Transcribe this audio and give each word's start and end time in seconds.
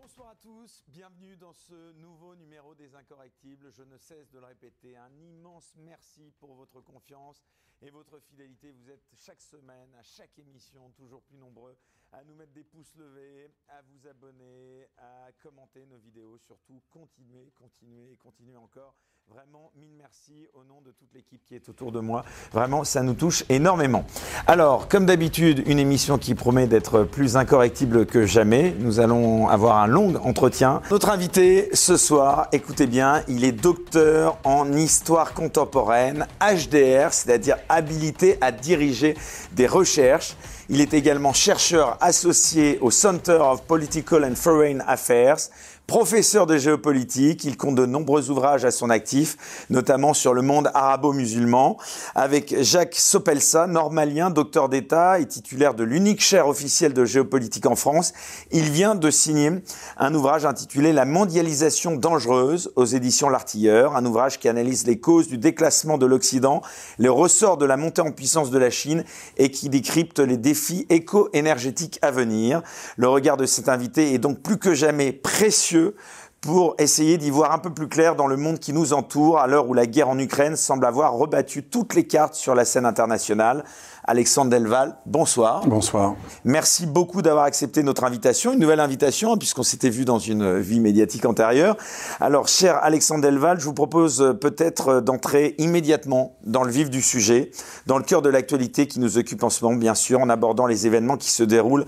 Bonsoir 0.00 0.28
à 0.28 0.36
tous, 0.36 0.84
bienvenue 0.86 1.36
dans 1.36 1.52
ce 1.52 1.92
nouveau 1.94 2.36
numéro 2.36 2.72
des 2.72 2.94
Incorrectibles. 2.94 3.72
Je 3.72 3.82
ne 3.82 3.98
cesse 3.98 4.30
de 4.30 4.38
le 4.38 4.46
répéter, 4.46 4.96
un 4.96 5.12
immense 5.18 5.74
merci 5.76 6.30
pour 6.38 6.54
votre 6.54 6.80
confiance 6.80 7.42
et 7.82 7.90
votre 7.90 8.20
fidélité. 8.20 8.70
Vous 8.70 8.90
êtes 8.90 9.10
chaque 9.12 9.42
semaine, 9.42 9.92
à 9.96 10.02
chaque 10.04 10.38
émission, 10.38 10.92
toujours 10.92 11.24
plus 11.24 11.36
nombreux 11.36 11.76
à 12.12 12.24
nous 12.24 12.34
mettre 12.34 12.52
des 12.52 12.64
pouces 12.64 12.94
levés, 12.96 13.50
à 13.68 13.82
vous 13.82 14.08
abonner, 14.08 14.88
à 14.96 15.30
commenter 15.42 15.84
nos 15.86 15.98
vidéos. 15.98 16.38
Surtout, 16.38 16.80
continuez, 16.90 17.52
continuez 17.54 18.16
continuez 18.22 18.56
encore. 18.56 18.94
Vraiment, 19.30 19.70
mille 19.76 19.94
merci 19.98 20.48
au 20.54 20.64
nom 20.64 20.80
de 20.80 20.90
toute 20.92 21.12
l'équipe 21.12 21.44
qui 21.44 21.54
est 21.54 21.68
autour 21.68 21.92
de 21.92 22.00
moi. 22.00 22.24
Vraiment, 22.50 22.82
ça 22.82 23.02
nous 23.02 23.12
touche 23.12 23.44
énormément. 23.50 24.06
Alors, 24.46 24.88
comme 24.88 25.04
d'habitude, 25.04 25.62
une 25.66 25.78
émission 25.78 26.16
qui 26.16 26.34
promet 26.34 26.66
d'être 26.66 27.04
plus 27.04 27.36
incorrectible 27.36 28.06
que 28.06 28.24
jamais. 28.24 28.74
Nous 28.78 29.00
allons 29.00 29.46
avoir 29.48 29.76
un 29.82 29.86
long 29.86 30.16
entretien. 30.16 30.80
Notre 30.90 31.10
invité 31.10 31.68
ce 31.74 31.98
soir, 31.98 32.48
écoutez 32.52 32.86
bien, 32.86 33.22
il 33.28 33.44
est 33.44 33.52
docteur 33.52 34.38
en 34.44 34.72
histoire 34.72 35.34
contemporaine, 35.34 36.26
HDR, 36.40 37.12
c'est-à-dire 37.12 37.58
habilité 37.68 38.38
à 38.40 38.50
diriger 38.50 39.14
des 39.52 39.66
recherches. 39.66 40.36
Il 40.70 40.80
est 40.80 40.94
également 40.94 41.34
chercheur 41.34 41.97
associé 42.00 42.78
au 42.80 42.90
Center 42.90 43.38
of 43.40 43.62
Political 43.62 44.24
and 44.24 44.34
Foreign 44.34 44.82
Affairs, 44.86 45.50
Professeur 45.88 46.44
de 46.44 46.58
géopolitique, 46.58 47.44
il 47.44 47.56
compte 47.56 47.74
de 47.76 47.86
nombreux 47.86 48.28
ouvrages 48.28 48.66
à 48.66 48.70
son 48.70 48.90
actif, 48.90 49.64
notamment 49.70 50.12
sur 50.12 50.34
le 50.34 50.42
monde 50.42 50.70
arabo-musulman, 50.74 51.78
avec 52.14 52.54
Jacques 52.60 52.94
Sopelsa, 52.94 53.66
normalien, 53.66 54.28
docteur 54.28 54.68
d'État 54.68 55.18
et 55.18 55.24
titulaire 55.24 55.72
de 55.72 55.84
l'unique 55.84 56.20
chaire 56.20 56.46
officielle 56.46 56.92
de 56.92 57.06
géopolitique 57.06 57.64
en 57.64 57.74
France. 57.74 58.12
Il 58.50 58.64
vient 58.64 58.96
de 58.96 59.10
signer 59.10 59.50
un 59.96 60.14
ouvrage 60.14 60.44
intitulé 60.44 60.92
La 60.92 61.06
mondialisation 61.06 61.96
dangereuse 61.96 62.70
aux 62.76 62.84
éditions 62.84 63.30
L'Artilleur, 63.30 63.96
un 63.96 64.04
ouvrage 64.04 64.38
qui 64.38 64.50
analyse 64.50 64.86
les 64.86 65.00
causes 65.00 65.28
du 65.28 65.38
déclassement 65.38 65.96
de 65.96 66.04
l'Occident, 66.04 66.60
les 66.98 67.08
ressorts 67.08 67.56
de 67.56 67.64
la 67.64 67.78
montée 67.78 68.02
en 68.02 68.12
puissance 68.12 68.50
de 68.50 68.58
la 68.58 68.68
Chine 68.68 69.04
et 69.38 69.50
qui 69.50 69.70
décrypte 69.70 70.18
les 70.18 70.36
défis 70.36 70.84
éco-énergétiques 70.90 71.87
à 72.02 72.10
venir. 72.10 72.62
Le 72.96 73.08
regard 73.08 73.36
de 73.36 73.46
cet 73.46 73.68
invité 73.68 74.12
est 74.14 74.18
donc 74.18 74.40
plus 74.40 74.58
que 74.58 74.74
jamais 74.74 75.12
précieux 75.12 75.94
pour 76.40 76.76
essayer 76.78 77.18
d'y 77.18 77.30
voir 77.30 77.52
un 77.52 77.58
peu 77.58 77.70
plus 77.70 77.88
clair 77.88 78.14
dans 78.14 78.26
le 78.26 78.36
monde 78.36 78.58
qui 78.58 78.72
nous 78.72 78.92
entoure 78.92 79.38
à 79.38 79.46
l'heure 79.46 79.68
où 79.68 79.74
la 79.74 79.86
guerre 79.86 80.08
en 80.08 80.18
Ukraine 80.18 80.56
semble 80.56 80.86
avoir 80.86 81.12
rebattu 81.14 81.64
toutes 81.64 81.94
les 81.94 82.06
cartes 82.06 82.34
sur 82.34 82.54
la 82.54 82.64
scène 82.64 82.86
internationale. 82.86 83.64
Alexandre 84.08 84.50
Delval, 84.50 84.96
bonsoir. 85.04 85.66
Bonsoir. 85.66 86.14
Merci 86.42 86.86
beaucoup 86.86 87.20
d'avoir 87.20 87.44
accepté 87.44 87.82
notre 87.82 88.04
invitation, 88.04 88.54
une 88.54 88.58
nouvelle 88.58 88.80
invitation, 88.80 89.36
puisqu'on 89.36 89.62
s'était 89.62 89.90
vu 89.90 90.06
dans 90.06 90.18
une 90.18 90.58
vie 90.58 90.80
médiatique 90.80 91.26
antérieure. 91.26 91.76
Alors, 92.18 92.48
cher 92.48 92.78
Alexandre 92.82 93.22
Delval, 93.22 93.60
je 93.60 93.66
vous 93.66 93.74
propose 93.74 94.34
peut-être 94.40 95.00
d'entrer 95.02 95.54
immédiatement 95.58 96.38
dans 96.42 96.64
le 96.64 96.70
vif 96.70 96.88
du 96.88 97.02
sujet, 97.02 97.50
dans 97.84 97.98
le 97.98 98.02
cœur 98.02 98.22
de 98.22 98.30
l'actualité 98.30 98.86
qui 98.86 98.98
nous 98.98 99.18
occupe 99.18 99.42
en 99.42 99.50
ce 99.50 99.62
moment, 99.62 99.76
bien 99.76 99.94
sûr, 99.94 100.20
en 100.20 100.30
abordant 100.30 100.66
les 100.66 100.86
événements 100.86 101.18
qui 101.18 101.30
se 101.30 101.42
déroulent 101.42 101.84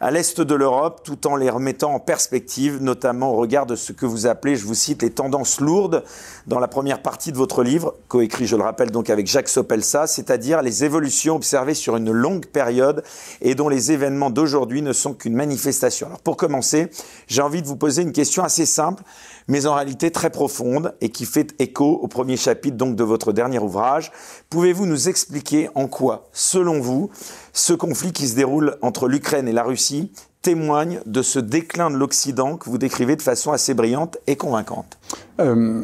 à 0.00 0.10
l'est 0.10 0.40
de 0.40 0.54
l'Europe, 0.54 1.00
tout 1.04 1.26
en 1.26 1.36
les 1.36 1.50
remettant 1.50 1.92
en 1.92 2.00
perspective, 2.00 2.78
notamment 2.80 3.32
au 3.32 3.36
regard 3.36 3.66
de 3.66 3.76
ce 3.76 3.92
que 3.92 4.06
vous 4.06 4.26
appelez, 4.26 4.56
je 4.56 4.64
vous 4.64 4.74
cite, 4.74 5.02
les 5.02 5.10
tendances 5.10 5.60
lourdes 5.60 6.04
dans 6.46 6.60
la 6.60 6.68
première 6.68 7.02
partie 7.02 7.32
de 7.32 7.36
votre 7.36 7.62
livre, 7.62 7.94
coécrit, 8.08 8.46
je 8.46 8.56
le 8.56 8.62
rappelle, 8.62 8.90
donc 8.90 9.10
avec 9.10 9.26
Jacques 9.26 9.48
Sopelsa, 9.48 10.06
c'est-à-dire 10.06 10.62
les 10.62 10.84
évolutions 10.84 11.36
observées 11.36 11.74
sur 11.74 11.96
une 11.96 12.12
longue 12.12 12.46
période 12.46 13.02
et 13.40 13.54
dont 13.54 13.68
les 13.68 13.92
événements 13.92 14.30
d'aujourd'hui 14.30 14.82
ne 14.82 14.92
sont 14.92 15.14
qu'une 15.14 15.34
manifestation. 15.34 16.06
Alors 16.06 16.20
pour 16.20 16.36
commencer, 16.36 16.90
j'ai 17.26 17.42
envie 17.42 17.62
de 17.62 17.66
vous 17.66 17.76
poser 17.76 18.02
une 18.02 18.12
question 18.12 18.44
assez 18.44 18.66
simple 18.66 19.02
mais 19.48 19.66
en 19.66 19.74
réalité 19.74 20.10
très 20.10 20.30
profonde 20.30 20.94
et 21.00 21.08
qui 21.08 21.24
fait 21.24 21.54
écho 21.58 21.98
au 22.02 22.06
premier 22.06 22.36
chapitre 22.36 22.76
donc 22.76 22.94
de 22.94 23.02
votre 23.02 23.32
dernier 23.32 23.58
ouvrage. 23.58 24.12
Pouvez-vous 24.50 24.86
nous 24.86 25.08
expliquer 25.08 25.70
en 25.74 25.88
quoi, 25.88 26.28
selon 26.32 26.80
vous, 26.80 27.10
ce 27.58 27.72
conflit 27.72 28.12
qui 28.12 28.28
se 28.28 28.36
déroule 28.36 28.76
entre 28.82 29.08
l'Ukraine 29.08 29.48
et 29.48 29.52
la 29.52 29.64
Russie 29.64 30.12
témoigne 30.42 31.00
de 31.06 31.22
ce 31.22 31.40
déclin 31.40 31.90
de 31.90 31.96
l'Occident 31.96 32.56
que 32.56 32.70
vous 32.70 32.78
décrivez 32.78 33.16
de 33.16 33.22
façon 33.22 33.50
assez 33.50 33.74
brillante 33.74 34.16
et 34.28 34.36
convaincante. 34.36 34.96
Euh, 35.40 35.82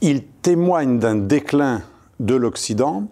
Il 0.00 0.22
témoigne 0.42 1.00
d'un 1.00 1.16
déclin 1.16 1.82
de 2.20 2.36
l'Occident, 2.36 3.08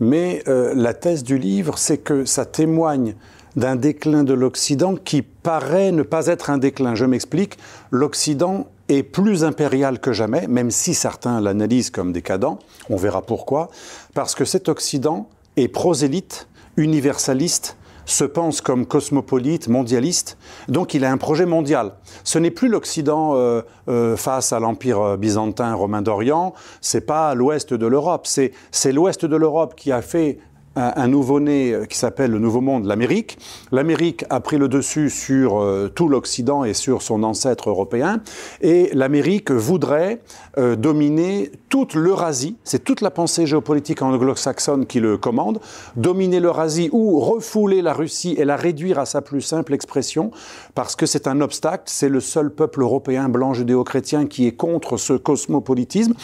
mais 0.00 0.42
euh, 0.48 0.74
la 0.74 0.92
thèse 0.92 1.22
du 1.22 1.38
livre, 1.38 1.78
c'est 1.78 1.98
que 1.98 2.24
ça 2.24 2.44
témoigne 2.44 3.14
d'un 3.54 3.76
déclin 3.76 4.24
de 4.24 4.34
l'Occident 4.34 4.96
qui 4.96 5.22
paraît 5.22 5.92
ne 5.92 6.02
pas 6.02 6.26
être 6.26 6.50
un 6.50 6.58
déclin. 6.58 6.96
Je 6.96 7.04
m'explique, 7.04 7.58
l'Occident 7.92 8.66
est 8.88 9.04
plus 9.04 9.44
impérial 9.44 10.00
que 10.00 10.12
jamais, 10.12 10.48
même 10.48 10.72
si 10.72 10.94
certains 10.94 11.40
l'analysent 11.40 11.90
comme 11.90 12.12
décadent, 12.12 12.58
on 12.90 12.96
verra 12.96 13.22
pourquoi, 13.22 13.70
parce 14.14 14.34
que 14.34 14.44
cet 14.44 14.68
Occident 14.68 15.28
est 15.56 15.68
prosélyte, 15.68 16.48
universaliste, 16.76 17.76
se 18.04 18.24
pense 18.24 18.60
comme 18.60 18.84
cosmopolite, 18.86 19.68
mondialiste, 19.68 20.36
donc 20.68 20.94
il 20.94 21.04
a 21.04 21.12
un 21.12 21.18
projet 21.18 21.46
mondial. 21.46 21.92
Ce 22.24 22.38
n'est 22.38 22.50
plus 22.50 22.68
l'Occident 22.68 23.36
euh, 23.36 23.62
euh, 23.88 24.16
face 24.16 24.52
à 24.52 24.58
l'Empire 24.58 25.16
byzantin 25.18 25.72
romain 25.74 26.02
d'Orient, 26.02 26.52
c'est 26.80 27.06
pas 27.06 27.34
l'ouest 27.34 27.74
de 27.74 27.86
l'Europe, 27.86 28.26
c'est 28.26 28.92
l'ouest 28.92 29.24
de 29.24 29.36
l'Europe 29.36 29.74
qui 29.76 29.92
a 29.92 30.02
fait 30.02 30.38
un, 30.76 31.08
nouveau-né 31.08 31.72
euh, 31.72 31.84
qui 31.84 31.98
s'appelle 31.98 32.30
le 32.30 32.38
Nouveau 32.38 32.60
Monde, 32.60 32.86
l'Amérique. 32.86 33.38
L'Amérique 33.70 34.24
a 34.30 34.40
pris 34.40 34.58
le 34.58 34.68
dessus 34.68 35.10
sur 35.10 35.60
euh, 35.60 35.90
tout 35.94 36.08
l'Occident 36.08 36.64
et 36.64 36.74
sur 36.74 37.02
son 37.02 37.22
ancêtre 37.22 37.68
européen. 37.68 38.20
Et 38.60 38.90
l'Amérique 38.94 39.50
voudrait 39.50 40.20
euh, 40.58 40.76
dominer 40.76 41.50
toute 41.68 41.94
l'Eurasie. 41.94 42.56
C'est 42.64 42.84
toute 42.84 43.00
la 43.00 43.10
pensée 43.10 43.46
géopolitique 43.46 44.02
anglo-saxonne 44.02 44.86
qui 44.86 45.00
le 45.00 45.18
commande. 45.18 45.60
Dominer 45.96 46.40
l'Eurasie 46.40 46.88
ou 46.92 47.20
refouler 47.20 47.82
la 47.82 47.92
Russie 47.92 48.34
et 48.38 48.44
la 48.44 48.56
réduire 48.56 48.98
à 48.98 49.06
sa 49.06 49.22
plus 49.22 49.42
simple 49.42 49.74
expression, 49.74 50.30
parce 50.74 50.96
que 50.96 51.06
c'est 51.06 51.26
un 51.26 51.40
obstacle. 51.40 51.84
C'est 51.86 52.08
le 52.08 52.20
seul 52.20 52.50
peuple 52.50 52.82
européen 52.82 53.28
blanc 53.28 53.52
judéo-chrétien 53.52 54.26
qui 54.26 54.46
est 54.46 54.52
contre 54.52 54.96
ce 54.96 55.14
cosmopolitisme. 55.14 56.14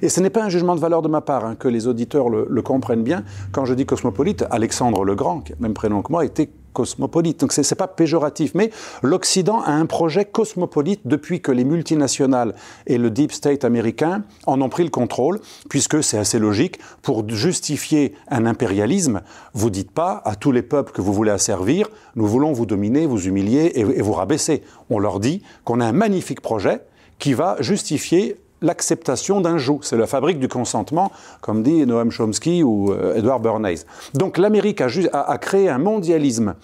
Et 0.00 0.08
ce 0.08 0.20
n'est 0.20 0.30
pas 0.30 0.44
un 0.44 0.48
jugement 0.48 0.76
de 0.76 0.80
valeur 0.80 1.02
de 1.02 1.08
ma 1.08 1.20
part, 1.20 1.44
hein, 1.44 1.56
que 1.56 1.68
les 1.68 1.86
auditeurs 1.88 2.28
le, 2.28 2.46
le 2.48 2.62
comprennent 2.62 3.02
bien. 3.02 3.24
Quand 3.52 3.64
je 3.64 3.74
dis 3.74 3.84
cosmopolite, 3.98 4.44
Alexandre 4.50 5.04
le 5.04 5.16
Grand, 5.16 5.40
qui 5.40 5.52
a 5.52 5.56
le 5.58 5.62
même 5.62 5.74
prénom 5.74 6.02
que 6.02 6.12
moi, 6.12 6.24
était 6.24 6.50
cosmopolite. 6.72 7.40
Donc 7.40 7.52
ce 7.52 7.62
n'est 7.62 7.76
pas 7.76 7.88
péjoratif, 7.88 8.54
mais 8.54 8.70
l'Occident 9.02 9.60
a 9.60 9.72
un 9.72 9.86
projet 9.86 10.24
cosmopolite 10.24 11.00
depuis 11.04 11.40
que 11.40 11.50
les 11.50 11.64
multinationales 11.64 12.54
et 12.86 12.96
le 12.96 13.10
deep 13.10 13.32
state 13.32 13.64
américain 13.64 14.22
en 14.46 14.62
ont 14.62 14.68
pris 14.68 14.84
le 14.84 14.90
contrôle, 14.90 15.40
puisque 15.68 16.04
c'est 16.04 16.16
assez 16.16 16.38
logique, 16.38 16.78
pour 17.02 17.28
justifier 17.28 18.14
un 18.28 18.46
impérialisme, 18.46 19.22
vous 19.52 19.70
dites 19.70 19.90
pas 19.90 20.22
à 20.24 20.36
tous 20.36 20.52
les 20.52 20.62
peuples 20.62 20.92
que 20.92 21.00
vous 21.00 21.12
voulez 21.12 21.32
asservir, 21.32 21.88
nous 22.14 22.26
voulons 22.26 22.52
vous 22.52 22.66
dominer, 22.66 23.06
vous 23.06 23.26
humilier 23.26 23.72
et 23.74 24.02
vous 24.02 24.12
rabaisser. 24.12 24.62
On 24.90 25.00
leur 25.00 25.18
dit 25.18 25.42
qu'on 25.64 25.80
a 25.80 25.86
un 25.86 25.92
magnifique 25.92 26.40
projet 26.40 26.82
qui 27.18 27.34
va 27.34 27.56
justifier 27.58 28.36
l'acceptation 28.62 29.40
d'un 29.40 29.58
joug. 29.58 29.80
C'est 29.82 29.96
la 29.96 30.06
fabrique 30.06 30.38
du 30.38 30.48
consentement, 30.48 31.10
comme 31.40 31.62
dit 31.62 31.86
Noam 31.86 32.10
Chomsky 32.10 32.62
ou 32.62 32.92
euh, 32.92 33.16
Edward 33.16 33.42
Bernays. 33.42 33.84
Donc 34.14 34.38
l'Amérique 34.38 34.80
a, 34.80 35.38
créé 35.38 35.68
un 35.68 35.78
mondialisme 35.78 36.54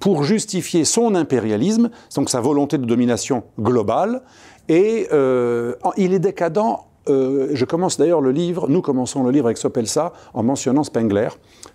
pour 0.00 0.22
justifier 0.22 0.84
son 0.84 1.14
impérialisme, 1.14 1.90
donc 2.14 2.30
sa 2.30 2.40
volonté 2.40 2.78
de 2.78 2.84
domination 2.84 3.42
globale, 3.58 4.22
et 4.68 5.08
euh, 5.12 5.74
il 5.96 6.14
est 6.14 6.20
décadent 6.20 6.88
euh, 7.08 7.48
je 7.52 7.64
commence 7.64 7.96
d'ailleurs 7.96 8.20
le 8.20 8.32
livre, 8.32 8.68
nous 8.68 8.82
commençons 8.82 9.24
le 9.24 9.30
livre 9.30 9.46
avec 9.46 9.58
Sopelsa 9.58 10.12
en 10.34 10.42
mentionnant 10.42 10.84
Spengler, 10.84 11.28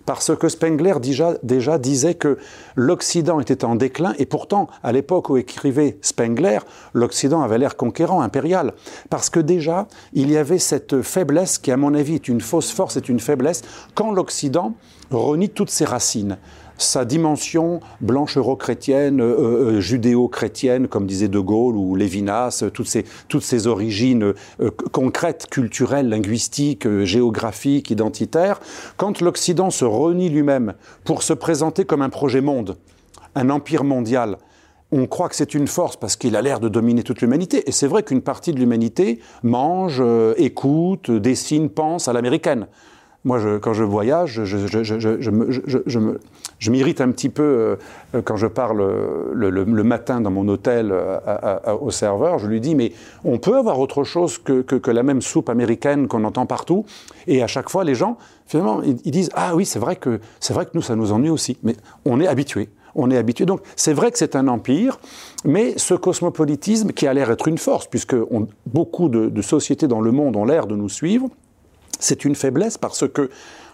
parce 0.06 0.34
que 0.36 0.48
Spengler 0.48 0.94
déjà, 1.00 1.34
déjà 1.42 1.78
disait 1.78 2.14
que 2.14 2.38
l'Occident 2.76 3.40
était 3.40 3.64
en 3.64 3.74
déclin, 3.74 4.14
et 4.18 4.26
pourtant, 4.26 4.68
à 4.82 4.92
l'époque 4.92 5.30
où 5.30 5.36
écrivait 5.36 5.98
Spengler, 6.02 6.58
l'Occident 6.92 7.42
avait 7.42 7.58
l'air 7.58 7.76
conquérant, 7.76 8.20
impérial, 8.20 8.72
parce 9.10 9.30
que 9.30 9.40
déjà, 9.40 9.88
il 10.12 10.30
y 10.30 10.36
avait 10.36 10.58
cette 10.58 11.02
faiblesse 11.02 11.58
qui, 11.58 11.70
à 11.70 11.76
mon 11.76 11.94
avis, 11.94 12.14
est 12.14 12.28
une 12.28 12.40
fausse 12.40 12.70
force, 12.70 12.96
est 12.96 13.08
une 13.08 13.20
faiblesse, 13.20 13.62
quand 13.94 14.12
l'Occident 14.12 14.74
renie 15.10 15.50
toutes 15.50 15.70
ses 15.70 15.84
racines 15.84 16.38
sa 16.78 17.04
dimension 17.04 17.80
blanche 18.00 18.36
euro-chrétienne, 18.36 19.20
euh, 19.20 19.76
euh, 19.76 19.80
judéo-chrétienne, 19.80 20.88
comme 20.88 21.06
disait 21.06 21.28
De 21.28 21.38
Gaulle 21.38 21.76
ou 21.76 21.94
Lévinas, 21.94 22.64
toutes 22.72 22.88
ces, 22.88 23.04
toutes 23.28 23.44
origines 23.66 24.34
euh, 24.60 24.70
concrètes, 24.92 25.46
culturelles, 25.50 26.08
linguistiques, 26.08 26.88
géographiques, 27.04 27.90
identitaires, 27.90 28.60
quand 28.96 29.20
l'Occident 29.20 29.70
se 29.70 29.84
renie 29.84 30.28
lui-même 30.28 30.74
pour 31.04 31.22
se 31.22 31.32
présenter 31.32 31.84
comme 31.84 32.02
un 32.02 32.10
projet 32.10 32.40
monde, 32.40 32.76
un 33.34 33.50
empire 33.50 33.84
mondial, 33.84 34.38
on 34.92 35.06
croit 35.06 35.28
que 35.28 35.34
c'est 35.34 35.54
une 35.54 35.66
force 35.66 35.96
parce 35.96 36.14
qu'il 36.14 36.36
a 36.36 36.42
l'air 36.42 36.60
de 36.60 36.68
dominer 36.68 37.02
toute 37.02 37.20
l'humanité. 37.20 37.68
Et 37.68 37.72
c'est 37.72 37.88
vrai 37.88 38.04
qu'une 38.04 38.22
partie 38.22 38.52
de 38.52 38.60
l'humanité 38.60 39.18
mange, 39.42 40.00
écoute, 40.36 41.10
dessine, 41.10 41.68
pense 41.68 42.06
à 42.06 42.12
l'américaine. 42.12 42.68
Moi, 43.24 43.40
quand 43.60 43.72
je 43.72 43.84
voyage, 43.84 44.44
je, 44.44 44.70
m'irrite 46.70 47.00
un 47.00 47.10
petit 47.10 47.30
peu 47.30 47.42
euh, 48.14 48.22
quand 48.22 48.36
je 48.36 48.46
parle 48.46 48.84
le, 49.32 49.82
matin 49.82 50.20
dans 50.20 50.30
mon 50.30 50.46
hôtel 50.48 50.94
au 51.80 51.90
serveur. 51.90 52.38
Je 52.38 52.46
lui 52.46 52.60
dis, 52.60 52.74
mais 52.74 52.92
on 53.24 53.38
peut 53.38 53.56
avoir 53.56 53.80
autre 53.80 54.04
chose 54.04 54.38
que, 54.38 54.90
la 54.90 55.02
même 55.02 55.22
soupe 55.22 55.48
américaine 55.48 56.06
qu'on 56.06 56.24
entend 56.24 56.46
partout. 56.46 56.84
Et 57.26 57.42
à 57.42 57.46
chaque 57.46 57.70
fois, 57.70 57.84
les 57.84 57.94
gens, 57.94 58.18
finalement, 58.46 58.82
ils, 58.82 59.10
disent, 59.10 59.30
ah 59.34 59.54
oui, 59.54 59.64
c'est 59.64 59.78
vrai 59.78 59.96
que 59.96 60.20
vrai 60.50 60.66
que 60.66 60.70
nous, 60.74 60.82
ça 60.82 60.94
nous 60.94 61.12
ennuie 61.12 61.30
aussi. 61.30 61.56
Mais 61.62 61.74
on 62.04 62.20
est 62.20 62.26
habitué 62.26 62.68
on 62.94 63.10
est 63.10 63.16
habitué. 63.16 63.46
Donc 63.46 63.60
c'est 63.76 63.92
vrai 63.92 64.10
que 64.10 64.18
c'est 64.18 64.36
un 64.36 64.48
empire, 64.48 64.98
mais 65.44 65.74
ce 65.76 65.94
cosmopolitisme 65.94 66.92
qui 66.92 67.06
a 67.06 67.14
l'air 67.14 67.30
être 67.30 67.48
une 67.48 67.58
force, 67.58 67.86
puisque 67.86 68.16
beaucoup 68.66 69.08
de, 69.08 69.42
sociétés 69.42 69.88
dans 69.88 70.00
le 70.00 70.10
monde 70.10 70.36
ont 70.36 70.44
l'air 70.44 70.66
de 70.66 70.76
nous 70.76 70.88
suivre, 70.88 71.28
c'est 72.04 72.24
une 72.24 72.34
faiblesse 72.34 72.78
parce 72.78 73.08
que 73.08 73.30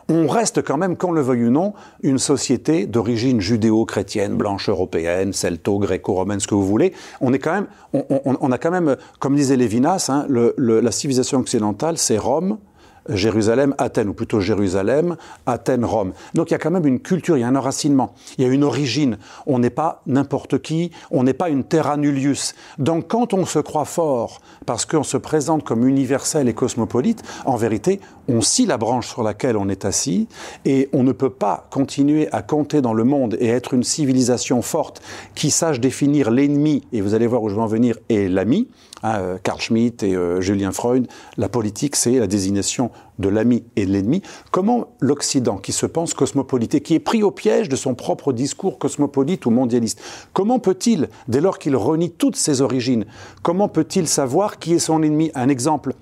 on 0.09 0.27
reste 0.27 0.63
quand 0.63 0.77
même, 0.77 0.97
qu'on 0.97 1.13
le 1.13 1.21
veuille 1.21 1.45
ou 1.45 1.51
non, 1.51 1.73
une 2.03 2.19
société 2.19 2.87
d'origine 2.87 3.41
judéo-chrétienne, 3.41 4.35
blanche 4.35 4.69
européenne, 4.69 5.33
celto-gréco-romaine, 5.33 6.41
ce 6.41 6.49
que 6.49 6.55
vous 6.57 6.67
voulez. 6.67 6.93
On 7.21 7.33
est 7.33 7.39
quand 7.39 7.53
même, 7.53 7.67
on, 7.93 8.51
a 8.51 8.59
quand 8.59 8.73
même, 8.73 8.97
comme 9.21 9.37
disait 9.37 9.57
Lévinas, 9.57 10.09
hein, 10.09 10.27
la 10.29 10.91
civilisation 10.91 11.39
occidentale, 11.39 11.97
c'est 11.97 12.19
Rome, 12.19 12.59
Jérusalem, 13.09 13.75
Athènes, 13.79 14.09
ou 14.09 14.15
plutôt 14.15 14.41
Jérusalem, 14.41 15.17
Athènes, 15.47 15.85
Rome. 15.85 16.13
Donc 16.35 16.51
il 16.51 16.53
y 16.53 16.55
a 16.55 16.59
quand 16.59 16.71
même 16.71 16.87
une 16.87 17.01
culture, 17.01 17.37
il 17.37 17.41
y 17.41 17.45
a 17.45 17.49
un 17.49 17.57
enracinement, 17.57 18.15
il 18.39 18.45
y 18.45 18.49
a 18.49 18.51
une 18.51 18.65
origine. 18.65 19.19
On 19.47 19.59
n'est 19.59 19.71
pas 19.71 20.03
n'importe 20.07 20.61
qui, 20.61 20.91
on 21.11 21.23
n'est 21.23 21.35
pas 21.35 21.49
une 21.49 21.65
terra 21.65 21.97
nullius. 21.97 22.55
Donc 22.79 23.09
quand 23.09 23.35
on 23.35 23.47
se 23.47 23.59
croit 23.59 23.85
fort, 23.85 24.41
parce 24.67 24.87
qu'on 24.87 25.03
se 25.03 25.17
présente 25.17 25.65
comme 25.65 25.87
universel 25.87 26.49
et 26.49 26.55
cosmopolite, 26.55 27.23
en 27.45 27.57
vérité, 27.57 28.01
on 28.29 28.41
scie 28.41 28.67
la 28.67 28.79
branche 28.79 29.09
sur 29.09 29.23
laquelle 29.23 29.57
on 29.57 29.69
est 29.69 29.85
assis, 29.85 30.29
et 30.65 30.89
on 30.93 31.03
ne 31.03 31.13
peut 31.13 31.31
pas 31.31 31.67
continuer 31.71 32.29
à 32.33 32.43
compter 32.43 32.81
dans 32.81 32.95
le 32.95 33.05
monde 33.05 33.37
et 33.41 33.49
être 33.49 33.75
une 33.75 33.83
civilisation 33.83 34.63
forte 34.63 35.03
qui 35.35 35.51
sache 35.51 35.81
définir 35.81 36.31
l'ennemi, 36.31 36.83
et 36.93 37.01
vous 37.01 37.15
allez 37.15 37.27
voir 37.27 37.43
où 37.43 37.49
je 37.49 37.55
vais 37.55 37.61
en 37.61 37.67
venir, 37.67 37.97
et 38.09 38.29
l'ami, 38.29 38.69
Hein, 39.03 39.21
euh, 39.21 39.39
Carl 39.43 39.61
Schmitt 39.61 40.03
et 40.03 40.15
euh, 40.15 40.41
Julien 40.41 40.73
Freud, 40.73 41.07
la 41.37 41.49
politique, 41.49 41.97
c'est 41.97 42.19
la 42.19 42.27
désignation 42.27 42.91
de 43.19 43.29
l'ami 43.29 43.65
et 43.77 43.87
de 43.87 43.93
l'ennemi. 43.93 44.23
Comment 44.51 44.89
l'Occident, 45.01 45.57
qui 45.57 45.73
se 45.73 45.87
pense 45.87 46.15
cosmopolite 46.15 46.75
et 46.75 46.81
qui 46.81 46.95
est 46.95 47.01
pris 47.01 47.23
au 47.23 47.31
piège 47.31 47.69
de 47.69 47.77
son 47.77 47.95
propre 47.95 48.33
discours 48.33 48.79
cosmopolite 48.79 49.47
ou 49.47 49.51
mondialiste, 49.51 50.01
comment 50.33 50.59
peut-il, 50.59 51.09
dès 51.29 51.41
lors 51.41 51.59
qu'il 51.59 51.77
renie 51.77 52.11
toutes 52.11 52.37
ses 52.37 52.61
origines, 52.61 53.05
comment 53.43 53.69
peut-il 53.69 54.07
savoir 54.07 54.59
qui 54.59 54.75
est 54.75 54.79
son 54.79 55.03
ennemi? 55.03 55.31
Un 55.35 55.49
exemple. 55.49 55.95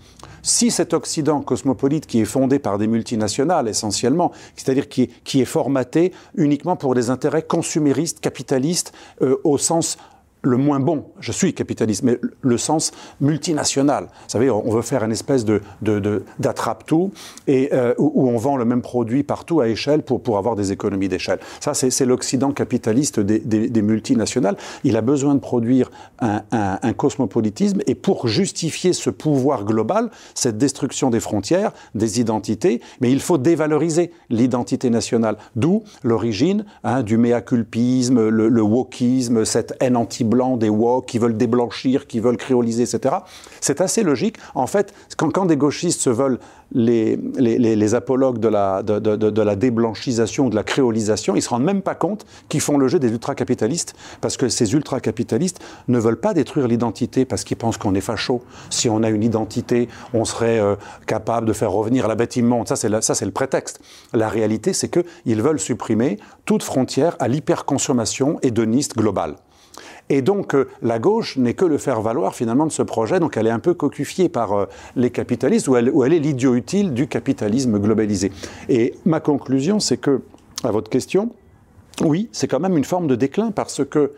Si 0.42 0.70
cet 0.70 0.94
Occident 0.94 1.40
cosmopolite 1.40 2.06
qui 2.06 2.20
est 2.20 2.24
fondé 2.24 2.58
par 2.58 2.78
des 2.78 2.86
multinationales 2.86 3.68
essentiellement, 3.68 4.32
c'est-à-dire 4.56 4.88
qui, 4.88 5.10
est 5.34 5.44
formaté 5.44 6.12
uniquement 6.34 6.76
pour 6.76 6.94
des 6.94 7.10
intérêts 7.10 7.42
consuméristes, 7.42 8.20
capitalistes, 8.20 8.92
euh, 9.22 9.36
au 9.44 9.58
sens 9.58 9.98
le 10.42 10.56
moins 10.56 10.80
bon, 10.80 11.06
je 11.20 11.32
suis 11.32 11.52
capitaliste, 11.52 12.02
mais 12.02 12.18
le 12.40 12.58
sens 12.58 12.92
multinational. 13.20 14.04
Vous 14.04 14.28
savez, 14.28 14.50
on 14.50 14.70
veut 14.70 14.82
faire 14.82 15.02
une 15.02 15.12
espèce 15.12 15.44
de, 15.44 15.60
d'attrape-tout 16.38 17.10
et 17.46 17.70
euh, 17.72 17.94
où, 17.98 18.28
on 18.28 18.36
vend 18.36 18.56
le 18.56 18.64
même 18.64 18.82
produit 18.82 19.22
partout 19.22 19.60
à 19.60 19.68
échelle 19.68 20.02
pour, 20.02 20.22
pour 20.22 20.38
avoir 20.38 20.54
des 20.54 20.70
économies 20.70 21.08
d'échelle. 21.08 21.38
Ça, 21.60 21.74
c'est, 21.74 22.04
l'Occident 22.04 22.52
capitaliste 22.52 23.20
des, 23.20 23.82
multinationales. 23.82 24.56
Il 24.84 24.96
a 24.96 25.00
besoin 25.00 25.34
de 25.34 25.40
produire 25.40 25.90
un, 26.20 26.92
cosmopolitisme 26.96 27.80
et 27.86 27.94
pour 27.94 28.28
justifier 28.28 28.92
ce 28.92 29.10
pouvoir 29.10 29.64
global, 29.64 30.10
cette 30.34 30.58
destruction 30.58 31.10
des 31.10 31.20
frontières, 31.20 31.72
des 31.94 32.20
identités, 32.20 32.80
mais 33.00 33.10
il 33.10 33.20
faut 33.20 33.38
dévaloriser 33.38 34.12
l'identité 34.30 34.90
nationale. 34.90 35.36
D'où 35.56 35.82
l'origine 36.02 36.64
hein, 36.84 37.02
du 37.02 37.18
mea-culpisme, 37.18 38.28
le, 38.28 38.48
le 38.48 38.62
wokisme, 38.62 39.44
cette 39.44 39.74
haine 39.80 39.96
anti 39.96 40.24
blancs, 40.28 40.58
des 40.60 40.68
woke, 40.68 41.06
qui 41.06 41.18
veulent 41.18 41.36
déblanchir, 41.36 42.06
qui 42.06 42.20
veulent 42.20 42.36
créoliser, 42.36 42.84
etc. 42.84 43.16
C'est 43.60 43.80
assez 43.80 44.04
logique. 44.04 44.36
En 44.54 44.68
fait, 44.68 44.94
quand, 45.16 45.46
des 45.46 45.56
gauchistes 45.56 46.00
se 46.00 46.10
veulent 46.10 46.38
les, 46.72 47.18
les, 47.38 47.94
apologues 47.94 48.38
de 48.38 48.48
la, 48.48 48.82
de, 48.82 48.98
de, 48.98 49.16
de, 49.16 49.42
la 49.42 49.56
déblanchisation, 49.56 50.50
de 50.50 50.54
la 50.54 50.62
créolisation, 50.62 51.34
ils 51.34 51.38
ne 51.38 51.42
se 51.42 51.48
rendent 51.48 51.64
même 51.64 51.82
pas 51.82 51.94
compte 51.94 52.26
qu'ils 52.48 52.60
font 52.60 52.76
le 52.76 52.88
jeu 52.88 52.98
des 52.98 53.08
ultra-capitalistes, 53.08 53.94
parce 54.20 54.36
que 54.36 54.48
ces 54.50 54.74
ultra-capitalistes 54.74 55.60
ne 55.88 55.98
veulent 55.98 56.20
pas 56.20 56.34
détruire 56.34 56.68
l'identité, 56.68 57.24
parce 57.24 57.44
qu'ils 57.44 57.56
pensent 57.56 57.78
qu'on 57.78 57.94
est 57.94 58.02
facho. 58.02 58.42
Si 58.68 58.88
on 58.90 59.02
a 59.02 59.08
une 59.08 59.22
identité, 59.22 59.88
on 60.12 60.26
serait 60.26 60.60
euh, 60.60 60.76
capable 61.06 61.46
de 61.46 61.52
faire 61.54 61.72
revenir 61.72 62.06
la 62.06 62.14
bête. 62.14 62.28
Ça, 62.66 62.76
c'est 62.76 63.24
le 63.24 63.30
prétexte. 63.30 63.80
La 64.12 64.28
réalité, 64.28 64.72
c'est 64.72 64.88
qu'ils 64.88 65.42
veulent 65.42 65.60
supprimer 65.60 66.18
toute 66.44 66.62
frontière 66.62 67.16
à 67.18 67.28
l'hyperconsommation 67.28 68.38
hédoniste 68.42 68.96
globale. 68.96 69.36
Et 70.10 70.22
donc 70.22 70.54
euh, 70.54 70.68
la 70.82 70.98
gauche 70.98 71.36
n'est 71.36 71.54
que 71.54 71.64
le 71.64 71.78
faire-valoir 71.78 72.34
finalement 72.34 72.66
de 72.66 72.72
ce 72.72 72.82
projet, 72.82 73.20
donc 73.20 73.36
elle 73.36 73.46
est 73.46 73.50
un 73.50 73.58
peu 73.58 73.74
cocufiée 73.74 74.28
par 74.28 74.52
euh, 74.52 74.66
les 74.96 75.10
capitalistes, 75.10 75.68
ou 75.68 75.76
elle, 75.76 75.92
elle 76.04 76.12
est 76.12 76.18
l'idiot 76.18 76.54
utile 76.54 76.94
du 76.94 77.08
capitalisme 77.08 77.78
globalisé. 77.78 78.32
Et 78.68 78.94
ma 79.04 79.20
conclusion, 79.20 79.80
c'est 79.80 79.98
que, 79.98 80.22
à 80.64 80.70
votre 80.70 80.90
question, 80.90 81.30
oui, 82.02 82.28
c'est 82.32 82.48
quand 82.48 82.60
même 82.60 82.76
une 82.76 82.84
forme 82.84 83.06
de 83.06 83.14
déclin 83.14 83.50
parce 83.50 83.84
que 83.84 84.12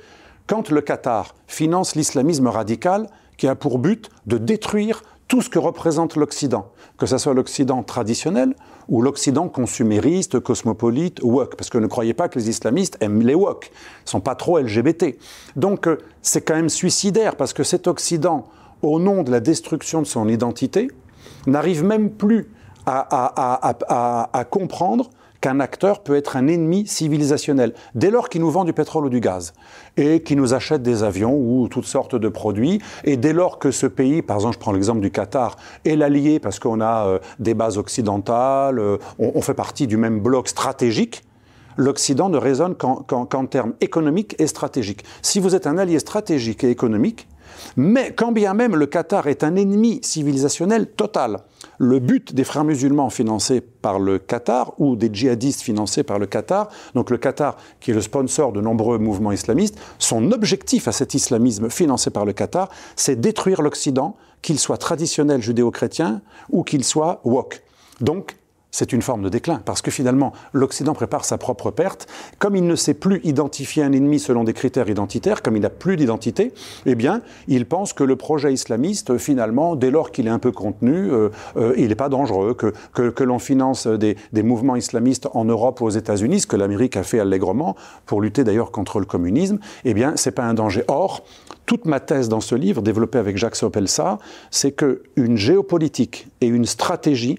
quand 0.47 0.71
le 0.71 0.81
Qatar 0.81 1.35
finance 1.47 1.95
l'islamisme 1.95 2.47
radical, 2.49 3.09
qui 3.37 3.49
a 3.49 3.55
pour 3.55 3.79
but 3.79 4.11
de 4.27 4.37
détruire 4.37 5.03
tout 5.29 5.41
ce 5.41 5.49
que 5.49 5.59
représente 5.59 6.17
l'Occident, 6.17 6.73
que 6.99 7.07
ce 7.07 7.17
soit 7.19 7.33
l'Occident 7.35 7.83
traditionnel 7.83 8.55
ou 8.91 9.01
l'Occident 9.01 9.49
consumériste, 9.49 10.41
cosmopolite, 10.41 11.21
woke. 11.23 11.57
Parce 11.57 11.71
que 11.71 11.79
ne 11.79 11.87
croyez 11.87 12.13
pas 12.13 12.29
que 12.29 12.39
les 12.39 12.51
islamistes 12.51 12.99
aiment 13.01 13.23
les 13.23 13.35
woke. 13.35 13.71
Ils 14.07 14.11
sont 14.11 14.21
pas 14.21 14.35
trop 14.35 14.59
LGBT. 14.59 15.17
Donc 15.57 15.87
euh, 15.87 15.97
c'est 16.21 16.43
quand 16.43 16.57
même 16.57 16.69
suicidaire 16.69 17.37
parce 17.37 17.53
que 17.53 17.63
cet 17.63 17.87
Occident, 17.87 18.47
au 18.83 18.99
nom 18.99 19.23
de 19.23 19.31
la 19.31 19.41
destruction 19.41 20.03
de 20.03 20.07
son 20.07 20.29
identité, 20.29 20.91
n'arrive 21.47 21.85
même 21.85 22.11
plus 22.11 22.51
à 22.87 24.45
comprendre 24.51 25.11
qu'un 25.41 25.61
acteur 25.61 26.03
peut 26.03 26.17
être 26.17 26.37
un 26.37 26.47
ennemi 26.47 26.87
civilisationnel, 26.87 27.75
dès 27.95 28.11
lors 28.11 28.29
qu'il 28.29 28.41
nous 28.41 28.51
vend 28.51 28.65
du 28.65 28.73
pétrole 28.73 29.07
ou 29.07 29.09
du 29.09 29.21
gaz, 29.21 29.53
et 29.97 30.23
qu'il 30.23 30.37
nous 30.37 30.55
achète 30.55 30.83
des 30.83 31.03
avions 31.03 31.35
ou 31.35 31.69
toutes 31.69 31.87
sortes 31.87 32.15
de 32.15 32.29
produits, 32.29 32.81
et 33.05 33.17
dès 33.17 33.33
lors 33.33 33.59
que 33.59 33.71
ce 33.71 33.87
pays, 33.87 34.23
par 34.23 34.37
exemple 34.37 34.55
je 34.55 34.61
prends 34.61 34.73
l'exemple 34.73 35.01
du 35.01 35.11
Qatar, 35.11 35.57
est 35.85 35.97
l'allié 35.97 36.39
parce 36.39 36.59
qu'on 36.59 36.81
a 36.81 37.07
euh, 37.07 37.19
des 37.39 37.55
bases 37.55 37.79
occidentales, 37.79 38.79
euh, 38.79 38.99
on, 39.19 39.41
fait 39.41 39.55
partie 39.55 39.87
du 39.87 39.97
même 39.97 40.21
bloc 40.21 40.49
stratégique, 40.49 41.25
l'Occident 41.77 42.29
ne 42.29 42.37
raisonne 42.37 42.75
qu'en 42.75 43.47
termes 43.47 43.73
économiques 43.81 44.35
et 44.39 44.47
stratégiques. 44.47 45.05
Si 45.23 45.41
vous 45.41 45.55
êtes 45.55 45.67
un 45.67 45.79
allié 45.79 45.99
stratégique 45.99 46.63
et 46.65 46.71
économique, 46.71 47.27
mais 47.77 48.13
quand 48.13 48.33
bien 48.33 48.55
même 48.55 48.77
le 48.77 48.87
Qatar 48.87 49.27
est 49.27 49.45
un 49.45 49.57
ennemi 49.57 50.01
civilisationnel 50.03 50.87
total, 50.87 51.39
le 51.79 51.99
but 51.99 52.35
des 52.35 52.45
frères 52.45 52.65
musulmans 52.65 53.11
financés 53.11 53.61
par 53.61 53.99
le 53.99 54.19
Qatar 54.19 54.73
ou 54.79 54.97
des 54.97 55.11
djihadistes 55.13 55.61
financés 55.61 56.03
par 56.03 56.19
le 56.19 56.27
Qatar, 56.27 56.69
donc 56.95 57.11
le 57.11 57.19
Qatar 57.19 57.57
qui 57.81 57.91
est 57.91 57.95
le 57.95 58.01
sponsor 58.01 58.53
de 58.53 58.61
nombreux 58.61 58.99
mouvements 58.99 59.33
islamistes, 59.33 59.79
son 59.99 60.33
objectif 60.33 60.89
à 60.89 60.93
cet 60.93 61.15
islamisme 61.15 61.71
financé 61.71 62.11
par 62.11 62.25
le 62.25 62.33
Qatar, 62.33 62.69
c'est 62.97 63.21
détruire 63.21 63.63
l'Occident, 63.63 64.17
qu'il 64.43 64.59
soit 64.59 64.79
traditionnel 64.79 65.43
judéo-chrétien 65.43 66.23
ou 66.51 66.63
qu'il 66.63 66.85
soit 66.85 67.21
wok. 67.25 67.63
C'est 68.71 68.93
une 68.93 69.03
forme 69.03 69.23
de 69.23 69.29
déclin, 69.29 69.61
parce 69.65 69.83
que 69.83 69.91
finalement, 69.91 70.33
l'Occident 70.53 70.95
prépare 70.95 71.25
sa 71.25 71.39
propre 71.39 71.71
perte. 71.71 72.07
Comme 72.39 72.57
il 72.57 72.67
ne 72.67 72.77
sait 72.77 72.95
plus 72.95 73.21
identifier 73.25 73.83
un 73.83 73.93
ennemi 73.93 74.19
selon 74.19 74.45
des 74.45 74.53
critères 74.53 74.89
identitaires, 74.89 75.43
comme 75.43 75.57
il 75.57 75.63
n'a 75.63 75.71
plus 75.71 75.97
d'identité, 75.97 76.53
eh 76.87 76.95
bien, 76.95 77.23
il 77.49 77.67
pense 77.67 77.93
que 77.93 78.05
le 78.05 78.17
projet 78.17 78.53
islamiste, 78.53 79.19
finalement, 79.19 79.77
dès 79.77 79.91
lors 79.91 80.11
qu'il 80.11 80.27
est 80.27 80.31
un 80.31 80.39
peu 80.39 80.53
contenu, 80.53 81.11
euh, 81.11 81.31
euh, 81.57 81.75
il 81.77 81.89
n'est 81.89 81.95
pas 81.95 82.09
dangereux, 82.09 82.55
que, 82.55 82.73
que, 82.93 83.25
l'on 83.25 83.39
finance 83.39 83.87
des, 83.87 84.17
des, 84.33 84.43
mouvements 84.43 84.77
islamistes 84.77 85.29
en 85.35 85.45
Europe 85.45 85.81
ou 85.81 85.87
aux 85.87 85.91
États-Unis, 85.91 86.41
ce 86.41 86.47
que 86.47 86.57
l'Amérique 86.57 86.97
a 86.97 87.03
fait 87.03 87.21
allègrement, 87.21 87.77
pour 88.07 88.21
lutter 88.21 88.45
d'ailleurs 88.45 88.71
contre 88.71 89.01
le 89.01 89.07
communisme, 89.07 89.59
eh 89.85 89.95
bien, 89.95 90.15
c'est 90.17 90.33
pas 90.33 90.45
un 90.45 90.55
danger. 90.55 90.85
Or, 90.89 91.25
toute 91.67 91.85
ma 91.85 92.01
thèse 92.01 92.29
dans 92.29 92.41
ce 92.41 92.55
livre, 92.55 92.83
développée 92.83 93.19
avec 93.19 93.37
Jacques 93.37 93.57
Sopelsa, 93.57 94.19
c'est 94.51 94.73
qu'une 94.73 95.37
géopolitique 95.37 96.29
et 96.41 96.47
une 96.49 96.67
stratégie 96.67 97.39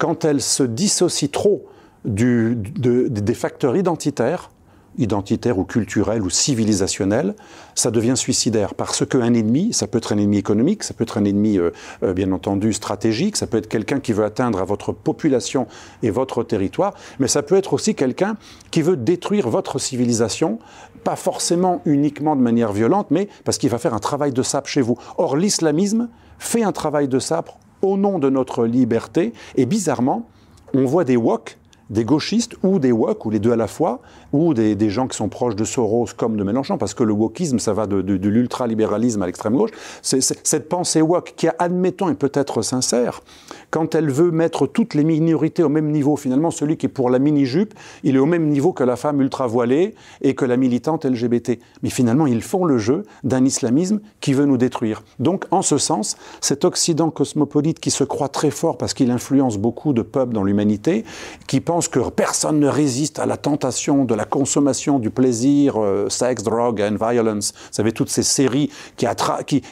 quand 0.00 0.24
elle 0.24 0.40
se 0.40 0.62
dissocie 0.62 1.28
trop 1.28 1.66
des 2.06 3.34
facteurs 3.34 3.76
identitaires, 3.76 4.50
identitaires 4.96 5.58
ou 5.58 5.64
culturels 5.64 6.22
ou 6.22 6.30
civilisationnels, 6.30 7.34
ça 7.74 7.90
devient 7.90 8.16
suicidaire. 8.16 8.74
Parce 8.74 9.04
qu'un 9.06 9.34
ennemi, 9.34 9.74
ça 9.74 9.86
peut 9.86 9.98
être 9.98 10.12
un 10.14 10.16
ennemi 10.16 10.38
économique, 10.38 10.84
ça 10.84 10.94
peut 10.94 11.04
être 11.04 11.18
un 11.18 11.24
ennemi, 11.26 11.58
euh, 11.58 11.70
euh, 12.02 12.14
bien 12.14 12.32
entendu, 12.32 12.72
stratégique, 12.72 13.36
ça 13.36 13.46
peut 13.46 13.58
être 13.58 13.68
quelqu'un 13.68 14.00
qui 14.00 14.14
veut 14.14 14.24
atteindre 14.24 14.58
à 14.58 14.64
votre 14.64 14.92
population 14.92 15.66
et 16.02 16.10
votre 16.10 16.42
territoire, 16.44 16.94
mais 17.18 17.28
ça 17.28 17.42
peut 17.42 17.56
être 17.56 17.74
aussi 17.74 17.94
quelqu'un 17.94 18.36
qui 18.70 18.80
veut 18.80 18.96
détruire 18.96 19.50
votre 19.50 19.78
civilisation, 19.78 20.58
pas 21.04 21.16
forcément 21.16 21.82
uniquement 21.84 22.36
de 22.36 22.40
manière 22.40 22.72
violente, 22.72 23.08
mais 23.10 23.28
parce 23.44 23.58
qu'il 23.58 23.68
va 23.68 23.78
faire 23.78 23.94
un 23.94 24.00
travail 24.00 24.32
de 24.32 24.42
sape 24.42 24.66
chez 24.66 24.80
vous. 24.80 24.96
Or, 25.18 25.36
l'islamisme 25.36 26.08
fait 26.38 26.62
un 26.62 26.72
travail 26.72 27.06
de 27.06 27.18
sape 27.18 27.50
au 27.82 27.96
nom 27.96 28.18
de 28.18 28.28
notre 28.28 28.66
liberté. 28.66 29.32
Et 29.56 29.66
bizarrement, 29.66 30.28
on 30.74 30.84
voit 30.84 31.04
des 31.04 31.16
wok 31.16 31.58
des 31.90 32.04
gauchistes 32.04 32.54
ou 32.62 32.78
des 32.78 32.92
woke, 32.92 33.26
ou 33.26 33.30
les 33.30 33.38
deux 33.38 33.52
à 33.52 33.56
la 33.56 33.66
fois, 33.66 34.00
ou 34.32 34.54
des, 34.54 34.90
gens 34.90 35.08
qui 35.08 35.16
sont 35.16 35.28
proches 35.28 35.56
de 35.56 35.64
Soros 35.64 36.06
comme 36.16 36.36
de 36.36 36.44
Mélenchon, 36.44 36.78
parce 36.78 36.94
que 36.94 37.02
le 37.02 37.12
wokisme, 37.12 37.58
ça 37.58 37.72
va 37.72 37.86
de, 37.86 38.00
l'ultralibéralisme 38.00 39.22
à 39.22 39.26
l'extrême 39.26 39.56
gauche. 39.56 39.70
C'est, 40.02 40.20
cette 40.20 40.68
pensée 40.68 41.02
woke 41.02 41.34
qui, 41.36 41.48
admettons, 41.58 42.08
est 42.08 42.14
peut-être 42.14 42.62
sincère, 42.62 43.22
quand 43.70 43.94
elle 43.94 44.10
veut 44.10 44.30
mettre 44.30 44.66
toutes 44.66 44.94
les 44.94 45.04
minorités 45.04 45.62
au 45.62 45.68
même 45.68 45.90
niveau, 45.90 46.16
finalement, 46.16 46.50
celui 46.50 46.76
qui 46.76 46.86
est 46.86 46.90
pour 46.90 47.10
la 47.10 47.18
mini-jupe, 47.18 47.74
il 48.02 48.16
est 48.16 48.20
au 48.20 48.26
même 48.26 48.48
niveau 48.48 48.72
que 48.72 48.84
la 48.84 48.96
femme 48.96 49.20
ultra-voilée 49.20 49.94
et 50.22 50.34
que 50.34 50.44
la 50.44 50.56
militante 50.56 51.04
LGBT. 51.04 51.58
Mais 51.82 51.90
finalement, 51.90 52.26
ils 52.26 52.42
font 52.42 52.64
le 52.64 52.78
jeu 52.78 53.04
d'un 53.24 53.44
islamisme 53.44 54.00
qui 54.20 54.32
veut 54.32 54.46
nous 54.46 54.56
détruire. 54.56 55.02
Donc, 55.18 55.46
en 55.50 55.62
ce 55.62 55.78
sens, 55.78 56.16
cet 56.40 56.64
Occident 56.64 57.10
cosmopolite 57.10 57.80
qui 57.80 57.90
se 57.90 58.04
croit 58.04 58.28
très 58.28 58.50
fort 58.50 58.76
parce 58.78 58.94
qu'il 58.94 59.10
influence 59.10 59.58
beaucoup 59.58 59.92
de 59.92 60.02
peuples 60.02 60.32
dans 60.32 60.44
l'humanité, 60.44 61.04
qui 61.46 61.60
pense 61.60 61.79
que 61.88 62.08
personne 62.10 62.60
ne 62.60 62.68
résiste 62.68 63.18
à 63.18 63.26
la 63.26 63.36
tentation 63.36 64.04
de 64.04 64.14
la 64.14 64.24
consommation 64.24 64.98
du 64.98 65.10
plaisir, 65.10 65.80
euh, 65.80 66.08
sex, 66.08 66.42
drug 66.42 66.80
and 66.80 66.96
violence. 67.00 67.52
Vous 67.54 67.72
savez, 67.72 67.92
toutes 67.92 68.10
ces 68.10 68.22
séries 68.22 68.70
qui, 68.96 69.06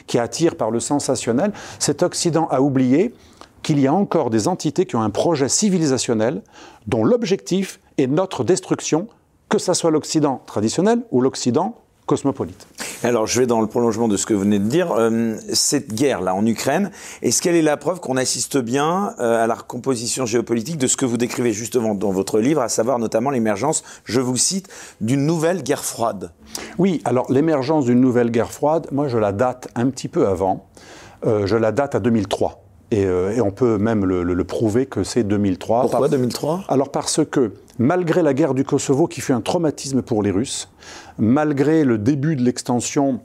qui 0.07 0.19
attirent 0.19 0.55
par 0.55 0.71
le 0.71 0.79
sensationnel. 0.79 1.51
Cet 1.79 2.03
Occident 2.03 2.47
a 2.49 2.61
oublié 2.61 3.13
qu'il 3.61 3.79
y 3.79 3.87
a 3.87 3.93
encore 3.93 4.29
des 4.29 4.47
entités 4.47 4.85
qui 4.85 4.95
ont 4.95 5.01
un 5.01 5.09
projet 5.09 5.49
civilisationnel 5.49 6.41
dont 6.87 7.03
l'objectif 7.03 7.79
est 7.97 8.07
notre 8.07 8.43
destruction, 8.43 9.07
que 9.49 9.57
ce 9.57 9.73
soit 9.73 9.91
l'Occident 9.91 10.41
traditionnel 10.45 11.01
ou 11.11 11.21
l'Occident 11.21 11.75
cosmopolite. 12.09 12.67
Alors, 13.03 13.27
je 13.27 13.39
vais 13.39 13.45
dans 13.45 13.61
le 13.61 13.67
prolongement 13.67 14.07
de 14.07 14.17
ce 14.17 14.25
que 14.25 14.33
vous 14.33 14.39
venez 14.39 14.57
de 14.57 14.67
dire. 14.67 14.91
Euh, 14.97 15.35
cette 15.53 15.93
guerre-là 15.93 16.33
en 16.33 16.43
Ukraine, 16.43 16.89
est-ce 17.21 17.39
qu'elle 17.39 17.55
est 17.55 17.61
la 17.61 17.77
preuve 17.77 17.99
qu'on 17.99 18.17
assiste 18.17 18.57
bien 18.57 19.13
euh, 19.19 19.43
à 19.43 19.45
la 19.45 19.53
recomposition 19.53 20.25
géopolitique 20.25 20.79
de 20.79 20.87
ce 20.87 20.97
que 20.97 21.05
vous 21.05 21.17
décrivez 21.17 21.53
justement 21.53 21.93
dans 21.93 22.09
votre 22.09 22.39
livre, 22.39 22.61
à 22.61 22.67
savoir 22.67 22.97
notamment 22.97 23.29
l'émergence, 23.29 23.83
je 24.05 24.19
vous 24.19 24.37
cite, 24.37 24.69
d'une 25.01 25.23
nouvelle 25.23 25.61
guerre 25.61 25.85
froide? 25.85 26.31
Oui, 26.79 26.99
alors 27.05 27.31
l'émergence 27.31 27.85
d'une 27.85 28.01
nouvelle 28.01 28.31
guerre 28.31 28.51
froide, 28.51 28.87
moi 28.91 29.07
je 29.07 29.19
la 29.19 29.31
date 29.31 29.67
un 29.75 29.87
petit 29.91 30.07
peu 30.07 30.27
avant. 30.27 30.65
Euh, 31.27 31.45
je 31.45 31.57
la 31.57 31.71
date 31.71 31.93
à 31.93 31.99
2003. 31.99 32.63
Et, 32.91 33.05
on 33.39 33.51
peut 33.51 33.77
même 33.77 34.03
le, 34.03 34.43
prouver 34.43 34.87
que 34.87 35.03
c'est 35.03 35.23
2003. 35.23 35.81
Pourquoi 35.81 36.09
2003 36.09 36.63
Alors 36.69 36.89
parce 36.89 37.21
que 37.23 37.53
malgré 37.77 38.23
la 38.23 38.33
guerre 38.33 38.55
du 38.55 38.63
Kosovo 38.63 39.05
qui 39.05 39.21
fut 39.21 39.31
un 39.31 39.41
traumatisme 39.41 40.01
pour 40.01 40.23
les 40.23 40.31
Russes, 40.31 40.69
malgré 41.19 41.83
le 41.83 41.97
début 41.97 42.35
de 42.35 42.41
l'extension 42.41 43.21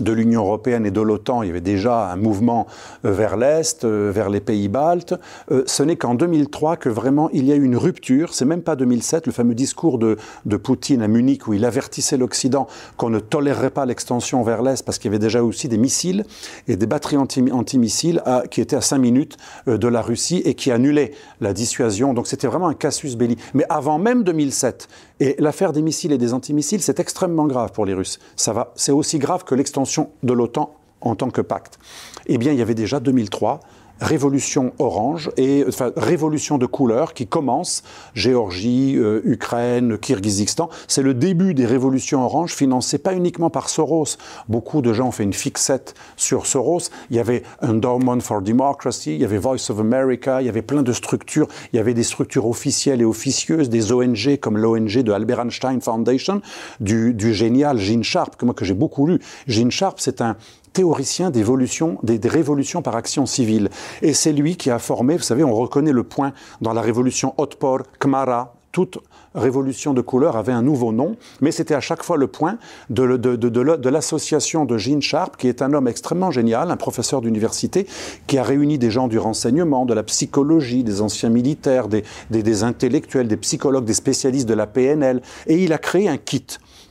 de 0.00 0.12
l'Union 0.12 0.44
européenne 0.44 0.86
et 0.86 0.90
de 0.90 1.00
l'OTAN, 1.00 1.42
il 1.42 1.48
y 1.48 1.50
avait 1.50 1.60
déjà 1.60 2.10
un 2.10 2.16
mouvement 2.16 2.66
euh, 3.04 3.12
vers 3.12 3.36
l'Est, 3.36 3.84
euh, 3.84 4.10
vers 4.12 4.30
les 4.30 4.40
pays 4.40 4.68
baltes. 4.68 5.14
Euh, 5.50 5.64
ce 5.66 5.82
n'est 5.82 5.96
qu'en 5.96 6.14
2003 6.14 6.76
que 6.76 6.88
vraiment 6.88 7.28
il 7.32 7.44
y 7.44 7.52
a 7.52 7.56
eu 7.56 7.62
une 7.62 7.76
rupture. 7.76 8.32
C'est 8.32 8.44
même 8.44 8.62
pas 8.62 8.74
2007, 8.74 9.26
le 9.26 9.32
fameux 9.32 9.54
discours 9.54 9.98
de, 9.98 10.16
de 10.46 10.56
Poutine 10.56 11.02
à 11.02 11.08
Munich 11.08 11.46
où 11.46 11.52
il 11.52 11.64
avertissait 11.64 12.16
l'Occident 12.16 12.66
qu'on 12.96 13.10
ne 13.10 13.18
tolérerait 13.18 13.70
pas 13.70 13.84
l'extension 13.84 14.42
vers 14.42 14.62
l'Est 14.62 14.84
parce 14.84 14.98
qu'il 14.98 15.10
y 15.10 15.14
avait 15.14 15.18
déjà 15.18 15.42
aussi 15.42 15.68
des 15.68 15.78
missiles 15.78 16.24
et 16.68 16.76
des 16.76 16.86
batteries 16.86 17.18
antimissiles 17.18 18.22
qui 18.50 18.60
étaient 18.60 18.76
à 18.76 18.80
5 18.80 18.98
minutes 18.98 19.36
de 19.66 19.88
la 19.88 20.00
Russie 20.00 20.42
et 20.44 20.54
qui 20.54 20.70
annulaient 20.70 21.12
la 21.40 21.52
dissuasion. 21.52 22.14
Donc 22.14 22.26
c'était 22.26 22.46
vraiment 22.46 22.68
un 22.68 22.74
casus 22.74 23.16
belli. 23.16 23.36
Mais 23.54 23.64
avant 23.68 23.98
même 23.98 24.24
2007, 24.24 24.88
et 25.22 25.36
l'affaire 25.38 25.72
des 25.72 25.82
missiles 25.82 26.10
et 26.10 26.18
des 26.18 26.34
antimissiles, 26.34 26.82
c'est 26.82 26.98
extrêmement 26.98 27.46
grave 27.46 27.70
pour 27.70 27.86
les 27.86 27.94
Russes. 27.94 28.18
Ça 28.34 28.52
va, 28.52 28.72
c'est 28.74 28.90
aussi 28.90 29.20
grave 29.20 29.44
que 29.44 29.54
l'extension 29.54 30.10
de 30.24 30.32
l'OTAN 30.32 30.74
en 31.00 31.14
tant 31.14 31.30
que 31.30 31.40
pacte. 31.40 31.78
Eh 32.26 32.38
bien, 32.38 32.50
il 32.50 32.58
y 32.58 32.62
avait 32.62 32.74
déjà 32.74 32.98
2003 32.98 33.60
révolution 34.02 34.72
orange 34.78 35.30
et 35.36 35.64
enfin 35.66 35.92
révolution 35.96 36.58
de 36.58 36.66
couleurs 36.66 37.14
qui 37.14 37.26
commence 37.26 37.82
Géorgie, 38.14 38.96
euh, 38.96 39.20
Ukraine, 39.24 39.96
Kirghizistan. 39.98 40.68
C'est 40.88 41.02
le 41.02 41.14
début 41.14 41.54
des 41.54 41.66
révolutions 41.66 42.24
oranges 42.24 42.54
financées 42.54 42.98
pas 42.98 43.14
uniquement 43.14 43.50
par 43.50 43.68
Soros. 43.68 44.16
Beaucoup 44.48 44.82
de 44.82 44.92
gens 44.92 45.08
ont 45.08 45.12
fait 45.12 45.24
une 45.24 45.32
fixette 45.32 45.94
sur 46.16 46.46
Soros. 46.46 46.90
Il 47.10 47.16
y 47.16 47.20
avait 47.20 47.42
Endowment 47.62 48.20
for 48.20 48.42
Democracy, 48.42 49.14
il 49.14 49.20
y 49.20 49.24
avait 49.24 49.38
Voice 49.38 49.70
of 49.70 49.78
America, 49.80 50.42
il 50.42 50.46
y 50.46 50.48
avait 50.48 50.62
plein 50.62 50.82
de 50.82 50.92
structures. 50.92 51.48
Il 51.72 51.76
y 51.76 51.78
avait 51.78 51.94
des 51.94 52.02
structures 52.02 52.46
officielles 52.46 53.00
et 53.00 53.04
officieuses, 53.04 53.68
des 53.68 53.92
ONG 53.92 54.38
comme 54.40 54.58
l'ONG 54.58 54.98
de 55.02 55.12
Albert 55.12 55.40
Einstein 55.40 55.80
Foundation, 55.80 56.42
du, 56.80 57.14
du 57.14 57.32
génial 57.32 57.78
Gene 57.78 58.02
Sharp 58.02 58.36
que 58.36 58.44
moi 58.44 58.54
que 58.54 58.64
j'ai 58.64 58.74
beaucoup 58.74 59.06
lu. 59.06 59.20
Gene 59.46 59.70
Sharp, 59.70 60.00
c'est 60.00 60.20
un 60.20 60.36
théoricien 60.72 61.30
d'évolution, 61.30 61.98
des, 62.02 62.20
révolutions 62.28 62.82
par 62.82 62.96
action 62.96 63.26
civile. 63.26 63.68
Et 64.00 64.14
c'est 64.14 64.32
lui 64.32 64.56
qui 64.56 64.70
a 64.70 64.78
formé, 64.78 65.16
vous 65.16 65.22
savez, 65.22 65.44
on 65.44 65.54
reconnaît 65.54 65.92
le 65.92 66.04
point 66.04 66.32
dans 66.60 66.72
la 66.72 66.80
révolution 66.80 67.34
Otpor, 67.38 67.82
Khmara, 67.98 68.54
toute 68.72 68.98
révolution 69.34 69.92
de 69.94 70.00
couleur 70.00 70.36
avait 70.36 70.52
un 70.52 70.62
nouveau 70.62 70.92
nom, 70.92 71.16
mais 71.40 71.52
c'était 71.52 71.74
à 71.74 71.80
chaque 71.80 72.02
fois 72.02 72.16
le 72.16 72.26
point 72.26 72.58
de, 72.90 73.16
de, 73.16 73.88
l'association 73.88 74.64
de 74.64 74.78
Gene 74.78 75.02
Sharp, 75.02 75.36
qui 75.36 75.48
est 75.48 75.62
un 75.62 75.72
homme 75.74 75.88
extrêmement 75.88 76.30
génial, 76.30 76.70
un 76.70 76.76
professeur 76.76 77.20
d'université, 77.20 77.86
qui 78.26 78.38
a 78.38 78.42
réuni 78.42 78.78
des 78.78 78.90
gens 78.90 79.08
du 79.08 79.18
renseignement, 79.18 79.84
de 79.84 79.94
la 79.94 80.02
psychologie, 80.02 80.84
des 80.84 81.00
anciens 81.02 81.30
militaires, 81.30 81.88
des, 81.88 82.04
des 82.30 82.64
intellectuels, 82.64 83.28
des 83.28 83.36
psychologues, 83.36 83.84
des 83.84 83.94
spécialistes 83.94 84.48
de 84.48 84.54
la 84.54 84.66
PNL, 84.66 85.22
et 85.46 85.62
il 85.62 85.72
a 85.72 85.78
créé 85.78 86.08
un 86.08 86.18
kit, 86.18 86.46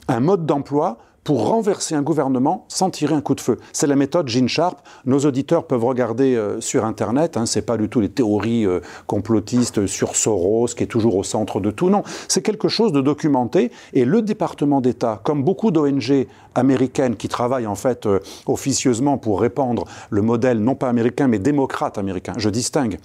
un 0.07 0.19
mode 0.19 0.45
d'emploi 0.45 0.99
pour 1.23 1.47
renverser 1.47 1.95
un 1.95 2.01
gouvernement 2.01 2.65
sans 2.67 2.89
tirer 2.89 3.13
un 3.13 3.21
coup 3.21 3.35
de 3.35 3.41
feu. 3.41 3.59
C'est 3.73 3.87
la 3.87 3.95
méthode 3.95 4.27
Gene 4.27 4.47
Sharp. 4.47 4.79
Nos 5.05 5.19
auditeurs 5.19 5.67
peuvent 5.67 5.85
regarder 5.85 6.35
euh, 6.35 6.59
sur 6.61 6.83
Internet. 6.83 7.37
Hein, 7.37 7.45
c'est 7.45 7.61
pas 7.61 7.77
du 7.77 7.89
tout 7.89 8.01
les 8.01 8.09
théories 8.09 8.65
euh, 8.65 8.79
complotistes 9.07 9.85
sur 9.85 10.15
Soros 10.15 10.67
qui 10.67 10.83
est 10.83 10.87
toujours 10.87 11.15
au 11.15 11.23
centre 11.23 11.59
de 11.59 11.69
tout. 11.69 11.89
Non, 11.89 12.03
c'est 12.27 12.41
quelque 12.41 12.69
chose 12.69 12.91
de 12.91 13.01
documenté. 13.01 13.71
Et 13.93 14.05
le 14.05 14.21
département 14.21 14.81
d'État, 14.81 15.21
comme 15.23 15.43
beaucoup 15.43 15.71
d'ONG 15.71 16.27
américaines 16.55 17.15
qui 17.15 17.27
travaillent 17.27 17.67
en 17.67 17.75
fait 17.75 18.05
euh, 18.05 18.19
officieusement 18.47 19.17
pour 19.17 19.41
répandre 19.41 19.85
le 20.09 20.21
modèle 20.21 20.59
non 20.59 20.75
pas 20.75 20.89
américain 20.89 21.27
mais 21.27 21.39
démocrate 21.39 21.97
américain. 21.97 22.33
Je 22.37 22.49
distingue 22.49 22.97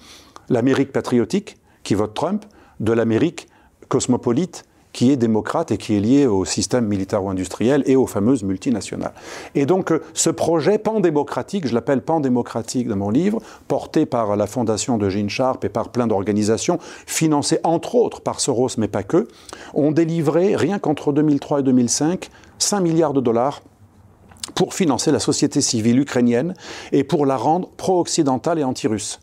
l'Amérique 0.49 0.91
patriotique 0.91 1.57
qui 1.83 1.93
vote 1.93 2.13
Trump 2.13 2.45
de 2.79 2.91
l'Amérique 2.91 3.47
cosmopolite 3.87 4.65
qui 4.97 5.11
est 5.11 5.15
démocrate 5.15 5.69
et 5.69 5.77
qui 5.77 5.95
est 5.95 5.99
lié 5.99 6.25
au 6.25 6.43
système 6.43 6.87
militaro-industriel 6.87 7.83
et 7.85 7.95
aux 7.95 8.07
fameuses 8.07 8.41
multinationales. 8.41 9.13
Et 9.53 9.67
donc 9.67 9.91
euh, 9.91 10.01
ce 10.15 10.31
projet 10.31 10.79
pan-démocratique, 10.79 11.67
je 11.67 11.75
l'appelle 11.75 12.01
pan-démocratique 12.01 12.87
dans 12.87 12.95
mon 12.95 13.11
livre, 13.11 13.39
porté 13.67 14.07
par 14.07 14.35
la 14.35 14.47
fondation 14.47 14.97
de 14.97 15.07
Gene 15.07 15.29
Sharp 15.29 15.63
et 15.63 15.69
par 15.69 15.89
plein 15.89 16.07
d'organisations, 16.07 16.79
financé 17.05 17.59
entre 17.63 17.93
autres 17.93 18.21
par 18.21 18.39
Soros 18.39 18.69
mais 18.79 18.87
pas 18.87 19.03
que, 19.03 19.27
ont 19.75 19.91
délivré, 19.91 20.55
rien 20.55 20.79
qu'entre 20.79 21.13
2003 21.13 21.59
et 21.59 21.63
2005, 21.63 22.31
5 22.57 22.79
milliards 22.81 23.13
de 23.13 23.21
dollars 23.21 23.61
pour 24.55 24.73
financer 24.73 25.11
la 25.11 25.19
société 25.19 25.61
civile 25.61 25.99
ukrainienne 25.99 26.55
et 26.91 27.03
pour 27.03 27.27
la 27.27 27.37
rendre 27.37 27.69
pro-occidentale 27.77 28.57
et 28.57 28.63
anti-russe. 28.63 29.19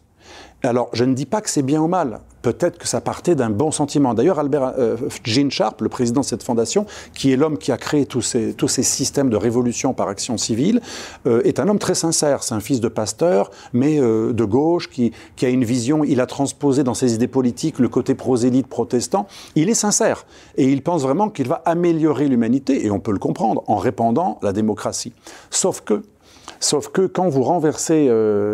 Alors, 0.63 0.89
je 0.93 1.03
ne 1.03 1.15
dis 1.15 1.27
pas 1.27 1.41
que 1.41 1.51
c'est 1.51 1.63
bien 1.63 1.83
ou 1.83 1.89
mal 1.89 2.21
peut-être 2.45 2.77
que 2.77 2.87
ça 2.87 3.01
partait 3.01 3.35
d'un 3.35 3.49
bon 3.49 3.71
sentiment. 3.71 4.13
D'ailleurs, 4.13 4.39
Albert 4.39 4.75
euh, 4.79 4.97
Gene 5.25 5.51
Sharp, 5.51 5.81
le 5.81 5.89
président 5.89 6.21
de 6.21 6.27
cette 6.27 6.43
fondation, 6.43 6.85
qui 7.15 7.33
est 7.33 7.37
l'homme 7.37 7.57
qui 7.57 7.73
a 7.73 7.79
créé 7.79 8.05
tous 8.05 8.21
ces, 8.21 8.53
tous 8.53 8.69
ces 8.69 8.83
systèmes 8.83 9.31
de 9.31 9.37
révolution 9.37 9.95
par 9.95 10.09
action 10.09 10.37
civile, 10.37 10.83
euh, 11.27 11.41
est 11.45 11.59
un 11.59 11.67
homme 11.69 11.79
très 11.79 11.95
sincère. 11.95 12.43
C'est 12.43 12.55
un 12.55 12.61
fils 12.61 12.81
de 12.81 12.89
pasteur, 12.89 13.51
mais 13.73 13.99
euh, 13.99 14.35
de 14.35 14.45
gauche, 14.45 14.91
qui, 14.91 15.13
qui, 15.37 15.47
a 15.47 15.49
une 15.49 15.65
vision. 15.65 16.05
Il 16.05 16.21
a 16.21 16.27
transposé 16.27 16.85
dans 16.85 16.93
ses 16.93 17.15
idées 17.15 17.29
politiques 17.29 17.79
le 17.79 17.89
côté 17.89 18.15
prosélyte 18.15 18.67
protestant. 18.67 19.27
Il 19.55 19.71
est 19.71 19.75
sincère 19.75 20.27
et 20.59 20.71
il 20.71 20.83
pense 20.83 21.01
vraiment 21.01 21.31
qu'il 21.31 21.49
va 21.49 21.63
améliorer 21.65 22.29
l'humanité, 22.29 22.85
et 22.85 22.91
on 22.91 23.01
peut 23.01 23.13
le 23.13 23.19
comprendre, 23.19 23.65
en 23.69 23.77
répandant 23.77 24.39
la 24.43 24.53
démocratie. 24.53 25.15
Sauf 25.51 25.81
que 25.81 26.03
Sauf 26.61 26.89
que 26.89 27.07
quand 27.07 27.29
vous 27.29 27.43
renversez 27.43 28.09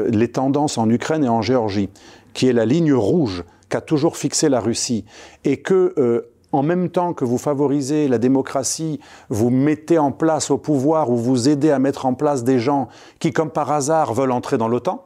les 0.08 0.28
tendances 0.28 0.78
en 0.78 0.88
Ukraine 0.88 1.22
et 1.22 1.28
en 1.28 1.42
Géorgie, 1.42 1.90
qui 2.34 2.48
est 2.48 2.52
la 2.52 2.64
ligne 2.64 2.92
rouge 2.92 3.44
qu'a 3.70 3.80
toujours 3.80 4.18
fixé 4.18 4.50
la 4.50 4.60
Russie, 4.60 5.06
et 5.44 5.62
que 5.62 5.94
euh, 5.96 6.30
en 6.52 6.62
même 6.62 6.90
temps 6.90 7.14
que 7.14 7.24
vous 7.24 7.38
favorisez 7.38 8.08
la 8.08 8.18
démocratie, 8.18 9.00
vous 9.28 9.50
mettez 9.50 9.98
en 9.98 10.12
place 10.12 10.50
au 10.50 10.58
pouvoir 10.58 11.10
ou 11.10 11.16
vous 11.16 11.48
aidez 11.48 11.70
à 11.70 11.78
mettre 11.78 12.06
en 12.06 12.14
place 12.14 12.44
des 12.44 12.58
gens 12.58 12.88
qui, 13.20 13.32
comme 13.32 13.50
par 13.50 13.70
hasard, 13.70 14.12
veulent 14.12 14.32
entrer 14.32 14.58
dans 14.58 14.68
l'OTAN 14.68 15.04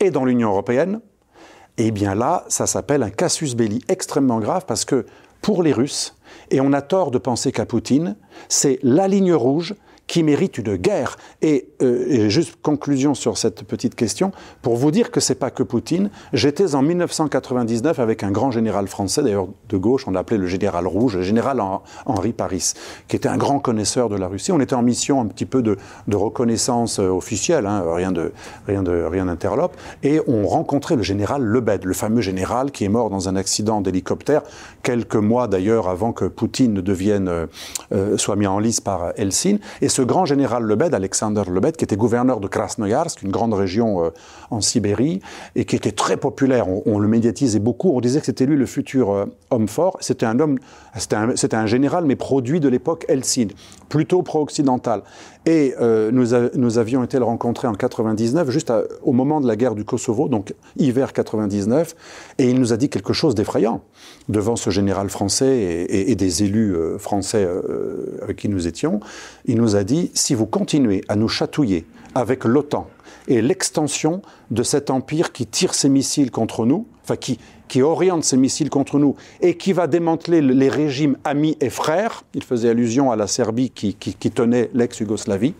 et 0.00 0.10
dans 0.10 0.24
l'Union 0.24 0.50
européenne, 0.50 1.00
eh 1.76 1.90
bien 1.90 2.14
là, 2.14 2.44
ça 2.48 2.66
s'appelle 2.66 3.02
un 3.02 3.10
casus 3.10 3.54
belli 3.54 3.80
extrêmement 3.88 4.38
grave 4.38 4.64
parce 4.66 4.84
que 4.84 5.06
pour 5.42 5.62
les 5.62 5.72
Russes, 5.72 6.16
et 6.50 6.60
on 6.60 6.72
a 6.72 6.82
tort 6.82 7.10
de 7.10 7.18
penser 7.18 7.52
qu'à 7.52 7.66
Poutine, 7.66 8.16
c'est 8.48 8.78
la 8.82 9.08
ligne 9.08 9.34
rouge 9.34 9.74
qui 10.10 10.24
mérite 10.24 10.58
une 10.58 10.74
guerre. 10.74 11.16
Et, 11.40 11.68
euh, 11.82 12.28
juste 12.28 12.56
conclusion 12.60 13.14
sur 13.14 13.38
cette 13.38 13.62
petite 13.62 13.94
question, 13.94 14.32
pour 14.60 14.74
vous 14.74 14.90
dire 14.90 15.12
que 15.12 15.20
c'est 15.20 15.36
pas 15.36 15.52
que 15.52 15.62
Poutine. 15.62 16.10
J'étais 16.32 16.74
en 16.74 16.82
1999 16.82 18.00
avec 18.00 18.24
un 18.24 18.32
grand 18.32 18.50
général 18.50 18.88
français, 18.88 19.22
d'ailleurs 19.22 19.46
de 19.68 19.76
gauche, 19.76 20.08
on 20.08 20.10
l'appelait 20.10 20.36
le 20.36 20.48
général 20.48 20.88
rouge, 20.88 21.16
le 21.16 21.22
général 21.22 21.62
Henri 22.06 22.32
Paris, 22.32 22.72
qui 23.06 23.14
était 23.14 23.28
un 23.28 23.36
grand 23.36 23.60
connaisseur 23.60 24.08
de 24.08 24.16
la 24.16 24.26
Russie. 24.26 24.50
On 24.50 24.58
était 24.58 24.74
en 24.74 24.82
mission 24.82 25.20
un 25.20 25.26
petit 25.26 25.46
peu 25.46 25.62
de, 25.62 25.76
reconnaissance 26.12 26.98
euh, 26.98 27.08
officielle, 27.08 27.66
hein, 27.66 27.84
rien 27.86 28.10
de 28.10 28.32
rien 28.66 28.82
d'interlope, 29.26 29.76
et 30.02 30.20
on 30.26 30.44
rencontrait 30.44 30.96
le 30.96 31.04
général 31.04 31.42
Lebed, 31.44 31.84
le 31.84 31.94
fameux 31.94 32.20
général 32.20 32.72
qui 32.72 32.84
est 32.84 32.88
mort 32.88 33.10
dans 33.10 33.28
un 33.28 33.36
accident 33.36 33.80
d'hélicoptère 33.80 34.42
quelques 34.82 35.14
mois 35.16 35.46
d'ailleurs 35.46 35.88
avant 35.88 36.12
que 36.12 36.24
Poutine 36.24 36.72
ne 36.72 36.80
devienne 36.80 37.28
euh, 37.28 37.46
euh, 37.92 38.16
soit 38.16 38.36
mis 38.36 38.46
en 38.46 38.58
lice 38.58 38.80
par 38.80 39.12
Helsinki. 39.16 39.60
Et 39.80 39.88
grand 40.04 40.24
général 40.24 40.64
Lebed, 40.64 40.94
Alexander 40.94 41.42
Lebed, 41.50 41.76
qui 41.76 41.84
était 41.84 41.96
gouverneur 41.96 42.40
de 42.40 42.48
Krasnoyarsk, 42.48 43.22
une 43.22 43.30
grande 43.30 43.54
région 43.54 44.12
en 44.50 44.60
Sibérie, 44.60 45.20
et 45.56 45.64
qui 45.64 45.76
était 45.76 45.92
très 45.92 46.16
populaire. 46.16 46.66
On, 46.68 46.98
le 46.98 47.08
médiatisait 47.08 47.58
beaucoup. 47.58 47.90
On 47.90 48.00
disait 48.00 48.20
que 48.20 48.26
c'était 48.26 48.46
lui 48.46 48.56
le 48.56 48.66
futur 48.66 49.26
homme 49.50 49.68
fort. 49.68 49.96
C'était 50.00 50.26
un 50.26 50.38
homme, 50.40 50.58
c'était 50.96 51.56
un, 51.56 51.66
général, 51.66 52.04
mais 52.04 52.16
produit 52.16 52.60
de 52.60 52.68
l'époque 52.68 53.04
Helsinki, 53.08 53.54
plutôt 53.88 54.22
pro-occidental. 54.22 55.02
Et 55.46 55.74
euh, 55.80 56.10
nous, 56.12 56.28
nous, 56.54 56.78
avions 56.78 57.02
été 57.02 57.18
le 57.18 57.24
rencontrer 57.24 57.66
en 57.66 57.72
99, 57.72 58.50
juste 58.50 58.72
au 59.02 59.12
moment 59.12 59.40
de 59.40 59.46
la 59.46 59.56
guerre 59.56 59.74
du 59.74 59.84
Kosovo, 59.84 60.28
donc 60.28 60.52
hiver 60.76 61.14
99, 61.14 61.94
et 62.38 62.50
il 62.50 62.60
nous 62.60 62.74
a 62.74 62.76
dit 62.76 62.90
quelque 62.90 63.14
chose 63.14 63.34
d'effrayant 63.34 63.82
devant 64.28 64.56
ce 64.56 64.68
général 64.68 65.08
français 65.08 65.86
et, 65.88 66.14
des 66.14 66.42
élus 66.42 66.74
euh, 66.74 66.98
français 66.98 67.44
euh, 67.44 68.18
avec 68.22 68.36
qui 68.36 68.48
nous 68.48 68.66
étions. 68.66 69.00
Il 69.46 69.56
nous 69.56 69.76
a 69.76 69.84
si 70.14 70.34
vous 70.34 70.46
continuez 70.46 71.02
à 71.08 71.16
nous 71.16 71.28
chatouiller 71.28 71.86
avec 72.14 72.44
l'OTAN 72.44 72.88
et 73.28 73.42
l'extension 73.42 74.22
de 74.50 74.62
cet 74.62 74.90
empire 74.90 75.32
qui 75.32 75.46
tire 75.46 75.74
ses 75.74 75.88
missiles 75.88 76.30
contre 76.30 76.66
nous, 76.66 76.86
enfin 77.04 77.16
qui, 77.16 77.38
qui 77.68 77.82
oriente 77.82 78.24
ses 78.24 78.36
missiles 78.36 78.68
contre 78.68 78.98
nous 78.98 79.14
et 79.40 79.56
qui 79.56 79.72
va 79.72 79.86
démanteler 79.86 80.42
les 80.42 80.68
régimes 80.68 81.16
amis 81.24 81.56
et 81.60 81.70
frères, 81.70 82.24
il 82.34 82.42
faisait 82.42 82.68
allusion 82.68 83.12
à 83.12 83.16
la 83.16 83.28
Serbie 83.28 83.70
qui, 83.70 83.94
tenait 83.94 84.70
l'ex-Yougoslavie, 84.74 85.54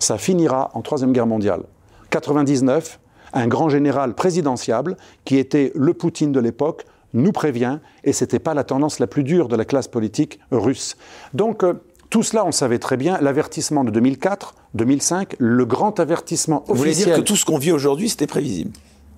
ça 0.00 0.18
finira 0.18 0.70
en 0.74 0.82
Troisième 0.82 1.12
Guerre 1.12 1.28
mondiale. 1.28 1.62
99, 2.10 2.98
un 3.32 3.46
grand 3.46 3.68
général 3.68 4.14
présidentiable, 4.14 4.96
qui 5.24 5.36
était 5.36 5.70
le 5.76 5.94
Poutine 5.94 6.32
de 6.32 6.40
l'époque, 6.40 6.86
nous 7.12 7.30
prévient, 7.30 7.78
et 8.02 8.12
ce 8.12 8.24
n'était 8.24 8.40
pas 8.40 8.54
la 8.54 8.64
tendance 8.64 8.98
la 8.98 9.06
plus 9.06 9.22
dure 9.22 9.46
de 9.46 9.54
la 9.54 9.64
classe 9.64 9.86
politique 9.86 10.40
russe. 10.50 10.96
Donc, 11.32 11.62
euh, 11.62 11.74
tout 12.10 12.22
cela, 12.22 12.44
on 12.44 12.52
savait 12.52 12.78
très 12.78 12.96
bien. 12.96 13.18
L'avertissement 13.20 13.84
de 13.84 13.90
2004, 13.90 14.54
2005, 14.74 15.36
le 15.38 15.64
grand 15.64 15.98
avertissement 16.00 16.62
officiel. 16.62 16.76
Vous 16.76 16.82
voulez 16.82 16.94
dire 16.94 17.16
que 17.16 17.20
tout 17.20 17.36
ce 17.36 17.44
qu'on 17.44 17.58
vit 17.58 17.72
aujourd'hui, 17.72 18.08
c'était 18.08 18.26
prévisible 18.26 18.72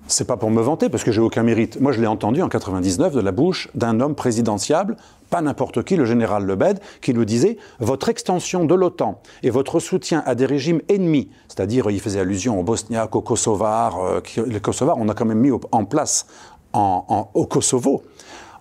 c'est 0.07 0.25
pas 0.25 0.37
pour 0.37 0.49
me 0.49 0.61
vanter, 0.61 0.89
parce 0.89 1.03
que 1.03 1.11
j'ai 1.11 1.21
aucun 1.21 1.43
mérite. 1.43 1.79
Moi, 1.79 1.91
je 1.91 2.01
l'ai 2.01 2.07
entendu 2.07 2.41
en 2.41 2.49
99 2.49 3.13
de 3.13 3.19
la 3.19 3.31
bouche 3.31 3.69
d'un 3.75 3.99
homme 3.99 4.15
présidentiable, 4.15 4.95
pas 5.29 5.41
n'importe 5.41 5.83
qui, 5.83 5.95
le 5.95 6.05
général 6.05 6.45
Lebed, 6.45 6.79
qui 7.01 7.13
nous 7.13 7.25
disait 7.25 7.57
votre 7.79 8.09
extension 8.09 8.65
de 8.65 8.73
l'OTAN 8.73 9.21
et 9.43 9.49
votre 9.49 9.79
soutien 9.79 10.23
à 10.25 10.35
des 10.35 10.45
régimes 10.45 10.81
ennemis, 10.89 11.29
c'est-à-dire, 11.47 11.89
il 11.91 11.99
faisait 11.99 12.19
allusion 12.19 12.59
aux 12.59 12.63
Bosniaques, 12.63 13.15
aux 13.15 13.21
Kosovars, 13.21 13.99
euh, 14.03 14.21
les 14.45 14.59
Kosovars, 14.59 14.97
on 14.97 15.09
a 15.09 15.13
quand 15.13 15.25
même 15.25 15.39
mis 15.39 15.51
en 15.71 15.85
place 15.85 16.25
au 16.73 17.45
Kosovo 17.45 18.03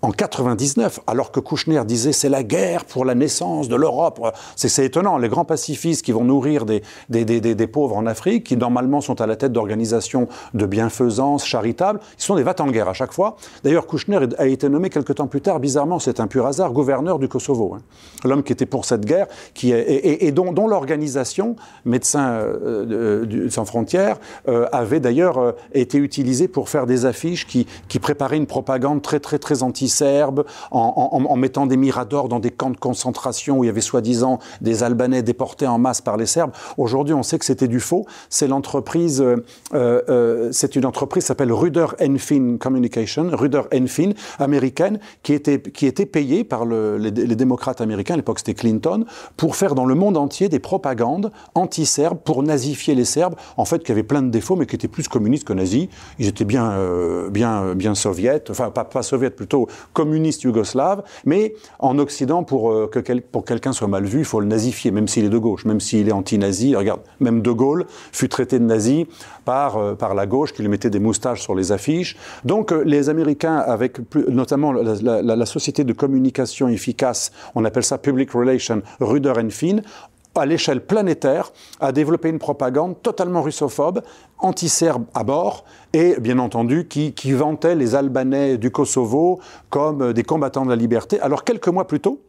en 0.02 0.10
99, 0.10 1.00
alors 1.06 1.30
que 1.32 1.40
Kouchner 1.40 1.82
disait 1.84 2.12
c'est 2.12 2.28
la 2.28 2.42
guerre 2.42 2.84
pour 2.84 3.04
la 3.04 3.14
naissance 3.14 3.68
de 3.68 3.76
l'Europe. 3.76 4.20
C'est 4.56 4.84
étonnant, 4.84 5.18
les 5.18 5.28
grands 5.28 5.44
pacifistes 5.44 6.04
qui 6.04 6.12
vont 6.12 6.24
nourrir 6.24 6.66
des, 6.66 6.82
des, 7.08 7.24
des, 7.24 7.40
des, 7.40 7.66
pauvres 7.66 7.96
en 7.96 8.06
Afrique, 8.06 8.44
qui 8.44 8.56
normalement 8.56 9.00
sont 9.00 9.20
à 9.20 9.26
la 9.26 9.36
tête 9.36 9.52
d'organisations 9.52 10.28
de 10.54 10.66
bienfaisance 10.66 11.44
charitables, 11.44 12.00
ils 12.18 12.22
sont 12.22 12.36
des 12.36 12.42
vats 12.42 12.54
en 12.58 12.68
guerre 12.68 12.88
à 12.88 12.94
chaque 12.94 13.12
fois. 13.12 13.36
D'ailleurs, 13.64 13.86
Kouchner 13.86 14.20
a 14.38 14.46
été 14.46 14.68
nommé 14.68 14.90
quelque 14.90 15.12
temps 15.12 15.26
plus 15.26 15.40
tard, 15.40 15.60
bizarrement, 15.60 15.98
c'est 15.98 16.20
un 16.20 16.26
pur 16.26 16.46
hasard, 16.46 16.72
gouverneur 16.72 17.18
du 17.18 17.28
Kosovo. 17.28 17.74
Hein. 17.74 17.82
L'homme 18.24 18.42
qui 18.42 18.52
était 18.52 18.66
pour 18.66 18.84
cette 18.84 19.04
guerre, 19.04 19.26
qui 19.54 19.72
et, 19.72 20.32
dont, 20.32 20.66
l'organisation, 20.66 21.56
Médecins 21.84 22.30
euh, 22.32 23.48
sans 23.50 23.64
frontières, 23.64 24.18
euh, 24.48 24.66
avait 24.72 25.00
d'ailleurs 25.00 25.38
euh, 25.38 25.52
été 25.72 25.98
utilisée 25.98 26.48
pour 26.48 26.68
faire 26.68 26.86
des 26.86 27.04
affiches 27.06 27.46
qui, 27.46 27.66
qui 27.88 27.98
préparaient 27.98 28.36
une 28.36 28.46
propagande 28.46 29.02
très 29.02 29.20
très 29.20 29.38
très 29.38 29.62
anti 29.62 29.85
serbes, 29.88 30.44
en, 30.70 31.36
mettant 31.36 31.66
des 31.66 31.76
miradors 31.76 32.28
dans 32.28 32.38
des 32.38 32.50
camps 32.50 32.70
de 32.70 32.76
concentration 32.76 33.58
où 33.58 33.64
il 33.64 33.66
y 33.66 33.70
avait 33.70 33.80
soi-disant 33.80 34.38
des 34.60 34.82
Albanais 34.82 35.22
déportés 35.22 35.66
en 35.66 35.78
masse 35.78 36.00
par 36.00 36.16
les 36.16 36.26
Serbes. 36.26 36.52
Aujourd'hui, 36.76 37.14
on 37.14 37.22
sait 37.22 37.38
que 37.38 37.44
c'était 37.44 37.68
du 37.68 37.80
faux. 37.80 38.06
C'est 38.30 38.48
l'entreprise, 38.48 39.20
euh, 39.22 39.36
euh, 39.74 40.48
c'est 40.52 40.76
une 40.76 40.86
entreprise 40.86 41.24
qui 41.24 41.28
s'appelle 41.28 41.52
Ruder 41.52 41.86
Enfin 42.00 42.58
Communication, 42.58 43.30
Ruder 43.32 43.62
Enfin, 43.72 44.12
américaine, 44.38 44.98
qui 45.22 45.32
était, 45.32 45.60
qui 45.60 45.86
était 45.86 46.06
payée 46.06 46.44
par 46.44 46.64
les, 46.66 47.10
démocrates 47.10 47.80
américains, 47.80 48.14
à 48.14 48.16
l'époque 48.16 48.38
c'était 48.38 48.54
Clinton, 48.54 49.04
pour 49.36 49.56
faire 49.56 49.74
dans 49.74 49.86
le 49.86 49.94
monde 49.94 50.16
entier 50.16 50.48
des 50.48 50.58
propagandes 50.58 51.30
anti-serbes 51.54 52.18
pour 52.24 52.42
nazifier 52.42 52.94
les 52.94 53.04
Serbes, 53.04 53.34
en 53.56 53.64
fait, 53.64 53.82
qui 53.82 53.92
avaient 53.92 54.02
plein 54.02 54.22
de 54.22 54.30
défauts, 54.30 54.56
mais 54.56 54.66
qui 54.66 54.76
étaient 54.76 54.88
plus 54.88 55.08
communistes 55.08 55.44
que 55.44 55.52
nazis. 55.52 55.88
Ils 56.18 56.28
étaient 56.28 56.44
bien, 56.44 56.70
euh, 56.72 57.30
bien, 57.30 57.74
bien 57.74 57.94
soviètes, 57.94 58.50
enfin 58.50 58.70
pas, 58.70 58.84
pas 58.84 59.02
plutôt, 59.36 59.68
communiste 59.92 60.42
yougoslave, 60.42 61.02
mais 61.24 61.54
en 61.78 61.98
Occident, 61.98 62.44
pour 62.44 62.70
euh, 62.70 62.88
que 62.88 63.00
pour 63.20 63.44
quelqu'un 63.44 63.72
soit 63.72 63.88
mal 63.88 64.04
vu, 64.04 64.20
il 64.20 64.24
faut 64.24 64.40
le 64.40 64.46
nazifier, 64.46 64.90
même 64.90 65.08
s'il 65.08 65.24
est 65.24 65.30
de 65.30 65.38
gauche, 65.38 65.64
même 65.64 65.80
s'il 65.80 66.08
est 66.08 66.12
anti-nazi. 66.12 66.74
Regarde, 66.74 67.00
même 67.20 67.42
De 67.42 67.50
Gaulle 67.50 67.86
fut 68.12 68.28
traité 68.28 68.58
de 68.58 68.64
nazi 68.64 69.06
par, 69.44 69.76
euh, 69.76 69.94
par 69.94 70.14
la 70.14 70.26
gauche, 70.26 70.52
qui 70.52 70.62
lui 70.62 70.68
mettait 70.68 70.90
des 70.90 70.98
moustaches 70.98 71.42
sur 71.42 71.54
les 71.54 71.72
affiches. 71.72 72.16
Donc 72.44 72.72
euh, 72.72 72.82
les 72.84 73.08
Américains, 73.08 73.56
avec 73.56 73.98
notamment 74.28 74.72
la, 74.72 75.46
société 75.46 75.84
de 75.84 75.92
communication 75.92 76.68
efficace, 76.68 77.30
on 77.54 77.64
appelle 77.64 77.84
ça 77.84 77.98
Public 77.98 78.30
Relations, 78.32 78.82
Ruder 79.00 79.34
Finn, 79.50 79.82
à 80.38 80.46
l'échelle 80.46 80.84
planétaire, 80.84 81.52
a 81.80 81.92
développé 81.92 82.28
une 82.28 82.38
propagande 82.38 83.00
totalement 83.02 83.42
russophobe, 83.42 84.02
anti-serbe 84.38 85.04
à 85.14 85.24
bord, 85.24 85.64
et 85.92 86.18
bien 86.20 86.38
entendu 86.38 86.86
qui, 86.86 87.32
vantait 87.32 87.74
les 87.74 87.94
Albanais 87.94 88.58
du 88.58 88.70
Kosovo 88.70 89.40
comme 89.70 90.12
des 90.12 90.22
combattants 90.22 90.64
de 90.64 90.70
la 90.70 90.76
liberté. 90.76 91.20
Alors 91.20 91.44
quelques 91.44 91.68
mois 91.68 91.86
plus 91.86 92.00
tôt, 92.00 92.20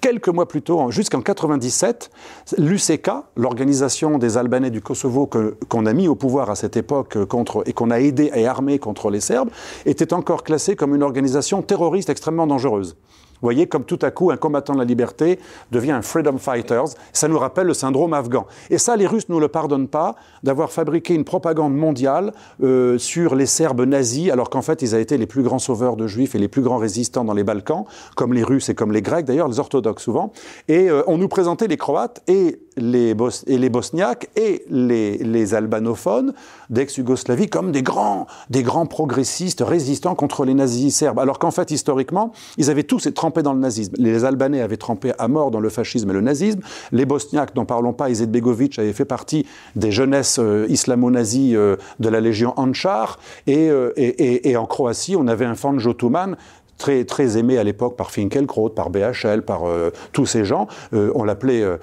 quelques 0.00 0.28
mois 0.28 0.48
plus 0.48 0.62
tôt, 0.62 0.90
jusqu'en 0.90 1.20
97, 1.20 2.10
l'UCK, 2.58 3.10
l'organisation 3.36 4.18
des 4.18 4.36
Albanais 4.36 4.70
du 4.70 4.80
Kosovo 4.80 5.28
qu'on 5.68 5.86
a 5.86 5.92
mis 5.92 6.08
au 6.08 6.14
pouvoir 6.14 6.50
à 6.50 6.56
cette 6.56 6.76
époque 6.76 7.24
contre, 7.26 7.62
et 7.66 7.72
qu'on 7.72 7.90
a 7.90 8.00
aidé 8.00 8.30
et 8.34 8.46
armé 8.46 8.78
contre 8.78 9.10
les 9.10 9.20
Serbes, 9.20 9.50
était 9.86 10.12
encore 10.12 10.42
classée 10.44 10.76
comme 10.76 10.94
une 10.94 11.02
organisation 11.02 11.62
terroriste 11.62 12.10
extrêmement 12.10 12.46
dangereuse. 12.46 12.96
Voyez, 13.42 13.66
comme 13.66 13.84
tout 13.84 13.98
à 14.02 14.10
coup, 14.10 14.30
un 14.30 14.36
combattant 14.36 14.72
de 14.72 14.78
la 14.78 14.84
liberté 14.84 15.38
devient 15.70 15.92
un 15.92 16.02
freedom 16.02 16.38
fighter. 16.38 16.82
Ça 17.12 17.28
nous 17.28 17.38
rappelle 17.38 17.66
le 17.66 17.74
syndrome 17.74 18.14
afghan. 18.14 18.46
Et 18.70 18.78
ça, 18.78 18.96
les 18.96 19.06
Russes 19.06 19.28
ne 19.28 19.34
nous 19.34 19.40
le 19.40 19.48
pardonnent 19.48 19.88
pas 19.88 20.14
d'avoir 20.42 20.70
fabriqué 20.72 21.14
une 21.14 21.24
propagande 21.24 21.76
mondiale 21.76 22.32
euh, 22.62 22.98
sur 22.98 23.34
les 23.34 23.46
Serbes 23.46 23.82
nazis, 23.82 24.30
alors 24.30 24.48
qu'en 24.48 24.62
fait, 24.62 24.82
ils 24.82 24.94
avaient 24.94 25.02
été 25.02 25.18
les 25.18 25.26
plus 25.26 25.42
grands 25.42 25.58
sauveurs 25.58 25.96
de 25.96 26.06
Juifs 26.06 26.34
et 26.34 26.38
les 26.38 26.48
plus 26.48 26.62
grands 26.62 26.78
résistants 26.78 27.24
dans 27.24 27.34
les 27.34 27.44
Balkans, 27.44 27.84
comme 28.16 28.32
les 28.32 28.44
Russes 28.44 28.68
et 28.68 28.74
comme 28.74 28.92
les 28.92 29.02
Grecs, 29.02 29.24
d'ailleurs, 29.24 29.48
les 29.48 29.58
orthodoxes 29.58 30.04
souvent. 30.04 30.32
Et 30.68 30.88
euh, 30.88 31.02
on 31.06 31.18
nous 31.18 31.28
présentait 31.28 31.66
les 31.66 31.76
Croates 31.76 32.22
et 32.28 32.60
les, 32.76 33.14
et 33.46 33.58
les 33.58 33.68
Bosniaques 33.68 34.28
et 34.36 34.64
les, 34.70 35.54
albanophones 35.54 36.32
d'ex-Yougoslavie 36.70 37.48
comme 37.48 37.72
des 37.72 37.82
grands, 37.82 38.26
des 38.48 38.62
grands 38.62 38.86
progressistes 38.86 39.62
résistants 39.66 40.14
contre 40.14 40.44
les 40.44 40.54
nazis 40.54 40.94
serbes, 40.94 41.18
alors 41.18 41.38
qu'en 41.38 41.50
fait, 41.50 41.70
historiquement, 41.70 42.32
ils 42.56 42.70
avaient 42.70 42.84
tous 42.84 43.08
trempé 43.14 43.42
dans 43.42 43.52
le 43.52 43.60
nazisme. 43.60 43.94
Les 43.98 44.24
Albanais 44.24 44.60
avaient 44.60 44.76
trempé 44.76 45.12
à 45.18 45.28
mort 45.28 45.50
dans 45.50 45.60
le 45.60 45.68
fascisme 45.68 46.10
et 46.10 46.12
le 46.12 46.20
nazisme. 46.20 46.60
Les 46.92 47.04
Bosniaques, 47.04 47.54
n'en 47.56 47.64
parlons 47.64 47.92
pas, 47.92 48.10
Izetbegovic 48.10 48.78
avait 48.78 48.92
fait 48.92 49.04
partie 49.04 49.46
des 49.76 49.92
jeunesses 49.92 50.38
euh, 50.38 50.66
islamo-nazis 50.68 51.54
euh, 51.54 51.76
de 52.00 52.08
la 52.08 52.20
Légion 52.20 52.54
Anchar. 52.56 53.18
Euh, 53.48 53.92
et, 53.96 54.56
en 54.56 54.66
Croatie, 54.66 55.16
on 55.16 55.26
avait 55.26 55.44
un 55.44 55.54
Fanjo 55.54 55.94
Tuman 55.94 56.36
très, 56.82 57.04
très 57.04 57.38
aimé 57.38 57.58
à 57.58 57.64
l'époque 57.64 57.96
par 57.96 58.10
Finkelkraut, 58.10 58.68
par 58.68 58.90
BHL, 58.90 59.42
par 59.42 59.68
euh, 59.68 59.92
tous 60.12 60.26
ces 60.26 60.44
gens. 60.44 60.66
Euh, 60.92 61.12
on 61.14 61.22
l'appelait. 61.22 61.62
Euh, 61.62 61.76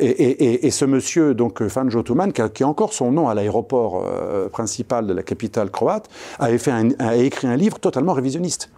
et, 0.00 0.70
ce 0.70 0.86
monsieur, 0.86 1.34
donc 1.34 1.66
Fanjo 1.68 2.02
Tuman, 2.02 2.32
qui 2.32 2.40
a, 2.40 2.66
encore 2.66 2.94
son 2.94 3.12
nom 3.12 3.28
à 3.28 3.34
l'aéroport 3.34 4.02
principal 4.50 5.06
de 5.06 5.12
la 5.12 5.22
capitale 5.22 5.70
croate, 5.70 6.08
avait 6.38 6.58
fait 6.58 6.72
a 6.98 7.16
écrit 7.16 7.46
un 7.46 7.56
livre 7.56 7.78
totalement 7.78 8.14
révisionniste. 8.14 8.70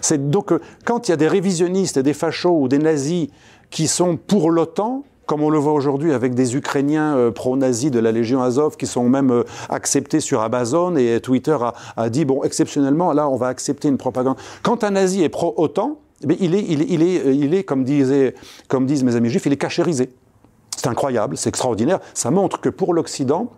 C'est 0.00 0.30
donc 0.30 0.52
quand 0.84 1.08
il 1.08 1.12
y 1.12 1.14
a 1.14 1.16
des 1.16 1.28
révisionnistes, 1.28 1.98
des 1.98 2.14
fachos 2.14 2.58
ou 2.58 2.68
des 2.68 2.78
nazis 2.78 3.28
qui 3.70 3.88
sont 3.88 4.16
pour 4.16 4.50
l'OTAN, 4.50 5.04
comme 5.26 5.42
on 5.42 5.50
le 5.50 5.58
voit 5.58 5.72
aujourd'hui 5.72 6.12
avec 6.12 6.34
des 6.34 6.56
Ukrainiens 6.56 7.16
euh, 7.16 7.30
pro-nazis 7.30 7.90
de 7.90 7.98
la 7.98 8.12
Légion 8.12 8.42
Azov 8.42 8.76
qui 8.76 8.86
sont 8.86 9.08
même 9.08 9.30
euh, 9.30 9.42
acceptés 9.68 10.20
sur 10.20 10.40
Amazon 10.40 10.96
et 10.96 11.20
Twitter 11.20 11.56
a, 11.96 12.08
dit, 12.08 12.24
bon, 12.24 12.42
exceptionnellement, 12.44 13.12
là, 13.12 13.28
on 13.28 13.36
va 13.36 13.48
accepter 13.48 13.88
une 13.88 13.98
propagande. 13.98 14.36
Quand 14.62 14.84
un 14.84 14.90
nazi 14.92 15.22
est 15.22 15.28
pro-OTAN, 15.28 15.98
eh 16.22 16.36
il, 16.40 16.54
est, 16.54 16.64
il, 16.66 16.82
est, 16.82 16.86
il, 16.88 17.02
est, 17.02 17.36
il 17.36 17.54
est, 17.54 17.64
comme, 17.64 17.84
comme 18.68 18.86
disent 18.86 19.04
mes 19.04 19.16
amis 19.16 19.28
juifs, 19.28 19.46
il 19.46 19.52
est 19.52 19.58
cachérisé. 19.58 20.10
C'est 20.76 20.86
incroyable, 20.86 21.36
c'est 21.36 21.48
extraordinaire. 21.48 21.98
Ça 22.14 22.30
montre 22.30 22.60
que 22.60 22.68
pour 22.68 22.94
l'Occident, 22.94 23.50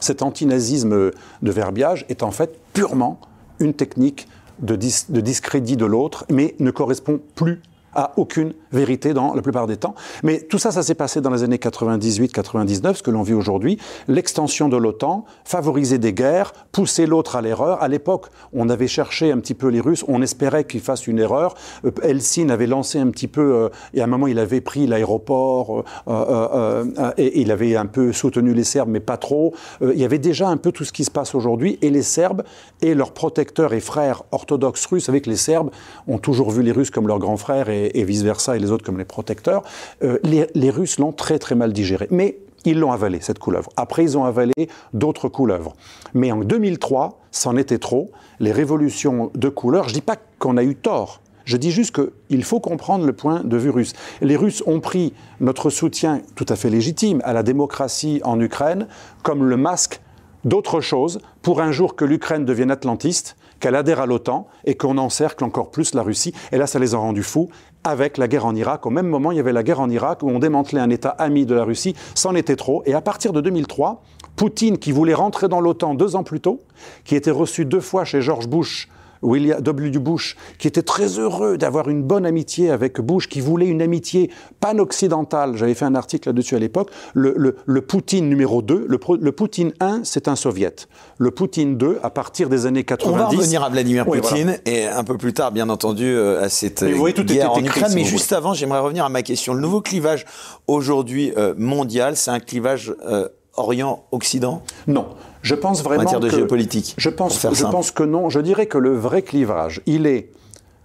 cet 0.00 0.22
antinazisme 0.22 0.90
de 0.90 1.50
verbiage 1.50 2.04
est 2.08 2.22
en 2.22 2.30
fait 2.30 2.58
purement 2.72 3.20
une 3.58 3.74
technique 3.74 4.28
de, 4.60 4.74
de 4.76 5.20
discrédit 5.20 5.76
de 5.76 5.86
l'autre, 5.86 6.24
mais 6.30 6.54
ne 6.58 6.70
correspond 6.70 7.20
plus 7.34 7.62
à 7.98 8.12
aucune 8.16 8.54
vérité 8.70 9.12
dans 9.12 9.34
la 9.34 9.42
plupart 9.42 9.66
des 9.66 9.76
temps. 9.76 9.96
Mais 10.22 10.38
tout 10.38 10.58
ça, 10.58 10.70
ça 10.70 10.84
s'est 10.84 10.94
passé 10.94 11.20
dans 11.20 11.30
les 11.30 11.42
années 11.42 11.56
98-99, 11.56 12.94
ce 12.94 13.02
que 13.02 13.10
l'on 13.10 13.24
vit 13.24 13.34
aujourd'hui. 13.34 13.76
L'extension 14.06 14.68
de 14.68 14.76
l'OTAN, 14.76 15.24
favoriser 15.44 15.98
des 15.98 16.12
guerres, 16.12 16.52
pousser 16.70 17.06
l'autre 17.06 17.34
à 17.34 17.42
l'erreur. 17.42 17.82
À 17.82 17.88
l'époque, 17.88 18.26
on 18.52 18.68
avait 18.68 18.86
cherché 18.86 19.32
un 19.32 19.38
petit 19.38 19.54
peu 19.54 19.66
les 19.66 19.80
Russes, 19.80 20.04
on 20.06 20.22
espérait 20.22 20.62
qu'ils 20.62 20.80
fassent 20.80 21.08
une 21.08 21.18
erreur. 21.18 21.56
Euh, 21.84 21.90
Helsinki 22.04 22.52
avait 22.52 22.68
lancé 22.68 23.00
un 23.00 23.08
petit 23.08 23.26
peu, 23.26 23.52
euh, 23.52 23.68
et 23.94 24.00
à 24.00 24.04
un 24.04 24.06
moment, 24.06 24.28
il 24.28 24.38
avait 24.38 24.60
pris 24.60 24.86
l'aéroport, 24.86 25.82
euh, 26.06 26.84
et 27.16 27.40
il 27.40 27.50
avait 27.50 27.74
un 27.74 27.86
peu 27.86 28.12
soutenu 28.12 28.54
les 28.54 28.62
Serbes, 28.62 28.90
mais 28.90 29.00
pas 29.00 29.16
trop. 29.16 29.54
il 29.80 29.98
y 29.98 30.04
avait 30.04 30.18
déjà 30.18 30.48
un 30.48 30.56
peu 30.56 30.70
tout 30.70 30.84
ce 30.84 30.92
qui 30.92 31.02
se 31.02 31.10
passe 31.10 31.34
aujourd'hui, 31.34 31.80
et 31.82 31.90
les 31.90 32.02
Serbes 32.02 32.44
et 32.80 32.94
leurs 32.94 33.10
protecteurs 33.12 33.72
et 33.72 33.80
frères 33.80 34.22
orthodoxes 34.30 34.86
russes, 34.86 35.08
avec 35.08 35.26
les 35.26 35.36
Serbes, 35.36 35.70
ont 36.06 36.18
toujours 36.18 36.52
vu 36.52 36.62
les 36.62 36.70
Russes 36.70 36.90
comme 36.90 37.08
leurs 37.08 37.18
grands 37.18 37.36
frères 37.36 37.68
et, 37.68 37.87
et 37.94 38.04
vice-versa, 38.04 38.56
et 38.56 38.58
les 38.58 38.70
autres 38.70 38.84
comme 38.84 38.98
les 38.98 39.04
protecteurs, 39.04 39.62
euh, 40.02 40.18
les, 40.24 40.70
Russes 40.70 40.98
l'ont 40.98 41.12
très 41.12 41.38
très 41.38 41.54
mal 41.54 41.72
digéré. 41.72 42.08
Mais 42.10 42.38
ils 42.64 42.78
l'ont 42.78 42.92
avalé, 42.92 43.20
cette 43.20 43.38
couleuvre. 43.38 43.70
Après, 43.76 44.02
ils 44.02 44.18
ont 44.18 44.24
avalé 44.24 44.52
d'autres 44.92 45.28
couleuvres. 45.28 45.74
Mais 46.14 46.32
en 46.32 46.38
2003, 46.38 47.20
c'en 47.30 47.56
était 47.56 47.78
trop. 47.78 48.10
Les 48.40 48.52
révolutions 48.52 49.30
de 49.34 49.48
couleur, 49.48 49.84
je 49.84 49.90
ne 49.90 49.94
dis 49.94 50.00
pas 50.00 50.16
qu'on 50.38 50.56
a 50.56 50.64
eu 50.64 50.74
tort. 50.74 51.20
Je 51.44 51.56
dis 51.56 51.70
juste 51.70 51.96
qu'il 51.96 52.44
faut 52.44 52.60
comprendre 52.60 53.06
le 53.06 53.14
point 53.14 53.42
de 53.42 53.56
vue 53.56 53.70
russe. 53.70 53.94
Les 54.20 54.36
Russes 54.36 54.62
ont 54.66 54.80
pris 54.80 55.14
notre 55.40 55.70
soutien 55.70 56.20
tout 56.34 56.44
à 56.46 56.56
fait 56.56 56.68
légitime 56.68 57.22
à 57.24 57.32
la 57.32 57.42
démocratie 57.42 58.20
en 58.22 58.38
Ukraine 58.38 58.86
comme 59.22 59.44
le 59.44 59.56
masque 59.56 60.02
d'autre 60.44 60.82
chose 60.82 61.20
pour 61.40 61.62
un 61.62 61.72
jour 61.72 61.96
que 61.96 62.04
l'Ukraine 62.04 62.44
devienne 62.44 62.70
atlantiste, 62.70 63.37
qu'elle 63.60 63.74
adhère 63.74 64.00
à 64.00 64.06
l'OTAN 64.06 64.46
et 64.64 64.76
qu'on 64.76 64.98
encercle 64.98 65.44
encore 65.44 65.70
plus 65.70 65.94
la 65.94 66.02
Russie. 66.02 66.34
Et 66.52 66.58
là, 66.58 66.66
ça 66.66 66.78
les 66.78 66.94
a 66.94 66.98
rendus 66.98 67.22
fous 67.22 67.48
avec 67.84 68.18
la 68.18 68.28
guerre 68.28 68.46
en 68.46 68.54
Irak. 68.54 68.86
Au 68.86 68.90
même 68.90 69.06
moment, 69.06 69.32
il 69.32 69.36
y 69.36 69.40
avait 69.40 69.52
la 69.52 69.62
guerre 69.62 69.80
en 69.80 69.90
Irak 69.90 70.22
où 70.22 70.28
on 70.28 70.38
démantelait 70.38 70.80
un 70.80 70.90
État 70.90 71.10
ami 71.10 71.46
de 71.46 71.54
la 71.54 71.64
Russie. 71.64 71.94
C'en 72.14 72.34
était 72.34 72.56
trop. 72.56 72.82
Et 72.86 72.94
à 72.94 73.00
partir 73.00 73.32
de 73.32 73.40
2003, 73.40 74.02
Poutine, 74.36 74.78
qui 74.78 74.92
voulait 74.92 75.14
rentrer 75.14 75.48
dans 75.48 75.60
l'OTAN 75.60 75.94
deux 75.94 76.14
ans 76.14 76.22
plus 76.22 76.40
tôt, 76.40 76.60
qui 77.04 77.16
était 77.16 77.30
reçu 77.30 77.64
deux 77.64 77.80
fois 77.80 78.04
chez 78.04 78.20
George 78.20 78.48
Bush 78.48 78.88
William 79.22 79.60
W. 79.60 79.98
Bush, 79.98 80.36
qui 80.58 80.68
était 80.68 80.82
très 80.82 81.18
heureux 81.18 81.58
d'avoir 81.58 81.88
une 81.88 82.02
bonne 82.02 82.26
amitié 82.26 82.70
avec 82.70 83.00
Bush, 83.00 83.28
qui 83.28 83.40
voulait 83.40 83.66
une 83.66 83.82
amitié 83.82 84.30
pan-occidentale. 84.60 85.56
J'avais 85.56 85.74
fait 85.74 85.84
un 85.84 85.94
article 85.94 86.28
là-dessus 86.28 86.56
à 86.56 86.58
l'époque. 86.58 86.90
Le, 87.14 87.56
le, 87.64 87.80
Poutine 87.80 88.28
numéro 88.28 88.62
2, 88.62 88.86
le, 88.88 88.98
le 89.20 89.32
Poutine 89.32 89.72
1, 89.80 90.00
c'est 90.04 90.28
un 90.28 90.36
soviète. 90.36 90.88
Le 91.18 91.30
Poutine 91.30 91.76
2, 91.76 91.98
à 92.02 92.10
partir 92.10 92.48
des 92.48 92.66
années 92.66 92.84
90... 92.84 93.12
On 93.12 93.16
va 93.16 93.26
revenir 93.26 93.62
à 93.62 93.70
Vladimir 93.70 94.04
Poutine, 94.04 94.58
et 94.66 94.86
un 94.86 95.04
peu 95.04 95.16
plus 95.16 95.32
tard, 95.32 95.52
bien 95.52 95.68
entendu, 95.68 96.06
euh, 96.06 96.42
à 96.42 96.48
cette 96.48 96.84
guerre 96.84 97.52
en 97.52 97.64
Ukraine. 97.64 97.92
Mais 97.94 98.04
juste 98.04 98.32
avant, 98.32 98.54
j'aimerais 98.54 98.80
revenir 98.80 99.04
à 99.04 99.08
ma 99.08 99.22
question. 99.22 99.54
Le 99.54 99.60
nouveau 99.60 99.80
clivage 99.80 100.26
aujourd'hui 100.66 101.32
euh, 101.36 101.54
mondial, 101.56 102.16
c'est 102.16 102.30
un 102.30 102.40
clivage 102.40 102.94
euh, 103.06 103.28
Orient-Occident 103.58 104.62
Non. 104.86 105.06
Je 105.42 105.54
pense 105.54 105.82
vraiment. 105.82 106.02
En 106.02 106.04
matière 106.04 106.20
de 106.20 106.28
géopolitique. 106.28 106.94
Je 106.96 107.10
pense, 107.10 107.46
je 107.52 107.64
pense 107.64 107.90
que 107.90 108.02
non. 108.02 108.28
Je 108.28 108.40
dirais 108.40 108.66
que 108.66 108.78
le 108.78 108.94
vrai 108.94 109.22
clivage, 109.22 109.82
il 109.86 110.06
est 110.06 110.30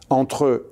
entre. 0.10 0.66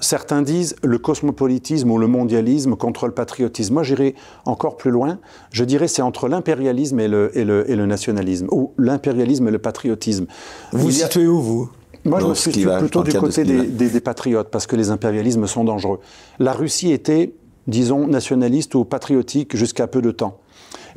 Certains 0.00 0.42
disent 0.42 0.76
le 0.84 0.96
cosmopolitisme 0.98 1.90
ou 1.90 1.98
le 1.98 2.06
mondialisme 2.06 2.76
contre 2.76 3.06
le 3.06 3.12
patriotisme. 3.12 3.74
Moi, 3.74 3.82
j'irai 3.82 4.14
encore 4.44 4.76
plus 4.76 4.92
loin. 4.92 5.18
Je 5.50 5.64
dirais 5.64 5.88
c'est 5.88 6.02
entre 6.02 6.28
l'impérialisme 6.28 7.00
et 7.00 7.08
le, 7.08 7.36
et, 7.36 7.42
le, 7.44 7.68
et 7.68 7.74
le, 7.74 7.84
nationalisme, 7.84 8.46
ou 8.52 8.72
l'impérialisme 8.78 9.48
et 9.48 9.50
le 9.50 9.58
patriotisme. 9.58 10.26
Vous 10.70 10.84
vous 10.84 10.90
situez 10.92 11.26
où, 11.26 11.40
vous 11.40 11.68
moi, 12.04 12.20
je 12.20 12.26
me 12.26 12.34
situe 12.34 12.68
plutôt 12.78 13.02
du 13.02 13.12
côté 13.12 13.44
des, 13.44 13.66
des, 13.66 13.88
des, 13.88 14.00
patriotes, 14.00 14.50
parce 14.50 14.66
que 14.66 14.76
les 14.76 14.90
impérialismes 14.90 15.46
sont 15.46 15.64
dangereux. 15.64 15.98
La 16.38 16.52
Russie 16.52 16.92
était, 16.92 17.34
disons, 17.66 18.06
nationaliste 18.06 18.74
ou 18.74 18.84
patriotique 18.84 19.56
jusqu'à 19.56 19.86
peu 19.86 20.00
de 20.00 20.10
temps. 20.10 20.38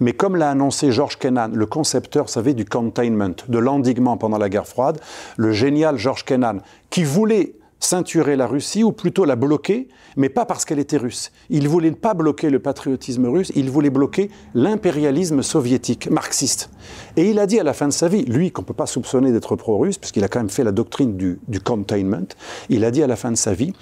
Mais 0.01 0.13
comme 0.13 0.35
l'a 0.35 0.49
annoncé 0.49 0.91
George 0.91 1.17
Kennan, 1.17 1.53
le 1.53 1.65
concepteur, 1.67 2.25
vous 2.25 2.31
savez, 2.31 2.53
du 2.53 2.65
containment, 2.65 3.35
de 3.47 3.57
l'endiguement 3.59 4.17
pendant 4.17 4.39
la 4.39 4.49
guerre 4.49 4.67
froide, 4.67 4.99
le 5.37 5.51
génial 5.51 5.97
George 5.97 6.25
Kennan, 6.25 6.61
qui 6.89 7.03
voulait 7.03 7.53
ceinturer 7.81 8.35
la 8.35 8.47
Russie, 8.47 8.83
ou 8.83 8.91
plutôt 8.91 9.25
la 9.25 9.35
bloquer, 9.35 9.89
mais 10.15 10.29
pas 10.29 10.45
parce 10.45 10.65
qu'elle 10.65 10.79
était 10.79 10.97
russe. 10.97 11.31
Il 11.49 11.67
voulait 11.67 11.91
pas 11.91 12.13
bloquer 12.13 12.49
le 12.49 12.59
patriotisme 12.59 13.25
russe, 13.25 13.51
il 13.55 13.69
voulait 13.69 13.89
bloquer 13.89 14.29
l'impérialisme 14.53 15.41
soviétique, 15.41 16.09
marxiste. 16.09 16.69
Et 17.17 17.29
il 17.29 17.39
a 17.39 17.47
dit 17.47 17.59
à 17.59 17.63
la 17.63 17.73
fin 17.73 17.87
de 17.87 17.93
sa 17.93 18.07
vie, 18.07 18.23
lui 18.23 18.51
qu'on 18.51 18.61
ne 18.61 18.67
peut 18.67 18.73
pas 18.73 18.85
soupçonner 18.85 19.31
d'être 19.31 19.55
pro-russe, 19.55 19.97
puisqu'il 19.97 20.23
a 20.23 20.27
quand 20.27 20.39
même 20.39 20.49
fait 20.49 20.63
la 20.63 20.71
doctrine 20.71 21.17
du, 21.17 21.39
containment, 21.59 22.27
il 22.69 22.85
a 22.85 22.91
dit 22.91 23.01
à 23.01 23.07
la 23.07 23.15
fin 23.15 23.31
de 23.31 23.37
sa 23.37 23.53
vie, 23.53 23.73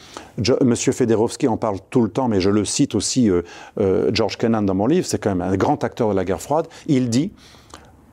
Monsieur 0.63 0.93
Federovski 0.93 1.47
en 1.47 1.57
parle 1.57 1.79
tout 1.89 2.01
le 2.01 2.09
temps, 2.09 2.29
mais 2.29 2.39
je 2.39 2.49
le 2.49 2.63
cite 2.63 2.95
aussi, 2.95 3.29
euh, 3.29 3.41
euh, 3.79 4.09
George 4.13 4.37
Kennan 4.37 4.65
dans 4.65 4.73
mon 4.73 4.87
livre, 4.87 5.05
c'est 5.05 5.19
quand 5.19 5.35
même 5.35 5.41
un 5.41 5.57
grand 5.57 5.83
acteur 5.83 6.09
de 6.09 6.15
la 6.15 6.23
guerre 6.23 6.41
froide, 6.41 6.67
il 6.87 7.09
dit, 7.09 7.33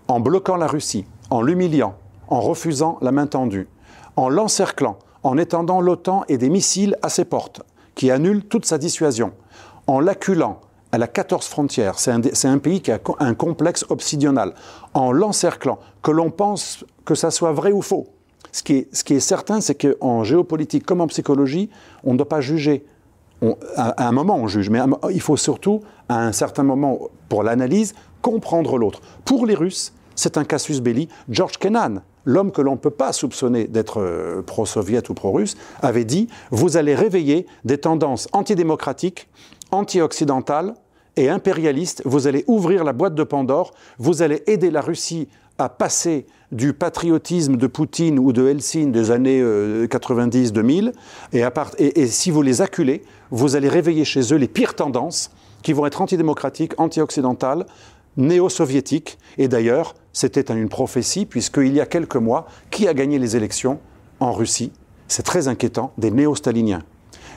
en 0.09 0.19
bloquant 0.19 0.57
la 0.57 0.67
Russie, 0.67 1.05
en 1.31 1.43
l'humiliant, 1.43 1.95
en 2.29 2.41
refusant 2.41 2.99
la 3.01 3.13
main 3.13 3.27
tendue, 3.27 3.69
en 4.17 4.29
l'encerclant, 4.29 4.99
en 5.23 5.39
étendant 5.39 5.81
l'OTAN 5.81 6.25
et 6.29 6.39
des 6.39 6.49
missiles 6.49 6.97
à 7.03 7.09
ses 7.09 7.25
portes, 7.25 7.63
qui 7.95 8.11
annulent 8.11 8.45
toute 8.45 8.67
sa 8.67 8.79
dissuasion, 8.79 9.33
en 9.87 10.01
l'acculant 10.01 10.61
à 10.93 10.99
la 10.99 11.09
14 11.09 11.47
frontières, 11.47 11.99
c'est 11.99 12.11
un, 12.49 12.59
pays 12.59 12.81
qui 12.81 12.91
a 12.91 13.01
un 13.19 13.35
complexe 13.35 13.85
obsidional, 13.89 14.55
en 14.95 15.13
l'encerclant, 15.13 15.79
que 16.03 16.11
l'on 16.11 16.31
pense 16.31 16.85
que 17.05 17.15
ça 17.15 17.31
soit 17.31 17.53
vrai 17.53 17.73
ou 17.73 17.83
faux. 17.83 18.07
Ce 18.53 18.63
qui 18.63 18.87
est, 19.15 19.21
certain, 19.21 19.61
c'est 19.61 19.75
qu'en 19.75 20.25
géopolitique 20.25 20.87
comme 20.87 21.01
en 21.01 21.07
psychologie, 21.09 21.69
on 22.05 22.13
ne 22.13 22.19
doit 22.19 22.29
pas 22.29 22.41
juger. 22.41 22.87
à, 23.77 24.09
un 24.09 24.13
moment, 24.13 24.37
on 24.37 24.47
juge, 24.47 24.71
mais 24.71 24.81
il 25.11 25.21
faut 25.21 25.37
surtout, 25.37 25.83
à 26.09 26.25
un 26.25 26.33
certain 26.33 26.63
moment, 26.63 26.99
pour 27.29 27.43
l'analyse, 27.43 27.95
comprendre 28.23 28.79
l'autre. 28.79 29.01
Pour 29.25 29.45
les 29.45 29.55
Russes, 29.55 29.93
c'est 30.15 30.39
un 30.39 30.45
casus 30.45 30.81
belli. 30.81 31.09
George 31.29 31.59
Kennan, 31.59 32.01
l'homme 32.27 32.53
que 32.53 32.61
l'on 32.61 32.73
ne 32.73 32.77
peut 32.77 32.91
pas 32.91 33.15
soupçonner 33.15 33.65
d'être 33.65 34.03
euh, 34.03 34.43
pro-soviète 34.43 35.09
ou 35.09 35.15
pro-russe, 35.15 35.57
avait 35.81 36.05
dit 36.05 36.29
Vous 36.51 36.77
allez 36.77 36.95
réveiller 36.95 37.47
des 37.65 37.79
tendances 37.79 38.29
antidémocratiques, 38.33 39.29
anti-occidentales 39.71 40.75
et 41.17 41.31
impérialistes. 41.31 42.03
Vous 42.05 42.27
allez 42.27 42.45
ouvrir 42.47 42.85
la 42.85 42.93
boîte 42.93 43.15
de 43.15 43.23
Pandore. 43.23 43.73
Vous 43.99 44.21
allez 44.21 44.43
aider 44.47 44.71
la 44.71 44.83
Russie 44.83 45.29
à 45.59 45.71
passer 45.71 46.27
du 46.53 46.75
patriotisme 46.75 47.57
de 47.57 47.67
Poutine 47.67 48.19
ou 48.19 48.33
de 48.33 48.47
Helsinki 48.47 48.91
des 48.91 49.11
années 49.11 49.43
90-2000, 49.43 50.93
euh, 51.35 51.51
et, 51.79 52.03
et, 52.03 52.07
si 52.07 52.31
vous 52.31 52.43
les 52.43 52.61
acculez, 52.61 53.03
vous 53.31 53.57
allez 53.57 53.69
réveiller 53.69 54.05
chez 54.05 54.35
eux 54.35 54.37
les 54.37 54.49
pires 54.49 54.75
tendances 54.75 55.31
qui 55.63 55.73
vont 55.73 55.87
être 55.87 56.03
antidémocratiques, 56.03 56.75
anti-occidentales, 56.79 57.67
néo-soviétiques, 58.17 59.19
et 59.39 59.49
d'ailleurs, 59.49 59.95
c'était 60.13 60.53
une 60.53 60.69
prophétie, 60.69 61.27
puisqu'il 61.27 61.75
y 61.75 61.81
a 61.81 61.87
quelques 61.87 62.17
mois, 62.17 62.47
qui 62.71 62.89
a 62.89 62.95
gagné 62.95 63.19
les 63.19 63.37
élections 63.37 63.79
en 64.21 64.33
Russie? 64.33 64.73
C'est 65.09 65.23
très 65.23 65.49
inquiétant, 65.49 65.93
des 65.99 66.11
néo-staliniens. 66.11 66.83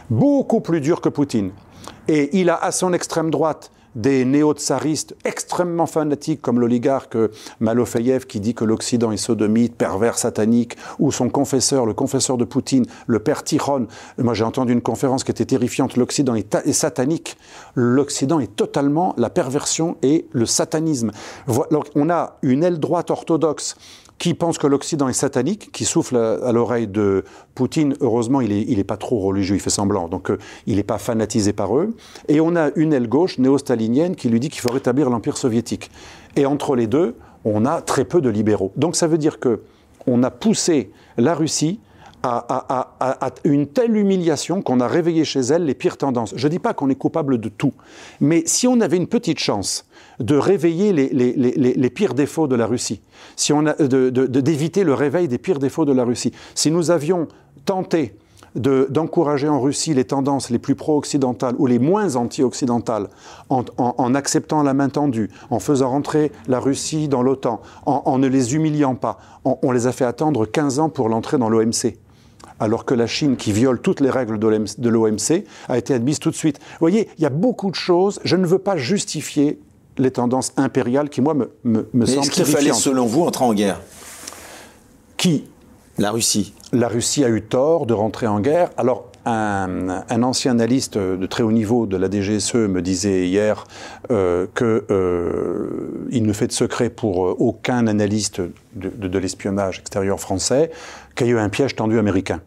Beaucoup 0.09 0.61
plus 0.61 0.81
durs 0.81 1.01
que 1.01 1.09
Poutine. 1.09 1.51
Et 2.07 2.39
il 2.39 2.49
a 2.49 2.55
à 2.55 2.71
son 2.71 2.93
extrême 2.93 3.29
droite 3.29 3.71
des 3.95 4.25
néo-tsaristes 4.25 5.15
extrêmement 5.25 5.85
fanatiques 5.85 6.41
comme 6.41 6.59
l'oligarque 6.59 7.17
Malofeyev 7.59 8.25
qui 8.25 8.39
dit 8.39 8.53
que 8.53 8.65
l'Occident 8.65 9.11
est 9.11 9.17
sodomite, 9.17 9.75
pervers, 9.75 10.17
satanique, 10.17 10.77
ou 10.99 11.11
son 11.11 11.29
confesseur, 11.29 11.85
le 11.85 11.93
confesseur 11.93 12.37
de 12.37 12.45
Poutine, 12.45 12.85
le 13.07 13.19
père 13.19 13.43
Tiron. 13.43 13.87
Moi 14.17 14.33
j'ai 14.33 14.43
entendu 14.43 14.73
une 14.73 14.81
conférence 14.81 15.23
qui 15.23 15.31
était 15.31 15.45
terrifiante, 15.45 15.97
l'Occident 15.97 16.35
est, 16.35 16.71
satanique. 16.71 17.37
L'Occident 17.75 18.39
est 18.39 18.55
totalement 18.55 19.13
la 19.17 19.29
perversion 19.29 19.97
et 20.01 20.27
le 20.31 20.45
satanisme. 20.45 21.11
On 21.95 22.09
a 22.09 22.37
une 22.41 22.63
aile 22.63 22.79
droite 22.79 23.11
orthodoxe 23.11 23.75
qui 24.19 24.33
pense 24.33 24.57
que 24.57 24.67
l'Occident 24.67 25.07
est 25.07 25.13
satanique, 25.13 25.71
qui 25.71 25.85
souffle 25.85 26.17
à, 26.17 26.51
l'oreille 26.51 26.87
de 26.87 27.23
Poutine. 27.55 27.95
Heureusement, 28.01 28.41
il 28.41 28.49
n'est 28.49 28.65
il 28.67 28.77
est 28.77 28.83
pas 28.83 28.97
trop 28.97 29.19
religieux, 29.19 29.55
il 29.55 29.61
fait 29.61 29.69
semblant, 29.69 30.09
donc 30.09 30.29
euh, 30.29 30.37
il 30.67 30.75
n'est 30.75 30.83
pas 30.83 30.97
fanatisé 30.97 31.53
par 31.53 31.75
eux. 31.77 31.95
Et 32.27 32.41
on 32.41 32.55
a 32.55 32.69
une 32.75 32.93
aile 32.93 33.07
gauche 33.07 33.39
néo-stalinienne 33.39 34.15
qui 34.15 34.29
lui 34.29 34.39
dit 34.39 34.49
qu'il 34.49 34.61
faut 34.61 34.71
rétablir 34.71 35.09
l'Empire 35.09 35.37
soviétique. 35.37 35.89
Et 36.35 36.45
entre 36.45 36.75
les 36.75 36.87
deux, 36.87 37.15
on 37.45 37.65
a 37.65 37.81
très 37.81 38.03
peu 38.03 38.21
de 38.21 38.29
libéraux. 38.29 38.73
Donc 38.75 38.95
ça 38.95 39.07
veut 39.07 39.17
dire 39.17 39.39
que 39.39 39.61
on 40.05 40.21
a 40.23 40.31
poussé 40.31 40.91
la 41.17 41.33
Russie 41.33 41.79
à, 42.21 43.31
une 43.45 43.67
telle 43.67 43.95
humiliation 43.95 44.61
qu'on 44.61 44.81
a 44.81 44.87
réveillé 44.87 45.23
chez 45.23 45.39
elle 45.39 45.65
les 45.65 45.73
pires 45.73 45.97
tendances. 45.97 46.33
Je 46.35 46.47
ne 46.47 46.51
dis 46.51 46.59
pas 46.59 46.73
qu'on 46.73 46.89
est 46.89 46.95
coupable 46.95 47.39
de 47.39 47.47
tout, 47.47 47.73
mais 48.19 48.43
si 48.45 48.67
on 48.67 48.81
avait 48.81 48.97
une 48.97 49.07
petite 49.07 49.39
chance 49.39 49.85
de 50.19 50.35
réveiller 50.35 50.93
les, 50.93 51.89
pires 51.89 52.13
défauts 52.13 52.47
de 52.47 52.55
la 52.55 52.65
Russie, 52.65 53.01
si 53.35 53.53
on 53.53 53.65
a, 53.65 53.73
d'éviter 53.73 54.83
le 54.83 54.93
réveil 54.93 55.27
des 55.27 55.37
pires 55.37 55.59
défauts 55.59 55.85
de 55.85 55.93
la 55.93 56.03
Russie, 56.03 56.33
si 56.55 56.71
nous 56.71 56.91
avions 56.91 57.27
tenté 57.65 58.15
d'encourager 58.55 59.47
en 59.47 59.61
Russie 59.61 59.93
les 59.93 60.05
tendances 60.05 60.49
les 60.49 60.59
plus 60.59 60.75
pro-occidentales 60.75 61.55
ou 61.59 61.67
les 61.67 61.79
moins 61.79 62.15
anti-occidentales 62.15 63.09
en, 63.49 64.15
acceptant 64.15 64.63
la 64.63 64.73
main 64.73 64.89
tendue, 64.89 65.29
en 65.49 65.59
faisant 65.59 65.89
rentrer 65.89 66.31
la 66.47 66.59
Russie 66.59 67.07
dans 67.07 67.21
l'OTAN, 67.21 67.61
en, 67.85 68.17
ne 68.17 68.27
les 68.27 68.55
humiliant 68.55 68.95
pas. 68.95 69.19
On, 69.45 69.71
les 69.71 69.87
a 69.87 69.91
fait 69.91 70.05
attendre 70.05 70.45
15 70.45 70.79
ans 70.79 70.89
pour 70.89 71.09
l'entrée 71.09 71.37
dans 71.37 71.49
l'OMC 71.49 71.97
alors 72.61 72.83
que 72.83 72.93
la 72.93 73.07
Chine, 73.07 73.37
qui 73.37 73.53
viole 73.53 73.79
toutes 73.79 74.01
les 74.01 74.09
règles 74.09 74.37
de 74.37 74.89
l'OMC, 74.89 75.45
a 75.69 75.77
été 75.77 75.93
admise 75.93 76.19
tout 76.19 76.29
de 76.29 76.35
suite. 76.35 76.59
Vous 76.59 76.81
voyez, 76.81 77.07
il 77.17 77.23
y 77.23 77.25
a 77.25 77.29
beaucoup 77.29 77.69
de 77.69 77.75
choses. 77.75 78.19
Je 78.25 78.35
ne 78.35 78.45
veux 78.45 78.59
pas 78.59 78.75
justifier 78.75 79.61
les 79.99 80.11
tendances 80.11 80.53
impériales 80.57 81.09
qui, 81.09 81.21
moi, 81.21 81.33
me, 81.33 81.51
me, 81.63 81.87
me 81.93 82.05
semblent 82.05 82.21
Est-ce 82.21 82.31
qu'il 82.31 82.45
fallait, 82.45 82.73
selon 82.73 83.05
vous, 83.05 83.23
entrer 83.23 83.45
en 83.45 83.53
guerre? 83.53 83.81
Qui? 85.17 85.45
La 85.97 86.11
Russie. 86.11 86.53
La 86.71 86.87
Russie 86.87 87.25
a 87.25 87.29
eu 87.29 87.41
tort 87.41 87.85
de 87.85 87.93
rentrer 87.93 88.25
en 88.25 88.39
guerre. 88.39 88.69
Alors, 88.77 89.09
un, 89.25 90.23
ancien 90.23 90.51
analyste 90.51 90.97
de 90.97 91.25
très 91.25 91.43
haut 91.43 91.51
niveau 91.51 91.85
de 91.85 91.97
la 91.97 92.09
DGSE 92.09 92.55
me 92.55 92.81
disait 92.81 93.27
hier 93.27 93.65
euh, 94.11 94.47
qu'il 94.55 94.81
euh, 94.91 96.07
ne 96.09 96.33
fait 96.33 96.47
de 96.47 96.51
secret 96.51 96.89
pour 96.89 97.25
euh, 97.25 97.35
aucun 97.37 97.87
analyste 97.87 98.41
de, 98.75 99.17
l'espionnage 99.19 99.79
extérieur 99.79 100.19
français 100.19 100.71
qu'il 101.15 101.27
y 101.27 101.29
a 101.31 101.33
eu 101.33 101.37
un 101.37 101.49
piège 101.49 101.75
tendu 101.75 101.99
américain. 101.99 102.41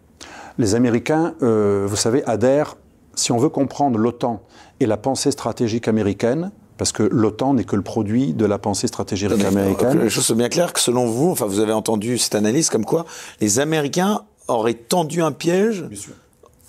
Les 0.58 0.74
Américains, 0.74 1.34
euh, 1.42 1.86
vous 1.88 1.96
savez, 1.96 2.24
adhèrent, 2.24 2.76
si 3.14 3.32
on 3.32 3.38
veut 3.38 3.48
comprendre 3.48 3.98
l'OTAN 3.98 4.42
et 4.80 4.86
la 4.86 4.96
pensée 4.96 5.30
stratégique 5.30 5.88
américaine, 5.88 6.50
parce 6.78 6.92
que 6.92 7.02
l'OTAN 7.02 7.54
n'est 7.54 7.64
que 7.64 7.76
le 7.76 7.82
produit 7.82 8.32
de 8.32 8.44
la 8.44 8.58
pensée 8.58 8.86
stratégique 8.86 9.30
américaine. 9.30 10.00
Je 10.04 10.08
chose 10.08 10.36
bien 10.36 10.48
clair 10.48 10.72
que 10.72 10.80
selon 10.80 11.06
vous, 11.06 11.30
enfin 11.30 11.46
vous 11.46 11.60
avez 11.60 11.72
entendu 11.72 12.18
cette 12.18 12.34
analyse 12.34 12.70
comme 12.70 12.84
quoi 12.84 13.06
les 13.40 13.58
Américains 13.58 14.22
auraient 14.48 14.74
tendu 14.74 15.22
un 15.22 15.32
piège 15.32 15.84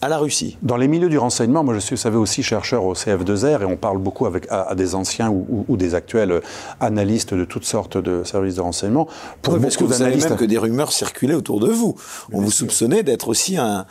à 0.03 0.09
la 0.09 0.17
Russie. 0.17 0.57
Dans 0.61 0.75
les 0.75 0.89
milieux 0.89 1.07
du 1.07 1.17
renseignement, 1.17 1.63
moi 1.63 1.73
je 1.73 1.79
suis, 1.79 1.95
vous 1.95 2.01
savez, 2.01 2.17
aussi 2.17 2.43
chercheur 2.43 2.83
au 2.83 2.93
CF2R 2.93 3.61
et 3.61 3.65
on 3.65 3.77
parle 3.77 3.99
beaucoup 3.99 4.25
avec, 4.25 4.47
à, 4.49 4.75
des 4.75 4.95
anciens 4.95 5.31
ou, 5.31 5.77
des 5.77 5.95
actuels 5.95 6.41
analystes 6.81 7.33
de 7.33 7.45
toutes 7.45 7.63
sortes 7.63 7.97
de 7.97 8.25
services 8.25 8.55
de 8.55 8.61
renseignement. 8.61 9.07
Pour 9.41 9.57
parce 9.59 9.77
que 9.77 9.85
vous 9.85 9.93
savez 9.93 10.17
même 10.17 10.35
que 10.35 10.43
des 10.43 10.57
rumeurs 10.57 10.91
circulaient 10.91 11.35
autour 11.35 11.61
de 11.61 11.69
vous? 11.69 11.95
On 12.33 12.41
vous 12.41 12.51
soupçonnait 12.51 13.03
d'être 13.03 13.29
aussi 13.29 13.57
un, 13.57 13.85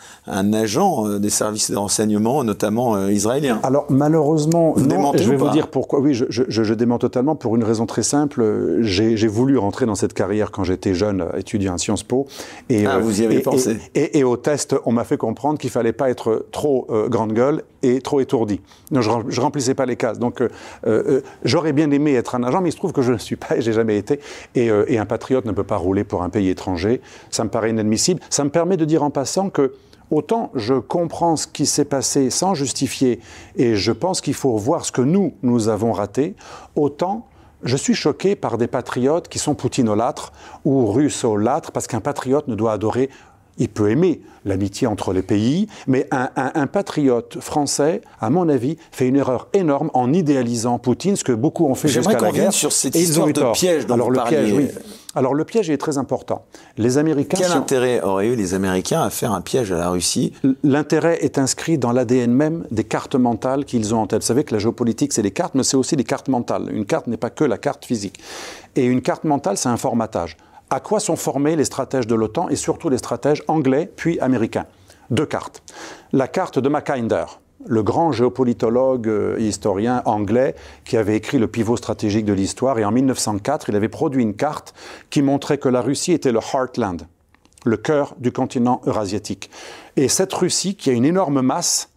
agent 0.53 1.07
euh, 1.07 1.19
des 1.19 1.31
services 1.31 1.71
de 1.71 1.77
renseignement, 1.77 2.45
notamment 2.45 2.95
euh, 2.95 3.11
israéliens. 3.11 3.59
Alors 3.63 3.87
malheureusement, 3.89 4.75
non, 4.77 5.13
je 5.17 5.31
vais 5.31 5.37
vous 5.37 5.49
dire 5.49 5.69
pourquoi. 5.69 6.01
Oui, 6.01 6.13
je, 6.13 6.27
je, 6.29 6.75
dément 6.75 6.99
totalement 6.99 7.37
pour 7.37 7.57
une 7.57 7.65
raison 7.65 7.87
très 7.87 8.03
simple. 8.03 8.81
J'ai 8.83 9.29
voulu 9.29 9.57
rentrer 9.57 9.87
dans 9.87 9.95
cette 9.95 10.13
carrière 10.13 10.51
quand 10.51 10.65
j'étais 10.65 10.93
jeune 10.93 11.25
étudiant 11.39 11.75
à 11.75 11.79
Sciences 11.79 12.03
Po. 12.03 12.27
Et, 12.69 12.85
ah, 12.85 12.99
vous 12.99 13.23
y 13.23 13.25
avez 13.25 13.41
pensé. 13.41 13.79
Et, 13.95 14.19
et, 14.19 14.25
au 14.25 14.37
test, 14.37 14.75
on 14.85 14.93
m'a 14.93 15.05
fait 15.05 15.17
comprendre 15.17 15.59
qu'il 15.59 15.71
fallait 15.71 15.93
pas 15.93 16.02
être 16.11 16.47
trop 16.53 16.87
euh, 16.91 17.09
grande 17.09 17.33
gueule 17.33 17.63
et 17.83 18.01
trop 18.01 18.21
étourdi. 18.21 18.61
je 18.91 18.97
ne 18.99 19.41
remplissais 19.41 19.75
pas 19.75 19.87
les 19.87 19.97
cases. 19.97 20.19
Donc, 20.19 20.41
euh, 20.41 20.49
euh, 20.87 21.21
j'aurais 21.45 21.73
bien 21.73 21.91
aimé 21.91 22.15
être 22.15 22.35
un 22.35 22.43
agent, 22.43 22.61
mais 22.61 22.69
il 22.69 22.73
se 22.73 22.77
trouve 22.77 22.93
que 22.93 23.03
je 23.03 23.13
ne 23.13 23.19
suis 23.19 23.37
pas 23.37 23.57
et 23.57 23.61
j'ai 23.61 23.73
jamais 23.73 23.97
été. 23.97 24.21
Et, 24.55 24.67
et, 24.67 24.99
un 24.99 25.07
patriote 25.07 25.45
ne 25.45 25.53
peut 25.53 25.65
pas 25.65 25.77
rouler 25.77 26.05
pour 26.05 26.23
un 26.23 26.31
pays 26.31 26.49
étranger. 26.49 27.01
Ça 27.31 27.45
me 27.45 27.51
paraît 27.51 27.71
inadmissible. 27.71 28.21
Ça 28.31 28.45
me 28.45 28.51
permet 28.51 28.77
de 28.77 28.85
dire 28.85 29.03
en 29.03 29.11
passant 29.11 29.51
que 29.51 29.75
autant 30.11 30.51
je 30.55 30.75
comprends 30.75 31.37
ce 31.37 31.47
qui 31.47 31.67
s'est 31.67 31.85
passé 31.85 32.31
sans 32.31 32.55
justifier, 32.55 33.21
et 33.57 33.75
je 33.75 33.93
pense 33.93 34.21
qu'il 34.21 34.35
faut 34.35 34.57
voir 34.57 34.85
ce 34.85 34.93
que 34.93 35.03
nous, 35.03 35.35
nous 35.43 35.69
avons 35.69 35.93
raté, 35.93 36.37
autant 36.77 37.27
je 37.63 37.77
suis 37.77 37.95
choqué 37.95 38.35
par 38.35 38.59
des 38.59 38.67
patriotes 38.67 39.29
qui 39.29 39.39
sont 39.39 39.55
poutinolâtres 39.55 40.33
ou 40.65 40.87
russolâtres, 40.87 41.73
parce 41.73 41.87
qu'un 41.87 42.01
patriote 42.01 42.49
ne 42.49 42.55
doit 42.55 42.73
adorer 42.73 43.09
il 43.59 43.69
peut 43.69 43.91
aimer 43.91 44.21
l'amitié 44.45 44.87
entre 44.87 45.13
les 45.13 45.23
pays, 45.23 45.69
mais 45.87 46.09
un, 46.11 46.67
patriote 46.67 47.39
français, 47.41 48.01
à 48.21 48.31
mon 48.31 48.49
avis, 48.49 48.77
fait 48.91 49.07
une 49.07 49.17
erreur 49.17 49.49
énorme 49.53 49.91
en 49.95 50.13
idéalisant 50.13 50.79
Poutine, 50.79 51.17
ce 51.17 51.25
que 51.25 51.33
beaucoup 51.33 51.67
ont 51.67 51.75
fait 51.75 51.89
jusqu'à 51.89 52.19
la 52.19 52.33
guerre. 52.33 52.53
sur 52.53 52.73
cette 52.73 52.97
histoire 52.97 53.29
de 53.29 53.53
piège 53.53 53.87
dont 53.87 53.95
Alors, 53.95 54.11
le 54.11 54.21
piège, 54.25 54.53
oui. 54.53 54.69
Alors 55.15 55.35
le 55.35 55.45
piège 55.45 55.69
est 55.69 55.77
très 55.77 55.99
important. 55.99 56.47
Les 56.79 56.97
Américains. 56.97 57.37
Quel 57.39 57.53
intérêt 57.53 58.01
auraient 58.01 58.29
eu 58.29 58.35
les 58.35 58.55
Américains 58.55 59.03
à 59.03 59.11
faire 59.11 59.33
un 59.33 59.43
piège 59.43 59.71
à 59.71 59.77
la 59.77 59.91
Russie? 59.91 60.33
L'intérêt 60.63 61.19
est 61.23 61.39
inscrit 61.39 61.77
dans 61.77 61.93
l'ADN 61.93 62.33
même 62.33 62.65
des 62.71 62.85
cartes 62.85 63.15
mentales 63.15 63.67
qu'ils 63.67 63.95
ont 63.95 63.99
en 63.99 64.07
tête. 64.07 64.23
Vous 64.23 64.27
savez 64.27 64.45
que 64.45 64.55
la 64.55 64.59
géopolitique, 64.59 65.13
c'est 65.13 65.23
des 65.23 65.31
cartes, 65.31 65.55
mais 65.55 65.65
c'est 65.65 65.77
aussi 65.77 65.97
des 65.97 66.05
cartes 66.05 66.29
mentales. 66.29 66.71
Une 66.73 66.87
carte 66.87 67.09
n'est 67.09 67.19
pas 67.19 67.31
que 67.31 67.45
la 67.45 67.59
carte 67.59 67.85
physique. 67.85 68.19
Et 68.75 68.87
une 68.87 69.03
carte 69.03 69.25
mentale, 69.25 69.59
c'est 69.59 69.69
un 69.69 69.77
formatage 69.77 70.37
à 70.73 70.81
quoi 70.81 71.01
sont 71.01 71.17
formés 71.17 71.55
les 71.55 71.67
stratèges 71.67 72.07
de 72.07 72.15
l'OTAN 72.15 72.49
et 72.49 72.57
surtout 72.57 72.89
les 72.89 72.97
stratèges 72.97 73.43
anglais 73.47 73.91
puis 73.95 74.19
américains. 74.21 74.65
Deux 75.11 75.27
cartes. 75.27 75.63
La 76.13 76.29
carte 76.29 76.59
de 76.59 76.69
Mackinder, 76.71 77.27
le 77.67 77.83
grand 77.83 78.11
géopolitologue 78.11 79.37
et 79.39 79.47
historien 79.47 80.01
anglais 80.07 80.55
qui 80.87 80.97
avait 80.97 81.15
écrit 81.15 81.39
le 81.39 81.47
pivot 81.47 81.77
stratégique 81.77 82.25
de 82.25 82.33
l'histoire. 82.33 82.79
Et 82.79 82.87
en 82.87 82.91
1904, 82.91 83.69
il 83.69 83.77
avait 83.77 83.91
produit 83.91 84.23
une 84.23 84.35
carte 84.35 84.73
qui 85.11 85.21
montrait 85.21 85.59
que 85.59 85.69
la 85.69 85.83
Russie 85.83 86.13
était 86.13 86.33
le 86.33 86.41
heartland, 86.41 87.03
le 87.67 87.77
cœur 87.77 88.15
du 88.19 88.33
continent 88.33 88.81
eurasiatique. 88.87 89.51
Et 89.97 90.09
cette 90.09 90.33
Russie, 90.33 90.75
qui 90.75 90.89
a 90.89 90.95
une 90.95 91.05
énorme 91.05 91.43
masse, 91.43 91.91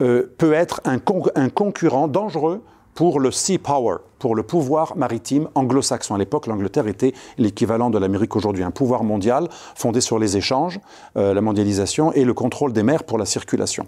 euh, 0.00 0.34
peut 0.38 0.54
être 0.54 0.80
un 0.84 1.50
concurrent 1.50 2.08
dangereux 2.08 2.62
pour 2.94 3.20
le 3.20 3.30
sea 3.30 3.58
power, 3.58 3.98
pour 4.22 4.36
le 4.36 4.44
pouvoir 4.44 4.96
maritime 4.96 5.48
anglo-saxon. 5.56 6.14
À 6.14 6.18
l'époque, 6.18 6.46
l'Angleterre 6.46 6.86
était 6.86 7.12
l'équivalent 7.38 7.90
de 7.90 7.98
l'Amérique 7.98 8.36
aujourd'hui, 8.36 8.62
un 8.62 8.70
pouvoir 8.70 9.02
mondial 9.02 9.48
fondé 9.74 10.00
sur 10.00 10.20
les 10.20 10.36
échanges, 10.36 10.78
euh, 11.16 11.34
la 11.34 11.40
mondialisation 11.40 12.12
et 12.12 12.24
le 12.24 12.32
contrôle 12.32 12.72
des 12.72 12.84
mers 12.84 13.02
pour 13.02 13.18
la 13.18 13.24
circulation. 13.24 13.84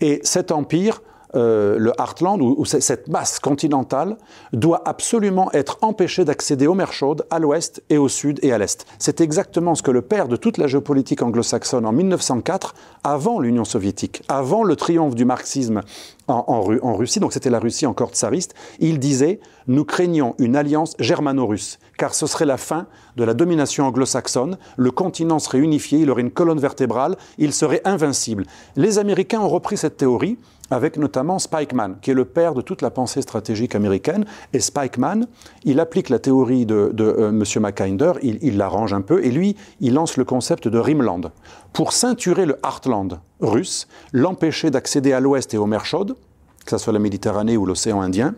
Et 0.00 0.20
cet 0.22 0.52
empire 0.52 1.02
euh, 1.36 1.78
le 1.78 1.92
Heartland, 1.98 2.40
ou, 2.40 2.64
cette 2.64 3.08
masse 3.08 3.38
continentale, 3.38 4.16
doit 4.52 4.82
absolument 4.84 5.50
être 5.52 5.78
empêchée 5.82 6.24
d'accéder 6.24 6.66
aux 6.66 6.74
mers 6.74 6.92
chaudes 6.92 7.26
à 7.30 7.38
l'ouest 7.38 7.82
et 7.90 7.98
au 7.98 8.08
sud 8.08 8.38
et 8.42 8.52
à 8.52 8.58
l'est. 8.58 8.86
C'est 8.98 9.20
exactement 9.20 9.74
ce 9.74 9.82
que 9.82 9.90
le 9.90 10.02
père 10.02 10.28
de 10.28 10.36
toute 10.36 10.58
la 10.58 10.66
géopolitique 10.66 11.22
anglo-saxonne 11.22 11.86
en 11.86 11.92
1904, 11.92 12.74
avant 13.02 13.40
l'Union 13.40 13.64
soviétique, 13.64 14.22
avant 14.28 14.62
le 14.62 14.76
triomphe 14.76 15.14
du 15.14 15.24
marxisme 15.24 15.82
en, 16.28 16.44
en 16.82 16.94
Russie, 16.94 17.20
donc 17.20 17.32
c'était 17.32 17.50
la 17.50 17.58
Russie 17.58 17.86
encore 17.86 18.10
tsariste, 18.10 18.54
il 18.78 18.98
disait 18.98 19.40
Nous 19.66 19.84
craignons 19.84 20.34
une 20.38 20.56
alliance 20.56 20.94
germano-russe, 20.98 21.78
car 21.98 22.14
ce 22.14 22.26
serait 22.26 22.46
la 22.46 22.56
fin 22.56 22.86
de 23.16 23.24
la 23.24 23.34
domination 23.34 23.86
anglo-saxonne, 23.86 24.58
le 24.76 24.90
continent 24.90 25.38
serait 25.38 25.58
unifié, 25.58 26.00
il 26.00 26.10
aurait 26.10 26.22
une 26.22 26.30
colonne 26.30 26.58
vertébrale, 26.58 27.16
il 27.38 27.52
serait 27.52 27.82
invincible. 27.84 28.44
Les 28.76 28.98
Américains 28.98 29.40
ont 29.40 29.48
repris 29.48 29.76
cette 29.76 29.96
théorie, 29.96 30.38
avec 30.70 30.96
notamment 30.96 31.38
Spikeman, 31.38 31.96
qui 32.00 32.10
est 32.10 32.14
le 32.14 32.24
père 32.24 32.54
de 32.54 32.62
toute 32.62 32.82
la 32.82 32.90
pensée 32.90 33.22
stratégique 33.22 33.74
américaine. 33.74 34.24
Et 34.52 34.60
Spikeman, 34.60 35.26
il 35.64 35.78
applique 35.80 36.08
la 36.08 36.18
théorie 36.18 36.66
de, 36.66 36.92
euh, 36.98 37.28
M. 37.28 37.44
Mackinder, 37.60 38.12
il 38.22 38.56
l'arrange 38.56 38.92
un 38.92 39.02
peu, 39.02 39.24
et 39.24 39.30
lui, 39.30 39.56
il 39.80 39.94
lance 39.94 40.16
le 40.16 40.24
concept 40.24 40.68
de 40.68 40.78
Rimland. 40.78 41.32
Pour 41.72 41.92
ceinturer 41.92 42.46
le 42.46 42.58
Heartland 42.64 43.20
russe, 43.40 43.88
l'empêcher 44.12 44.70
d'accéder 44.70 45.12
à 45.12 45.20
l'ouest 45.20 45.52
et 45.54 45.58
aux 45.58 45.66
mers 45.66 45.84
chaudes, 45.84 46.16
que 46.64 46.70
ce 46.70 46.78
soit 46.78 46.92
la 46.92 46.98
Méditerranée 46.98 47.56
ou 47.56 47.66
l'océan 47.66 48.00
Indien, 48.00 48.34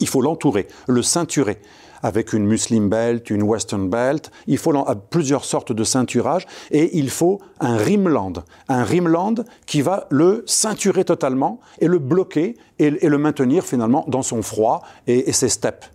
il 0.00 0.08
faut 0.08 0.22
l'entourer, 0.22 0.66
le 0.88 1.02
ceinturer 1.02 1.58
avec 2.04 2.34
une 2.34 2.44
Muslim 2.44 2.90
belt, 2.90 3.30
une 3.30 3.42
Western 3.42 3.88
belt. 3.88 4.30
Il 4.46 4.58
faut 4.58 4.74
plusieurs 5.08 5.46
sortes 5.46 5.72
de 5.72 5.84
ceinturage 5.84 6.46
et 6.70 6.98
il 6.98 7.08
faut 7.08 7.40
un 7.60 7.78
rimland. 7.78 8.34
Un 8.68 8.84
rimland 8.84 9.36
qui 9.66 9.80
va 9.80 10.06
le 10.10 10.44
ceinturer 10.46 11.04
totalement 11.04 11.60
et 11.80 11.88
le 11.88 11.98
bloquer 11.98 12.56
et, 12.78 12.90
le 12.90 13.18
maintenir 13.18 13.64
finalement 13.64 14.04
dans 14.06 14.22
son 14.22 14.42
froid 14.42 14.82
et 15.06 15.32
ses 15.32 15.48
steppes. 15.48 15.86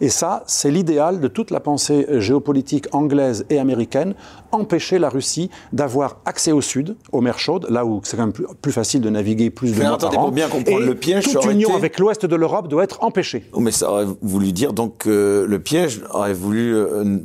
Et 0.00 0.08
ça, 0.08 0.44
c'est 0.46 0.70
l'idéal 0.70 1.20
de 1.20 1.28
toute 1.28 1.50
la 1.50 1.60
pensée 1.60 2.06
géopolitique 2.20 2.86
anglaise 2.92 3.44
et 3.50 3.58
américaine, 3.58 4.14
empêcher 4.52 4.98
la 4.98 5.08
Russie 5.08 5.50
d'avoir 5.72 6.18
accès 6.24 6.52
au 6.52 6.60
sud, 6.60 6.96
aux 7.12 7.20
mers 7.20 7.38
chaudes, 7.38 7.66
là 7.68 7.84
où 7.84 8.00
c'est 8.02 8.16
quand 8.16 8.26
même 8.26 8.32
plus, 8.32 8.72
facile 8.72 9.00
de 9.00 9.10
naviguer 9.10 9.50
plus 9.50 9.72
de 9.72 9.82
mois 9.82 9.98
par 9.98 10.10
an. 10.18 10.22
Pour 10.22 10.32
bien 10.32 10.48
comprendre 10.48 10.86
le 10.86 10.94
piège, 10.94 11.24
toute 11.24 11.44
union 11.46 11.74
avec 11.74 11.98
l'ouest 11.98 12.24
de 12.24 12.36
l'Europe 12.36 12.68
doit 12.68 12.84
être 12.84 13.02
empêchée. 13.02 13.44
Oh, 13.52 13.60
mais 13.60 13.72
ça 13.72 13.90
aurait 13.90 14.06
voulu 14.22 14.52
dire 14.52 14.72
donc 14.72 14.98
que 14.98 15.44
le 15.46 15.58
piège 15.58 16.02
aurait 16.10 16.32
voulu 16.32 16.74
euh, 16.74 17.18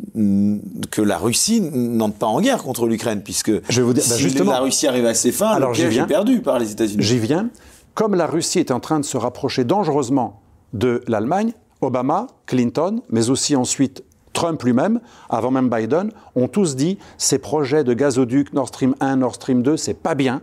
que 0.91 1.01
la 1.01 1.17
Russie 1.17 1.61
n'entre 1.61 2.15
pas 2.15 2.27
en 2.27 2.41
guerre 2.41 2.63
contre 2.63 2.87
l'Ukraine, 2.87 3.21
puisque 3.23 3.51
Je 3.69 3.81
vais 3.81 3.85
vous 3.85 3.93
dire, 3.93 4.03
bah, 4.07 4.15
si 4.15 4.21
justement, 4.21 4.51
la 4.51 4.59
Russie 4.59 4.87
arrive 4.87 5.05
à 5.05 5.13
ses 5.13 5.31
fins, 5.31 5.49
alors 5.49 5.69
le 5.69 5.75
piège 5.75 5.97
est 5.97 6.07
perdu 6.07 6.41
par 6.41 6.59
les 6.59 6.71
États-Unis. 6.71 7.03
J'y 7.03 7.19
viens. 7.19 7.49
Comme 7.93 8.15
la 8.15 8.27
Russie 8.27 8.59
est 8.59 8.71
en 8.71 8.81
train 8.81 8.99
de 8.99 9.05
se 9.05 9.15
rapprocher 9.15 9.63
dangereusement 9.63 10.41
de 10.73 11.01
l'Allemagne, 11.07 11.53
Obama, 11.85 12.27
Clinton, 12.45 13.01
mais 13.09 13.29
aussi 13.29 13.55
ensuite 13.55 14.03
Trump 14.33 14.61
lui-même, 14.63 14.99
avant 15.29 15.49
même 15.49 15.69
Biden, 15.69 16.11
ont 16.35 16.47
tous 16.47 16.75
dit 16.75 16.99
ces 17.17 17.39
projets 17.39 17.83
de 17.83 17.93
gazoduc 17.93 18.53
Nord 18.53 18.67
Stream 18.67 18.95
1, 18.99 19.15
Nord 19.17 19.35
Stream 19.35 19.63
2, 19.63 19.77
c'est 19.77 19.93
pas 19.93 20.13
bien. 20.13 20.41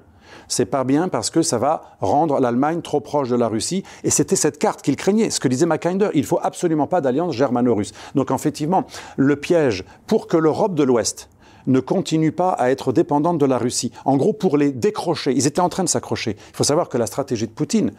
C'est 0.48 0.66
pas 0.66 0.84
bien 0.84 1.08
parce 1.08 1.30
que 1.30 1.42
ça 1.42 1.58
va 1.58 1.82
rendre 2.00 2.40
l'Allemagne 2.40 2.82
trop 2.82 3.00
proche 3.00 3.28
de 3.28 3.36
la 3.36 3.48
Russie. 3.48 3.84
Et 4.04 4.10
c'était 4.10 4.36
cette 4.36 4.58
carte 4.58 4.82
qu'il 4.82 4.96
craignait. 4.96 5.30
Ce 5.30 5.40
que 5.40 5.48
disait 5.48 5.66
Mackinder, 5.66 6.08
il 6.14 6.24
faut 6.24 6.40
absolument 6.42 6.86
pas 6.86 7.00
d'alliance 7.00 7.34
germano-russe. 7.34 7.92
Donc 8.14 8.30
effectivement, 8.30 8.84
le 9.16 9.36
piège 9.36 9.84
pour 10.06 10.26
que 10.26 10.36
l'Europe 10.36 10.74
de 10.74 10.82
l'Ouest 10.82 11.28
ne 11.66 11.80
continue 11.80 12.32
pas 12.32 12.50
à 12.50 12.70
être 12.70 12.92
dépendante 12.92 13.38
de 13.38 13.46
la 13.46 13.58
Russie. 13.58 13.92
En 14.04 14.16
gros, 14.16 14.32
pour 14.32 14.56
les 14.56 14.72
décrocher, 14.72 15.32
ils 15.32 15.46
étaient 15.46 15.60
en 15.60 15.68
train 15.68 15.84
de 15.84 15.88
s'accrocher. 15.88 16.36
Il 16.50 16.56
faut 16.56 16.64
savoir 16.64 16.88
que 16.88 16.98
la 16.98 17.06
stratégie 17.06 17.46
de 17.46 17.52
Poutine, 17.52 17.92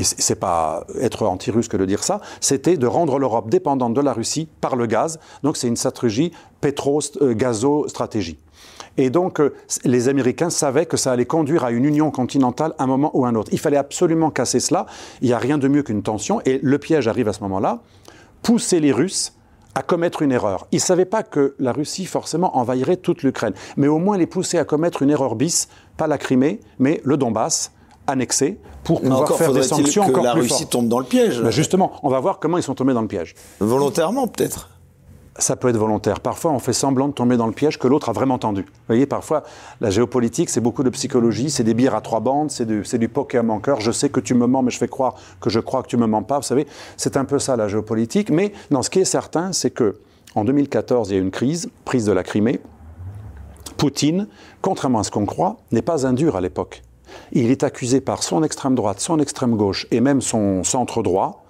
et 0.00 0.02
c'est 0.02 0.34
pas 0.34 0.86
être 0.98 1.26
anti-russe 1.26 1.68
que 1.68 1.76
de 1.76 1.84
dire 1.84 2.02
ça, 2.02 2.22
c'était 2.40 2.78
de 2.78 2.86
rendre 2.86 3.18
l'Europe 3.18 3.50
dépendante 3.50 3.92
de 3.92 4.00
la 4.00 4.14
Russie 4.14 4.48
par 4.62 4.74
le 4.74 4.86
gaz. 4.86 5.20
Donc 5.42 5.58
c'est 5.58 5.68
une 5.68 5.76
stratégie 5.76 6.32
pétro-gazo-stratégie. 6.62 8.38
Et 8.96 9.10
donc, 9.10 9.40
euh, 9.40 9.54
les 9.84 10.08
Américains 10.08 10.48
savaient 10.48 10.86
que 10.86 10.96
ça 10.96 11.12
allait 11.12 11.26
conduire 11.26 11.64
à 11.64 11.70
une 11.70 11.84
union 11.84 12.10
continentale 12.10 12.72
un 12.78 12.86
moment 12.86 13.10
ou 13.14 13.26
un 13.26 13.34
autre. 13.34 13.50
Il 13.52 13.58
fallait 13.58 13.76
absolument 13.76 14.30
casser 14.30 14.58
cela. 14.58 14.86
Il 15.20 15.28
n'y 15.28 15.34
a 15.34 15.38
rien 15.38 15.58
de 15.58 15.68
mieux 15.68 15.82
qu'une 15.82 16.02
tension. 16.02 16.40
Et 16.46 16.60
le 16.62 16.78
piège 16.78 17.06
arrive 17.06 17.28
à 17.28 17.32
ce 17.34 17.40
moment-là. 17.40 17.80
Pousser 18.42 18.80
les 18.80 18.92
Russes 18.92 19.34
à 19.74 19.82
commettre 19.82 20.22
une 20.22 20.32
erreur. 20.32 20.66
Ils 20.72 20.76
ne 20.76 20.80
savaient 20.80 21.04
pas 21.04 21.22
que 21.22 21.54
la 21.58 21.72
Russie 21.72 22.06
forcément 22.06 22.56
envahirait 22.56 22.96
toute 22.96 23.22
l'Ukraine, 23.22 23.54
mais 23.76 23.86
au 23.86 23.98
moins 23.98 24.16
les 24.16 24.26
pousser 24.26 24.58
à 24.58 24.64
commettre 24.64 25.02
une 25.02 25.10
erreur 25.10 25.36
bis, 25.36 25.68
pas 25.96 26.06
la 26.06 26.18
Crimée, 26.18 26.60
mais 26.78 27.00
le 27.04 27.16
Donbass 27.16 27.70
annexé 28.06 28.58
pour 28.84 29.00
pouvoir 29.00 29.36
faire 29.36 29.52
des 29.52 29.62
sanctions 29.62 30.04
que 30.04 30.10
encore 30.10 30.24
la 30.24 30.32
Russie 30.32 30.66
tombe 30.66 30.88
dans 30.88 30.98
le 30.98 31.04
piège. 31.04 31.40
Ben 31.40 31.50
justement, 31.50 31.92
on 32.02 32.08
va 32.08 32.20
voir 32.20 32.38
comment 32.38 32.56
ils 32.58 32.62
sont 32.62 32.74
tombés 32.74 32.94
dans 32.94 33.02
le 33.02 33.08
piège. 33.08 33.34
Volontairement 33.60 34.26
peut-être 34.26 34.70
ça 35.40 35.56
peut 35.56 35.68
être 35.68 35.76
volontaire. 35.76 36.20
Parfois, 36.20 36.52
on 36.52 36.58
fait 36.58 36.72
semblant 36.72 37.08
de 37.08 37.12
tomber 37.12 37.36
dans 37.36 37.46
le 37.46 37.52
piège 37.52 37.78
que 37.78 37.88
l'autre 37.88 38.08
a 38.08 38.12
vraiment 38.12 38.38
tendu. 38.38 38.62
Vous 38.62 38.86
voyez, 38.88 39.06
parfois, 39.06 39.42
la 39.80 39.90
géopolitique, 39.90 40.50
c'est 40.50 40.60
beaucoup 40.60 40.82
de 40.82 40.90
psychologie, 40.90 41.50
c'est 41.50 41.64
des 41.64 41.74
bières 41.74 41.94
à 41.94 42.00
trois 42.00 42.20
bandes, 42.20 42.50
c'est 42.50 42.66
du, 42.66 42.82
du 42.82 43.08
poker 43.08 43.42
manqueur. 43.42 43.80
Je 43.80 43.90
sais 43.90 44.08
que 44.08 44.20
tu 44.20 44.34
me 44.34 44.46
mens, 44.46 44.62
mais 44.62 44.70
je 44.70 44.78
fais 44.78 44.88
croire 44.88 45.14
que 45.40 45.50
je 45.50 45.60
crois 45.60 45.82
que 45.82 45.88
tu 45.88 45.96
me 45.96 46.06
mens 46.06 46.22
pas. 46.22 46.38
Vous 46.38 46.44
savez, 46.44 46.66
c'est 46.96 47.16
un 47.16 47.24
peu 47.24 47.38
ça 47.38 47.56
la 47.56 47.68
géopolitique. 47.68 48.30
Mais 48.30 48.52
non, 48.70 48.82
ce 48.82 48.90
qui 48.90 49.00
est 49.00 49.04
certain, 49.04 49.52
c'est 49.52 49.70
que 49.70 49.98
en 50.34 50.44
2014, 50.44 51.10
il 51.10 51.14
y 51.14 51.16
a 51.16 51.20
eu 51.20 51.22
une 51.22 51.30
crise, 51.30 51.70
prise 51.84 52.04
de 52.04 52.12
la 52.12 52.22
Crimée. 52.22 52.60
Poutine, 53.76 54.28
contrairement 54.60 55.00
à 55.00 55.04
ce 55.04 55.10
qu'on 55.10 55.26
croit, 55.26 55.56
n'est 55.72 55.82
pas 55.82 56.06
un 56.06 56.12
dur 56.12 56.36
à 56.36 56.40
l'époque. 56.40 56.82
Il 57.32 57.50
est 57.50 57.62
accusé 57.62 58.00
par 58.00 58.22
son 58.22 58.42
extrême 58.42 58.74
droite, 58.74 59.00
son 59.00 59.18
extrême 59.18 59.56
gauche 59.56 59.86
et 59.90 60.00
même 60.00 60.20
son 60.20 60.64
centre 60.64 61.02
droit 61.02 61.44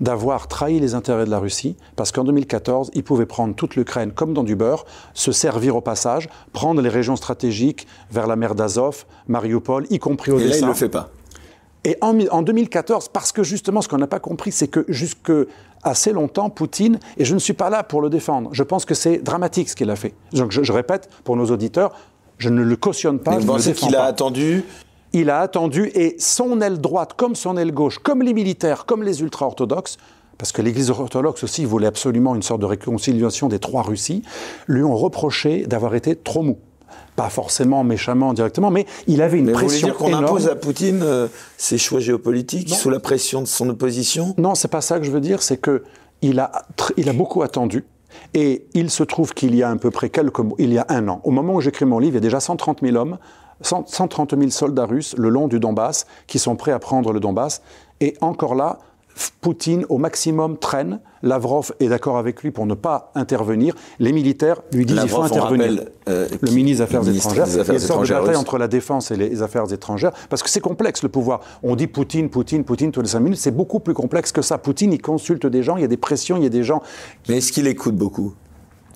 d'avoir 0.00 0.48
trahi 0.48 0.80
les 0.80 0.94
intérêts 0.94 1.24
de 1.24 1.30
la 1.30 1.38
Russie, 1.38 1.76
parce 1.96 2.12
qu'en 2.12 2.24
2014, 2.24 2.90
il 2.94 3.04
pouvait 3.04 3.26
prendre 3.26 3.54
toute 3.54 3.76
l'Ukraine 3.76 4.12
comme 4.12 4.34
dans 4.34 4.42
du 4.42 4.56
beurre, 4.56 4.84
se 5.14 5.32
servir 5.32 5.76
au 5.76 5.80
passage, 5.80 6.28
prendre 6.52 6.80
les 6.80 6.88
régions 6.88 7.16
stratégiques 7.16 7.86
vers 8.10 8.26
la 8.26 8.36
mer 8.36 8.54
d'Azov, 8.54 9.04
Mariupol, 9.28 9.86
y 9.90 9.98
compris 9.98 10.32
Odessa. 10.32 10.46
Et 10.46 10.50
là, 10.50 10.56
il 10.58 10.62
ne 10.62 10.68
le 10.68 10.74
fait 10.74 10.88
pas. 10.88 11.10
Et 11.84 11.96
en, 12.00 12.18
en 12.28 12.42
2014, 12.42 13.08
parce 13.08 13.30
que 13.30 13.42
justement, 13.42 13.82
ce 13.82 13.88
qu'on 13.88 13.98
n'a 13.98 14.06
pas 14.06 14.20
compris, 14.20 14.52
c'est 14.52 14.68
que 14.68 14.84
jusque 14.88 15.30
assez 15.82 16.12
longtemps, 16.12 16.48
Poutine, 16.48 16.98
et 17.18 17.24
je 17.26 17.34
ne 17.34 17.38
suis 17.38 17.52
pas 17.52 17.68
là 17.68 17.82
pour 17.82 18.00
le 18.00 18.08
défendre, 18.08 18.48
je 18.52 18.62
pense 18.62 18.86
que 18.86 18.94
c'est 18.94 19.18
dramatique 19.18 19.68
ce 19.68 19.76
qu'il 19.76 19.90
a 19.90 19.96
fait. 19.96 20.14
Donc 20.32 20.50
je, 20.50 20.62
je, 20.62 20.72
répète, 20.72 21.10
pour 21.24 21.36
nos 21.36 21.46
auditeurs, 21.46 21.92
je 22.38 22.48
ne 22.48 22.62
le 22.62 22.76
cautionne 22.76 23.18
pas. 23.18 23.32
Mais 23.32 23.38
vous 23.38 23.46
pensez 23.46 23.74
qu'il 23.74 23.94
a 23.94 24.04
attendu 24.04 24.64
il 25.14 25.30
a 25.30 25.38
attendu 25.38 25.90
et 25.94 26.16
son 26.18 26.60
aile 26.60 26.80
droite 26.80 27.12
comme 27.16 27.36
son 27.36 27.56
aile 27.56 27.72
gauche, 27.72 27.98
comme 28.00 28.20
les 28.20 28.34
militaires, 28.34 28.84
comme 28.84 29.02
les 29.02 29.22
ultra-orthodoxes, 29.22 29.96
parce 30.36 30.50
que 30.50 30.60
l'Église 30.60 30.90
orthodoxe 30.90 31.44
aussi 31.44 31.64
voulait 31.64 31.86
absolument 31.86 32.34
une 32.34 32.42
sorte 32.42 32.60
de 32.60 32.66
réconciliation 32.66 33.48
des 33.48 33.60
trois 33.60 33.82
Russies, 33.82 34.22
lui 34.66 34.82
ont 34.82 34.96
reproché 34.96 35.66
d'avoir 35.66 35.94
été 35.94 36.16
trop 36.16 36.42
mou. 36.42 36.58
Pas 37.14 37.28
forcément 37.28 37.84
méchamment 37.84 38.34
directement, 38.34 38.72
mais 38.72 38.86
il 39.06 39.22
avait 39.22 39.38
une 39.38 39.46
mais 39.46 39.52
pression 39.52 39.88
vous 39.88 39.94
voulez 39.98 40.10
dire 40.10 40.18
qu'on 40.18 40.26
impose 40.26 40.48
à 40.48 40.56
Poutine 40.56 41.00
euh, 41.04 41.28
ses 41.56 41.78
choix 41.78 42.00
géopolitiques 42.00 42.70
Non. 42.70 42.74
sous 42.74 42.90
la 42.90 42.98
pression 42.98 43.40
de 43.40 43.46
son 43.46 43.68
opposition? 43.68 44.34
Non, 44.36 44.56
c'est 44.56 44.68
pas 44.68 44.80
ça 44.80 44.98
que 44.98 45.04
je 45.04 45.12
veux 45.12 45.20
dire, 45.20 45.42
c'est 45.42 45.56
que 45.56 45.84
il 46.22 46.40
a, 46.40 46.50
il 46.96 47.08
a 47.08 47.12
beaucoup 47.12 47.42
attendu. 47.42 47.84
Et 48.32 48.66
il 48.74 48.90
se 48.90 49.04
trouve 49.04 49.32
qu'il 49.32 49.54
y 49.54 49.62
a 49.62 49.70
à 49.70 49.76
peu 49.76 49.90
près 49.90 50.08
quelques 50.10 50.40
il 50.58 50.72
y 50.72 50.78
a 50.78 50.86
un 50.88 51.06
an, 51.08 51.20
au 51.24 51.30
moment 51.30 51.54
où 51.54 51.60
j'écris 51.60 51.84
mon 51.84 52.00
livre, 52.00 52.12
il 52.12 52.16
y 52.16 52.18
a 52.18 52.20
déjà 52.20 52.40
130 52.40 52.80
000 52.82 52.96
hommes 52.96 53.18
130 53.60 54.36
000 54.36 54.50
soldats 54.50 54.86
russes 54.86 55.14
le 55.16 55.28
long 55.28 55.48
du 55.48 55.60
Donbass 55.60 56.06
qui 56.26 56.38
sont 56.38 56.56
prêts 56.56 56.72
à 56.72 56.78
prendre 56.78 57.12
le 57.12 57.20
Donbass. 57.20 57.62
Et 58.00 58.14
encore 58.20 58.54
là, 58.54 58.78
Poutine 59.40 59.86
au 59.88 59.98
maximum 59.98 60.58
traîne. 60.58 60.98
Lavrov 61.22 61.72
est 61.78 61.88
d'accord 61.88 62.18
avec 62.18 62.42
lui 62.42 62.50
pour 62.50 62.66
ne 62.66 62.74
pas 62.74 63.12
intervenir. 63.14 63.74
Les 64.00 64.12
militaires 64.12 64.60
lui 64.72 64.84
disent 64.84 65.00
qu'il 65.00 65.08
faut 65.08 65.22
intervenir. 65.22 65.68
Rappelle, 65.68 65.92
euh, 66.08 66.28
le 66.42 66.50
ministre 66.50 66.78
des 66.78 66.82
Affaires 66.82 67.08
étrangères. 67.08 67.46
Des 67.46 67.58
Affaires 67.58 67.74
il 67.74 67.78
y 67.78 67.80
a 67.80 67.80
une 67.80 67.86
sorte 67.86 68.08
de 68.08 68.12
bataille 68.12 68.36
entre 68.36 68.58
la 68.58 68.66
défense 68.66 69.10
et 69.12 69.16
les 69.16 69.40
affaires 69.40 69.72
étrangères 69.72 70.12
parce 70.28 70.42
que 70.42 70.50
c'est 70.50 70.60
complexe 70.60 71.02
le 71.04 71.08
pouvoir. 71.08 71.40
On 71.62 71.76
dit 71.76 71.86
Poutine, 71.86 72.28
Poutine, 72.28 72.64
Poutine 72.64 72.90
tous 72.90 73.02
les 73.02 73.08
cinq 73.08 73.20
minutes. 73.20 73.38
C'est 73.38 73.54
beaucoup 73.54 73.78
plus 73.78 73.94
complexe 73.94 74.32
que 74.32 74.42
ça. 74.42 74.58
Poutine, 74.58 74.92
il 74.92 75.00
consulte 75.00 75.46
des 75.46 75.62
gens, 75.62 75.76
il 75.76 75.82
y 75.82 75.84
a 75.84 75.88
des 75.88 75.96
pressions, 75.96 76.36
il 76.36 76.42
y 76.42 76.46
a 76.46 76.50
des 76.50 76.64
gens. 76.64 76.82
Mais 77.28 77.38
est-ce 77.38 77.52
qu'il 77.52 77.68
écoute 77.68 77.94
beaucoup? 77.94 78.34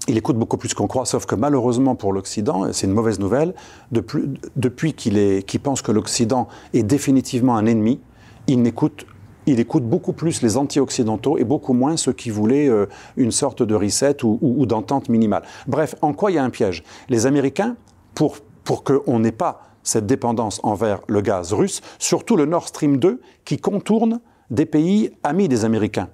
Il 0.09 0.17
écoute 0.17 0.39
beaucoup 0.39 0.57
plus 0.57 0.73
qu'on 0.73 0.87
croit, 0.87 1.05
sauf 1.05 1.27
que 1.27 1.35
malheureusement 1.35 1.95
pour 1.95 2.15
l'Occident, 2.15 2.73
c'est 2.73 2.87
une 2.87 2.95
mauvaise 2.95 3.19
nouvelle, 3.19 3.53
depuis, 3.93 4.95
qu'il 4.95 5.45
qu 5.45 5.59
pense 5.59 5.83
que 5.83 5.93
l'Occident 5.93 6.49
est 6.73 6.83
définitivement 6.83 7.59
un 7.59 7.67
ennemi, 7.67 8.01
il 8.47 8.67
écoute 8.67 9.85
beaucoup 9.85 10.15
plus 10.15 10.41
les 10.41 10.57
anti-occidentaux 10.57 11.37
et 11.37 11.45
beaucoup 11.45 11.75
moins 11.75 11.99
ceux 11.99 12.15
qui 12.15 12.31
voulaient 12.31 12.71
euh, 12.71 12.87
une 13.19 13.31
sorte 13.31 13.63
de 13.63 13.75
reset 13.75 14.25
ou 14.25 14.65
d'entente 14.65 15.11
minimale. 15.11 15.43
Bref, 15.67 15.95
en 16.01 16.15
quoi 16.15 16.31
il 16.31 16.37
y 16.37 16.39
a 16.39 16.45
un 16.45 16.51
piège? 16.51 16.85
Les 17.11 17.27
Américains, 17.27 17.77
pour, 18.15 18.39
pour 18.65 18.85
qu'on 18.85 19.19
n'ait 19.19 19.31
pas 19.31 19.61
cette 19.83 20.07
dépendance 20.07 20.59
envers 20.63 21.01
le 21.07 21.21
gaz 21.21 21.53
russe, 21.53 21.83
surtout 21.99 22.37
le 22.37 22.47
Nord 22.47 22.69
Stream 22.69 22.97
2, 22.97 23.21
qui 23.45 23.59
contourne 23.59 24.21
des 24.51 24.65
pays 24.65 25.11
amis 25.23 25.49
des 25.49 25.67
Américains 25.67 26.09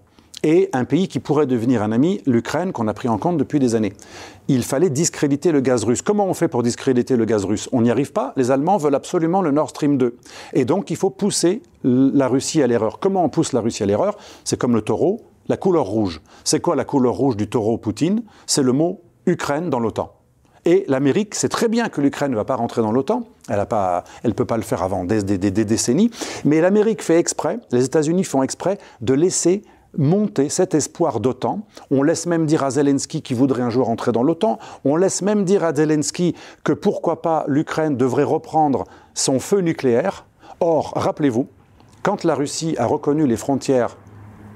et 0.45 0.69
un 0.75 0.85
pays 0.85 1.09
qui 1.09 1.19
pourrait 1.21 1.47
devenir 1.47 1.83
un 1.83 1.91
ami, 1.91 2.21
l'Ukraine, 2.27 2.71
qu'on 2.71 2.87
a 2.87 2.95
pris 2.95 3.09
en 3.09 3.17
compte 3.17 3.39
depuis 3.39 3.59
des 3.59 3.75
années. 3.75 3.95
Il 4.47 4.63
fallait 4.63 4.91
discréditer 4.91 5.51
le 5.51 5.61
gaz 5.61 5.85
russe. 5.85 6.03
Comment 6.03 6.27
on 6.27 6.35
fait 6.35 6.49
pour 6.49 6.63
discréditer 6.63 7.17
le 7.17 7.25
gaz 7.25 7.47
russe? 7.47 7.69
On 7.73 7.81
n'y 7.81 7.91
arrive 7.91 8.13
pas. 8.13 8.35
Les 8.37 8.51
Allemands 8.51 8.77
veulent 8.77 8.95
absolument 8.95 9.41
le 9.41 9.51
Nord 9.51 9.71
Stream 9.71 9.97
2. 9.97 10.19
Et 10.53 10.67
donc, 10.67 10.91
il 10.91 10.97
faut 10.97 11.09
pousser 11.09 11.63
la 11.83 12.29
Russie 12.29 12.63
à 12.63 12.67
l'erreur. 12.67 12.99
Comment 13.01 13.25
on 13.25 13.31
pousse 13.31 13.55
la 13.55 13.61
Russie 13.61 13.83
à 13.83 13.87
l'erreur? 13.87 14.19
C'est 14.45 14.59
comme 14.59 14.75
le 14.75 14.83
taureau, 14.83 15.23
la 15.49 15.57
couleur 15.57 15.87
rouge. 15.87 16.21
C'est 16.45 16.61
quoi 16.61 16.77
la 16.77 16.85
couleur 16.85 17.15
rouge 17.15 17.39
du 17.39 17.49
taureau 17.49 17.79
Poutine? 17.79 18.23
C'est 18.47 18.63
le 18.63 18.73
mot 18.73 19.01
Ukraine 19.27 19.71
dans 19.71 19.81
l'OTAN. 19.81 20.13
Et 20.67 20.85
l'Amérique 20.89 21.35
sait 21.35 21.51
très 21.51 21.69
bien 21.69 21.89
que 21.89 22.01
l'Ukraine 22.01 22.31
ne 22.31 22.37
va 22.37 22.45
pas 22.45 22.57
rentrer 22.57 22.81
dans 22.81 22.93
l'OTAN. 22.93 23.25
Elle 23.49 23.59
ne 23.59 24.33
peut 24.33 24.47
pas 24.47 24.57
le 24.57 24.63
faire 24.63 24.83
avant 24.83 25.05
des 25.05 25.23
décennies. 25.23 26.11
Mais 26.45 26.61
l'Amérique 26.61 27.03
fait 27.03 27.19
exprès, 27.19 27.59
les 27.71 27.85
États-Unis 27.85 28.25
font 28.25 28.43
exprès 28.43 28.79
de 29.03 29.13
laisser 29.13 29.63
monter 29.97 30.49
cet 30.49 30.75
espoir 30.75 31.21
d'OTAN. 31.21 31.67
On 31.91 32.03
laisse 32.03 32.27
même 32.27 32.47
dire 32.47 32.65
à 32.65 32.71
Zelensky 32.71 33.23
qu'il 33.23 33.37
voudrait 33.37 33.63
un 33.63 33.71
jour 33.71 33.89
entrer 33.89 34.13
dans 34.13 34.23
l'OTAN. 34.23 34.59
On 34.85 34.97
laisse 34.97 35.23
même 35.23 35.45
dire 35.45 35.65
à 35.65 35.75
Zelensky 35.75 36.35
que 36.63 36.73
pourquoi 36.73 37.23
pas 37.23 37.45
l'Ukraine 37.49 37.97
devrait 37.97 38.25
reprendre 38.25 38.85
son 39.15 39.39
feu 39.39 39.61
nucléaire. 39.61 40.27
Or, 40.61 40.93
rappelez-vous, 40.97 41.49
quand 42.03 42.25
la 42.25 42.35
Russie 42.35 42.75
a 42.79 42.87
reconnu 42.87 43.27
les 43.27 43.37
frontières 43.37 43.97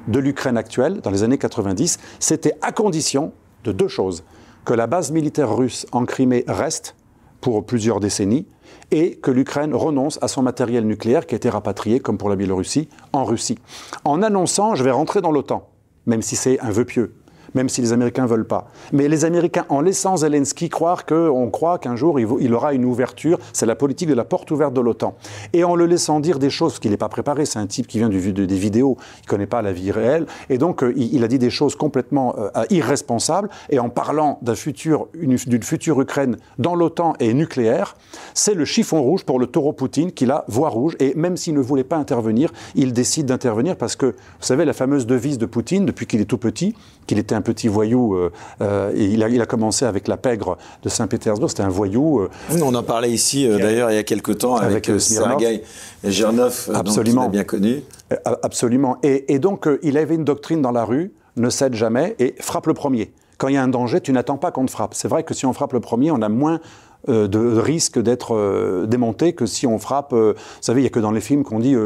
de 0.06 0.18
l'Ukraine 0.18 0.56
actuelle, 0.56 1.00
dans 1.00 1.10
les 1.10 1.22
années 1.22 1.38
90, 1.38 1.98
c'était 2.18 2.54
à 2.62 2.72
condition 2.72 3.32
de 3.64 3.72
deux 3.72 3.88
choses. 3.88 4.24
Que 4.64 4.74
la 4.74 4.86
base 4.86 5.10
militaire 5.10 5.54
russe 5.54 5.86
en 5.92 6.04
Crimée 6.04 6.44
reste 6.46 6.94
pour 7.40 7.64
plusieurs 7.64 8.00
décennies 8.00 8.46
et 8.90 9.16
que 9.16 9.30
l'Ukraine 9.30 9.74
renonce 9.74 10.18
à 10.22 10.28
son 10.28 10.42
matériel 10.42 10.86
nucléaire 10.86 11.26
qui 11.26 11.34
a 11.34 11.36
été 11.36 11.48
rapatrié, 11.48 12.00
comme 12.00 12.18
pour 12.18 12.30
la 12.30 12.36
Biélorussie, 12.36 12.88
en 13.12 13.24
Russie. 13.24 13.58
En 14.04 14.22
annonçant 14.22 14.74
je 14.74 14.84
vais 14.84 14.90
rentrer 14.90 15.20
dans 15.20 15.30
l'OTAN, 15.30 15.68
même 16.06 16.22
si 16.22 16.36
c'est 16.36 16.58
un 16.60 16.70
vœu 16.70 16.84
pieux, 16.84 17.14
même 17.54 17.68
si 17.68 17.80
les 17.80 17.92
Américains 17.92 18.22
ne 18.22 18.28
veulent 18.28 18.46
pas. 18.46 18.68
Mais 18.92 19.08
les 19.08 19.24
Américains, 19.24 19.64
en 19.68 19.80
laissant 19.80 20.16
Zelensky 20.16 20.68
croire 20.68 21.06
qu'on 21.06 21.50
croit 21.50 21.78
qu'un 21.78 21.96
jour 21.96 22.18
il, 22.20 22.54
aura 22.54 22.74
une 22.74 22.84
ouverture, 22.84 23.38
c'est 23.52 23.66
la 23.66 23.76
politique 23.76 24.08
de 24.08 24.14
la 24.14 24.24
porte 24.24 24.50
ouverte 24.50 24.74
de 24.74 24.80
l'OTAN, 24.80 25.14
et 25.52 25.64
en 25.64 25.74
le 25.74 25.86
laissant 25.86 26.20
dire 26.20 26.38
des 26.38 26.50
choses 26.50 26.78
qu'il 26.78 26.90
n'est 26.90 26.96
pas 26.96 27.08
préparé, 27.08 27.46
c'est 27.46 27.58
un 27.58 27.66
type 27.66 27.86
qui 27.86 27.98
vient 27.98 28.08
du, 28.08 28.32
de, 28.32 28.44
des 28.44 28.56
vidéos, 28.56 28.96
il 29.18 29.26
ne 29.26 29.28
connaît 29.28 29.46
pas 29.46 29.62
la 29.62 29.72
vie 29.72 29.90
réelle, 29.90 30.26
et 30.48 30.58
donc 30.58 30.82
euh, 30.82 30.92
il, 30.96 31.24
a 31.24 31.28
dit 31.28 31.38
des 31.38 31.50
choses 31.50 31.74
complètement 31.74 32.34
euh, 32.38 32.64
irresponsables, 32.70 33.48
et 33.70 33.78
en 33.78 33.88
parlant 33.88 34.38
d'une 34.42 34.56
future, 34.56 35.08
d'une 35.14 35.62
future 35.62 36.00
Ukraine 36.00 36.36
dans 36.58 36.74
l'OTAN 36.74 37.14
et 37.20 37.34
nucléaire, 37.34 37.96
c'est 38.34 38.54
le 38.54 38.64
chiffon 38.64 39.02
rouge 39.02 39.24
pour 39.24 39.38
le 39.38 39.46
taureau 39.46 39.72
Poutine 39.72 40.12
qui 40.12 40.28
a 40.30 40.44
voix 40.48 40.68
rouge, 40.68 40.96
et 41.00 41.14
même 41.14 41.36
s'il 41.36 41.54
ne 41.54 41.60
voulait 41.60 41.84
pas 41.84 41.96
intervenir, 41.96 42.52
il 42.74 42.92
décide 42.92 43.26
d'intervenir 43.26 43.76
parce 43.76 43.96
que, 43.96 44.06
vous 44.06 44.14
savez, 44.40 44.64
la 44.64 44.72
fameuse 44.72 45.06
devise 45.06 45.38
de 45.38 45.46
Poutine, 45.46 45.86
depuis 45.86 46.06
qu'il 46.06 46.20
est 46.20 46.26
tout 46.26 46.38
petit, 46.38 46.74
qu'il 47.06 47.18
était 47.18 47.34
un 47.38 47.42
petit 47.42 47.68
voyou, 47.68 48.14
euh, 48.14 48.30
euh, 48.60 48.92
et 48.94 49.04
il 49.04 49.22
a, 49.22 49.28
il 49.28 49.40
a, 49.40 49.46
commencé 49.46 49.84
avec 49.84 50.08
la 50.08 50.16
pègre 50.16 50.58
de 50.82 50.88
Saint-Pétersbourg, 50.88 51.48
c'était 51.48 51.62
un 51.62 51.68
voyou. 51.68 52.20
Euh, 52.20 52.28
on 52.62 52.74
en 52.74 52.82
parlait 52.82 53.10
ici 53.10 53.48
d'ailleurs 53.48 53.90
il 53.90 53.94
y 53.94 53.98
a 53.98 54.02
quelque 54.02 54.32
temps 54.32 54.56
avec, 54.56 54.88
avec 54.88 55.00
Sergei 55.00 55.62
Gernov, 56.04 56.70
Absolument. 56.74 57.28
bien 57.28 57.44
connu. 57.44 57.82
Absolument. 58.24 58.98
Et, 59.02 59.32
et 59.32 59.38
donc 59.38 59.68
il 59.82 59.96
avait 59.96 60.14
une 60.14 60.24
doctrine 60.24 60.60
dans 60.60 60.72
la 60.72 60.84
rue, 60.84 61.12
ne 61.36 61.50
cède 61.50 61.74
jamais 61.74 62.16
et 62.18 62.34
frappe 62.40 62.66
le 62.66 62.74
premier 62.74 63.12
quand 63.38 63.46
il 63.48 63.54
y 63.54 63.56
a 63.56 63.62
un 63.62 63.68
danger, 63.68 64.00
tu 64.00 64.12
n'attends 64.12 64.36
pas 64.36 64.50
qu'on 64.50 64.66
te 64.66 64.70
frappe. 64.70 64.94
C'est 64.94 65.08
vrai 65.08 65.22
que 65.22 65.32
si 65.32 65.46
on 65.46 65.52
frappe 65.52 65.72
le 65.72 65.80
premier, 65.80 66.10
on 66.10 66.20
a 66.22 66.28
moins 66.28 66.60
euh, 67.08 67.28
de 67.28 67.38
risque 67.38 68.00
d'être 68.00 68.34
euh, 68.34 68.84
démonté 68.86 69.32
que 69.32 69.46
si 69.46 69.68
on 69.68 69.78
frappe. 69.78 70.12
Euh, 70.12 70.34
vous 70.36 70.42
savez, 70.60 70.80
il 70.80 70.82
n'y 70.82 70.88
a 70.88 70.90
que 70.90 70.98
dans 70.98 71.12
les 71.12 71.20
films 71.20 71.44
qu'on 71.44 71.60
dit 71.60 71.76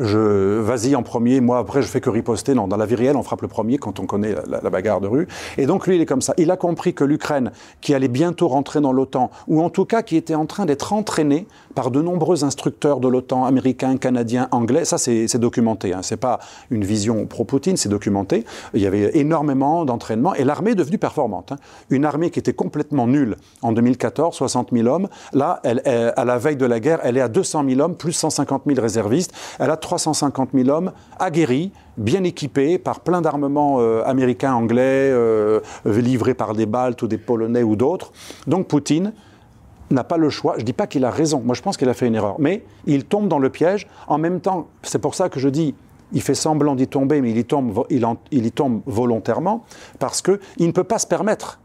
je 0.00 0.58
vas-y 0.60 0.96
en 0.96 1.02
premier, 1.02 1.42
moi 1.42 1.58
après 1.58 1.82
je 1.82 1.88
fais 1.88 2.00
que 2.00 2.08
riposter. 2.08 2.54
Non, 2.54 2.68
dans 2.68 2.78
la 2.78 2.86
vie 2.86 2.94
réelle, 2.94 3.16
on 3.16 3.22
frappe 3.22 3.42
le 3.42 3.48
premier 3.48 3.76
quand 3.76 4.00
on 4.00 4.06
connaît 4.06 4.34
la, 4.46 4.70
bagarre 4.70 5.02
de 5.02 5.08
rue. 5.08 5.28
Et 5.58 5.66
donc 5.66 5.86
lui, 5.86 5.96
il 5.96 6.00
est 6.02 6.06
comme 6.06 6.22
ça. 6.22 6.32
Il 6.38 6.50
a 6.50 6.56
compris 6.56 6.94
que 6.94 7.04
l'Ukraine, 7.04 7.52
qui 7.82 7.94
allait 7.94 8.08
bientôt 8.08 8.48
rentrer 8.48 8.80
dans 8.80 8.92
l'OTAN, 8.92 9.30
ou 9.46 9.60
en 9.60 9.68
tout 9.68 9.84
cas 9.84 10.00
qui 10.00 10.16
était 10.16 10.34
en 10.34 10.46
train 10.46 10.64
d'être 10.64 10.94
entraînée 10.94 11.46
par 11.74 11.90
de 11.90 12.00
nombreux 12.00 12.42
instructeurs 12.42 12.98
de 13.00 13.08
l'OTAN, 13.08 13.44
américains, 13.44 13.98
canadiens, 13.98 14.48
anglais, 14.52 14.86
ça 14.86 14.96
c'est 14.96 15.38
documenté. 15.38 15.92
Hein. 15.92 16.00
C'est 16.02 16.16
pas 16.16 16.38
une 16.70 16.84
vision 16.84 17.26
pro-Poutine, 17.26 17.76
c'est 17.76 17.90
documenté. 17.90 18.46
Il 18.72 18.80
y 18.80 18.86
avait 18.86 19.18
énormément 19.18 19.84
d'entraînement 19.84 20.34
et 20.34 20.44
l'armée 20.44 20.70
est 20.70 20.76
devenue 20.76 20.98
performante. 20.98 21.52
Hein. 21.52 21.56
Une 21.90 22.06
armée 22.06 22.30
qui 22.30 22.38
était 22.38 22.54
complètement 22.54 23.06
nulle 23.06 23.36
en 23.60 23.72
2014, 23.72 24.34
60 24.34 24.61
000 24.72 24.86
hommes. 24.86 25.08
Là, 25.32 25.60
elle, 25.64 25.82
à 26.16 26.24
la 26.24 26.38
veille 26.38 26.56
de 26.56 26.66
la 26.66 26.80
guerre, 26.80 27.00
elle 27.02 27.16
est 27.16 27.20
à 27.20 27.28
200 27.28 27.64
000 27.68 27.80
hommes, 27.80 27.96
plus 27.96 28.12
150 28.12 28.62
000 28.66 28.80
réservistes. 28.80 29.32
Elle 29.58 29.70
a 29.70 29.76
350 29.76 30.50
000 30.54 30.68
hommes 30.68 30.92
aguerris, 31.18 31.72
bien 31.96 32.24
équipés 32.24 32.78
par 32.78 33.00
plein 33.00 33.20
d'armements 33.20 33.78
euh, 33.80 34.02
américains, 34.04 34.54
anglais, 34.54 35.10
euh, 35.10 35.60
livrés 35.84 36.34
par 36.34 36.54
des 36.54 36.66
Baltes 36.66 37.02
ou 37.02 37.06
des 37.06 37.18
Polonais 37.18 37.62
ou 37.62 37.76
d'autres. 37.76 38.12
Donc 38.46 38.68
Poutine 38.68 39.12
n'a 39.90 40.04
pas 40.04 40.16
le 40.16 40.30
choix. 40.30 40.54
Je 40.56 40.60
ne 40.60 40.66
dis 40.66 40.72
pas 40.72 40.86
qu'il 40.86 41.04
a 41.04 41.10
raison. 41.10 41.42
Moi, 41.44 41.54
je 41.54 41.62
pense 41.62 41.76
qu'il 41.76 41.88
a 41.88 41.94
fait 41.94 42.06
une 42.06 42.14
erreur. 42.14 42.36
Mais 42.38 42.64
il 42.86 43.04
tombe 43.04 43.28
dans 43.28 43.38
le 43.38 43.50
piège. 43.50 43.86
En 44.06 44.18
même 44.18 44.40
temps, 44.40 44.68
c'est 44.82 44.98
pour 44.98 45.14
ça 45.14 45.28
que 45.28 45.38
je 45.38 45.48
dis, 45.48 45.74
il 46.12 46.22
fait 46.22 46.34
semblant 46.34 46.74
d'y 46.74 46.88
tomber, 46.88 47.20
mais 47.20 47.30
il 47.30 47.38
y 47.38 47.44
tombe, 47.44 47.84
il, 47.90 48.06
il 48.30 48.46
y 48.46 48.52
tombe 48.52 48.82
volontairement, 48.86 49.64
parce 49.98 50.20
qu'il 50.22 50.38
ne 50.60 50.72
peut 50.72 50.84
pas 50.84 50.98
se 50.98 51.06
permettre 51.06 51.58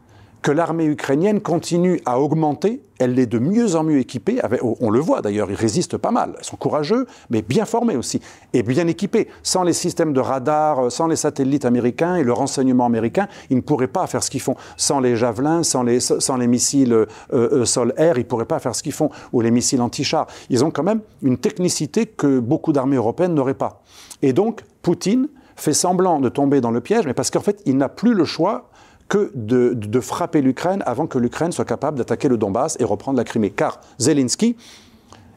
que 0.48 0.52
l'armée 0.54 0.86
ukrainienne 0.86 1.42
continue 1.42 2.00
à 2.06 2.22
augmenter. 2.22 2.82
Elle 3.00 3.20
est 3.20 3.26
de 3.26 3.38
mieux 3.38 3.76
en 3.76 3.84
mieux 3.84 4.00
équipée. 4.00 4.40
On 4.80 4.90
le 4.90 5.00
voit 5.02 5.22
d'ailleurs, 5.22 5.52
ils 5.52 5.58
résistent 5.58 5.98
pas 5.98 6.12
mal. 6.12 6.36
Ils 6.40 6.46
sont 6.46 6.56
courageux, 6.56 7.06
mais 7.30 7.42
bien 7.42 7.66
formés 7.66 7.98
aussi. 7.98 8.22
Et 8.54 8.64
bien 8.64 8.88
équipés. 8.88 9.28
Sans 9.44 9.64
les 9.64 9.74
systèmes 9.74 10.14
de 10.14 10.22
radar, 10.22 10.86
euh, 10.86 10.90
sans 10.90 11.08
les 11.08 11.18
satellites 11.18 11.66
américains 11.66 12.16
et 12.16 12.24
le 12.24 12.32
renseignement 12.32 12.86
américain, 12.86 13.28
ils 13.50 13.58
ne 13.58 13.62
pourraient 13.62 13.90
pas 13.90 14.08
faire 14.08 14.24
ce 14.24 14.32
qu'ils 14.32 14.40
font. 14.40 14.56
Sans 14.78 15.02
les 15.02 15.18
javelins, 15.18 15.64
sans 15.64 15.84
les, 15.84 16.00
sans 16.00 16.38
les 16.38 16.48
missiles 16.48 16.94
euh, 16.94 17.08
euh, 17.34 17.66
sol-air, 17.66 18.18
ils 18.18 18.22
ne 18.22 18.28
pourraient 18.28 18.46
pas 18.46 18.60
faire 18.60 18.74
ce 18.74 18.84
qu'ils 18.84 18.94
font. 18.94 19.10
Ou 19.34 19.42
les 19.42 19.52
missiles 19.52 19.82
anti-chars. 19.82 20.28
Ils 20.50 20.64
ont 20.64 20.72
quand 20.72 20.84
même 20.84 21.02
une 21.24 21.38
technicité 21.38 22.06
que 22.06 22.40
beaucoup 22.40 22.72
d'armées 22.72 22.96
européennes 22.96 23.34
n'auraient 23.34 23.54
pas. 23.54 23.84
Et 24.22 24.32
donc, 24.32 24.62
Poutine 24.82 25.28
fait 25.58 25.74
semblant 25.74 26.22
de 26.22 26.30
tomber 26.30 26.62
dans 26.62 26.72
le 26.72 26.80
piège, 26.80 27.06
mais 27.06 27.14
parce 27.14 27.32
qu'en 27.32 27.42
fait, 27.42 27.62
il 27.66 27.76
n'a 27.76 27.90
plus 27.90 28.14
le 28.14 28.24
choix 28.24 28.70
que 29.08 29.32
de, 29.36 30.00
frapper 30.00 30.42
l'Ukraine 30.42 30.84
avant 30.86 31.08
que 31.08 31.18
l'Ukraine 31.18 31.52
soit 31.52 31.66
capable 31.66 31.98
d'attaquer 31.98 32.28
le 32.28 32.38
Donbass 32.38 32.78
et 32.80 32.84
reprendre 32.84 33.18
la 33.18 33.24
Crimée. 33.24 33.50
Car 33.50 33.80
Zelensky, 34.00 34.56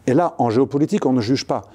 et 0.06 0.14
là, 0.14 0.34
en 0.38 0.50
géopolitique, 0.50 1.06
on 1.06 1.12
ne 1.12 1.20
juge 1.20 1.46
pas. 1.46 1.68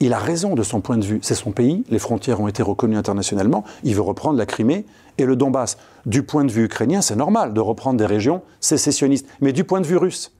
Il 0.00 0.12
a 0.12 0.18
raison 0.18 0.54
de 0.54 0.62
son 0.62 0.80
point 0.80 0.98
de 0.98 1.04
vue. 1.04 1.20
C'est 1.22 1.34
son 1.34 1.52
pays, 1.52 1.84
les 1.88 1.98
frontières 1.98 2.40
ont 2.40 2.48
été 2.48 2.62
reconnues 2.62 2.96
internationalement, 2.96 3.64
il 3.82 3.94
veut 3.94 4.02
reprendre 4.02 4.38
la 4.38 4.46
Crimée 4.46 4.84
et 5.18 5.24
le 5.24 5.36
Donbass. 5.36 5.78
Du 6.04 6.22
point 6.22 6.44
de 6.44 6.52
vue 6.52 6.64
ukrainien, 6.64 7.00
c'est 7.00 7.16
normal 7.16 7.54
de 7.54 7.60
reprendre 7.60 7.98
des 7.98 8.06
régions 8.06 8.42
sécessionnistes. 8.60 9.26
Mais 9.40 9.52
du 9.52 9.64
point 9.64 9.80
de 9.80 9.86
vue 9.86 9.96
russe, 9.96 10.32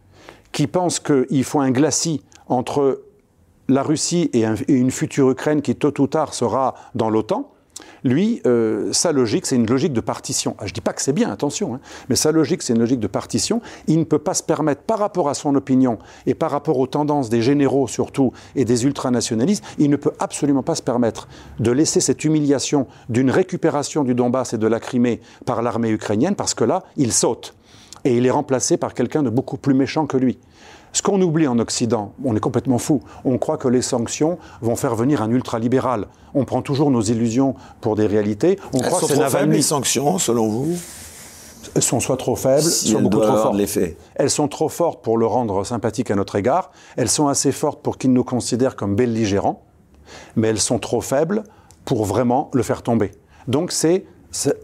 qui 0.53 0.67
pense 0.67 1.01
qu'il 1.01 1.45
faut 1.45 1.61
un 1.61 1.71
glacis 1.71 2.23
entre 2.49 3.03
la 3.69 3.83
Russie 3.83 4.31
et, 4.33 4.45
une 4.69 4.91
future 4.91 5.31
Ukraine 5.31 5.63
qui 5.63 5.75
tôt 5.75 6.01
ou 6.01 6.07
tard 6.07 6.35
sera 6.35 6.75
dans 6.95 7.11
l'OTAN, 7.11 7.51
lui, 8.07 8.41
euh, 8.47 8.93
sa 8.93 9.13
logique, 9.13 9.47
c'est 9.47 9.57
une 9.57 9.67
logique 9.67 9.93
de 9.93 10.01
partition. 10.01 10.57
Ah, 10.59 10.67
je 10.67 10.71
ne 10.71 10.75
dis 10.75 10.81
pas 10.81 10.93
que 10.93 11.03
c'est 11.03 11.13
bien, 11.13 11.31
attention, 11.31 11.75
hein, 11.75 11.81
mais 12.09 12.17
sa 12.17 12.33
logique, 12.33 12.63
c'est 12.63 12.73
une 12.73 12.79
logique 12.79 13.01
de 13.01 13.07
partition. 13.07 13.61
Il 13.87 13.99
ne 13.99 14.05
peut 14.05 14.19
pas 14.19 14.35
se 14.35 14.43
permettre, 14.43 14.83
par 14.83 14.99
rapport 14.99 15.29
à 15.29 15.35
son 15.35 15.55
opinion 15.55 15.99
et 16.27 16.35
par 16.35 16.51
rapport 16.51 16.79
aux 16.79 16.87
tendances 16.87 17.29
des 17.29 17.43
généraux 17.43 17.89
surtout 17.89 18.33
et 18.55 18.65
des 18.65 18.85
ultranationalistes, 18.85 19.65
il 19.79 19.91
ne 19.91 19.97
peut 19.97 20.13
absolument 20.19 20.63
pas 20.63 20.75
se 20.75 20.83
permettre 20.83 21.29
de 21.59 21.71
laisser 21.71 22.01
cette 22.01 22.25
humiliation 22.25 22.87
d'une 23.09 23.31
récupération 23.31 24.05
du 24.05 24.15
Donbass 24.15 24.55
et 24.55 24.59
de 24.59 24.67
la 24.67 24.81
Crimée 24.81 25.21
par 25.45 25.63
l'armée 25.63 25.91
ukrainienne, 25.91 26.37
parce 26.37 26.55
que 26.55 26.65
là, 26.65 26.85
il 26.97 27.13
saute. 27.13 27.55
Et 28.05 28.17
il 28.17 28.27
est 28.27 28.31
remplacé 28.31 28.77
par 28.77 28.95
quelqu'un 28.95 29.23
de 29.23 29.31
beaucoup 29.31 29.57
plus 29.57 29.75
méchant 29.75 30.07
que 30.07 30.17
lui. 30.17 30.39
Ce 30.93 31.03
qu'on 31.03 31.21
oublie 31.21 31.47
en 31.47 31.59
Occident, 31.59 32.13
on 32.25 32.35
est 32.35 32.41
complètement 32.41 32.79
fou. 32.79 33.03
On 33.25 33.39
croit 33.39 33.59
que 33.59 33.69
les 33.69 33.83
sanctions 33.83 34.39
vont 34.63 34.77
faire 34.77 34.95
venir 34.95 35.23
un 35.23 35.31
ultralibéral. 35.31 36.07
On 36.35 36.45
prend 36.45 36.63
toujours 36.63 36.91
nos 36.91 37.03
illusions 37.03 37.55
pour 37.81 37.97
des 37.97 38.07
réalités. 38.07 38.59
On 38.73 38.79
Elles 38.79 38.87
croit 38.87 39.01
sont 39.01 39.07
que 39.07 39.45
les 39.51 39.63
sanctions, 39.63 40.19
selon 40.19 40.49
vous? 40.49 40.77
Elles 41.75 41.83
sont 41.83 42.01
soit 42.01 42.17
trop 42.17 42.37
faibles, 42.37 42.63
soit 42.63 43.01
beaucoup 43.01 43.21
trop 43.21 43.37
fortes. 43.37 43.61
Elles 44.15 44.31
sont 44.31 44.49
trop 44.49 44.69
fortes 44.69 45.03
pour 45.03 45.19
le 45.19 45.27
rendre 45.27 45.65
sympathique 45.65 46.11
à 46.11 46.15
notre 46.15 46.37
égard. 46.37 46.71
Elles 46.97 47.11
sont 47.11 47.29
assez 47.29 47.53
fortes 47.53 47.83
pour 47.83 47.99
qu'il 47.99 48.13
nous 48.13 48.25
considère 48.25 48.77
comme 48.77 48.95
belligérants. 48.97 49.63
Mais 50.37 50.49
elles 50.49 50.61
sont 50.61 50.79
trop 50.79 51.01
faibles 51.01 51.43
pour 51.85 52.05
vraiment 52.05 52.51
le 52.55 52.63
faire 52.63 52.83
tomber. 52.83 53.11
Donc 53.49 53.73
c'est 53.73 54.07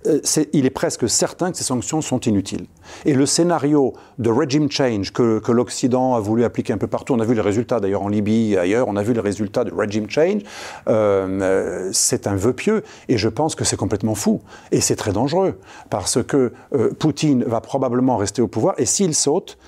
euh, 0.06 0.20
il 0.52 0.66
est 0.66 0.70
presque 0.70 1.08
certain 1.08 1.50
que 1.50 1.56
ces 1.56 1.64
sanctions 1.64 2.00
sont 2.00 2.20
inutiles. 2.20 2.66
Et 3.04 3.14
le 3.14 3.26
scénario 3.26 3.94
de 4.18 4.30
regime 4.30 4.70
change 4.70 5.12
que, 5.12 5.40
l'Occident 5.52 6.14
a 6.14 6.20
voulu 6.20 6.44
appliquer 6.44 6.72
un 6.72 6.78
peu 6.78 6.86
partout, 6.86 7.14
on 7.14 7.20
a 7.20 7.24
vu 7.24 7.34
les 7.34 7.40
résultats 7.40 7.78
d'ailleurs 7.78 8.02
en 8.02 8.08
Libye 8.08 8.54
et 8.54 8.58
ailleurs, 8.58 8.88
on 8.88 8.96
a 8.96 9.02
vu 9.02 9.12
les 9.12 9.20
résultats 9.20 9.64
de 9.64 9.72
regime 9.72 10.08
change, 10.08 10.42
euh, 10.88 11.40
euh, 11.40 11.90
c'est 11.92 12.26
un 12.26 12.36
vœu 12.36 12.52
pieux 12.52 12.82
et 13.08 13.18
je 13.18 13.28
pense 13.28 13.54
que 13.54 13.64
c'est 13.64 13.76
complètement 13.76 14.14
fou. 14.14 14.40
Et 14.70 14.80
c'est 14.80 14.96
très 14.96 15.12
dangereux 15.12 15.58
parce 15.90 16.22
que 16.22 16.52
Poutine 16.98 17.44
va 17.44 17.60
probablement 17.60 18.16
rester 18.16 18.42
au 18.42 18.48
pouvoir 18.48 18.74
et 18.78 18.86
s'il 18.86 19.14
saute, 19.14 19.58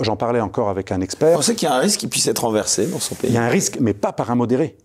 j'en 0.00 0.16
parlais 0.16 0.40
encore 0.40 0.68
avec 0.68 0.92
un 0.92 1.00
expert. 1.00 1.30
Vous 1.30 1.36
pensez 1.36 1.54
qu'il 1.54 1.68
y 1.68 1.70
a 1.70 1.74
un 1.74 1.80
risque 1.80 2.00
qu'il 2.00 2.08
puisse 2.08 2.26
être 2.26 2.44
renversé 2.44 2.86
dans 2.86 3.00
son 3.00 3.14
pays 3.14 3.30
Il 3.30 3.34
y 3.34 3.38
a 3.38 3.42
un 3.42 3.48
risque, 3.48 3.78
mais 3.80 3.94
pas 3.94 4.12
par 4.12 4.30
un 4.30 4.34
modéré 4.34 4.76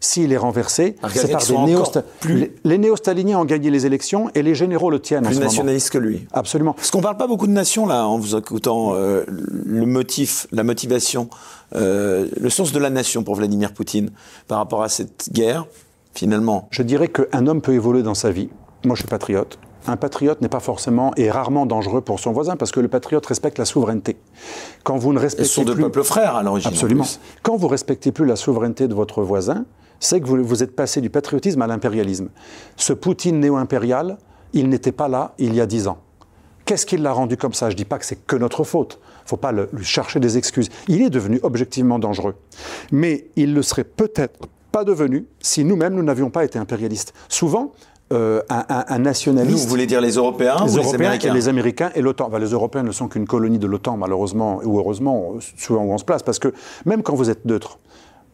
s'il 0.00 0.32
est 0.32 0.36
renversé, 0.36 0.94
c'est 1.12 1.30
par 1.30 1.44
des 1.44 1.56
néo 1.56 1.82
plus... 2.20 2.52
Les 2.64 2.78
néo-staliniens 2.78 3.40
ont 3.40 3.44
gagné 3.44 3.70
les 3.70 3.84
élections 3.84 4.30
et 4.34 4.42
les 4.42 4.54
généraux 4.54 4.90
le 4.90 5.00
tiennent. 5.00 5.24
Plus 5.24 5.40
nationaliste 5.40 5.90
que 5.90 5.98
lui. 5.98 6.26
Absolument. 6.32 6.72
Parce 6.72 6.90
qu'on 6.90 6.98
ne 6.98 7.02
parle 7.02 7.16
pas 7.16 7.26
beaucoup 7.26 7.46
de 7.48 7.52
nations 7.52 7.86
là, 7.86 8.06
en 8.06 8.18
vous 8.18 8.36
écoutant 8.36 8.94
euh, 8.94 9.24
le 9.26 9.86
motif, 9.86 10.46
la 10.52 10.62
motivation, 10.62 11.28
euh, 11.74 12.28
le 12.38 12.50
sens 12.50 12.72
de 12.72 12.78
la 12.78 12.90
nation 12.90 13.24
pour 13.24 13.34
Vladimir 13.34 13.72
Poutine 13.72 14.10
par 14.46 14.58
rapport 14.58 14.82
à 14.82 14.88
cette 14.88 15.32
guerre, 15.32 15.66
finalement. 16.14 16.68
Je 16.70 16.82
dirais 16.82 17.08
qu'un 17.08 17.46
homme 17.46 17.60
peut 17.60 17.74
évoluer 17.74 18.02
dans 18.02 18.14
sa 18.14 18.30
vie. 18.30 18.50
Moi, 18.84 18.94
je 18.94 19.00
suis 19.00 19.08
patriote. 19.08 19.58
Un 19.88 19.96
patriote 19.96 20.42
n'est 20.42 20.48
pas 20.48 20.60
forcément 20.60 21.12
et 21.16 21.30
rarement 21.30 21.64
dangereux 21.64 22.02
pour 22.02 22.20
son 22.20 22.32
voisin 22.32 22.56
parce 22.56 22.72
que 22.72 22.80
le 22.80 22.88
patriote 22.88 23.24
respecte 23.26 23.58
la 23.58 23.64
souveraineté. 23.64 24.18
Quand 24.84 24.98
vous 24.98 25.12
ne 25.12 25.18
respectez 25.18 25.48
sont 25.48 25.64
deux 25.64 25.76
peuples 25.76 26.02
frères 26.02 26.36
à 26.36 26.42
l'origine. 26.42 26.70
Absolument. 26.70 27.06
Quand 27.42 27.56
vous 27.56 27.68
respectez 27.68 28.12
plus 28.12 28.26
la 28.26 28.36
souveraineté 28.36 28.86
de 28.86 28.94
votre 28.94 29.22
voisin, 29.22 29.64
c'est 30.00 30.20
que 30.20 30.26
vous, 30.26 30.42
vous 30.42 30.62
êtes 30.62 30.74
passé 30.74 31.00
du 31.00 31.10
patriotisme 31.10 31.62
à 31.62 31.66
l'impérialisme. 31.66 32.28
Ce 32.76 32.92
Poutine 32.92 33.40
néo-impérial, 33.40 34.18
il 34.52 34.68
n'était 34.68 34.92
pas 34.92 35.08
là 35.08 35.34
il 35.38 35.54
y 35.54 35.60
a 35.60 35.66
dix 35.66 35.88
ans. 35.88 35.98
Qu'est-ce 36.64 36.84
qui 36.84 36.98
l'a 36.98 37.12
rendu 37.12 37.36
comme 37.36 37.54
ça? 37.54 37.70
Je 37.70 37.74
ne 37.74 37.78
dis 37.78 37.86
pas 37.86 37.98
que 37.98 38.04
c'est 38.04 38.26
que 38.26 38.36
notre 38.36 38.62
faute. 38.62 39.00
Il 39.02 39.24
ne 39.24 39.28
faut 39.28 39.36
pas 39.38 39.52
lui 39.52 39.84
chercher 39.84 40.20
des 40.20 40.36
excuses. 40.36 40.68
Il 40.86 41.00
est 41.00 41.10
devenu 41.10 41.40
objectivement 41.42 41.98
dangereux. 41.98 42.34
Mais 42.92 43.28
il 43.36 43.54
ne 43.54 43.62
serait 43.62 43.84
peut-être 43.84 44.48
pas 44.70 44.84
devenu 44.84 45.26
si 45.40 45.64
nous-mêmes, 45.64 45.94
nous 45.94 46.02
n'avions 46.02 46.28
pas 46.28 46.44
été 46.44 46.58
impérialistes. 46.58 47.14
Souvent, 47.28 47.72
euh, 48.12 48.42
un, 48.48 48.98
nationaliste. 48.98 49.50
Nous, 49.52 49.62
vous 49.62 49.68
voulez 49.68 49.86
dire 49.86 50.00
les 50.00 50.12
Européens 50.12 50.56
Les 50.64 50.74
ou 50.74 50.78
Européens 50.78 50.92
les 50.92 50.94
Américains 50.94 51.30
et 51.30 51.34
les 51.34 51.48
Américains 51.48 51.90
et 51.94 52.02
l'OTAN. 52.02 52.30
les 52.38 52.50
Européens 52.50 52.82
ne 52.82 52.92
sont 52.92 53.08
qu'une 53.08 53.26
colonie 53.26 53.58
de 53.58 53.66
l'OTAN, 53.66 53.96
malheureusement, 53.96 54.60
ou 54.64 54.78
heureusement, 54.78 55.34
souvent 55.58 55.84
où 55.84 55.92
on 55.92 55.98
se 55.98 56.04
place. 56.04 56.22
Parce 56.22 56.38
que 56.38 56.52
même 56.86 57.02
quand 57.02 57.14
vous 57.14 57.28
êtes 57.28 57.44
neutre, 57.44 57.78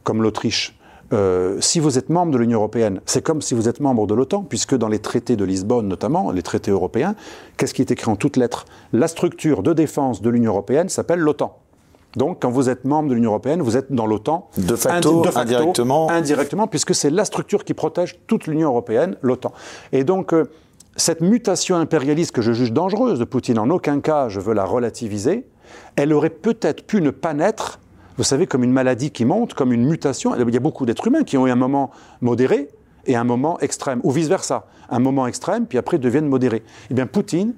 comme 0.04 0.22
l'Autriche, 0.22 0.78
euh, 1.12 1.60
si 1.60 1.80
vous 1.80 1.98
êtes 1.98 2.08
membre 2.08 2.32
de 2.32 2.38
l'Union 2.38 2.58
européenne, 2.58 3.00
c'est 3.06 3.22
comme 3.22 3.42
si 3.42 3.54
vous 3.54 3.68
êtes 3.68 3.80
membre 3.80 4.06
de 4.06 4.14
l'OTAN, 4.14 4.42
puisque 4.42 4.74
dans 4.74 4.88
les 4.88 4.98
traités 4.98 5.36
de 5.36 5.44
Lisbonne 5.44 5.88
notamment, 5.88 6.30
les 6.30 6.42
traités 6.42 6.70
européens, 6.70 7.14
qu'est-ce 7.56 7.74
qui 7.74 7.82
est 7.82 7.90
écrit 7.90 8.10
en 8.10 8.16
toutes 8.16 8.36
lettres? 8.36 8.64
La 8.92 9.08
structure 9.08 9.62
de 9.62 9.72
défense 9.72 10.22
de 10.22 10.30
l'Union 10.30 10.52
européenne 10.52 10.88
s'appelle 10.88 11.20
l'OTAN. 11.20 11.58
Donc, 12.16 12.42
quand 12.42 12.50
vous 12.50 12.68
êtes 12.68 12.84
membre 12.84 13.08
de 13.08 13.14
l'Union 13.14 13.30
européenne, 13.30 13.60
vous 13.60 13.76
êtes 13.76 13.92
dans 13.92 14.06
l'OTAN. 14.06 14.48
De 14.56 14.76
facto, 14.76 15.24
indirectement. 15.34 16.10
Indirectement, 16.10 16.66
puisque 16.68 16.94
c'est 16.94 17.10
la 17.10 17.24
structure 17.24 17.64
qui 17.64 17.74
protège 17.74 18.20
toute 18.26 18.46
l'Union 18.46 18.68
européenne, 18.68 19.16
l'OTAN. 19.20 19.52
Et 19.92 20.04
donc, 20.04 20.32
euh, 20.32 20.44
cette 20.96 21.20
mutation 21.20 21.76
impérialiste 21.76 22.32
que 22.32 22.42
je 22.42 22.52
juge 22.52 22.72
dangereuse 22.72 23.18
de 23.18 23.24
Poutine, 23.24 23.58
en 23.58 23.68
aucun 23.70 24.00
cas 24.00 24.28
je 24.28 24.38
veux 24.38 24.54
la 24.54 24.64
relativiser, 24.64 25.46
elle 25.96 26.12
aurait 26.12 26.30
peut-être 26.30 26.86
pu 26.86 27.00
ne 27.00 27.10
pas 27.10 27.34
naître 27.34 27.80
vous 28.16 28.24
savez, 28.24 28.46
comme 28.46 28.62
une 28.62 28.72
maladie 28.72 29.10
qui 29.10 29.24
monte, 29.24 29.54
comme 29.54 29.72
une 29.72 29.84
mutation. 29.84 30.34
Il 30.36 30.54
y 30.54 30.56
a 30.56 30.60
beaucoup 30.60 30.86
d'êtres 30.86 31.06
humains 31.06 31.24
qui 31.24 31.36
ont 31.36 31.46
eu 31.46 31.50
un 31.50 31.56
moment 31.56 31.90
modéré 32.20 32.68
et 33.06 33.16
un 33.16 33.24
moment 33.24 33.58
extrême, 33.60 34.00
ou 34.02 34.10
vice-versa. 34.10 34.66
Un 34.88 34.98
moment 34.98 35.26
extrême, 35.26 35.66
puis 35.66 35.78
après 35.78 35.98
deviennent 35.98 36.28
modérés. 36.28 36.62
Eh 36.90 36.94
bien, 36.94 37.06
Poutine 37.06 37.54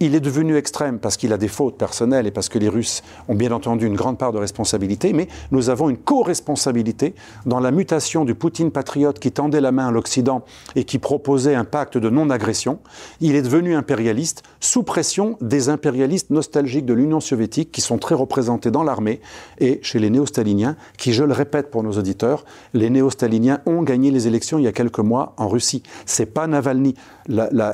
il 0.00 0.14
est 0.14 0.20
devenu 0.20 0.56
extrême 0.56 0.98
parce 0.98 1.16
qu'il 1.16 1.32
a 1.32 1.36
des 1.36 1.48
fautes 1.48 1.78
personnelles 1.78 2.26
et 2.26 2.30
parce 2.30 2.48
que 2.48 2.58
les 2.58 2.68
Russes 2.68 3.02
ont 3.28 3.34
bien 3.34 3.52
entendu 3.52 3.86
une 3.86 3.94
grande 3.94 4.18
part 4.18 4.32
de 4.32 4.38
responsabilité, 4.38 5.12
mais 5.12 5.28
nous 5.52 5.70
avons 5.70 5.88
une 5.88 5.96
co-responsabilité 5.96 7.14
dans 7.46 7.60
la 7.60 7.70
mutation 7.70 8.24
du 8.24 8.34
Poutine 8.34 8.70
patriote 8.70 9.18
qui 9.18 9.30
tendait 9.30 9.60
la 9.60 9.72
main 9.72 9.88
à 9.88 9.90
l'Occident 9.92 10.44
et 10.74 10.84
qui 10.84 10.98
proposait 10.98 11.54
un 11.54 11.64
pacte 11.64 11.96
de 11.96 12.10
non-agression. 12.10 12.80
Il 13.20 13.34
est 13.36 13.42
devenu 13.42 13.74
impérialiste 13.74 14.42
sous 14.60 14.82
pression 14.82 15.36
des 15.40 15.68
impérialistes 15.68 16.30
nostalgiques 16.30 16.86
de 16.86 16.94
l'Union 16.94 17.20
soviétique 17.20 17.70
qui 17.70 17.80
sont 17.80 17.98
très 17.98 18.14
représentés 18.14 18.70
dans 18.70 18.82
l'armée 18.82 19.20
et 19.58 19.78
chez 19.82 19.98
les 19.98 20.10
néo-staliniens, 20.10 20.76
qui, 20.98 21.12
je 21.12 21.22
le 21.22 21.32
répète 21.32 21.70
pour 21.70 21.82
nos 21.82 21.92
auditeurs, 21.92 22.44
les 22.72 22.90
néo-staliniens 22.90 23.60
ont 23.66 23.82
gagné 23.82 24.10
les 24.10 24.26
élections 24.26 24.58
il 24.58 24.64
y 24.64 24.68
a 24.68 24.72
quelques 24.72 24.98
mois 24.98 25.34
en 25.36 25.48
Russie. 25.48 25.82
C'est 26.04 26.26
pas 26.26 26.46
Navalny. 26.46 26.94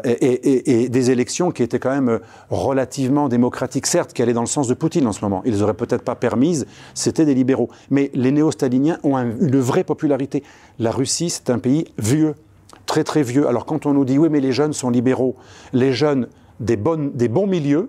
et, 0.05 0.83
et 0.83 0.89
des 0.89 1.11
élections 1.11 1.51
qui 1.51 1.63
étaient 1.63 1.79
quand 1.79 1.91
même 1.91 2.10
relativement 2.51 3.29
démocratiques, 3.29 3.87
certes, 3.87 4.13
qui 4.13 4.23
allaient 4.23 4.33
dans 4.33 4.41
le 4.41 4.47
sens 4.47 4.69
de 4.69 4.75
Poutine 4.75 5.07
en 5.07 5.13
ce 5.13 5.25
moment. 5.25 5.43
Ils 5.45 5.59
n'auraient 5.59 5.75
peut-être 5.75 6.03
pas 6.03 6.15
permises, 6.15 6.67
c'était 6.95 7.25
des 7.25 7.35
libéraux. 7.35 7.69
Mais 7.91 8.11
les 8.15 8.33
néo-staliniens 8.33 8.99
ont 9.03 9.17
une 9.17 9.61
vraie 9.61 9.85
popularité. 9.85 10.43
La 10.79 10.91
Russie, 10.91 11.31
c'est 11.31 11.51
un 11.51 11.59
pays 11.59 11.87
vieux, 11.99 12.35
très 12.87 13.05
très 13.05 13.23
vieux. 13.23 13.47
Alors 13.47 13.67
quand 13.67 13.87
on 13.87 13.95
nous 13.95 14.05
dit 14.05 14.19
oui, 14.19 14.29
mais 14.31 14.41
les 14.41 14.53
jeunes 14.53 14.73
sont 14.73 14.91
libéraux, 14.91 15.37
les 15.73 15.93
jeunes 15.93 16.29
des, 16.61 16.77
bonnes, 16.77 17.13
des 17.13 17.29
bons 17.29 17.47
milieux, 17.47 17.89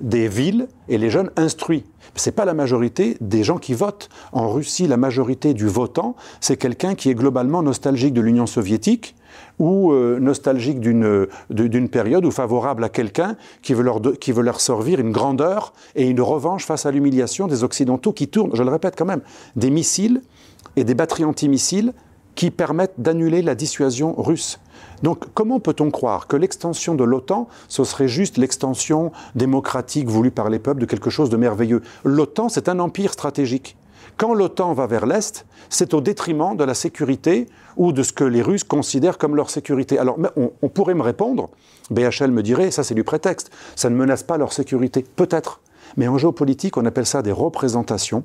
des 0.00 0.28
villes 0.28 0.68
et 0.88 0.98
les 0.98 1.10
jeunes 1.10 1.30
instruits. 1.36 1.84
Ce 2.16 2.28
n'est 2.28 2.34
pas 2.34 2.44
la 2.44 2.54
majorité 2.54 3.16
des 3.20 3.44
gens 3.44 3.58
qui 3.58 3.74
votent. 3.74 4.08
En 4.32 4.50
Russie, 4.50 4.86
la 4.86 4.96
majorité 4.96 5.54
du 5.54 5.66
votant, 5.66 6.16
c'est 6.40 6.56
quelqu'un 6.56 6.94
qui 6.94 7.10
est 7.10 7.14
globalement 7.14 7.62
nostalgique 7.62 8.14
de 8.14 8.20
l'Union 8.20 8.46
soviétique, 8.46 9.14
ou 9.58 9.92
euh, 9.92 10.18
nostalgique 10.18 10.80
d'une 10.80 11.88
période 11.88 12.24
ou 12.24 12.30
favorable 12.30 12.82
à 12.82 12.88
quelqu'un 12.88 13.36
qui, 13.62 13.74
veut 13.74 13.82
leur 13.82 14.00
qui 14.18 14.32
veut 14.32 14.42
leur 14.42 14.60
servir 14.60 14.98
une 15.00 15.12
grandeur 15.12 15.72
et 15.94 16.08
une 16.08 16.20
revanche 16.20 16.64
face 16.64 16.86
à 16.86 16.90
l'humiliation 16.90 17.46
des 17.46 17.62
Occidentaux 17.62 18.12
qui 18.12 18.28
tournent, 18.28 18.50
je 18.54 18.62
le 18.62 18.70
répète 18.70 18.94
quand 18.96 19.04
même, 19.04 19.20
des 19.56 19.70
missiles 19.70 20.22
et 20.76 20.84
des 20.84 20.94
batteries 20.94 21.24
antimissiles 21.24 21.92
qui 22.34 22.50
permettent 22.50 22.94
d'annuler 22.98 23.42
la 23.42 23.54
dissuasion 23.54 24.14
russe. 24.20 24.60
Donc 25.02 25.24
comment 25.34 25.60
peut-on 25.60 25.90
croire 25.90 26.26
que 26.26 26.36
l'extension 26.36 26.94
de 26.94 27.04
l'OTAN, 27.04 27.48
ce 27.68 27.84
serait 27.84 28.08
juste 28.08 28.36
l'extension 28.36 29.12
démocratique 29.34 30.08
voulue 30.08 30.30
par 30.30 30.50
les 30.50 30.58
peuples 30.58 30.80
de 30.80 30.86
quelque 30.86 31.10
chose 31.10 31.30
de 31.30 31.36
merveilleux? 31.36 31.82
L'OTAN, 32.04 32.48
c'est 32.48 32.68
un 32.68 32.78
empire 32.78 33.12
stratégique. 33.12 33.76
Quand 34.16 34.34
l'OTAN 34.34 34.74
va 34.74 34.86
vers 34.86 35.06
l'Est, 35.06 35.46
c'est 35.70 35.94
au 35.94 36.00
détriment 36.00 36.56
de 36.56 36.64
la 36.64 36.74
sécurité 36.74 37.46
ou 37.76 37.92
de 37.92 38.02
ce 38.02 38.12
que 38.12 38.24
les 38.24 38.42
Russes 38.42 38.64
considèrent 38.64 39.16
comme 39.16 39.36
leur 39.36 39.48
sécurité. 39.48 39.98
Alors, 39.98 40.18
on, 40.36 40.68
pourrait 40.68 40.94
me 40.94 41.02
répondre, 41.02 41.48
BHL 41.90 42.30
me 42.30 42.42
dirait, 42.42 42.70
ça 42.70 42.84
c'est 42.84 42.94
du 42.94 43.04
prétexte, 43.04 43.50
ça 43.76 43.88
ne 43.88 43.96
menace 43.96 44.22
pas 44.22 44.36
leur 44.36 44.52
sécurité. 44.52 45.06
Peut-être. 45.16 45.60
Mais 45.96 46.06
en 46.06 46.18
géopolitique, 46.18 46.76
on 46.76 46.84
appelle 46.84 47.06
ça 47.06 47.22
des 47.22 47.32
représentations. 47.32 48.24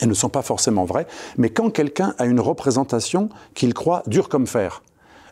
Elles 0.00 0.08
ne 0.08 0.14
sont 0.14 0.30
pas 0.30 0.42
forcément 0.42 0.86
vraies. 0.86 1.06
Mais 1.36 1.50
quand 1.50 1.70
quelqu'un 1.70 2.14
a 2.18 2.24
une 2.24 2.40
représentation 2.40 3.28
qu'il 3.52 3.74
croit 3.74 4.02
dure 4.06 4.28
comme 4.30 4.46
fer, 4.46 4.82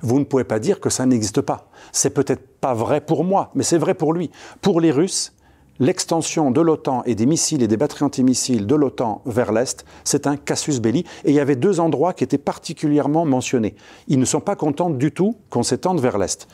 vous 0.02 0.18
ne 0.18 0.24
pouvez 0.24 0.44
pas 0.44 0.58
dire 0.58 0.80
que 0.80 0.90
ça 0.90 1.06
n'existe 1.06 1.40
pas. 1.40 1.68
C'est 1.92 2.10
peut-être 2.10 2.46
pas 2.60 2.74
vrai 2.74 3.00
pour 3.00 3.24
moi, 3.24 3.50
mais 3.54 3.62
c'est 3.62 3.78
vrai 3.78 3.94
pour 3.94 4.12
lui. 4.12 4.30
Pour 4.60 4.80
les 4.80 4.90
Russes, 4.90 5.32
l'extension 5.80 6.50
de 6.50 6.60
l'OTAN 6.60 7.02
et 7.06 7.14
des 7.14 7.26
missiles 7.26 7.62
et 7.62 7.68
des 7.68 7.76
batteries 7.76 8.04
antimissiles 8.04 8.66
de 8.66 8.74
l'OTAN 8.74 9.22
vers 9.26 9.52
l'Est, 9.52 9.84
c'est 10.04 10.26
un 10.26 10.36
casus 10.36 10.80
belli. 10.80 11.00
Et 11.24 11.30
il 11.30 11.34
y 11.34 11.40
avait 11.40 11.56
deux 11.56 11.80
endroits 11.80 12.12
qui 12.12 12.24
étaient 12.24 12.38
particulièrement 12.38 13.24
mentionnés. 13.24 13.74
Ils 14.08 14.18
ne 14.18 14.24
sont 14.24 14.40
pas 14.40 14.56
contents 14.56 14.90
du 14.90 15.12
tout 15.12 15.36
qu'on 15.50 15.62
s'étende 15.62 16.00
vers 16.00 16.18
l'Est. 16.18 16.48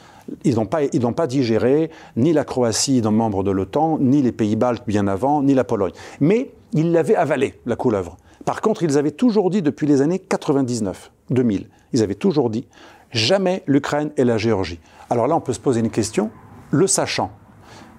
Ils 0.44 0.56
n'ont 0.56 0.66
pas, 0.66 0.80
pas 1.16 1.26
digéré 1.26 1.90
ni 2.16 2.32
la 2.32 2.44
Croatie, 2.44 3.00
dans 3.00 3.12
membre 3.12 3.42
de 3.42 3.50
l'OTAN, 3.50 3.98
ni 4.00 4.22
les 4.22 4.32
pays 4.32 4.56
baltes 4.56 4.86
bien 4.86 5.06
avant, 5.06 5.42
ni 5.42 5.54
la 5.54 5.64
Pologne. 5.64 5.92
Mais 6.20 6.50
ils 6.72 6.92
l'avaient 6.92 7.16
avalé, 7.16 7.54
la 7.66 7.76
couleuvre. 7.76 8.16
Par 8.44 8.60
contre, 8.60 8.82
ils 8.82 8.98
avaient 8.98 9.10
toujours 9.10 9.48
dit 9.50 9.62
depuis 9.62 9.86
les 9.86 10.02
années 10.02 10.18
99, 10.18 11.10
2000, 11.30 11.68
ils 11.92 12.02
avaient 12.02 12.14
toujours 12.14 12.50
dit 12.50 12.66
jamais 13.14 13.62
l'Ukraine 13.66 14.10
et 14.16 14.24
la 14.24 14.36
Géorgie. 14.36 14.80
Alors 15.08 15.26
là, 15.26 15.36
on 15.36 15.40
peut 15.40 15.52
se 15.52 15.60
poser 15.60 15.80
une 15.80 15.90
question, 15.90 16.30
le 16.70 16.86
sachant, 16.86 17.30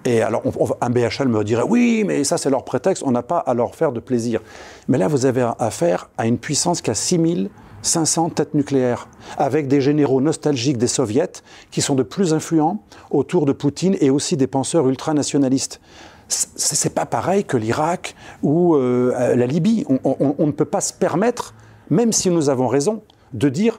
et 0.06 0.22
alors, 0.22 0.42
un 0.80 0.90
BHL 0.90 1.26
me 1.26 1.42
dirait 1.42 1.64
oui, 1.68 2.04
mais 2.06 2.22
ça, 2.22 2.38
c'est 2.38 2.48
leur 2.48 2.64
prétexte, 2.64 3.02
on 3.04 3.10
n'a 3.10 3.24
pas 3.24 3.38
à 3.38 3.54
leur 3.54 3.74
faire 3.74 3.90
de 3.90 3.98
plaisir. 3.98 4.40
Mais 4.86 4.98
là, 4.98 5.08
vous 5.08 5.26
avez 5.26 5.50
affaire 5.58 6.10
à 6.16 6.26
une 6.26 6.38
puissance 6.38 6.80
qui 6.80 6.90
a 6.90 6.94
6500 6.94 8.30
têtes 8.30 8.54
nucléaires, 8.54 9.08
avec 9.36 9.66
des 9.66 9.80
généraux 9.80 10.20
nostalgiques 10.20 10.78
des 10.78 10.86
soviets 10.86 11.42
qui 11.72 11.82
sont 11.82 11.96
de 11.96 12.04
plus 12.04 12.34
influents 12.34 12.80
autour 13.10 13.46
de 13.46 13.52
Poutine 13.52 13.96
et 14.00 14.10
aussi 14.10 14.36
des 14.36 14.46
penseurs 14.46 14.88
ultranationalistes. 14.88 15.80
C'est 16.28 16.94
pas 16.94 17.06
pareil 17.06 17.44
que 17.44 17.56
l'Irak 17.56 18.14
ou 18.44 18.76
euh, 18.76 19.34
la 19.34 19.46
Libye. 19.46 19.84
on 20.04 20.46
ne 20.46 20.52
peut 20.52 20.64
pas 20.64 20.80
se 20.80 20.92
permettre, 20.92 21.52
même 21.90 22.12
si 22.12 22.30
nous 22.30 22.48
avons 22.48 22.68
raison, 22.68 23.02
de 23.32 23.48
dire 23.48 23.78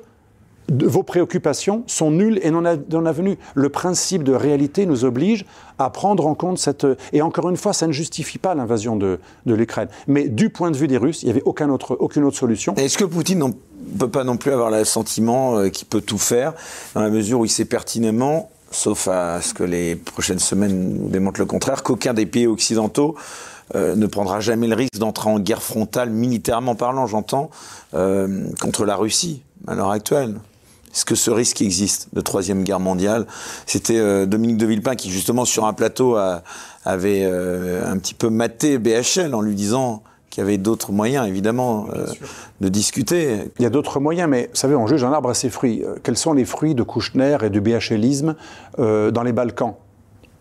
vos 0.69 1.03
préoccupations 1.03 1.83
sont 1.87 2.11
nulles 2.11 2.39
et 2.43 2.51
non 2.51 2.65
avenues. 3.05 3.37
Le 3.55 3.69
principe 3.69 4.23
de 4.23 4.33
réalité 4.33 4.85
nous 4.85 5.05
oblige 5.05 5.45
à 5.79 5.89
prendre 5.89 6.25
en 6.27 6.35
compte 6.35 6.57
cette... 6.57 6.85
Et 7.13 7.21
encore 7.21 7.49
une 7.49 7.57
fois, 7.57 7.73
ça 7.73 7.87
ne 7.87 7.91
justifie 7.91 8.37
pas 8.37 8.55
l'invasion 8.55 8.95
de, 8.95 9.19
l'Ukraine. 9.45 9.87
Mais 10.07 10.27
du 10.27 10.49
point 10.49 10.71
de 10.71 10.77
vue 10.77 10.87
des 10.87 10.97
Russes, 10.97 11.23
il 11.23 11.25
n'y 11.25 11.31
avait 11.31 11.43
aucun 11.43 11.69
autre, 11.69 11.95
aucune 11.99 12.23
autre 12.23 12.37
solution. 12.37 12.75
Est-ce 12.75 12.97
que 12.97 13.05
Poutine 13.05 13.39
ne 13.39 13.97
peut 13.97 14.09
pas 14.09 14.23
non 14.23 14.37
plus 14.37 14.51
avoir 14.51 14.71
le 14.71 14.83
sentiment 14.83 15.57
euh, 15.57 15.69
qu'il 15.69 15.87
peut 15.87 16.01
tout 16.01 16.17
faire, 16.17 16.53
dans 16.93 17.01
la 17.01 17.09
mesure 17.09 17.39
où 17.39 17.45
il 17.45 17.49
sait 17.49 17.65
pertinemment, 17.65 18.49
sauf 18.71 19.07
à 19.07 19.41
ce 19.41 19.53
que 19.53 19.63
les 19.63 19.95
prochaines 19.95 20.39
semaines 20.39 20.99
nous 21.01 21.09
démontrent 21.09 21.39
le 21.39 21.45
contraire, 21.45 21.83
qu'aucun 21.83 22.13
des 22.13 22.25
pays 22.25 22.47
occidentaux 22.47 23.15
euh, 23.75 23.95
ne 23.95 24.07
prendra 24.07 24.39
jamais 24.39 24.67
le 24.67 24.75
risque 24.75 24.97
d'entrer 24.97 25.29
en 25.29 25.39
guerre 25.39 25.63
frontale, 25.63 26.09
militairement 26.09 26.75
parlant, 26.75 27.07
j'entends, 27.07 27.49
euh, 27.93 28.45
contre 28.59 28.85
la 28.85 28.95
Russie 28.95 29.43
à 29.67 29.75
l'heure 29.75 29.91
actuelle? 29.91 30.35
Est-ce 30.97 31.05
que 31.05 31.13
ce 31.13 31.29
risque 31.29 31.61
existe 31.61 32.07
de 32.13 32.21
troisième 32.21 32.63
guerre 32.63 32.79
mondiale 32.79 33.27
C'était 33.67 33.99
euh, 33.99 34.25
Dominique 34.25 34.57
de 34.57 34.65
Villepin 34.65 34.95
qui, 34.95 35.11
justement, 35.11 35.45
sur 35.45 35.65
un 35.65 35.73
plateau, 35.73 36.17
avait 36.85 37.21
euh, 37.23 37.87
un 37.87 37.99
petit 37.99 38.15
peu 38.15 38.31
maté 38.31 38.79
BHL 38.79 39.35
en 39.35 39.41
lui 39.41 39.53
disant 39.53 40.01
qu'il 40.31 40.43
y 40.43 40.47
avait 40.47 40.57
d'autres 40.57 40.91
moyens, 40.91 41.27
évidemment, 41.27 41.85
euh, 41.93 42.07
de 42.61 42.69
discuter. 42.69 43.51
Il 43.59 43.61
y 43.61 43.67
a 43.67 43.69
d'autres 43.69 43.99
moyens, 43.99 44.27
mais 44.27 44.49
vous 44.51 44.55
savez, 44.55 44.75
on 44.75 44.87
juge 44.87 45.03
un 45.03 45.13
arbre 45.13 45.29
à 45.29 45.35
ses 45.35 45.51
fruits. 45.51 45.83
Quels 46.01 46.17
sont 46.17 46.33
les 46.33 46.45
fruits 46.45 46.73
de 46.73 46.81
Kouchner 46.81 47.37
et 47.43 47.51
du 47.51 47.61
BHLisme 47.61 48.33
dans 48.79 49.23
les 49.23 49.33
Balkans? 49.33 49.75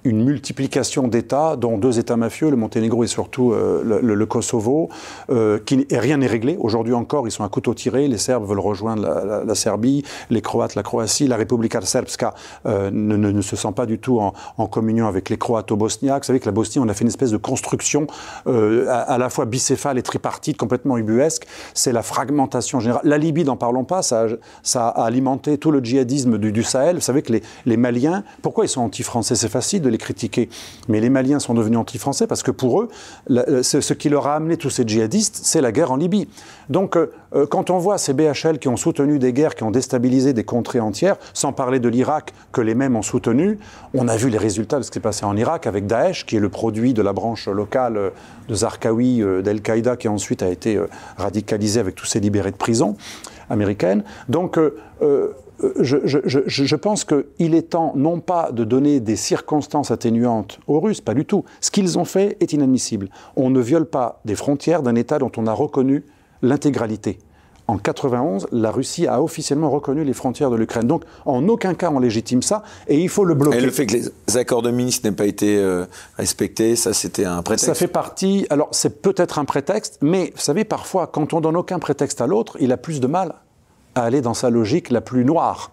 Une 0.06 0.24
multiplication 0.24 1.08
d'États, 1.08 1.56
dont 1.56 1.78
deux 1.78 1.98
États 1.98 2.16
mafieux, 2.16 2.48
le 2.48 2.56
Monténégro 2.56 3.02
et 3.02 3.08
surtout 3.08 3.52
euh, 3.52 4.00
le, 4.00 4.26
Kosovo, 4.26 4.88
euh, 5.30 5.58
qui, 5.58 5.84
et 5.90 5.98
rien 5.98 6.18
n'est 6.18 6.26
réglé. 6.28 6.56
Aujourd'hui 6.60 6.94
encore, 6.94 7.26
ils 7.26 7.32
sont 7.32 7.42
à 7.42 7.48
couteau 7.48 7.74
tiré. 7.74 8.06
Les 8.06 8.18
Serbes 8.18 8.46
veulent 8.46 8.60
rejoindre 8.60 9.02
la, 9.44 9.54
Serbie, 9.54 10.04
les 10.30 10.40
Croates 10.40 10.76
la 10.76 10.82
Croatie. 10.82 11.26
La 11.26 11.36
Republika 11.36 11.80
Srpska 11.80 12.34
euh, 12.66 12.90
ne, 12.92 13.40
se 13.42 13.56
sent 13.56 13.72
pas 13.74 13.86
du 13.86 13.98
tout 13.98 14.20
en, 14.20 14.66
communion 14.66 15.06
avec 15.06 15.28
les 15.28 15.36
Croato-Bosniaques. 15.36 16.22
Vous 16.22 16.26
savez 16.26 16.40
que 16.40 16.46
la 16.46 16.52
Bosnie, 16.52 16.80
on 16.80 16.88
a 16.88 16.94
fait 16.94 17.02
une 17.02 17.08
espèce 17.08 17.30
de 17.30 17.36
construction 17.36 18.06
à, 18.46 19.16
la 19.18 19.28
fois 19.28 19.44
bicéphale 19.44 19.98
et 19.98 20.02
tripartite, 20.02 20.56
complètement 20.56 20.98
ubuesque. 20.98 21.46
C'est 21.74 21.92
la 21.92 22.02
fragmentation 22.02 22.80
générale. 22.80 23.02
La 23.04 23.18
Libye, 23.18 23.44
n'en 23.44 23.56
parlons 23.56 23.84
pas, 23.84 24.02
ça, 24.02 24.26
a 24.74 25.04
alimenté 25.04 25.58
tout 25.58 25.70
le 25.70 25.82
djihadisme 25.82 26.38
du, 26.38 26.52
du 26.52 26.62
Sahel. 26.62 26.96
Vous 26.96 27.02
savez 27.02 27.22
que 27.22 27.32
les, 27.32 27.42
les 27.64 27.76
Maliens, 27.76 28.24
pourquoi 28.42 28.64
ils 28.64 28.68
sont 28.68 28.82
anti-français? 28.82 29.34
C'est 29.34 29.48
facile 29.48 29.82
de 29.82 29.88
les 29.88 29.95
critiquer. 29.98 30.48
Mais 30.88 31.00
les 31.00 31.10
Maliens 31.10 31.38
sont 31.38 31.54
devenus 31.54 31.78
anti-français 31.78 32.26
parce 32.26 32.42
que 32.42 32.50
pour 32.50 32.82
eux, 32.82 32.88
ce 33.28 33.92
qui 33.92 34.08
leur 34.08 34.26
a 34.26 34.34
amené 34.34 34.56
tous 34.56 34.70
ces 34.70 34.86
djihadistes, 34.86 35.40
c'est 35.42 35.60
la 35.60 35.72
guerre 35.72 35.92
en 35.92 35.96
Libye. 35.96 36.28
Donc, 36.68 36.96
euh, 36.96 37.12
euh, 37.34 37.46
quand 37.46 37.70
on 37.70 37.78
voit 37.78 37.98
ces 37.98 38.12
BHL 38.12 38.58
qui 38.58 38.68
ont 38.68 38.76
soutenu 38.76 39.18
des 39.18 39.32
guerres, 39.32 39.54
qui 39.54 39.62
ont 39.62 39.70
déstabilisé 39.70 40.32
des 40.32 40.44
contrées 40.44 40.80
entières, 40.80 41.16
sans 41.32 41.52
parler 41.52 41.78
de 41.78 41.88
l'Irak 41.88 42.32
que 42.52 42.60
les 42.60 42.74
mêmes 42.74 42.96
ont 42.96 43.02
soutenu, 43.02 43.58
on 43.94 44.08
a 44.08 44.16
vu 44.16 44.28
les 44.28 44.38
résultats 44.38 44.78
de 44.78 44.82
ce 44.82 44.90
qui 44.90 44.94
s'est 44.94 45.00
passé 45.00 45.24
en 45.24 45.36
Irak 45.36 45.66
avec 45.66 45.86
Daesh, 45.86 46.26
qui 46.26 46.36
est 46.36 46.40
le 46.40 46.48
produit 46.48 46.94
de 46.94 47.02
la 47.02 47.12
branche 47.12 47.48
locale 47.48 47.96
euh, 47.96 48.10
de 48.48 48.54
Zarqawi 48.54 49.22
d'Al-Qaïda, 49.42 49.96
qui 49.96 50.08
ensuite 50.08 50.42
a 50.42 50.48
été 50.48 50.80
radicalisé 51.16 51.80
avec 51.80 51.96
tous 51.96 52.06
ces 52.06 52.20
libérés 52.20 52.52
de 52.52 52.56
prison 52.56 52.96
américaine. 53.50 54.04
Donc, 54.28 54.56
je, 55.80 55.98
je, 56.04 56.76
pense 56.76 57.04
qu'il 57.04 57.54
est 57.54 57.70
temps 57.70 57.92
non 57.96 58.20
pas 58.20 58.52
de 58.52 58.64
donner 58.64 59.00
des 59.00 59.16
circonstances 59.16 59.90
atténuantes 59.90 60.58
aux 60.66 60.80
Russes, 60.80 61.00
pas 61.00 61.14
du 61.14 61.24
tout. 61.24 61.44
Ce 61.60 61.70
qu'ils 61.70 61.98
ont 61.98 62.04
fait 62.04 62.36
est 62.40 62.52
inadmissible. 62.52 63.08
On 63.36 63.50
ne 63.50 63.60
viole 63.60 63.86
pas 63.86 64.20
des 64.24 64.34
frontières 64.34 64.82
d'un 64.82 64.94
État 64.94 65.18
dont 65.18 65.32
on 65.36 65.46
a 65.46 65.52
reconnu 65.52 66.04
l'intégralité. 66.42 67.18
En 67.68 67.78
91, 67.78 68.46
la 68.52 68.70
Russie 68.70 69.08
a 69.08 69.20
officiellement 69.20 69.70
reconnu 69.70 70.04
les 70.04 70.12
frontières 70.12 70.50
de 70.50 70.56
l'Ukraine. 70.56 70.86
Donc, 70.86 71.02
en 71.24 71.48
aucun 71.48 71.74
cas, 71.74 71.90
on 71.92 71.98
légitime 71.98 72.40
ça, 72.40 72.62
et 72.86 73.00
il 73.00 73.08
faut 73.08 73.24
le 73.24 73.34
bloquer. 73.34 73.58
Et 73.58 73.60
le 73.60 73.72
fait 73.72 73.86
que 73.86 73.96
les 73.96 74.36
accords 74.36 74.62
de 74.62 74.70
Minsk 74.70 75.02
n'aient 75.02 75.10
pas 75.10 75.26
été 75.26 75.58
euh, 75.58 75.84
respectés, 76.16 76.76
ça, 76.76 76.92
c'était 76.92 77.24
un 77.24 77.42
prétexte 77.42 77.66
Ça 77.66 77.74
fait 77.74 77.88
partie... 77.88 78.46
Alors, 78.50 78.68
c'est 78.70 79.02
peut-être 79.02 79.40
un 79.40 79.44
prétexte, 79.44 79.98
mais 80.00 80.32
vous 80.36 80.40
savez, 80.40 80.64
parfois, 80.64 81.08
quand 81.08 81.34
on 81.34 81.40
donne 81.40 81.56
aucun 81.56 81.80
prétexte 81.80 82.20
à 82.20 82.28
l'autre, 82.28 82.56
il 82.60 82.70
a 82.70 82.76
plus 82.76 83.00
de 83.00 83.08
mal 83.08 83.34
à 83.96 84.04
aller 84.04 84.20
dans 84.20 84.34
sa 84.34 84.50
logique 84.50 84.90
la 84.90 85.00
plus 85.00 85.24
noire. 85.24 85.72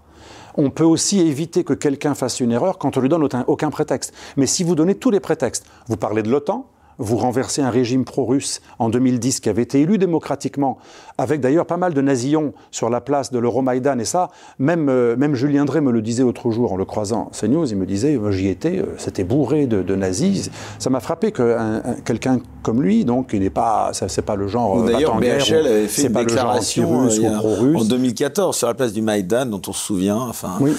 On 0.55 0.69
peut 0.69 0.83
aussi 0.83 1.19
éviter 1.19 1.63
que 1.63 1.73
quelqu'un 1.73 2.15
fasse 2.15 2.39
une 2.39 2.51
erreur 2.51 2.77
quand 2.77 2.97
on 2.97 3.01
lui 3.01 3.09
donne 3.09 3.27
aucun 3.47 3.69
prétexte. 3.69 4.13
Mais 4.37 4.47
si 4.47 4.63
vous 4.63 4.75
donnez 4.75 4.95
tous 4.95 5.11
les 5.11 5.19
prétextes, 5.19 5.65
vous 5.87 5.97
parlez 5.97 6.23
de 6.23 6.29
l'OTAN, 6.29 6.67
vous 7.03 7.17
renversez 7.17 7.61
un 7.61 7.69
régime 7.69 8.05
pro-russe 8.05 8.61
en 8.79 8.89
2010 8.89 9.41
qui 9.41 9.49
avait 9.49 9.61
été 9.61 9.81
élu 9.81 9.97
démocratiquement, 9.97 10.77
avec 11.17 11.41
d'ailleurs 11.41 11.65
pas 11.65 11.77
mal 11.77 11.93
de 11.93 12.01
nazillons 12.01 12.53
sur 12.71 12.89
la 12.89 13.01
place 13.01 13.31
de 13.31 13.39
l'Euromaïdan. 13.39 13.99
Et 13.99 14.05
ça, 14.05 14.29
même, 14.57 14.87
euh, 14.89 15.15
même 15.17 15.35
Julien 15.35 15.65
Drey 15.65 15.81
me 15.81 15.91
le 15.91 16.01
disait 16.01 16.23
l'autre 16.23 16.49
jour 16.51 16.71
en 16.71 16.77
le 16.77 16.85
croisant 16.85 17.29
CNews, 17.37 17.69
il 17.69 17.77
me 17.77 17.85
disait, 17.85 18.17
j'y 18.29 18.47
étais, 18.47 18.79
euh, 18.79 18.95
c'était 18.97 19.23
bourré 19.23 19.67
de, 19.67 19.95
nazis. 19.95 20.49
Ça 20.79 20.89
m'a 20.89 20.99
frappé 20.99 21.31
que 21.31 21.55
quelqu'un 22.03 22.39
comme 22.63 22.81
lui, 22.81 23.05
donc, 23.05 23.31
il 23.33 23.41
n'est 23.41 23.49
pas, 23.49 23.91
c'est 23.93 24.21
pas 24.23 24.35
le 24.35 24.47
genre. 24.47 24.79
Euh, 24.79 24.91
d'ailleurs, 24.91 25.19
BHL 25.19 25.67
avait 25.67 25.87
fait 25.87 26.07
une 26.07 26.13
déclaration 26.13 27.07
en 27.07 27.83
2014 27.83 28.55
sur 28.55 28.67
la 28.67 28.73
place 28.73 28.93
du 28.93 29.01
Maïdan, 29.01 29.45
dont 29.45 29.61
on 29.67 29.73
se 29.73 29.83
souvient. 29.83 30.17
Enfin, 30.17 30.53
oui, 30.61 30.71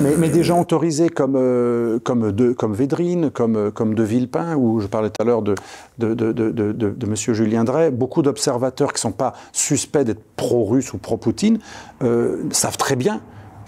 mais, 0.00 0.16
mais, 0.16 0.28
des 0.28 0.44
gens 0.44 0.60
autorisés 0.60 1.08
comme, 1.08 1.98
comme, 2.04 2.32
de, 2.32 2.52
comme 2.52 2.74
Védrine, 2.74 3.30
comme, 3.30 3.72
comme 3.72 3.94
De 3.94 4.02
Villepin, 4.02 4.54
où 4.56 4.78
je 4.80 4.86
parlais 4.86 5.08
tout 5.08 5.22
à 5.22 5.24
l'heure 5.24 5.42
de, 5.42 5.54
de, 5.98 6.96
M. 7.02 7.14
Julien 7.16 7.64
Drey, 7.64 7.90
beaucoup 7.90 8.22
d'observateurs 8.22 8.92
qui 8.92 8.98
ne 8.98 9.10
sont 9.10 9.12
pas 9.12 9.34
suspects 9.52 10.04
d'être 10.04 10.22
pro-russes 10.36 10.92
ou 10.92 10.98
pro-Poutine 10.98 11.58
euh, 12.02 12.44
savent 12.50 12.76
très 12.76 12.96
bien 12.96 13.20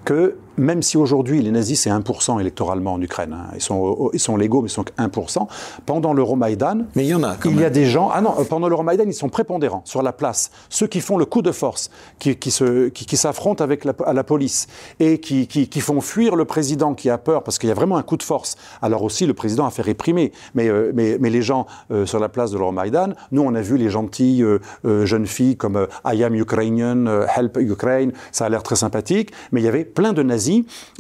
que 0.05 0.37
même 0.57 0.83
si 0.83 0.97
aujourd'hui 0.97 1.43
les 1.43 1.51
nazis 1.51 1.81
c'est 1.81 1.91
1% 1.91 2.41
électoralement 2.41 2.95
en 2.95 3.01
Ukraine, 3.01 3.35
hein, 3.35 3.51
ils, 3.55 3.61
sont, 3.61 4.11
ils 4.13 4.21
sont 4.21 4.37
légaux 4.37 4.63
mais 4.63 4.69
ils 4.69 4.73
sont 4.73 4.85
que 4.85 4.93
1%, 4.93 5.47
pendant 5.87 6.13
l'Euromaïdan, 6.13 6.83
mais 6.95 7.05
il 7.05 7.09
y 7.09 7.15
en 7.15 7.23
a 7.23 7.37
il 7.45 7.61
y 7.61 7.65
a 7.65 7.71
des 7.71 7.87
gens, 7.87 8.11
ah 8.13 8.21
non, 8.21 8.35
pendant 8.49 8.69
l'Euromaïdan 8.69 9.05
ils 9.07 9.15
sont 9.15 9.29
prépondérants 9.29 9.83
sur 9.85 10.03
la 10.03 10.13
place, 10.13 10.51
ceux 10.69 10.87
qui 10.87 11.01
font 11.01 11.17
le 11.17 11.25
coup 11.25 11.43
de 11.43 11.53
force, 11.53 11.91
qui, 12.19 12.37
qui, 12.37 12.51
se, 12.51 12.89
qui, 12.89 13.17
s'affrontent 13.17 13.63
avec 13.63 13.85
la, 13.85 13.93
à 14.05 14.13
la 14.13 14.25
police 14.25 14.67
et 15.01 15.19
qui, 15.19 15.47
qui, 15.47 15.81
font 15.81 16.01
fuir 16.01 16.37
le 16.37 16.45
président 16.45 16.95
qui 16.95 17.11
a 17.11 17.19
peur 17.19 17.43
parce 17.43 17.59
qu'il 17.59 17.69
y 17.69 17.73
a 17.73 17.75
vraiment 17.75 17.97
un 17.97 18.03
coup 18.03 18.17
de 18.17 18.23
force. 18.23 18.57
Alors 18.81 19.03
aussi 19.03 19.27
le 19.27 19.35
président 19.35 19.67
a 19.67 19.71
fait 19.71 19.83
réprimer, 19.83 20.33
mais, 20.55 20.69
euh, 20.69 20.93
mais, 20.95 21.17
mais, 21.21 21.31
les 21.31 21.43
gens 21.43 21.67
euh, 21.91 22.07
sur 22.07 22.21
la 22.21 22.29
place 22.29 22.51
de 22.51 22.59
l'Euromaïdan, 22.59 23.15
nous 23.33 23.43
on 23.43 23.55
a 23.55 23.61
vu 23.61 23.77
les 23.77 23.91
gentilles 23.91 24.43
euh, 24.43 25.07
jeunes 25.07 25.27
filles 25.27 25.57
comme 25.57 25.87
I 26.05 26.25
am 26.25 26.35
Ukrainian, 26.35 27.07
Help 27.37 27.59
Ukraine, 27.59 28.13
ça 28.31 28.47
a 28.47 28.49
l'air 28.49 28.63
très 28.63 28.77
sympathique, 28.77 29.33
mais 29.51 29.61
il 29.61 29.65
y 29.65 29.69
avait 29.69 29.85
plein 29.85 30.13
de 30.13 30.23
nazis 30.23 30.42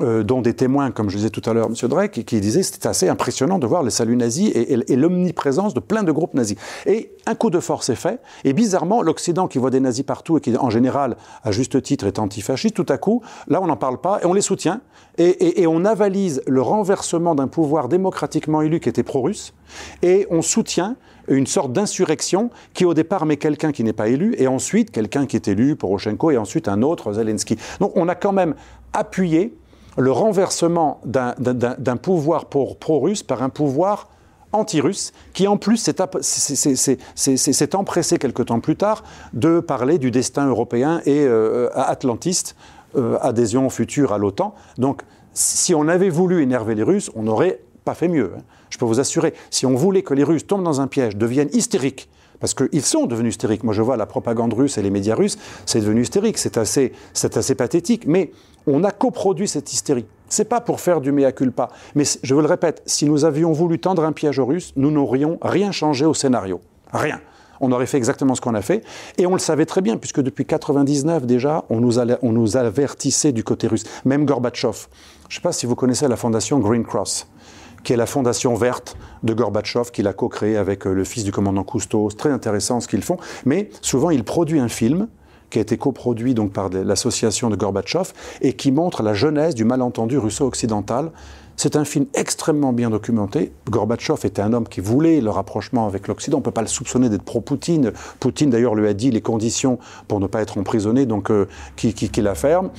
euh, 0.01 0.22
dont 0.22 0.43
des 0.43 0.55
témoins, 0.55 0.90
comme 0.90 1.11
je 1.11 1.16
disais 1.16 1.30
tout 1.30 1.43
à 1.49 1.53
l'heure, 1.53 1.68
M. 1.68 1.88
Drake, 1.88 2.12
qui, 2.12 2.24
qui 2.24 2.40
disait 2.40 2.62
c'était 2.62 2.88
assez 2.88 3.09
impressionnant 3.09 3.59
de 3.59 3.66
voir 3.66 3.82
les 3.82 3.90
saluts 3.90 4.16
nazis 4.16 4.51
et, 4.55 4.97
l'omniprésence 4.97 5.74
de 5.74 5.80
plein 5.80 6.03
de 6.03 6.12
groupes 6.12 6.34
nazis. 6.34 6.57
Et 6.86 7.12
un 7.26 7.34
coup 7.34 7.51
de 7.51 7.61
force 7.61 7.88
est 7.88 7.95
fait, 7.95 8.20
et 8.45 8.53
bizarrement, 8.53 9.03
l'Occident 9.03 9.49
qui 9.49 9.59
voit 9.59 9.70
des 9.70 9.80
nazis 9.80 10.05
partout 10.05 10.38
et 10.38 10.40
qui, 10.40 10.57
en 10.57 10.70
général, 10.70 11.16
à 11.45 11.53
juste 11.53 11.82
titre, 11.82 12.07
est 12.07 12.18
antifasciste, 12.18 12.74
tout 12.74 12.86
à 12.88 12.99
coup, 12.99 13.22
là, 13.49 13.61
on 13.62 13.66
n'en 13.66 13.76
parle 13.76 14.01
pas 14.01 14.20
et 14.22 14.26
on 14.26 14.34
les 14.34 14.43
soutient, 14.43 14.80
et 15.18 15.66
on 15.66 15.84
avalise 15.84 16.43
le 16.47 16.62
renversement 16.62 17.34
d'un 17.34 17.49
pouvoir 17.49 17.88
démocratiquement 17.88 18.62
élu 18.62 18.80
qui 18.80 18.88
était 18.88 19.03
pro-russe, 19.03 19.53
et 20.03 20.26
on 20.30 20.43
soutient 20.43 20.97
une 21.37 21.47
sorte 21.47 21.72
d'insurrection 21.72 22.51
qui 22.74 22.85
au 22.85 22.95
départ 22.95 23.26
met 23.26 23.37
quelqu'un 23.37 23.72
qui 23.72 23.85
n'est 23.85 23.93
pas 23.93 24.09
élu 24.09 24.35
et 24.39 24.47
ensuite 24.47 24.91
quelqu'un 24.91 25.26
qui 25.26 25.37
est 25.37 25.49
élu, 25.49 25.76
Poroshenko, 25.76 26.30
et 26.30 26.39
ensuite 26.39 26.68
un 26.68 26.83
autre, 26.83 27.12
Zelensky. 27.12 27.57
Donc 27.80 27.93
on 27.97 28.09
a 28.09 28.14
quand 28.14 28.33
même 28.33 28.55
appuyer 28.93 29.55
le 29.99 30.11
renversement 30.11 31.01
d'un 31.05 31.97
pouvoir 31.97 32.47
pro-russe 32.47 33.22
par 33.22 33.43
un 33.43 33.51
pouvoir 33.51 34.09
anti-russe, 34.53 35.12
qui 35.33 35.49
en 35.49 35.57
plus 35.57 35.76
s'est 35.78 37.74
empressé 37.74 38.18
quelque 38.18 38.43
temps 38.43 38.61
plus 38.61 38.76
tard 38.76 39.03
de 39.33 39.61
parler 39.61 39.99
du 39.99 40.11
destin 40.11 40.47
européen 40.47 41.01
et 41.07 41.24
euh, 41.24 41.70
atlantiste, 41.74 42.55
euh, 42.97 43.16
adhésion 43.20 43.70
future 43.70 44.12
à 44.12 44.18
l'OTAN. 44.18 44.55
Donc, 44.76 45.03
si 45.33 45.74
on 45.74 45.89
avait 45.89 46.11
voulu 46.11 46.43
énerver 46.43 46.74
les 46.74 46.83
Russes, 46.83 47.11
on 47.14 47.22
n'aurait 47.22 47.61
pas 47.85 47.95
fait 47.95 48.09
mieux. 48.09 48.33
Hein. 48.37 48.43
Je 48.73 48.79
peux 48.79 48.87
vous 48.87 49.01
assurer, 49.01 49.35
si 49.51 49.66
on 49.66 49.75
voulait 49.75 50.03
que 50.03 50.14
les 50.14 50.25
Russes 50.25 50.47
tombent 50.47 50.64
dans 50.64 50.81
un 50.81 50.87
piège, 50.87 51.14
deviennent 51.14 51.51
hystériques, 51.53 52.09
parce 52.41 52.55
qu'ils 52.55 52.83
sont 52.83 53.05
devenus 53.05 53.35
hystériques. 53.35 53.64
Moi, 53.64 53.75
je 53.75 53.83
vois 53.83 53.99
la 53.99 54.07
propagande 54.07 54.55
russe 54.55 54.79
et 54.79 54.83
les 54.83 54.91
médias 54.91 55.14
russes, 55.14 55.37
c'est 55.66 55.81
devenu 55.81 56.01
hystérique. 56.01 56.39
C'est 56.39 56.57
assez, 56.57 56.93
assez 57.23 57.55
pathétique. 57.55 58.07
Mais 58.07 58.33
on 58.66 58.83
a 58.83 58.91
coproduit 58.91 59.47
cette 59.47 59.73
hystérie. 59.73 60.07
C'est 60.29 60.49
pas 60.49 60.62
pour 60.62 60.81
faire 60.81 61.03
du 61.03 61.12
mea 61.12 61.33
culpa. 61.33 61.68
Mais 61.95 62.05
je 62.23 62.35
vous 62.35 62.41
le 62.41 62.47
répète, 62.47 62.83
si 62.87 63.05
nous 63.05 63.27
avions 63.27 63.53
voulu 63.53 63.79
tendre 63.79 64.03
un 64.05 64.12
piège 64.12 64.39
aux 64.39 64.47
Russes, 64.47 64.73
nous 64.75 64.91
n'aurions 64.91 65.39
rien 65.43 65.70
changé 65.70 66.07
au 66.07 66.14
scénario. 66.14 66.61
Rien 66.93 67.20
on 67.64 67.70
aurait 67.70 67.87
fait 67.87 67.97
exactement 67.97 68.35
ce 68.35 68.41
qu'on 68.41 68.55
a 68.55 68.61
fait. 68.61 68.83
Et 69.18 69.27
on 69.27 69.35
le 69.35 69.39
savait 69.39 69.66
très 69.66 69.83
bien, 69.83 69.97
puisque 69.97 70.20
depuis 70.20 70.45
99 70.45 71.27
déjà, 71.27 71.64
on 71.70 71.81
nous, 71.81 72.01
on 72.01 72.33
nous 72.33 72.57
avertissait 72.57 73.31
du 73.31 73.45
côté 73.45 73.68
russe. 73.68 73.85
Même 74.05 74.27
Gorbatchev. 74.27 74.89
Je 75.29 75.37
ne 75.37 75.39
sais 75.39 75.41
pas 75.41 75.53
si 75.53 75.64
vous 75.64 75.77
connaissez 75.77 76.09
la 76.09 76.16
fondation 76.16 76.59
Green 76.59 76.83
Cross 76.83 77.29
qui 77.85 77.93
est 77.93 77.97
la 77.97 78.07
fondation 78.07 78.55
verte 78.55 78.97
de 79.22 79.35
Gorbatchev, 79.35 79.91
qu'il 79.91 80.07
a 80.07 80.12
co-créé 80.12 80.57
avec 80.57 80.87
euh, 80.87 80.93
le 80.93 81.05
fils 81.05 81.24
du 81.24 81.33
commandant 81.33 81.64
Cousteau. 81.64 82.11
C'est 82.11 82.16
très 82.16 82.30
intéressant 82.30 82.80
ce 82.80 82.89
qu'ils 82.89 83.03
font. 83.03 83.16
Mais 83.45 83.70
souvent, 83.80 84.11
il 84.11 84.24
produit 84.24 84.61
un 84.61 84.68
film 84.68 85.09
qui 85.51 85.59
a 85.59 85.62
été 85.62 85.76
coproduit 85.76 86.35
donc 86.35 86.53
par 86.53 86.70
l'association 86.70 87.51
de 87.51 87.57
Gorbatchev 87.57 88.12
et 88.41 88.55
qui 88.55 88.72
montre 88.72 89.03
la 89.03 89.12
genèse 89.12 89.55
du 89.55 89.64
malentendu 89.64 90.16
russo-occidental. 90.16 91.12
C'est 91.57 91.76
un 91.76 91.85
film 91.85 92.07
extrêmement 92.14 92.72
bien 92.72 92.89
documenté. 92.89 93.53
Gorbatchev 93.70 94.18
était 94.24 94.41
un 94.41 94.55
homme 94.55 94.66
qui 94.66 94.80
voulait 94.80 95.20
le 95.20 95.28
rapprochement 95.28 95.87
avec 95.87 96.09
l'Occident. 96.09 96.39
On 96.39 96.41
ne 96.41 96.45
peut 96.45 96.51
pas 96.51 96.62
le 96.62 96.68
soupçonner 96.68 97.11
d'être 97.11 97.22
pro-Poutine. 97.22 97.93
Poutine, 98.18 98.49
d'ailleurs, 98.49 98.74
lui 98.74 98.89
a 98.89 98.95
dit 98.95 99.11
les 99.11 99.20
conditions 99.20 99.78
pour 100.09 100.18
ne 100.18 100.26
pas 100.26 100.41
être 100.41 100.57
emprisonné, 100.57 101.05
donc 101.05 101.30
euh, 101.30 101.47
qui 101.76 101.95
la 102.22 102.35
ferme. 102.35 102.70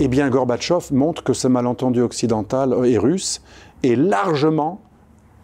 Eh 0.00 0.08
bien, 0.08 0.28
Gorbatchev 0.28 0.92
montre 0.92 1.22
que 1.22 1.32
ce 1.32 1.46
malentendu 1.46 2.02
occidental 2.02 2.74
et 2.84 2.98
russe 2.98 3.40
est 3.86 3.96
largement 3.96 4.80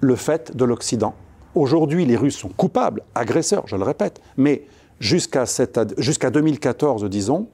le 0.01 0.16
fait 0.16 0.57
de 0.57 0.64
l'Occident. 0.64 1.14
Aujourd'hui, 1.55 2.05
les 2.05 2.16
Russes 2.16 2.36
sont 2.36 2.49
coupables, 2.49 3.03
agresseurs, 3.14 3.64
je 3.66 3.76
le 3.76 3.84
répète, 3.84 4.20
mais 4.36 4.66
jusqu'à 5.01 5.45
jusqu'à 5.99 6.30
2014, 6.30 7.05
disons, 7.05 7.49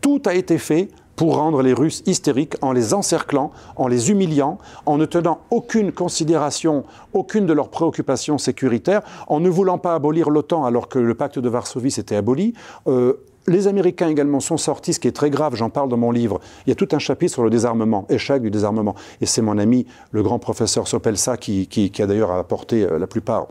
tout 0.00 0.22
a 0.26 0.34
été 0.34 0.58
fait 0.58 0.88
pour 1.18 1.36
rendre 1.36 1.62
les 1.62 1.72
Russes 1.72 2.04
hystériques 2.06 2.54
en 2.62 2.72
les 2.72 2.94
encerclant, 2.94 3.50
en 3.74 3.88
les 3.88 4.10
humiliant, 4.10 4.58
en 4.86 4.98
ne 4.98 5.04
tenant 5.04 5.40
aucune 5.50 5.90
considération, 5.90 6.84
aucune 7.12 7.44
de 7.44 7.52
leurs 7.52 7.70
préoccupations 7.70 8.38
sécuritaires, 8.38 9.02
en 9.26 9.40
ne 9.40 9.48
voulant 9.48 9.78
pas 9.78 9.94
abolir 9.94 10.30
l'OTAN 10.30 10.64
alors 10.64 10.88
que 10.88 11.00
le 11.00 11.14
pacte 11.14 11.40
de 11.40 11.48
Varsovie 11.48 11.90
s'était 11.90 12.14
aboli, 12.14 12.54
euh, 12.86 13.14
les 13.48 13.66
Américains 13.66 14.08
également 14.08 14.40
sont 14.40 14.56
sortis, 14.56 14.92
ce 14.92 15.00
qui 15.00 15.08
est 15.08 15.12
très 15.12 15.30
grave, 15.30 15.54
j'en 15.54 15.70
parle 15.70 15.88
dans 15.88 15.96
mon 15.96 16.10
livre. 16.10 16.40
Il 16.66 16.70
y 16.70 16.72
a 16.72 16.76
tout 16.76 16.88
un 16.92 16.98
chapitre 16.98 17.32
sur 17.32 17.42
le 17.42 17.50
désarmement, 17.50 18.06
échec 18.08 18.42
du 18.42 18.50
désarmement. 18.50 18.94
Et 19.20 19.26
c'est 19.26 19.42
mon 19.42 19.58
ami, 19.58 19.86
le 20.12 20.22
grand 20.22 20.38
professeur 20.38 20.86
Sopelsa, 20.86 21.36
qui, 21.36 21.66
qui, 21.66 22.02
a 22.02 22.06
d'ailleurs 22.06 22.32
apporté 22.32 22.84
euh, 22.84 22.98
la 22.98 23.06
plupart 23.06 23.48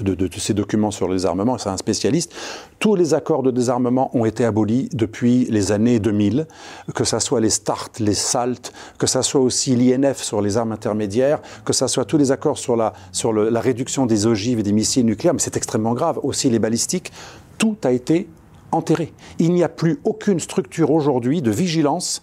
de, 0.00 0.28
ces 0.36 0.52
documents 0.54 0.90
sur 0.90 1.08
le 1.08 1.14
désarmement, 1.14 1.56
c'est 1.56 1.70
un 1.70 1.76
spécialiste. 1.76 2.32
Tous 2.78 2.94
les 2.94 3.14
accords 3.14 3.42
de 3.42 3.50
désarmement 3.50 4.14
ont 4.16 4.26
été 4.26 4.44
abolis 4.44 4.88
depuis 4.92 5.46
les 5.46 5.72
années 5.72 5.98
2000, 5.98 6.46
que 6.94 7.04
ce 7.04 7.18
soit 7.18 7.40
les 7.40 7.50
START, 7.50 7.88
les 7.98 8.14
SALT, 8.14 8.70
que 8.98 9.06
ce 9.06 9.22
soit 9.22 9.40
aussi 9.40 9.74
l'INF 9.74 10.22
sur 10.22 10.42
les 10.42 10.58
armes 10.58 10.72
intermédiaires, 10.72 11.40
que 11.64 11.72
ce 11.72 11.86
soit 11.86 12.04
tous 12.04 12.18
les 12.18 12.32
accords 12.32 12.58
sur 12.58 12.76
la, 12.76 12.92
sur 13.12 13.32
la 13.32 13.60
réduction 13.60 14.04
des 14.04 14.26
ogives 14.26 14.58
et 14.58 14.62
des 14.62 14.72
missiles 14.72 15.06
nucléaires, 15.06 15.34
mais 15.34 15.40
c'est 15.40 15.56
extrêmement 15.56 15.94
grave, 15.94 16.20
aussi 16.22 16.50
les 16.50 16.58
balistiques, 16.58 17.10
tout 17.56 17.76
a 17.82 17.90
été 17.90 18.28
enterré. 18.72 19.12
Il 19.38 19.52
n'y 19.52 19.64
a 19.64 19.68
plus 19.68 20.00
aucune 20.04 20.40
structure 20.40 20.90
aujourd'hui 20.90 21.42
de 21.42 21.50
vigilance 21.50 22.22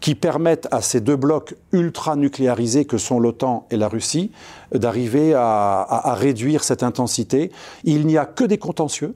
qui 0.00 0.14
permette 0.14 0.68
à 0.70 0.80
ces 0.80 1.00
deux 1.00 1.16
blocs 1.16 1.56
ultra 1.72 2.16
nucléarisés 2.16 2.84
que 2.84 2.98
sont 2.98 3.18
l'OTAN 3.18 3.66
et 3.70 3.76
la 3.76 3.88
Russie 3.88 4.30
d'arriver 4.72 5.34
à, 5.34 6.14
réduire 6.16 6.62
cette 6.62 6.82
intensité. 6.82 7.50
Il 7.84 8.06
n'y 8.06 8.16
a 8.16 8.24
que 8.24 8.44
des 8.44 8.58
contentieux. 8.58 9.14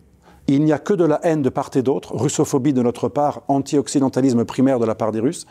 Il 0.49 0.65
n'y 0.65 0.73
a 0.73 0.79
que 0.79 0.93
de 0.93 1.05
la 1.05 1.21
haine 1.25 1.41
de 1.41 1.49
part 1.49 1.71
et 1.77 1.83
d'autre, 1.83 2.17
russophobie 2.17 2.73
de 2.73 2.83
notre 2.83 3.09
part, 3.09 3.43
anti-occidentalisme 3.47 4.45
primaire 4.45 4.81
de 4.81 4.85
la 4.85 4.97
part 4.97 5.13
des 5.13 5.21
Russes, 5.21 5.47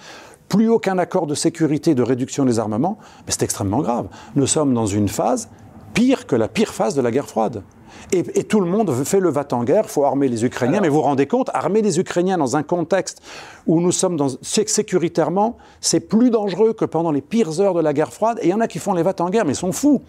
plus 0.50 0.68
aucun 0.68 0.98
accord 0.98 1.28
de 1.28 1.34
sécurité 1.34 1.96
de 1.96 2.04
réduction 2.04 2.44
des 2.44 2.60
armements, 2.60 2.98
mais 3.26 3.32
c'est 3.32 3.44
extrêmement 3.44 3.80
grave. 3.80 4.08
Nous 4.36 4.48
sommes 4.48 4.74
dans 4.74 4.86
une 4.86 5.08
phase 5.08 5.48
pire 5.94 6.28
que 6.28 6.36
la 6.36 6.50
pire 6.50 6.74
phase 6.74 6.94
de 6.94 7.02
la 7.02 7.10
guerre 7.10 7.28
froide. 7.28 7.64
Et, 8.12 8.44
tout 8.44 8.60
le 8.60 8.68
monde 8.68 8.92
fait 9.06 9.20
le 9.20 9.30
va-t-en-guerre, 9.30 9.84
il 9.86 9.90
faut 9.90 10.04
armer 10.04 10.28
les 10.28 10.44
Ukrainiens. 10.44 10.82
mais 10.82 10.90
vous 10.90 10.96
vous 10.96 11.02
rendez 11.02 11.28
compte, 11.28 11.50
armer 11.54 11.82
les 11.82 12.00
Ukrainiens 12.00 12.38
dans 12.38 12.58
un 12.58 12.64
contexte 12.64 13.22
où 13.68 13.80
nous 13.80 13.92
sommes 13.92 14.18
dans, 14.18 14.28
sécuritairement, 14.42 15.58
c'est 15.80 16.00
plus 16.00 16.30
dangereux 16.30 16.74
que 16.74 16.86
pendant 16.86 17.12
les 17.12 17.22
pires 17.22 17.62
heures 17.62 17.74
de 17.74 17.82
la 17.82 17.94
guerre 17.94 18.12
froide. 18.12 18.40
Et 18.42 18.48
il 18.48 18.50
y 18.50 18.54
en 18.54 18.60
a 18.60 18.68
qui 18.68 18.80
font 18.80 18.94
les 18.94 19.04
va-t-en-guerre, 19.04 19.46
mais 19.46 19.54
ils 19.54 19.56
sont 19.56 19.72
fous. 19.72 20.02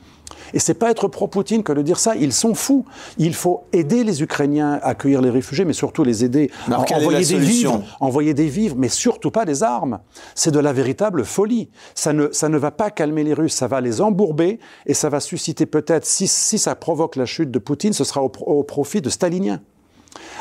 Et 0.55 0.59
c'est 0.59 0.75
pas 0.75 0.91
être 0.91 1.09
pro-Poutine 1.09 1.63
que 1.63 1.73
de 1.73 1.83
dire 1.83 1.99
ça. 1.99 2.17
Ils 2.17 2.33
sont 2.33 2.55
fous. 2.55 2.85
Il 3.19 3.35
faut 3.35 3.65
aider 3.73 4.05
les 4.05 4.23
Ukrainiens 4.23 4.81
à 4.83 4.89
accueillir 4.89 5.21
les 5.21 5.31
réfugiés, 5.31 5.65
mais 5.65 5.73
surtout 5.73 6.05
les 6.05 6.25
aider 6.25 6.51
à 6.71 6.81
envoyer 6.81 7.25
des 7.25 7.39
vivres, 7.39 7.83
envoyer 8.01 8.35
des 8.35 8.47
vivres, 8.47 8.77
mais 8.79 8.89
surtout 8.89 9.31
pas 9.31 9.45
des 9.45 9.63
armes. 9.63 10.01
C'est 10.35 10.51
de 10.51 10.59
la 10.59 10.73
véritable 10.73 11.25
folie. 11.25 11.71
Ça 11.95 12.13
ne, 12.13 12.29
ça 12.33 12.49
ne 12.49 12.59
va 12.59 12.71
pas 12.71 12.91
calmer 12.91 13.25
les 13.25 13.35
Russes, 13.35 13.55
ça 13.55 13.67
va 13.67 13.81
les 13.81 14.01
embourber 14.01 14.59
et 14.87 14.95
ça 14.95 15.09
va 15.09 15.21
susciter 15.21 15.67
peut-être, 15.67 16.07
si, 16.07 16.27
si 16.29 16.59
ça 16.59 16.75
provoque 16.75 17.17
la 17.17 17.27
chute 17.27 17.51
de 17.51 17.59
Poutine, 17.59 17.72
ce 17.93 18.05
sera 18.05 18.23
au, 18.23 18.63
profit 18.63 19.01
de 19.01 19.11
Staliniens 19.11 19.61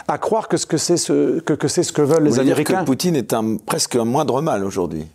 à 0.07 0.17
croire 0.17 0.47
que, 0.47 0.57
ce 0.57 0.65
que 0.65 0.77
c'est 0.77 0.97
ce 0.97 1.39
que, 1.39 1.53
que, 1.53 1.67
ce 1.67 1.91
que 1.91 2.01
veulent 2.01 2.23
les 2.23 2.39
Américains. 2.39 2.73
Dire 2.73 2.81
que 2.81 2.85
Poutine 2.85 3.15
est 3.15 3.33
un, 3.33 3.57
presque 3.57 3.95
un 3.95 4.05
moindre 4.05 4.41
mal 4.41 4.65
aujourd'hui. 4.65 5.07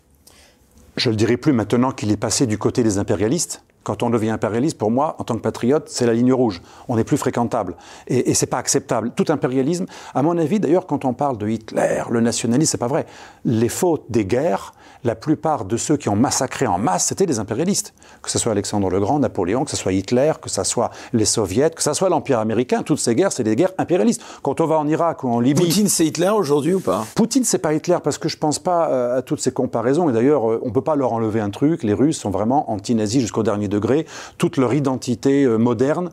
Je 0.96 1.10
le 1.10 1.16
dirai 1.16 1.36
plus 1.36 1.52
maintenant 1.52 1.90
qu'il 1.90 2.10
est 2.10 2.16
passé 2.16 2.46
du 2.46 2.56
côté 2.56 2.82
des 2.82 2.98
impérialistes. 2.98 3.62
Quand 3.82 4.02
on 4.02 4.10
devient 4.10 4.30
impérialiste, 4.30 4.78
pour 4.78 4.90
moi, 4.90 5.14
en 5.18 5.24
tant 5.24 5.36
que 5.36 5.42
patriote, 5.42 5.88
c'est 5.88 6.06
la 6.06 6.14
ligne 6.14 6.32
rouge. 6.32 6.62
On 6.88 6.96
n'est 6.96 7.04
plus 7.04 7.18
fréquentable. 7.18 7.76
Et, 8.08 8.30
et 8.30 8.34
c'est 8.34 8.46
pas 8.46 8.58
acceptable. 8.58 9.12
Tout 9.14 9.26
impérialisme, 9.28 9.86
à 10.14 10.22
mon 10.22 10.38
avis, 10.38 10.58
d'ailleurs, 10.58 10.86
quand 10.86 11.04
on 11.04 11.12
parle 11.12 11.38
de 11.38 11.48
Hitler, 11.48 12.02
le 12.10 12.20
nationalisme, 12.20 12.72
c'est 12.72 12.78
pas 12.78 12.88
vrai. 12.88 13.06
Les 13.44 13.68
fautes 13.68 14.06
des 14.08 14.24
guerres, 14.24 14.72
la 15.06 15.14
plupart 15.14 15.64
de 15.64 15.76
ceux 15.76 15.96
qui 15.96 16.08
ont 16.08 16.16
massacré 16.16 16.66
en 16.66 16.78
masse, 16.78 17.06
c'était 17.06 17.26
des 17.26 17.38
impérialistes. 17.38 17.94
Que 18.22 18.30
ce 18.30 18.38
soit 18.38 18.52
Alexandre 18.52 18.90
le 18.90 18.98
Grand, 19.00 19.20
Napoléon, 19.20 19.64
que 19.64 19.70
ce 19.70 19.76
soit 19.76 19.92
Hitler, 19.92 20.32
que 20.42 20.50
ce 20.50 20.64
soit 20.64 20.90
les 21.12 21.24
soviets, 21.24 21.70
que 21.70 21.82
ce 21.82 21.94
soit 21.94 22.08
l'Empire 22.08 22.40
américain, 22.40 22.82
toutes 22.82 22.98
ces 22.98 23.14
guerres, 23.14 23.32
c'est 23.32 23.44
des 23.44 23.54
guerres 23.54 23.72
impérialistes. 23.78 24.22
Quand 24.42 24.60
on 24.60 24.66
va 24.66 24.78
en 24.78 24.88
Irak 24.88 25.22
ou 25.22 25.28
en 25.28 25.40
Libye... 25.40 25.62
Poutine, 25.62 25.88
c'est 25.88 26.04
Hitler 26.04 26.30
aujourd'hui 26.30 26.74
ou 26.74 26.80
pas? 26.80 27.06
Poutine, 27.14 27.44
c'est 27.44 27.58
pas 27.58 27.72
Hitler 27.72 27.98
parce 28.02 28.18
que 28.18 28.28
je 28.28 28.36
pense 28.36 28.58
pas 28.58 28.90
euh, 28.90 29.18
à 29.18 29.22
toutes 29.22 29.40
ces 29.40 29.52
comparaisons. 29.52 30.10
Et 30.10 30.12
d'ailleurs, 30.12 30.50
euh, 30.50 30.60
on 30.64 30.72
peut 30.72 30.82
pas 30.82 30.96
leur 30.96 31.12
enlever 31.12 31.40
un 31.40 31.50
truc. 31.50 31.84
Les 31.84 31.94
Russes 31.94 32.18
sont 32.18 32.30
vraiment 32.30 32.70
anti-nazis 32.72 33.20
jusqu'au 33.20 33.44
dernier 33.44 33.68
degré. 33.68 34.06
Toute 34.38 34.56
leur 34.56 34.74
identité 34.74 35.44
euh, 35.44 35.56
moderne, 35.56 36.10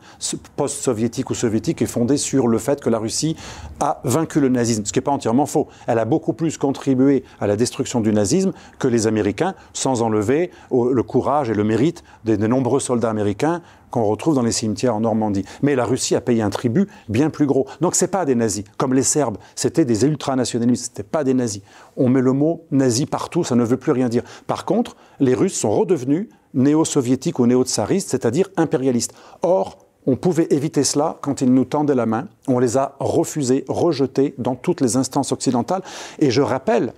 post-soviétique 0.54 1.30
ou 1.30 1.34
soviétique, 1.34 1.82
est 1.82 1.86
fondée 1.86 2.16
sur 2.16 2.46
le 2.46 2.58
fait 2.58 2.80
que 2.80 2.90
la 2.90 2.98
Russie 2.98 3.36
a 3.80 4.00
vaincu 4.04 4.40
le 4.40 4.48
nazisme, 4.48 4.84
ce 4.84 4.92
qui 4.92 5.00
n'est 5.00 5.04
pas 5.04 5.10
entièrement 5.10 5.46
faux. 5.46 5.66
Elle 5.88 5.98
a 5.98 6.04
beaucoup 6.04 6.32
plus 6.32 6.58
contribué 6.58 7.24
à 7.40 7.48
la 7.48 7.56
destruction 7.56 8.00
du 8.00 8.12
nazisme 8.12 8.52
que 8.78 8.83
les 8.88 9.06
Américains, 9.06 9.54
sans 9.72 10.02
enlever 10.02 10.50
le 10.70 11.02
courage 11.02 11.50
et 11.50 11.54
le 11.54 11.64
mérite 11.64 12.04
des, 12.24 12.36
nombreux 12.36 12.80
soldats 12.80 13.10
américains 13.10 13.62
qu'on 13.90 14.04
retrouve 14.04 14.34
dans 14.34 14.42
les 14.42 14.52
cimetières 14.52 14.96
en 14.96 15.00
Normandie. 15.00 15.44
Mais 15.62 15.76
la 15.76 15.84
Russie 15.84 16.16
a 16.16 16.20
payé 16.20 16.42
un 16.42 16.50
tribut 16.50 16.88
bien 17.08 17.30
plus 17.30 17.46
gros. 17.46 17.66
Donc 17.80 17.94
c'est 17.94 18.08
pas 18.08 18.24
des 18.24 18.34
nazis. 18.34 18.64
Comme 18.76 18.92
les 18.92 19.02
Serbes, 19.02 19.38
c'était 19.54 19.84
des 19.84 20.04
ultranationalistes, 20.04 20.86
c'était 20.86 21.08
pas 21.08 21.22
des 21.22 21.34
nazis. 21.34 21.62
On 21.96 22.08
met 22.08 22.20
le 22.20 22.32
mot 22.32 22.64
nazi 22.70 23.06
partout, 23.06 23.44
ça 23.44 23.54
ne 23.54 23.64
veut 23.64 23.76
plus 23.76 23.92
rien 23.92 24.08
dire. 24.08 24.22
Par 24.46 24.64
contre, 24.64 24.96
les 25.20 25.34
Russes 25.34 25.58
sont 25.58 25.70
redevenus 25.70 26.28
néo-soviétiques 26.54 27.38
ou 27.38 27.46
néo-tsaristes, 27.46 28.10
c'est-à-dire 28.10 28.48
impérialistes. 28.56 29.14
Or, 29.42 29.78
on 30.06 30.16
pouvait 30.16 30.46
éviter 30.50 30.84
cela 30.84 31.18
quand 31.22 31.40
ils 31.40 31.52
nous 31.52 31.64
tendaient 31.64 31.94
la 31.94 32.06
main. 32.06 32.28
On 32.46 32.58
les 32.58 32.76
a 32.76 32.96
refusés, 33.00 33.64
rejetés 33.68 34.34
dans 34.38 34.54
toutes 34.54 34.80
les 34.80 34.96
instances 34.96 35.32
occidentales. 35.32 35.82
Et 36.18 36.30
je 36.30 36.42
rappelle, 36.42 36.92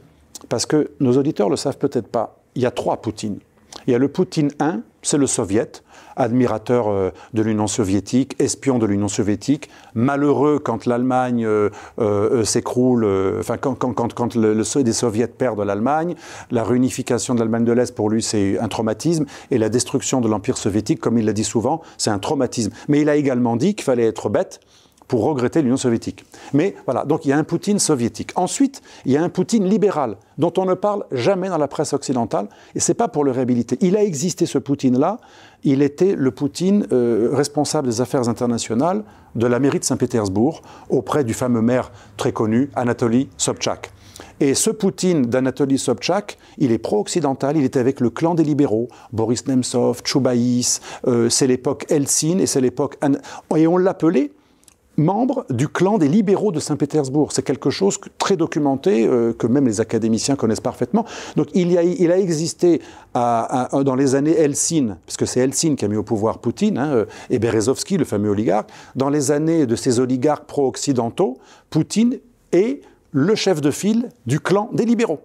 parce 0.49 0.67
que 0.67 0.91
nos 1.01 1.17
auditeurs 1.17 1.47
ne 1.49 1.53
le 1.53 1.57
savent 1.57 1.79
peut-être 1.79 2.09
pas, 2.09 2.39
il 2.55 2.63
y 2.63 2.67
a 2.67 2.71
trois 2.71 2.99
Poutines. 2.99 3.39
Il 3.87 3.93
y 3.93 3.95
a 3.95 3.99
le 3.99 4.09
Poutine 4.09 4.51
1, 4.59 4.81
c'est 5.03 5.19
le 5.19 5.27
soviet, 5.27 5.83
admirateur 6.17 6.89
euh, 6.89 7.11
de 7.35 7.43
l'Union 7.43 7.67
soviétique, 7.67 8.35
espion 8.41 8.79
de 8.79 8.87
l'Union 8.87 9.07
soviétique, 9.07 9.69
malheureux 9.95 10.59
quand 10.59 10.87
l'Allemagne 10.87 11.45
euh, 11.45 11.71
euh, 12.01 12.43
s'écroule, 12.45 13.07
enfin 13.39 13.59
quand, 13.59 13.75
quand, 13.75 13.93
quand, 13.95 14.35
le, 14.35 14.55
le, 14.55 14.83
des 14.83 14.93
soviets 14.93 15.29
perdent 15.29 15.61
l'Allemagne, 15.61 16.17
la 16.51 16.65
réunification 16.65 17.35
de 17.35 17.41
l'Allemagne 17.41 17.65
de 17.65 17.73
l'Est 17.73 17.95
pour 17.95 18.11
lui 18.11 18.23
c'est 18.23 18.59
un 18.59 18.69
traumatisme, 18.69 19.27
et 19.51 19.59
la 19.59 19.69
destruction 19.69 20.21
de 20.21 20.29
l'Empire 20.29 20.57
soviétique, 20.57 21.01
comme 21.01 21.19
il 21.19 21.27
l'a 21.27 21.33
dit 21.33 21.45
souvent, 21.45 21.83
c'est 21.99 22.11
un 22.11 22.19
traumatisme. 22.19 22.73
Mais 22.89 23.03
il 23.03 23.09
a 23.09 23.17
également 23.17 23.57
dit 23.57 23.75
qu'il 23.75 23.85
fallait 23.85 24.07
être 24.07 24.29
bête 24.29 24.61
pour 25.09 25.25
regretter 25.25 25.63
l'Union 25.63 25.77
soviétique. 25.77 26.25
Mais 26.53 26.75
voilà, 26.85 27.05
donc 27.05 27.25
il 27.25 27.29
y 27.29 27.33
a 27.33 27.39
un 27.39 27.45
Poutine 27.45 27.79
soviétique. 27.79 28.33
Ensuite, 28.37 28.83
il 29.05 29.13
y 29.13 29.17
a 29.17 29.23
un 29.23 29.29
Poutine 29.29 29.65
libéral, 29.65 30.17
dont 30.39 30.53
on 30.59 30.65
ne 30.65 30.75
parle 30.75 31.05
jamais 31.13 31.49
dans 31.49 31.59
la 31.59 31.69
presse 31.69 31.93
occidentale, 31.93 32.49
et 32.75 32.81
c'est 32.81 32.95
pas 32.95 33.09
pour 33.09 33.25
le 33.25 33.31
réhabiliter. 33.31 33.79
Il 33.81 33.97
a 33.97 34.03
existé 34.03 34.47
ce 34.47 34.59
Poutine-là, 34.59 35.19
il 35.65 35.83
était 35.83 36.15
le 36.15 36.31
Poutine 36.31 36.87
euh, 36.93 37.31
responsable 37.33 37.89
des 37.89 38.01
affaires 38.01 38.29
internationales 38.29 39.05
de 39.35 39.47
la 39.47 39.59
mairie 39.59 39.81
de 39.81 39.85
Saint-Pétersbourg, 39.85 40.63
auprès 40.89 41.25
du 41.25 41.35
fameux 41.35 41.63
maire 41.63 41.91
très 42.17 42.33
connu, 42.33 42.71
Anatoly 42.75 43.29
Sobchak. 43.37 43.93
Et 44.41 44.55
ce 44.55 44.71
Poutine 44.71 45.23
d'Anatoly 45.23 45.79
Sobchak, 45.79 46.39
il 46.59 46.73
est 46.73 46.79
pro-occidental, 46.79 47.57
il 47.57 47.65
était 47.65 47.81
avec 47.81 48.01
le 48.01 48.11
clan 48.11 48.35
des 48.35 48.45
libéraux, 48.45 48.89
Boris 49.13 49.47
Nemtsov, 49.47 50.03
Choubaïs, 50.05 50.81
euh, 51.07 51.29
c'est 51.29 51.47
l'époque 51.47 51.87
Helsinki 51.91 52.43
et 52.43 52.47
c'est 52.47 52.61
l'époque... 52.61 52.99
Et 53.57 53.67
on 53.67 53.77
l'appelait 53.77 54.33
membre 54.97 55.45
du 55.51 55.69
clan 55.69 55.99
des 55.99 56.09
libéraux 56.09 56.53
de 56.53 56.61
Saint-Pétersbourg. 56.61 57.33
C'est 57.33 57.43
quelque 57.43 57.71
chose 57.71 57.99
très 58.19 58.37
documenté, 58.37 59.07
euh, 59.07 59.33
que 59.33 59.47
même 59.47 59.67
les 59.67 59.81
académiciens 59.81 60.37
connaissent 60.37 60.61
parfaitement. 60.61 61.05
Donc 61.37 61.49
il, 61.55 61.77
a, 61.77 62.19
existé 62.19 62.81
dans 63.15 63.95
les 63.97 64.15
années 64.15 64.37
Helsinki, 64.37 64.93
parce 65.05 65.17
que 65.17 65.27
c'est 65.27 65.41
Helsinki 65.41 65.77
qui 65.77 65.85
a 65.85 65.89
mis 65.89 65.97
au 65.97 66.03
pouvoir 66.03 66.39
Poutine, 66.39 66.79
hein, 66.79 66.93
euh, 66.93 67.05
et 67.31 67.39
Berezovski, 67.39 67.97
le 67.97 68.05
fameux 68.05 68.31
oligarque, 68.31 68.71
dans 68.95 69.11
les 69.11 69.31
années 69.31 69.67
de 69.67 69.77
ces 69.77 70.01
oligarques 70.01 70.47
pro-occidentaux, 70.47 71.39
Poutine 71.71 72.19
est 72.53 72.81
le 73.13 73.35
chef 73.35 73.61
de 73.61 73.71
file 73.71 74.09
du 74.27 74.41
clan 74.41 74.71
des 74.73 74.85
libéraux 74.85 75.21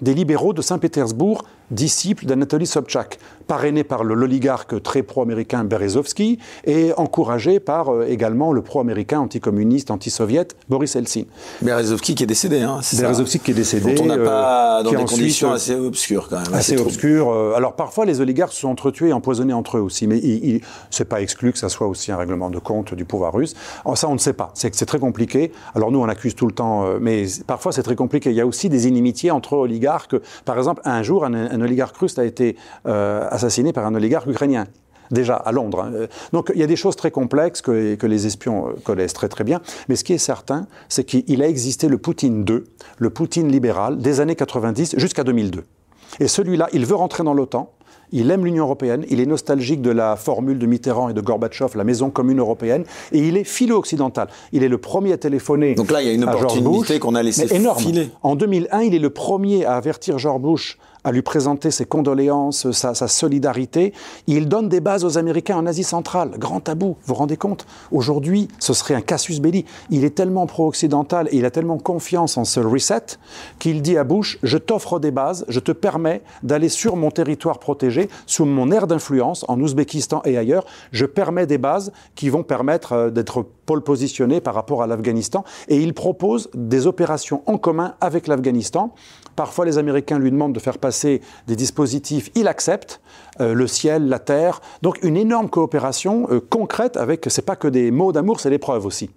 des 0.00 0.14
libéraux 0.14 0.52
de 0.52 0.62
Saint-Pétersbourg, 0.62 1.44
disciples 1.70 2.26
d'Anatoly 2.26 2.66
Sobchak, 2.66 3.18
parrainé 3.46 3.84
par 3.84 4.04
l'oligarque 4.04 4.82
très 4.82 5.02
pro-américain 5.02 5.64
Berezovski 5.64 6.38
et 6.64 6.92
encouragé 6.96 7.60
par 7.60 7.88
euh, 7.88 8.06
également 8.06 8.52
le 8.52 8.62
pro-américain 8.62 9.20
anticommuniste, 9.20 9.90
anti-soviète 9.90 10.56
Boris 10.68 10.96
Eltsine. 10.96 11.26
Berezovski 11.62 12.14
qui 12.14 12.24
est 12.24 12.26
décédé, 12.26 12.60
hein, 12.60 12.80
Berezovski 12.98 13.38
qui 13.40 13.50
est 13.52 13.54
décédé. 13.54 13.94
Dont 13.94 14.04
on 14.04 14.06
n'a 14.06 14.18
pas 14.18 14.80
euh, 14.80 14.82
dans 14.82 14.90
des 14.90 15.04
conditions 15.04 15.52
assez 15.52 15.74
obscures 15.74 16.28
quand 16.28 16.40
même. 16.40 16.54
Assez, 16.54 16.76
obscures. 16.76 17.30
Euh, 17.30 17.54
alors 17.54 17.74
parfois 17.74 18.04
les 18.04 18.20
oligarques 18.20 18.52
se 18.52 18.60
sont 18.60 18.68
entretués 18.68 19.08
et 19.08 19.12
empoisonnés 19.12 19.52
entre 19.52 19.78
eux 19.78 19.82
aussi, 19.82 20.06
mais 20.06 20.18
il, 20.18 20.60
c'est 20.90 21.04
pas 21.04 21.20
exclu 21.20 21.52
que 21.52 21.58
ça 21.58 21.68
soit 21.68 21.86
aussi 21.86 22.10
un 22.10 22.16
règlement 22.16 22.50
de 22.50 22.58
compte 22.58 22.94
du 22.94 23.04
pouvoir 23.04 23.32
russe. 23.32 23.54
Alors, 23.84 23.96
ça 23.96 24.08
on 24.08 24.14
ne 24.14 24.18
sait 24.18 24.32
pas, 24.32 24.50
c'est 24.54 24.74
c'est 24.74 24.86
très 24.86 24.98
compliqué. 24.98 25.52
Alors 25.74 25.90
nous 25.90 26.00
on 26.00 26.08
accuse 26.08 26.34
tout 26.34 26.46
le 26.46 26.52
temps, 26.52 26.84
mais 27.00 27.26
parfois 27.46 27.72
c'est 27.72 27.82
très 27.82 27.96
compliqué. 27.96 28.30
Il 28.30 28.36
y 28.36 28.40
a 28.40 28.46
aussi 28.46 28.68
des 28.68 28.88
inimitiés 28.88 29.30
entre 29.30 29.54
oligarques 29.54 30.16
par 30.44 30.58
exemple, 30.58 30.82
un 30.84 31.02
jour, 31.02 31.24
un, 31.24 31.55
oligarque 31.62 31.96
russe 31.96 32.18
a 32.18 32.24
été 32.24 32.56
euh, 32.86 33.26
assassiné 33.30 33.72
par 33.72 33.86
un 33.86 33.94
oligarque 33.94 34.26
ukrainien 34.26 34.66
déjà 35.10 35.36
à 35.36 35.52
Londres. 35.52 35.84
Hein. 35.84 36.06
Donc 36.32 36.50
il 36.54 36.60
y 36.60 36.64
a 36.64 36.66
des 36.66 36.76
choses 36.76 36.96
très 36.96 37.10
complexes 37.10 37.62
que, 37.62 37.94
que, 37.94 38.06
les 38.06 38.26
espions 38.26 38.68
euh, 38.68 38.72
connaissent 38.82 39.12
très 39.12 39.28
très 39.28 39.44
bien. 39.44 39.60
Mais 39.88 39.96
ce 39.96 40.04
qui 40.04 40.12
est 40.12 40.18
certain, 40.18 40.66
c'est 40.88 41.04
qu'il 41.04 41.42
a 41.42 41.48
existé 41.48 41.88
le 41.88 41.98
Poutine 41.98 42.44
2, 42.44 42.64
le 42.98 43.10
Poutine 43.10 43.50
libéral, 43.50 43.98
des 43.98 44.20
années 44.20 44.36
90 44.36 44.96
jusqu'à 44.98 45.24
2002. 45.24 45.64
Et 46.20 46.28
celui-là, 46.28 46.68
il 46.72 46.86
veut 46.86 46.94
rentrer 46.94 47.24
dans 47.24 47.34
l'OTAN. 47.34 47.72
Il 48.12 48.30
aime 48.30 48.44
l'Union 48.44 48.64
européenne, 48.64 49.04
il 49.08 49.20
est 49.20 49.26
nostalgique 49.26 49.82
de 49.82 49.90
la 49.90 50.14
formule 50.14 50.60
de 50.60 50.66
Mitterrand 50.66 51.08
et 51.08 51.12
de 51.12 51.20
Gorbatchev, 51.20 51.76
la 51.76 51.82
maison 51.82 52.10
commune 52.10 52.38
européenne, 52.38 52.84
et 53.10 53.18
il 53.18 53.36
est 53.36 53.42
philo-occidental. 53.42 54.28
Il 54.52 54.62
est 54.62 54.68
le 54.68 54.78
premier 54.78 55.12
à 55.12 55.16
téléphoner. 55.16 55.74
Donc 55.74 55.90
là, 55.90 56.02
il 56.02 56.06
y 56.06 56.10
a 56.10 56.14
une 56.14 56.22
opportunité 56.22 57.00
qu'on 57.00 57.16
a 57.16 57.22
laissé 57.24 57.52
énorme. 57.52 57.80
filer. 57.80 58.10
En 58.22 58.36
2001, 58.36 58.82
il 58.82 58.94
est 58.94 59.00
le 59.00 59.10
premier 59.10 59.64
à 59.64 59.74
avertir 59.74 60.18
George 60.18 60.40
Bush 60.40 60.78
à 61.06 61.12
lui 61.12 61.22
présenter 61.22 61.70
ses 61.70 61.86
condoléances, 61.86 62.72
sa, 62.72 62.94
solidarité. 63.06 63.92
Il 64.26 64.48
donne 64.48 64.68
des 64.68 64.80
bases 64.80 65.04
aux 65.04 65.18
Américains 65.18 65.56
en 65.56 65.64
Asie 65.64 65.84
centrale. 65.84 66.32
Grand 66.36 66.58
tabou, 66.58 66.88
vous 66.88 66.96
vous 67.06 67.14
rendez 67.14 67.36
compte? 67.36 67.64
Aujourd'hui, 67.92 68.48
ce 68.58 68.72
serait 68.72 68.94
un 68.94 69.00
casus 69.00 69.40
belli. 69.40 69.64
Il 69.90 70.04
est 70.04 70.16
tellement 70.16 70.46
pro-occidental 70.46 71.28
et 71.30 71.36
il 71.36 71.44
a 71.44 71.52
tellement 71.52 71.78
confiance 71.78 72.36
en 72.36 72.44
ce 72.44 72.58
reset 72.58 73.18
qu'il 73.60 73.82
dit 73.82 73.96
à 73.96 74.02
Bush, 74.02 74.40
je 74.42 74.58
t'offre 74.58 74.98
des 74.98 75.12
bases, 75.12 75.44
je 75.48 75.60
te 75.60 75.70
permets 75.70 76.22
d'aller 76.42 76.68
sur 76.68 76.96
mon 76.96 77.12
territoire 77.12 77.60
protégé, 77.60 78.08
sous 78.26 78.44
mon 78.44 78.72
aire 78.72 78.88
d'influence, 78.88 79.44
en 79.46 79.60
Ouzbékistan 79.60 80.22
et 80.24 80.36
ailleurs. 80.36 80.64
Je 80.90 81.06
permets 81.06 81.46
des 81.46 81.58
bases 81.58 81.92
qui 82.16 82.30
vont 82.30 82.42
permettre 82.42 82.92
euh, 82.94 83.10
d'être 83.10 83.46
pôle 83.64 83.82
positionné 83.82 84.40
par 84.40 84.54
rapport 84.54 84.82
à 84.82 84.88
l'Afghanistan. 84.88 85.44
Et 85.68 85.76
il 85.80 85.94
propose 85.94 86.48
des 86.52 86.88
opérations 86.88 87.42
en 87.46 87.58
commun 87.58 87.94
avec 88.00 88.26
l'Afghanistan. 88.26 88.92
Parfois, 89.36 89.66
les 89.66 89.76
Américains 89.78 90.18
lui 90.18 90.30
demandent 90.30 90.54
de 90.54 90.60
faire 90.60 90.78
passer 90.78 91.20
des 91.46 91.56
dispositifs, 91.56 92.30
il 92.34 92.48
accepte, 92.48 93.00
euh, 93.40 93.54
le 93.54 93.66
ciel, 93.66 94.08
la 94.08 94.18
terre. 94.18 94.60
Donc 94.82 94.98
une 95.02 95.16
énorme 95.16 95.50
coopération 95.50 96.26
euh, 96.30 96.40
concrète 96.40 96.96
avec, 96.96 97.26
c'est 97.28 97.44
pas 97.44 97.56
que 97.56 97.68
des 97.68 97.90
mots 97.90 98.12
d'amour, 98.12 98.40
c'est 98.40 98.50
des 98.50 98.58
preuves 98.58 98.86
aussi. 98.86 99.10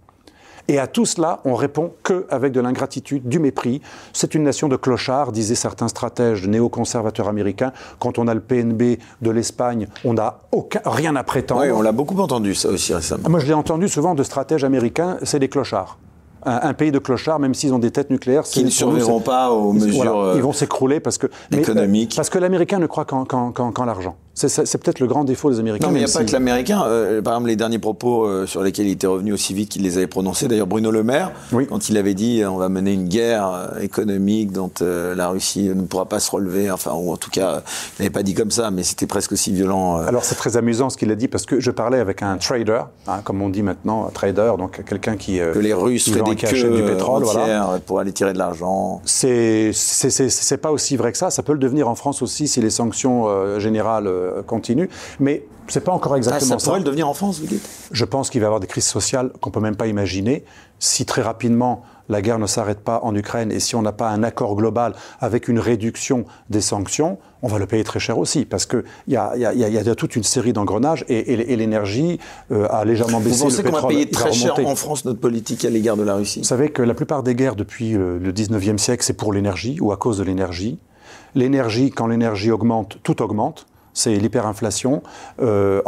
Et 0.67 0.77
à 0.77 0.85
tout 0.85 1.05
cela, 1.05 1.39
on 1.45 1.55
répond 1.55 1.93
que 2.03 2.27
avec 2.29 2.51
de 2.51 2.59
l'ingratitude, 2.59 3.27
du 3.27 3.39
mépris. 3.39 3.81
C'est 4.13 4.35
une 4.35 4.43
nation 4.43 4.67
de 4.67 4.75
clochards, 4.75 5.31
disaient 5.31 5.55
certains 5.55 5.87
stratèges 5.87 6.47
néoconservateurs 6.47 7.27
américains. 7.27 7.71
Quand 7.97 8.19
on 8.19 8.27
a 8.27 8.35
le 8.35 8.39
PNB 8.39 8.99
de 9.21 9.31
l'Espagne, 9.31 9.87
on 10.05 10.13
n'a 10.13 10.41
rien 10.85 11.15
à 11.15 11.23
prétendre. 11.23 11.61
Oui, 11.61 11.71
on 11.71 11.81
l'a 11.81 11.91
beaucoup 11.91 12.19
entendu 12.19 12.53
ça 12.53 12.69
aussi 12.69 12.93
récemment. 12.93 13.27
Moi, 13.29 13.39
je 13.39 13.47
l'ai 13.47 13.53
entendu 13.53 13.87
souvent 13.87 14.13
de 14.13 14.21
stratèges 14.21 14.63
américains, 14.63 15.17
c'est 15.23 15.39
des 15.39 15.49
clochards 15.49 15.97
un, 16.43 16.59
un, 16.69 16.73
pays 16.73 16.91
de 16.91 16.99
clochards, 16.99 17.39
même 17.39 17.53
s'ils 17.53 17.73
ont 17.73 17.79
des 17.79 17.91
têtes 17.91 18.09
nucléaires, 18.09 18.43
qui 18.43 18.63
ne 18.63 18.69
survivront 18.69 19.19
pas 19.19 19.51
aux 19.51 19.73
mesures. 19.73 20.03
Voilà, 20.03 20.35
ils 20.35 20.41
vont 20.41 20.53
s'écrouler 20.53 20.99
parce 20.99 21.17
que 21.17 21.27
économiques. 21.51 22.13
parce 22.15 22.29
que 22.29 22.39
l'américain 22.39 22.79
ne 22.79 22.87
croit 22.87 23.05
qu'en 23.05 23.85
l'argent. 23.85 24.15
C'est 24.47 24.77
peut-être 24.77 24.99
le 24.99 25.07
grand 25.07 25.23
défaut 25.23 25.51
des 25.51 25.59
Américains. 25.59 25.87
Non, 25.87 25.93
mais 25.93 25.99
il 25.99 26.05
n'y 26.05 26.09
a 26.09 26.13
pas 26.13 26.23
que 26.23 26.31
l'Américain. 26.31 26.83
Euh, 26.85 27.21
par 27.21 27.33
exemple, 27.33 27.49
les 27.49 27.55
derniers 27.55 27.79
propos 27.79 28.25
euh, 28.25 28.45
sur 28.45 28.61
lesquels 28.61 28.87
il 28.87 28.91
était 28.91 29.07
revenu 29.07 29.33
aussi 29.33 29.53
vite 29.53 29.69
qu'il 29.69 29.83
les 29.83 29.97
avait 29.97 30.07
prononcés. 30.07 30.47
D'ailleurs, 30.47 30.67
Bruno 30.67 30.91
Le 30.91 31.03
Maire, 31.03 31.31
quand 31.69 31.89
il 31.89 31.97
avait 31.97 32.13
dit 32.13 32.43
on 32.45 32.57
va 32.57 32.69
mener 32.69 32.93
une 32.93 33.07
guerre 33.07 33.73
économique 33.81 34.51
dont 34.51 34.71
la 34.81 35.29
Russie 35.29 35.69
ne 35.69 35.81
pourra 35.83 36.05
pas 36.05 36.19
se 36.19 36.31
relever. 36.31 36.71
Enfin, 36.71 36.91
ou 36.93 37.11
en 37.11 37.17
tout 37.17 37.29
cas, 37.29 37.63
il 37.97 38.03
n'avait 38.03 38.11
pas 38.11 38.23
dit 38.23 38.33
comme 38.33 38.51
ça, 38.51 38.71
mais 38.71 38.83
c'était 38.83 39.07
presque 39.07 39.31
aussi 39.31 39.51
violent. 39.51 39.97
Alors, 39.97 40.23
c'est 40.23 40.35
très 40.35 40.57
amusant 40.57 40.89
ce 40.89 40.97
qu'il 40.97 41.11
a 41.11 41.15
dit 41.15 41.27
parce 41.27 41.45
que 41.45 41.59
je 41.59 41.71
parlais 41.71 41.99
avec 41.99 42.21
un 42.21 42.37
trader, 42.37 42.81
hein, 43.07 43.19
comme 43.23 43.41
on 43.41 43.49
dit 43.49 43.63
maintenant, 43.63 44.07
un 44.07 44.11
trader, 44.11 44.53
donc 44.57 44.83
quelqu'un 44.85 45.17
qui. 45.17 45.39
que 45.39 45.59
les 45.59 45.73
Russes 45.73 46.09
feraient 46.09 46.23
des 46.23 46.35
queues 46.35 46.75
du 46.75 46.83
pétrole, 46.83 47.23
voilà. 47.23 47.79
pour 47.85 47.99
aller 47.99 48.11
tirer 48.11 48.33
de 48.33 48.37
l'argent. 48.37 49.01
C'est 49.05 49.71
pas 50.61 50.71
aussi 50.71 50.97
vrai 50.97 51.11
que 51.11 51.17
ça. 51.17 51.29
Ça 51.29 51.43
peut 51.43 51.53
le 51.53 51.59
devenir 51.59 51.89
en 51.89 51.95
France 51.95 52.21
aussi 52.21 52.47
si 52.47 52.61
les 52.61 52.69
sanctions 52.69 53.59
générales 53.59 54.07
euh, 54.28 54.28
continue. 54.45 54.89
Mais 55.19 55.43
c'est 55.69 55.83
pas 55.83 55.91
encore 55.91 56.15
exactement 56.15 56.57
ça. 56.57 56.59
Ça 56.59 56.65
pourrait 56.65 56.79
le 56.79 56.85
devenir 56.85 57.07
en 57.07 57.13
France, 57.13 57.39
vous 57.39 57.47
dites? 57.47 57.67
Je 57.91 58.05
pense 58.05 58.29
qu'il 58.29 58.41
va 58.41 58.45
y 58.45 58.47
avoir 58.47 58.59
des 58.59 58.67
crises 58.67 58.87
sociales 58.87 59.31
qu'on 59.39 59.51
peut 59.51 59.59
même 59.59 59.75
pas 59.75 59.87
imaginer. 59.87 60.43
Si 60.79 61.05
très 61.05 61.21
rapidement 61.21 61.83
la 62.09 62.21
guerre 62.21 62.39
ne 62.39 62.47
s'arrête 62.47 62.79
pas 62.79 63.01
en 63.03 63.15
Ukraine 63.15 63.51
et 63.51 63.59
si 63.59 63.75
on 63.75 63.83
n'a 63.83 63.91
pas 63.91 64.09
un 64.09 64.23
accord 64.23 64.55
global 64.55 64.95
avec 65.19 65.47
une 65.47 65.59
réduction 65.59 66.25
des 66.49 66.61
sanctions, 66.61 67.19
on 67.43 67.47
va 67.47 67.59
le 67.59 67.67
payer 67.67 67.83
très 67.83 67.99
cher 67.99 68.17
aussi, 68.17 68.45
parce 68.45 68.65
qu'il 68.65 68.83
y, 69.07 69.13
y, 69.13 69.15
a 69.15 69.95
toute 69.95 70.15
une 70.15 70.23
série 70.23 70.51
d'engrenages 70.51 71.05
et, 71.07 71.55
l'énergie 71.55 72.19
euh, 72.51 72.67
a 72.69 72.83
légèrement 72.83 73.19
baissé. 73.19 73.37
Vous 73.37 73.43
pensez 73.45 73.63
qu'on 73.63 73.71
va 73.71 73.87
payer 73.87 74.09
très 74.09 74.31
cher 74.31 74.55
en 74.65 74.75
France 74.75 75.05
notre 75.05 75.19
politique 75.19 75.63
à 75.65 75.69
l'égard 75.69 75.97
de 75.97 76.03
la 76.03 76.15
Russie? 76.15 76.39
Vous 76.39 76.45
savez 76.45 76.69
que 76.71 76.81
la 76.81 76.95
plupart 76.95 77.21
des 77.21 77.35
guerres 77.35 77.55
depuis 77.55 77.91
le, 77.91 78.17
le 78.17 78.33
19e 78.33 78.77
siècle, 78.79 79.03
c'est 79.03 79.13
pour 79.13 79.31
l'énergie 79.31 79.77
ou 79.79 79.91
à 79.91 79.97
cause 79.97 80.17
de 80.17 80.23
l'énergie. 80.23 80.79
L'énergie, 81.35 81.91
quand 81.91 82.07
l'énergie 82.07 82.49
augmente, 82.49 82.97
tout 83.03 83.21
augmente 83.21 83.67
c'est 83.99 84.15
l'hyperinflation. 84.15 85.03
Euh, 85.41 85.81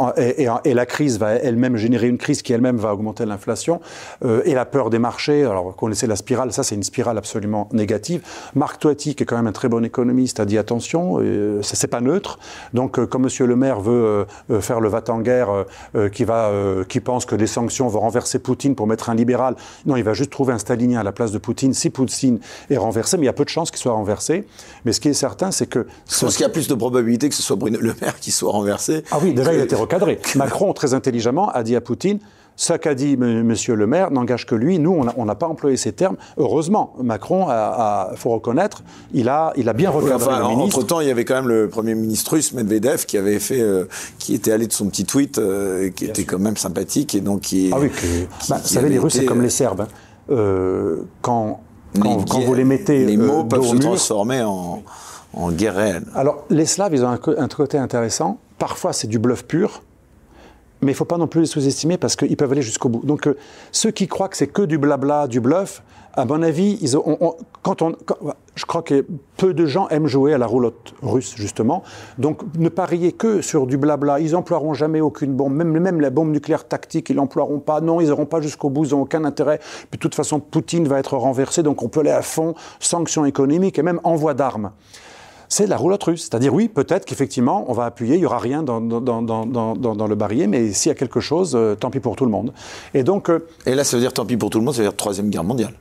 et, 0.64 0.74
la 0.74 0.86
crise 0.86 1.18
va 1.18 1.32
elle-même 1.32 1.76
générer 1.76 2.08
une 2.08 2.18
crise 2.18 2.42
qui 2.42 2.52
elle-même 2.52 2.76
va 2.76 2.92
augmenter 2.92 3.24
l'inflation. 3.24 3.80
Euh, 4.24 4.42
et 4.44 4.54
la 4.54 4.64
peur 4.64 4.90
des 4.90 4.98
marchés, 4.98 5.44
alors 5.44 5.64
vous 5.64 5.72
connaissez 5.72 6.06
la 6.06 6.16
spirale, 6.16 6.52
ça 6.52 6.62
c'est 6.62 6.74
une 6.74 6.82
spirale 6.82 7.18
absolument 7.18 7.68
négative. 7.72 8.22
Marc 8.54 8.80
Toiti, 8.80 9.14
qui 9.14 9.22
est 9.22 9.26
quand 9.26 9.36
même 9.36 9.46
un 9.46 9.52
très 9.52 9.68
bon 9.68 9.84
économiste, 9.84 10.40
a 10.40 10.44
dit 10.44 10.58
attention, 10.58 11.18
euh, 11.20 11.60
c'est 11.62 11.86
pas 11.86 12.00
neutre. 12.00 12.38
Donc 12.74 12.98
euh, 12.98 13.06
comme 13.06 13.24
M. 13.24 13.46
le 13.46 13.56
maire 13.56 13.80
veut 13.80 14.26
faire 14.60 14.80
le 14.80 14.88
va-t-en-guerre, 14.88 15.64
qui, 16.12 16.24
va, 16.24 16.50
qui 16.88 17.00
pense 17.00 17.24
que 17.24 17.34
les 17.34 17.46
sanctions 17.46 17.88
vont 17.88 18.00
renverser 18.00 18.38
Poutine 18.38 18.74
pour 18.74 18.86
mettre 18.86 19.10
un 19.10 19.14
libéral, 19.14 19.56
non, 19.86 19.96
il 19.96 20.04
va 20.04 20.12
juste 20.12 20.30
trouver 20.30 20.52
un 20.52 20.58
stalinien 20.58 21.00
à 21.00 21.02
la 21.02 21.12
place 21.12 21.32
de 21.32 21.38
Poutine 21.38 21.72
si 21.74 21.90
Poutine 21.90 22.40
est 22.70 22.76
renversé, 22.76 23.16
mais 23.16 23.24
il 23.24 23.26
y 23.26 23.30
a 23.30 23.32
peu 23.32 23.44
de 23.44 23.48
chances 23.48 23.70
qu'il 23.70 23.80
soit 23.80 23.92
renversé. 23.92 24.46
Mais 24.84 24.92
ce 24.92 25.00
qui 25.00 25.08
est 25.08 25.14
certain, 25.14 25.50
c'est 25.50 25.66
que... 25.66 25.86
Je 26.08 26.20
pense 26.20 26.36
qu'il 26.36 26.42
y 26.42 26.46
a 26.46 26.50
plus 26.50 26.68
de 26.68 26.74
probabilité 26.74 27.28
que 27.28 27.34
ce 27.34 27.42
soit 27.42 27.56
Bruno 27.56 27.78
Le 27.80 27.94
qui 28.20 28.30
soit 28.30 28.52
renversé. 28.52 29.04
Ah 29.10 29.18
oui, 29.22 29.32
déjà, 29.34 29.52
il 29.52 29.60
a 29.60 29.64
été 29.64 29.76
recadré. 29.76 30.20
Macron, 30.36 30.72
très 30.72 30.94
intelligemment, 30.94 31.48
a 31.50 31.62
dit 31.62 31.76
à 31.76 31.80
Poutine 31.80 32.18
ce 32.56 32.74
qu'a 32.74 32.94
dit 32.94 33.14
M. 33.14 33.54
le 33.68 33.86
maire 33.86 34.10
n'engage 34.10 34.46
que 34.46 34.54
lui. 34.54 34.78
Nous, 34.78 35.04
on 35.16 35.24
n'a 35.24 35.34
pas 35.34 35.46
employé 35.46 35.76
ces 35.76 35.92
termes. 35.92 36.16
Heureusement, 36.36 36.94
Macron, 37.02 37.46
il 37.48 38.16
faut 38.16 38.30
reconnaître, 38.30 38.82
il 39.12 39.28
a, 39.28 39.52
il 39.56 39.68
a 39.68 39.72
bien 39.72 39.90
recadré 39.90 40.38
le 40.38 40.48
ministre. 40.48 40.78
Entre-temps, 40.78 41.00
il 41.00 41.08
y 41.08 41.10
avait 41.10 41.24
quand 41.24 41.34
même 41.34 41.48
le 41.48 41.68
Premier 41.68 41.94
ministre 41.94 42.32
russe, 42.32 42.52
Medvedev, 42.52 43.06
qui 43.06 43.16
avait 43.16 43.38
fait, 43.38 43.60
euh, 43.60 43.86
qui 44.18 44.34
était 44.34 44.52
allé 44.52 44.66
de 44.66 44.72
son 44.72 44.86
petit 44.86 45.04
tweet, 45.04 45.38
euh, 45.38 45.90
qui 45.90 46.04
était 46.04 46.24
quand 46.24 46.38
même 46.38 46.56
sympathique, 46.56 47.14
et 47.14 47.20
donc 47.20 47.42
qui... 47.42 47.70
Ah 47.72 47.78
oui, 47.80 47.90
bah, 48.48 48.58
vous 48.62 48.68
savez, 48.68 48.88
les 48.88 48.98
Russes, 48.98 49.14
c'est 49.14 49.24
comme 49.24 49.42
les 49.42 49.50
Serbes. 49.50 49.82
Hein. 49.82 49.88
Euh, 50.30 50.98
quand, 51.20 51.60
quand, 52.00 52.40
vous 52.40 52.54
les 52.54 52.64
mettez... 52.64 53.04
Les 53.06 53.16
mots 53.16 53.44
peuvent 53.44 53.66
se 53.66 53.76
transformer 53.76 54.42
en 54.42 54.82
en 55.34 55.50
guerre 55.52 55.76
réelle. 55.76 56.04
Alors, 56.14 56.44
les 56.50 56.66
Slaves, 56.66 56.94
ils 56.94 57.04
ont 57.04 57.08
un, 57.08 57.48
côté 57.48 57.78
intéressant. 57.78 58.38
Parfois, 58.58 58.92
c'est 58.92 59.06
du 59.06 59.18
bluff 59.18 59.44
pur, 59.44 59.82
mais 60.80 60.92
il 60.92 60.94
ne 60.94 60.96
faut 60.96 61.04
pas 61.04 61.18
non 61.18 61.26
plus 61.26 61.42
les 61.42 61.46
sous-estimer 61.46 61.96
parce 61.96 62.16
qu'ils 62.16 62.36
peuvent 62.36 62.52
aller 62.52 62.62
jusqu'au 62.62 62.88
bout. 62.88 63.04
Donc, 63.04 63.26
euh, 63.26 63.36
ceux 63.70 63.90
qui 63.90 64.08
croient 64.08 64.28
que 64.28 64.36
c'est 64.36 64.46
que 64.46 64.62
du 64.62 64.78
blabla, 64.78 65.26
du 65.26 65.40
bluff, 65.40 65.82
à 66.14 66.26
mon 66.26 66.42
avis, 66.42 66.78
quand 67.62 67.80
on, 67.80 67.96
je 68.54 68.66
crois 68.66 68.82
que 68.82 69.06
peu 69.38 69.54
de 69.54 69.64
gens 69.64 69.88
aiment 69.88 70.06
jouer 70.06 70.34
à 70.34 70.38
la 70.38 70.46
roulotte 70.46 70.92
russe, 71.00 71.34
justement. 71.36 71.82
Donc, 72.18 72.42
ne 72.58 72.68
pariez 72.68 73.12
que 73.12 73.40
sur 73.40 73.66
du 73.66 73.78
blabla. 73.78 74.20
Ils 74.20 74.32
n'emploieront 74.32 74.74
jamais 74.74 75.00
aucune 75.00 75.32
bombe. 75.32 75.54
Même, 75.54 75.78
même 75.78 76.00
la 76.02 76.10
bombe 76.10 76.30
nucléaire 76.30 76.68
tactique, 76.68 77.08
ils 77.08 77.16
l'emploieront 77.16 77.60
pas. 77.60 77.80
Non, 77.80 78.00
ils 78.02 78.08
n'auront 78.08 78.26
pas 78.26 78.42
jusqu'au 78.42 78.68
bout. 78.68 78.84
Ils 78.84 78.90
n'ont 78.90 79.02
aucun 79.02 79.24
intérêt. 79.24 79.58
De 79.90 79.96
toute 79.96 80.14
façon, 80.14 80.38
Poutine 80.38 80.86
va 80.86 80.98
être 80.98 81.16
renversé. 81.16 81.62
Donc, 81.62 81.82
on 81.82 81.88
peut 81.88 82.00
aller 82.00 82.10
à 82.10 82.22
fond. 82.22 82.54
Sanctions 82.78 83.24
économiques 83.24 83.78
et 83.78 83.82
même 83.82 84.00
envoi 84.04 84.34
d'armes 84.34 84.72
c'est 85.52 85.66
la 85.66 85.76
roulotte 85.76 86.02
russe. 86.04 86.22
C'est-à-dire, 86.22 86.54
oui, 86.54 86.68
peut-être 86.68 87.04
qu'effectivement, 87.04 87.66
on 87.68 87.74
va 87.74 87.84
appuyer, 87.84 88.14
il 88.14 88.20
n'y 88.20 88.24
aura 88.24 88.38
rien 88.38 88.62
dans, 88.62 88.80
dans, 88.80 90.06
le 90.06 90.14
barillet, 90.14 90.46
mais 90.46 90.72
s'il 90.72 90.88
y 90.88 90.92
a 90.92 90.94
quelque 90.94 91.20
chose, 91.20 91.52
euh, 91.54 91.74
tant 91.74 91.90
pis 91.90 92.00
pour 92.00 92.16
tout 92.16 92.24
le 92.24 92.30
monde. 92.30 92.54
Et 92.94 93.02
donc. 93.02 93.28
Euh, 93.28 93.46
et 93.66 93.74
là, 93.74 93.84
ça 93.84 93.98
veut 93.98 94.00
dire 94.00 94.14
tant 94.14 94.24
pis 94.24 94.38
pour 94.38 94.48
tout 94.48 94.58
le 94.58 94.64
monde, 94.64 94.72
ça 94.72 94.80
veut 94.80 94.88
dire 94.88 94.96
Troisième 94.96 95.28
Guerre 95.28 95.44
mondiale. 95.44 95.74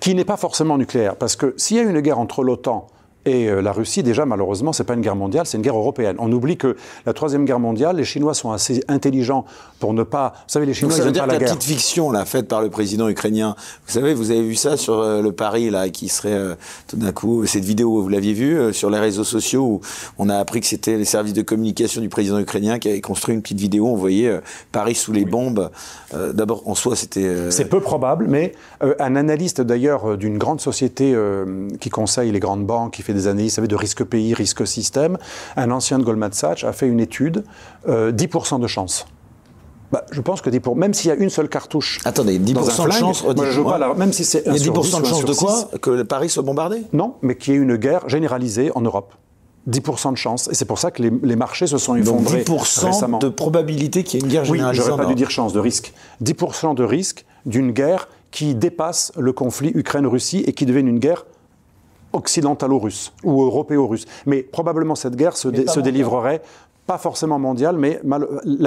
Qui 0.00 0.14
n'est 0.14 0.24
pas 0.24 0.38
forcément 0.38 0.78
nucléaire. 0.78 1.16
Parce 1.16 1.36
que 1.36 1.52
s'il 1.58 1.76
y 1.76 1.80
a 1.80 1.82
une 1.82 2.00
guerre 2.00 2.18
entre 2.18 2.42
l'OTAN 2.42 2.86
et 3.24 3.48
euh, 3.48 3.62
la 3.62 3.72
Russie, 3.72 4.02
déjà, 4.02 4.26
malheureusement, 4.26 4.72
c'est 4.72 4.84
pas 4.84 4.94
une 4.94 5.00
guerre 5.00 5.14
mondiale, 5.14 5.46
c'est 5.46 5.56
une 5.56 5.62
guerre 5.62 5.76
européenne. 5.76 6.16
On 6.18 6.30
oublie 6.32 6.56
que 6.56 6.76
la 7.06 7.12
troisième 7.12 7.44
guerre 7.44 7.60
mondiale, 7.60 7.96
les 7.96 8.04
Chinois 8.04 8.34
sont 8.34 8.50
assez 8.50 8.82
intelligents 8.88 9.44
pour 9.78 9.94
ne 9.94 10.02
pas. 10.02 10.32
Vous 10.34 10.52
savez, 10.52 10.66
les 10.66 10.74
Chinois, 10.74 10.96
ça 10.96 11.04
veut 11.04 11.12
dire 11.12 11.26
la, 11.26 11.38
petite 11.38 11.62
fiction 11.62 12.10
là 12.10 12.24
faite 12.24 12.48
par 12.48 12.62
le 12.62 12.70
président 12.70 13.08
ukrainien. 13.08 13.54
Vous 13.86 13.92
savez, 13.92 14.14
vous 14.14 14.30
avez 14.32 14.42
vu 14.42 14.56
ça 14.56 14.76
sur 14.76 14.98
euh, 14.98 15.22
le 15.22 15.30
Paris 15.30 15.70
là, 15.70 15.88
qui 15.88 16.08
serait 16.08 16.32
euh, 16.32 16.54
tout 16.88 16.96
d'un 16.96 17.12
coup 17.12 17.46
cette 17.46 17.64
vidéo, 17.64 18.02
vous 18.02 18.08
l'aviez 18.08 18.32
vue 18.32 18.72
sur 18.72 18.90
les 18.90 18.98
réseaux 18.98 19.24
sociaux 19.24 19.62
où 19.62 19.80
on 20.18 20.28
a 20.28 20.36
appris 20.36 20.60
que 20.60 20.66
c'était 20.66 20.96
les 20.96 21.04
services 21.04 21.32
de 21.32 21.42
communication 21.42 22.00
du 22.00 22.08
président 22.08 22.38
ukrainien 22.38 22.78
qui 22.78 22.88
avait 22.88 23.00
construit 23.00 23.34
une 23.34 23.42
petite 23.42 23.60
vidéo. 23.60 23.86
On 23.86 23.96
voyait 23.96 24.40
Paris 24.72 24.94
sous 24.94 25.12
les 25.12 25.24
bombes. 25.24 25.70
D'abord, 26.12 26.62
en 26.66 26.74
soi, 26.74 26.96
c'était. 26.96 27.50
C'est 27.50 27.68
peu 27.68 27.80
probable, 27.80 28.26
mais 28.28 28.52
un 28.80 29.16
analyste 29.16 29.60
d'ailleurs 29.60 30.16
d'une 30.16 30.38
grande 30.38 30.60
société 30.60 31.14
qui 31.80 31.90
conseille 31.90 32.32
les 32.32 32.40
grandes 32.40 32.66
banques, 32.66 32.94
qui 32.94 33.02
fait 33.02 33.11
des 33.12 33.26
analyses, 33.26 33.56
de 33.56 33.76
risque 33.76 34.04
pays, 34.04 34.34
risque 34.34 34.66
système, 34.66 35.18
un 35.56 35.70
ancien 35.70 35.98
de 35.98 36.04
Goldman 36.04 36.32
Sachs 36.32 36.64
a 36.64 36.72
fait 36.72 36.86
une 36.86 37.00
étude, 37.00 37.44
10% 37.86 37.88
euh, 37.88 38.58
de 38.58 38.66
chance. 38.66 39.06
Bah, 39.92 40.06
je 40.10 40.22
pense 40.22 40.40
que 40.40 40.48
10%, 40.48 40.74
même 40.76 40.94
s'il 40.94 41.08
y 41.08 41.12
a 41.12 41.16
une 41.16 41.28
seule 41.28 41.50
cartouche. 41.50 42.00
Attendez, 42.06 42.38
10% 42.38 42.86
de 42.86 42.92
chance 42.92 43.24
même 43.96 44.12
si 44.12 44.24
c'est 44.24 44.46
10% 44.46 45.02
de 45.02 45.06
chance 45.06 45.24
de 45.24 45.34
quoi 45.34 45.68
Que 45.80 46.02
Paris 46.02 46.30
soit 46.30 46.42
bombardé? 46.42 46.82
Non, 46.94 47.16
mais 47.20 47.36
qu'il 47.36 47.52
y 47.52 47.56
ait 47.56 47.60
une 47.60 47.76
guerre 47.76 48.08
généralisée 48.08 48.72
en 48.74 48.80
Europe. 48.80 49.14
10% 49.68 50.12
de 50.12 50.16
chance. 50.16 50.48
Et 50.50 50.54
c'est 50.54 50.64
pour 50.64 50.78
ça 50.78 50.90
que 50.90 51.02
les, 51.02 51.36
marchés 51.36 51.66
se 51.66 51.78
sont 51.78 51.94
effondrés 51.94 52.42
Donc 52.42 52.62
10% 52.62 53.20
de 53.20 53.28
probabilité 53.28 54.02
qu'il 54.02 54.20
y 54.20 54.22
ait 54.22 54.26
une 54.26 54.32
guerre 54.32 54.44
généralisée. 54.44 54.82
Oui, 54.82 54.86
j'aurais 54.88 55.02
pas 55.02 55.08
dû 55.08 55.14
dire 55.14 55.30
chance, 55.30 55.52
de 55.52 55.60
risque. 55.60 55.92
10% 56.24 56.74
de 56.74 56.84
risque 56.84 57.24
d'une 57.44 57.70
guerre 57.70 58.08
qui 58.30 58.54
dépasse 58.54 59.12
le 59.16 59.32
conflit 59.32 59.72
Ukraine-Russie 59.74 60.42
et 60.46 60.54
qui 60.54 60.66
devienne 60.66 60.88
une 60.88 60.98
guerre 60.98 61.26
occidentalo-russe 62.12 63.12
ou 63.24 63.42
européo-russe. 63.42 64.06
Mais 64.26 64.42
probablement 64.42 64.94
cette 64.94 65.16
guerre 65.16 65.36
se, 65.36 65.48
se 65.66 65.80
délivrerait 65.80 66.42
pas 66.86 66.98
forcément 66.98 67.38
mondiale, 67.38 67.76
mais 67.78 68.00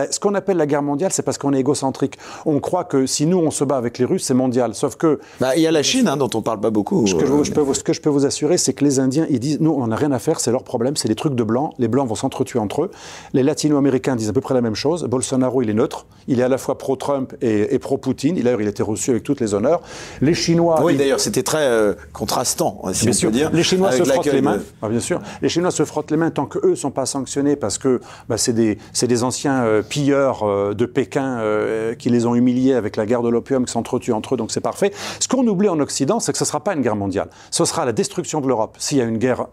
ce 0.09 0.20
qu'on 0.20 0.36
appelle 0.36 0.57
la 0.57 0.66
guerre 0.66 0.82
mondiale, 0.82 1.11
c'est 1.11 1.22
parce 1.22 1.38
qu'on 1.38 1.53
est 1.53 1.59
égocentrique. 1.59 2.18
On 2.45 2.59
croit 2.59 2.86
que 2.86 3.05
si 3.05 3.26
nous, 3.26 3.38
on 3.38 3.51
se 3.51 3.63
bat 3.63 3.76
avec 3.76 3.97
les 3.97 4.05
Russes, 4.05 4.24
c'est 4.24 4.34
mondial. 4.34 4.74
Sauf 4.74 4.95
que... 4.95 5.20
Bah, 5.41 5.55
il 5.57 5.61
y 5.61 5.68
a 5.68 5.72
la 5.72 5.84
Chine, 5.84 6.07
hein, 6.07 6.16
dont 6.16 6.30
on 6.34 6.41
parle 6.41 6.61
pas 6.61 6.70
beaucoup. 6.70 7.05
Ce 7.07 7.16
que, 7.16 7.26
je, 7.26 7.32
euh, 7.32 7.53
peux, 7.53 7.74
ce 7.74 7.84
que 7.84 7.91
je 7.91 7.99
peux 7.99 8.09
vous 8.09 8.26
assurer, 8.26 8.57
c'est 8.57 8.74
que 8.74 8.86
les 8.86 8.99
Indiens, 8.99 9.28
ils 9.30 9.39
disent, 9.39 9.59
nous, 9.59 9.72
on 9.72 9.88
n'a 9.88 9.97
rien 9.97 10.13
à 10.13 10.20
faire, 10.20 10.39
c'est 10.39 10.51
leur 10.51 10.63
problème, 10.63 10.95
c'est 10.95 11.09
des 11.09 11.16
trucs 11.16 11.36
de 11.36 11.43
blancs. 11.43 11.74
Les 11.78 11.89
blancs 11.89 12.07
vont 12.07 12.16
s'entretuer 12.16 12.59
entre 12.59 12.84
eux. 12.84 12.91
Les 13.34 13.43
latino-américains 13.43 14.16
disent 14.16 14.30
à 14.30 14.34
peu 14.34 14.41
près 14.41 14.53
la 14.53 14.61
même 14.61 14.76
chose. 14.76 15.03
Bolsonaro, 15.03 15.61
il 15.61 15.70
est 15.70 15.74
neutre. 15.74 16.05
Il 16.28 16.39
est 16.39 16.43
à 16.43 16.49
la 16.49 16.57
fois 16.57 16.78
pro-Trump 16.78 17.34
et, 17.41 17.78
pro-Poutine. 17.80 18.36
D'ailleurs, 18.41 18.61
il 18.61 18.68
a 18.68 18.72
été 18.72 18.82
reçu 18.82 19.11
avec 19.11 19.24
toutes 19.24 19.41
les 19.41 19.53
honneurs. 19.53 19.82
Les 20.22 20.34
Chinois... 20.34 20.82
Oui, 20.82 20.95
d'ailleurs, 20.95 21.20
c'était 21.20 21.43
très 21.43 21.66
euh, 21.68 21.93
contrastant, 22.13 22.82
si 22.93 23.03
bien 23.03 23.11
on 23.11 23.13
sûr. 23.13 23.30
peut 23.30 23.36
dire. 23.36 23.49
Les 23.51 23.63
Chinois 23.63 23.91
se 23.91 24.03
frottent 24.03 24.26
les 24.26 24.41
mains. 24.41 24.59
Ah, 24.82 24.88
bien 24.88 25.01
sûr. 25.01 25.22
Les 25.41 25.49
Chinois 25.49 25.72
se 25.72 25.84
frottent 25.84 26.11
les 26.11 26.18
mains 26.18 26.32
tant 26.32 26.45
qu'eux 26.45 26.72
ne 26.72 26.76
sont 26.76 26.91
pas 26.91 27.05
sanctionnés 27.05 27.55
parce 27.55 27.78
que 27.78 27.99
bah, 28.30 28.38
c'est 28.38 28.53
des 28.53 29.24
anciens 29.24 29.64
euh, 29.64 29.82
pilleurs 29.82 30.43
euh, 30.43 30.74
de 30.74 30.86
Pékin 30.86 31.39
euh, 31.39 31.95
qui 31.95 32.10
les 32.10 32.26
ont 32.26 32.36
humiliés 32.36 32.74
avec 32.74 32.95
la 32.95 33.06
guerre 33.06 33.22
de 33.22 33.30
l'opium, 33.30 33.66
qui 33.66 33.72
s'entretuent 33.72 34.14
entre 34.14 34.34
eux, 34.34 34.38
donc 34.38 34.51
c'est 34.51 34.62
parfait. 34.62 34.91
Ce 35.20 35.28
qu'on 35.28 35.45
oublie 35.47 35.70
en 35.70 35.80
Occident, 35.80 36.20
c'est 36.20 36.32
que 36.32 36.38
ce 36.38 36.43
ne 36.43 36.47
sera 36.47 36.64
pas 36.64 36.74
une 36.74 36.82
guerre 36.82 36.95
mondiale. 36.95 37.30
Ce 37.51 37.66
sera 37.66 37.86
la 37.86 37.91
destruction 37.91 38.41
de 38.41 38.47
l'Europe. 38.47 38.76
S'il 38.80 38.97
y 38.97 39.01
a 39.01 39.06
une 39.06 39.18
guerre, 39.18 39.47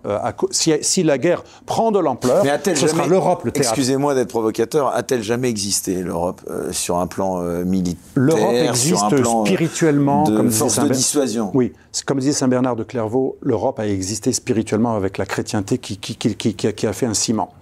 si, 0.51 1.03
la 1.03 1.19
guerre 1.19 1.43
prend 1.67 1.91
de 1.91 1.99
l'ampleur, 1.99 2.45
ce 2.75 2.87
sera 2.87 3.07
l'Europe 3.07 3.45
le 3.45 3.53
théâtre. 3.53 3.71
Excusez-moi 3.71 4.15
d'être 4.15 4.29
provocateur, 4.29 4.95
a-t-elle 4.95 5.23
jamais 5.23 5.49
existé 5.49 6.03
l'Europe 6.03 6.41
sur 6.71 6.99
un 6.99 7.07
plan 7.07 7.41
militaire 7.65 8.03
L'Europe 8.15 8.55
existe 8.55 9.25
spirituellement 9.25 10.25
de 10.25 10.37
comme 10.37 10.51
force 10.51 10.79
de 10.79 10.89
dissuasion. 10.89 11.51
Oui, 11.55 11.73
comme 12.07 12.19
disait 12.19 12.33
Saint 12.33 12.49
Bernard 12.49 12.77
de 12.77 12.85
Clairvaux, 12.85 13.37
l'Europe 13.43 13.79
a 13.79 13.87
existé 13.87 14.33
spirituellement 14.33 14.97
avec 14.97 15.19
la 15.19 15.27
chrétienté 15.27 15.79
qui, 15.79 15.97
qui, 15.97 16.17
qui, 16.17 16.55
qui 16.55 16.87
a 16.87 16.93
fait 16.93 17.07
un 17.07 17.15
ciment. 17.15 17.53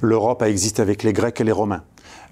L'Europe 0.00 0.37
a 0.42 0.48
existé 0.48 0.82
avec 0.82 1.02
les 1.02 1.12
Grecs 1.12 1.40
et 1.40 1.44
les 1.44 1.52
Romains. 1.52 1.82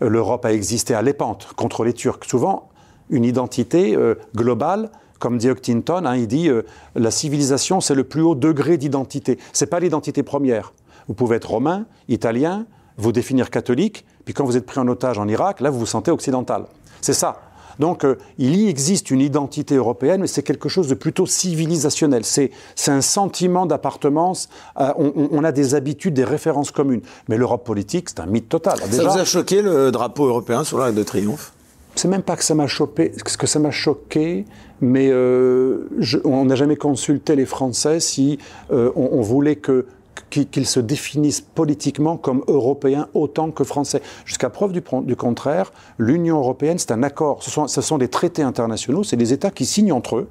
Euh, 0.02 0.08
L'Europe 0.08 0.44
a 0.44 0.52
existé 0.52 0.94
à 0.94 1.02
l'épante 1.02 1.48
contre 1.56 1.84
les 1.84 1.92
Turcs. 1.92 2.24
Souvent, 2.26 2.68
une 3.10 3.24
identité 3.24 3.96
euh, 3.96 4.14
globale, 4.34 4.90
comme 5.18 5.38
dit 5.38 5.48
Huntington, 5.48 6.04
hein, 6.04 6.16
il 6.16 6.26
dit 6.26 6.48
euh, 6.48 6.62
la 6.94 7.10
civilisation, 7.10 7.80
c'est 7.80 7.94
le 7.94 8.04
plus 8.04 8.22
haut 8.22 8.34
degré 8.34 8.76
d'identité. 8.76 9.38
Ce 9.52 9.64
n'est 9.64 9.68
pas 9.68 9.80
l'identité 9.80 10.22
première. 10.22 10.72
Vous 11.08 11.14
pouvez 11.14 11.36
être 11.36 11.50
romain, 11.50 11.86
italien, 12.08 12.66
vous 12.96 13.12
définir 13.12 13.50
catholique, 13.50 14.04
puis 14.24 14.34
quand 14.34 14.44
vous 14.44 14.56
êtes 14.56 14.66
pris 14.66 14.80
en 14.80 14.88
otage 14.88 15.18
en 15.18 15.28
Irak, 15.28 15.60
là, 15.60 15.70
vous 15.70 15.78
vous 15.78 15.86
sentez 15.86 16.10
occidental. 16.10 16.64
C'est 17.00 17.12
ça. 17.12 17.40
Donc 17.78 18.04
euh, 18.04 18.16
il 18.38 18.56
y 18.56 18.68
existe 18.68 19.10
une 19.10 19.20
identité 19.20 19.74
européenne, 19.76 20.20
mais 20.20 20.26
c'est 20.26 20.42
quelque 20.42 20.68
chose 20.68 20.88
de 20.88 20.94
plutôt 20.94 21.26
civilisationnel. 21.26 22.24
C'est 22.24 22.50
un 22.86 23.00
sentiment 23.00 23.66
d'appartenance. 23.66 24.48
Euh, 24.80 24.92
on, 24.96 25.44
a 25.44 25.52
des 25.52 25.74
habitudes, 25.74 26.14
des 26.14 26.24
références 26.24 26.70
communes. 26.70 27.02
Mais 27.28 27.36
l'Europe 27.36 27.64
politique, 27.64 28.08
c'est 28.08 28.20
un 28.20 28.26
mythe 28.26 28.48
total. 28.48 28.78
ça 28.90 29.02
vous 29.02 29.18
a 29.18 29.24
choqué 29.24 29.62
le 29.62 29.90
drapeau 29.90 30.26
européen 30.26 30.64
sur 30.64 30.78
l'Arc 30.78 30.94
de 30.94 31.02
Triomphe? 31.02 31.52
C'est 31.94 32.08
même 32.08 32.22
pas 32.22 32.36
que 32.36 32.44
ça 32.44 32.54
m'a 32.54 32.66
choqué, 32.66 33.10
que 33.10 33.46
ça 33.46 33.58
m'a 33.58 33.70
choqué, 33.70 34.44
mais 34.82 35.08
euh, 35.10 35.88
on 36.24 36.44
n'a 36.44 36.54
jamais 36.54 36.76
consulté 36.76 37.34
les 37.36 37.46
Français 37.46 38.00
si 38.00 38.38
on, 38.70 39.22
voulait 39.22 39.56
que 39.56 39.86
qu'ils 40.30 40.66
se 40.66 40.80
définissent 40.80 41.40
politiquement 41.40 42.16
comme 42.16 42.42
européens 42.48 43.08
autant 43.14 43.50
que 43.50 43.64
français. 43.64 44.02
Jusqu'à 44.24 44.50
preuve 44.50 44.72
du, 44.72 44.82
contraire, 45.16 45.72
l'Union 45.98 46.38
européenne, 46.38 46.78
c'est 46.78 46.92
un 46.92 47.02
accord. 47.02 47.42
Ce 47.42 47.80
sont, 47.80 47.98
des 47.98 48.08
traités 48.08 48.42
internationaux, 48.42 49.04
c'est 49.04 49.16
des 49.16 49.32
États 49.32 49.50
qui 49.50 49.66
signent 49.66 49.92
entre 49.92 50.16
eux 50.16 50.28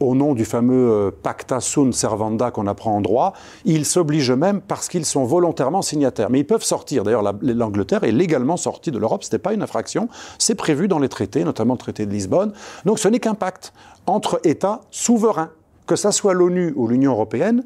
au 0.00 0.14
nom 0.14 0.34
du 0.34 0.44
fameux 0.44 0.90
euh, 0.90 1.10
pacta 1.10 1.60
sunt 1.60 1.92
servanda 1.92 2.50
qu'on 2.50 2.66
apprend 2.66 2.96
en 2.96 3.00
droit, 3.00 3.32
ils 3.64 3.86
s'obligent 3.86 4.30
eux-mêmes 4.30 4.60
parce 4.60 4.88
qu'ils 4.88 5.06
sont 5.06 5.24
volontairement 5.24 5.82
signataires. 5.82 6.28
Mais 6.30 6.40
ils 6.40 6.46
peuvent 6.46 6.64
sortir. 6.64 7.02
D'ailleurs, 7.02 7.22
l'Angleterre 7.42 8.04
est 8.04 8.12
légalement 8.12 8.56
sortie 8.56 8.90
de 8.90 8.98
l'Europe. 8.98 9.24
Ce 9.24 9.28
n'était 9.28 9.38
pas 9.38 9.54
une 9.54 9.62
infraction. 9.62 10.08
C'est 10.38 10.54
prévu 10.54 10.88
dans 10.88 10.98
les 10.98 11.08
traités, 11.08 11.44
notamment 11.44 11.74
le 11.74 11.78
traité 11.78 12.04
de 12.04 12.10
Lisbonne. 12.10 12.52
Donc 12.84 12.98
ce 12.98 13.08
n'est 13.08 13.20
qu'un 13.20 13.34
pacte 13.34 13.72
entre 14.06 14.40
États 14.44 14.82
souverains. 14.90 15.50
Que 15.86 15.96
ça 15.96 16.12
soit 16.12 16.34
l'ONU 16.34 16.72
ou 16.76 16.88
l'Union 16.88 17.12
européenne, 17.12 17.62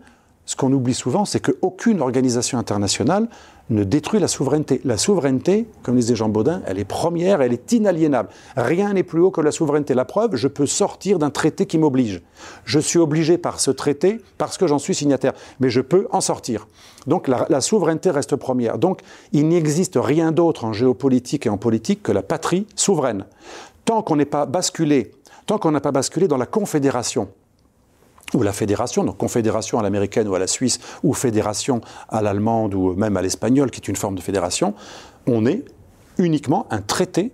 ce 0.51 0.57
qu'on 0.57 0.73
oublie 0.73 0.95
souvent, 0.95 1.25
c'est 1.25 1.39
qu'aucune 1.39 2.01
organisation 2.01 2.59
internationale 2.59 3.29
ne 3.69 3.85
détruit 3.85 4.19
la 4.19 4.27
souveraineté. 4.27 4.81
La 4.85 4.97
souveraineté, 4.97 5.69
comme 5.85 5.95
disait 5.95 6.17
Jean 6.17 6.29
Baudin, 6.29 6.61
elle 6.67 6.81
est 6.81 6.85
première, 6.85 7.41
elle 7.41 7.53
est 7.53 7.71
inaliénable. 7.71 8.31
Rien 8.57 8.93
n'est 8.93 9.05
plus 9.05 9.21
haut 9.21 9.31
que 9.31 9.41
la 9.41 9.53
souveraineté. 9.53 9.95
La 9.95 10.05
preuve, 10.05 10.35
je 10.35 10.49
peux 10.49 10.67
sortir 10.67 11.21
d'un 11.21 11.31
traité 11.31 11.67
qui 11.67 11.79
m'oblige. 11.79 12.21
Je 12.65 12.81
suis 12.81 12.99
obligé 12.99 13.39
par 13.39 13.61
ce 13.61 13.71
traité 13.71 14.21
parce 14.39 14.59
que 14.59 14.67
j'en 14.67 14.81
suis 14.81 14.97
signataire, 14.97 15.35
mais 15.61 15.71
je 15.71 15.81
peux 15.81 16.09
en 16.11 16.21
sortir. 16.21 16.67
Donc 17.07 17.29
la, 17.29 17.47
la 17.49 17.61
souveraineté 17.61 18.11
reste 18.11 18.35
première. 18.35 18.77
Donc 18.77 19.03
il 19.31 19.47
n'existe 19.47 20.01
rien 20.03 20.33
d'autre 20.33 20.65
en 20.65 20.73
géopolitique 20.73 21.47
et 21.47 21.49
en 21.49 21.59
politique 21.59 22.03
que 22.03 22.11
la 22.11 22.23
patrie 22.23 22.67
souveraine. 22.75 23.25
Tant 23.85 24.03
qu'on 24.03 24.17
n'est 24.17 24.25
pas 24.25 24.47
basculé, 24.47 25.13
tant 25.47 25.59
qu'on 25.59 25.71
n'a 25.71 25.81
pas 25.81 25.93
basculé 25.93 26.27
dans 26.27 26.39
la 26.39 26.47
confédération, 26.47 27.29
ou 28.35 28.43
la 28.43 28.53
fédération, 28.53 29.05
donc 29.05 29.17
confédération 29.17 29.79
à 29.79 29.83
l'américaine 29.83 30.29
ou 30.29 30.35
à 30.35 30.39
la 30.39 30.47
suisse, 30.47 30.79
ou 31.03 31.15
fédération 31.15 31.81
à 32.09 32.23
l'allemande 32.23 32.75
ou 32.75 32.93
même 32.95 33.17
à 33.17 33.23
l'espagnol, 33.23 33.71
qui 33.71 33.81
est 33.81 33.89
une 33.89 33.97
forme 33.97 34.15
de 34.15 34.21
fédération, 34.21 34.75
on 35.27 35.47
est 35.47 35.65
uniquement 36.19 36.67
un 36.71 36.81
traité 36.81 37.33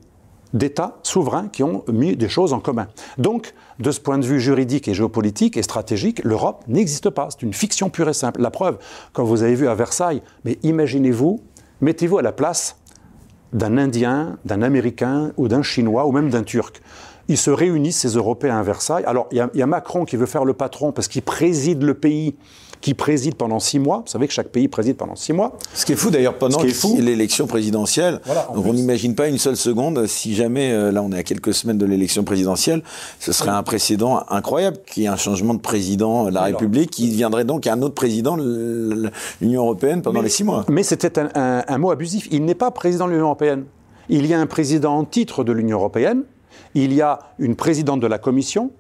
d'États 0.55 0.99
souverains 1.03 1.49
qui 1.49 1.63
ont 1.63 1.85
mis 1.93 2.17
des 2.17 2.29
choses 2.29 2.53
en 2.53 2.61
commun. 2.61 2.89
Donc, 3.19 3.55
de 3.79 3.91
ce 3.91 4.01
point 4.01 4.19
de 4.19 4.25
vue 4.25 4.41
juridique 4.41 4.89
et 4.89 4.95
géopolitique 4.95 5.57
et 5.57 5.63
stratégique, 5.63 6.23
l'Europe 6.25 6.65
n'existe 6.69 7.11
pas. 7.11 7.29
C'est 7.31 7.43
une 7.43 7.53
fiction 7.53 7.91
pure 7.91 8.09
et 8.09 8.15
simple. 8.15 8.41
La 8.41 8.51
preuve, 8.51 8.79
quand 9.13 9.25
vous 9.25 9.43
avez 9.43 9.55
vu 9.55 9.69
à 9.69 9.75
Versailles, 9.75 10.23
mais 10.45 10.59
imaginez-vous, 10.63 11.41
mettez-vous 11.81 12.19
à 12.19 12.23
la 12.23 12.33
place 12.33 12.77
d'un 13.53 13.77
Indien, 13.77 14.39
d'un 14.45 14.63
Américain 14.63 15.33
ou 15.37 15.49
d'un 15.49 15.63
Chinois 15.63 16.07
ou 16.07 16.13
même 16.13 16.31
d'un 16.31 16.43
Turc. 16.43 16.81
Ils 17.29 17.39
se 17.39 17.51
réunissent, 17.51 17.99
ces 17.99 18.15
Européens 18.17 18.59
à 18.59 18.63
Versailles. 18.63 19.05
Alors, 19.07 19.29
il 19.33 19.49
y, 19.55 19.63
a 19.63 19.67
Macron 19.67 20.05
qui 20.05 20.17
veut 20.17 20.27
faire 20.27 20.45
le 20.45 20.55
patron 20.55 20.93
parce 20.93 21.09
qu'il 21.09 21.23
préside 21.23 21.83
le 21.83 21.95
pays 21.95 22.37
qui 22.81 22.95
préside 22.95 23.35
pendant 23.35 23.59
six 23.59 23.79
mois. 23.79 24.03
Vous 24.07 24.13
savez 24.13 24.29
que 24.29 24.33
chaque 24.33 24.49
pays 24.49 24.69
préside 24.69 24.97
pendant 24.97 25.17
six 25.17 25.33
mois. 25.33 25.57
Ce 25.75 25.85
qui 25.85 25.93
est 25.93 25.97
fou 25.97 26.11
d'ailleurs 26.11 26.35
pendant 26.35 26.61
l'élection 26.99 27.47
présidentielle. 27.47 28.21
donc 28.55 28.67
on 28.67 28.75
n'imagine 28.75 29.15
pas 29.15 29.29
une 29.29 29.39
seule 29.39 29.57
seconde 29.57 30.07
si 30.07 30.35
jamais, 30.35 30.73
euh, 30.73 30.93
là 30.93 31.03
on 31.03 31.11
est 31.11 31.19
à 31.19 31.23
quelques 31.23 31.55
semaines 31.55 31.79
de 31.79 31.87
l'élection 31.87 32.23
présidentielle, 32.23 32.83
ce 33.19 33.33
serait 33.33 33.51
un 33.51 33.63
précédent 33.63 34.23
incroyable 34.29 34.77
qu'il 34.87 35.03
y 35.03 35.07
ait 35.07 35.09
un 35.09 35.17
changement 35.17 35.55
de 35.55 35.61
président 35.61 36.27
de 36.27 36.31
la 36.31 36.43
République 36.43 36.91
qui 36.91 37.09
viendrait 37.09 37.45
donc 37.45 37.67
à 37.67 37.73
un 37.73 37.83
autre 37.83 37.95
président 37.95 38.37
de 38.37 39.11
l'Union 39.41 39.63
européenne 39.63 40.03
pendant 40.03 40.21
les 40.21 40.29
six 40.29 40.45
mois. 40.45 40.65
Mais 40.69 40.83
c'était 40.83 41.19
un, 41.19 41.65
un 41.67 41.79
mot 41.79 41.91
abusif. 41.91 42.29
Il 42.31 42.45
n'est 42.45 42.55
pas 42.55 42.71
président 42.71 43.07
de 43.07 43.13
l'Union 43.13 43.25
européenne. 43.25 43.65
Il 44.09 44.27
y 44.27 44.35
a 44.35 44.39
un 44.39 44.47
président 44.47 44.97
en 44.99 45.05
titre 45.05 45.43
de 45.43 45.53
l'Union 45.53 45.79
européenne 45.79 46.23
il 46.85 46.93
y 46.93 47.01
a 47.01 47.19
une 47.39 47.57
présidente 47.57 48.01
de 48.01 48.07
la 48.07 48.19
Commission, 48.19 48.71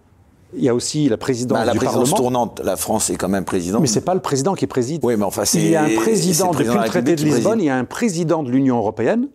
il 0.54 0.62
y 0.62 0.68
a 0.68 0.74
aussi 0.74 1.08
la 1.08 1.16
présidente 1.16 1.58
bah, 1.58 1.64
la 1.64 1.74
présidence 1.74 2.14
tournante, 2.14 2.60
la 2.64 2.76
France 2.76 3.10
est 3.10 3.16
quand 3.16 3.28
même 3.28 3.44
présidente. 3.44 3.80
Mais 3.80 3.86
c'est 3.86 4.02
pas 4.02 4.14
le 4.14 4.20
président 4.20 4.54
qui 4.54 4.66
préside. 4.66 5.04
Oui, 5.04 5.16
mais 5.16 5.24
enfin, 5.24 5.42
il 5.54 5.70
y 5.70 5.76
a 5.76 5.84
un 5.84 5.96
président 5.96 6.52
depuis 6.52 6.66
le 6.66 6.84
traité 6.84 7.16
de 7.16 7.22
Lisbonne, 7.22 7.60
il 7.60 7.66
y 7.66 7.70
a 7.70 7.76
un 7.76 7.84
président 7.84 8.42
de 8.42 8.50
l'Union 8.50 8.76
européenne. 8.76 9.28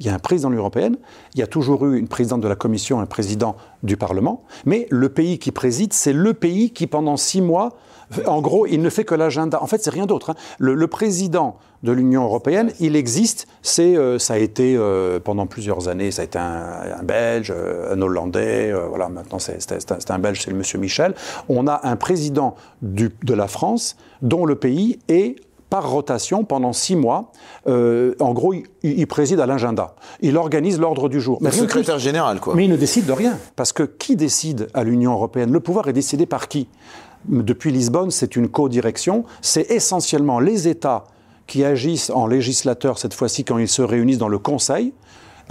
Il 0.00 0.06
y 0.06 0.10
a 0.10 0.14
un 0.14 0.20
président 0.20 0.48
de 0.48 0.52
l'Union 0.52 0.62
européenne, 0.62 0.96
il 1.34 1.40
y 1.40 1.42
a 1.42 1.48
toujours 1.48 1.84
eu 1.84 1.98
une 1.98 2.06
présidente 2.06 2.40
de 2.40 2.46
la 2.46 2.54
Commission, 2.54 3.00
un 3.00 3.06
président 3.06 3.56
du 3.82 3.96
Parlement, 3.96 4.44
mais 4.64 4.86
le 4.90 5.08
pays 5.08 5.40
qui 5.40 5.50
préside, 5.50 5.92
c'est 5.92 6.12
le 6.12 6.34
pays 6.34 6.70
qui, 6.70 6.86
pendant 6.86 7.16
six 7.16 7.40
mois, 7.40 7.70
en 8.26 8.40
gros, 8.40 8.66
il 8.66 8.80
ne 8.82 8.90
fait 8.90 9.04
que 9.04 9.14
l'agenda. 9.14 9.62
En 9.62 9.66
fait, 9.66 9.82
c'est 9.82 9.90
rien 9.90 10.06
d'autre. 10.06 10.30
Hein. 10.30 10.34
Le, 10.58 10.86
président 10.86 11.56
de 11.82 11.92
l'Union 11.92 12.24
européenne, 12.24 12.72
il 12.80 12.96
existe. 12.96 13.46
C'est, 13.62 13.96
euh, 13.96 14.18
ça 14.18 14.34
a 14.34 14.38
été 14.38 14.74
euh, 14.76 15.20
pendant 15.20 15.46
plusieurs 15.46 15.88
années, 15.88 16.10
ça 16.10 16.22
a 16.22 16.24
été 16.24 16.38
un, 16.38 17.02
Belge, 17.02 17.52
euh, 17.54 17.94
un 17.94 18.00
Hollandais. 18.00 18.72
voilà, 18.88 19.08
maintenant 19.08 19.38
c'est, 19.38 20.10
un 20.10 20.18
Belge, 20.18 20.40
c'est 20.42 20.50
le 20.50 20.56
Monsieur 20.56 20.78
Michel. 20.78 21.14
On 21.48 21.66
a 21.66 21.80
un 21.84 21.96
président 21.96 22.54
de 22.82 23.34
la 23.34 23.48
France 23.48 23.96
dont 24.22 24.46
le 24.46 24.56
pays 24.56 24.98
est 25.08 25.36
par 25.70 25.90
rotation 25.90 26.44
pendant 26.44 26.72
six 26.72 26.96
mois. 26.96 27.30
en 27.66 28.32
gros, 28.32 28.54
il, 28.82 29.06
préside 29.06 29.38
à 29.38 29.46
l'agenda. 29.46 29.94
Il 30.22 30.38
organise 30.38 30.80
l'ordre 30.80 31.10
du 31.10 31.20
jour. 31.20 31.38
Mais 31.42 31.50
secrétaire 31.50 31.98
général, 31.98 32.40
quoi. 32.40 32.54
Mais 32.54 32.64
il 32.64 32.70
ne 32.70 32.76
décide 32.76 33.04
de 33.04 33.12
rien. 33.12 33.38
Parce 33.54 33.74
que 33.74 33.82
qui 33.82 34.16
décide 34.16 34.68
à 34.72 34.82
l'Union 34.82 35.12
européenne? 35.12 35.52
Le 35.52 35.60
pouvoir 35.60 35.88
est 35.88 35.92
décidé 35.92 36.24
par 36.24 36.48
qui? 36.48 36.68
Depuis 37.28 37.70
Lisbonne, 37.70 38.10
c'est 38.10 38.36
une 38.36 38.48
co-direction. 38.48 39.24
C'est 39.42 39.70
essentiellement 39.70 40.40
les 40.40 40.68
États 40.68 41.04
qui 41.46 41.64
agissent 41.64 42.10
en 42.10 42.26
législateur 42.26 42.98
cette 42.98 43.14
fois-ci 43.14 43.44
quand 43.44 43.58
ils 43.58 43.68
se 43.68 43.82
réunissent 43.82 44.18
dans 44.18 44.28
le 44.28 44.38
Conseil. 44.38 44.92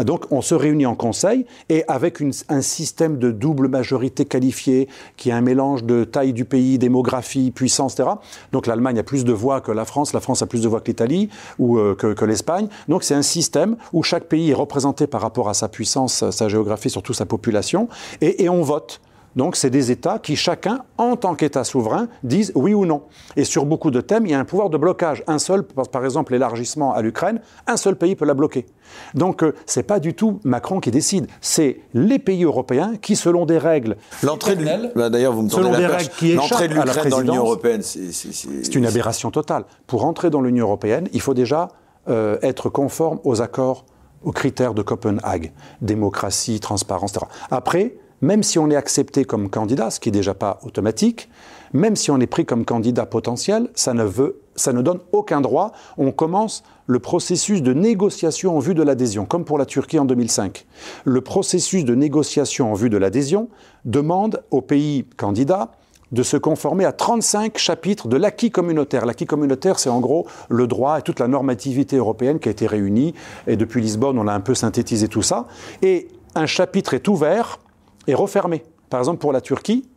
Donc 0.04 0.26
on 0.32 0.42
se 0.42 0.54
réunit 0.54 0.86
en 0.86 0.94
Conseil 0.94 1.48
et 1.70 1.84
avec 1.88 2.22
un 2.50 2.62
système 2.62 3.18
de 3.18 3.32
double 3.32 3.68
majorité 3.68 4.26
qualifiée 4.26 4.88
qui 5.16 5.30
est 5.30 5.34
un 5.34 5.42
mélange 5.42 5.84
de 5.84 6.04
taille 6.04 6.34
du 6.34 6.46
pays, 6.46 6.78
démographie, 6.78 7.50
puissance, 7.50 7.94
etc. 7.94 8.10
Donc 8.52 8.68
l'Allemagne 8.68 9.00
a 9.00 9.04
plus 9.04 9.26
de 9.26 9.34
voix 9.34 9.60
que 9.60 9.72
la 9.72 9.86
France, 9.86 10.14
la 10.14 10.20
France 10.20 10.44
a 10.44 10.46
plus 10.46 10.62
de 10.62 10.68
voix 10.68 10.82
que 10.82 10.88
l'Italie 10.88 11.30
ou 11.58 11.80
euh, 11.80 11.96
que, 11.96 12.26
l'Espagne. 12.26 12.68
Donc 12.88 13.04
c'est 13.04 13.16
un 13.16 13.24
système 13.24 13.76
où 13.92 14.04
chaque 14.04 14.26
pays 14.26 14.52
est 14.52 14.54
représenté 14.54 15.08
par 15.08 15.22
rapport 15.22 15.50
à 15.50 15.56
sa 15.56 15.68
puissance, 15.68 16.30
sa 16.30 16.48
géographie, 16.48 16.90
surtout 16.90 17.14
sa 17.14 17.26
population, 17.26 17.88
et 18.22 18.50
on 18.50 18.62
vote. 18.62 19.02
Donc 19.38 19.56
c'est 19.56 19.70
des 19.70 19.92
États 19.92 20.18
qui 20.20 20.36
chacun, 20.36 20.84
en 20.98 21.16
tant 21.16 21.36
qu'État 21.36 21.64
souverain, 21.64 22.08
disent 22.24 22.52
oui 22.56 22.74
ou 22.74 22.86
non. 22.86 23.04
Et 23.36 23.44
sur 23.44 23.66
beaucoup 23.66 23.92
de 23.92 24.02
thèmes, 24.02 24.26
il 24.26 24.32
y 24.32 24.36
a 24.36 24.40
un 24.40 24.46
pouvoir 24.46 24.70
de 24.70 24.78
blocage. 24.78 25.24
Un 25.28 25.38
seul, 25.38 25.64
par 25.64 26.04
exemple 26.04 26.34
l'élargissement 26.34 26.94
à 26.94 27.02
l'Ukraine, 27.04 27.40
un 27.68 27.78
seul 27.78 27.96
pays 27.96 28.16
peut 28.16 28.26
la 28.26 28.34
bloquer. 28.34 28.66
Donc 29.14 29.44
euh, 29.44 29.54
c'est 29.68 29.84
pas 29.84 30.00
du 30.00 30.16
tout 30.16 30.40
Macron 30.44 30.80
qui 30.80 30.90
décide, 30.90 31.28
c'est 31.40 31.82
les 31.94 32.20
pays 32.20 32.44
européens 32.44 32.94
qui, 33.00 33.16
selon 33.16 33.46
des 33.46 33.58
règles 33.58 33.98
l'entrée 34.24 34.56
de 34.56 34.66
bah, 34.96 35.10
d'ailleurs 35.10 35.34
vous 35.34 35.44
me 35.44 35.50
selon 35.50 35.76
des 35.76 35.86
règles 35.86 36.10
qui 36.18 36.34
l'entrée 36.34 36.68
de 36.68 36.74
l'Ukraine 36.74 37.10
dans 37.10 37.20
l'Union 37.20 37.44
européenne, 37.44 37.82
c'est 37.84 38.76
une 38.76 38.86
aberration 38.86 39.30
totale. 39.30 39.66
Pour 39.86 40.06
entrer 40.06 40.30
dans 40.30 40.42
l'Union 40.42 40.66
européenne, 40.66 41.10
il 41.14 41.22
faut 41.22 41.36
déjà 41.36 41.68
euh, 42.10 42.38
être 42.42 42.70
conforme 42.70 43.20
aux 43.24 43.42
accords, 43.42 43.86
aux 44.24 44.32
critères 44.32 44.74
de 44.74 44.82
Copenhague, 44.82 45.52
démocratie, 45.82 46.60
transparence, 46.60 47.12
etc. 47.12 47.26
Après, 47.52 47.98
même 48.22 48.44
si 48.44 48.60
on 48.60 48.70
est 48.70 48.76
accepté 48.76 49.26
comme 49.26 49.50
candidat, 49.50 49.90
ce 49.90 50.00
qui 50.00 50.10
n'est 50.10 50.18
déjà 50.18 50.34
pas 50.34 50.60
automatique, 50.64 51.30
même 51.74 51.96
si 51.96 52.12
on 52.12 52.20
est 52.20 52.28
pris 52.28 52.46
comme 52.46 52.66
candidat 52.66 53.06
potentiel, 53.06 53.70
ça 53.76 53.94
ne, 53.94 54.04
veut, 54.04 54.42
ça 54.56 54.74
ne 54.74 54.82
donne 54.82 55.00
aucun 55.12 55.42
droit. 55.42 55.72
On 55.98 56.12
commence 56.12 56.64
le 56.86 57.00
processus 57.00 57.62
de 57.62 57.74
négociation 57.74 58.56
en 58.56 58.60
vue 58.60 58.74
de 58.74 58.84
l'adhésion, 58.84 59.26
comme 59.26 59.46
pour 59.46 59.58
la 59.58 59.66
Turquie 59.66 60.00
en 60.00 60.06
2005. 60.06 60.66
Le 61.04 61.22
processus 61.22 61.84
de 61.86 61.96
négociation 61.96 62.72
en 62.72 62.74
vue 62.74 62.90
de 62.90 62.98
l'adhésion 62.98 63.50
demande 63.86 64.44
aux 64.52 64.62
pays 64.62 65.06
candidats 65.18 65.72
de 66.14 66.24
se 66.24 66.38
conformer 66.38 66.86
à 66.86 66.94
35 66.94 67.58
chapitres 67.58 68.08
de 68.08 68.16
l'acquis 68.16 68.50
communautaire. 68.50 69.06
L'acquis 69.06 69.26
communautaire, 69.26 69.78
c'est 69.78 69.90
en 69.90 70.00
gros 70.00 70.26
le 70.48 70.66
droit 70.66 71.00
et 71.00 71.02
toute 71.02 71.20
la 71.20 71.28
normativité 71.28 71.98
européenne 71.98 72.40
qui 72.40 72.48
a 72.48 72.52
été 72.52 72.66
réunie. 72.66 73.14
Et 73.46 73.58
depuis 73.58 73.82
Lisbonne, 73.82 74.18
on 74.18 74.28
a 74.28 74.34
un 74.34 74.40
peu 74.40 74.56
synthétisé 74.56 75.10
tout 75.10 75.22
ça. 75.22 75.48
Et 75.82 76.08
un 76.34 76.46
chapitre 76.46 76.94
est 76.94 77.10
ouvert 77.10 77.60
est 78.08 78.14
refermé. 78.14 78.64
Par 78.90 79.00
exemple, 79.00 79.20
pour 79.20 79.34
la 79.34 79.42
Turquie, 79.42 79.88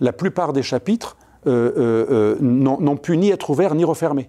la 0.00 0.12
plupart 0.12 0.52
des 0.52 0.62
chapitres 0.62 1.16
euh, 1.46 1.72
euh, 1.76 2.06
euh, 2.10 2.36
n'ont 2.40 2.96
pu 2.96 3.16
ni 3.16 3.30
être 3.30 3.50
ouverts 3.50 3.74
ni 3.74 3.84
refermés. 3.84 4.28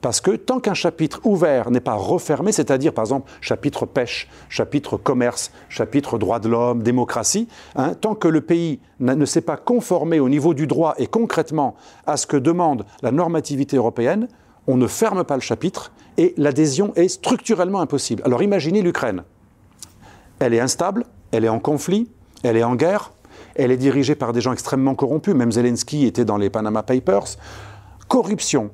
Parce 0.00 0.22
que 0.22 0.30
tant 0.30 0.60
qu'un 0.60 0.74
chapitre 0.74 1.20
ouvert 1.24 1.70
n'est 1.70 1.80
pas 1.80 1.94
refermé, 1.94 2.52
c'est-à-dire 2.52 2.94
par 2.94 3.04
exemple 3.04 3.30
chapitre 3.42 3.84
pêche, 3.84 4.28
chapitre 4.48 4.96
commerce, 4.96 5.52
chapitre 5.68 6.18
droit 6.18 6.38
de 6.38 6.48
l'homme, 6.48 6.82
démocratie, 6.82 7.48
hein, 7.76 7.92
tant 7.94 8.14
que 8.14 8.26
le 8.26 8.40
pays 8.40 8.80
ne 8.98 9.24
s'est 9.26 9.42
pas 9.42 9.58
conformé 9.58 10.18
au 10.18 10.30
niveau 10.30 10.54
du 10.54 10.66
droit 10.66 10.94
et 10.96 11.06
concrètement 11.06 11.76
à 12.06 12.16
ce 12.16 12.26
que 12.26 12.38
demande 12.38 12.86
la 13.02 13.12
normativité 13.12 13.76
européenne, 13.76 14.28
on 14.66 14.78
ne 14.78 14.86
ferme 14.86 15.24
pas 15.24 15.34
le 15.34 15.42
chapitre 15.42 15.92
et 16.16 16.32
l'adhésion 16.38 16.94
est 16.96 17.08
structurellement 17.08 17.80
impossible. 17.80 18.22
Alors 18.24 18.42
imaginez 18.42 18.80
l'Ukraine. 18.80 19.24
Elle 20.38 20.54
est 20.54 20.60
instable, 20.60 21.04
elle 21.32 21.44
est 21.44 21.50
en 21.50 21.60
conflit, 21.60 22.08
elle 22.42 22.56
est 22.56 22.64
en 22.64 22.76
guerre, 22.76 23.12
elle 23.54 23.70
est 23.70 23.76
dirigée 23.76 24.14
par 24.14 24.32
des 24.32 24.40
gens 24.40 24.52
extrêmement 24.52 24.94
corrompus, 24.94 25.34
même 25.34 25.52
Zelensky 25.52 26.06
était 26.06 26.24
dans 26.24 26.36
les 26.36 26.50
Panama 26.50 26.82
Papers. 26.82 27.36
Corruption, 28.08 28.70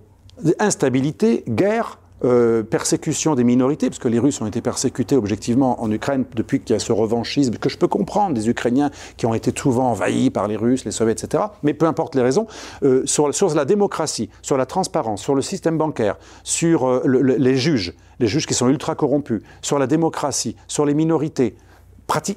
instabilité, 0.58 1.44
guerre, 1.48 1.98
euh, 2.24 2.62
persécution 2.62 3.34
des 3.34 3.44
minorités, 3.44 3.90
parce 3.90 3.98
que 3.98 4.08
les 4.08 4.18
Russes 4.18 4.40
ont 4.40 4.46
été 4.46 4.62
persécutés 4.62 5.16
objectivement 5.16 5.82
en 5.82 5.90
Ukraine 5.90 6.24
depuis 6.34 6.60
qu'il 6.60 6.72
y 6.72 6.76
a 6.76 6.78
ce 6.78 6.90
revanchisme 6.90 7.56
que 7.56 7.68
je 7.68 7.76
peux 7.76 7.88
comprendre 7.88 8.34
des 8.34 8.48
Ukrainiens 8.48 8.90
qui 9.18 9.26
ont 9.26 9.34
été 9.34 9.52
souvent 9.54 9.90
envahis 9.90 10.30
par 10.30 10.48
les 10.48 10.56
Russes, 10.56 10.86
les 10.86 10.92
Soviets, 10.92 11.12
etc. 11.12 11.44
Mais 11.62 11.74
peu 11.74 11.84
importe 11.84 12.14
les 12.14 12.22
raisons, 12.22 12.46
euh, 12.82 13.02
sur, 13.04 13.54
la 13.54 13.64
démocratie, 13.66 14.30
sur 14.40 14.56
la 14.56 14.64
transparence, 14.64 15.20
sur 15.20 15.34
le 15.34 15.42
système 15.42 15.76
bancaire, 15.76 16.16
sur 16.42 16.88
euh, 16.88 17.02
les 17.04 17.56
juges, 17.56 17.94
les 18.18 18.28
juges 18.28 18.46
qui 18.46 18.54
sont 18.54 18.68
ultra 18.70 18.94
corrompus, 18.94 19.42
sur 19.60 19.78
la 19.78 19.86
démocratie, 19.86 20.56
sur 20.68 20.86
les 20.86 20.94
minorités, 20.94 21.54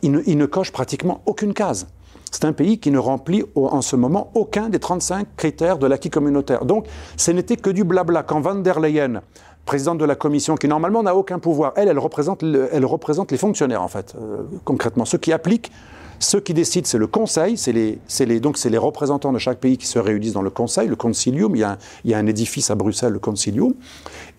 ils 0.01 0.37
ne, 0.37 0.45
cochent 0.45 0.71
pratiquement 0.71 1.21
aucune 1.25 1.53
case. 1.53 1.87
C'est 2.31 2.45
un 2.45 2.53
pays 2.53 2.79
qui 2.79 2.91
ne 2.91 2.99
remplit 2.99 3.43
en 3.55 3.81
ce 3.81 3.95
moment 3.95 4.31
aucun 4.35 4.69
des 4.69 4.79
35 4.79 5.35
critères 5.35 5.77
de 5.79 5.87
l'acquis 5.87 6.11
communautaire. 6.11 6.65
Donc, 6.65 6.85
ce 7.17 7.31
n'était 7.31 7.57
que 7.57 7.71
du 7.71 7.83
blabla. 7.83 8.21
Quand 8.23 8.39
van 8.39 8.55
der 8.55 8.79
Leyen 8.79 9.21
présidente 9.69 9.99
de 9.99 10.05
la 10.05 10.15
commission, 10.15 10.55
qui 10.55 10.67
normalement 10.67 11.03
n'a 11.03 11.15
aucun 11.15 11.37
pouvoir. 11.37 11.73
Elle, 11.75 11.89
elle 11.89 11.99
représente, 11.99 12.41
les 12.41 13.37
fonctionnaires, 13.37 13.83
en 13.83 13.87
fait, 13.87 14.15
euh, 14.15 14.41
concrètement. 14.65 15.05
Ceux 15.05 15.19
qui 15.19 15.31
appliquent, 15.31 15.71
ceux 16.17 16.39
qui 16.39 16.55
décident, 16.55 16.87
c'est 16.87 16.97
le 16.97 17.05
Conseil, 17.05 17.55
c'est 17.55 17.71
les, 17.71 18.39
donc 18.39 18.57
c'est 18.57 18.71
les 18.71 18.79
représentants 18.79 19.31
de 19.31 19.37
chaque 19.37 19.59
pays 19.59 19.77
qui 19.77 19.85
se 19.85 19.99
réunissent 19.99 20.33
dans 20.33 20.41
le 20.41 20.49
Conseil, 20.49 20.87
le 20.87 20.95
Concilium. 20.95 21.55
Il 21.55 21.59
y 21.59 21.63
a 21.63 21.71
un, 21.73 21.77
il 22.03 22.09
y 22.09 22.15
a 22.15 22.17
un 22.17 22.25
édifice 22.25 22.71
à 22.71 22.75
Bruxelles, 22.75 23.13
le 23.13 23.19
Concilium. 23.19 23.75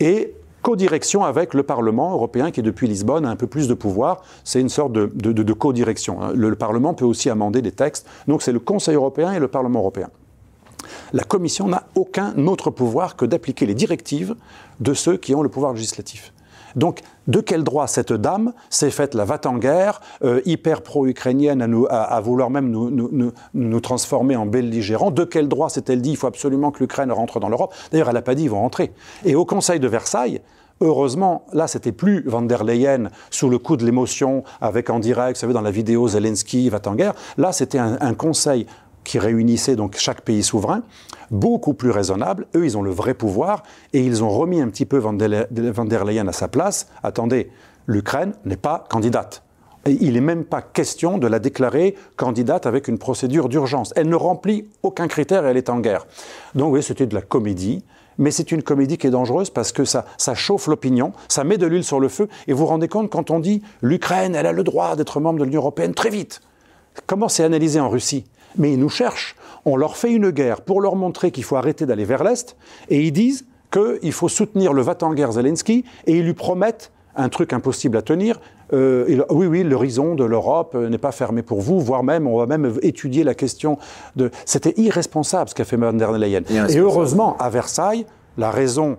Et 0.00 0.34
co-direction 0.62 1.24
avec 1.24 1.54
le 1.54 1.62
Parlement 1.62 2.12
européen 2.12 2.50
qui, 2.50 2.62
depuis 2.62 2.88
Lisbonne, 2.88 3.24
a 3.24 3.30
un 3.30 3.36
peu 3.36 3.46
plus 3.46 3.68
de 3.68 3.74
pouvoir. 3.74 4.22
C'est 4.44 4.60
une 4.60 4.68
sorte 4.68 4.92
de, 4.92 5.10
de, 5.14 5.32
de, 5.32 5.52
co-direction. 5.52 6.22
Hein. 6.22 6.32
le 6.34 6.54
Parlement 6.54 6.94
peut 6.94 7.04
aussi 7.04 7.30
amender 7.30 7.62
des 7.62 7.72
textes. 7.72 8.06
Donc 8.28 8.42
c'est 8.42 8.52
le 8.52 8.60
Conseil 8.60 8.94
européen 8.94 9.32
et 9.32 9.38
le 9.38 9.48
Parlement 9.48 9.80
européen. 9.80 10.08
La 11.12 11.24
Commission 11.24 11.68
n'a 11.68 11.84
aucun 11.94 12.34
autre 12.46 12.70
pouvoir 12.70 13.16
que 13.16 13.24
d'appliquer 13.24 13.66
les 13.66 13.74
directives 13.74 14.34
de 14.80 14.94
ceux 14.94 15.16
qui 15.16 15.34
ont 15.34 15.42
le 15.42 15.48
pouvoir 15.48 15.72
législatif. 15.72 16.32
Donc, 16.76 17.00
de 17.30 17.40
quel 17.40 17.62
droit 17.62 17.86
cette 17.86 18.12
dame 18.12 18.52
s'est 18.68 18.90
faite 18.90 19.14
la 19.14 19.24
va 19.24 19.40
en 19.46 19.56
guerre, 19.56 20.00
euh, 20.24 20.40
hyper 20.44 20.82
pro-ukrainienne, 20.82 21.86
à, 21.88 22.20
vouloir 22.20 22.50
même 22.50 22.70
nous, 22.70 23.80
transformer 23.80 24.36
en 24.36 24.46
belligérants? 24.46 25.10
De 25.10 25.24
quel 25.24 25.48
droit 25.48 25.68
s'est-elle 25.68 26.02
dit 26.02 26.10
il 26.10 26.16
faut 26.16 26.26
absolument 26.26 26.70
que 26.72 26.80
l'Ukraine 26.80 27.12
rentre 27.12 27.40
dans 27.40 27.48
l'Europe? 27.48 27.72
D'ailleurs, 27.92 28.08
elle 28.08 28.14
n'a 28.14 28.22
pas 28.22 28.34
dit 28.34 28.44
ils 28.44 28.50
vont 28.50 28.60
rentrer. 28.60 28.92
Et 29.24 29.34
au 29.34 29.44
Conseil 29.44 29.80
de 29.80 29.88
Versailles, 29.88 30.40
Heureusement, 30.82 31.44
là, 31.52 31.66
c'était 31.66 31.92
plus 31.92 32.22
van 32.26 32.40
der 32.40 32.64
Leyen 32.64 33.10
sous 33.28 33.50
le 33.50 33.58
coup 33.58 33.76
de 33.76 33.84
l'émotion, 33.84 34.44
avec 34.62 34.88
en 34.88 34.98
direct, 34.98 35.36
vous 35.36 35.40
savez, 35.42 35.52
dans 35.52 35.60
la 35.60 35.70
vidéo 35.70 36.08
Zelensky 36.08 36.70
va 36.70 36.80
en 36.86 36.94
guerre. 36.94 37.12
Là, 37.36 37.52
c'était 37.52 37.76
un, 37.76 38.14
conseil 38.14 38.66
qui 39.04 39.18
réunissait 39.18 39.76
donc 39.76 39.96
chaque 39.98 40.22
pays 40.22 40.42
souverain, 40.42 40.82
beaucoup 41.30 41.74
plus 41.74 41.90
raisonnable. 41.90 42.46
Eux, 42.54 42.64
ils 42.64 42.76
ont 42.76 42.82
le 42.82 42.90
vrai 42.90 43.14
pouvoir 43.14 43.62
et 43.92 44.00
ils 44.00 44.22
ont 44.24 44.30
remis 44.30 44.60
un 44.60 44.68
petit 44.68 44.86
peu 44.86 44.98
Van 44.98 45.12
der 45.12 46.04
Leyen 46.04 46.28
à 46.28 46.32
sa 46.32 46.48
place. 46.48 46.88
Attendez, 47.02 47.50
l'Ukraine 47.86 48.32
n'est 48.44 48.56
pas 48.56 48.84
candidate. 48.88 49.42
Et 49.86 49.96
il 50.02 50.12
n'est 50.12 50.20
même 50.20 50.44
pas 50.44 50.60
question 50.60 51.16
de 51.16 51.26
la 51.26 51.38
déclarer 51.38 51.94
candidate 52.16 52.66
avec 52.66 52.86
une 52.86 52.98
procédure 52.98 53.48
d'urgence. 53.48 53.94
Elle 53.96 54.10
ne 54.10 54.16
remplit 54.16 54.68
aucun 54.82 55.08
critère 55.08 55.46
et 55.46 55.50
elle 55.50 55.56
est 55.56 55.70
en 55.70 55.80
guerre. 55.80 56.06
Donc 56.54 56.74
oui, 56.74 56.82
c'était 56.82 57.06
de 57.06 57.14
la 57.14 57.22
comédie, 57.22 57.82
mais 58.18 58.30
c'est 58.30 58.52
une 58.52 58.62
comédie 58.62 58.98
qui 58.98 59.06
est 59.06 59.10
dangereuse 59.10 59.48
parce 59.48 59.72
que 59.72 59.86
ça, 59.86 60.04
ça 60.18 60.34
chauffe 60.34 60.66
l'opinion, 60.66 61.12
ça 61.28 61.44
met 61.44 61.56
de 61.56 61.66
l'huile 61.66 61.84
sur 61.84 61.98
le 61.98 62.08
feu, 62.08 62.28
et 62.46 62.52
vous 62.52 62.58
vous 62.58 62.66
rendez 62.66 62.88
compte 62.88 63.08
quand 63.08 63.30
on 63.30 63.40
dit 63.40 63.62
l'Ukraine, 63.80 64.34
elle 64.34 64.46
a 64.46 64.52
le 64.52 64.64
droit 64.64 64.96
d'être 64.96 65.18
membre 65.18 65.38
de 65.38 65.44
l'Union 65.44 65.62
européenne 65.62 65.94
très 65.94 66.10
vite. 66.10 66.42
Comment 67.06 67.30
c'est 67.30 67.44
analysé 67.44 67.80
en 67.80 67.88
Russie? 67.88 68.26
Mais 68.58 68.72
ils 68.74 68.78
nous 68.78 68.90
cherchent. 68.90 69.34
On 69.64 69.76
leur 69.76 69.96
fait 69.96 70.12
une 70.12 70.30
guerre 70.30 70.62
pour 70.62 70.80
leur 70.80 70.96
montrer 70.96 71.30
qu'il 71.30 71.44
faut 71.44 71.56
arrêter 71.56 71.86
d'aller 71.86 72.04
vers 72.04 72.24
l'Est, 72.24 72.56
et 72.88 73.02
ils 73.02 73.12
disent 73.12 73.46
qu'il 73.70 74.12
faut 74.12 74.28
soutenir 74.28 74.72
le 74.72 74.82
va-t-en-guerre 74.82 75.32
Zelensky, 75.32 75.84
et 76.06 76.18
ils 76.18 76.24
lui 76.24 76.34
promettent 76.34 76.92
un 77.16 77.28
truc 77.28 77.52
impossible 77.52 77.96
à 77.96 78.02
tenir. 78.02 78.40
Euh, 78.72 79.24
oui, 79.30 79.46
oui, 79.46 79.62
l'horizon 79.64 80.14
de 80.14 80.24
l'Europe 80.24 80.74
n'est 80.74 80.98
pas 80.98 81.12
fermé 81.12 81.42
pour 81.42 81.60
vous, 81.60 81.80
voire 81.80 82.04
même, 82.04 82.26
on 82.26 82.38
va 82.38 82.46
même 82.46 82.72
étudier 82.82 83.24
la 83.24 83.34
question 83.34 83.78
de... 84.16 84.30
C'était 84.44 84.74
irresponsable 84.76 85.50
ce 85.50 85.54
qu'a 85.54 85.64
fait 85.64 85.76
Van 85.76 85.92
der 85.92 86.12
Leyen. 86.12 86.42
Et 86.68 86.78
heureusement, 86.78 87.36
à 87.38 87.50
Versailles, 87.50 88.06
la 88.38 88.50
raison 88.50 88.96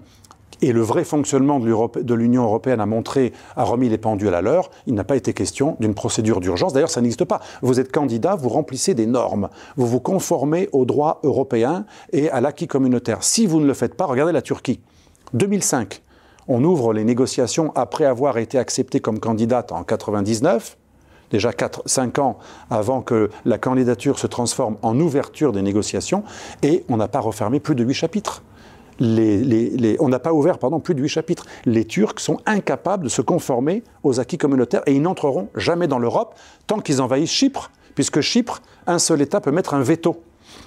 et 0.62 0.72
le 0.72 0.82
vrai 0.82 1.04
fonctionnement 1.04 1.60
de 1.60 2.14
l'Union 2.14 2.44
européenne 2.44 2.80
a 2.80 2.86
montré, 2.86 3.34
a 3.56 3.64
remis 3.64 3.90
les 3.90 3.98
pendules 3.98 4.34
à 4.34 4.42
l'heure. 4.42 4.70
Il 4.86 4.94
n'a 4.94 5.04
pas 5.04 5.16
été 5.16 5.34
question 5.34 5.76
d'une 5.80 5.94
procédure 5.94 6.40
d'urgence. 6.40 6.74
D'ailleurs, 6.74 6.90
ça 6.90 7.02
n'existe 7.02 7.26
pas. 7.26 7.42
Vous 7.62 7.80
êtes 7.80 7.92
candidat, 7.92 8.36
vous 8.36 8.50
remplissez 8.50 8.94
des 8.94 9.08
normes. 9.08 9.50
Vous 9.76 9.88
vous 9.88 10.00
conformez 10.00 10.70
au 10.72 10.86
droit 10.86 11.20
européen 11.24 11.86
et 12.14 12.30
à 12.30 12.42
l'acquis 12.42 12.68
communautaire. 12.68 13.24
Si 13.24 13.48
vous 13.48 13.60
ne 13.60 13.66
le 13.66 13.74
faites 13.74 13.96
pas, 13.96 14.06
regardez 14.06 14.34
la 14.34 14.42
Turquie. 14.42 14.80
2005, 15.34 16.02
on 16.48 16.64
ouvre 16.64 16.94
les 16.94 17.04
négociations 17.04 17.72
après 17.76 18.06
avoir 18.06 18.38
été 18.38 18.58
accepté 18.58 19.00
comme 19.00 19.20
candidate 19.20 19.72
en 19.72 19.84
99 19.84 20.78
déjà 21.32 21.54
4, 21.54 21.84
5 21.86 22.20
ans 22.20 22.38
avant 22.70 23.02
que 23.02 23.30
la 23.46 23.58
candidature 23.58 24.20
se 24.20 24.28
transforme 24.28 24.76
en 24.82 25.00
ouverture 25.00 25.54
des 25.54 25.62
négociations, 25.62 26.26
et 26.62 26.84
on 26.90 26.98
n'a 26.98 27.08
pas 27.08 27.22
refermé 27.22 27.62
plus 27.62 27.74
de 27.74 27.86
8 27.86 27.94
chapitres 27.94 28.44
on 29.02 30.10
n'a 30.10 30.20
pas 30.20 30.34
ouvert 30.34 30.60
pardon, 30.60 30.80
plus 30.80 30.96
de 30.96 31.02
huit 31.02 31.10
chapitres. 31.10 31.46
Les 31.66 31.86
Turcs 31.86 32.20
sont 32.20 32.38
incapables 32.46 33.06
de 33.06 33.10
se 33.10 33.22
conformer 33.22 33.84
aux 34.04 34.20
acquis 34.20 34.38
communautaires 34.38 34.84
et 34.86 34.94
ils 34.94 35.02
n'entreront 35.02 35.50
jamais 35.56 35.88
dans 35.88 36.00
l'Europe 36.00 36.36
tant 36.68 36.80
qu'ils 36.80 37.02
envahissent 37.02 37.32
Chypre, 37.32 37.72
puisque 37.96 38.22
Chypre, 38.22 38.62
un 38.88 39.00
seul 39.00 39.22
État 39.22 39.42
peut 39.42 39.52
mettre 39.52 39.74
un 39.74 39.82
veto. 39.82 40.22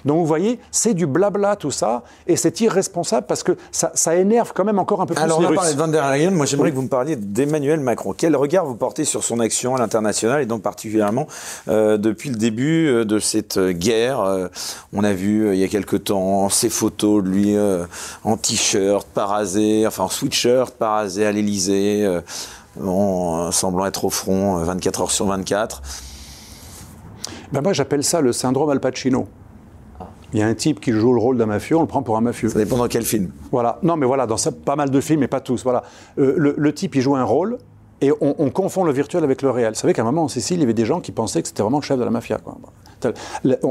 Donc 0.05 0.19
vous 0.19 0.25
voyez, 0.25 0.59
c'est 0.71 0.93
du 0.93 1.07
blabla 1.07 1.55
tout 1.55 1.71
ça, 1.71 2.03
et 2.27 2.35
c'est 2.35 2.61
irresponsable 2.61 3.25
parce 3.27 3.41
que 3.41 3.57
ça, 3.71 4.15
énerve 4.15 4.53
quand 4.53 4.63
même 4.63 4.77
encore 4.77 5.01
un 5.01 5.07
peu 5.07 5.15
plus 5.15 5.23
Alors 5.23 5.39
on 5.39 5.45
a 5.45 5.51
parlé 5.51 5.73
de 5.73 5.77
Van 5.77 5.87
der 5.87 6.09
Leyen, 6.11 6.31
moi 6.31 6.45
j'aimerais 6.45 6.69
que 6.69 6.75
vous 6.75 6.83
me 6.83 6.87
parliez 6.87 7.15
d'Emmanuel 7.15 7.79
Macron. 7.79 8.13
Quel 8.15 8.35
regard 8.35 8.65
vous 8.65 8.75
portez 8.75 9.03
sur 9.03 9.23
son 9.23 9.39
action 9.39 9.75
à 9.75 9.79
l'international 9.79 10.41
et 10.41 10.45
donc 10.45 10.61
particulièrement 10.61 11.27
euh, 11.67 11.97
depuis 11.97 12.29
le 12.29 12.35
début 12.35 12.87
euh, 12.87 13.03
de 13.03 13.17
cette 13.17 13.59
guerre 13.59 14.21
euh, 14.21 14.47
On 14.93 15.03
a 15.03 15.11
vu 15.11 15.51
il 15.53 15.59
y 15.59 15.63
a 15.63 15.67
quelque 15.67 15.95
temps 15.95 16.49
ces 16.49 16.69
photos 16.69 17.23
de 17.23 17.29
lui 17.29 17.55
en 18.23 18.37
t-shirt, 18.37 19.07
parasé, 19.07 19.87
enfin 19.87 20.03
en 20.03 20.09
sweatshirt, 20.09 20.75
parasé 20.75 21.25
à 21.25 21.31
l'Elysée, 21.31 22.07
semblant 22.77 23.85
être 23.85 24.05
au 24.05 24.09
front 24.09 24.57
24 24.57 25.01
heures 25.01 25.11
sur 25.11 25.25
24. 25.25 25.81
Ben 27.51 27.61
moi 27.61 27.73
j'appelle 27.73 28.03
ça 28.03 28.21
le 28.21 28.33
syndrome 28.33 28.69
Al 28.69 28.79
Pacino. 28.79 29.27
Il 30.33 30.39
y 30.39 30.41
a 30.41 30.47
un 30.47 30.53
type 30.53 30.79
qui 30.79 30.91
joue 30.91 31.13
le 31.13 31.19
rôle 31.19 31.37
d'un 31.37 31.45
mafieux, 31.45 31.77
on 31.77 31.81
le 31.81 31.87
prend 31.87 32.03
pour 32.03 32.17
un 32.17 32.21
mafieux. 32.21 32.49
Ça 32.49 32.59
dépend 32.59 32.77
dans 32.77 32.87
quel 32.87 33.03
film. 33.03 33.29
Voilà. 33.51 33.79
Non, 33.83 33.95
mais 33.95 34.05
voilà, 34.05 34.25
dans 34.25 34.35
pas 34.65 34.75
mal 34.75 34.89
de 34.89 35.01
films, 35.01 35.21
mais 35.21 35.27
pas 35.27 35.39
tous. 35.39 35.63
Voilà. 35.63 35.83
Euh, 36.17 36.53
le, 36.57 36.73
type, 36.73 36.95
il 36.95 37.01
joue 37.01 37.15
un 37.15 37.23
rôle, 37.23 37.57
et 38.01 38.11
on, 38.19 38.49
confond 38.49 38.83
le 38.83 38.91
virtuel 38.91 39.23
avec 39.23 39.41
le 39.41 39.49
réel. 39.49 39.73
Vous 39.73 39.79
savez 39.79 39.93
qu'à 39.93 40.01
un 40.01 40.05
moment 40.05 40.23
en 40.23 40.27
Sicile, 40.27 40.57
il 40.57 40.61
y 40.61 40.63
avait 40.63 40.73
des 40.73 40.85
gens 40.85 40.99
qui 40.99 41.11
pensaient 41.11 41.41
que 41.41 41.47
c'était 41.47 41.63
vraiment 41.63 41.79
le 41.79 41.83
chef 41.83 41.97
de 41.97 42.03
la 42.03 42.09
mafia. 42.09 42.39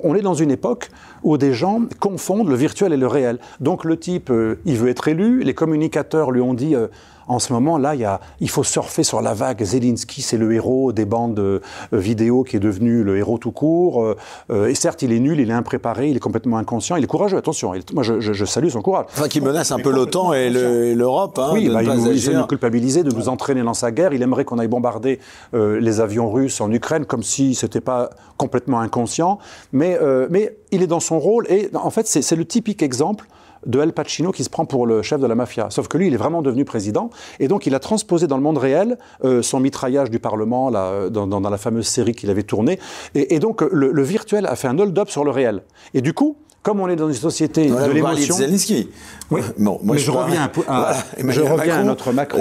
On 0.03 0.15
est 0.15 0.23
dans 0.23 0.35
une 0.35 0.51
époque 0.51 0.91
où 1.23 1.37
des 1.37 1.53
gens 1.53 1.83
confondent 2.01 2.49
le 2.49 2.55
virtuel 2.55 2.93
et 2.93 2.97
le 2.97 3.07
réel. 3.07 3.39
Donc 3.61 3.85
le 3.85 3.99
type, 3.99 4.31
euh, 4.31 4.61
il 4.65 4.77
veut 4.77 4.89
être 4.89 5.09
élu, 5.09 5.43
les 5.43 5.55
communicateurs 5.55 6.31
lui 6.31 6.41
ont 6.41 6.55
dit... 6.55 6.75
Euh, 6.75 6.89
en 7.27 7.39
ce 7.39 7.53
moment, 7.53 7.79
là, 7.79 7.95
il, 8.41 8.51
faut 8.51 8.65
surfer 8.65 9.03
sur 9.03 9.23
la 9.23 9.35
vague. 9.35 9.63
Zelensky, 9.63 10.23
c'est 10.23 10.37
le 10.37 10.53
héros 10.53 10.93
des 10.93 11.05
bandes 11.05 11.39
euh, 11.39 11.61
vidéo 11.93 12.45
qui 12.45 12.57
est 12.57 12.61
devenu 12.61 13.03
le 13.03 13.17
héros 13.17 13.39
tout 13.39 13.51
court. 13.51 14.03
Euh, 14.03 14.17
euh, 14.51 14.69
et 14.69 14.75
certes, 14.75 15.03
il 15.03 15.13
est 15.13 15.21
nul, 15.21 15.41
il 15.41 15.51
est 15.51 15.55
impréparé, 15.55 16.09
il 16.09 16.17
est 16.17 16.21
complètement 16.21 16.59
inconscient, 16.59 16.97
il 16.97 17.05
est 17.05 17.09
courageux, 17.09 17.37
attention. 17.37 17.73
moi, 17.93 18.03
je, 18.03 18.45
salue 18.45 18.69
son 18.69 18.83
courage. 18.83 19.07
Enfin, 19.13 19.29
qui 19.29 19.41
menace 19.41 19.73
un 19.73 19.79
peu 19.79 19.91
l'OTAN 19.91 20.33
et 20.35 20.51
l'Europe. 20.51 21.39
Hein, 21.39 21.51
oui, 21.53 21.69
bah, 21.69 21.83
il, 21.83 21.91
nous, 21.91 22.11
essaie 22.11 22.33
de 22.33 22.39
nous 22.39 22.47
culpabiliser, 22.47 23.03
de 23.03 23.15
nous 23.15 23.29
entraîner 23.29 23.63
dans 23.63 23.75
sa 23.75 23.91
guerre. 23.91 24.13
Il 24.13 24.23
aimerait 24.23 24.45
qu'on 24.45 24.59
aille 24.59 24.69
bombarder 24.69 25.21
les 25.53 26.01
avions 26.01 26.31
russes 26.31 26.61
en 26.61 26.71
Ukraine, 26.71 27.07
comme 27.07 27.23
si 27.23 27.55
c'était 27.55 27.81
pas 27.81 28.11
complètement 28.37 28.81
inconscient. 28.81 29.39
Mais, 29.73 29.99
mais 30.31 30.57
il 30.73 30.83
est 30.83 30.87
dans 30.87 31.01
son 31.01 31.19
rôle. 31.19 31.47
Et 31.49 31.71
en 31.75 31.91
fait, 31.91 32.07
c'est 32.07 32.37
le 32.37 32.45
typique 32.45 32.83
exemple 32.83 33.27
de 33.67 33.79
Al 33.81 33.93
Pacino 33.93 34.33
qui 34.33 34.45
se 34.45 34.51
prend 34.51 34.65
pour 34.65 34.87
le 34.87 35.03
chef 35.03 35.21
de 35.21 35.27
la 35.27 35.35
mafia. 35.35 35.69
Sauf 35.71 35.89
que 35.89 35.99
lui, 35.99 36.09
il 36.09 36.15
est 36.15 36.19
vraiment 36.19 36.43
devenu 36.43 36.65
président. 36.65 37.11
Et 37.41 37.49
donc, 37.49 37.67
il 37.67 37.75
a 37.75 37.79
transposé 37.79 38.27
dans 38.27 38.37
le 38.37 38.43
monde 38.43 38.59
réel 38.59 38.99
euh, 39.25 39.43
son 39.43 39.61
mitraillage 39.61 40.11
du 40.11 40.19
Parlement 40.19 40.71
là, 40.71 40.87
euh, 40.87 41.11
dans, 41.11 41.41
la 41.41 41.59
fameuse 41.59 41.87
série 41.87 42.15
qu'il 42.15 42.31
avait 42.31 42.43
tournée. 42.43 42.79
Et, 43.15 43.39
donc, 43.39 43.63
le, 43.63 44.03
virtuel 44.03 44.47
a 44.47 44.57
fait 44.57 44.69
un 44.69 44.79
hold-up 44.79 45.09
sur 45.09 45.25
le 45.25 45.31
réel. 45.31 45.63
Et 45.95 46.01
du 46.01 46.13
coup, 46.13 46.37
comme 46.65 46.81
on 46.81 46.89
est 46.89 46.97
dans 46.97 47.09
une 47.09 47.15
société 47.15 47.69
de 47.69 47.93
l'émotion. 47.93 48.35
Zelensky. 48.35 48.89
Oui. 49.31 49.43
Bon, 49.59 49.79
moi, 49.83 49.99
je, 49.99 50.11
reviens, 50.11 50.51
à, 50.67 50.95
je 51.19 51.41
reviens 51.43 51.81
à 51.81 51.83
notre 51.85 52.11
Macron. 52.13 52.41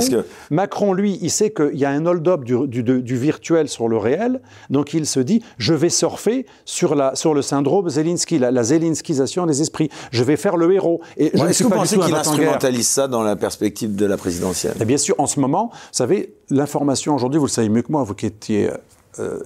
Macron, 0.50 0.94
lui, 0.94 1.20
il 1.22 1.30
sait 1.30 1.52
qu'il 1.52 1.76
y 1.76 1.84
a 1.84 1.90
un 1.90 2.06
hold-up 2.06 2.46
du, 2.46 2.84
du, 2.84 3.18
virtuel 3.18 3.68
sur 3.68 3.90
le 3.90 3.98
réel, 3.98 4.42
donc 4.70 4.94
il 4.94 5.06
se 5.06 5.20
dit 5.20 5.44
je 5.58 5.74
vais 5.74 5.90
surfer 5.90 6.46
sur, 6.64 6.96
la, 6.96 7.16
sur 7.16 7.34
le 7.34 7.42
syndrome 7.42 7.90
Zelensky, 7.90 8.40
la, 8.40 8.50
la 8.50 8.64
Zelenskisation 8.64 9.46
des 9.46 9.62
esprits. 9.62 9.90
Je 10.12 10.24
vais 10.24 10.38
faire 10.38 10.56
le 10.56 10.74
héros. 10.74 11.02
Et 11.18 11.32
je 11.34 11.44
Est-ce 11.44 11.60
que 11.60 11.64
vous 11.66 11.70
pensez 11.72 11.98
qu'il 11.98 12.16
instrumentalise 12.16 12.88
ça 12.88 13.10
dans 13.10 13.24
la 13.24 13.36
perspective 13.36 13.94
de 13.94 14.06
la 14.06 14.16
présidentielle? 14.16 14.76
Et 14.80 14.86
Bien 14.86 14.98
sûr, 14.98 15.16
en 15.18 15.28
ce 15.28 15.42
moment, 15.42 15.70
vous 15.74 15.80
savez, 15.92 16.34
l'information 16.50 17.14
aujourd'hui, 17.14 17.40
vous 17.40 17.48
le 17.48 17.52
savez 17.52 17.68
mieux 17.68 17.82
que 17.82 17.92
moi, 17.92 18.04
vous 18.04 18.16
qui 18.16 18.28
étiez 18.28 18.70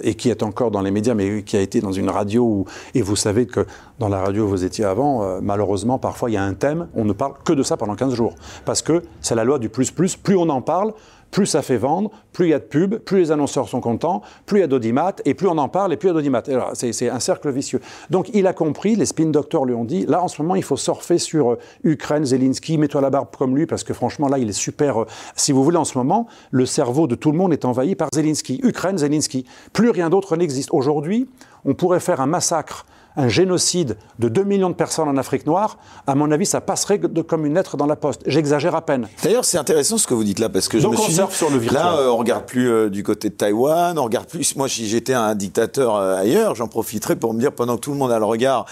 et 0.01 0.15
qui 0.15 0.29
est 0.29 0.43
encore 0.43 0.71
dans 0.71 0.81
les 0.81 0.91
médias, 0.91 1.13
mais 1.13 1.43
qui 1.43 1.57
a 1.57 1.61
été 1.61 1.81
dans 1.81 1.91
une 1.91 2.09
radio, 2.09 2.43
où, 2.43 2.65
et 2.93 3.01
vous 3.01 3.15
savez 3.15 3.45
que 3.45 3.65
dans 3.99 4.09
la 4.09 4.21
radio 4.21 4.45
où 4.45 4.47
vous 4.47 4.63
étiez 4.63 4.85
avant, 4.85 5.23
euh, 5.23 5.39
malheureusement, 5.41 5.97
parfois 5.99 6.29
il 6.29 6.33
y 6.33 6.37
a 6.37 6.43
un 6.43 6.53
thème, 6.53 6.87
on 6.95 7.05
ne 7.05 7.13
parle 7.13 7.33
que 7.43 7.53
de 7.53 7.63
ça 7.63 7.77
pendant 7.77 7.95
15 7.95 8.13
jours. 8.13 8.35
Parce 8.65 8.81
que 8.81 9.03
c'est 9.21 9.35
la 9.35 9.43
loi 9.43 9.59
du 9.59 9.69
plus 9.69 9.91
plus, 9.91 10.15
plus 10.15 10.35
on 10.35 10.49
en 10.49 10.61
parle, 10.61 10.93
plus 11.31 11.45
ça 11.45 11.61
fait 11.61 11.77
vendre, 11.77 12.11
plus 12.33 12.47
il 12.47 12.49
y 12.49 12.53
a 12.53 12.59
de 12.59 12.63
pubs, 12.63 12.97
plus 12.97 13.19
les 13.19 13.31
annonceurs 13.31 13.67
sont 13.67 13.81
contents, 13.81 14.21
plus 14.45 14.59
il 14.59 14.61
y 14.61 14.63
a 14.63 14.67
d'audimat, 14.67 15.15
et 15.25 15.33
plus 15.33 15.47
on 15.47 15.57
en 15.57 15.69
parle, 15.69 15.93
et 15.93 15.97
plus 15.97 16.07
il 16.07 16.09
y 16.09 16.11
a 16.11 16.13
d'audimat. 16.13 16.43
C'est 16.73 17.09
un 17.09 17.19
cercle 17.19 17.51
vicieux. 17.51 17.81
Donc 18.09 18.29
il 18.33 18.47
a 18.47 18.53
compris, 18.53 18.95
les 18.95 19.05
spin 19.05 19.27
doctors 19.27 19.65
lui 19.65 19.73
ont 19.73 19.85
dit, 19.85 20.05
là 20.05 20.23
en 20.23 20.27
ce 20.27 20.41
moment 20.41 20.55
il 20.55 20.63
faut 20.63 20.77
surfer 20.77 21.17
sur 21.17 21.51
euh, 21.51 21.59
Ukraine, 21.83 22.25
Zelensky, 22.25 22.77
mets-toi 22.77 23.01
la 23.01 23.09
barbe 23.09 23.29
comme 23.37 23.55
lui, 23.55 23.65
parce 23.65 23.83
que 23.83 23.93
franchement 23.93 24.27
là 24.27 24.37
il 24.37 24.49
est 24.49 24.53
super... 24.53 25.01
Euh, 25.01 25.05
si 25.35 25.51
vous 25.51 25.63
voulez, 25.63 25.77
en 25.77 25.85
ce 25.85 25.97
moment, 25.97 26.27
le 26.51 26.65
cerveau 26.65 27.07
de 27.07 27.15
tout 27.15 27.31
le 27.31 27.37
monde 27.37 27.53
est 27.53 27.65
envahi 27.65 27.95
par 27.95 28.09
Zelensky. 28.13 28.59
Ukraine, 28.63 28.97
Zelensky. 28.97 29.45
Plus 29.73 29.89
rien 29.89 30.09
d'autre 30.09 30.35
n'existe. 30.35 30.69
Aujourd'hui, 30.71 31.27
on 31.65 31.73
pourrait 31.73 31.99
faire 31.99 32.21
un 32.21 32.27
massacre 32.27 32.85
un 33.17 33.27
génocide 33.27 33.97
de 34.19 34.29
2 34.29 34.43
millions 34.43 34.69
de 34.69 34.75
personnes 34.75 35.09
en 35.09 35.17
Afrique 35.17 35.45
noire, 35.47 35.77
à 36.05 36.13
mon 36.13 36.31
avis, 36.31 36.45
ça 36.45 36.61
passerait 36.61 36.99
de, 36.99 37.21
comme 37.23 37.45
une 37.45 37.55
lettre 37.55 37.75
dans 37.75 37.87
la 37.87 37.95
poste. 37.95 38.21
J'exagère 38.27 38.75
à 38.75 38.85
peine. 38.85 39.07
D'ailleurs, 39.23 39.43
c'est 39.43 39.57
intéressant 39.57 39.97
ce 39.97 40.05
que 40.05 40.13
vous 40.13 40.23
dites 40.23 40.39
là, 40.39 40.49
parce 40.49 40.67
que 40.67 40.79
je 40.79 40.87
me 40.87 40.95
suis 40.95 41.13
dit, 41.13 41.21
sur 41.31 41.49
le 41.49 41.57
virtuel. 41.57 41.81
là, 41.81 41.97
euh, 41.97 42.09
on 42.09 42.17
regarde 42.17 42.45
plus 42.45 42.69
euh, 42.69 42.89
du 42.89 43.03
côté 43.03 43.29
de 43.29 43.33
Taïwan, 43.33 43.97
on 43.97 44.03
regarde 44.03 44.27
plus. 44.27 44.55
Moi, 44.55 44.69
si 44.69 44.87
j'étais 44.87 45.15
un 45.15 45.33
dictateur 45.33 45.95
euh, 45.95 46.15
ailleurs, 46.15 46.53
j'en 46.53 46.67
profiterais 46.67 47.15
pour 47.15 47.33
me 47.33 47.39
dire, 47.39 47.51
pendant 47.51 47.75
que 47.75 47.81
tout 47.81 47.91
le 47.91 47.97
monde 47.97 48.11
a 48.11 48.19
le 48.19 48.25
regard 48.25 48.65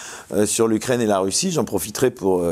sur 0.46 0.68
l'Ukraine 0.68 1.02
et 1.02 1.08
la 1.08 1.20
Russie, 1.20 1.52
j'en 1.52 1.66
profiterais 1.66 2.12
pour 2.12 2.44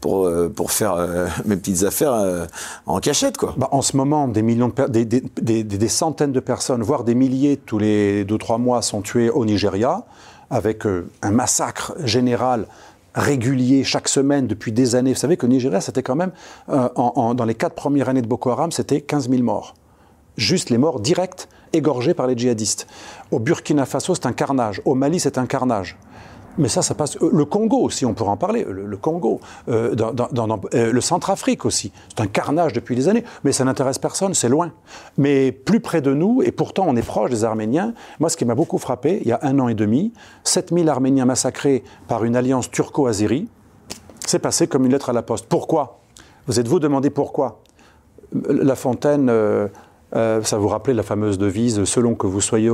pour 0.00 0.30
pour 0.54 0.70
faire 0.70 0.96
mes 1.44 1.56
petites 1.56 1.82
affaires 1.82 2.46
en 2.86 3.00
cachette, 3.00 3.36
quoi. 3.36 3.54
Bah, 3.56 3.68
en 3.72 3.82
ce 3.82 3.96
moment, 3.96 4.28
des 4.28 4.42
millions 4.42 4.68
de 4.68 4.86
des, 4.86 5.04
des, 5.04 5.22
des, 5.40 5.64
des, 5.64 5.88
centaines 5.88 6.32
de 6.32 6.40
personnes, 6.40 6.82
voire 6.82 7.04
des 7.04 7.14
milliers 7.14 7.56
tous 7.56 7.78
les 7.78 8.24
deux 8.24 8.38
trois 8.38 8.58
mois, 8.58 8.82
sont 8.82 9.02
tués 9.02 9.30
au 9.30 9.44
Nigeria 9.44 10.04
avec 10.50 10.86
euh, 10.86 11.08
un 11.22 11.30
massacre 11.30 11.94
général 12.04 12.66
régulier 13.14 13.82
chaque 13.82 14.08
semaine 14.08 14.46
depuis 14.46 14.72
des 14.72 14.94
années. 14.94 15.12
Vous 15.12 15.18
savez 15.18 15.36
que 15.36 15.46
Nigeria, 15.46 15.80
c'était 15.80 16.02
quand 16.02 16.16
même, 16.16 16.32
euh, 16.68 16.88
dans 17.34 17.44
les 17.46 17.54
quatre 17.54 17.74
premières 17.74 18.08
années 18.08 18.22
de 18.22 18.26
Boko 18.26 18.50
Haram, 18.50 18.70
c'était 18.70 19.00
15 19.00 19.30
000 19.30 19.42
morts. 19.42 19.74
Juste 20.36 20.68
les 20.68 20.76
morts 20.76 21.00
directs, 21.00 21.48
égorgés 21.72 22.12
par 22.12 22.26
les 22.26 22.36
djihadistes. 22.36 22.86
Au 23.30 23.38
Burkina 23.38 23.86
Faso, 23.86 24.14
c'est 24.14 24.26
un 24.26 24.32
carnage. 24.32 24.82
Au 24.84 24.94
Mali, 24.94 25.18
c'est 25.18 25.38
un 25.38 25.46
carnage. 25.46 25.96
Mais 26.58 26.68
ça, 26.68 26.82
ça 26.82 26.94
passe. 26.94 27.16
Euh, 27.22 27.30
le 27.32 27.44
Congo 27.44 27.78
aussi, 27.78 28.06
on 28.06 28.14
pourrait 28.14 28.30
en 28.30 28.36
parler. 28.36 28.64
Le, 28.68 28.96
Congo, 28.96 29.40
euh, 29.68 29.94
euh, 30.74 30.92
le 30.92 31.00
Centrafrique 31.00 31.64
aussi. 31.64 31.92
C'est 32.08 32.22
un 32.22 32.26
carnage 32.26 32.72
depuis 32.72 32.96
des 32.96 33.08
années, 33.08 33.24
mais 33.44 33.52
ça 33.52 33.64
n'intéresse 33.64 33.98
personne, 33.98 34.34
c'est 34.34 34.48
loin. 34.48 34.72
Mais 35.18 35.52
plus 35.52 35.80
près 35.80 36.00
de 36.00 36.14
nous, 36.14 36.42
et 36.42 36.52
pourtant 36.52 36.86
on 36.88 36.96
est 36.96 37.06
proche 37.06 37.30
des 37.30 37.44
Arméniens. 37.44 37.94
Moi, 38.20 38.30
ce 38.30 38.36
qui 38.36 38.44
m'a 38.44 38.54
beaucoup 38.54 38.78
frappé, 38.78 39.20
il 39.22 39.28
y 39.28 39.32
a 39.32 39.40
un 39.42 39.58
an 39.58 39.68
et 39.68 39.74
demi, 39.74 40.12
7000 40.44 40.88
Arméniens 40.88 41.24
massacrés 41.24 41.84
par 42.08 42.24
une 42.24 42.36
alliance 42.36 42.70
turco-azérie, 42.70 43.48
c'est 44.26 44.38
passé 44.38 44.66
comme 44.66 44.84
une 44.84 44.92
lettre 44.92 45.10
à 45.10 45.12
la 45.12 45.22
poste. 45.22 45.46
Pourquoi? 45.46 46.00
Vous 46.46 46.58
êtes-vous 46.58 46.80
demandé 46.80 47.10
pourquoi? 47.10 47.60
La 48.32 48.74
Fontaine 48.74 49.30
ça 50.12 50.58
vous 50.58 50.68
rappelait 50.68 50.94
la 50.94 51.02
fameuse 51.02 51.38
devise 51.38 51.84
selon 51.84 52.14
que 52.14 52.26
vous 52.26 52.40
soyez 52.40 52.70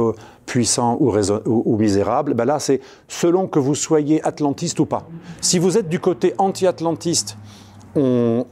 puissant 0.47 0.97
ou, 1.01 1.77
misérable. 1.77 2.35
Ben 2.35 2.45
là, 2.45 2.59
c'est 2.59 2.81
selon 3.09 3.47
que 3.47 3.59
vous 3.59 3.75
soyez 3.75 4.23
atlantiste 4.25 4.79
ou 4.81 4.87
pas. 4.87 5.09
Si 5.41 5.59
vous 5.59 5.79
êtes 5.79 5.89
du 5.89 5.99
côté 5.99 6.35
anti-atlantiste, 6.39 7.37
on, 7.95 8.47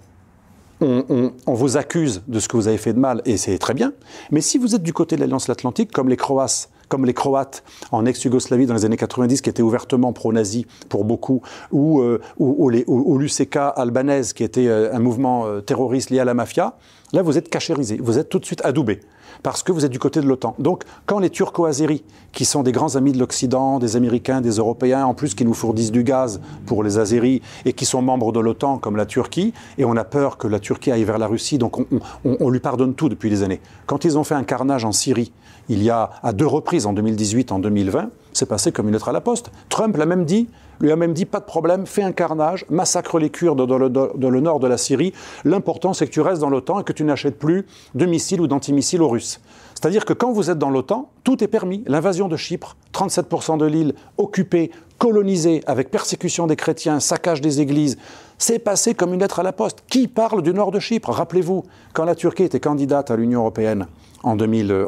vous 1.47 1.77
accuse 1.77 2.23
de 2.27 2.41
ce 2.41 2.49
que 2.49 2.57
vous 2.57 2.69
avez 2.69 2.79
fait 2.79 2.93
de 2.93 2.99
mal, 2.99 3.23
et 3.25 3.37
c'est 3.37 3.59
très 3.59 3.75
bien. 3.75 3.93
Mais 4.31 4.41
si 4.41 4.59
vous 4.59 4.75
êtes 4.75 4.83
du 4.83 4.93
côté 4.93 5.17
de 5.17 5.21
l'Alliance 5.21 5.49
Atlantique, 5.51 5.93
comme 5.93 6.09
les 6.09 6.17
Croates, 6.17 6.71
comme 6.91 7.07
les 7.07 7.15
Croates 7.15 7.65
en 7.91 8.05
ex-Yougoslavie 8.05 8.67
dans 8.67 8.75
les 8.75 8.85
années 8.85 8.99
90, 8.99 9.41
qui 9.41 9.49
étaient 9.49 9.63
ouvertement 9.63 10.13
pro-nazis 10.13 10.67
pour 10.91 11.07
beaucoup, 11.07 11.41
ou, 11.73 12.01
euh, 12.01 12.21
l'UCK 12.39 13.57
albanaise, 13.57 14.35
qui 14.35 14.45
était 14.45 14.67
euh, 14.67 14.95
un 14.95 14.99
mouvement 14.99 15.47
terroriste 15.63 16.11
lié 16.11 16.21
à 16.21 16.27
la 16.27 16.35
mafia, 16.35 16.77
Là, 17.13 17.23
vous 17.23 17.37
êtes 17.37 17.49
cachérisé, 17.49 17.99
vous 18.01 18.19
êtes 18.19 18.29
tout 18.29 18.39
de 18.39 18.45
suite 18.45 18.65
adoubé, 18.65 19.01
parce 19.43 19.65
que 19.65 19.73
vous 19.73 19.85
êtes 19.85 19.91
du 19.91 19.99
côté 19.99 20.21
de 20.21 20.27
l'OTAN. 20.27 20.55
Donc, 20.61 20.85
quand 21.07 21.19
les 21.19 21.29
Turco-Azéris, 21.29 22.05
qui 22.31 22.45
sont 22.45 22.63
des 22.63 22.71
grands 22.71 22.95
amis 22.95 23.11
de 23.11 23.19
l'Occident, 23.19 23.81
des 23.81 23.97
Américains, 23.97 24.41
des 24.41 24.59
Européens, 24.59 25.05
en 25.05 25.15
plus 25.15 25.35
qui 25.35 25.45
nous 25.45 25.55
fournissent 25.55 25.91
du 25.91 26.05
gaz 26.05 26.41
pour 26.67 26.85
les 26.85 26.99
Azéris, 26.99 27.43
et 27.65 27.73
qui 27.73 27.85
sont 27.85 28.01
membres 28.01 28.31
de 28.31 28.39
l'OTAN, 28.39 28.79
comme 28.79 28.95
la 28.95 29.07
Turquie, 29.07 29.53
et 29.77 29.85
on 29.85 29.97
a 29.97 30.05
peur 30.05 30.39
que 30.39 30.47
la 30.47 30.61
Turquie 30.61 30.93
aille 30.93 31.03
vers 31.03 31.19
la 31.19 31.27
Russie, 31.27 31.59
donc 31.59 31.81
on, 31.81 31.87
on 32.25 32.49
lui 32.49 32.61
pardonne 32.61 32.95
tout 32.95 33.09
depuis 33.09 33.29
des 33.29 33.43
années. 33.43 33.61
Quand 33.87 34.05
ils 34.05 34.17
ont 34.17 34.25
fait 34.25 34.37
un 34.37 34.45
carnage 34.45 34.85
en 34.85 34.93
Syrie, 34.93 35.33
il 35.71 35.85
y 35.85 35.89
a 35.89 36.11
à 36.25 36.33
deux 36.33 36.49
reprises, 36.49 36.85
en 36.85 36.93
2018, 36.93 37.53
en 37.53 37.61
2020, 37.61 38.11
c'est 38.33 38.47
passé 38.47 38.73
comme 38.73 38.89
une 38.89 38.93
lettre 38.93 39.09
à 39.09 39.13
la 39.13 39.21
poste. 39.21 39.53
Trump 39.69 39.97
l'a 39.97 40.05
même 40.05 40.25
dit, 40.25 40.49
lui 40.81 40.91
a 40.91 40.97
même 40.97 41.13
dit 41.13 41.27
pas 41.27 41.39
de 41.39 41.45
problème, 41.45 41.87
fais 41.87 42.03
un 42.03 42.11
carnage, 42.11 42.67
massacre 42.71 43.21
les 43.21 43.31
Kurdes 43.31 43.65
dans 43.65 43.79
le, 43.79 44.41
nord 44.41 44.59
de 44.59 44.67
la 44.67 44.77
Syrie. 44.77 45.13
L'important, 45.45 45.95
c'est 45.95 46.07
que 46.07 46.11
tu 46.11 46.21
restes 46.21 46.41
dans 46.41 46.51
l'OTAN 46.51 46.81
et 46.81 46.85
que 46.85 46.93
tu 46.93 47.05
n'achètes 47.05 47.39
plus 47.39 47.67
de 47.95 48.05
missiles 48.05 48.41
ou 48.41 48.49
d'antimissiles 48.49 49.01
aux 49.01 49.09
Russes. 49.09 49.41
C'est-à-dire 49.75 50.05
que 50.05 50.13
quand 50.13 50.33
vous 50.33 50.51
êtes 50.51 50.59
dans 50.59 50.71
l'OTAN, 50.71 51.09
tout 51.23 51.43
est 51.45 51.49
permis. 51.49 51.85
L'invasion 51.87 52.27
de 52.27 52.37
Chypre, 52.37 52.77
37% 52.93 53.57
de 53.57 53.67
l'île 53.67 53.95
occupée, 54.19 54.73
colonisée, 54.99 55.63
avec 55.69 55.93
persécution 55.93 56.49
des 56.49 56.57
chrétiens, 56.57 56.99
saccage 56.99 57.41
des 57.41 57.61
églises, 57.61 57.97
c'est 58.39 58.59
passé 58.59 58.95
comme 58.95 59.15
une 59.15 59.21
lettre 59.21 59.39
à 59.39 59.45
la 59.45 59.53
poste. 59.53 59.85
Qui 59.89 60.09
parle 60.09 60.43
du 60.43 60.53
nord 60.53 60.73
de 60.73 60.81
Chypre? 60.81 61.11
Rappelez-vous, 61.11 61.63
quand 61.93 62.05
la 62.05 62.17
Turquie 62.17 62.43
était 62.43 62.59
candidate 62.59 63.13
à 63.13 63.17
l'Union 63.17 63.41
européenne 63.41 63.87
en 64.23 64.37
2000, 64.37 64.87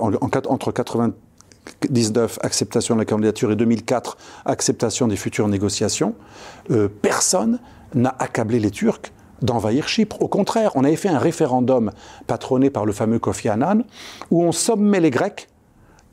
entre 0.49 0.73
80 0.73 1.13
19, 1.89 2.39
acceptation 2.43 2.95
de 2.95 3.01
la 3.01 3.05
candidature, 3.05 3.53
et 3.53 3.57
2004, 3.57 4.17
acceptation 4.45 5.07
des 5.07 5.17
futures 5.17 5.49
négociations, 5.49 6.15
euh, 6.71 6.89
personne 6.89 7.61
n'a 7.95 8.15
accablé 8.19 8.59
les 8.59 8.71
Turcs 8.71 9.13
d'envahir 9.43 9.89
Chypre. 9.89 10.21
Au 10.23 10.29
contraire, 10.29 10.73
on 10.75 10.85
avait 10.85 10.97
fait 10.97 11.09
un 11.09 11.19
référendum 11.19 11.91
patronné 12.27 12.71
par 12.71 12.85
le 12.85 12.93
fameux 12.93 13.19
Kofi 13.19 13.49
Annan, 13.49 13.83
où 14.31 14.43
on 14.43 14.53
sommait 14.53 15.01
les 15.01 15.11
Grecs 15.11 15.49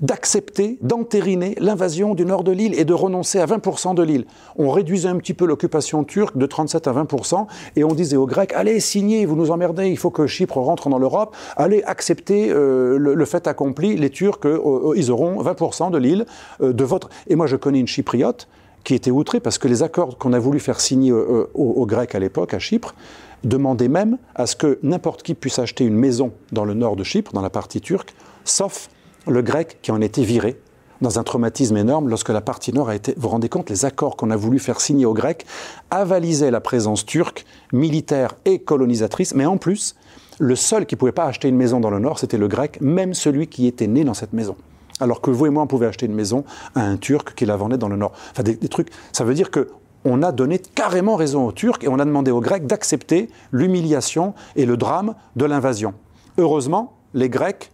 d'accepter, 0.02 0.78
d'entériner 0.82 1.56
l'invasion 1.60 2.16
du 2.16 2.26
nord 2.26 2.44
de 2.44 2.52
l'île 2.52 2.80
et 2.80 2.86
de 2.86 2.94
renoncer 2.94 3.40
à 3.40 3.46
20% 3.46 3.96
de 3.96 4.04
l'île. 4.04 4.26
On 4.58 4.70
réduisait 4.70 5.10
un 5.10 5.18
petit 5.18 5.34
peu 5.34 5.46
l'occupation 5.46 6.04
turque 6.04 6.38
de 6.38 6.46
37 6.46 6.88
à 6.88 6.94
20% 6.94 7.48
et 7.76 7.84
on 7.84 7.94
disait 7.94 8.18
aux 8.18 8.26
Grecs, 8.26 8.54
allez, 8.54 8.80
signez, 8.80 9.26
vous 9.26 9.36
nous 9.36 9.52
emmerdez, 9.52 9.90
il 9.90 9.98
faut 9.98 10.12
que 10.12 10.28
Chypre 10.28 10.58
rentre 10.58 10.90
dans 10.90 11.00
l'Europe, 11.00 11.36
allez, 11.58 11.84
accepter 11.84 12.50
euh, 12.50 12.98
le, 12.98 13.26
fait 13.26 13.48
accompli, 13.48 13.96
les 13.98 14.10
Turcs, 14.10 14.40
euh, 14.46 14.60
euh, 14.66 14.94
ils 14.96 15.12
auront 15.12 15.42
20% 15.44 15.92
de 15.92 15.98
l'île 15.98 16.26
de 16.62 16.84
votre... 16.84 17.10
Et 17.28 17.36
moi, 17.36 17.48
je 17.48 17.56
connais 17.56 17.80
une 17.80 17.88
Chypriote 17.88 18.48
qui 18.84 18.96
était 18.96 19.12
outrée 19.12 19.40
parce 19.40 19.58
que 19.58 19.68
les 19.68 19.84
accords 19.84 20.18
qu'on 20.18 20.34
a 20.34 20.40
voulu 20.40 20.60
faire 20.60 20.80
signer 20.80 21.12
aux 21.12 21.86
Grecs 21.86 22.16
à 22.16 22.20
l'époque, 22.20 22.54
à 22.54 22.60
Chypre, 22.60 22.96
demandaient 23.44 23.90
même 23.90 24.18
à 24.36 24.46
ce 24.46 24.56
que 24.56 24.80
n'importe 24.84 25.24
qui 25.24 25.34
puisse 25.34 25.60
acheter 25.60 25.84
une 25.84 25.96
maison 25.96 26.32
dans 26.52 26.66
le 26.66 26.74
nord 26.74 26.96
de 26.96 27.04
Chypre, 27.04 27.34
dans 27.34 27.42
la 27.42 27.50
partie 27.50 27.82
turque, 27.82 28.14
sauf 28.46 28.90
le 29.28 29.42
grec 29.42 29.80
qui 29.82 29.92
en 29.92 30.02
était 30.02 30.24
viré 30.24 30.60
dans 31.02 31.20
un 31.20 31.24
traumatisme 31.24 31.78
énorme 31.78 32.10
lorsque 32.10 32.30
la 32.30 32.42
partie 32.42 32.74
nord 32.74 32.90
a 32.90 32.96
été. 32.96 33.14
Vous 33.16 33.22
vous 33.24 33.30
rendez 33.30 33.50
compte, 33.50 33.70
les 33.70 33.86
accords 33.86 34.18
qu'on 34.18 34.32
a 34.32 34.36
voulu 34.36 34.60
faire 34.60 34.82
signer 34.82 35.06
aux 35.06 35.14
Grecs 35.14 35.46
avalisaient 35.92 36.52
la 36.52 36.62
présence 36.62 37.06
turque, 37.06 37.46
militaire 37.72 38.36
et 38.46 38.60
colonisatrice, 38.60 39.34
mais 39.34 39.46
en 39.46 39.58
plus, 39.58 39.96
le 40.40 40.56
seul 40.56 40.86
qui 40.86 40.96
ne 40.96 41.00
pouvait 41.00 41.12
pas 41.12 41.26
acheter 41.26 41.48
une 41.48 41.58
maison 41.58 41.80
dans 41.80 41.90
le 41.90 42.00
nord, 42.00 42.20
c'était 42.20 42.38
le 42.38 42.48
grec, 42.48 42.80
même 42.82 43.14
celui 43.14 43.48
qui 43.48 43.68
était 43.68 43.88
né 43.88 44.04
dans 44.04 44.14
cette 44.14 44.34
maison. 44.34 44.56
Alors 45.00 45.22
que 45.22 45.32
vous 45.32 45.46
et 45.46 45.50
moi, 45.50 45.64
on 45.64 45.68
pouvait 45.68 45.88
acheter 45.88 46.06
une 46.06 46.14
maison 46.14 46.44
à 46.76 46.82
un 46.82 46.98
turc 46.98 47.34
qui 47.36 47.46
la 47.46 47.56
vendait 47.56 47.78
dans 47.78 47.88
le 47.88 47.96
nord. 47.96 48.12
Enfin, 48.32 48.44
des, 48.44 48.58
trucs. 48.68 48.90
Ça 49.14 49.24
veut 49.24 49.34
dire 49.34 49.52
que 49.52 49.70
on 50.06 50.24
a 50.24 50.32
donné 50.32 50.60
carrément 50.60 51.18
raison 51.18 51.46
aux 51.46 51.52
Turcs 51.52 51.80
et 51.82 51.90
on 51.90 52.00
a 52.00 52.06
demandé 52.06 52.32
aux 52.32 52.40
Grecs 52.40 52.66
d'accepter 52.66 53.30
l'humiliation 53.52 54.34
et 54.56 54.66
le 54.66 54.78
drame 54.78 55.16
de 55.36 55.44
l'invasion. 55.44 55.94
Heureusement, 56.38 56.94
les 57.14 57.28
Grecs 57.28 57.72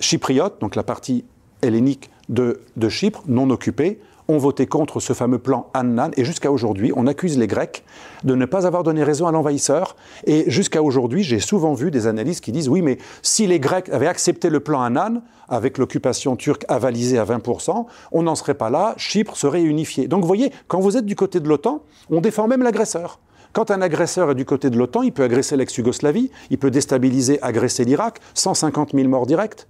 chypriotes, 0.00 0.60
donc 0.60 0.76
la 0.76 0.82
partie 0.82 1.24
hellénique 1.62 2.10
de, 2.28 2.60
Chypre, 2.88 3.22
non 3.26 3.50
occupée, 3.50 4.00
ont 4.28 4.38
voté 4.38 4.66
contre 4.66 5.00
ce 5.00 5.12
fameux 5.12 5.40
plan 5.40 5.68
Annan. 5.74 6.10
Et 6.16 6.24
jusqu'à 6.24 6.52
aujourd'hui, 6.52 6.92
on 6.94 7.08
accuse 7.08 7.36
les 7.36 7.48
Grecs 7.48 7.84
de 8.22 8.36
ne 8.36 8.46
pas 8.46 8.66
avoir 8.66 8.84
donné 8.84 9.02
raison 9.02 9.26
à 9.26 9.32
l'envahisseur. 9.32 9.96
Et 10.24 10.48
jusqu'à 10.48 10.82
aujourd'hui, 10.82 11.24
j'ai 11.24 11.40
souvent 11.40 11.74
vu 11.74 11.90
des 11.90 12.06
analystes 12.06 12.44
qui 12.44 12.52
disent 12.52 12.68
oui, 12.68 12.80
mais 12.80 12.98
si 13.22 13.48
les 13.48 13.58
Grecs 13.58 13.88
avaient 13.88 14.06
accepté 14.06 14.48
le 14.48 14.60
plan 14.60 14.82
Annan, 14.82 15.22
avec 15.48 15.78
l'occupation 15.78 16.36
turque 16.36 16.64
avalisée 16.68 17.18
à 17.18 17.24
20%, 17.24 17.86
on 18.12 18.22
n'en 18.22 18.36
serait 18.36 18.54
pas 18.54 18.70
là, 18.70 18.94
Chypre 18.96 19.36
serait 19.36 19.62
unifié. 19.62 20.06
Donc 20.06 20.20
vous 20.22 20.28
voyez, 20.28 20.52
quand 20.68 20.78
vous 20.78 20.96
êtes 20.96 21.06
du 21.06 21.16
côté 21.16 21.40
de 21.40 21.48
l'OTAN, 21.48 21.82
on 22.08 22.20
défend 22.20 22.46
même 22.46 22.62
l'agresseur. 22.62 23.18
Quand 23.52 23.72
un 23.72 23.82
agresseur 23.82 24.30
est 24.30 24.36
du 24.36 24.44
côté 24.44 24.70
de 24.70 24.78
l'OTAN, 24.78 25.02
il 25.02 25.10
peut 25.10 25.24
agresser 25.24 25.56
l'ex-Yougoslavie, 25.56 26.30
il 26.50 26.58
peut 26.58 26.70
déstabiliser, 26.70 27.42
agresser 27.42 27.84
l'Irak, 27.84 28.20
150 28.34 28.92
000 28.94 29.08
morts 29.08 29.26
directs, 29.26 29.66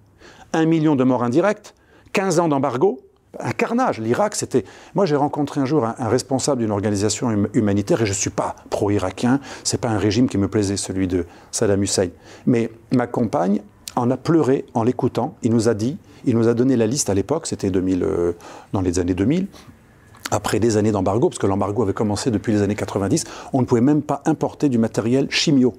1 0.53 0.65
million 0.67 0.97
de 0.97 1.05
morts 1.05 1.23
indirects, 1.23 1.75
15 2.13 2.41
ans 2.41 2.49
d'embargo, 2.49 3.01
un 3.39 3.53
carnage. 3.53 4.01
L'Irak, 4.01 4.35
c'était. 4.35 4.65
Moi, 4.95 5.07
j'ai 5.07 5.17
rencontré 5.17 5.61
un 5.61 5.65
jour 5.65 5.85
un, 5.85 6.09
responsable 6.09 6.63
d'une 6.63 6.73
organisation 6.73 7.29
hum, 7.29 7.49
humanitaire 7.55 8.03
et 8.03 8.07
je 8.07 8.11
ne 8.11 8.17
suis 8.17 8.31
pas 8.31 8.57
pro-irakien. 8.71 9.41
C'est 9.65 9.81
pas 9.81 9.89
un 9.89 9.99
régime 9.99 10.29
qui 10.29 10.39
me 10.39 10.49
plaisait, 10.49 10.77
celui 10.77 11.07
de 11.07 11.27
Saddam 11.53 11.83
Hussein. 11.83 12.09
Mais 12.47 12.71
ma 12.93 13.07
compagne 13.07 13.61
en 13.97 14.11
a 14.11 14.17
pleuré 14.17 14.67
en 14.75 14.83
l'écoutant. 14.83 15.37
Il 15.43 15.53
nous 15.53 15.69
a 15.69 15.75
dit, 15.75 15.99
il 16.25 16.37
nous 16.37 16.49
a 16.49 16.55
donné 16.55 16.77
la 16.77 16.87
liste 16.87 17.11
à 17.11 17.15
l'époque, 17.15 17.47
c'était 17.47 17.71
2000, 17.71 18.03
euh, 18.03 18.33
dans 18.73 18.81
les 18.81 18.99
années 18.99 19.15
2000 19.15 19.47
après 20.33 20.61
des 20.61 20.77
années 20.77 20.93
d'embargo, 20.93 21.29
parce 21.29 21.41
que 21.41 21.47
l'embargo 21.49 21.83
avait 21.83 21.93
commencé 21.93 22.31
depuis 22.31 22.53
les 22.53 22.63
années 22.63 22.77
90, 22.77 23.25
on 23.53 23.63
ne 23.63 23.67
pouvait 23.67 23.81
même 23.81 24.01
pas 24.01 24.23
importer 24.27 24.69
du 24.69 24.79
matériel 24.79 25.29
chimio. 25.29 25.75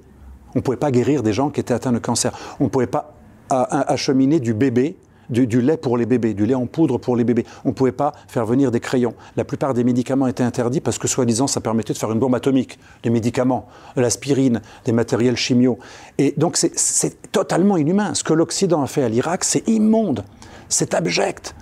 On 0.54 0.58
ne 0.58 0.62
pouvait 0.62 0.76
pas 0.76 0.90
guérir 0.90 1.22
des 1.22 1.32
gens 1.32 1.48
qui 1.48 1.60
étaient 1.60 1.72
atteints 1.72 1.92
de 1.92 1.98
cancer. 1.98 2.32
On 2.60 2.64
ne 2.64 2.68
pouvait 2.68 2.86
pas 2.86 3.14
acheminer 3.50 4.40
du 4.40 4.54
bébé 4.54 4.96
du, 5.32 5.60
lait 5.60 5.76
pour 5.76 5.96
les 5.96 6.06
bébés, 6.06 6.34
du 6.34 6.46
lait 6.46 6.54
en 6.54 6.66
poudre 6.66 6.98
pour 6.98 7.16
les 7.16 7.24
bébés. 7.24 7.46
On 7.64 7.68
ne 7.68 7.74
pouvait 7.74 7.92
pas 7.92 8.12
faire 8.28 8.46
venir 8.46 8.70
des 8.70 8.80
crayons. 8.80 9.14
La 9.36 9.44
plupart 9.44 9.74
des 9.74 9.84
médicaments 9.84 10.26
étaient 10.26 10.42
interdits 10.42 10.80
parce 10.80 10.98
que, 10.98 11.08
soi-disant, 11.08 11.46
ça 11.46 11.60
permettait 11.60 11.92
de 11.92 11.98
faire 11.98 12.12
une 12.12 12.18
bombe 12.18 12.34
atomique. 12.34 12.78
Des 13.02 13.10
médicaments, 13.10 13.66
de 13.96 14.02
l'aspirine, 14.02 14.60
des 14.84 14.92
matériels 14.92 15.36
chimiaux. 15.36 15.78
Et 16.18 16.34
donc, 16.36 16.56
c'est 16.56 17.32
totalement 17.32 17.76
inhumain. 17.76 18.14
Ce 18.14 18.24
que 18.24 18.34
l'Occident 18.34 18.82
a 18.82 18.86
fait 18.86 19.02
à 19.02 19.08
l'Irak, 19.08 19.44
c'est 19.44 19.66
immonde, 19.68 20.24
c'est 20.68 20.94
abject. 20.94 21.54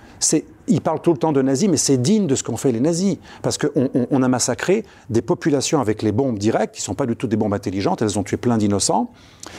Il 0.67 0.81
parle 0.81 1.01
tout 1.01 1.11
le 1.11 1.17
temps 1.17 1.31
de 1.31 1.41
nazis, 1.41 1.67
mais 1.67 1.77
c'est 1.77 1.97
digne 1.97 2.27
de 2.27 2.35
ce 2.35 2.43
qu'ont 2.43 2.57
fait 2.57 2.71
les 2.71 2.79
nazis. 2.79 3.17
Parce 3.41 3.57
qu'on 3.57 3.89
on 4.11 4.23
a 4.23 4.27
massacré 4.27 4.85
des 5.09 5.21
populations 5.21 5.81
avec 5.81 6.01
les 6.01 6.11
bombes 6.11 6.37
directes, 6.37 6.75
qui 6.75 6.81
ne 6.81 6.85
sont 6.85 6.95
pas 6.95 7.05
du 7.05 7.15
tout 7.15 7.27
des 7.27 7.35
bombes 7.35 7.53
intelligentes, 7.53 8.01
elles 8.01 8.19
ont 8.19 8.23
tué 8.23 8.37
plein 8.37 8.57
d'innocents, 8.57 9.11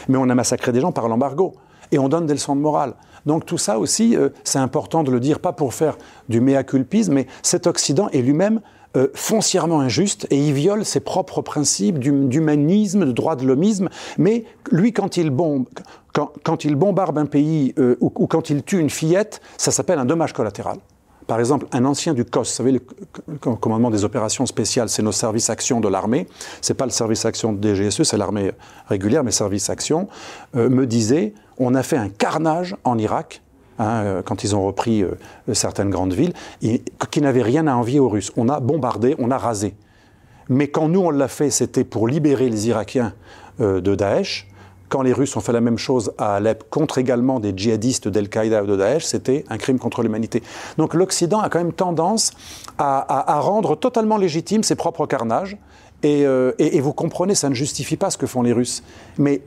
mais 0.09 0.16
on 0.16 0.28
a 0.28 0.35
massacré 0.35 0.73
des 0.73 0.81
gens 0.81 0.93
par 0.93 1.09
l'embargo. 1.09 1.55
Et 1.93 1.98
on 1.98 2.09
donne 2.09 2.27
des 2.27 2.35
leçons 2.35 2.56
de 2.56 2.60
morale. 2.60 2.94
Donc 3.27 3.47
tout 3.47 3.59
ça 3.59 3.78
aussi, 3.78 4.16
euh, 4.16 4.31
c'est 4.44 4.59
important 4.59 5.05
de 5.05 5.10
le 5.10 5.20
dire, 5.20 5.39
pas 5.39 5.52
pour 5.52 5.74
faire 5.74 5.97
du 6.28 6.40
mea 6.40 6.64
culpisme, 6.64 7.14
mais 7.14 7.27
cet 7.43 7.66
Occident 7.66 8.09
est 8.10 8.23
lui-même 8.23 8.60
euh, 8.97 9.09
foncièrement 9.14 9.81
injuste 9.81 10.27
et 10.31 10.36
il 10.36 10.52
viole 10.52 10.85
ses 10.85 11.01
propres 11.01 11.40
principes 11.40 11.98
d'humanisme, 11.98 13.06
de 13.06 13.12
droit 13.12 13.36
de 13.36 13.47
l'homisme. 13.47 13.89
Mais 14.19 14.44
lui, 14.70 14.93
quand 14.93 15.16
il, 15.16 15.31
bombe, 15.31 15.66
quand, 16.12 16.64
il 16.64 16.74
bombarde 16.74 17.16
un 17.16 17.27
pays 17.27 17.74
euh, 17.78 17.97
ou, 18.01 18.27
quand 18.27 18.51
il 18.51 18.62
tue 18.62 18.78
une 18.78 18.90
fillette, 18.90 19.40
ça 19.56 19.70
s'appelle 19.70 19.98
un 19.98 20.05
dommage 20.05 20.32
collatéral. 20.32 20.78
Par 21.28 21.39
exemple, 21.39 21.66
un 21.70 21.85
ancien 21.85 22.14
du 22.14 22.24
COS, 22.24 22.40
vous 22.40 22.44
savez, 22.56 22.73
le 22.73 23.39
commandement 23.39 23.90
des 23.90 24.05
opérations 24.05 24.44
spéciales, 24.44 24.89
c'est 24.89 25.02
nos 25.02 25.12
services 25.12 25.51
actions 25.51 25.81
de 25.81 25.89
l'armée. 25.89 26.27
C'est 26.60 26.74
pas 26.74 26.85
le 26.85 26.90
service 26.90 27.24
action 27.24 27.52
de 27.52 27.74
DGSE, 27.74 28.02
c'est 28.02 28.16
l'armée 28.16 28.51
régulière, 28.89 29.23
mais 29.23 29.31
service 29.31 29.70
action, 29.70 30.09
me 30.52 30.85
disait 30.85 31.32
on 31.58 31.74
a 31.74 31.82
fait 31.82 31.96
un 31.96 32.08
carnage 32.08 32.76
en 32.84 32.98
Irak. 32.98 33.42
Hein, 33.78 34.04
euh, 34.04 34.22
quand 34.22 34.44
ils 34.44 34.54
ont 34.54 34.64
repris 34.66 35.02
euh, 35.02 35.14
certaines 35.54 35.90
grandes 35.90 36.12
villes, 36.12 36.34
qui 37.10 37.20
n'avaient 37.20 37.42
rien 37.42 37.66
à 37.66 37.74
envier 37.74 38.00
aux 38.00 38.08
Russes. 38.08 38.30
On 38.36 38.48
a 38.48 38.60
bombardé, 38.60 39.16
on 39.18 39.30
a 39.30 39.38
rasé. 39.38 39.74
Mais 40.48 40.68
quand 40.68 40.88
nous, 40.88 41.00
on 41.00 41.10
l'a 41.10 41.28
fait, 41.28 41.50
c'était 41.50 41.84
pour 41.84 42.06
libérer 42.06 42.48
les 42.50 42.68
Irakiens 42.68 43.14
euh, 43.60 43.80
de 43.80 43.94
Daesh. 43.94 44.48
Quand 44.90 45.00
les 45.00 45.14
Russes 45.14 45.34
ont 45.36 45.40
fait 45.40 45.52
la 45.52 45.62
même 45.62 45.78
chose 45.78 46.12
à 46.18 46.34
Alep 46.34 46.68
contre 46.68 46.98
également 46.98 47.40
des 47.40 47.54
djihadistes 47.56 48.08
d'Al-Qaïda 48.08 48.62
ou 48.62 48.66
de 48.66 48.76
Daesh, 48.76 49.04
c'était 49.04 49.44
un 49.48 49.56
crime 49.56 49.78
contre 49.78 50.02
l'humanité. 50.02 50.42
Donc 50.76 50.92
l'Occident 50.92 51.40
a 51.40 51.48
quand 51.48 51.58
même 51.58 51.72
tendance 51.72 52.32
à, 52.76 53.40
rendre 53.40 53.74
totalement 53.74 54.18
légitime 54.18 54.62
ses 54.62 54.74
propres 54.74 55.06
carnages. 55.06 55.56
Et, 56.02 56.26
et, 56.58 56.80
vous 56.80 56.92
comprenez, 56.92 57.34
ça 57.36 57.48
ne 57.48 57.54
justifie 57.54 57.96
pas 57.96 58.10
ce 58.10 58.18
que 58.18 58.26
font 58.26 58.42
les 58.42 58.52
Russes. 58.52 58.82
Mais 59.18 59.40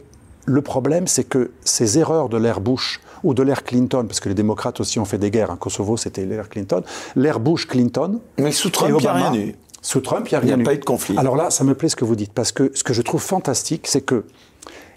le 0.45 0.61
problème, 0.61 1.07
c'est 1.07 1.23
que 1.23 1.51
ces 1.63 1.97
erreurs 1.97 2.29
de 2.29 2.37
l'ère 2.37 2.61
Bush 2.61 3.01
ou 3.23 3.33
de 3.33 3.43
l'ère 3.43 3.63
Clinton, 3.63 4.05
parce 4.07 4.19
que 4.19 4.29
les 4.29 4.35
démocrates 4.35 4.79
aussi 4.79 4.99
ont 4.99 5.05
fait 5.05 5.17
des 5.17 5.31
guerres, 5.31 5.49
en 5.49 5.55
Kosovo 5.55 5.97
c'était 5.97 6.25
l'ère 6.25 6.49
Clinton, 6.49 6.83
l'ère 7.15 7.39
Bush-Clinton. 7.39 8.19
Mais 8.37 8.51
sous 8.51 8.69
Trump, 8.69 8.95
il 8.99 9.01
n'y 9.01 9.07
a 9.07 9.13
rien 9.13 9.33
eu. 9.33 9.55
Sous 9.81 10.01
Trump, 10.01 10.27
il 10.29 10.33
n'y 10.33 10.37
a 10.37 10.39
rien 10.39 10.49
eu. 10.49 10.53
Il 10.53 10.57
n'y 10.57 10.63
a 10.63 10.65
pas 10.65 10.73
eu 10.75 10.79
de 10.79 10.85
conflit. 10.85 11.17
Alors 11.17 11.35
là, 11.35 11.49
ça 11.49 11.63
me 11.63 11.73
plaît 11.73 11.89
ce 11.89 11.95
que 11.95 12.05
vous 12.05 12.15
dites, 12.15 12.33
parce 12.33 12.51
que 12.51 12.71
ce 12.75 12.83
que 12.83 12.93
je 12.93 13.01
trouve 13.01 13.21
fantastique, 13.21 13.87
c'est 13.87 14.01
que 14.01 14.25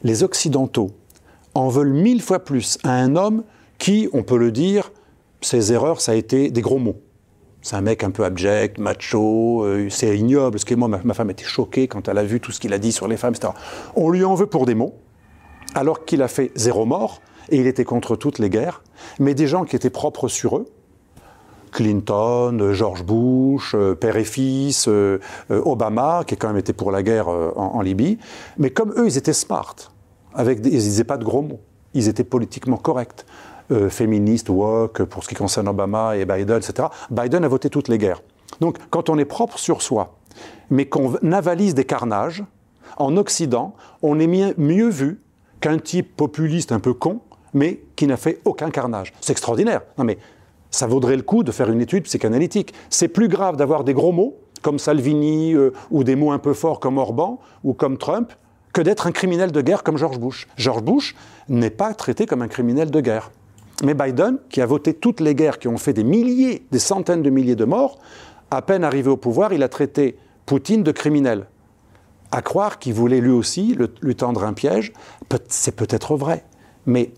les 0.02 0.22
Occidentaux 0.22 0.90
en 1.54 1.68
veulent 1.68 1.92
mille 1.92 2.22
fois 2.22 2.40
plus 2.40 2.78
à 2.84 2.92
un 2.92 3.16
homme 3.16 3.42
qui, 3.78 4.08
on 4.12 4.22
peut 4.22 4.38
le 4.38 4.52
dire, 4.52 4.92
ses 5.40 5.72
erreurs, 5.72 6.00
ça 6.00 6.12
a 6.12 6.14
été 6.14 6.50
des 6.50 6.60
gros 6.60 6.78
mots. 6.78 7.00
C'est 7.62 7.76
un 7.76 7.80
mec 7.80 8.04
un 8.04 8.10
peu 8.10 8.24
abject, 8.24 8.78
macho, 8.78 9.64
euh, 9.64 9.88
c'est 9.90 10.16
ignoble. 10.16 10.58
Ce 10.58 10.64
qui, 10.64 10.76
moi, 10.76 10.88
ma, 10.88 11.00
ma, 11.02 11.14
femme 11.14 11.30
était 11.30 11.44
choquée 11.44 11.88
quand 11.88 12.08
elle 12.08 12.18
a 12.18 12.24
vu 12.24 12.40
tout 12.40 12.52
ce 12.52 12.60
qu'il 12.60 12.72
a 12.72 12.78
dit 12.78 12.92
sur 12.92 13.08
les 13.08 13.16
femmes, 13.16 13.34
etc. 13.34 13.52
On 13.96 14.10
lui 14.10 14.24
en 14.24 14.34
veut 14.34 14.46
pour 14.46 14.64
des 14.64 14.74
mots 14.74 14.94
alors 15.74 16.04
qu'il 16.04 16.22
a 16.22 16.28
fait 16.28 16.50
zéro 16.54 16.84
mort, 16.86 17.20
et 17.50 17.58
il 17.58 17.66
était 17.66 17.84
contre 17.84 18.16
toutes 18.16 18.38
les 18.38 18.50
guerres, 18.50 18.82
mais 19.18 19.34
des 19.34 19.46
gens 19.46 19.64
qui 19.64 19.76
étaient 19.76 19.90
propres 19.90 20.28
sur 20.28 20.58
eux, 20.58 20.66
Clinton, 21.70 22.72
George 22.72 23.04
Bush, 23.04 23.74
euh, 23.74 23.94
père 23.94 24.16
et 24.16 24.24
fils, 24.24 24.88
euh, 24.88 25.20
euh, 25.50 25.62
Obama, 25.64 26.24
qui 26.26 26.36
quand 26.36 26.48
même 26.48 26.56
été 26.56 26.72
pour 26.72 26.90
la 26.90 27.02
guerre 27.02 27.28
en, 27.28 27.80
Libye, 27.82 28.18
mais 28.58 28.70
comme 28.70 28.92
eux, 28.96 29.06
ils 29.06 29.16
étaient 29.16 29.32
smart, 29.32 29.76
avec 30.34 30.58
ils 30.64 30.70
disaient 30.70 31.04
pas 31.04 31.16
de 31.16 31.24
gros 31.24 31.42
mots, 31.42 31.60
ils 31.94 32.08
étaient 32.08 32.24
politiquement 32.24 32.76
corrects. 32.76 33.24
féministes, 33.90 34.48
woke, 34.48 35.04
pour 35.04 35.22
ce 35.22 35.28
qui 35.28 35.34
concerne 35.34 35.68
Obama 35.68 36.16
et 36.16 36.24
Biden, 36.24 36.56
etc. 36.56 36.88
Biden 37.10 37.44
a 37.44 37.48
voté 37.48 37.68
toutes 37.68 37.88
les 37.88 37.98
guerres. 37.98 38.22
Donc, 38.60 38.78
quand 38.88 39.10
on 39.10 39.18
est 39.18 39.26
propre 39.26 39.58
sur 39.58 39.82
soi, 39.82 40.16
mais 40.70 40.86
qu'on 40.86 41.14
avalise 41.32 41.74
des 41.74 41.84
carnages, 41.84 42.42
en 42.96 43.18
Occident, 43.18 43.74
on 44.00 44.18
est 44.18 44.26
mieux 44.56 44.88
vu 44.88 45.20
qu'un 45.60 45.78
type 45.78 46.16
populiste 46.16 46.72
un 46.72 46.80
peu 46.80 46.94
con, 46.94 47.20
mais 47.54 47.80
qui 47.96 48.06
n'a 48.06 48.16
fait 48.16 48.40
aucun 48.44 48.70
carnage. 48.70 49.12
C'est 49.20 49.32
extraordinaire. 49.32 49.82
Non 49.96 50.04
mais 50.04 50.18
ça 50.70 50.86
vaudrait 50.86 51.16
le 51.16 51.22
coup 51.22 51.42
de 51.42 51.52
faire 51.52 51.70
une 51.70 51.80
étude 51.80 52.04
psychanalytique. 52.04 52.74
C'est 52.90 53.08
plus 53.08 53.28
grave 53.28 53.56
d'avoir 53.56 53.84
des 53.84 53.94
gros 53.94 54.12
mots, 54.12 54.36
comme 54.62 54.78
Salvini, 54.78 55.54
euh, 55.54 55.72
ou 55.90 56.04
des 56.04 56.16
mots 56.16 56.32
un 56.32 56.38
peu 56.38 56.52
forts 56.52 56.80
comme 56.80 56.98
Orban, 56.98 57.40
ou 57.64 57.72
comme 57.72 57.96
Trump, 57.96 58.32
que 58.72 58.82
d'être 58.82 59.06
un 59.06 59.12
criminel 59.12 59.50
de 59.50 59.60
guerre 59.60 59.82
comme 59.82 59.96
George 59.96 60.18
Bush. 60.18 60.46
George 60.56 60.82
Bush 60.82 61.16
n'est 61.48 61.70
pas 61.70 61.94
traité 61.94 62.26
comme 62.26 62.42
un 62.42 62.48
criminel 62.48 62.90
de 62.90 63.00
guerre. 63.00 63.30
Mais 63.82 63.94
Biden, 63.94 64.38
qui 64.50 64.60
a 64.60 64.66
voté 64.66 64.92
toutes 64.92 65.20
les 65.20 65.34
guerres 65.34 65.58
qui 65.58 65.68
ont 65.68 65.78
fait 65.78 65.92
des 65.92 66.04
milliers, 66.04 66.66
des 66.70 66.78
centaines 66.78 67.22
de 67.22 67.30
milliers 67.30 67.56
de 67.56 67.64
morts, 67.64 67.98
à 68.50 68.60
peine 68.62 68.84
arrivé 68.84 69.08
au 69.08 69.16
pouvoir, 69.16 69.52
il 69.52 69.62
a 69.62 69.68
traité 69.68 70.18
Poutine 70.46 70.82
de 70.82 70.92
criminel 70.92 71.46
à 72.32 72.42
croire 72.42 72.78
qu'il 72.78 72.94
voulait 72.94 73.20
lui 73.20 73.30
aussi 73.30 73.76
lui 74.02 74.16
tendre 74.16 74.44
un 74.44 74.52
piège. 74.52 74.92
C'est 75.48 75.74
peut-être 75.74 76.16
vrai, 76.16 76.44
mais 76.86 77.12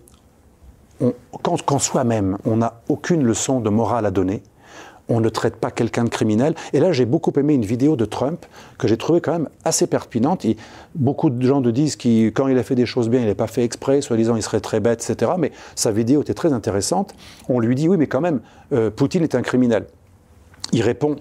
quand, 1.42 1.78
soi-même 1.78 2.36
on 2.44 2.58
n'a 2.58 2.82
aucune 2.88 3.22
leçon 3.24 3.60
de 3.60 3.70
morale 3.70 4.06
à 4.06 4.10
donner, 4.10 4.42
on 5.08 5.20
ne 5.20 5.28
traite 5.28 5.56
pas 5.56 5.70
quelqu'un 5.72 6.04
de 6.04 6.08
criminel. 6.08 6.54
Et 6.72 6.78
là, 6.78 6.92
j'ai 6.92 7.04
beaucoup 7.04 7.32
aimé 7.36 7.54
une 7.54 7.64
vidéo 7.64 7.96
de 7.96 8.04
Trump 8.04 8.46
que 8.78 8.86
j'ai 8.86 8.96
trouvée 8.96 9.20
quand 9.20 9.32
même 9.32 9.48
assez 9.64 9.88
pertinente. 9.88 10.46
beaucoup 10.94 11.30
de 11.30 11.44
gens 11.44 11.60
disent 11.60 11.96
que 11.96 12.28
quand 12.28 12.46
il 12.46 12.56
a 12.56 12.62
fait 12.62 12.76
des 12.76 12.86
choses 12.86 13.08
bien, 13.08 13.20
il 13.20 13.26
n'a 13.26 13.34
pas 13.34 13.48
fait 13.48 13.64
exprès, 13.64 14.02
soi-disant 14.02 14.36
il 14.36 14.42
serait 14.42 14.60
très 14.60 14.78
bête, 14.78 15.04
etc. 15.08 15.32
Mais 15.36 15.50
sa 15.74 15.90
vidéo 15.90 16.22
était 16.22 16.34
très 16.34 16.52
intéressante. 16.52 17.14
On 17.48 17.58
lui 17.58 17.74
dit, 17.74 17.88
oui, 17.88 17.96
mais 17.96 18.06
quand 18.06 18.20
même, 18.20 18.40
euh, 18.72 18.90
Poutine 18.90 19.24
est 19.24 19.34
un 19.34 19.42
criminel. 19.42 19.86
Il 20.72 20.82
répond, 20.82 21.16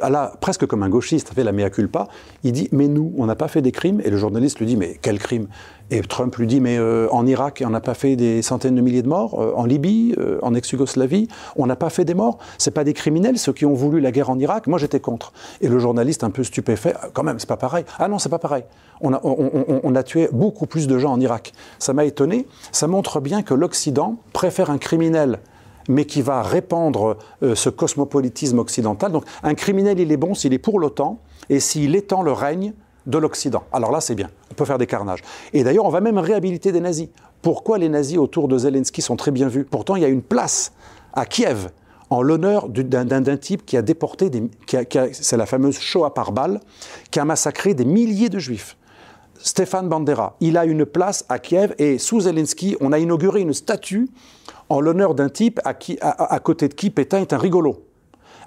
là, 0.00 0.32
presque 0.40 0.66
comme 0.66 0.82
un 0.82 0.88
gauchiste, 0.88 1.32
fait 1.34 1.44
la 1.44 1.52
mea 1.52 1.70
culpa, 1.70 2.08
il 2.44 2.52
dit 2.52 2.68
Mais 2.72 2.88
nous, 2.88 3.12
on 3.16 3.26
n'a 3.26 3.36
pas 3.36 3.48
fait 3.48 3.62
des 3.62 3.72
crimes 3.72 4.00
Et 4.04 4.10
le 4.10 4.16
journaliste 4.16 4.58
lui 4.58 4.66
dit 4.66 4.76
Mais 4.76 4.98
quel 5.00 5.18
crime? 5.18 5.48
Et 5.90 6.00
Trump 6.00 6.34
lui 6.36 6.46
dit 6.46 6.60
Mais 6.60 6.78
euh, 6.78 7.08
en 7.10 7.26
Irak, 7.26 7.62
on 7.66 7.70
n'a 7.70 7.80
pas 7.80 7.94
fait 7.94 8.16
des 8.16 8.42
centaines 8.42 8.74
de 8.74 8.80
milliers 8.80 9.02
de 9.02 9.08
morts 9.08 9.40
euh, 9.40 9.52
En 9.54 9.64
Libye, 9.64 10.14
euh, 10.18 10.38
en 10.42 10.54
ex-Yougoslavie, 10.54 11.28
on 11.56 11.66
n'a 11.66 11.76
pas 11.76 11.90
fait 11.90 12.04
des 12.04 12.14
morts 12.14 12.38
C'est 12.58 12.70
pas 12.70 12.84
des 12.84 12.94
criminels, 12.94 13.38
ceux 13.38 13.52
qui 13.52 13.66
ont 13.66 13.74
voulu 13.74 14.00
la 14.00 14.10
guerre 14.10 14.30
en 14.30 14.38
Irak 14.38 14.66
Moi, 14.66 14.78
j'étais 14.78 15.00
contre. 15.00 15.32
Et 15.60 15.68
le 15.68 15.78
journaliste, 15.78 16.24
un 16.24 16.30
peu 16.30 16.44
stupéfait 16.44 16.94
Quand 17.12 17.22
même, 17.22 17.38
c'est 17.38 17.48
pas 17.48 17.56
pareil. 17.56 17.84
Ah 17.98 18.08
non, 18.08 18.18
c'est 18.18 18.30
pas 18.30 18.38
pareil. 18.38 18.64
On 19.00 19.12
a, 19.12 19.20
on 19.22 19.94
a 19.96 20.02
tué 20.04 20.28
beaucoup 20.32 20.66
plus 20.66 20.86
de 20.86 20.96
gens 20.96 21.12
en 21.12 21.20
Irak. 21.20 21.52
Ça 21.80 21.92
m'a 21.92 22.04
étonné. 22.04 22.46
Ça 22.70 22.86
montre 22.86 23.20
bien 23.20 23.42
que 23.42 23.52
l'Occident 23.52 24.16
préfère 24.32 24.70
un 24.70 24.78
criminel 24.78 25.40
mais 25.88 26.04
qui 26.04 26.22
va 26.22 26.42
répandre 26.42 27.16
euh, 27.42 27.54
ce 27.54 27.68
cosmopolitisme 27.68 28.58
occidental. 28.58 29.12
Donc 29.12 29.24
un 29.42 29.54
criminel, 29.54 30.00
il 30.00 30.12
est 30.12 30.16
bon 30.16 30.34
s'il 30.34 30.52
est 30.52 30.58
pour 30.58 30.78
l'OTAN 30.78 31.18
et 31.48 31.60
s'il 31.60 31.94
étend 31.96 32.22
le 32.22 32.32
règne 32.32 32.72
de 33.06 33.18
l'Occident. 33.18 33.64
Alors 33.72 33.90
là, 33.90 34.00
c'est 34.00 34.14
bien, 34.14 34.30
on 34.50 34.54
peut 34.54 34.64
faire 34.64 34.78
des 34.78 34.86
carnages. 34.86 35.20
Et 35.52 35.64
d'ailleurs, 35.64 35.84
on 35.84 35.90
va 35.90 36.00
même 36.00 36.18
réhabiliter 36.18 36.72
des 36.72 36.80
nazis. 36.80 37.08
Pourquoi 37.40 37.78
les 37.78 37.88
nazis 37.88 38.18
autour 38.18 38.46
de 38.46 38.56
Zelensky 38.58 39.02
sont 39.02 39.16
très 39.16 39.32
bien 39.32 39.48
vus? 39.48 39.64
Pourtant, 39.64 39.96
il 39.96 40.02
y 40.02 40.04
a 40.04 40.08
une 40.08 40.22
place 40.22 40.72
à 41.12 41.26
Kiev 41.26 41.70
en 42.10 42.22
l'honneur 42.22 42.68
d'un 42.68 43.36
type 43.36 43.64
qui 43.64 43.76
a 43.76 43.82
déporté, 43.82 44.30
c'est 45.12 45.36
la 45.36 45.46
fameuse 45.46 45.78
Shoah 45.78 46.12
par 46.12 46.32
balle, 46.32 46.60
qui 47.10 47.18
a 47.18 47.24
massacré 47.24 47.72
des 47.72 47.86
milliers 47.86 48.28
de 48.28 48.38
juifs. 48.38 48.76
Stéphane 49.44 49.88
Bandera, 49.88 50.36
il 50.40 50.56
a 50.56 50.64
une 50.64 50.86
place 50.86 51.24
à 51.28 51.40
Kiev 51.40 51.74
et 51.78 51.98
sous 51.98 52.20
Zelensky, 52.20 52.76
on 52.80 52.92
a 52.92 52.98
inauguré 53.00 53.40
une 53.40 53.52
statue 53.52 54.08
en 54.68 54.80
l'honneur 54.80 55.16
d'un 55.16 55.28
type 55.28 55.60
à, 55.64 55.74
qui, 55.74 55.98
à, 56.00 56.38
côté 56.38 56.68
de 56.68 56.74
qui 56.74 56.90
Pétain 56.90 57.20
est 57.20 57.32
un 57.32 57.38
rigolo. 57.38 57.84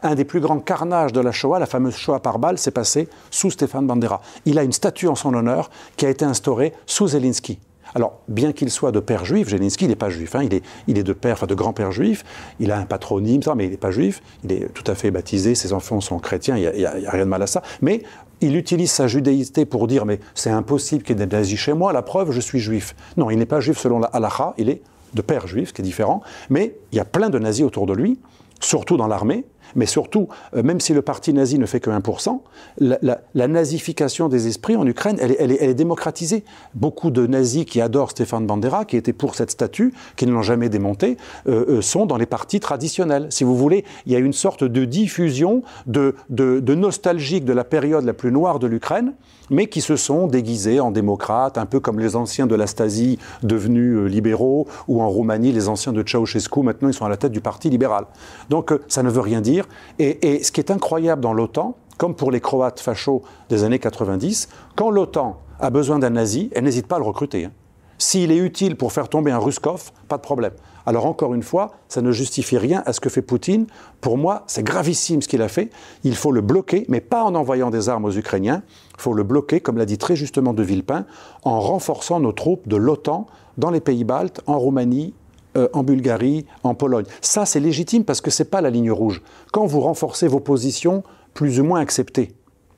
Un 0.04 0.16
des 0.16 0.24
plus 0.24 0.40
grands 0.40 0.60
carnages 0.60 1.12
de 1.12 1.20
la 1.20 1.34
Shoah, 1.34 1.60
la 1.60 1.66
fameuse 1.66 1.98
Shoah 1.98 2.22
par 2.22 2.40
balle, 2.40 2.58
s'est 2.58 2.72
passé 2.72 3.10
sous 3.30 3.52
Stéphane 3.52 3.86
Bandera. 3.86 4.22
Il 4.46 4.58
a 4.58 4.64
une 4.64 4.72
statue 4.72 5.08
en 5.08 5.16
son 5.16 5.34
honneur 5.34 5.70
qui 5.98 6.06
a 6.06 6.10
été 6.10 6.24
instaurée 6.24 6.74
sous 6.86 7.10
Zelensky. 7.10 7.60
Alors, 7.94 8.20
bien 8.28 8.52
qu'il 8.52 8.70
soit 8.70 8.92
de 8.92 9.00
père 9.00 9.24
juif, 9.24 9.50
Zelensky, 9.50 9.86
il 9.86 9.88
n'est 9.88 9.96
pas 9.96 10.10
juif. 10.10 10.36
Hein, 10.36 10.48
il, 10.88 10.98
est, 10.98 11.04
de 11.04 11.14
père, 11.14 11.48
de 11.48 11.56
grand-père 11.56 11.94
juif. 11.94 12.26
Il 12.60 12.72
a 12.72 12.78
un 12.78 12.86
patronyme, 12.86 13.42
mais 13.56 13.66
il 13.66 13.72
n'est 13.72 13.78
pas 13.78 13.92
juif. 13.92 14.22
Il 14.44 14.52
est 14.52 14.74
tout 14.74 14.84
à 14.88 14.96
fait 14.96 15.12
baptisé. 15.12 15.56
Ses 15.56 15.72
enfants 15.72 16.02
sont 16.02 16.20
chrétiens. 16.20 16.58
Il 16.58 16.70
n'y 16.78 16.86
a, 16.86 16.92
a, 16.92 17.12
rien 17.12 17.24
de 17.24 17.30
mal 17.30 17.42
à 17.42 17.48
ça. 17.48 17.62
Mais 17.82 18.04
il 18.46 18.56
utilise 18.56 18.92
sa 18.92 19.08
judéité 19.08 19.66
pour 19.66 19.88
dire 19.88 20.06
mais 20.06 20.20
c'est 20.34 20.50
impossible 20.50 21.04
qu'il 21.04 21.20
y 21.20 21.22
ait 21.22 21.26
des 21.26 21.36
nazis 21.36 21.60
chez 21.60 21.74
moi, 21.74 21.92
la 21.94 22.02
preuve, 22.02 22.32
je 22.32 22.40
suis 22.40 22.60
juif. 22.60 22.96
Non, 23.18 23.30
il 23.30 23.38
n'est 23.38 23.46
pas 23.46 23.60
juif 23.60 23.78
selon 23.78 24.00
la 24.00 24.08
halakha, 24.08 24.54
il 24.58 24.70
est 24.70 24.82
de 25.14 25.22
père 25.22 25.48
juif, 25.48 25.70
ce 25.70 25.74
qui 25.74 25.82
est 25.82 25.86
différent, 25.86 26.22
mais 26.50 26.76
il 26.92 26.98
y 26.98 27.00
a 27.00 27.06
plein 27.06 27.30
de 27.30 27.40
nazis 27.40 27.66
autour 27.66 27.86
de 27.86 27.94
lui, 27.94 28.20
surtout 28.60 28.98
dans 28.98 29.08
l'armée, 29.08 29.46
mais 29.76 29.86
surtout, 29.86 30.28
euh, 30.56 30.64
même 30.64 30.80
si 30.80 30.94
le 30.94 31.02
parti 31.02 31.34
nazi 31.34 31.60
ne 31.60 31.66
fait 31.66 31.80
que 31.80 31.90
1%, 31.90 32.42
la, 32.80 33.48
nazification 33.48 34.30
des 34.30 34.48
esprits 34.48 34.76
en 34.76 34.86
Ukraine, 34.88 35.18
elle, 35.20 35.52
est, 35.52 35.74
démocratisée. 35.74 36.44
Beaucoup 36.74 37.12
de 37.12 37.28
nazis 37.28 37.66
qui 37.66 37.82
adorent 37.82 38.12
Stéphane 38.12 38.48
Bandera, 38.48 38.86
qui 38.86 38.98
étaient 38.98 39.14
pour 39.14 39.36
cette 39.36 39.52
statue, 39.52 39.94
qui 40.16 40.26
ne 40.26 40.32
l'ont 40.32 40.42
jamais 40.42 40.70
démontée, 40.70 41.18
euh, 41.48 41.78
euh, 41.78 41.82
sont 41.82 42.06
dans 42.06 42.18
les 42.18 42.26
partis 42.26 42.60
traditionnels. 42.60 43.28
Si 43.30 43.44
vous 43.44 43.56
voulez, 43.56 43.86
il 44.06 44.14
y 44.14 44.16
a 44.16 44.20
une 44.20 44.34
sorte 44.34 44.64
de 44.64 44.86
diffusion 44.86 45.64
de, 45.86 46.16
de 46.30 46.76
nostalgique 46.76 47.46
de 47.46 47.54
la 47.54 47.64
période 47.64 48.06
la 48.06 48.14
plus 48.14 48.32
noire 48.32 48.60
de 48.60 48.68
l'Ukraine, 48.68 49.14
mais 49.50 49.68
qui 49.68 49.82
se 49.82 49.96
sont 49.96 50.28
déguisés 50.28 50.80
en 50.80 50.92
démocrates, 50.92 51.58
un 51.58 51.66
peu 51.66 51.80
comme 51.80 52.00
les 52.00 52.16
anciens 52.16 52.48
de 52.48 52.56
la 52.56 52.68
Stasi 52.68 53.20
devenus 53.44 54.10
libéraux, 54.10 54.68
ou 54.88 55.02
en 55.02 55.10
Roumanie, 55.10 55.52
les 55.52 55.68
anciens 55.68 55.94
de 55.94 56.04
Ceausescu, 56.06 56.62
maintenant 56.62 56.90
ils 56.90 56.94
sont 56.94 57.06
à 57.06 57.10
la 57.10 57.18
tête 57.18 57.32
du 57.32 57.42
Parti 57.42 57.70
libéral. 57.70 58.06
Donc 58.50 58.74
ça 58.88 59.04
ne 59.04 59.10
veut 59.10 59.22
rien 59.22 59.42
dire 59.42 59.68
et, 60.00 60.44
ce 60.44 60.52
qui 60.52 60.60
est 60.60 60.72
incroyable 60.72 61.22
dans 61.22 61.34
l'OTAN, 61.34 61.76
comme 61.98 62.16
pour 62.16 62.32
les 62.32 62.42
Croates 62.42 62.80
fachos 62.80 63.24
des 63.50 63.64
années 63.64 63.80
90, 63.80 64.50
quand 64.76 64.90
l'OTAN 64.90 65.40
a 65.60 65.70
besoin 65.70 66.00
d'un 66.00 66.10
nazi, 66.10 66.50
elle 66.54 66.66
n'hésite 66.66 66.88
pas 66.88 66.98
à 66.98 67.00
le 67.00 67.06
recruter. 67.06 67.46
Hein. 67.46 67.52
S'il 67.98 68.32
est 68.32 68.38
utile 68.38 68.76
pour 68.76 68.92
faire 68.92 69.08
tomber 69.08 69.32
un 69.32 69.38
Ruskov, 69.38 69.92
pas 70.10 70.18
de 70.18 70.22
problème. 70.22 70.52
Alors 70.86 71.06
encore 71.06 71.34
une 71.34 71.44
fois, 71.44 71.72
ça 71.88 72.02
ne 72.02 72.12
justifie 72.12 72.58
rien 72.58 72.84
à 72.86 72.94
ce 72.94 73.00
que 73.00 73.10
fait 73.10 73.22
Poutine. 73.22 73.66
Pour 74.02 74.18
moi, 74.18 74.44
c'est 74.48 74.64
gravissime 74.64 75.22
ce 75.22 75.28
qu'il 75.28 75.42
a 75.42 75.48
fait. 75.48 75.70
Il 76.04 76.16
faut 76.16 76.32
le 76.32 76.42
bloquer, 76.42 76.86
mais 76.90 77.02
pas 77.02 77.24
en 77.24 77.36
envoyant 77.36 77.70
des 77.72 77.90
armes 77.90 78.06
aux 78.06 78.12
Ukrainiens. 78.12 78.62
Il 78.98 79.02
faut 79.02 79.14
le 79.14 79.24
bloquer, 79.24 79.60
comme 79.60 79.78
l'a 79.78 79.86
dit 79.86 79.98
très 79.98 80.16
justement 80.16 80.54
De 80.54 80.64
Villepin, 80.64 81.06
en 81.44 81.60
renforçant 81.60 82.20
nos 82.20 82.32
troupes 82.32 82.68
de 82.68 82.76
l'OTAN 82.76 83.28
dans 83.58 83.72
les 83.72 83.80
pays 83.82 84.04
baltes, 84.04 84.42
en 84.46 84.60
Roumanie, 84.60 85.14
euh, 85.58 85.70
en 85.74 85.84
Bulgarie, 85.84 86.46
en 86.64 86.76
Pologne. 86.76 87.06
Ça, 87.22 87.46
c'est 87.46 87.60
légitime 87.60 88.04
parce 88.04 88.22
que 88.22 88.30
ce 88.30 88.44
n'est 88.44 88.50
pas 88.50 88.62
la 88.62 88.70
ligne 88.70 88.92
rouge. 88.92 89.22
Quand 89.52 89.66
vous 89.66 89.80
renforcez 89.80 90.28
vos 90.28 90.40
positions, 90.40 91.04
plus 91.34 91.60
ou 91.60 91.64
moins 91.64 91.80
acceptées, 91.80 92.34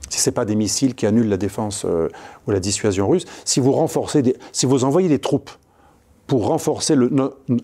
si 0.10 0.20
ce 0.20 0.30
n'est 0.30 0.34
pas 0.34 0.46
des 0.46 0.56
missiles 0.56 0.96
qui 0.96 1.06
annulent 1.06 1.30
la 1.30 1.38
défense 1.38 1.86
euh, 1.86 2.08
ou 2.48 2.52
la 2.52 2.60
dissuasion 2.60 3.10
russe, 3.10 3.26
si 3.46 3.60
vous 3.60 3.72
renforcez, 3.72 4.36
si 4.52 4.66
vous 4.66 4.84
envoyez 4.84 5.10
des 5.10 5.20
troupes 5.20 5.52
pour 6.28 6.48
renforcer 6.48 6.96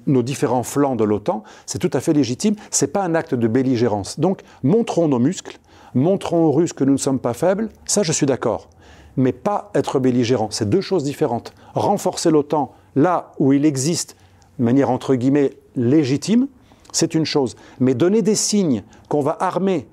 nos 0.07 0.23
différents 0.23 0.63
flancs 0.63 0.95
de 0.95 1.03
l'OTAN, 1.03 1.43
c'est 1.65 1.79
tout 1.79 1.91
à 1.93 1.99
fait 1.99 2.13
légitime. 2.13 2.55
Ce 2.71 2.85
n'est 2.85 2.91
pas 2.91 3.03
un 3.03 3.13
acte 3.13 3.35
de 3.35 3.47
belligérance. 3.47 4.19
Donc, 4.19 4.41
montrons 4.63 5.09
nos 5.09 5.19
muscles, 5.19 5.59
montrons 5.93 6.45
aux 6.45 6.51
Russes 6.51 6.73
que 6.73 6.85
nous 6.85 6.93
ne 6.93 6.97
sommes 6.97 7.19
pas 7.19 7.33
faibles. 7.33 7.69
Ça, 7.85 8.03
je 8.03 8.13
suis 8.13 8.25
d'accord. 8.25 8.69
Mais 9.17 9.33
pas 9.33 9.69
être 9.75 9.99
belligérant. 9.99 10.47
C'est 10.49 10.69
deux 10.69 10.81
choses 10.81 11.03
différentes. 11.03 11.53
Renforcer 11.75 12.31
l'OTAN 12.31 12.73
là 12.95 13.33
où 13.37 13.53
il 13.53 13.65
existe 13.65 14.15
de 14.59 14.63
manière 14.63 14.89
entre 14.89 15.15
guillemets 15.15 15.51
légitime, 15.75 16.47
c'est 16.91 17.15
une 17.15 17.25
chose. 17.25 17.55
Mais 17.79 17.95
donner 17.95 18.21
des 18.21 18.35
signes 18.35 18.83
qu'on 19.09 19.21
va 19.21 19.35
armer 19.39 19.87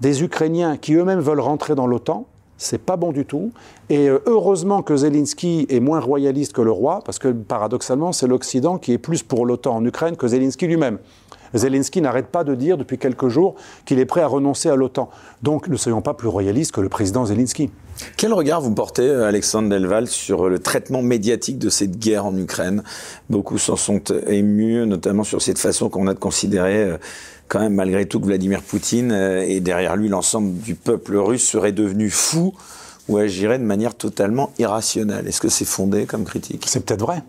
des 0.00 0.22
Ukrainiens 0.22 0.76
qui 0.76 0.94
eux-mêmes 0.94 1.20
veulent 1.20 1.40
rentrer 1.40 1.74
dans 1.74 1.86
l'OTAN, 1.86 2.26
c'est 2.58 2.78
pas 2.78 2.96
bon 2.96 3.12
du 3.12 3.24
tout. 3.24 3.52
Et 3.90 4.08
euh, 4.08 4.20
heureusement 4.26 4.82
que 4.82 4.96
Zelensky 4.96 5.66
est 5.68 5.80
moins 5.80 6.00
royaliste 6.00 6.52
que 6.52 6.62
le 6.62 6.70
roi, 6.70 7.00
parce 7.04 7.18
que 7.18 7.28
paradoxalement, 7.28 8.12
c'est 8.12 8.28
l'Occident 8.28 8.78
qui 8.78 8.92
est 8.92 8.98
plus 8.98 9.22
pour 9.24 9.44
l'OTAN 9.44 9.76
en 9.76 9.84
Ukraine 9.84 10.16
que 10.16 10.28
Zelensky 10.28 10.68
lui-même. 10.68 10.98
Zelensky 11.54 12.00
n'arrête 12.00 12.28
pas 12.28 12.44
de 12.44 12.54
dire 12.54 12.78
depuis 12.78 12.98
quelques 12.98 13.26
jours 13.26 13.56
qu'il 13.84 13.98
est 13.98 14.06
prêt 14.06 14.20
à 14.20 14.28
renoncer 14.28 14.68
à 14.68 14.76
l'OTAN. 14.76 15.10
Donc 15.42 15.66
ne 15.66 15.76
soyons 15.76 16.02
pas 16.02 16.14
plus 16.14 16.28
royalistes 16.28 16.70
que 16.70 16.80
le 16.80 16.88
président 16.88 17.24
Zelensky. 17.24 17.70
Quel 18.16 18.32
regard 18.32 18.60
vous 18.60 18.72
portez, 18.72 19.02
euh, 19.02 19.26
Alexandre 19.26 19.68
Delval, 19.68 20.06
sur 20.06 20.48
le 20.48 20.60
traitement 20.60 21.02
médiatique 21.02 21.58
de 21.58 21.68
cette 21.68 21.98
guerre 21.98 22.26
en 22.26 22.36
Ukraine? 22.36 22.84
Beaucoup 23.28 23.58
s'en 23.58 23.74
sont 23.74 24.02
émus, 24.28 24.86
notamment 24.86 25.24
sur 25.24 25.42
cette 25.42 25.58
façon 25.58 25.88
qu'on 25.88 26.06
a 26.06 26.14
de 26.14 26.18
considérer 26.20 26.84
euh, 26.84 26.96
quand 27.48 27.58
même 27.58 27.74
malgré 27.74 28.06
tout 28.06 28.20
que 28.20 28.26
Vladimir 28.26 28.62
Poutine 28.62 29.10
euh, 29.10 29.44
et 29.44 29.58
derrière 29.58 29.96
lui 29.96 30.08
l'ensemble 30.08 30.56
du 30.58 30.76
peuple 30.76 31.16
russe 31.16 31.46
serait 31.46 31.72
devenu 31.72 32.08
fou 32.08 32.54
ou 33.10 33.18
agirait 33.18 33.58
de 33.58 33.64
manière 33.64 33.94
totalement 33.94 34.52
irrationnelle. 34.58 35.26
Est-ce 35.26 35.40
que 35.40 35.48
c'est 35.48 35.64
fondé 35.64 36.06
comme 36.06 36.24
critique? 36.24 36.64
C'est 36.68 36.84
peut-être 36.84 37.02
vrai. 37.02 37.22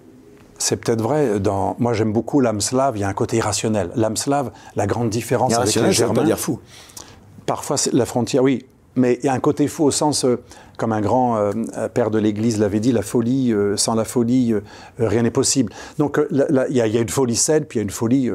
C'est 0.60 0.76
peut-être 0.78 1.02
vrai. 1.02 1.40
Dans... 1.40 1.76
Moi, 1.80 1.94
j'aime 1.94 2.14
beaucoup 2.14 2.40
l'âme 2.40 2.62
slave. 2.62 2.98
Il 2.98 3.02
y 3.02 3.04
a 3.04 3.08
un 3.08 3.14
côté 3.14 3.38
irrationnel. 3.38 3.90
L'âme 3.96 4.16
slave, 4.16 4.52
la 4.76 4.86
grande 4.86 5.10
différence 5.10 5.54
avec 5.54 5.74
les 5.74 5.92
Germains. 5.92 6.14
pas 6.14 6.24
dire 6.24 6.40
fou. 6.40 6.60
Parfois, 7.48 7.78
la 7.92 8.06
frontière, 8.06 8.44
oui. 8.44 8.66
Mais 8.96 9.18
il 9.24 9.26
y 9.26 9.30
a 9.30 9.34
un 9.34 9.40
côté 9.40 9.68
fou 9.68 9.86
au 9.86 9.92
sens, 9.92 10.26
euh, 10.26 10.38
comme 10.78 10.92
un 10.92 11.00
grand 11.00 11.38
euh, 11.38 11.52
père 11.94 12.12
de 12.12 12.20
l'Église 12.20 12.60
l'avait 12.60 12.82
dit, 12.82 12.92
la 12.92 13.02
folie, 13.02 13.54
euh, 13.54 13.78
sans 13.78 13.96
la 13.96 14.04
folie, 14.04 14.54
rien 15.00 15.22
n'est 15.24 15.32
possible. 15.32 15.72
Donc 15.98 16.20
il 16.30 16.76
y, 16.76 16.82
a 16.82 16.86
une 16.86 17.10
folie 17.10 17.38
saine, 17.38 17.64
puis 17.64 17.78
il 17.78 17.80
y 17.80 17.84
a 17.84 17.84
une 17.84 17.90
folie 17.90 18.30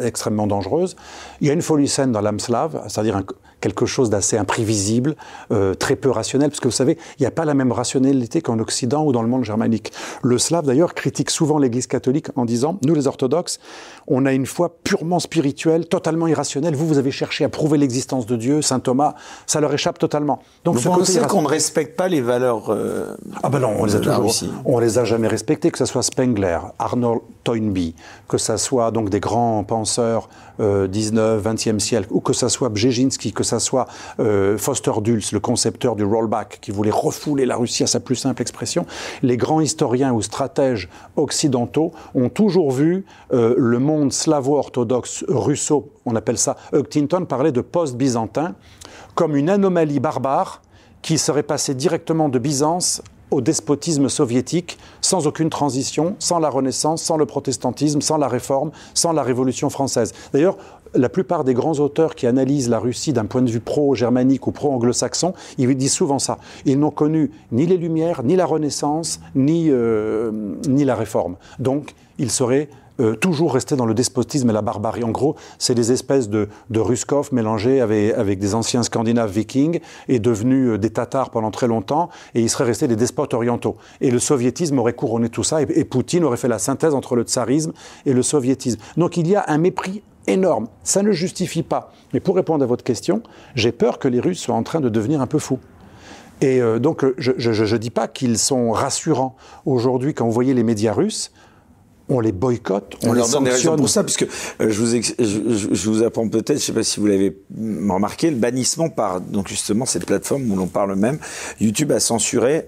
extrêmement 0.00 0.48
dangereuse. 0.48 0.96
Il 1.40 1.46
y 1.46 1.50
a 1.50 1.52
une 1.52 1.62
folie 1.62 1.88
saine 1.88 2.10
dans 2.10 2.20
l'âme 2.20 2.40
slave, 2.40 2.82
c'est-à-dire 2.88 3.16
un, 3.16 3.24
quelque 3.62 3.86
chose 3.86 4.10
d'assez 4.10 4.36
imprévisible, 4.36 5.16
euh, 5.52 5.72
très 5.72 5.96
peu 5.96 6.10
rationnel, 6.10 6.50
parce 6.50 6.60
que 6.60 6.68
vous 6.68 6.72
savez, 6.72 6.98
il 7.18 7.22
n'y 7.22 7.26
a 7.26 7.30
pas 7.30 7.46
la 7.46 7.54
même 7.54 7.72
rationalité 7.72 8.42
qu'en 8.42 8.58
Occident 8.58 9.06
ou 9.06 9.12
dans 9.12 9.22
le 9.22 9.28
monde 9.28 9.44
germanique. 9.44 9.92
Le 10.22 10.36
slave, 10.36 10.66
d'ailleurs, 10.66 10.92
critique 10.92 11.30
souvent 11.30 11.58
l'Église 11.58 11.86
catholique 11.86 12.26
en 12.36 12.44
disant, 12.44 12.78
nous 12.84 12.94
les 12.94 13.06
orthodoxes, 13.06 13.60
on 14.06 14.26
a 14.26 14.32
une 14.32 14.46
foi 14.46 14.76
purement 14.84 15.20
spirituelle, 15.20 15.86
totalement 15.86 16.26
irrationnelle. 16.26 16.74
Vous, 16.74 16.86
vous 16.86 16.98
avez 16.98 17.12
cherché 17.12 17.44
à 17.44 17.48
prouver 17.48 17.78
l'existence 17.78 18.26
de 18.26 18.36
Dieu, 18.36 18.60
Saint 18.60 18.80
Thomas, 18.80 19.14
ça 19.46 19.60
leur 19.60 19.72
échappe 19.72 19.98
totalement. 19.98 20.40
Donc, 20.64 20.76
vous 20.76 20.90
pensez 20.90 21.20
qu'on 21.20 21.42
ne 21.42 21.48
respecte 21.48 21.96
pas 21.96 22.08
les 22.08 22.20
valeurs 22.20 22.70
euh, 22.70 23.16
Ah 23.42 23.48
ben 23.48 23.60
non, 23.60 23.74
on 23.78 23.84
les 23.84 23.94
a 23.94 24.00
toujours, 24.00 24.34
on 24.64 24.80
les 24.80 24.98
a 24.98 25.04
jamais 25.04 25.28
respectées, 25.28 25.70
que 25.70 25.78
ce 25.78 25.86
soit 25.86 26.02
Spengler, 26.02 26.58
Arnold 26.80 27.20
Toynbee, 27.44 27.94
que 28.28 28.38
ce 28.38 28.56
soit 28.56 28.90
donc 28.90 29.08
des 29.08 29.20
grands 29.20 29.62
penseurs 29.62 30.28
19, 30.58 31.42
20e 31.42 31.78
siècle, 31.78 32.08
ou 32.10 32.20
que 32.20 32.32
ce 32.32 32.48
soit 32.48 32.68
Brzezinski, 32.68 33.32
que 33.32 33.42
ce 33.58 33.66
soit 33.66 33.86
euh, 34.20 34.58
Foster 34.58 34.92
Dulles, 35.00 35.22
le 35.32 35.40
concepteur 35.40 35.96
du 35.96 36.04
rollback, 36.04 36.58
qui 36.60 36.70
voulait 36.70 36.90
refouler 36.90 37.46
la 37.46 37.56
Russie 37.56 37.82
à 37.82 37.86
sa 37.86 38.00
plus 38.00 38.16
simple 38.16 38.42
expression, 38.42 38.86
les 39.22 39.36
grands 39.36 39.60
historiens 39.60 40.12
ou 40.12 40.22
stratèges 40.22 40.88
occidentaux 41.16 41.92
ont 42.14 42.28
toujours 42.28 42.70
vu 42.70 43.04
euh, 43.32 43.54
le 43.56 43.78
monde 43.78 44.12
slavo-orthodoxe 44.12 45.24
russo, 45.28 45.90
on 46.04 46.16
appelle 46.16 46.38
ça, 46.38 46.56
Huntington 46.72 47.24
parlait 47.24 47.52
de 47.52 47.60
post-byzantin, 47.60 48.54
comme 49.14 49.36
une 49.36 49.50
anomalie 49.50 50.00
barbare 50.00 50.62
qui 51.02 51.18
serait 51.18 51.42
passée 51.42 51.74
directement 51.74 52.28
de 52.28 52.38
Byzance 52.38 53.02
au 53.32 53.40
despotisme 53.40 54.08
soviétique 54.08 54.78
sans 55.00 55.26
aucune 55.26 55.50
transition, 55.50 56.16
sans 56.18 56.38
la 56.38 56.50
Renaissance, 56.50 57.02
sans 57.02 57.16
le 57.16 57.26
protestantisme, 57.26 58.00
sans 58.00 58.18
la 58.18 58.28
Réforme, 58.28 58.70
sans 58.94 59.12
la 59.12 59.22
Révolution 59.22 59.70
française. 59.70 60.12
D'ailleurs, 60.32 60.56
la 60.94 61.08
plupart 61.08 61.44
des 61.44 61.54
grands 61.54 61.78
auteurs 61.78 62.14
qui 62.14 62.26
analysent 62.26 62.68
la 62.68 62.78
Russie 62.78 63.12
d'un 63.12 63.26
point 63.26 63.42
de 63.42 63.50
vue 63.50 63.60
pro-germanique 63.60 64.46
ou 64.46 64.52
pro-anglo-saxon, 64.52 65.34
ils 65.58 65.74
disent 65.76 65.92
souvent 65.92 66.18
ça. 66.18 66.38
Ils 66.64 66.78
n'ont 66.78 66.90
connu 66.90 67.30
ni 67.50 67.66
les 67.66 67.76
Lumières, 67.76 68.22
ni 68.22 68.36
la 68.36 68.46
Renaissance, 68.46 69.20
ni, 69.34 69.68
euh, 69.70 70.30
ni 70.68 70.84
la 70.84 70.94
Réforme. 70.94 71.36
Donc, 71.58 71.94
ils 72.18 72.30
seraient 72.30 72.68
euh, 73.00 73.16
toujours 73.16 73.54
rester 73.54 73.74
dans 73.74 73.86
le 73.86 73.94
despotisme 73.94 74.50
et 74.50 74.52
la 74.52 74.60
barbarie. 74.60 75.02
En 75.02 75.10
gros, 75.10 75.34
c'est 75.58 75.74
des 75.74 75.92
espèces 75.92 76.28
de, 76.28 76.48
de 76.68 76.78
Ruskov 76.80 77.30
mélangés 77.32 77.80
avec, 77.80 78.38
des 78.38 78.54
anciens 78.54 78.82
Scandinaves 78.82 79.30
vikings 79.30 79.80
et 80.08 80.18
devenus 80.18 80.72
euh, 80.72 80.78
des 80.78 80.90
Tatars 80.90 81.30
pendant 81.30 81.50
très 81.50 81.68
longtemps, 81.68 82.10
et 82.34 82.42
ils 82.42 82.50
seraient 82.50 82.64
restés 82.64 82.88
des 82.88 82.96
despotes 82.96 83.32
orientaux. 83.32 83.76
Et 84.02 84.10
le 84.10 84.18
soviétisme 84.18 84.78
aurait 84.78 84.92
couronné 84.92 85.30
tout 85.30 85.42
ça, 85.42 85.62
et, 85.62 85.84
Poutine 85.84 86.24
aurait 86.24 86.36
fait 86.36 86.48
la 86.48 86.58
synthèse 86.58 86.94
entre 86.94 87.16
le 87.16 87.22
tsarisme 87.22 87.72
et 88.06 88.12
le 88.12 88.22
soviétisme. 88.22 88.80
Donc 88.96 89.16
il 89.16 89.26
y 89.26 89.36
a 89.36 89.44
un 89.48 89.58
mépris 89.58 90.02
énorme. 90.26 90.68
Ça 90.84 91.02
ne 91.02 91.12
justifie 91.12 91.62
pas. 91.62 91.92
Mais 92.12 92.20
pour 92.20 92.36
répondre 92.36 92.62
à 92.62 92.66
votre 92.66 92.84
question, 92.84 93.22
j'ai 93.54 93.72
peur 93.72 93.98
que 93.98 94.08
les 94.08 94.20
Russes 94.20 94.40
soient 94.40 94.54
en 94.54 94.62
train 94.62 94.80
de 94.80 94.88
devenir 94.88 95.20
un 95.20 95.26
peu 95.26 95.38
fous. 95.38 95.58
Et 96.40 96.60
euh, 96.60 96.80
donc, 96.80 97.04
je 97.18 97.30
ne 97.30 97.78
dis 97.78 97.90
pas 97.90 98.08
qu'ils 98.08 98.38
sont 98.38 98.72
rassurants. 98.72 99.36
Aujourd'hui, 99.64 100.12
quand 100.12 100.26
vous 100.26 100.32
voyez 100.32 100.54
les 100.54 100.64
médias 100.64 100.92
russes, 100.92 101.30
on 102.08 102.20
les 102.20 102.32
boycotte, 102.32 102.96
on, 103.04 103.12
leur 103.12 103.28
donne 103.28 103.44
des 103.44 103.50
raisons 103.50 103.76
pour 103.76 103.88
ça, 103.88 104.02
puisque 104.02 104.24
euh, 104.24 104.68
je, 104.68 104.80
vous 104.80 104.90
je, 105.18 105.90
vous 105.90 106.02
apprends 106.02 106.28
peut-être, 106.28 106.48
je 106.48 106.54
ne 106.54 106.58
sais 106.58 106.72
pas 106.72 106.82
si 106.82 107.00
vous 107.00 107.06
l'avez 107.06 107.36
remarqué, 107.56 108.30
le 108.30 108.36
bannissement 108.36 108.88
par 108.88 109.20
donc 109.20 109.48
justement 109.48 109.86
cette 109.86 110.04
plateforme 110.04 110.50
où 110.50 110.56
l'on 110.56 110.66
parle 110.66 110.94
même. 110.96 111.18
YouTube 111.60 111.92
a 111.92 112.00
censuré 112.00 112.66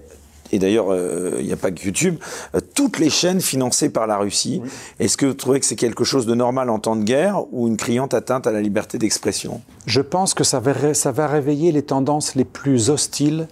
et 0.55 0.59
d'ailleurs, 0.59 0.87
euh, 0.89 1.37
il 1.39 1.45
n'y 1.45 1.53
a 1.53 1.57
pas 1.57 1.71
que 1.71 1.83
YouTube, 1.83 2.15
euh, 2.55 2.59
toutes 2.73 2.97
les 2.97 3.09
chaînes 3.09 3.41
financées 3.41 3.89
par 3.89 4.07
la 4.07 4.17
Russie. 4.17 4.61
Est-ce 4.99 5.17
que 5.17 5.25
vous 5.25 5.33
trouvez 5.33 5.59
que 5.59 5.65
c'est 5.65 5.75
quelque 5.75 6.03
chose 6.03 6.25
de 6.25 6.33
normal 6.33 6.69
en 6.69 6.79
temps 6.79 6.95
de 6.95 7.03
guerre 7.03 7.43
ou 7.51 7.67
une 7.67 7.77
criante 7.77 8.13
atteinte 8.13 8.47
à 8.47 8.51
la 8.51 8.61
liberté 8.61 8.97
d'expression? 8.97 9.61
Je 9.85 10.01
pense 10.01 10.33
que 10.33 10.43
ça 10.43 10.59
va, 10.59 10.93
ça 10.93 11.11
va 11.11 11.27
réveiller 11.27 11.71
les 11.71 11.83
tendances 11.83 12.35
les 12.35 12.45
plus 12.45 12.89
hostiles 12.89 13.47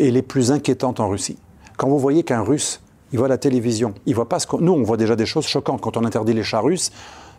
et 0.00 0.10
les 0.10 0.22
plus 0.22 0.50
inquiétantes 0.50 1.00
en 1.00 1.08
Russie. 1.08 1.38
Quand 1.76 1.88
vous 1.88 1.98
voyez 1.98 2.24
qu'un 2.24 2.42
Russe, 2.42 2.80
il 3.12 3.18
voit 3.18 3.28
la 3.28 3.38
télévision, 3.38 3.94
il 4.04 4.14
voit 4.14 4.28
pas 4.28 4.38
ce 4.38 4.46
qu'on... 4.46 4.58
Nous, 4.58 4.72
on 4.72 4.82
voit 4.82 4.96
déjà 4.96 5.16
des 5.16 5.26
choses 5.26 5.46
choquantes. 5.46 5.80
Quand 5.80 5.96
on 5.96 6.04
interdit 6.04 6.34
les 6.34 6.42
chats 6.42 6.60
russes, 6.60 6.90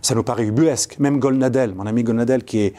ça 0.01 0.15
nous 0.15 0.23
paraît 0.23 0.45
ubuesque. 0.45 0.97
Même 0.99 1.19
Golnadel, 1.19 1.75
mon 1.75 1.85
ami 1.85 2.03
Golnadel, 2.03 2.43
qui 2.43 2.59
est 2.59 2.73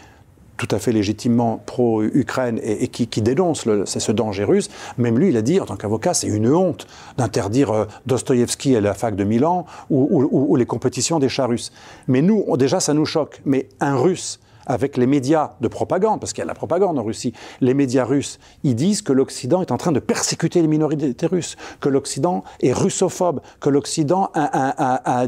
tout 0.60 0.76
à 0.76 0.78
fait 0.78 0.92
légitimement 0.92 1.62
pro-Ukraine 1.64 2.60
et, 2.62 2.88
qui, 2.88 3.22
dénonce 3.22 3.64
ce 3.86 4.12
danger 4.12 4.44
russe, 4.44 4.68
même 4.98 5.18
lui, 5.18 5.30
il 5.30 5.36
a 5.38 5.42
dit, 5.42 5.58
en 5.58 5.64
tant 5.64 5.76
qu'avocat, 5.76 6.12
c'est 6.12 6.26
une 6.26 6.52
honte 6.52 6.86
d'interdire 7.16 7.70
euh, 7.70 7.84
Dostoïevski 8.04 8.76
à 8.76 8.82
la 8.82 8.92
fac 8.92 9.16
de 9.16 9.24
Milan 9.24 9.64
ou, 9.88 10.56
les 10.56 10.66
compétitions 10.66 11.18
des 11.18 11.30
chats 11.30 11.46
russes. 11.46 11.72
Mais 12.08 12.20
nous, 12.20 12.44
déjà, 12.58 12.78
ça 12.78 12.92
nous 12.92 13.06
choque. 13.06 13.40
Mais 13.46 13.68
un 13.80 13.96
russe 13.96 14.38
avec 14.70 14.96
les 14.96 15.06
médias 15.06 15.50
de 15.60 15.68
propagande, 15.68 16.20
parce 16.20 16.32
qu'il 16.32 16.42
y 16.42 16.44
a 16.44 16.46
la 16.46 16.54
propagande 16.54 16.98
en 16.98 17.02
Russie, 17.02 17.32
les 17.60 17.74
médias 17.74 18.04
russes, 18.04 18.38
ils 18.62 18.76
disent 18.76 19.02
que 19.02 19.12
l'Occident 19.12 19.62
est 19.62 19.72
en 19.72 19.76
train 19.76 19.90
de 19.90 19.98
persécuter 19.98 20.62
les 20.62 20.68
minorités 20.68 21.26
russes, 21.26 21.56
que 21.80 21.88
l'Occident 21.88 22.44
est 22.62 22.72
russophobe, 22.72 23.40
que 23.58 23.68
l'Occident 23.68 24.30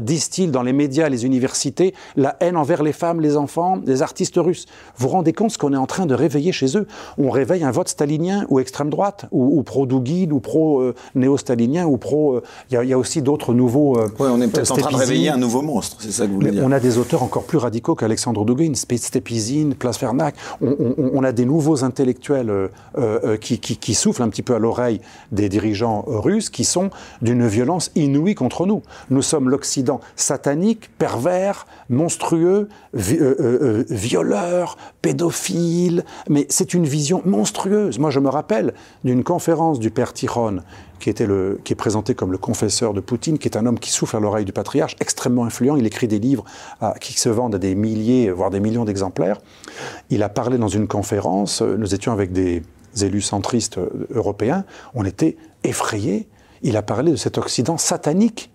distille 0.01 0.47
dans 0.47 0.63
les 0.63 0.73
médias, 0.73 1.09
les 1.09 1.25
universités, 1.25 1.93
la 2.15 2.37
haine 2.39 2.55
envers 2.55 2.83
les 2.83 2.93
femmes, 2.93 3.19
les 3.19 3.35
enfants, 3.35 3.79
les 3.85 4.01
artistes 4.01 4.37
russes. 4.37 4.65
Vous 4.95 5.07
vous 5.07 5.13
rendez 5.13 5.33
compte 5.33 5.51
ce 5.51 5.57
qu'on 5.57 5.73
est 5.73 5.77
en 5.77 5.87
train 5.87 6.05
de 6.05 6.15
réveiller 6.15 6.53
chez 6.53 6.77
eux? 6.77 6.87
On 7.17 7.29
réveille 7.29 7.63
un 7.63 7.71
vote 7.71 7.89
stalinien 7.89 8.45
ou 8.49 8.59
extrême 8.59 8.89
droite, 8.89 9.25
ou, 9.31 9.61
pro-Douguin, 9.63 10.31
ou 10.31 10.39
pro-néo-stalinien, 10.39 11.85
ou 11.85 11.97
pro... 11.97 12.35
Euh, 12.35 12.43
il 12.71 12.81
y, 12.87 12.93
a 12.93 12.97
aussi 12.97 13.21
d'autres 13.21 13.53
nouveaux... 13.53 13.97
Euh, 13.97 14.07
oui, 14.19 14.27
on 14.31 14.41
est 14.41 14.47
peut-être 14.47 14.71
en 14.71 14.77
train 14.77 14.91
de 14.91 14.95
réveiller 14.95 15.29
un 15.29 15.37
nouveau 15.37 15.61
monstre, 15.61 15.97
c'est 15.99 16.11
ça 16.11 16.25
que 16.25 16.29
vous 16.29 16.35
voulez 16.35 16.51
dire. 16.51 16.63
On 16.65 16.71
a 16.71 16.79
des 16.79 16.97
auteurs 16.97 17.23
encore 17.23 17.43
plus 17.43 17.57
radicaux 17.57 17.95
qu'Alexandre 17.95 18.45
Douguin, 18.45 18.73
Place 19.77 19.97
Fernac. 19.97 20.35
On, 20.61 21.23
a 21.23 21.31
des 21.31 21.45
nouveaux 21.45 21.83
intellectuels 21.83 22.49
euh, 22.49 22.67
euh, 22.97 23.37
qui, 23.37 23.93
soufflent 23.93 24.23
un 24.23 24.29
petit 24.29 24.41
peu 24.41 24.55
à 24.55 24.59
l'oreille 24.59 25.01
des 25.31 25.49
dirigeants 25.49 26.03
russes, 26.07 26.49
qui 26.49 26.63
sont 26.63 26.89
d'une 27.21 27.47
violence 27.47 27.91
inouïe 27.95 28.35
contre 28.35 28.65
nous. 28.65 28.81
Nous 29.09 29.21
sommes 29.21 29.49
l'Occident 29.49 30.01
satanique, 30.15 30.89
pervers, 30.97 31.65
monstrueux, 31.89 32.69
euh, 32.95 33.83
violeur, 33.89 34.77
pédophile. 35.01 36.03
Mais 36.29 36.45
c'est 36.49 36.73
une 36.73 36.85
vision 36.85 37.21
monstrueuse. 37.25 37.99
Moi, 37.99 38.09
je 38.09 38.19
me 38.19 38.29
rappelle 38.29 38.73
d'une 39.03 39.23
conférence 39.23 39.79
du 39.79 39.91
père 39.91 40.13
Tiron 40.13 40.59
qui, 40.99 41.09
était 41.09 41.25
le, 41.25 41.59
qui 41.63 41.73
est 41.73 41.75
présenté 41.75 42.15
comme 42.15 42.31
le 42.31 42.37
confesseur 42.37 42.93
de 42.93 43.01
Poutine, 43.01 43.37
qui 43.37 43.47
est 43.47 43.57
un 43.57 43.65
homme 43.65 43.79
qui 43.79 43.91
souffle 43.91 44.15
à 44.15 44.19
l'oreille 44.19 44.45
du 44.45 44.53
patriarche, 44.53 44.95
extrêmement 44.99 45.45
influent. 45.45 45.75
Il 45.75 45.85
écrit 45.85 46.07
des 46.07 46.19
livres 46.19 46.43
qui 47.01 47.13
se 47.19 47.29
vendent 47.29 47.55
à 47.55 47.59
des 47.59 47.75
milliers, 47.75 48.31
voire 48.31 48.49
des 48.49 48.59
millions 48.59 48.85
d'exemplaires. 48.85 49.39
Il 50.09 50.23
a 50.23 50.29
parlé 50.29 50.57
dans 50.57 50.67
une 50.67 50.87
conférence, 50.87 51.61
nous 51.61 51.93
étions 51.93 52.11
avec 52.11 52.31
des 52.31 52.63
élus 53.01 53.21
centristes 53.21 53.79
européens, 54.11 54.65
on 54.93 55.05
était 55.05 55.37
effrayés. 55.63 56.27
Il 56.61 56.77
a 56.77 56.81
parlé 56.81 57.11
de 57.11 57.17
cet 57.17 57.37
Occident 57.37 57.77
satanique, 57.77 58.51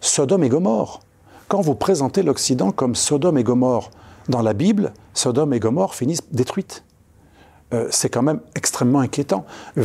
Sodome 0.00 0.44
et 0.44 0.48
Gomorre. 0.48 1.00
Quand 1.48 1.60
vous 1.60 1.74
présentez 1.74 2.22
l'Occident 2.22 2.72
comme 2.72 2.94
Sodome 2.94 3.38
et 3.38 3.44
Gomorre 3.44 3.90
dans 4.28 4.42
la 4.42 4.54
Bible, 4.54 4.92
Sodome 5.14 5.52
et 5.52 5.60
Gomorre 5.60 5.94
finissent 5.94 6.22
détruites. 6.32 6.82
Euh, 7.72 7.86
c'est 7.90 8.08
quand 8.08 8.22
même 8.22 8.40
extrêmement 8.54 9.00
inquiétant. 9.00 9.44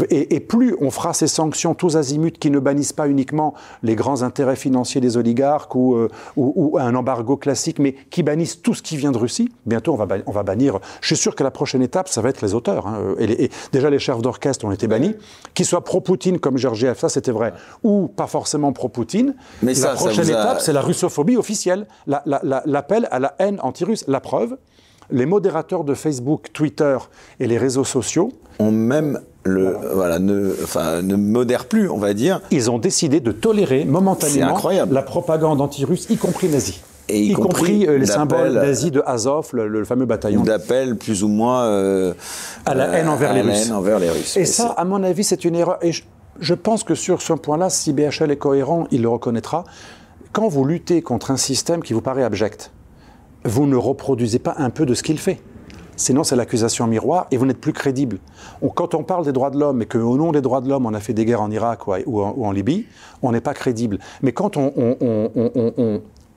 Et, 0.10 0.40
plus 0.40 0.76
on 0.82 0.92
fera 0.92 1.14
ces 1.14 1.28
sanctions 1.28 1.74
tous 1.74 1.98
azimuts 1.98 2.32
qui 2.32 2.52
ne 2.52 2.60
bannissent 2.60 2.94
pas 2.94 3.08
uniquement 3.08 3.54
les 3.84 3.96
grands 3.96 4.22
intérêts 4.24 4.56
financiers 4.56 5.02
des 5.02 5.18
oligarques 5.18 5.76
ou, 5.76 5.96
euh, 5.96 6.10
ou, 6.36 6.78
un 6.80 6.96
embargo 6.96 7.38
classique, 7.38 7.80
mais 7.80 7.94
qui 8.10 8.24
bannissent 8.24 8.62
tout 8.62 8.74
ce 8.74 8.82
qui 8.82 8.98
vient 8.98 9.12
de 9.12 9.18
Russie, 9.18 9.52
bientôt 9.66 9.94
on 9.94 9.98
va, 9.98 10.18
on 10.26 10.32
va 10.32 10.44
bannir. 10.44 10.80
Je 11.02 11.08
suis 11.08 11.18
sûr 11.18 11.36
que 11.36 11.44
la 11.44 11.52
prochaine 11.52 11.82
étape, 11.82 12.08
ça 12.10 12.22
va 12.22 12.30
être 12.30 12.42
les 12.42 12.54
auteurs. 12.54 12.88
Hein. 12.88 13.16
Et, 13.20 13.50
déjà 13.72 13.90
les 13.90 14.00
chefs 14.00 14.22
d'orchestre 14.22 14.66
ont 14.66 14.72
été 14.72 14.88
bannis, 14.88 15.16
qu'ils 15.54 15.66
soient 15.66 15.84
pro-Poutine 15.84 16.40
comme 16.40 16.58
Georgiev, 16.58 16.98
ça 16.98 17.10
c'était 17.10 17.32
vrai, 17.32 17.54
ou 17.84 18.08
pas 18.08 18.28
forcément 18.28 18.74
pro-Poutine. 18.74 19.36
Mais 19.62 19.74
la 19.74 19.94
prochaine 19.94 20.30
étape, 20.30 20.62
c'est 20.62 20.74
la 20.74 20.82
russophobie 20.82 21.38
officielle, 21.38 21.88
l'appel 22.06 23.08
à 23.12 23.20
la 23.20 23.36
haine 23.40 23.60
anti-russe. 23.62 24.06
La 24.08 24.20
preuve, 24.20 24.58
les 25.10 25.26
modérateurs 25.26 25.84
de 25.84 25.94
Facebook, 25.94 26.48
Twitter 26.54 26.98
et 27.40 27.48
les 27.48 27.58
réseaux 27.58 27.84
sociaux 27.84 28.32
ont 28.60 28.72
même 28.72 29.20
le, 29.44 29.78
voilà, 29.94 30.20
ne, 30.20 30.54
enfin, 30.64 31.02
ne 31.02 31.16
modèrent 31.16 31.66
plus, 31.66 31.90
on 31.90 31.98
va 31.98 32.14
dire. 32.14 32.42
Ils 32.52 32.70
ont 32.70 32.80
décidé 32.80 33.20
de 33.20 33.32
tolérer 33.32 33.86
momentanément 33.86 34.60
la 34.92 35.02
propagande 35.02 35.62
anti-russe, 35.62 36.08
y 36.10 36.18
compris 36.18 36.50
nazie. 36.50 36.82
Et 37.10 37.22
y, 37.22 37.32
compris, 37.32 37.88
euh, 37.88 37.98
les 37.98 38.06
symboles 38.06 38.52
nazis 38.52 38.92
de 38.92 39.02
Azov, 39.06 39.52
le, 39.54 39.86
fameux 39.86 40.06
bataillon. 40.06 40.44
D'appel 40.44 40.98
plus 40.98 41.24
ou 41.24 41.30
moins 41.30 41.64
euh, 41.64 42.14
à 42.66 42.76
la 42.76 42.88
haine 42.88 43.08
envers, 43.08 43.34
les, 43.34 43.42
Russes. 43.42 43.72
envers 43.72 44.00
les 44.00 44.10
Russes. 44.10 44.36
Et, 44.36 44.44
ça, 44.44 44.72
à 44.72 44.84
mon 44.84 45.02
avis, 45.04 45.24
c'est 45.24 45.46
une 45.46 45.56
erreur. 45.56 45.78
Et 45.82 45.94
je, 45.94 46.54
pense 46.54 46.84
que 46.84 46.96
sur 46.96 47.22
ce 47.22 47.32
point-là, 47.32 47.70
si 47.70 47.94
BHL 47.94 48.30
est 48.30 48.38
cohérent, 48.38 48.88
il 48.92 49.04
le 49.04 49.10
reconnaîtra. 49.10 49.64
Quand 50.34 50.50
vous 50.50 50.66
luttez 50.66 51.02
contre 51.02 51.32
un 51.32 51.38
système 51.38 51.82
qui 51.82 51.94
vous 51.94 52.02
paraît 52.02 52.24
abject, 52.24 52.72
vous 53.48 53.66
ne 53.66 53.76
reproduisez 53.76 54.40
pas 54.40 54.56
un 54.58 54.70
peu 54.70 54.86
de 54.86 54.94
ce 54.94 55.02
qu'il 55.04 55.18
fait. 55.18 55.40
Sinon, 55.96 56.24
c'est 56.24 56.36
l'accusation 56.36 56.86
miroir 56.86 57.26
et 57.32 57.38
vous 57.38 57.48
n'êtes 57.48 57.60
plus 57.60 57.74
crédible. 57.74 58.20
quand 58.76 58.94
on 58.94 59.04
parle 59.04 59.26
des 59.26 59.32
droits 59.32 59.50
de 59.50 59.60
l'homme 59.60 59.82
et 59.82 59.88
qu'au 59.88 60.16
nom 60.16 60.32
des 60.32 60.42
droits 60.42 60.62
de 60.62 60.70
l'homme, 60.70 60.86
on 60.86 60.94
a 60.94 61.00
fait 61.00 61.14
des 61.14 61.26
guerres 61.26 61.42
en 61.42 61.50
Irak 61.50 61.88
ou, 61.88 62.22
en, 62.22 62.52
Libye, 62.52 62.86
on 63.24 63.32
n'est 63.32 63.42
pas 63.42 63.56
crédible. 63.56 63.98
Mais 64.22 64.32
quand 64.32 64.58
on, 64.58 64.72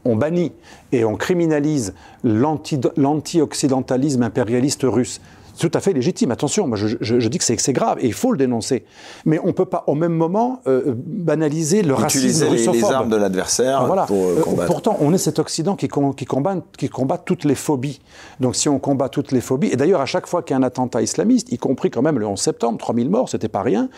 on, 0.05 0.17
bannit 0.17 0.53
et 0.93 1.05
on 1.05 1.17
criminalise 1.17 1.93
l'anti-occidentalisme 2.25 4.23
impérialiste 4.23 4.85
russe, 4.85 5.21
tout 5.61 5.71
à 5.75 5.81
fait 5.81 5.93
légitime. 5.93 6.31
Attention, 6.31 6.67
moi 6.67 6.77
je, 6.77 7.29
dis 7.29 7.39
que 7.39 7.45
c'est 7.45 7.73
grave 7.73 7.99
et 8.01 8.07
il 8.07 8.13
faut 8.13 8.33
le 8.33 8.39
dénoncer. 8.39 8.85
Mais 9.27 9.39
on 9.43 9.49
ne 9.49 9.53
peut 9.53 9.67
pas 9.67 9.85
au 9.87 9.95
même 9.95 10.15
moment 10.15 10.61
euh, 10.67 10.95
banaliser 10.97 11.83
le 11.83 11.95
racisme 11.95 12.49
russophobe. 12.49 12.75
les 12.75 12.93
armes 12.93 13.11
de 13.11 13.17
l'adversaire 13.17 13.87
voilà. 13.87 14.07
pour 14.07 14.25
euh, 14.25 14.41
combattre. 14.41 14.67
Pourtant, 14.73 14.97
on 15.01 15.13
est 15.13 15.19
cet 15.19 15.39
Occident 15.39 15.77
qui, 15.77 15.89
qui, 16.17 16.25
combat, 16.25 16.57
qui 16.77 16.89
combat 16.89 17.19
toutes 17.19 17.45
les 17.45 17.55
phobies. 17.55 18.01
Donc 18.41 18.57
si 18.57 18.69
on 18.69 18.79
combat 18.79 19.09
toutes 19.09 19.33
les 19.33 19.41
phobies, 19.41 19.69
et 19.69 19.77
d'ailleurs 19.77 20.01
à 20.01 20.07
chaque 20.07 20.27
fois 20.27 20.43
qu'il 20.43 20.55
y 20.55 20.55
a 20.55 20.59
un 20.59 20.63
attentat 20.63 21.03
islamiste, 21.03 21.53
y 21.53 21.59
compris 21.59 21.91
quand 21.91 22.03
même 22.03 22.19
le 22.19 22.27
11 22.27 22.41
septembre, 22.41 22.79
3000 22.79 23.11
morts, 23.11 23.29
c'était 23.29 23.49
pas 23.49 23.63
rien, 23.63 23.89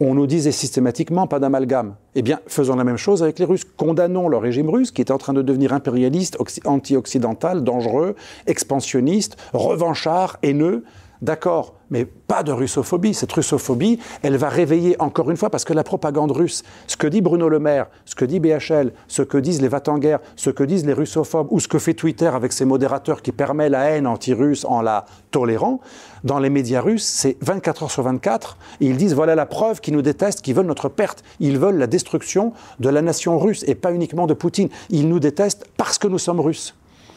on 0.00 0.14
nous 0.14 0.26
disait 0.26 0.52
systématiquement 0.52 1.26
pas 1.26 1.38
d'amalgame. 1.38 1.94
Eh 2.14 2.22
bien, 2.22 2.40
faisons 2.46 2.74
la 2.74 2.84
même 2.84 2.96
chose 2.96 3.22
avec 3.22 3.38
les 3.38 3.44
Russes. 3.44 3.64
Condamnons 3.76 4.28
le 4.28 4.36
régime 4.36 4.68
russe 4.68 4.90
qui 4.90 5.00
est 5.00 5.12
en 5.12 5.18
train 5.18 5.32
de 5.32 5.42
devenir 5.42 5.72
impérialiste, 5.72 6.38
anti-occidental, 6.64 7.62
dangereux, 7.62 8.16
expansionniste, 8.46 9.36
revanchard, 9.52 10.38
haineux. 10.42 10.84
D'accord, 11.22 11.74
mais 11.90 12.06
pas 12.06 12.42
de 12.42 12.50
russophobie. 12.50 13.12
Cette 13.12 13.32
russophobie, 13.32 13.98
elle 14.22 14.38
va 14.38 14.48
réveiller 14.48 14.96
encore 15.02 15.30
une 15.30 15.36
fois, 15.36 15.50
parce 15.50 15.66
que 15.66 15.74
la 15.74 15.84
propagande 15.84 16.30
russe, 16.30 16.62
ce 16.86 16.96
que 16.96 17.06
dit 17.06 17.20
Bruno 17.20 17.50
Le 17.50 17.58
Maire, 17.58 17.88
ce 18.06 18.14
que 18.14 18.24
dit 18.24 18.40
BHL, 18.40 18.92
ce 19.06 19.20
que 19.20 19.36
disent 19.36 19.60
les 19.60 19.68
va-t-en-guerre, 19.68 20.20
ce 20.36 20.48
que 20.48 20.64
disent 20.64 20.86
les 20.86 20.94
russophobes, 20.94 21.48
ou 21.50 21.60
ce 21.60 21.68
que 21.68 21.78
fait 21.78 21.92
Twitter 21.92 22.28
avec 22.28 22.54
ses 22.54 22.64
modérateurs 22.64 23.20
qui 23.20 23.32
permet 23.32 23.68
la 23.68 23.90
haine 23.90 24.06
anti-russe 24.06 24.64
en 24.64 24.80
la 24.80 25.04
tolérant, 25.30 25.80
dans 26.24 26.38
les 26.38 26.48
médias 26.48 26.80
russes, 26.80 27.04
c'est 27.04 27.36
24 27.42 27.82
heures 27.82 27.90
sur 27.90 28.02
24, 28.02 28.56
et 28.80 28.86
ils 28.86 28.96
disent 28.96 29.14
voilà 29.14 29.34
la 29.34 29.44
preuve 29.44 29.82
qu'ils 29.82 29.94
nous 29.94 30.02
détestent, 30.02 30.40
qu'ils 30.40 30.54
veulent 30.54 30.64
notre 30.64 30.88
perte. 30.88 31.22
Ils 31.38 31.58
veulent 31.58 31.76
la 31.76 31.86
destruction 31.86 32.54
de 32.78 32.88
la 32.88 33.02
nation 33.02 33.38
russe, 33.38 33.62
et 33.66 33.74
pas 33.74 33.92
uniquement 33.92 34.26
de 34.26 34.32
Poutine. 34.32 34.70
Ils 34.88 35.08
nous 35.08 35.20
détestent 35.20 35.66
parce 35.76 35.98
que 35.98 36.08
nous 36.08 36.18
sommes 36.18 36.40
russes. 36.40 36.74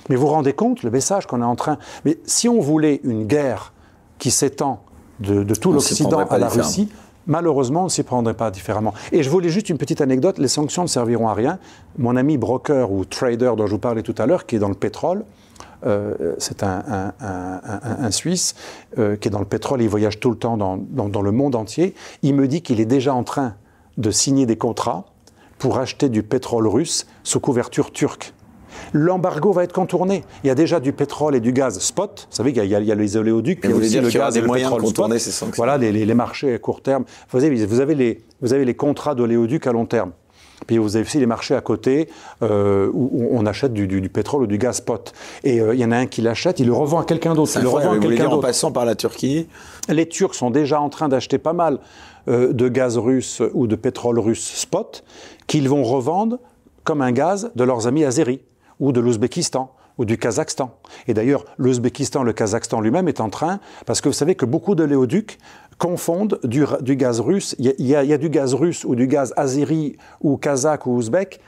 Mais 0.10 0.18
vous 0.18 0.28
vous 0.28 0.34
rendez 0.34 0.52
compte, 0.52 0.84
le 0.84 0.92
message 0.92 1.26
qu'on 1.26 1.42
est 1.42 1.46
en 1.46 1.56
train... 1.56 1.78
Mais 2.04 2.18
si 2.26 2.50
on 2.50 2.60
voulait 2.60 3.00
une 3.06 3.26
guerre 3.26 3.72
qui 4.20 4.32
s'étend 4.32 4.82
de, 5.20 5.44
tout 5.56 5.72
l'Occident 5.72 6.20
à 6.20 6.38
la 6.38 6.50
Russie, 6.50 6.90
malheureusement, 7.28 7.82
on 7.82 7.86
ne 7.86 7.90
s'y 7.90 8.04
prendrait 8.04 8.34
pas 8.34 8.52
différemment. 8.52 8.94
Et 9.12 9.24
je 9.24 9.30
voulais 9.30 9.50
juste 9.50 9.70
une 9.70 9.78
petite 9.78 10.02
anecdote, 10.02 10.38
les 10.38 10.48
sanctions 10.48 10.84
ne 10.84 10.88
serviront 10.88 11.28
à 11.28 11.34
rien. 11.34 11.60
Mon 11.98 12.16
ami 12.16 12.38
broker 12.38 12.92
ou 12.92 13.06
trader 13.06 13.54
dont 13.58 13.68
je 13.68 13.72
vous 13.72 13.80
parlais 13.80 14.04
tout 14.04 14.16
à 14.18 14.26
l'heure, 14.26 14.46
qui 14.46 14.56
est 14.56 14.60
dans 14.60 14.70
le 14.70 14.76
pétrole, 14.76 15.24
euh, 15.86 16.36
c'est 16.38 16.64
un, 16.64 18.12
Suisse 18.12 18.56
euh, 18.98 19.18
qui 19.18 19.28
est 19.28 19.32
dans 19.32 19.40
le 19.40 19.46
pétrole, 19.46 19.82
il 19.82 19.90
voyage 19.90 20.20
tout 20.20 20.30
le 20.30 20.38
temps 20.38 20.56
dans, 20.56 20.78
dans 20.78 21.22
le 21.22 21.32
monde 21.32 21.56
entier, 21.56 21.94
il 22.22 22.36
me 22.36 22.48
dit 22.48 22.62
qu'il 22.62 22.80
est 22.80 22.86
déjà 22.86 23.14
en 23.14 23.24
train 23.24 23.56
de 23.98 24.10
signer 24.10 24.46
des 24.46 24.58
contrats 24.58 25.06
pour 25.60 25.78
acheter 25.78 26.10
du 26.10 26.24
pétrole 26.24 26.68
russe 26.68 27.06
sous 27.24 27.40
couverture 27.40 27.92
turque 27.92 28.34
l'embargo 28.94 29.52
va 29.52 29.64
être 29.64 29.74
contourné. 29.74 30.24
Il 30.44 30.48
y 30.48 30.50
a 30.50 30.56
déjà 30.56 30.80
du 30.80 30.94
pétrole 30.94 31.36
et 31.36 31.40
du 31.40 31.52
gaz 31.52 31.80
spot. 31.80 32.28
Vous 32.30 32.36
savez 32.36 32.54
qu'il 32.54 32.66
y, 32.66 32.76
a 32.76 32.80
les 32.80 33.18
oléoducs, 33.18 33.60
il 33.64 33.70
y 33.72 33.74
a 33.74 33.76
aussi 33.76 34.00
le 34.00 34.10
gaz 34.10 34.38
et 34.38 34.42
le 34.42 34.48
pétrole 34.48 34.86
spot. 34.86 35.12
Voilà 35.58 35.78
les, 35.78 36.14
marchés 36.14 36.54
à 36.54 36.60
court 36.60 36.82
terme. 36.82 37.04
Vous 37.32 37.44
avez, 37.44 37.66
vous 37.66 37.80
avez, 37.80 37.96
les, 37.96 38.22
vous 38.42 38.54
avez 38.54 38.66
les 38.66 38.76
contrats 38.76 39.16
d'oléoducs 39.16 39.68
à 39.68 39.72
long 39.72 39.86
terme. 39.86 40.12
Puis 40.68 40.78
vous 40.78 40.96
avez 40.96 41.04
aussi 41.04 41.20
les 41.20 41.26
marchés 41.26 41.56
à 41.56 41.62
côté 41.62 42.08
euh, 42.42 42.90
où 42.94 43.28
on 43.32 43.46
achète 43.46 43.74
du, 43.74 44.10
pétrole 44.10 44.44
ou 44.44 44.48
du 44.48 44.58
gaz 44.58 44.78
spot. 44.78 45.12
Et 45.44 45.58
il 45.58 45.80
y 45.80 45.84
en 45.84 45.92
a 45.92 45.98
un 45.98 46.06
qui 46.06 46.22
l'achète, 46.22 46.60
il 46.62 46.68
le 46.68 46.74
revend 46.74 47.00
à 47.00 47.06
quelqu'un 47.06 47.34
d'autre. 47.34 47.52
Il 47.56 47.64
le 47.64 47.70
revend 47.70 47.92
à 47.92 47.98
quelqu'un 47.98 48.26
d'autre. 48.26 48.38
En 48.38 48.42
passant 48.42 48.72
par 48.72 48.86
la 48.86 48.96
Turquie 48.96 49.48
Les 49.90 50.08
Turcs 50.08 50.36
sont 50.36 50.52
déjà 50.52 50.80
en 50.80 50.90
train 50.90 51.10
d'acheter 51.10 51.38
pas 51.38 51.54
mal 51.54 51.80
de 52.28 52.68
gaz 52.70 52.98
russe 52.98 53.42
ou 53.54 53.68
de 53.68 53.76
pétrole 53.76 54.20
russe 54.20 54.54
spot 54.56 55.04
qu'ils 55.48 55.68
vont 55.68 55.84
revendre 55.84 56.40
comme 56.86 57.02
un 57.02 57.12
gaz 57.12 57.52
de 57.56 57.64
leurs 57.66 57.88
amis 57.88 58.06
azéris 58.06 58.40
ou 58.80 58.92
de 58.92 59.00
l'Ouzbékistan 59.00 59.72
ou 59.98 60.06
du 60.06 60.18
Kazakhstan. 60.18 60.76
Et 61.08 61.14
d'ailleurs, 61.14 61.46
l'Ouzbékistan, 61.58 62.24
le 62.24 62.34
Kazakhstan 62.34 62.82
lui-même 62.82 63.08
est 63.08 63.22
en 63.22 63.30
train, 63.30 63.60
parce 63.86 64.02
que 64.02 64.10
vous 64.10 64.14
savez 64.14 64.36
que 64.36 64.46
beaucoup 64.46 64.76
de 64.76 64.84
léoducs 64.84 65.40
confondent 65.78 66.40
du, 66.44 66.66
gaz 66.96 67.20
russe, 67.20 67.56
il 67.60 67.74
y, 67.80 67.96
a, 67.96 68.18
du 68.18 68.30
gaz 68.30 68.54
russe 68.54 68.86
ou 68.86 68.96
du 68.96 69.08
gaz 69.08 69.34
azéri 69.38 69.98
ou 70.22 70.38
kazakh 70.38 70.88
ou 70.88 70.96
ouzbek, 70.96 71.40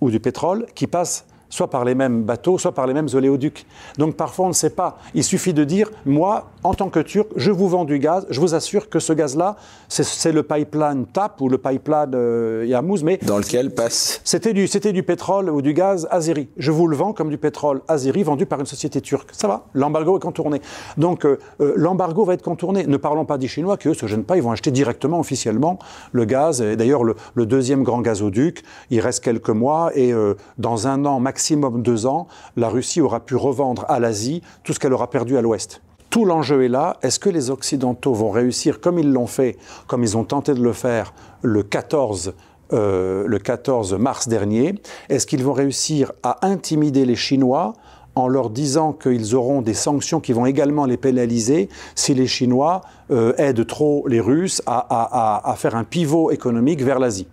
ou 0.00 0.10
du 0.10 0.18
pétrole 0.18 0.66
qui 0.74 0.86
passe 0.86 1.26
soit 1.52 1.68
par 1.68 1.84
les 1.84 1.94
mêmes 1.94 2.22
bateaux, 2.22 2.56
soit 2.56 2.72
par 2.72 2.86
les 2.86 2.94
mêmes 2.94 3.08
oléoducs. 3.12 3.66
Donc 3.98 4.16
parfois 4.16 4.46
on 4.46 4.48
ne 4.48 4.54
sait 4.54 4.70
pas. 4.70 4.96
Il 5.14 5.22
suffit 5.22 5.52
de 5.52 5.64
dire, 5.64 5.90
moi, 6.06 6.50
en 6.64 6.72
tant 6.72 6.88
que 6.88 7.00
Turc, 7.00 7.28
je 7.36 7.50
vous 7.50 7.68
vends 7.68 7.84
du 7.84 7.98
gaz, 7.98 8.26
je 8.30 8.40
vous 8.40 8.54
assure 8.54 8.88
que 8.88 8.98
ce 8.98 9.12
gaz-là, 9.12 9.56
c'est 9.88 10.32
le 10.32 10.42
pipeline 10.42 11.04
TAP 11.12 11.42
ou 11.42 11.50
le 11.50 11.58
pipeline 11.58 12.12
euh, 12.14 12.64
Yamouz, 12.66 13.04
mais... 13.04 13.18
Dans 13.18 13.36
lequel 13.36 13.74
passe 13.74 14.22
C'était 14.24 14.54
du, 14.54 14.66
du 14.66 15.02
pétrole 15.02 15.50
ou 15.50 15.60
du 15.60 15.74
gaz 15.74 16.08
azéri. 16.10 16.48
Je 16.56 16.70
vous 16.70 16.86
le 16.86 16.96
vends 16.96 17.12
comme 17.12 17.28
du 17.28 17.36
pétrole 17.36 17.82
azéri 17.86 18.22
vendu 18.22 18.46
par 18.46 18.58
une 18.58 18.66
société 18.66 19.02
turque. 19.02 19.30
Ça 19.32 19.46
va, 19.46 19.66
l'embargo 19.74 20.16
est 20.16 20.22
contourné. 20.22 20.62
Donc 20.96 21.26
euh, 21.26 21.38
euh, 21.60 21.74
l'embargo 21.76 22.24
va 22.24 22.32
être 22.32 22.42
contourné. 22.42 22.86
Ne 22.86 22.96
parlons 22.96 23.26
pas 23.26 23.36
des 23.36 23.48
Chinois 23.48 23.76
qui, 23.76 23.88
eux, 23.88 23.94
se 23.94 24.06
gênent 24.06 24.24
pas, 24.24 24.38
ils 24.38 24.42
vont 24.42 24.52
acheter 24.52 24.70
directement, 24.70 25.20
officiellement, 25.20 25.78
le 26.12 26.24
gaz. 26.24 26.62
Et 26.62 26.76
d'ailleurs, 26.76 27.04
le, 27.04 27.14
le, 27.34 27.44
deuxième 27.44 27.82
grand 27.82 28.00
gazoduc, 28.00 28.62
il 28.88 29.00
reste 29.00 29.22
quelques 29.22 29.50
mois 29.50 29.90
et 29.94 30.14
dans 30.56 30.86
un 30.86 31.04
an 31.04 31.20
maximum, 31.20 31.41
maximum 31.42 31.82
deux 31.82 32.06
ans, 32.06 32.28
la 32.56 32.68
Russie 32.68 33.00
aura 33.00 33.18
pu 33.18 33.34
revendre 33.34 33.84
à 33.88 33.98
l'Asie 33.98 34.42
tout 34.62 34.72
ce 34.72 34.78
qu'elle 34.78 34.92
aura 34.92 35.10
perdu 35.10 35.36
à 35.36 35.42
l'Ouest. 35.42 35.82
Tout 36.08 36.24
l'enjeu 36.24 36.62
est 36.62 36.68
là. 36.68 36.98
Est-ce 37.02 37.18
que 37.18 37.30
les 37.30 37.50
Occidentaux 37.50 38.14
vont 38.14 38.30
réussir, 38.30 38.80
comme 38.80 38.96
ils 39.00 39.12
l'ont 39.12 39.26
fait, 39.26 39.56
comme 39.88 40.04
ils 40.04 40.16
ont 40.16 40.22
tenté 40.22 40.54
de 40.54 40.62
le 40.62 40.72
faire 40.72 41.12
le 41.42 41.64
14 41.64 42.34
euh, 42.72 43.24
le 43.26 43.38
14 43.38 43.94
mars 43.94 44.28
dernier, 44.28 44.76
est-ce 45.10 45.26
qu'ils 45.26 45.42
vont 45.42 45.52
réussir 45.52 46.12
à 46.22 46.46
intimider 46.46 47.04
les 47.04 47.16
Chinois 47.16 47.74
en 48.14 48.28
leur 48.28 48.48
disant 48.48 48.92
qu'ils 48.92 49.34
auront 49.34 49.62
des 49.62 49.74
sanctions 49.74 50.20
qui 50.20 50.32
vont 50.32 50.46
également 50.46 50.86
les 50.86 50.96
pénaliser 50.96 51.68
si 51.96 52.14
les 52.14 52.28
Chinois 52.28 52.82
euh, 53.10 53.34
aident 53.36 53.66
trop 53.66 54.06
les 54.06 54.20
Russes 54.20 54.62
à, 54.64 55.50
à 55.50 55.54
faire 55.56 55.74
un 55.74 55.84
pivot 55.84 56.30
économique 56.30 56.82
vers 56.82 56.98
l'Asie? 56.98 57.26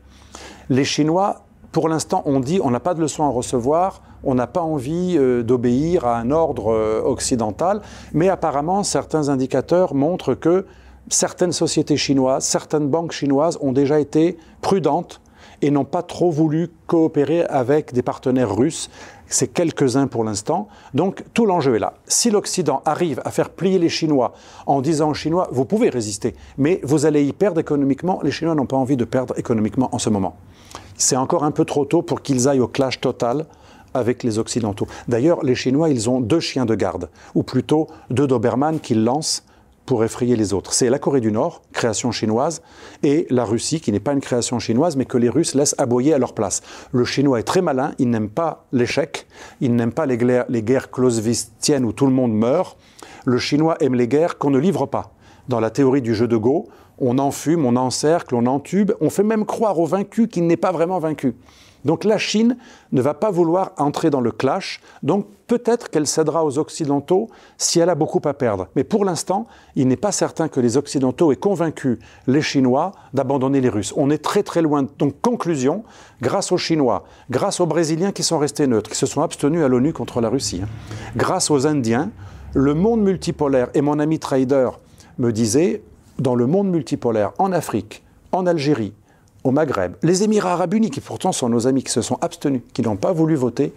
Les 0.70 0.84
Chinois 0.84 1.44
pour 1.72 1.88
l'instant, 1.90 2.24
on 2.26 2.40
dit 2.40 2.60
on 2.64 2.72
n'a 2.72 2.80
pas 2.80 2.94
de 2.94 3.02
leçons 3.02 3.24
à 3.24 3.30
recevoir, 3.30 4.02
on 4.24 4.36
n'a 4.36 4.48
pas 4.48 4.62
envie 4.62 5.16
euh, 5.18 5.44
d'obéir 5.44 6.06
à 6.06 6.18
un 6.18 6.32
ordre 6.32 6.74
euh, 6.74 7.02
occidental, 7.04 7.82
mais 8.14 8.30
apparemment, 8.30 8.84
certains 8.84 9.30
indicateurs 9.30 9.94
montrent 9.94 10.34
que 10.34 10.66
certaines 11.10 11.52
sociétés 11.52 11.98
chinoises, 11.98 12.44
certaines 12.44 12.88
banques 12.88 13.12
chinoises 13.12 13.58
ont 13.62 13.72
déjà 13.72 14.00
été 14.00 14.38
prudentes 14.62 15.22
et 15.62 15.72
n'ont 15.72 15.86
pas 15.86 16.04
trop 16.04 16.32
voulu 16.32 16.70
coopérer 16.88 17.44
avec 17.44 17.94
des 17.94 18.02
partenaires 18.02 18.56
russes. 18.56 18.90
C'est 19.28 19.48
quelques-uns 19.48 20.08
pour 20.08 20.24
l'instant. 20.24 20.70
Donc 20.94 21.24
tout 21.34 21.46
l'enjeu 21.46 21.76
est 21.76 21.80
là. 21.80 21.94
Si 22.08 22.32
l'Occident 22.32 22.82
arrive 22.86 23.22
à 23.26 23.32
faire 23.32 23.50
plier 23.50 23.78
les 23.78 23.90
Chinois 23.90 24.34
en 24.66 24.82
disant 24.82 25.10
aux 25.10 25.14
Chinois, 25.14 25.50
vous 25.52 25.66
pouvez 25.66 25.90
résister, 25.90 26.36
mais 26.58 26.80
vous 26.84 27.06
allez 27.06 27.24
y 27.24 27.34
perdre 27.34 27.60
économiquement, 27.60 28.22
les 28.24 28.32
Chinois 28.32 28.56
n'ont 28.56 28.66
pas 28.66 28.78
envie 28.78 28.98
de 28.98 29.06
perdre 29.06 29.38
économiquement 29.38 29.90
en 29.94 30.00
ce 30.00 30.10
moment 30.10 30.36
c'est 30.98 31.16
encore 31.16 31.44
un 31.44 31.52
peu 31.52 31.66
trop 31.66 31.86
tôt 31.86 32.02
pour 32.02 32.22
qu'ils 32.22 32.48
aillent 32.48 32.60
au 32.60 32.68
clash 32.68 33.00
total 33.00 33.46
avec 33.94 34.24
les 34.24 34.38
Occidentaux. 34.38 34.88
D'ailleurs, 35.08 35.44
les 35.44 35.56
Chinois, 35.56 35.90
ils 35.90 36.10
ont 36.10 36.22
deux 36.22 36.40
chiens 36.40 36.66
de 36.66 36.76
garde, 36.76 37.10
ou 37.36 37.44
plutôt 37.44 37.88
deux 38.10 38.28
Doberman 38.28 38.80
qu'ils 38.80 39.04
lancent 39.04 39.44
pour 39.90 40.04
effrayer 40.04 40.36
les 40.36 40.54
autres. 40.54 40.72
C'est 40.72 40.88
la 40.88 41.00
Corée 41.00 41.20
du 41.20 41.32
Nord, 41.32 41.64
création 41.74 42.12
chinoise, 42.12 42.62
et 43.02 43.26
la 43.32 43.44
Russie, 43.44 43.82
qui 43.82 43.92
n'est 43.92 44.00
pas 44.00 44.14
une 44.14 44.22
création 44.22 44.60
chinoise, 44.60 44.96
mais 44.96 45.06
que 45.06 45.18
les 45.18 45.30
Russes 45.30 45.56
laissent 45.56 45.74
aboyer 45.80 46.14
à 46.14 46.20
leur 46.20 46.34
place. 46.34 46.62
Le 46.92 47.06
Chinois 47.06 47.40
est 47.40 47.44
très 47.44 47.64
malin, 47.64 47.94
il 47.98 48.12
n'aime 48.12 48.30
pas 48.30 48.68
l'échec, 48.72 49.26
il 49.62 49.76
n'aime 49.76 49.92
pas 49.92 50.06
les 50.06 50.18
guerres, 50.18 50.46
les 50.48 50.62
guerres 50.62 50.92
clausewistiennes 50.92 51.86
où 51.86 51.92
tout 51.92 52.06
le 52.06 52.12
monde 52.12 52.34
meurt. 52.34 52.78
Le 53.26 53.40
Chinois 53.40 53.78
aime 53.80 53.96
les 53.96 54.08
guerres 54.08 54.38
qu'on 54.38 54.52
ne 54.52 54.60
livre 54.60 54.86
pas. 54.86 55.16
Dans 55.48 55.60
la 55.60 55.72
théorie 55.72 56.04
du 56.04 56.14
jeu 56.14 56.28
de 56.28 56.38
Go, 56.38 56.68
on 57.02 57.18
enfume, 57.18 57.66
on 57.66 57.76
encercle, 57.76 58.36
on 58.36 58.46
entube, 58.46 58.92
on 59.02 59.10
fait 59.10 59.24
même 59.24 59.46
croire 59.46 59.80
au 59.80 59.86
vaincu 59.86 60.28
qu'il 60.28 60.48
n'est 60.48 60.58
pas 60.58 60.72
vraiment 60.72 61.00
vaincu. 61.00 61.36
Donc 61.86 62.04
la 62.04 62.18
Chine 62.18 62.58
ne 62.92 63.02
va 63.02 63.14
pas 63.14 63.32
vouloir 63.32 63.72
entrer 63.78 64.10
dans 64.10 64.22
le 64.22 64.32
clash, 64.32 64.82
donc 65.02 65.28
peut-être 65.48 65.90
qu'elle 65.90 66.08
cédera 66.08 66.44
aux 66.44 66.60
Occidentaux 66.60 67.30
si 67.58 67.80
elle 67.80 67.90
a 67.90 67.96
beaucoup 67.96 68.22
à 68.26 68.34
perdre. 68.34 68.68
Mais 68.76 68.84
pour 68.84 69.06
l'instant, 69.06 69.48
il 69.76 69.88
n'est 69.88 69.96
pas 69.96 70.12
certain 70.12 70.50
que 70.50 70.60
les 70.60 70.78
Occidentaux 70.78 71.32
aient 71.32 71.38
convaincu 71.38 72.00
les 72.28 72.42
Chinois 72.42 72.92
d'abandonner 73.14 73.62
les 73.62 73.70
Russes. 73.70 73.94
On 73.96 74.10
est 74.10 74.24
très 74.24 74.44
très 74.44 74.62
loin. 74.62 74.86
Donc 74.98 75.22
conclusion, 75.22 75.84
grâce 76.22 76.52
aux 76.52 76.58
Chinois, 76.58 77.06
grâce 77.30 77.60
aux 77.62 77.66
Brésiliens 77.66 78.12
qui 78.12 78.24
sont 78.24 78.40
restés 78.40 78.68
neutres, 78.68 78.90
qui 78.90 78.98
se 78.98 79.06
sont 79.06 79.22
abstenus 79.22 79.64
à 79.64 79.68
l'ONU 79.68 79.94
contre 79.94 80.20
la 80.22 80.30
Russie, 80.30 80.62
hein, 80.64 80.68
grâce 81.16 81.50
aux 81.50 81.66
Indiens, 81.66 82.12
le 82.54 82.74
monde 82.74 83.02
multipolaire, 83.02 83.70
et 83.74 83.82
mon 83.82 84.00
ami 84.00 84.20
trader 84.20 84.70
me 85.18 85.32
disait, 85.32 85.84
dans 86.20 86.36
le 86.36 86.48
monde 86.48 86.70
multipolaire, 86.70 87.32
en 87.38 87.52
Afrique, 87.52 88.04
en 88.32 88.46
Algérie, 88.46 88.94
au 89.44 89.52
Maghreb, 89.52 89.96
les 90.04 90.24
Émirats 90.24 90.54
arabes 90.54 90.74
unis, 90.74 90.90
qui 90.90 91.02
pourtant 91.02 91.32
sont 91.32 91.50
nos 91.50 91.68
amis, 91.68 91.84
qui 91.84 91.92
se 91.92 92.02
sont 92.02 92.18
abstenus, 92.22 92.62
qui 92.74 92.82
n'ont 92.82 92.98
pas 92.98 93.14
voulu 93.14 93.36
voter 93.36 93.74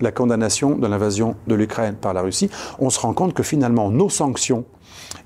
la 0.00 0.12
condamnation 0.12 0.76
de 0.76 0.86
l'invasion 0.86 1.36
de 1.46 1.54
l'Ukraine 1.54 1.94
par 1.94 2.14
la 2.14 2.22
Russie, 2.22 2.50
on 2.78 2.90
se 2.90 3.00
rend 3.00 3.12
compte 3.12 3.34
que 3.34 3.42
finalement 3.42 3.90
nos 3.90 4.08
sanctions 4.08 4.64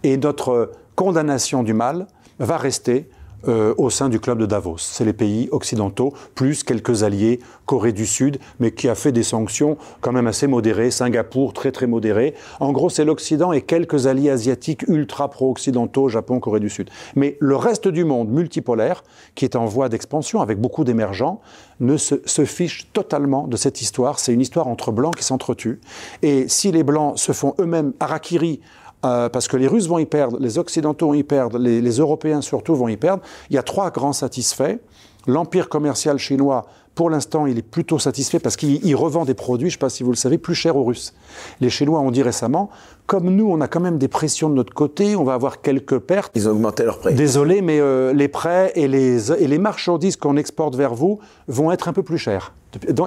et 0.03 0.17
notre 0.17 0.73
condamnation 0.97 1.63
du 1.63 1.75
mal 1.75 2.07
va 2.39 2.57
rester 2.57 3.09
euh, 3.49 3.75
au 3.79 3.91
sein 3.91 4.09
du 4.09 4.21
club 4.21 4.39
de 4.39 4.47
Davos. 4.47 4.79
C'est 4.79 5.05
les 5.05 5.13
pays 5.13 5.49
occidentaux, 5.53 6.13
plus 6.35 6.63
quelques 6.63 7.03
alliés, 7.03 7.41
Corée 7.67 7.93
du 7.93 8.07
Sud, 8.07 8.39
mais 8.61 8.73
qui 8.73 8.89
a 8.89 8.95
fait 8.95 9.13
des 9.13 9.23
sanctions 9.23 9.77
quand 10.01 10.13
même 10.13 10.27
assez 10.27 10.47
modérées, 10.47 10.91
Singapour 10.91 11.53
très 11.53 11.73
très 11.73 11.87
modéré. 11.87 12.35
En 12.61 12.73
gros, 12.73 12.91
c'est 12.91 13.05
l'Occident 13.05 13.53
et 13.53 13.63
quelques 13.63 14.07
alliés 14.07 14.31
asiatiques 14.31 14.87
ultra 14.89 15.29
pro-occidentaux, 15.31 16.09
Japon, 16.09 16.41
Corée 16.41 16.61
du 16.61 16.71
Sud. 16.71 16.91
Mais 17.17 17.37
le 17.41 17.57
reste 17.57 17.89
du 17.89 18.05
monde 18.05 18.31
multipolaire, 18.31 19.05
qui 19.35 19.45
est 19.45 19.57
en 19.57 19.67
voie 19.67 19.89
d'expansion 19.89 20.41
avec 20.41 20.61
beaucoup 20.61 20.85
d'émergents, 20.85 21.41
ne 21.81 21.97
se, 21.97 22.17
se 22.25 22.45
fiche 22.45 22.89
totalement 22.93 23.47
de 23.47 23.57
cette 23.57 23.81
histoire. 23.81 24.19
C'est 24.19 24.33
une 24.33 24.41
histoire 24.41 24.69
entre 24.69 24.93
blancs 24.93 25.17
qui 25.17 25.25
s'entretuent. 25.25 25.81
Et 26.23 26.49
si 26.49 26.73
les 26.73 26.83
blancs 26.83 27.19
se 27.19 27.33
font 27.33 27.55
eux-mêmes 27.59 27.93
harakiri 28.01 28.61
euh, 29.05 29.29
parce 29.29 29.49
que 29.49 29.57
les 29.57 29.67
Russes 29.67 29.87
vont 29.87 29.99
y 29.99 30.07
perdre, 30.07 30.39
les 30.41 30.59
Occidentaux 30.59 31.09
vont 31.09 31.15
y 31.15 31.23
perdre, 31.23 31.59
les, 31.59 31.81
les 31.81 31.99
Européens 31.99 32.41
surtout 32.41 32.75
vont 32.75 32.89
y 32.89 32.97
perdre. 32.97 33.23
Il 33.51 33.57
y 33.57 33.59
a 33.59 33.63
trois 33.63 33.91
grands 33.91 34.13
satisfaits. 34.13 34.79
L'empire 35.27 35.71
commercial 35.71 36.19
chinois, 36.19 36.67
pour 36.95 37.11
l'instant, 37.11 37.47
il 37.47 37.59
est 37.59 37.63
plutôt 37.63 37.99
satisfait 37.99 38.39
parce 38.39 38.57
qu'il 38.57 38.95
revend 38.95 39.25
des 39.25 39.35
produits, 39.35 39.71
je 39.71 39.77
ne 39.77 39.79
sais 39.79 39.87
pas 39.87 39.91
si 39.91 40.03
vous 40.03 40.11
le 40.11 40.17
savez, 40.17 40.39
plus 40.39 40.55
chers 40.55 40.77
aux 40.77 40.85
Russes. 40.85 41.15
Les 41.61 41.71
Chinois 41.71 41.99
ont 42.01 42.11
dit 42.11 42.23
récemment, 42.23 42.71
comme 43.07 43.29
nous, 43.31 43.51
on 43.51 43.61
a 43.61 43.69
quand 43.69 43.81
même 43.81 43.99
des 43.99 44.09
pressions 44.09 44.49
de 44.49 44.55
notre 44.55 44.73
côté, 44.73 45.15
on 45.15 45.25
va 45.25 45.35
avoir 45.35 45.61
quelques 45.61 45.99
pertes. 45.99 46.33
Ils 46.35 46.49
ont 46.49 46.53
augmenté 46.53 46.85
leurs 46.85 46.99
prêts. 46.99 47.13
Désolé, 47.13 47.61
mais 47.61 47.79
euh, 47.79 48.13
les 48.13 48.29
prêts 48.29 48.73
et 48.77 48.89
les, 48.89 49.31
et 49.33 49.47
les 49.47 49.59
marchandises 49.59 50.17
qu'on 50.17 50.37
exporte 50.37 50.75
vers 50.75 50.95
vous 50.95 51.19
vont 51.47 51.71
être 51.71 51.89
un 51.89 51.93
peu 51.93 52.03
plus 52.03 52.19
chers. 52.19 52.53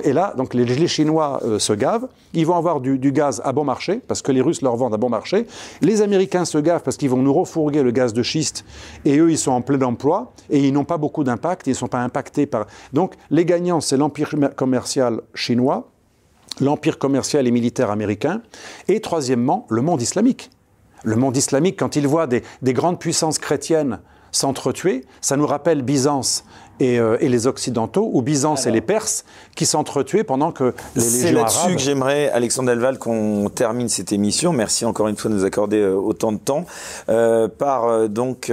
Et 0.04 0.14
là, 0.14 0.34
donc 0.38 0.54
les, 0.54 0.88
Chinois 0.88 1.42
euh, 1.44 1.60
se 1.60 1.74
gavent, 1.74 2.08
ils 2.34 2.46
vont 2.46 2.56
avoir 2.56 2.80
du, 2.80 3.12
gaz 3.12 3.42
à 3.44 3.52
bon 3.52 3.64
marché, 3.64 4.00
parce 4.08 4.22
que 4.22 4.32
les 4.32 4.42
Russes 4.42 4.62
leur 4.62 4.76
vendent 4.76 4.94
à 4.94 4.98
bon 4.98 5.10
marché. 5.10 5.48
Les 5.82 6.02
Américains 6.02 6.46
se 6.46 6.58
gavent 6.58 6.84
parce 6.84 6.96
qu'ils 6.96 7.10
vont 7.10 7.22
nous 7.22 7.34
refourguer 7.34 7.84
le 7.84 7.92
gaz 7.92 8.14
de 8.14 8.24
schiste, 8.24 8.66
et 9.04 9.18
eux, 9.18 9.32
ils 9.32 9.38
sont 9.38 9.52
en 9.52 9.62
plein 9.62 9.82
emploi, 9.82 10.32
et 10.50 10.66
ils 10.66 10.72
n'ont 10.72 10.86
pas 10.86 10.98
beaucoup 10.98 11.24
d'impact, 11.24 11.68
ils 11.68 11.72
ne 11.72 11.76
sont 11.76 11.88
pas 11.88 12.00
impactés 12.00 12.46
par... 12.46 12.68
Donc 12.94 13.16
les 13.30 13.46
gagnants, 13.46 13.82
c'est 13.82 13.98
l'empire 13.98 14.34
commercial 14.56 15.22
chinois, 15.34 15.90
l'empire 16.60 16.98
commercial 16.98 17.48
et 17.48 17.52
militaire 17.52 17.92
américain, 17.92 18.42
et 18.88 19.00
troisièmement, 19.02 19.66
le 19.70 19.82
monde 19.82 20.02
islamique. 20.02 20.50
Le 21.04 21.16
monde 21.16 21.38
islamique, 21.38 21.78
quand 21.78 21.96
il 21.96 22.08
voit 22.08 22.28
des, 22.28 22.44
des 22.62 22.74
grandes 22.74 23.00
puissances 23.00 23.40
chrétiennes 23.40 24.00
s'entretuer, 24.32 25.06
ça 25.22 25.38
nous 25.38 25.48
rappelle 25.48 25.82
Byzance 25.82 26.44
euh, 26.82 27.18
et, 27.20 27.30
les 27.30 27.48
Occidentaux, 27.48 28.10
ou 28.14 28.22
Byzance 28.22 28.68
et 28.68 28.72
les 28.72 28.82
Perses, 28.82 29.26
qui 29.56 29.66
s'entretuaient 29.66 30.24
pendant 30.24 30.52
que 30.52 30.74
les 30.96 31.02
C'est 31.02 31.32
là-dessus 31.32 31.74
que 31.74 31.82
j'aimerais, 31.82 32.30
Alexandre 32.30 32.70
Delval, 32.70 33.00
qu'on 33.00 33.50
termine 33.54 33.90
cette 33.90 34.12
émission. 34.12 34.54
Merci 34.54 34.86
encore 34.86 35.08
une 35.08 35.18
fois 35.18 35.32
de 35.32 35.36
nous 35.36 35.46
accorder 35.46 35.78
euh, 35.78 35.96
autant 35.96 36.32
de 36.32 36.38
temps. 36.38 36.66
Euh, 37.10 37.48
par 37.48 38.10
donc 38.10 38.52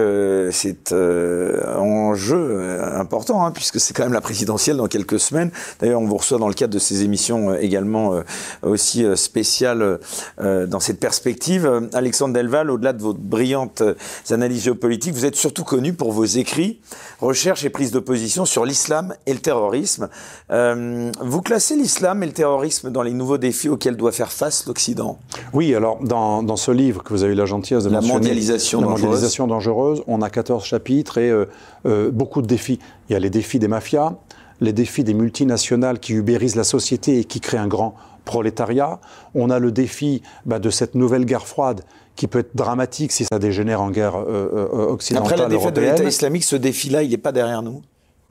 cet 0.51 0.93
enjeu 0.93 2.79
important, 2.95 3.45
hein, 3.45 3.51
puisque 3.51 3.81
c'est 3.81 3.93
quand 3.93 4.05
même 4.05 4.13
la 4.13 4.21
présidentielle 4.21 4.77
dans 4.77 4.87
quelques 4.87 5.19
semaines. 5.19 5.51
D'ailleurs, 5.81 6.01
on 6.01 6.07
vous 6.07 6.17
reçoit 6.17 6.39
dans 6.39 6.49
le 6.49 6.55
cadre 6.55 6.73
de 6.73 6.79
ces 6.79 7.03
émissions 7.03 7.55
également 7.55 8.21
aussi 8.63 9.05
spéciales 9.17 9.99
dans 10.39 10.81
cette 10.81 11.01
perspective. 11.01 11.89
Alexandre 11.93 12.35
Delval, 12.35 12.71
au-delà 12.71 12.93
de 12.93 13.03
vos 13.03 13.15
brillantes 13.15 13.83
analyses 14.31 14.65
géopolitiques, 14.65 15.15
vous 15.15 15.27
êtes 15.27 15.37
surtout 15.37 15.65
connu 15.65 15.93
pour 15.93 16.13
vos 16.13 16.25
écrits, 16.25 16.81
recherches 17.21 17.65
et 17.65 17.71
prises 17.71 17.91
de 17.91 17.99
position 17.99 18.14
sur 18.16 18.65
l'islam 18.65 19.15
et 19.27 19.32
le 19.32 19.41
terrorisme. 19.41 20.09
Euh, 20.51 21.11
vous 21.20 21.43
classez 21.43 21.77
l'islam 21.77 22.23
et 22.23 22.27
le 22.27 22.32
terrorisme 22.32 22.91
dans 22.91 23.03
les 23.03 23.12
nouveaux 23.12 23.39
défis 23.39 23.69
auxquels 23.69 23.97
doit 23.97 24.12
faire 24.12 24.32
face 24.32 24.66
l'Occident? 24.66 25.19
Oui, 25.53 25.74
alors 25.74 25.99
dans, 26.03 26.43
dans, 26.43 26.57
ce 26.57 26.70
livre 26.70 27.03
que 27.03 27.12
vous 27.12 27.23
avez 27.23 27.32
eu 27.32 27.36
la 27.36 27.47
gentillesse 27.47 27.85
de 27.85 27.91
la 27.91 28.01
mentionner, 28.01 28.19
mondialisation, 28.19 28.81
la 28.81 28.86
dangereuse. 28.86 29.03
mondialisation 29.03 29.47
dangereuse, 29.47 30.03
on 30.07 30.23
a 30.23 30.31
14 30.31 30.65
chapitres 30.65 31.19
et 31.19 31.31
euh, 31.31 31.47
euh, 31.86 32.11
beaucoup 32.11 32.43
de 32.43 32.47
défis. 32.47 32.78
Il 33.09 33.12
y 33.12 33.16
a 33.16 33.19
les 33.19 33.31
défis 33.31 33.59
des 33.59 33.69
mafias, 33.69 34.15
les 34.61 34.73
défis 34.73 35.05
des 35.05 35.15
multinationales 35.15 35.99
qui 35.99 36.12
ubérisent 36.12 36.57
la 36.57 36.65
société 36.65 37.19
et 37.19 37.24
qui 37.24 37.41
créent 37.41 37.59
un 37.59 37.69
grand 37.69 37.95
prolétariat. 38.24 39.01
On 39.35 39.51
a 39.51 39.59
le 39.59 39.70
défi 39.70 40.23
bah, 40.47 40.59
de 40.59 40.70
cette 40.70 40.95
nouvelle 40.95 41.24
guerre 41.24 41.47
froide 41.47 41.82
qui 42.16 42.27
peut 42.27 42.41
être 42.41 42.55
dramatique 42.55 43.12
si 43.12 43.24
ça 43.24 43.39
dégénère 43.39 43.81
en 43.81 43.91
guerre 43.91 44.16
euh, 44.16 44.49
euh, 44.73 44.86
occidentale 44.86 45.32
Après 45.32 45.43
la 45.43 45.49
défaite 45.49 45.65
européenne. 45.65 45.86
de 45.86 45.99
l'État 45.99 46.09
islamique, 46.09 46.45
ce 46.45 46.57
défi-là, 46.57 47.03
il 47.03 47.11
n'est 47.11 47.16
pas 47.16 47.32
derrière 47.32 47.62
nous 47.62 47.82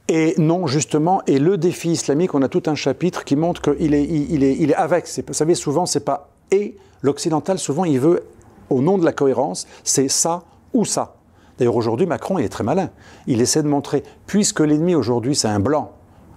et 0.10 0.36
non, 0.38 0.68
justement, 0.68 1.22
et 1.28 1.40
le 1.40 1.58
défi 1.58 1.92
islamique, 1.92 2.34
on 2.34 2.42
a 2.42 2.50
tout 2.50 2.64
un 2.66 2.76
chapitre 2.76 3.24
qui 3.24 3.36
montre 3.36 3.62
qu'il 3.62 3.94
est, 3.94 4.04
il 4.04 4.44
est, 4.44 4.58
il 4.60 4.72
est 4.72 4.76
avec. 4.76 5.08
Vous 5.28 5.34
savez, 5.34 5.56
souvent, 5.56 5.86
c'est 5.86 6.04
pas 6.04 6.30
et. 6.52 6.76
L'occidental, 7.02 7.60
souvent, 7.60 7.84
il 7.84 8.00
veut, 8.00 8.24
au 8.70 8.82
nom 8.82 8.98
de 8.98 9.04
la 9.04 9.12
cohérence, 9.12 9.68
c'est 9.84 10.08
ça 10.08 10.44
ou 10.74 10.86
ça. 10.86 11.16
D'ailleurs, 11.58 11.76
aujourd'hui, 11.76 12.08
Macron, 12.08 12.40
il 12.40 12.46
est 12.46 12.50
très 12.50 12.64
malin. 12.64 12.90
Il 13.28 13.42
essaie 13.42 13.62
de 13.62 13.68
montrer, 13.68 14.04
puisque 14.26 14.62
l'ennemi 14.62 14.96
aujourd'hui, 14.96 15.36
c'est 15.36 15.50
un 15.50 15.60
blanc, 15.60 15.92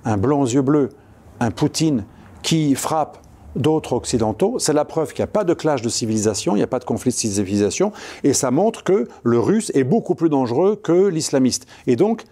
un 0.04 0.16
blanc 0.16 0.40
aux 0.40 0.46
yeux 0.46 0.62
bleus, 0.62 0.90
un 1.38 1.50
Poutine 1.50 2.04
qui 2.42 2.74
frappe 2.74 3.18
d'autres 3.54 3.94
occidentaux, 3.94 4.58
c'est 4.58 4.72
la 4.72 4.84
preuve 4.84 5.12
qu'il 5.12 5.22
n'y 5.22 5.28
a 5.28 5.32
pas 5.32 5.44
de 5.44 5.54
clash 5.54 5.82
de 5.82 5.88
civilisation, 5.88 6.54
il 6.54 6.58
n'y 6.58 6.64
a 6.64 6.68
pas 6.68 6.78
de 6.78 6.84
conflit 6.84 7.10
de 7.10 7.16
civilisation, 7.16 7.92
et 8.22 8.34
ça 8.34 8.50
montre 8.50 8.84
que 8.84 9.08
le 9.22 9.38
russe 9.38 9.72
est 9.74 9.84
beaucoup 9.84 10.14
plus 10.14 10.28
dangereux 10.28 10.76
que 10.76 11.06
l'islamiste. 11.06 11.66
Et 11.86 11.96
donc, 11.96 12.24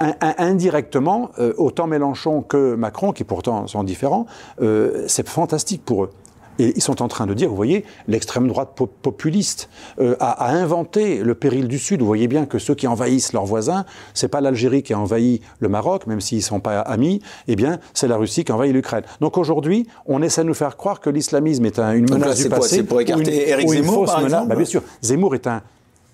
indirectement, 0.00 1.30
euh, 1.38 1.52
autant 1.56 1.86
Mélenchon 1.86 2.42
que 2.42 2.74
Macron, 2.74 3.12
qui 3.12 3.24
pourtant 3.24 3.66
sont 3.66 3.84
différents, 3.84 4.26
euh, 4.60 5.04
c'est 5.06 5.28
fantastique 5.28 5.84
pour 5.84 6.04
eux. 6.04 6.10
Et 6.58 6.74
ils 6.76 6.82
sont 6.82 7.00
en 7.00 7.08
train 7.08 7.26
de 7.26 7.32
dire, 7.32 7.48
vous 7.48 7.56
voyez, 7.56 7.84
l'extrême 8.08 8.46
droite 8.46 8.78
populiste 9.02 9.70
euh, 9.98 10.16
a, 10.20 10.30
a, 10.30 10.52
inventé 10.52 11.22
le 11.22 11.34
péril 11.34 11.66
du 11.66 11.78
Sud. 11.78 12.00
Vous 12.00 12.06
voyez 12.06 12.28
bien 12.28 12.44
que 12.44 12.58
ceux 12.58 12.74
qui 12.74 12.86
envahissent 12.86 13.32
leurs 13.32 13.46
voisins, 13.46 13.86
c'est 14.12 14.28
pas 14.28 14.42
l'Algérie 14.42 14.82
qui 14.82 14.92
a 14.92 14.98
envahi 14.98 15.40
le 15.60 15.68
Maroc, 15.68 16.06
même 16.06 16.20
s'ils 16.20 16.42
sont 16.42 16.60
pas 16.60 16.80
amis, 16.80 17.22
eh 17.48 17.56
bien, 17.56 17.78
c'est 17.94 18.06
la 18.06 18.18
Russie 18.18 18.44
qui 18.44 18.52
envahit 18.52 18.74
l'Ukraine. 18.74 19.04
Donc 19.20 19.38
aujourd'hui, 19.38 19.86
on 20.04 20.20
essaie 20.20 20.42
de 20.42 20.48
nous 20.48 20.54
faire 20.54 20.76
croire 20.76 21.00
que 21.00 21.08
l'islamisme 21.08 21.64
est 21.64 21.78
un, 21.78 21.92
une 21.92 22.10
menace 22.10 22.38
là, 22.38 22.44
du 22.44 22.50
passé. 22.50 22.76
C'est 22.76 22.82
pour 22.82 23.00
écarter 23.00 23.48
Éric 23.48 23.68
Zemmour, 23.68 24.04
par 24.04 24.22
bah, 24.46 24.54
Bien 24.54 24.66
sûr, 24.66 24.82
Zemmour 25.00 25.34
est 25.34 25.46
un... 25.46 25.62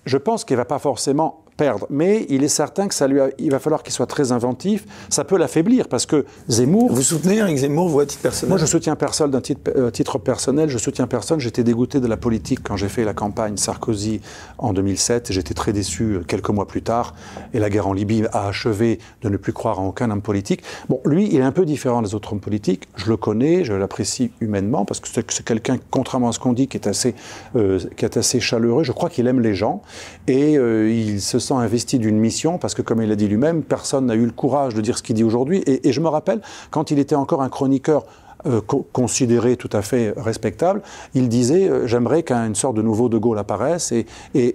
Je 0.05 0.17
pense 0.17 0.45
qu'il 0.45 0.55
va 0.55 0.65
pas 0.65 0.79
forcément 0.79 1.43
perdre. 1.59 1.85
Mais 1.89 2.25
il 2.29 2.43
est 2.43 2.47
certain 2.47 2.87
que 2.87 2.95
ça 2.95 3.07
lui 3.07 3.19
a, 3.19 3.27
il 3.37 3.51
va 3.51 3.59
falloir 3.59 3.83
qu'il 3.83 3.93
soit 3.93 4.07
très 4.07 4.31
inventif. 4.31 4.85
Ça 5.09 5.25
peut 5.25 5.37
l'affaiblir 5.37 5.89
parce 5.89 6.05
que 6.05 6.25
Zemmour. 6.47 6.91
Vous 6.93 7.01
soutenez 7.01 7.35
Eric 7.35 7.57
Zemmour, 7.57 7.89
vous, 7.89 7.99
à 7.99 8.05
titre 8.05 8.21
personnel 8.21 8.49
Moi, 8.49 8.57
je 8.57 8.65
soutiens 8.65 8.95
personne 8.95 9.29
d'un 9.29 9.41
titre, 9.41 9.71
euh, 9.75 9.91
titre, 9.91 10.17
personnel. 10.17 10.69
Je 10.69 10.77
soutiens 10.77 11.05
personne. 11.05 11.39
J'étais 11.41 11.65
dégoûté 11.65 11.99
de 11.99 12.07
la 12.07 12.15
politique 12.15 12.61
quand 12.63 12.77
j'ai 12.77 12.87
fait 12.87 13.03
la 13.03 13.13
campagne 13.13 13.57
Sarkozy 13.57 14.21
en 14.57 14.71
2007. 14.71 15.33
J'étais 15.33 15.53
très 15.53 15.73
déçu 15.73 16.19
quelques 16.27 16.49
mois 16.49 16.65
plus 16.65 16.81
tard. 16.81 17.13
Et 17.53 17.59
la 17.59 17.69
guerre 17.69 17.87
en 17.87 17.93
Libye 17.93 18.23
a 18.31 18.47
achevé 18.47 18.99
de 19.21 19.27
ne 19.27 19.35
plus 19.35 19.51
croire 19.51 19.81
en 19.81 19.87
aucun 19.87 20.09
homme 20.11 20.21
politique. 20.21 20.63
Bon, 20.87 21.01
lui, 21.03 21.27
il 21.29 21.39
est 21.41 21.43
un 21.43 21.51
peu 21.51 21.65
différent 21.65 22.01
des 22.01 22.15
autres 22.15 22.31
hommes 22.31 22.39
politiques. 22.39 22.87
Je 22.95 23.09
le 23.09 23.17
connais, 23.17 23.65
je 23.65 23.73
l'apprécie 23.73 24.31
humainement 24.39 24.85
parce 24.85 25.01
que 25.01 25.09
c'est 25.09 25.43
quelqu'un, 25.43 25.77
contrairement 25.91 26.29
à 26.29 26.31
ce 26.31 26.39
qu'on 26.39 26.53
dit, 26.53 26.69
qui 26.69 26.77
est 26.77 26.87
assez, 26.87 27.15
euh, 27.57 27.79
qui 27.97 28.05
est 28.05 28.15
assez 28.15 28.39
chaleureux. 28.39 28.83
Je 28.83 28.93
crois 28.93 29.09
qu'il 29.09 29.27
aime 29.27 29.41
les 29.41 29.55
gens 29.55 29.81
et 30.27 30.57
euh, 30.57 30.89
il 30.89 31.21
se 31.21 31.39
investi 31.57 31.99
d'une 31.99 32.17
mission, 32.17 32.57
parce 32.57 32.73
que 32.73 32.81
comme 32.81 33.01
il 33.01 33.11
a 33.11 33.15
dit 33.15 33.27
lui-même, 33.27 33.63
personne 33.63 34.05
n'a 34.05 34.15
eu 34.15 34.25
le 34.25 34.31
courage 34.31 34.73
de 34.73 34.81
dire 34.81 34.97
ce 34.97 35.03
qu'il 35.03 35.15
dit 35.15 35.23
aujourd'hui. 35.23 35.63
Et, 35.65 35.91
je 35.91 36.01
me 36.01 36.07
rappelle, 36.07 36.41
quand 36.69 36.91
il 36.91 36.99
était 36.99 37.15
encore 37.15 37.41
un 37.41 37.49
chroniqueur 37.49 38.05
euh, 38.45 38.61
co 38.61 38.87
considéré 38.93 39.57
tout 39.57 39.69
à 39.73 39.81
fait 39.81 40.13
respectable, 40.15 40.81
il 41.13 41.27
disait 41.27 41.67
euh, 41.67 41.87
j'aimerais 41.87 42.23
qu'une 42.23 42.55
sorte 42.55 42.75
de 42.75 42.81
nouveau 42.81 43.09
De 43.09 43.17
Gaulle 43.17 43.37
apparaisse. 43.37 43.91
Et 43.91 44.05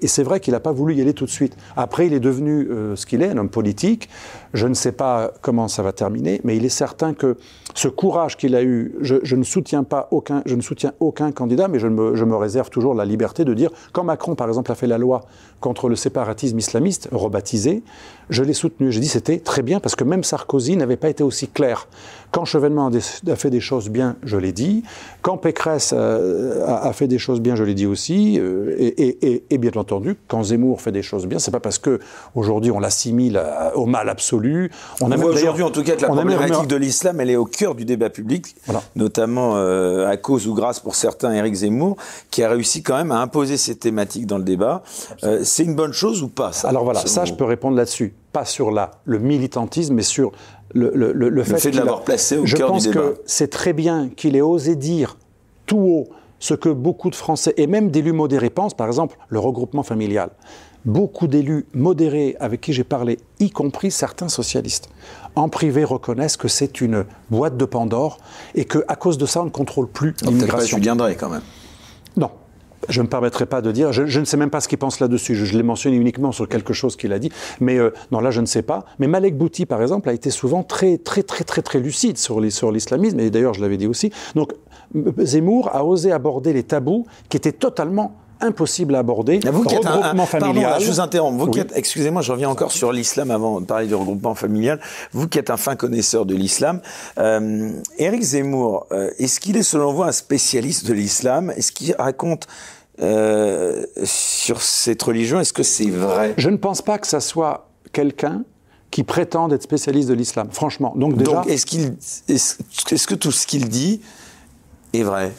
c'est 0.07 0.23
vrai 0.23 0.41
qu'il 0.41 0.55
n'a 0.55 0.61
pas 0.61 0.73
voulu 0.73 0.95
y 0.95 1.03
aller 1.03 1.13
tout 1.13 1.27
de 1.27 1.31
suite. 1.31 1.57
Après, 1.77 2.07
il 2.07 2.15
est 2.15 2.21
devenu 2.21 2.69
euh, 2.71 2.97
ce 2.97 3.05
qu'il 3.05 3.21
est, 3.23 3.29
un 3.29 3.37
homme 3.37 3.51
politique. 3.51 4.09
Je 4.55 4.67
ne 4.67 4.75
sais 4.75 4.93
pas 4.93 5.33
comment 5.43 5.69
ça 5.69 5.83
va 5.83 5.93
terminer, 5.93 6.41
mais 6.45 6.57
il 6.57 6.65
est 6.65 6.71
certain 6.71 7.13
que 7.13 7.37
ce 7.75 7.89
courage 7.89 8.37
qu'il 8.37 8.55
a 8.55 8.63
eu, 8.63 8.95
je, 9.01 9.17
je, 9.23 9.37
ne 9.37 9.43
soutiens 9.43 9.83
pas 9.83 10.09
aucun, 10.13 10.43
je 10.47 10.55
ne 10.55 10.63
soutiens 10.63 10.93
aucun 11.01 11.33
candidat, 11.33 11.69
mais 11.69 11.81
je 11.81 11.89
me, 11.89 12.15
je 12.15 12.25
me, 12.25 12.37
réserve 12.37 12.71
toujours 12.71 12.95
la 12.95 13.05
liberté 13.05 13.45
de 13.45 13.53
dire, 13.53 13.71
quand 13.93 14.05
Macron, 14.05 14.37
par 14.37 14.49
exemple, 14.49 14.71
a 14.71 14.75
fait 14.75 14.87
la 14.87 14.99
loi 14.99 15.23
contre 15.61 15.89
le 15.89 15.97
séparatisme 15.97 16.59
islamiste, 16.59 17.09
rebaptisé, 17.11 17.83
je 18.31 18.43
l'ai 18.43 18.53
soutenu. 18.53 18.93
J'ai 18.93 19.01
dit 19.01 19.09
c'était 19.09 19.39
très 19.39 19.63
bien 19.63 19.81
parce 19.81 19.97
que 19.97 20.05
même 20.05 20.25
Sarkozy 20.25 20.77
n'avait 20.77 20.97
pas 20.97 21.09
été 21.09 21.23
aussi 21.23 21.49
clair. 21.49 21.89
Quand 22.31 22.45
Chevènement 22.45 22.91
a 22.91 23.37
fait 23.37 23.51
des 23.51 23.61
choses 23.61 23.89
bien, 23.89 24.17
je 24.25 24.37
l'ai 24.37 24.53
dit. 24.53 24.83
Quand 25.23 25.37
Pécresse 25.37 25.93
a, 25.93 26.19
a, 26.83 26.93
fait 26.93 27.07
des 27.07 27.19
choses 27.19 27.41
bien, 27.41 27.55
je 27.55 27.65
l'ai 27.65 27.75
dit 27.75 27.87
aussi. 27.87 28.39
Euh, 28.39 28.75
Et, 28.79 29.29
et, 29.29 29.45
et, 29.51 29.59
bien 29.59 29.71
entendu, 29.77 30.17
quand 30.29 30.43
Zemmour 30.43 30.81
fait 30.81 30.93
des 30.93 31.03
choses 31.03 31.27
bien, 31.27 31.39
c'est 31.39 31.51
pas 31.51 31.61
parce 31.61 31.79
que 31.79 32.01
aujourd'hui 32.35 32.71
on 32.71 32.81
l'assimile 32.81 33.41
au 33.75 33.87
mal 33.87 34.09
absolu. 34.09 34.71
On, 35.01 35.07
on 35.07 35.13
a 35.13 35.17
aujourd'hui, 35.17 35.63
en 35.63 35.71
tout 35.71 35.83
cas, 35.83 35.97
que 35.97 36.03
la 36.03 36.09
problématique 36.09 36.57
même... 36.57 36.67
de 36.67 36.77
l'islam, 36.77 37.21
elle 37.21 37.31
est 37.31 37.37
au 37.37 37.45
cœur 37.45 37.64
du 37.73 37.87
débat 37.87 38.11
public, 38.11 38.55
voilà. 38.67 38.83
notamment 38.95 39.57
euh, 39.57 40.07
à 40.07 40.19
cause 40.19 40.47
ou 40.47 40.53
grâce 40.53 40.81
pour 40.81 40.95
certains 40.95 41.33
Éric 41.33 41.55
Zemmour, 41.55 41.97
qui 42.31 42.43
a 42.43 42.51
réussi 42.51 42.83
quand 42.83 42.99
même 42.99 43.11
à 43.11 43.21
imposer 43.21 43.57
ces 43.57 43.77
thématiques 43.77 44.27
dans 44.27 44.37
le 44.37 44.45
débat. 44.45 44.83
Euh, 45.23 45.41
c'est 45.43 45.65
une 45.65 45.75
bonne 45.75 45.95
chose 45.95 46.23
ou 46.23 46.29
pas 46.29 46.53
ça, 46.53 46.69
Alors 46.69 46.85
voilà, 46.85 47.01
ça, 47.07 47.25
je 47.25 47.33
peux 47.33 47.45
répondre 47.45 47.77
là-dessus. 47.79 48.13
Pas 48.33 48.45
sur 48.45 48.71
la, 48.71 48.91
le 49.07 49.19
militantisme, 49.19 49.95
mais 49.95 50.03
sur 50.03 50.33
le, 50.75 50.91
le, 50.95 51.13
le, 51.13 51.31
le 51.31 51.43
fait, 51.45 51.59
fait 51.59 51.71
de 51.71 51.77
l'avoir 51.79 52.03
placé 52.03 52.37
au 52.37 52.45
je 52.45 52.57
cœur 52.57 52.69
pense 52.69 52.83
du 52.83 52.89
débat. 52.91 53.01
que 53.01 53.21
c'est 53.25 53.49
très 53.49 53.73
bien 53.73 54.11
qu'il 54.15 54.37
ait 54.37 54.43
osé 54.43 54.77
dire 54.77 55.17
tout 55.65 55.79
haut 55.79 56.09
ce 56.41 56.53
que 56.53 56.69
beaucoup 56.69 57.09
de 57.09 57.15
Français 57.15 57.55
et 57.57 57.67
même 57.67 57.91
d'élus 57.91 58.13
modérés 58.13 58.51
pensent, 58.51 58.75
par 58.75 58.89
exemple 58.89 59.17
le 59.31 59.39
regroupement 59.39 59.83
familial. 59.83 60.29
Beaucoup 60.85 61.29
d'élus 61.29 61.65
modérés 61.73 62.37
avec 62.41 62.61
qui 62.61 62.75
j'ai 62.75 62.85
parlé, 62.85 63.19
y 63.41 63.49
compris 63.51 63.91
certains 63.91 64.29
socialistes, 64.29 64.91
en 65.37 65.49
privé 65.49 65.85
reconnaissent 65.85 66.37
que 66.37 66.49
c'est 66.49 66.81
une 66.81 67.05
boîte 67.31 67.57
de 67.57 67.65
Pandore 67.65 68.19
et 68.55 68.65
qu'à 68.65 68.97
cause 68.97 69.19
de 69.19 69.27
ça, 69.27 69.43
on 69.43 69.47
ne 69.47 69.51
contrôle 69.51 69.89
plus 69.89 70.15
l'immigration. 70.23 70.79
Viendrais 70.79 71.17
quand 71.17 71.29
même. 71.29 71.43
Non, 72.17 72.31
je 72.89 73.01
ne 73.01 73.07
me 73.07 73.11
permettrai 73.11 73.47
pas 73.47 73.63
de 73.63 73.73
dire, 73.73 73.93
je, 73.93 74.07
je 74.07 74.21
ne 74.21 74.25
sais 74.25 74.37
même 74.37 74.51
pas 74.51 74.61
ce 74.61 74.69
qu'il 74.69 74.79
pense 74.79 75.01
là-dessus, 75.01 75.35
je, 75.35 75.45
je 75.45 75.57
l'ai 75.57 75.63
mentionné 75.63 75.97
uniquement 75.97 76.33
sur 76.33 76.49
quelque 76.49 76.73
chose 76.73 76.97
qu'il 76.97 77.13
a 77.13 77.19
dit, 77.19 77.31
mais 77.61 77.79
euh, 77.79 77.93
non, 78.11 78.21
là 78.21 78.31
je 78.31 78.41
ne 78.41 78.47
sais 78.47 78.63
pas. 78.63 78.85
Mais 78.99 79.07
Malek 79.07 79.37
Bouti, 79.37 79.67
par 79.67 79.83
exemple, 79.83 80.09
a 80.09 80.13
été 80.13 80.31
souvent 80.31 80.63
très, 80.63 80.99
très, 80.99 81.23
très, 81.23 81.45
très, 81.45 81.63
très 81.63 81.81
lucide 81.81 82.19
sur 82.19 82.41
l'islamisme, 82.41 83.19
et 83.21 83.31
d'ailleurs 83.31 83.55
je 83.55 83.61
l'avais 83.61 83.77
dit 83.77 83.87
aussi. 83.87 84.13
Donc 84.35 84.53
Zemmour 85.19 85.71
a 85.73 85.85
osé 85.85 86.13
aborder 86.13 86.53
les 86.53 86.63
tabous 86.63 87.07
qui 87.29 87.37
étaient 87.37 87.53
totalement 87.53 88.17
impossible 88.41 88.95
à 88.95 88.99
aborder. 89.01 89.41
Vous 89.51 89.65
qui 89.65 89.75
êtes 89.75 89.85
regroupement 89.85 90.23
un, 90.23 90.27
familial. 90.27 90.71
Pardon, 90.71 90.85
je 90.85 90.91
vous 90.91 91.01
interromps. 91.01 91.39
Vous 91.39 91.51
Oui. 91.51 91.63
excusez-moi, 91.75 92.23
je 92.23 92.33
reviens 92.33 92.49
encore 92.49 92.73
sur 92.73 92.93
l'islam 92.93 93.31
avant 93.31 93.61
de 93.61 93.67
parler 93.67 93.87
du 93.87 93.95
regroupement 93.95 94.35
familial. 94.35 94.81
Vous 95.13 95.29
qui 95.29 95.39
êtes 95.39 95.51
un 95.51 95.57
fin 95.57 95.77
connaisseur 95.77 96.27
de 96.27 96.35
l'islam, 96.35 96.81
euh, 97.19 97.71
Éric 97.99 98.23
Zemmour, 98.23 98.87
euh, 98.93 99.11
est-ce 99.19 99.41
qu'il 99.41 99.57
est 99.57 99.63
selon 99.63 99.93
vous 99.93 100.03
un 100.03 100.13
spécialiste 100.13 100.87
de 100.87 100.93
l'islam? 100.93 101.53
Est-ce 101.57 101.73
qu'il 101.73 101.95
raconte 101.99 102.47
euh, 103.01 103.85
sur 104.05 104.63
cette 104.63 105.03
religion? 105.03 105.41
Est-ce 105.41 105.53
que 105.53 105.63
c'est 105.63 105.91
vrai? 105.91 106.35
Je 106.37 106.49
ne 106.51 106.57
pense 106.57 106.83
pas 106.83 106.99
que 106.99 107.07
ça 107.07 107.21
soit 107.21 107.69
quelqu'un 107.93 108.45
qui 108.91 109.03
prétende 109.03 109.53
être 109.53 109.63
spécialiste 109.63 110.09
de 110.09 110.15
l'islam, 110.15 110.49
franchement. 110.53 110.93
Donc 110.97 111.17
déjà, 111.17 111.33
Donc, 111.33 111.49
est-ce 111.49 111.67
qu'il, 111.67 111.97
est-ce, 112.29 112.59
est-ce 112.91 113.07
que 113.09 113.17
tout 113.17 113.33
ce 113.33 113.47
qu'il 113.47 113.69
dit 113.69 114.01
est 114.93 115.03
vrai? 115.03 115.33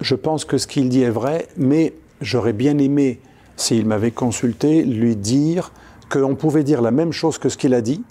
Je 0.00 0.14
pense 0.14 0.44
que 0.44 0.58
ce 0.58 0.68
qu'il 0.68 0.88
dit 0.88 1.02
est 1.02 1.10
vrai, 1.10 1.48
mais 1.56 1.92
j'aurais 2.20 2.52
bien 2.52 2.78
aimé, 2.78 3.20
s'il 3.56 3.86
m'avait 3.86 4.10
consulté, 4.10 4.82
lui 4.82 5.16
dire 5.16 5.72
qu'on 6.10 6.34
pouvait 6.34 6.64
dire 6.64 6.82
la 6.82 6.90
même 6.90 7.12
chose 7.12 7.38
que 7.38 7.48
ce 7.48 7.56
qu'il 7.56 7.74
a 7.74 7.80
dit, 7.80 8.02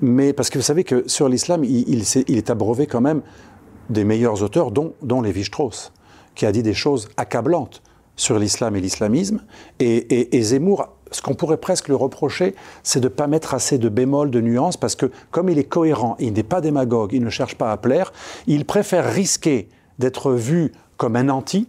mais 0.00 0.32
parce 0.32 0.50
que 0.50 0.58
vous 0.58 0.64
savez 0.64 0.84
que 0.84 1.04
sur 1.08 1.28
l'islam, 1.28 1.64
il, 1.64 2.00
est, 2.00 2.50
abreuvé 2.50 2.86
quand 2.86 3.00
même 3.00 3.22
des 3.90 4.04
meilleurs 4.04 4.42
auteurs, 4.42 4.70
dont, 4.70 4.94
dont 5.02 5.20
Lévi-Strauss, 5.20 5.92
qui 6.34 6.46
a 6.46 6.52
dit 6.52 6.62
des 6.62 6.74
choses 6.74 7.08
accablantes 7.16 7.82
sur 8.16 8.38
l'islam 8.38 8.76
et 8.76 8.80
l'islamisme, 8.80 9.42
et, 9.78 10.36
et, 10.36 10.42
Zemmour 10.42 10.88
ce 11.10 11.22
qu'on 11.22 11.34
pourrait 11.34 11.56
presque 11.56 11.88
lui 11.88 11.96
reprocher, 11.96 12.54
c'est 12.82 13.00
de 13.00 13.08
ne 13.08 13.12
pas 13.12 13.26
mettre 13.26 13.54
assez 13.54 13.78
de 13.78 13.88
bémol, 13.88 14.30
de 14.30 14.40
nuances, 14.40 14.76
parce 14.76 14.94
que 14.94 15.10
comme 15.30 15.48
il 15.48 15.58
est 15.58 15.64
cohérent, 15.64 16.16
il 16.20 16.34
n'est 16.34 16.44
pas 16.44 16.60
démagogue, 16.60 17.12
il 17.12 17.24
ne 17.24 17.30
cherche 17.30 17.56
pas 17.56 17.72
à 17.72 17.76
plaire, 17.76 18.12
il 18.46 18.64
préfère 18.64 19.12
risquer 19.12 19.68
d'être 19.98 20.32
vu 20.32 20.72
comme 20.96 21.16
un 21.16 21.28
anti 21.28 21.68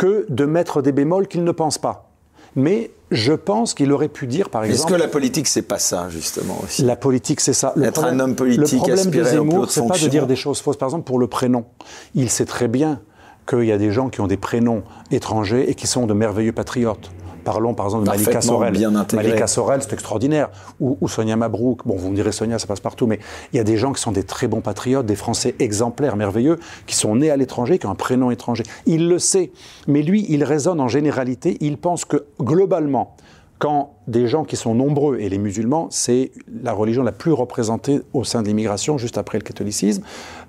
que 0.00 0.24
de 0.30 0.46
mettre 0.46 0.80
des 0.80 0.92
bémols 0.92 1.28
qu'il 1.28 1.44
ne 1.44 1.52
pense 1.52 1.76
pas. 1.76 2.10
Mais 2.56 2.90
je 3.10 3.34
pense 3.34 3.74
qu'il 3.74 3.92
aurait 3.92 4.08
pu 4.08 4.26
dire, 4.26 4.48
par 4.48 4.64
exemple. 4.64 4.80
Est-ce 4.80 4.96
que 4.96 4.98
la 4.98 5.08
politique, 5.08 5.46
c'est 5.46 5.60
pas 5.60 5.78
ça, 5.78 6.08
justement 6.08 6.58
aussi? 6.64 6.82
La 6.84 6.96
politique, 6.96 7.42
c'est 7.42 7.52
ça. 7.52 7.74
Le 7.76 7.84
Être 7.84 8.00
problème, 8.00 8.18
un 8.18 8.24
homme 8.24 8.34
politique, 8.34 8.80
le 8.80 8.94
problème 8.94 9.10
de 9.10 9.24
Zemmour, 9.24 9.70
c'est 9.70 9.86
pas 9.86 9.98
de 9.98 10.08
dire 10.08 10.26
des 10.26 10.36
choses 10.36 10.62
fausses. 10.62 10.78
Par 10.78 10.88
exemple, 10.88 11.04
pour 11.04 11.18
le 11.18 11.26
prénom, 11.26 11.66
il 12.14 12.30
sait 12.30 12.46
très 12.46 12.66
bien 12.66 13.02
qu'il 13.46 13.64
y 13.64 13.72
a 13.72 13.76
des 13.76 13.90
gens 13.90 14.08
qui 14.08 14.22
ont 14.22 14.26
des 14.26 14.38
prénoms 14.38 14.84
étrangers 15.10 15.68
et 15.70 15.74
qui 15.74 15.86
sont 15.86 16.06
de 16.06 16.14
merveilleux 16.14 16.52
patriotes. 16.52 17.10
Parlons 17.40 17.74
par 17.74 17.86
exemple 17.86 18.04
de 18.04 18.10
Malika 18.10 18.40
Sorel. 18.40 18.74
Malika 19.12 19.46
Sorel, 19.46 19.82
c'est 19.82 19.92
extraordinaire. 19.92 20.50
Ou, 20.80 21.08
Sonia 21.08 21.36
Mabrouk. 21.36 21.86
Bon, 21.86 21.96
vous 21.96 22.10
me 22.10 22.14
direz 22.14 22.32
Sonia, 22.32 22.58
ça 22.58 22.66
passe 22.66 22.80
partout, 22.80 23.06
mais 23.06 23.18
il 23.52 23.56
y 23.56 23.60
a 23.60 23.64
des 23.64 23.76
gens 23.76 23.92
qui 23.92 24.00
sont 24.00 24.12
des 24.12 24.22
très 24.22 24.48
bons 24.48 24.60
patriotes, 24.60 25.06
des 25.06 25.16
Français 25.16 25.54
exemplaires, 25.58 26.16
merveilleux, 26.16 26.58
qui 26.86 26.94
sont 26.94 27.16
nés 27.16 27.30
à 27.30 27.36
l'étranger, 27.36 27.78
qui 27.78 27.86
ont 27.86 27.90
un 27.90 27.94
prénom 27.94 28.30
étranger. 28.30 28.64
Il 28.86 29.08
le 29.08 29.18
sait. 29.18 29.52
Mais 29.86 30.02
lui, 30.02 30.26
il 30.28 30.44
raisonne 30.44 30.80
en 30.80 30.88
généralité. 30.88 31.56
Il 31.60 31.78
pense 31.78 32.04
que 32.04 32.24
globalement, 32.40 33.16
quand 33.60 33.92
des 34.08 34.26
gens 34.26 34.44
qui 34.44 34.56
sont 34.56 34.74
nombreux, 34.74 35.18
et 35.20 35.28
les 35.28 35.38
musulmans, 35.38 35.88
c'est 35.90 36.32
la 36.62 36.72
religion 36.72 37.02
la 37.02 37.12
plus 37.12 37.32
représentée 37.32 38.00
au 38.14 38.24
sein 38.24 38.42
de 38.42 38.48
l'immigration, 38.48 38.96
juste 38.96 39.18
après 39.18 39.38
le 39.38 39.44
catholicisme. 39.44 40.02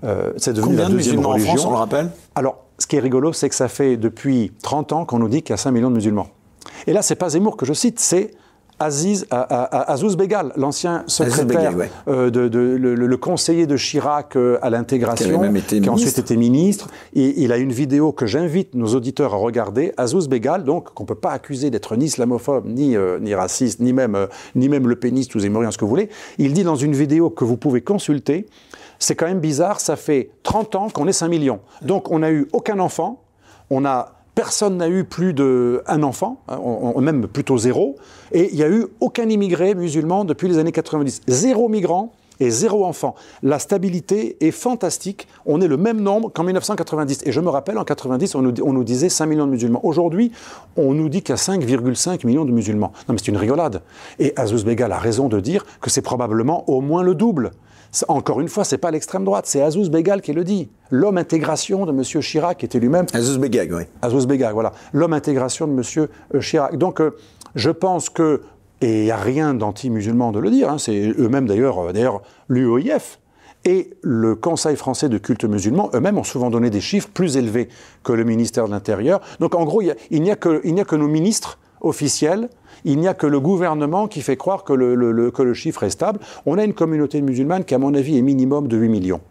Euh, 0.03 0.31
c'est 0.37 0.53
devenu 0.53 0.75
Combien 0.75 0.89
la 0.89 0.95
deuxième 0.95 1.21
de 1.21 1.25
religion. 1.25 1.51
En 1.51 1.55
France, 1.55 1.65
on 1.65 1.71
le 1.71 1.77
rappelle? 1.77 2.11
Alors, 2.35 2.63
ce 2.77 2.87
qui 2.87 2.95
est 2.95 2.99
rigolo, 2.99 3.33
c'est 3.33 3.49
que 3.49 3.55
ça 3.55 3.67
fait 3.67 3.97
depuis 3.97 4.53
30 4.63 4.93
ans 4.93 5.05
qu'on 5.05 5.19
nous 5.19 5.27
dit 5.27 5.43
qu'il 5.43 5.51
y 5.51 5.53
a 5.53 5.57
5 5.57 5.71
millions 5.71 5.89
de 5.89 5.95
musulmans. 5.95 6.27
Et 6.87 6.93
là, 6.93 7.01
c'est 7.01 7.15
pas 7.15 7.29
Zemmour 7.29 7.57
que 7.57 7.65
je 7.65 7.73
cite, 7.73 7.99
c'est 7.99 8.31
Aziz, 8.81 9.27
Azouz 9.29 10.15
Begal, 10.17 10.53
l'ancien 10.55 11.03
secrétaire, 11.05 11.73
euh, 12.07 12.31
de, 12.31 12.57
le, 12.57 13.17
conseiller 13.17 13.67
de 13.67 13.77
Chirac 13.77 14.35
euh, 14.35 14.57
à 14.63 14.71
l'intégration, 14.71 15.39
qui, 15.67 15.87
a 15.87 15.91
ensuite 15.91 16.17
été 16.17 16.35
ministre. 16.35 16.87
Et 17.13 17.43
il 17.43 17.51
a 17.51 17.57
une 17.57 17.71
vidéo 17.71 18.11
que 18.11 18.25
j'invite 18.25 18.73
nos 18.73 18.87
auditeurs 18.95 19.35
à 19.35 19.37
regarder. 19.37 19.93
Azouz 19.97 20.27
Begal, 20.27 20.63
donc 20.63 20.93
qu'on 20.95 21.05
peut 21.05 21.13
pas 21.13 21.31
accuser 21.31 21.69
d'être 21.69 21.95
ni 21.95 22.05
islamophobe, 22.05 22.65
ni, 22.65 22.95
euh, 22.95 23.19
ni 23.19 23.35
raciste, 23.35 23.81
ni 23.81 23.93
même, 23.93 24.27
ni 24.55 24.67
même 24.67 24.87
le 24.87 24.95
péniste 24.95 25.35
ou 25.35 25.39
zémorien, 25.39 25.69
ce 25.69 25.77
que 25.77 25.85
vous 25.85 25.91
voulez. 25.91 26.09
Il 26.39 26.53
dit 26.53 26.63
dans 26.63 26.75
une 26.75 26.93
vidéo 26.93 27.29
que 27.29 27.45
vous 27.45 27.57
pouvez 27.57 27.81
consulter, 27.81 28.47
c'est 28.97 29.15
quand 29.15 29.27
même 29.27 29.41
bizarre, 29.41 29.79
ça 29.79 29.95
fait 29.95 30.31
30 30.41 30.75
ans 30.75 30.89
qu'on 30.89 31.07
est 31.07 31.13
5 31.13 31.27
millions. 31.27 31.59
Donc 31.83 32.09
on 32.09 32.19
n'a 32.19 32.31
eu 32.31 32.47
aucun 32.51 32.79
enfant, 32.79 33.21
on 33.69 33.85
a 33.85 34.20
Personne 34.35 34.77
n'a 34.77 34.87
eu 34.87 35.03
plus 35.03 35.33
d'un 35.33 36.03
enfant, 36.03 36.37
hein, 36.47 36.59
même 37.01 37.27
plutôt 37.27 37.57
zéro. 37.57 37.97
Et 38.31 38.49
il 38.51 38.55
n'y 38.55 38.63
a 38.63 38.69
eu 38.69 38.85
aucun 39.01 39.27
immigré 39.27 39.75
musulman 39.75 40.23
depuis 40.23 40.47
les 40.47 40.57
années 40.57 40.71
90. 40.71 41.21
Zéro 41.27 41.67
migrant 41.67 42.13
et 42.39 42.49
zéro 42.49 42.85
enfant. 42.85 43.15
La 43.43 43.59
stabilité 43.59 44.37
est 44.39 44.51
fantastique. 44.51 45.27
On 45.45 45.61
est 45.61 45.67
le 45.67 45.77
même 45.77 46.01
nombre 46.01 46.31
qu'en 46.33 46.43
1990. 46.43 47.23
Et 47.25 47.31
je 47.31 47.39
me 47.39 47.49
rappelle, 47.49 47.77
en 47.77 47.83
90, 47.83 48.35
on 48.35 48.41
nous, 48.41 48.53
on 48.63 48.73
nous 48.73 48.83
disait 48.83 49.09
5 49.09 49.27
millions 49.27 49.45
de 49.45 49.51
musulmans. 49.51 49.81
Aujourd'hui, 49.83 50.31
on 50.75 50.93
nous 50.93 51.09
dit 51.09 51.21
qu'il 51.21 51.35
y 51.35 51.37
a 51.37 51.41
5,5 51.41 52.25
millions 52.25 52.45
de 52.45 52.51
musulmans. 52.51 52.93
Non, 53.07 53.13
mais 53.13 53.17
c'est 53.17 53.27
une 53.27 53.37
rigolade. 53.37 53.81
Et 54.17 54.33
Azouz 54.37 54.63
Begal 54.65 54.91
a 54.91 54.97
raison 54.97 55.27
de 55.27 55.39
dire 55.39 55.65
que 55.81 55.89
c'est 55.89 56.01
probablement 56.01 56.69
au 56.69 56.81
moins 56.81 57.03
le 57.03 57.15
double. 57.15 57.51
Encore 58.07 58.39
une 58.39 58.47
fois, 58.47 58.63
c'est 58.63 58.77
pas 58.77 58.91
l'extrême 58.91 59.25
droite, 59.25 59.45
c'est 59.47 59.61
Azouz 59.61 59.89
Begal 59.89 60.21
qui 60.21 60.33
le 60.33 60.43
dit. 60.43 60.69
L'homme 60.89 61.17
intégration 61.17 61.85
de 61.85 61.91
M. 61.91 62.03
Chirac, 62.03 62.57
qui 62.57 62.65
était 62.65 62.79
lui-même. 62.79 63.05
Azouz 63.13 63.37
Begag, 63.37 63.71
oui. 63.73 63.83
Azouz 64.01 64.27
Begag, 64.27 64.53
voilà. 64.53 64.71
L'homme 64.93 65.13
intégration 65.13 65.67
de 65.67 65.73
M. 65.73 66.07
Euh, 66.33 66.39
Chirac. 66.39 66.77
Donc, 66.77 67.01
euh, 67.01 67.17
je 67.55 67.69
pense 67.69 68.09
que. 68.09 68.41
Et 68.83 69.01
il 69.01 69.03
n'y 69.03 69.11
a 69.11 69.17
rien 69.17 69.53
d'anti-musulman 69.53 70.31
de 70.31 70.39
le 70.39 70.49
dire, 70.49 70.69
hein, 70.69 70.79
c'est 70.79 71.13
eux-mêmes 71.19 71.47
d'ailleurs, 71.47 71.77
euh, 71.77 71.91
d'ailleurs 71.93 72.23
l'UOIF 72.49 73.19
et 73.63 73.91
le 74.01 74.35
Conseil 74.35 74.75
français 74.75 75.07
de 75.07 75.17
culte 75.17 75.45
musulman, 75.45 75.91
eux-mêmes 75.93 76.17
ont 76.17 76.23
souvent 76.23 76.49
donné 76.49 76.69
des 76.69 76.81
chiffres 76.81 77.09
plus 77.13 77.37
élevés 77.37 77.69
que 78.03 78.11
le 78.11 78.23
ministère 78.23 78.65
de 78.65 78.71
l'Intérieur. 78.71 79.21
Donc 79.39 79.55
en 79.55 79.65
gros, 79.65 79.81
il 79.81 80.21
n'y 80.21 80.31
a, 80.31 80.35
que 80.35 80.95
nos 80.95 81.07
ministres 81.07 81.59
officiels 81.81 82.49
il 82.85 82.99
n'y 82.99 83.07
a 83.07 83.13
que 83.13 83.27
le 83.27 83.39
gouvernement 83.39 84.07
qui 84.07 84.21
fait 84.21 84.37
croire 84.37 84.63
que 84.63 84.73
le, 84.73 85.53
chiffre 85.53 85.83
est 85.83 85.89
stable. 85.89 86.19
On 86.45 86.57
a 86.57 86.63
une 86.63 86.73
communauté 86.73 87.21
musulmane 87.21 87.63
qui, 87.63 87.75
à 87.75 87.77
mon 87.77 87.93
avis, 87.93 88.17
est 88.17 88.21
minimum 88.21 88.67
de 88.67 88.77
8 88.77 88.89
millions. 88.89 89.21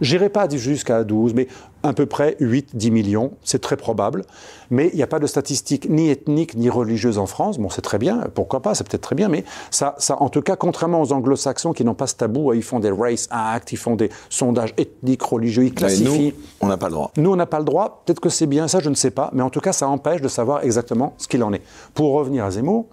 J'irai 0.00 0.30
pas 0.30 0.48
jusqu'à 0.48 1.04
12, 1.04 1.34
mais 1.34 1.46
à 1.82 1.92
peu 1.92 2.06
près 2.06 2.36
8-10 2.40 2.90
millions, 2.90 3.32
c'est 3.42 3.60
très 3.60 3.76
probable. 3.76 4.24
Mais 4.70 4.90
il 4.92 4.96
n'y 4.96 5.02
a 5.02 5.06
pas 5.06 5.18
de 5.18 5.26
statistiques 5.26 5.88
ni 5.88 6.10
ethniques 6.10 6.54
ni 6.54 6.68
religieuses 6.70 7.18
en 7.18 7.26
France. 7.26 7.58
Bon, 7.58 7.70
c'est 7.70 7.82
très 7.82 7.98
bien, 7.98 8.24
pourquoi 8.34 8.60
pas, 8.60 8.74
c'est 8.74 8.88
peut-être 8.88 9.02
très 9.02 9.16
bien, 9.16 9.28
mais 9.28 9.44
ça, 9.70 9.94
ça, 9.98 10.20
en 10.22 10.28
tout 10.28 10.42
cas, 10.42 10.56
contrairement 10.56 11.02
aux 11.02 11.12
anglo-saxons 11.12 11.72
qui 11.72 11.84
n'ont 11.84 11.94
pas 11.94 12.06
ce 12.06 12.14
tabou, 12.14 12.52
ils 12.52 12.62
font 12.62 12.80
des 12.80 12.90
race 12.90 13.28
acts, 13.30 13.72
ils 13.72 13.76
font 13.76 13.96
des 13.96 14.10
sondages 14.28 14.74
ethniques, 14.76 15.22
religieux, 15.22 15.64
ils 15.64 15.74
classifient. 15.74 16.34
nous, 16.34 16.42
on 16.60 16.66
n'a 16.68 16.76
pas 16.76 16.86
le 16.86 16.94
droit. 16.94 17.10
Nous, 17.16 17.30
on 17.30 17.36
n'a 17.36 17.46
pas 17.46 17.58
le 17.58 17.64
droit. 17.64 18.02
Peut-être 18.04 18.20
que 18.20 18.28
c'est 18.28 18.46
bien, 18.46 18.68
ça, 18.68 18.80
je 18.80 18.90
ne 18.90 18.94
sais 18.94 19.10
pas. 19.10 19.30
Mais 19.32 19.42
en 19.42 19.50
tout 19.50 19.60
cas, 19.60 19.72
ça 19.72 19.88
empêche 19.88 20.20
de 20.20 20.28
savoir 20.28 20.64
exactement 20.64 21.14
ce 21.18 21.28
qu'il 21.28 21.42
en 21.42 21.52
est. 21.52 21.62
Pour 21.94 22.12
revenir 22.12 22.44
à 22.44 22.50
Zemmour, 22.50 22.86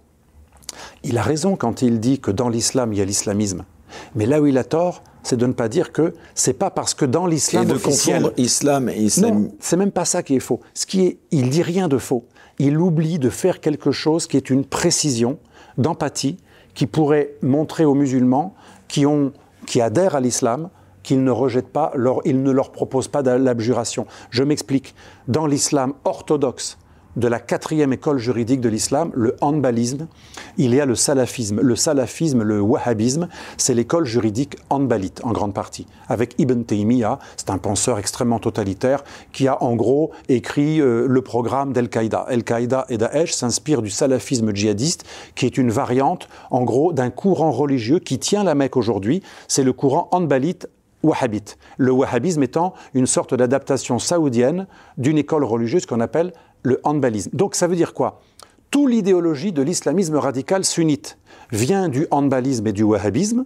il 1.04 1.18
a 1.18 1.22
raison 1.22 1.56
quand 1.56 1.82
il 1.82 2.00
dit 2.00 2.20
que 2.20 2.32
dans 2.32 2.50
l'islam, 2.50 2.94
il 2.94 3.00
y 3.00 3.02
a 3.02 3.06
l'islamisme. 3.06 3.64
Mais 4.16 4.26
là 4.26 4.42
où 4.42 4.46
il 4.46 4.58
a 4.58 4.64
tort, 4.64 5.04
c'est 5.24 5.38
de 5.38 5.46
ne 5.46 5.54
pas 5.54 5.68
dire 5.68 5.92
que 5.92 6.14
c'est 6.36 6.54
pas 6.54 6.70
parce 6.70 6.94
que 6.94 7.06
dans 7.06 7.26
l'islam 7.28 7.70
officiel... 7.70 8.24
de 8.24 8.34
islam 8.38 8.90
et 8.90 8.98
islam... 8.98 9.44
Non, 9.44 9.52
c'est 9.60 9.78
même 9.78 9.92
pas 9.92 10.06
ça 10.06 10.24
qui 10.24 10.36
est 10.36 10.40
faux. 10.40 10.62
Ce 10.74 10.86
qui 10.86 11.06
est, 11.06 11.18
il 11.32 11.50
dit 11.50 11.64
rien 11.64 11.88
de 11.88 11.98
faux. 11.98 12.26
Il 12.60 12.78
oublie 12.78 13.20
de 13.20 13.30
faire 13.30 13.60
quelque 13.60 13.92
chose 13.92 14.26
qui 14.26 14.38
est 14.38 14.50
une 14.50 14.66
précision 14.66 15.38
d'empathie 15.78 16.38
qui 16.74 16.88
pourrait 16.88 17.36
montrer 17.42 17.86
aux 17.86 17.94
musulmans 17.94 18.56
qui, 18.88 19.06
ont, 19.06 19.34
qui 19.66 19.82
adhèrent 19.82 20.16
à 20.16 20.22
l'islam 20.22 20.70
qu'ils 21.04 21.24
ne 21.24 21.32
rejettent 21.32 21.72
pas, 21.72 21.92
leur, 21.96 22.20
ne 22.26 22.52
leur 22.52 22.72
propose 22.72 23.08
pas 23.08 23.22
l'abjuration. 23.22 24.08
Je 24.30 24.44
m'explique. 24.44 24.94
Dans 25.28 25.46
l'islam 25.46 25.94
orthodoxe, 26.04 26.78
de 27.18 27.28
la 27.28 27.40
quatrième 27.40 27.92
école 27.94 28.20
juridique 28.20 28.62
de 28.62 28.70
l'islam, 28.70 29.12
le 29.16 29.36
handbalisme, 29.42 30.08
il 30.58 30.74
y 30.74 30.80
a 30.80 30.86
le 30.86 30.96
salafisme. 30.96 31.60
Le 31.62 31.76
salafisme, 31.76 32.44
le 32.44 32.62
wahhabisme, 32.62 33.28
c'est 33.58 33.74
l'école 33.74 34.06
juridique 34.06 34.56
handbalite 34.70 35.22
en 35.24 35.32
grande 35.32 35.54
partie. 35.54 35.88
Avec 36.08 36.36
Ibn 36.38 36.62
Taymiyyah, 36.62 37.20
c'est 37.36 37.50
un 37.50 37.58
penseur 37.58 37.98
extrêmement 37.98 38.40
totalitaire 38.40 39.04
qui 39.34 39.48
a 39.48 39.62
en 39.64 39.76
gros 39.76 40.12
écrit 40.30 40.80
euh, 40.80 41.08
le 41.08 41.22
programme 41.22 41.74
d'Al-Qaïda. 41.74 42.26
Al-Qaïda 42.28 42.86
et 42.90 42.98
Daesh 42.98 43.34
s'inspirent 43.34 43.82
du 43.82 43.90
salafisme 43.90 44.54
djihadiste 44.54 45.04
qui 45.34 45.48
est 45.48 45.58
une 45.58 45.72
variante 45.72 46.30
en 46.52 46.64
gros 46.64 46.94
d'un 46.94 47.10
courant 47.10 47.52
religieux 47.52 48.00
qui 48.00 48.20
tient 48.20 48.44
la 48.44 48.54
Mecque 48.54 48.78
aujourd'hui. 48.78 49.24
C'est 49.48 49.64
le 49.64 49.74
courant 49.74 50.08
handbalite 50.12 50.68
wahhabite. 51.04 51.58
Le 51.78 51.92
wahhabisme 51.92 52.44
étant 52.44 52.74
une 52.94 53.06
sorte 53.06 53.34
d'adaptation 53.34 54.00
saoudienne 54.00 54.68
d'une 54.98 55.18
école 55.18 55.44
religieuse 55.44 55.86
qu'on 55.86 56.00
appelle 56.00 56.34
le 56.64 56.80
handballisme. 56.84 57.32
Donc 57.34 57.56
ça 57.56 57.68
veut 57.68 57.76
dire 57.76 57.94
quoi? 57.94 58.22
Toute 58.72 58.90
l'idéologie 58.90 59.52
de 59.52 59.62
l'islamisme 59.62 60.16
radical 60.16 60.66
sunnite 60.66 61.18
vient 61.52 61.88
du 61.88 62.08
handballisme 62.12 62.68
et 62.68 62.74
du 62.74 62.84
wahhabisme, 62.84 63.46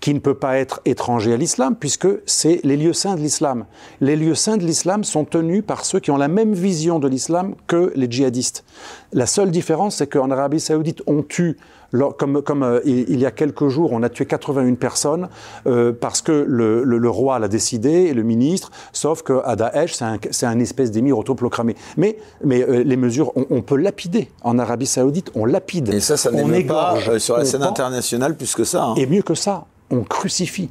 qui 0.00 0.14
ne 0.14 0.18
peut 0.18 0.34
pas 0.34 0.58
être 0.58 0.80
étranger 0.84 1.32
à 1.32 1.36
l'islam, 1.36 1.76
puisque 1.78 2.08
c'est 2.26 2.60
les 2.64 2.76
lieux 2.76 2.92
saints 2.92 3.16
de 3.16 3.20
l'islam. 3.20 3.64
Les 4.00 4.16
lieux 4.16 4.34
saints 4.34 4.56
de 4.56 4.64
l'islam 4.64 5.04
sont 5.04 5.24
tenus 5.24 5.62
par 5.66 5.84
ceux 5.84 6.00
qui 6.00 6.10
ont 6.10 6.16
la 6.16 6.28
même 6.28 6.52
vision 6.52 6.98
de 6.98 7.08
l'islam 7.08 7.54
que 7.66 7.92
les 7.94 8.10
djihadistes. 8.10 8.64
La 9.12 9.26
seule 9.26 9.50
différence, 9.50 9.96
c'est 9.96 10.06
qu'en 10.06 10.30
Arabie 10.30 10.60
saoudite, 10.60 11.02
on 11.06 11.22
tue 11.22 11.56
comme, 12.18 12.42
comme 12.42 12.62
euh, 12.62 12.80
il, 12.84 13.18
y 13.18 13.26
a 13.26 13.30
quelques 13.30 13.68
jours, 13.68 13.92
on 13.92 14.02
a 14.02 14.08
tué 14.08 14.26
81 14.26 14.74
personnes 14.74 15.28
euh, 15.66 15.92
parce 15.98 16.22
que 16.22 16.32
le, 16.46 16.82
le, 16.84 17.10
roi 17.10 17.38
l'a 17.38 17.48
décidé 17.48 17.90
et 17.90 18.14
le 18.14 18.22
ministre, 18.22 18.70
sauf 18.92 19.22
qu'à 19.22 19.56
Daesh, 19.56 19.94
c'est 19.94 20.04
un, 20.04 20.18
un, 20.42 20.60
espèce 20.60 20.90
d'émir 20.90 21.16
autoproclamé. 21.18 21.76
Mais, 21.96 22.18
mais 22.44 22.62
euh, 22.62 22.82
les 22.84 22.96
mesures, 22.96 23.32
on, 23.36 23.62
peut 23.62 23.76
lapider. 23.76 24.28
En 24.42 24.58
Arabie 24.58 24.86
Saoudite, 24.86 25.30
on 25.34 25.44
lapide. 25.44 25.88
Et 25.88 26.00
ça, 26.00 26.16
ça 26.16 26.30
n'est 26.30 26.64
pas 26.64 26.96
sur 27.18 27.36
la 27.36 27.44
scène 27.44 27.62
internationale 27.62 28.36
plus 28.36 28.54
que 28.54 28.64
ça. 28.64 28.84
Hein. 28.84 28.94
Et 28.96 29.06
mieux 29.06 29.22
que 29.22 29.34
ça, 29.34 29.66
on 29.90 30.02
crucifie. 30.02 30.70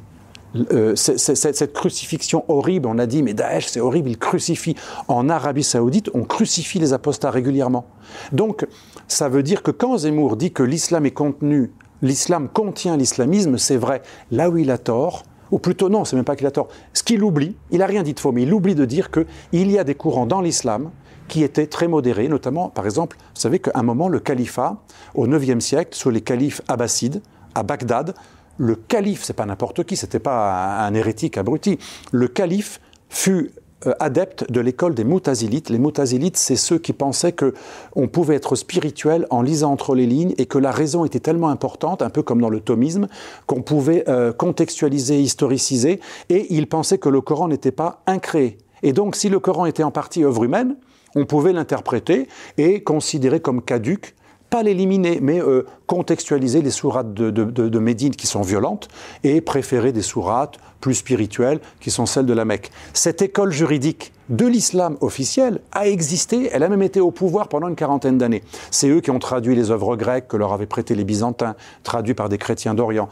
cette 0.94 1.72
crucifixion 1.72 2.44
horrible, 2.48 2.88
on 2.88 2.98
a 2.98 3.06
dit, 3.06 3.22
mais 3.22 3.34
Daesh, 3.34 3.66
c'est 3.66 3.80
horrible, 3.80 4.10
il 4.10 4.18
crucifie. 4.18 4.76
En 5.08 5.28
Arabie 5.28 5.64
Saoudite, 5.64 6.10
on 6.14 6.24
crucifie 6.24 6.78
les 6.78 6.92
apostats 6.92 7.30
régulièrement. 7.30 7.86
Donc, 8.32 8.66
ça 9.08 9.28
veut 9.28 9.42
dire 9.42 9.62
que 9.62 9.70
quand 9.70 9.98
Zemmour 9.98 10.36
dit 10.36 10.52
que 10.52 10.62
l'islam 10.62 11.06
est 11.06 11.10
contenu, 11.10 11.72
l'islam 12.02 12.48
contient 12.48 12.96
l'islamisme, 12.96 13.58
c'est 13.58 13.76
vrai. 13.76 14.02
Là 14.30 14.50
où 14.50 14.56
il 14.56 14.70
a 14.70 14.78
tort, 14.78 15.24
ou 15.50 15.58
plutôt 15.58 15.88
non, 15.88 16.04
c'est 16.04 16.16
même 16.16 16.24
pas 16.24 16.36
qu'il 16.36 16.46
a 16.46 16.50
tort. 16.50 16.68
Ce 16.92 17.02
qu'il 17.02 17.22
oublie, 17.22 17.56
il 17.70 17.82
a 17.82 17.86
rien 17.86 18.02
dit 18.02 18.14
de 18.14 18.20
faux, 18.20 18.32
mais 18.32 18.42
il 18.42 18.52
oublie 18.52 18.74
de 18.74 18.84
dire 18.84 19.10
qu'il 19.10 19.70
y 19.70 19.78
a 19.78 19.84
des 19.84 19.94
courants 19.94 20.26
dans 20.26 20.40
l'islam 20.40 20.90
qui 21.28 21.42
étaient 21.42 21.66
très 21.66 21.88
modérés, 21.88 22.28
notamment, 22.28 22.68
par 22.68 22.84
exemple, 22.84 23.16
vous 23.18 23.40
savez 23.40 23.58
qu'à 23.58 23.72
un 23.74 23.82
moment, 23.82 24.08
le 24.08 24.20
califat, 24.20 24.76
au 25.14 25.26
IXe 25.26 25.64
siècle, 25.64 25.96
sous 25.96 26.10
les 26.10 26.20
califes 26.20 26.62
abbassides, 26.68 27.20
à 27.54 27.62
Bagdad, 27.62 28.14
le 28.58 28.74
calife, 28.74 29.22
c'est 29.24 29.32
pas 29.32 29.46
n'importe 29.46 29.84
qui, 29.84 29.96
c'était 29.96 30.18
pas 30.18 30.78
un 30.86 30.94
hérétique 30.94 31.38
abruti, 31.38 31.78
le 32.12 32.28
calife 32.28 32.80
fut 33.08 33.52
euh, 33.86 33.92
adepte 34.00 34.50
de 34.50 34.60
l'école 34.60 34.94
des 34.94 35.04
Moutazilites. 35.04 35.68
Les 35.68 35.78
Moutazilites, 35.78 36.38
c'est 36.38 36.56
ceux 36.56 36.78
qui 36.78 36.94
pensaient 36.94 37.32
que 37.32 37.52
on 37.94 38.08
pouvait 38.08 38.34
être 38.34 38.56
spirituel 38.56 39.26
en 39.28 39.42
lisant 39.42 39.70
entre 39.70 39.94
les 39.94 40.06
lignes 40.06 40.34
et 40.38 40.46
que 40.46 40.56
la 40.56 40.70
raison 40.70 41.04
était 41.04 41.20
tellement 41.20 41.50
importante, 41.50 42.00
un 42.00 42.08
peu 42.08 42.22
comme 42.22 42.40
dans 42.40 42.48
le 42.48 42.60
thomisme, 42.60 43.06
qu'on 43.46 43.60
pouvait 43.60 44.04
euh, 44.08 44.32
contextualiser, 44.32 45.20
historiciser, 45.20 46.00
et 46.30 46.46
ils 46.54 46.68
pensaient 46.68 46.98
que 46.98 47.10
le 47.10 47.20
Coran 47.20 47.48
n'était 47.48 47.70
pas 47.70 48.02
incréé. 48.06 48.56
Et 48.82 48.94
donc, 48.94 49.14
si 49.14 49.28
le 49.28 49.40
Coran 49.40 49.66
était 49.66 49.82
en 49.82 49.90
partie 49.90 50.24
œuvre 50.24 50.44
humaine, 50.44 50.76
on 51.14 51.26
pouvait 51.26 51.52
l'interpréter 51.52 52.28
et 52.56 52.82
considérer 52.82 53.40
comme 53.40 53.60
caduque 53.62 54.14
pas 54.56 54.62
l'éliminer, 54.62 55.18
mais 55.20 55.38
euh, 55.38 55.66
contextualiser 55.86 56.62
les 56.62 56.70
sourates 56.70 57.12
de, 57.12 57.78
Médine 57.78 58.16
qui 58.16 58.26
sont 58.26 58.40
violentes 58.40 58.88
et 59.22 59.42
préférer 59.42 59.92
des 59.92 60.00
sourates 60.00 60.56
plus 60.80 60.94
spirituelles 60.94 61.60
qui 61.78 61.90
sont 61.90 62.06
celles 62.06 62.24
de 62.24 62.32
la 62.32 62.46
Mecque. 62.46 62.70
Cette 62.94 63.20
école 63.20 63.52
juridique 63.52 64.14
de 64.30 64.46
l'islam 64.46 64.96
officiel 65.02 65.60
a 65.72 65.86
existé, 65.86 66.48
elle 66.54 66.62
a 66.62 66.70
même 66.70 66.82
été 66.82 67.00
au 67.00 67.10
pouvoir 67.10 67.48
pendant 67.48 67.68
une 67.68 67.76
quarantaine 67.76 68.16
d'années. 68.16 68.42
C'est 68.70 68.88
eux 68.88 69.02
qui 69.02 69.10
ont 69.10 69.18
traduit 69.18 69.54
les 69.54 69.70
œuvres 69.70 69.94
grecques 69.94 70.28
que 70.28 70.38
leur 70.38 70.54
avaient 70.54 70.64
prêtées 70.64 70.94
les 70.94 71.04
Byzantins, 71.04 71.54
traduites 71.82 72.16
par 72.16 72.30
des 72.30 72.38
chrétiens 72.38 72.72
d'Orient. 72.72 73.10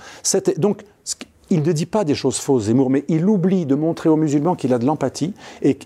Donc, 0.57 0.83
il 1.51 1.63
ne 1.63 1.73
dit 1.73 1.87
pas 1.87 2.05
des 2.05 2.15
choses 2.15 2.39
fausses, 2.39 2.65
Zemmour, 2.65 2.91
mais 2.91 3.05
il 3.09 3.27
oublie 3.29 3.67
de 3.67 3.75
montrer 3.75 4.09
aux 4.09 4.17
musulmans 4.17 4.55
qu'il 4.55 4.73
a 4.73 4.79
de 4.79 4.87
l'empathie. 4.87 5.35
Et, 5.63 5.79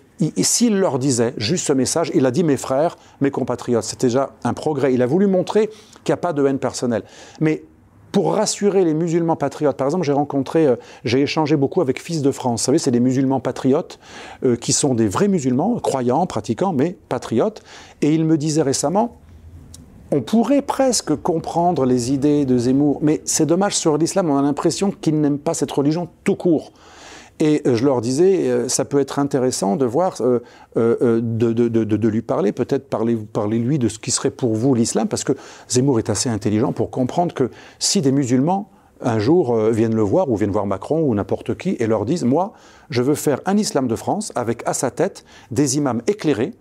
s'il 0.42 0.78
leur 0.78 0.98
disait 0.98 1.34
juste 1.36 1.66
ce 1.66 1.72
message, 1.72 2.10
il 2.14 2.26
a 2.26 2.30
dit 2.30 2.42
mes 2.42 2.56
frères, 2.56 2.96
mes 3.20 3.30
compatriotes. 3.30 3.84
C'était 3.84 4.08
déjà 4.08 4.30
un 4.44 4.52
progrès. 4.52 4.92
Il 4.92 5.02
a 5.02 5.06
voulu 5.06 5.26
montrer 5.26 5.68
qu'il 6.02 6.12
n'y 6.12 6.14
a 6.14 6.18
pas 6.18 6.32
de 6.32 6.44
haine 6.44 6.58
personnelle. 6.58 7.04
Mais 7.40 7.62
pour 8.10 8.34
rassurer 8.34 8.84
les 8.84 8.94
musulmans 8.94 9.36
patriotes, 9.36 9.76
par 9.76 9.86
exemple, 9.86 10.04
j'ai 10.04 10.12
rencontré, 10.12 10.66
euh, 10.66 10.76
j'ai 11.04 11.20
échangé 11.20 11.56
beaucoup 11.56 11.80
avec 11.80 12.00
Fils 12.00 12.22
de 12.22 12.30
France. 12.30 12.62
Vous 12.62 12.66
savez, 12.66 12.78
c'est 12.78 12.90
des 12.90 13.00
musulmans 13.00 13.38
patriotes 13.38 14.00
euh, 14.44 14.56
qui 14.56 14.72
sont 14.72 14.94
des 14.94 15.06
vrais 15.06 15.28
musulmans, 15.28 15.78
croyants, 15.78 16.26
pratiquants, 16.26 16.72
mais 16.72 16.96
patriotes. 17.08 17.62
Et 18.02 18.14
il 18.14 18.24
me 18.24 18.36
disait 18.36 18.62
récemment, 18.62 19.18
on 20.10 20.22
pourrait 20.22 20.62
presque 20.62 21.14
comprendre 21.16 21.84
les 21.84 22.12
idées 22.12 22.44
de 22.46 22.56
Zemmour, 22.56 22.98
mais 23.02 23.20
c'est 23.24 23.46
dommage 23.46 23.76
sur 23.76 23.98
l'islam, 23.98 24.30
on 24.30 24.38
a 24.38 24.42
l'impression 24.42 24.90
qu'il 24.90 25.20
n'aime 25.20 25.38
pas 25.38 25.54
cette 25.54 25.70
religion 25.70 26.08
tout 26.24 26.36
court. 26.36 26.72
Et 27.40 27.62
euh, 27.66 27.76
je 27.76 27.84
leur 27.84 28.00
disais, 28.00 28.48
euh, 28.48 28.68
ça 28.68 28.84
peut 28.84 28.98
être 28.98 29.18
intéressant 29.18 29.76
de 29.76 29.84
voir, 29.84 30.16
euh, 30.20 30.40
de, 30.74 32.08
lui 32.08 32.22
parler, 32.22 32.52
peut-être 32.52 32.88
parler, 32.88 33.16
parler 33.16 33.58
lui 33.58 33.78
de 33.78 33.88
ce 33.88 33.98
qui 33.98 34.10
serait 34.10 34.30
pour 34.30 34.54
vous 34.54 34.74
l'islam, 34.74 35.08
parce 35.08 35.24
que 35.24 35.32
Zemmour 35.68 35.98
est 35.98 36.10
assez 36.10 36.28
intelligent 36.28 36.72
pour 36.72 36.90
comprendre 36.90 37.34
que 37.34 37.50
si 37.78 38.00
des 38.00 38.12
musulmans 38.12 38.70
un 39.00 39.20
jour 39.20 39.56
viennent 39.70 39.94
le 39.94 40.02
voir, 40.02 40.28
ou 40.28 40.34
viennent 40.34 40.50
voir 40.50 40.66
Macron, 40.66 41.02
ou 41.02 41.14
n'importe 41.14 41.56
qui, 41.56 41.76
et 41.78 41.86
leur 41.86 42.04
disent, 42.04 42.24
moi, 42.24 42.52
je 42.90 43.00
veux 43.00 43.14
faire 43.14 43.40
un 43.46 43.56
islam 43.56 43.86
de 43.86 43.94
France 43.94 44.32
avec 44.34 44.66
à 44.66 44.72
sa 44.72 44.90
tête 44.90 45.24
des 45.52 45.76
imams 45.76 46.02
éclairés, 46.08 46.52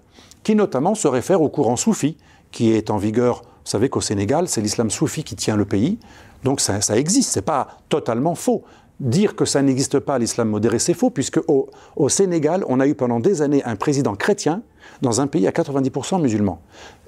qui 0.44 0.53
notamment 0.53 0.94
se 0.94 1.07
réfèrent 1.07 1.41
au 1.41 1.49
courant 1.49 1.78
soufi, 1.78 2.15
qui 2.52 2.72
est 2.72 2.90
en 2.90 2.98
vigueur. 2.98 3.41
Vous 3.41 3.72
savez 3.72 3.90
qu'au 3.90 4.02
Sénégal, 4.02 4.48
c'est 4.48 4.61
l'islam 4.61 4.90
soufi 4.90 5.24
qui 5.24 5.36
tient 5.36 5.56
le 5.56 5.65
pays. 5.65 5.99
Donc 6.44 6.61
ça, 6.61 6.82
ça 6.82 6.98
existe, 6.98 7.32
c'est 7.32 7.41
pas 7.41 7.80
totalement 7.90 8.36
faux. 8.36 8.64
Dire 8.99 9.36
que 9.36 9.45
ça 9.45 9.61
n'existe 9.61 9.99
pas, 9.99 10.18
l'islam 10.18 10.49
modéré, 10.49 10.80
c'est 10.80 10.95
faux, 10.95 11.11
puisque 11.11 11.40
au, 11.48 12.10
Sénégal, 12.10 12.64
on 12.68 12.80
a 12.80 12.88
eu 12.88 12.95
pendant 12.95 13.19
des 13.19 13.44
années 13.44 13.64
un 13.64 13.76
président 13.76 14.15
chrétien 14.15 14.64
dans 15.02 15.22
un 15.22 15.28
pays 15.28 15.48
à 15.48 15.52
90% 15.52 16.19
musulman. 16.22 16.60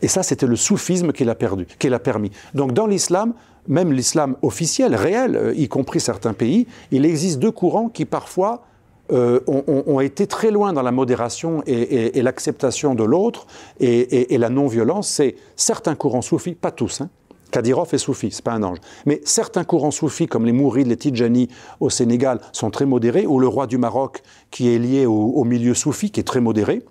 Et 0.03 0.07
ça, 0.07 0.21
c'était 0.21 0.45
le 0.45 0.55
soufisme 0.55 1.11
qui 1.11 1.23
l'a 1.25 1.33
perdu, 1.33 1.65
qui 1.79 1.89
l'a 1.89 1.97
permis. 1.97 2.31
Donc 2.53 2.73
dans 2.73 2.85
l'islam, 2.85 3.33
même 3.67 3.91
l'islam 3.91 4.35
officiel, 4.43 4.95
réel, 4.95 5.35
euh, 5.35 5.53
y 5.55 5.67
compris 5.67 5.99
certains 5.99 6.33
pays, 6.33 6.67
il 6.91 7.05
existe 7.05 7.39
deux 7.39 7.51
courants 7.51 7.89
qui 7.89 8.05
parfois 8.05 8.63
euh, 9.11 9.39
ont, 9.47 9.99
été 9.99 10.27
très 10.27 10.51
loin 10.51 10.71
dans 10.73 10.81
la 10.81 10.91
modération 10.91 11.63
et, 11.65 12.21
l'acceptation 12.21 12.95
de 12.95 13.03
l'autre 13.03 13.47
et, 13.79 14.37
la 14.37 14.49
non-violence. 14.49 15.07
C'est 15.07 15.35
certains 15.55 15.95
courants 15.95 16.21
soufis, 16.21 16.53
pas 16.53 16.71
tous, 16.71 17.01
hein. 17.01 17.09
Kadyrov 17.51 17.89
est 17.93 17.97
soufi, 17.97 18.29
c'est 18.31 18.43
pas 18.43 18.53
un 18.53 18.63
ange. 18.63 18.77
Mais 19.05 19.21
certains 19.23 19.63
courants 19.63 19.91
soufis, 19.91 20.27
comme 20.27 20.45
les 20.45 20.51
Mourides, 20.51 20.87
les 20.87 20.97
Tidjani 20.97 21.49
au 21.79 21.89
Sénégal, 21.89 22.39
sont 22.51 22.69
très 22.69 22.85
modérés, 22.85 23.25
ou 23.25 23.39
le 23.39 23.47
roi 23.47 23.65
du 23.67 23.77
Maroc, 23.77 24.21
qui 24.51 24.73
est 24.73 24.77
lié 24.77 25.05
au, 25.05 25.43
milieu 25.43 25.73
soufi, 25.73 26.11
qui 26.11 26.19
est 26.19 26.23
très 26.23 26.41
modéré. 26.41 26.83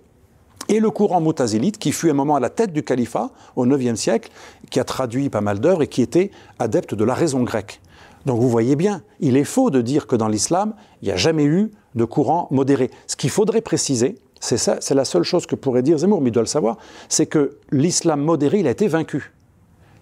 Et 0.69 0.81
le 0.81 0.91
courant 0.91 1.21
moutazilite, 1.21 1.79
qui 1.79 1.93
fut 1.93 2.11
un 2.11 2.15
moment 2.15 2.37
à 2.37 2.41
la 2.41 2.51
tête 2.51 2.73
du 2.73 2.83
califat 2.83 3.31
au 3.57 3.67
IXe 3.67 3.99
siècle, 3.99 4.31
qui 4.71 4.81
a 4.81 4.85
traduit 4.85 5.31
pas 5.31 5.41
mal 5.41 5.61
d'œuvres 5.61 5.83
et 5.83 5.87
qui 5.87 6.03
était 6.03 6.31
adepte 6.59 6.95
de 6.95 7.05
la 7.05 7.15
raison 7.15 7.43
grecque. 7.43 7.81
Donc 8.27 8.41
vous 8.41 8.51
voyez 8.51 8.77
bien, 8.77 9.03
il 9.21 9.37
est 9.37 9.45
faux 9.45 9.71
de 9.71 9.81
dire 9.81 10.07
que 10.07 10.17
dans 10.17 10.29
l'islam, 10.29 10.75
il 11.01 11.07
n'y 11.07 11.13
a 11.13 11.17
jamais 11.17 11.45
eu 11.45 11.71
de 11.99 12.07
courant 12.07 12.49
modéré. 12.51 12.91
Ce 13.07 13.17
qu'il 13.17 13.29
faudrait 13.29 13.61
préciser, 13.61 14.17
c'est 14.41 14.57
ça, 14.57 14.79
c'est 14.81 14.95
la 14.95 15.05
seule 15.05 15.25
chose 15.25 15.47
que 15.47 15.55
pourrait 15.55 15.83
dire 15.83 15.99
Zemmour, 15.99 16.21
mais 16.21 16.31
il 16.31 16.33
doit 16.33 16.43
le 16.43 16.47
savoir, 16.47 16.79
c'est 17.09 17.27
que 17.27 17.59
l'islam 17.71 18.21
modéré, 18.23 18.61
il 18.61 18.67
a 18.67 18.71
été 18.71 18.89
vaincu. 18.89 19.33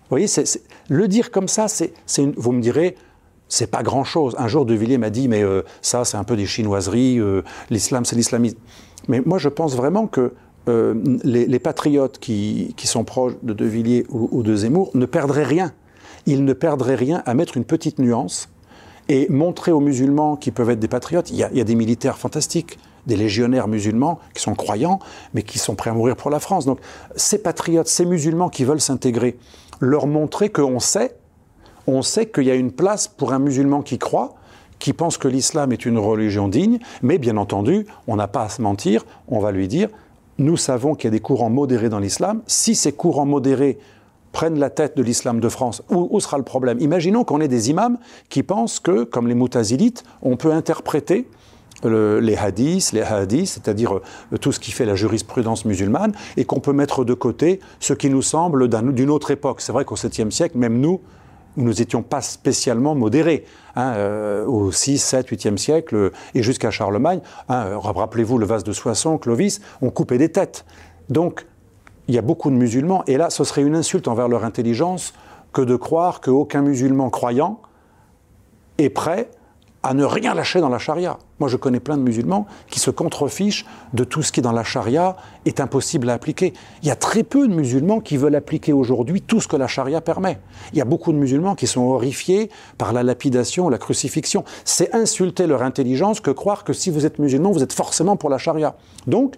Vous 0.09 0.11
voyez, 0.11 0.29
le 0.89 1.09
dire 1.09 1.33
comme 1.33 1.49
ça, 1.49 1.67
c'est, 1.67 1.93
vous 2.37 2.53
me 2.53 2.61
direz, 2.61 2.95
c'est 3.49 3.69
pas 3.69 3.83
grand-chose. 3.83 4.37
Un 4.39 4.47
jour, 4.47 4.65
De 4.65 4.75
Villiers 4.75 4.99
m'a 4.99 5.11
dit, 5.11 5.27
mais 5.27 5.43
euh, 5.43 5.63
ça, 5.83 6.05
c'est 6.05 6.17
un 6.17 6.23
peu 6.23 6.37
des 6.37 6.47
chinoiseries, 6.47 7.19
euh, 7.19 7.43
l'islam, 7.71 8.05
c'est 8.05 8.15
l'islamisme. 8.15 8.59
Mais 9.09 9.21
moi, 9.25 9.39
je 9.39 9.49
pense 9.49 9.75
vraiment 9.75 10.07
que 10.07 10.33
euh, 10.69 10.95
les, 11.25 11.59
patriotes 11.59 12.19
qui, 12.19 12.75
sont 12.85 13.05
proches 13.05 13.35
de 13.43 13.53
De 13.53 13.65
Villiers 13.65 14.07
ou, 14.09 14.29
ou 14.31 14.43
de 14.43 14.55
Zemmour 14.55 14.91
ne 14.95 15.07
perdraient 15.07 15.45
rien. 15.45 15.73
Ils 16.27 16.45
ne 16.45 16.53
perdraient 16.53 16.97
rien 16.97 17.23
à 17.25 17.35
mettre 17.35 17.57
une 17.57 17.65
petite 17.65 17.99
nuance 17.99 18.49
et 19.09 19.29
montrer 19.29 19.73
aux 19.73 19.81
musulmans 19.81 20.37
qui 20.37 20.51
peuvent 20.51 20.71
être 20.71 20.81
des 20.81 20.89
patriotes. 20.89 21.31
Il 21.31 21.37
y, 21.37 21.43
a, 21.43 21.65
des 21.65 21.75
militaires 21.75 22.19
fantastiques, 22.19 22.79
des 23.07 23.17
légionnaires 23.17 23.69
musulmans 23.69 24.19
qui 24.35 24.43
sont 24.43 24.55
croyants, 24.55 24.99
mais 25.33 25.43
qui 25.43 25.59
sont 25.59 25.75
prêts 25.75 25.91
à 25.91 25.95
mourir 25.95 26.17
pour 26.17 26.31
la 26.31 26.41
France. 26.41 26.67
Donc 26.67 26.79
ces 27.15 27.39
patriotes, 27.39 27.89
ces 27.89 28.05
musulmans 28.05 28.49
qui 28.49 28.65
veulent 28.65 28.81
s'intégrer, 28.81 29.37
leur 29.81 30.07
montrer 30.07 30.51
qu'on 30.51 30.81
sait, 30.81 31.15
on 31.87 32.03
sait 32.03 32.27
qu'il 32.27 32.45
y 32.45 32.51
a 32.51 32.57
une 32.57 32.73
place 32.73 33.07
pour 33.07 33.33
un 33.33 33.39
musulman 33.39 33.83
qui 33.83 33.99
croit, 33.99 34.35
qui 34.79 34.93
pense 34.93 35.19
que 35.19 35.29
l'islam 35.29 35.73
est 35.73 35.87
une 35.87 35.99
religion 35.99 36.49
digne, 36.49 36.79
mais 37.03 37.19
bien 37.19 37.37
entendu, 37.37 37.87
on 38.07 38.17
n'a 38.17 38.29
pas 38.29 38.43
à 38.43 38.49
se 38.49 38.61
mentir, 38.61 39.07
on 39.29 39.39
va 39.39 39.53
lui 39.53 39.69
dire, 39.69 39.89
nous 40.39 40.57
savons 40.57 40.95
qu'il 40.95 41.07
y 41.07 41.09
a 41.09 41.11
des 41.13 41.21
courants 41.21 41.49
modérés 41.49 41.89
dans 41.89 41.99
l'islam, 41.99 42.43
si 42.47 42.75
ces 42.75 42.93
courants 42.93 43.25
modérés 43.25 43.79
prennent 44.37 44.59
la 44.59 44.69
tête 44.69 44.99
de 44.99 45.03
l'islam 45.03 45.41
de 45.41 45.49
France, 45.49 45.83
où, 45.89 46.21
sera 46.21 46.37
le 46.37 46.45
problème? 46.45 46.79
Imaginons 46.79 47.25
qu'on 47.25 47.41
ait 47.41 47.49
des 47.49 47.71
imams 47.71 47.97
qui 48.29 48.43
pensent 48.43 48.81
que, 48.81 49.05
comme 49.05 49.29
les 49.29 49.35
moutazilites, 49.35 50.05
on 50.21 50.37
peut 50.37 50.53
interpréter 50.53 51.27
les 51.83 52.37
hadiths, 52.37 52.93
les 52.93 53.01
hadiths, 53.01 53.49
c'est-à-dire 53.49 53.97
euh, 53.97 54.37
tout 54.39 54.53
ce 54.53 54.61
qui 54.61 54.73
fait 54.73 54.85
la 54.85 54.95
jurisprudence 54.95 55.65
musulmane, 55.65 56.13
et 56.37 56.45
qu'on 56.45 56.61
peut 56.61 56.75
mettre 56.75 57.03
de 57.03 57.15
côté 57.15 57.61
ce 57.81 57.95
qui 57.95 58.11
nous 58.11 58.21
semble 58.21 58.69
d'une 58.69 59.09
autre 59.09 59.31
époque. 59.31 59.63
C'est 59.63 59.73
vrai 59.73 59.87
qu'au 59.87 59.95
7e 59.95 60.31
siècle, 60.31 60.59
même 60.59 60.81
nous, 60.81 61.01
nous 61.57 61.73
n'étions 61.73 62.03
pas 62.03 62.21
spécialement 62.21 62.95
modérés. 62.95 63.47
Hein, 63.75 63.95
euh, 63.97 64.45
au 64.45 64.71
6, 64.71 64.99
7, 64.99 65.31
8e 65.31 65.57
siècle, 65.57 66.11
et 66.35 66.43
jusqu'à 66.43 66.71
Charlemagne, 66.71 67.21
hein, 67.49 67.79
rappelez-vous 67.79 68.37
le 68.37 68.45
vase 68.45 68.65
de 68.65 68.73
Soissons, 68.75 69.17
Clovis, 69.17 69.63
on 69.81 69.89
coupait 69.89 70.19
des 70.19 70.31
têtes. 70.31 70.67
Donc, 71.09 71.47
il 72.09 72.15
y 72.15 72.19
a 72.19 72.23
beaucoup 72.23 72.51
de 72.51 72.57
musulmans, 72.57 73.03
et 73.07 73.17
là, 73.17 73.31
ce 73.31 73.45
serait 73.45 73.63
une 73.63 73.75
insulte 73.75 74.09
envers 74.09 74.29
leur 74.29 74.45
intelligence 74.45 75.13
que 75.53 75.63
de 75.63 75.77
croire 75.77 76.21
qu'aucun 76.21 76.63
musulman 76.63 77.11
croyant 77.11 77.61
est 78.79 78.91
prêt 78.91 79.31
à 79.83 79.95
ne 79.95 80.05
rien 80.05 80.35
lâcher 80.35 80.61
dans 80.61 80.69
la 80.69 80.79
charia. 80.79 81.17
Moi, 81.39 81.49
je 81.49 81.57
connais 81.57 81.79
plein 81.79 81.97
de 81.97 82.03
musulmans 82.03 82.47
qui 82.69 82.81
se 82.81 82.91
contrefichent 82.91 83.65
de 83.93 84.03
tout 84.03 84.23
ce 84.23 84.33
qui, 84.33 84.43
dans 84.43 84.51
la 84.51 84.65
charia, 84.65 85.17
est 85.45 85.61
impossible 85.61 86.11
à 86.11 86.15
appliquer. 86.15 86.55
Il 86.83 86.89
y 86.89 86.91
a 86.91 86.97
très 86.97 87.23
peu 87.23 87.47
de 87.47 87.55
musulmans 87.55 88.01
qui 88.01 88.17
veulent 88.17 88.35
appliquer 88.35 88.73
aujourd'hui 88.73 89.23
tout 89.23 89.41
ce 89.41 89.47
que 89.47 89.55
la 89.55 89.69
charia 89.69 90.01
permet. 90.01 90.41
Il 90.73 90.79
y 90.79 90.81
a 90.81 90.85
beaucoup 90.85 91.13
de 91.13 91.19
musulmans 91.19 91.55
qui 91.55 91.69
sont 91.69 91.83
horrifiés 91.83 92.51
par 92.79 92.93
la 92.93 93.05
lapidation, 93.05 93.69
la 93.69 93.79
crucifixion. 93.79 94.45
C'est 94.65 94.93
insulter 94.93 95.47
leur 95.47 95.63
intelligence 95.63 96.19
que 96.19 96.33
croire 96.33 96.65
que 96.65 96.73
si 96.73 96.91
vous 96.91 97.07
êtes 97.07 97.21
musulman, 97.21 97.53
vous 97.53 97.63
êtes 97.63 97.73
forcément 97.73 98.17
pour 98.17 98.29
la 98.29 98.39
charia. 98.39 98.75
Donc, 99.07 99.37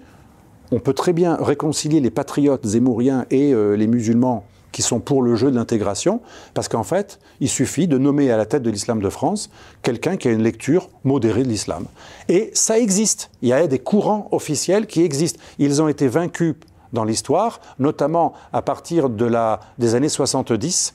on 0.70 0.78
peut 0.78 0.93
très 0.93 1.12
bien 1.12 1.36
réconcilier 1.36 2.01
les 2.01 2.11
patriotes 2.11 2.66
zémouriens 2.66 3.27
et 3.31 3.53
euh, 3.53 3.74
les 3.74 3.86
musulmans 3.86 4.45
qui 4.73 4.82
sont 4.82 5.01
pour 5.01 5.23
le 5.23 5.35
jeu 5.35 5.51
de 5.51 5.57
l'intégration, 5.57 6.20
parce 6.55 6.69
qu'en 6.69 6.82
fait, 6.82 7.19
il 7.40 7.49
suffit 7.49 7.89
de 7.89 7.97
nommer 7.97 8.31
à 8.31 8.36
la 8.36 8.47
tête 8.47 8.62
de 8.62 8.70
l'islam 8.70 9.01
de 9.01 9.09
France 9.09 9.51
quelqu'un 9.82 10.16
qui 10.16 10.28
a 10.28 10.31
une 10.31 10.43
lecture 10.43 10.90
modérée 11.05 11.43
de 11.43 11.49
l'islam. 11.49 11.86
Et 12.28 12.51
ça 12.53 12.78
existe. 12.78 13.31
Il 13.40 13.49
y 13.49 13.53
a 13.53 13.66
des 13.66 13.78
courants 13.78 14.28
officiels 14.31 14.86
qui 14.86 15.03
existent. 15.03 15.40
Ils 15.59 15.81
ont 15.81 15.89
été 15.89 16.07
vaincus 16.07 16.55
dans 16.93 17.05
l'histoire, 17.05 17.61
notamment 17.78 18.35
à 18.53 18.62
partir 18.62 19.09
des 19.11 19.95
années 19.95 20.09
70, 20.09 20.95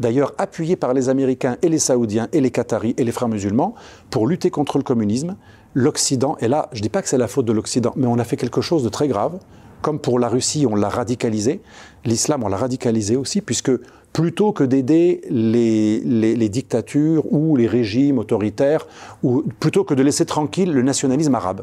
d'ailleurs 0.00 0.34
appuyés 0.38 0.76
par 0.76 0.92
les 0.92 1.08
Américains 1.08 1.56
et 1.62 1.68
les 1.68 1.78
Saoudiens 1.78 2.28
et 2.32 2.40
les 2.40 2.50
Qataris 2.50 2.94
et 2.98 3.04
les 3.04 3.12
frères 3.12 3.28
musulmans 3.28 3.74
pour 4.10 4.26
lutter 4.26 4.50
contre 4.50 4.78
le 4.78 4.84
communisme 4.84 5.36
l'Occident, 5.74 6.36
et 6.40 6.48
là, 6.48 6.68
je 6.72 6.78
ne 6.78 6.82
dis 6.82 6.88
pas 6.88 7.02
que 7.02 7.08
c'est 7.08 7.18
la 7.18 7.28
faute 7.28 7.46
de 7.46 7.52
l'Occident, 7.52 7.92
mais 7.96 8.06
on 8.06 8.18
a 8.18 8.24
fait 8.24 8.36
quelque 8.36 8.60
chose 8.60 8.82
de 8.82 8.88
très 8.88 9.08
grave. 9.08 9.38
Comme 9.80 9.98
pour 9.98 10.18
la 10.18 10.28
Russie, 10.28 10.66
on 10.68 10.76
l'a 10.76 10.88
radicalisé. 10.88 11.60
L'islam, 12.04 12.44
on 12.44 12.48
l'a 12.48 12.56
radicalisé 12.56 13.16
aussi, 13.16 13.40
puisque 13.40 13.72
plutôt 14.12 14.52
que 14.52 14.64
d'aider 14.64 15.22
les, 15.30 16.48
dictatures 16.48 17.32
ou 17.32 17.56
les 17.56 17.66
régimes 17.66 18.18
autoritaires, 18.18 18.86
ou 19.22 19.42
plutôt 19.58 19.84
que 19.84 19.94
de 19.94 20.02
laisser 20.02 20.26
tranquille 20.26 20.72
le 20.72 20.82
nationalisme 20.82 21.34
arabe, 21.34 21.62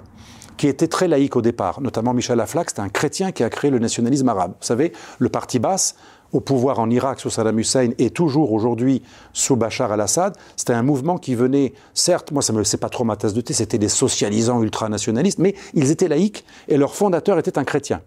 qui 0.58 0.68
était 0.68 0.88
très 0.88 1.08
laïque 1.08 1.36
au 1.36 1.42
départ, 1.42 1.80
notamment 1.80 2.14
Michel 2.14 2.40
Aflaq, 2.40 2.70
c'était 2.70 2.82
un 2.82 2.90
chrétien 2.90 3.32
qui 3.32 3.44
a 3.44 3.50
créé 3.50 3.72
le 3.72 3.80
nationalisme 3.80 4.28
arabe. 4.28 4.52
Vous 4.60 4.66
savez, 4.66 4.92
le 5.20 5.30
parti 5.30 5.60
basse, 5.60 5.96
au 6.34 6.40
pouvoir 6.40 6.80
en 6.80 6.90
Irak 6.90 7.20
sous 7.20 7.30
Saddam 7.30 7.60
Hussein 7.60 7.90
et 7.98 8.10
toujours 8.10 8.52
aujourd'hui 8.54 9.02
sous 9.34 9.56
Bachar 9.56 9.92
al-Assad, 9.92 10.36
c'était 10.56 10.74
un 10.74 10.84
mouvement 10.84 11.18
qui 11.18 11.36
venait, 11.36 11.74
certes, 11.94 12.32
moi 12.32 12.42
ça 12.42 12.54
me 12.54 12.64
c'est 12.64 12.78
pas 12.78 12.90
trop 12.90 13.04
ma 13.04 13.16
tasse 13.16 13.34
de 13.34 13.42
thé, 13.42 13.54
c'était 13.54 13.78
des 13.78 13.90
socialisants 13.90 14.62
ultranationalistes, 14.62 15.40
mais 15.40 15.56
ils 15.74 15.92
étaient 15.92 16.08
laïcs 16.08 16.46
et 16.68 16.78
leur 16.78 16.96
fondateur 16.96 17.40
était 17.40 17.58
un 17.58 17.64
chrétien. 17.64 18.02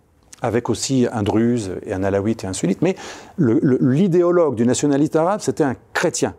avec 0.45 0.69
aussi 0.71 1.07
un 1.13 1.23
druze 1.23 1.71
et 1.87 1.93
un 1.93 2.03
alawite 2.03 2.43
et 2.43 2.49
un 2.49 2.53
sunnite, 2.53 2.83
mais 2.83 2.97
l'idéologue 3.39 4.57
du 4.57 4.67
nationalisme 4.67 5.19
arabe, 5.19 5.41
c'était 5.41 5.63
un 5.63 5.77
chrétien 5.93 6.35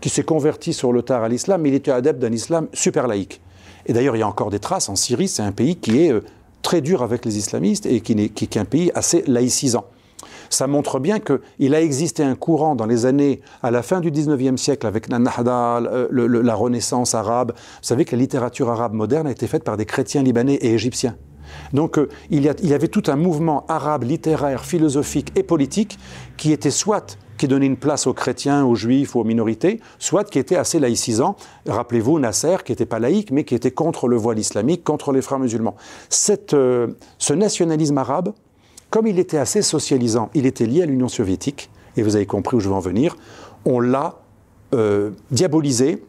qui 0.00 0.08
s'est 0.08 0.24
converti 0.24 0.72
sur 0.72 0.92
le 0.92 1.02
tard 1.02 1.22
à 1.22 1.28
l'islam, 1.28 1.62
mais 1.62 1.68
il 1.70 1.74
était 1.74 1.92
adepte 1.92 2.18
d'un 2.18 2.32
islam 2.32 2.66
super 2.72 3.06
laïque. 3.06 3.40
Et 3.86 3.92
d'ailleurs, 3.92 4.16
il 4.16 4.18
y 4.18 4.22
a 4.22 4.28
encore 4.28 4.50
des 4.50 4.58
traces. 4.58 4.88
En 4.88 4.96
Syrie, 4.96 5.28
c'est 5.28 5.42
un 5.42 5.52
pays 5.52 5.76
qui 5.76 6.02
est 6.02 6.12
euh, 6.12 6.22
très 6.62 6.80
dur 6.80 7.02
avec 7.02 7.24
les 7.24 7.38
islamistes 7.38 7.86
et 7.86 8.00
qui, 8.00 8.12
est, 8.12 8.56
un 8.56 8.64
pays 8.64 8.90
assez 8.94 9.22
laïcisant. 9.26 9.84
Ça 10.50 10.66
montre 10.66 10.98
bien 10.98 11.18
qu'il 11.20 11.74
a 11.74 11.80
existé 11.80 12.22
un 12.22 12.34
courant 12.34 12.74
dans 12.74 12.86
les 12.86 13.06
années, 13.06 13.40
à 13.62 13.70
la 13.70 13.82
fin 13.82 14.00
du 14.00 14.10
19e 14.10 14.56
siècle, 14.56 14.86
avec 14.86 15.08
Nahda, 15.08 15.80
la 16.10 16.54
Renaissance 16.54 17.14
arabe. 17.14 17.52
Vous 17.54 17.82
savez 17.82 18.04
que 18.04 18.14
la 18.14 18.20
littérature 18.20 18.70
arabe 18.70 18.94
moderne 18.94 19.26
a 19.26 19.30
été 19.30 19.46
faite 19.46 19.64
par 19.64 19.76
des 19.76 19.86
chrétiens 19.86 20.22
libanais 20.22 20.54
et 20.54 20.74
égyptiens. 20.74 21.16
Donc 21.72 21.98
euh, 21.98 22.08
il, 22.30 22.42
y 22.42 22.74
avait 22.74 22.88
tout 22.88 23.04
un 23.06 23.16
mouvement 23.16 23.64
arabe 23.68 24.04
littéraire, 24.04 24.64
philosophique 24.64 25.32
et 25.36 25.42
politique 25.42 25.98
qui 26.36 26.52
était 26.52 26.70
soit 26.70 27.18
qui 27.36 27.48
donnait 27.48 27.66
une 27.66 27.76
place 27.76 28.06
aux 28.06 28.14
chrétiens, 28.14 28.64
aux 28.64 28.74
juifs 28.74 29.14
ou 29.14 29.20
aux 29.20 29.24
minorités, 29.24 29.80
soit 29.98 30.24
qui 30.24 30.38
était 30.38 30.56
assez 30.56 30.78
laïcisant. 30.78 31.36
Rappelez-vous 31.66 32.18
Nasser, 32.18 32.56
qui 32.64 32.72
n'était 32.72 32.86
pas 32.86 32.98
laïque, 32.98 33.30
mais 33.30 33.44
qui 33.44 33.54
était 33.54 33.70
contre 33.70 34.08
le 34.08 34.16
voile 34.16 34.38
islamique, 34.38 34.82
contre 34.84 35.12
les 35.12 35.20
frères 35.20 35.38
musulmans. 35.38 35.76
Euh, 36.54 36.86
ce 37.18 37.32
nationalisme 37.34 37.98
arabe, 37.98 38.32
comme 38.96 39.08
il 39.08 39.18
était 39.18 39.36
assez 39.36 39.60
socialisant, 39.60 40.30
il 40.32 40.46
était 40.46 40.64
lié 40.64 40.80
à 40.80 40.86
l'Union 40.86 41.08
soviétique, 41.08 41.68
et 41.98 42.02
vous 42.02 42.16
avez 42.16 42.24
compris 42.24 42.56
où 42.56 42.60
je 42.60 42.70
veux 42.70 42.74
en 42.74 42.80
venir, 42.80 43.18
on 43.66 43.78
l'a 43.78 44.20
euh, 44.72 45.10
diabolisé, 45.30 46.02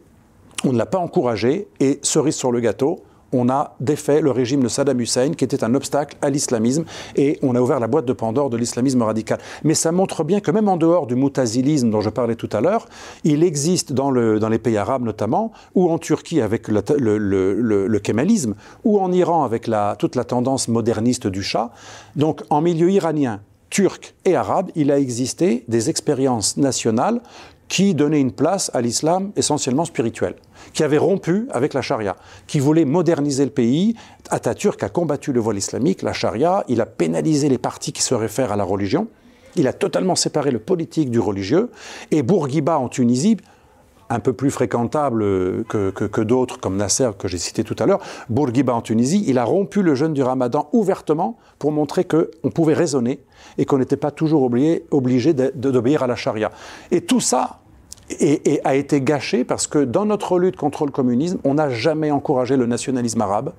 on 0.64 0.72
ne 0.72 0.78
l'a 0.78 0.86
pas 0.86 0.96
encouragé, 0.96 1.68
et 1.80 1.98
cerise 2.00 2.36
sur 2.36 2.50
le 2.50 2.60
gâteau, 2.60 3.02
on 3.32 3.48
a 3.48 3.76
défait 3.80 4.20
le 4.20 4.30
régime 4.30 4.62
de 4.62 4.68
Saddam 4.68 5.00
Hussein, 5.00 5.32
qui 5.32 5.44
était 5.44 5.64
un 5.64 5.74
obstacle 5.74 6.16
à 6.22 6.30
l'islamisme, 6.30 6.84
et 7.16 7.38
on 7.42 7.54
a 7.54 7.60
ouvert 7.60 7.80
la 7.80 7.86
boîte 7.86 8.06
de 8.06 8.12
Pandore 8.12 8.50
de 8.50 8.56
l'islamisme 8.56 9.02
radical. 9.02 9.38
Mais 9.64 9.74
ça 9.74 9.92
montre 9.92 10.24
bien 10.24 10.40
que 10.40 10.50
même 10.50 10.68
en 10.68 10.76
dehors 10.76 11.06
du 11.06 11.14
moutazilisme 11.14 11.90
dont 11.90 12.00
je 12.00 12.10
parlais 12.10 12.36
tout 12.36 12.48
à 12.52 12.60
l'heure, 12.60 12.86
il 13.24 13.42
existe 13.42 13.92
dans, 13.92 14.10
les 14.10 14.58
pays 14.58 14.76
arabes 14.76 15.02
notamment, 15.02 15.52
ou 15.74 15.90
en 15.90 15.98
Turquie 15.98 16.40
avec 16.40 16.68
le, 16.68 17.98
kémalisme, 17.98 18.54
ou 18.84 18.98
en 18.98 19.12
Iran 19.12 19.44
avec 19.44 19.70
toute 19.98 20.16
la 20.16 20.24
tendance 20.24 20.68
moderniste 20.68 21.26
du 21.26 21.42
Shah. 21.42 21.70
Donc 22.16 22.42
en 22.50 22.60
milieu 22.60 22.90
iranien, 22.90 23.40
turc 23.70 24.14
et 24.24 24.34
arabe, 24.34 24.70
il 24.74 24.90
a 24.90 24.98
existé 24.98 25.64
des 25.68 25.90
expériences 25.90 26.56
nationales 26.56 27.20
qui 27.68 27.94
donnaient 27.94 28.20
une 28.20 28.32
place 28.32 28.70
à 28.72 28.80
l'islam 28.80 29.30
essentiellement 29.36 29.84
spirituel 29.84 30.34
qui 30.72 30.82
avait 30.82 30.98
rompu 30.98 31.46
avec 31.50 31.74
la 31.74 31.82
charia, 31.82 32.16
qui 32.46 32.60
voulait 32.60 32.84
moderniser 32.84 33.44
le 33.44 33.50
pays. 33.50 33.94
Atatürk 34.30 34.82
a 34.82 34.88
combattu 34.88 35.32
le 35.32 35.40
voile 35.40 35.58
islamique, 35.58 36.02
la 36.02 36.12
charia, 36.12 36.64
il 36.68 36.80
a 36.80 36.86
pénalisé 36.86 37.48
les 37.48 37.58
partis 37.58 37.92
qui 37.92 38.02
se 38.02 38.14
réfèrent 38.14 38.52
à 38.52 38.56
la 38.56 38.64
religion, 38.64 39.08
il 39.56 39.66
a 39.66 39.72
totalement 39.72 40.14
séparé 40.14 40.50
le 40.50 40.58
politique 40.58 41.10
du 41.10 41.20
religieux, 41.20 41.70
et 42.10 42.22
Bourguiba 42.22 42.78
en 42.78 42.88
Tunisie, 42.88 43.36
un 44.10 44.20
peu 44.20 44.32
plus 44.32 44.50
fréquentable 44.50 45.20
que, 45.68 45.90
que, 45.90 46.20
d'autres, 46.22 46.58
comme 46.58 46.76
Nasser, 46.76 47.10
que 47.18 47.28
j'ai 47.28 47.38
cité 47.38 47.64
tout 47.64 47.76
à 47.78 47.86
l'heure, 47.86 48.00
Bourguiba 48.28 48.74
en 48.74 48.80
Tunisie, 48.80 49.24
il 49.26 49.38
a 49.38 49.44
rompu 49.44 49.82
le 49.82 49.94
jeûne 49.94 50.14
du 50.14 50.22
ramadan 50.22 50.68
ouvertement 50.72 51.36
pour 51.58 51.72
montrer 51.72 52.04
qu'on 52.04 52.50
pouvait 52.50 52.74
raisonner 52.74 53.20
et 53.58 53.64
qu'on 53.66 53.78
n'était 53.78 53.96
pas 53.96 54.10
toujours 54.10 54.42
obligé, 54.42 54.84
obligé 54.90 55.34
d'obéir 55.34 56.02
à 56.02 56.06
la 56.06 56.16
charia. 56.16 56.50
Et 56.90 57.02
tout 57.02 57.20
ça, 57.20 57.60
et, 58.10 58.60
a 58.64 58.74
été 58.74 59.00
gâché 59.00 59.44
parce 59.44 59.66
que 59.66 59.84
dans 59.84 60.04
notre 60.04 60.38
lutte 60.38 60.56
contre 60.56 60.86
le 60.86 60.92
communisme, 60.92 61.38
on 61.44 61.54
n'a 61.54 61.70
jamais 61.70 62.10
encouragé 62.10 62.56
le 62.56 62.66
nationalisme 62.66 63.20
arabe. 63.20 63.52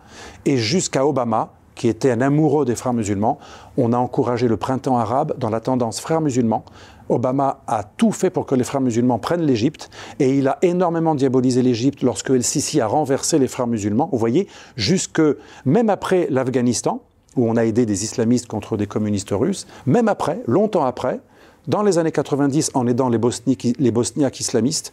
Et 0.45 0.57
jusqu'à 0.57 1.05
Obama, 1.05 1.53
qui 1.75 1.87
était 1.87 2.11
un 2.11 2.21
amoureux 2.21 2.65
des 2.65 2.75
frères 2.75 2.93
musulmans, 2.93 3.39
on 3.77 3.93
a 3.93 3.97
encouragé 3.97 4.47
le 4.47 4.57
printemps 4.57 4.97
arabe 4.97 5.33
dans 5.37 5.49
la 5.49 5.61
tendance 5.61 5.99
frères 5.99 6.21
musulmans. 6.21 6.65
Obama 7.07 7.61
a 7.67 7.83
tout 7.83 8.11
fait 8.11 8.29
pour 8.29 8.45
que 8.45 8.53
les 8.53 8.63
frères 8.63 8.81
musulmans 8.81 9.17
prennent 9.17 9.45
l'Égypte 9.45 9.89
et 10.19 10.37
il 10.37 10.47
a 10.47 10.57
énormément 10.61 11.15
diabolisé 11.15 11.61
l'Égypte 11.61 12.03
lorsque 12.03 12.29
El 12.29 12.43
Sisi 12.43 12.81
a 12.81 12.87
renversé 12.87 13.39
les 13.39 13.47
frères 13.47 13.65
musulmans. 13.65 14.09
Vous 14.11 14.19
voyez, 14.19 14.47
jusque 14.75 15.21
même 15.65 15.89
après 15.89 16.27
l'Afghanistan, 16.29 17.01
où 17.35 17.49
on 17.49 17.55
a 17.55 17.65
aidé 17.65 17.85
des 17.85 18.03
islamistes 18.03 18.47
contre 18.47 18.77
des 18.77 18.87
communistes 18.87 19.31
russes, 19.31 19.65
même 19.85 20.07
après, 20.07 20.41
longtemps 20.45 20.83
après, 20.83 21.19
dans 21.69 21.83
les 21.83 21.99
années 21.99 22.11
90 22.11 22.71
en 22.73 22.87
aidant 22.87 23.09
les, 23.09 23.19
Bosniaques 23.91 24.39
islamistes, 24.39 24.91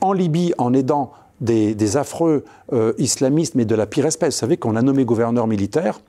en 0.00 0.12
Libye 0.12 0.52
en 0.58 0.74
aidant 0.74 1.12
des, 1.40 1.96
affreux 1.96 2.44
euh, 2.72 2.92
islamistes, 2.98 3.54
mais 3.54 3.64
de 3.64 3.74
la 3.74 3.86
pire 3.86 4.04
espèce. 4.04 4.34
Vous 4.34 4.40
savez 4.40 4.56
qu'on 4.58 4.76
a 4.76 4.82
nommé 4.82 5.04
gouverneur 5.06 5.46
militaire 5.46 6.00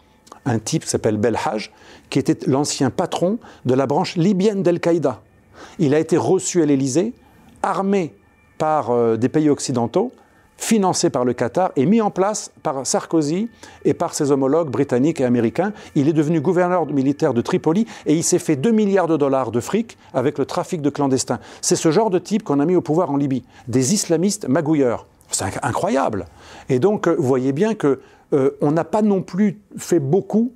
un 0.45 0.57
type 0.57 0.85
qui 0.85 0.89
s'appelle 0.89 1.17
Belhaj, 1.17 1.71
qui 2.09 2.17
était 2.17 2.37
l'ancien 2.47 2.89
patron 2.89 3.37
de 3.65 3.75
la 3.75 3.85
branche 3.85 4.15
libyenne 4.15 4.63
d'Al-Qaïda. 4.63 5.21
Il 5.77 5.93
a 5.93 5.99
été 5.99 6.17
reçu 6.17 6.63
à 6.63 6.65
l'Élysée, 6.65 7.13
armé 7.61 8.15
par 8.57 8.89
euh, 8.89 9.17
des 9.17 9.29
pays 9.29 9.49
occidentaux, 9.49 10.11
financé 10.61 11.09
par 11.09 11.25
le 11.25 11.33
Qatar 11.33 11.71
et 11.75 11.85
mis 11.85 12.01
en 12.01 12.11
place 12.11 12.51
par 12.61 12.85
Sarkozy 12.85 13.49
et 13.83 13.93
par 13.93 14.13
ses 14.13 14.31
homologues 14.31 14.69
britanniques 14.69 15.19
et 15.19 15.25
américains. 15.25 15.73
Il 15.95 16.07
est 16.07 16.13
devenu 16.13 16.39
gouverneur 16.39 16.85
militaire 16.85 17.33
de 17.33 17.41
Tripoli 17.41 17.87
et 18.05 18.13
il 18.13 18.23
s'est 18.23 18.39
fait 18.39 18.55
2 18.55 18.71
milliards 18.71 19.07
de 19.07 19.17
dollars 19.17 19.51
de 19.51 19.59
fric 19.59 19.97
avec 20.13 20.37
le 20.37 20.45
trafic 20.45 20.81
de 20.81 20.89
clandestins. 20.91 21.39
C'est 21.61 21.75
ce 21.75 21.91
genre 21.91 22.11
de 22.11 22.19
type 22.19 22.43
qu'on 22.43 22.59
a 22.59 22.65
mis 22.65 22.75
au 22.75 22.81
pouvoir 22.81 23.09
en 23.09 23.17
Libye. 23.17 23.43
Des 23.67 23.93
islamistes 23.93 24.47
magouilleurs. 24.47 25.07
C'est 25.31 25.45
incroyable. 25.63 26.25
Et 26.69 26.77
donc, 26.77 27.07
vous 27.07 27.27
voyez 27.27 27.53
bien 27.53 27.73
que 27.73 27.99
euh, 28.33 28.51
on 28.61 28.71
n'a 28.71 28.83
pas 28.83 29.01
non 29.01 29.21
plus 29.21 29.59
fait 29.77 29.99
beaucoup 29.99 30.53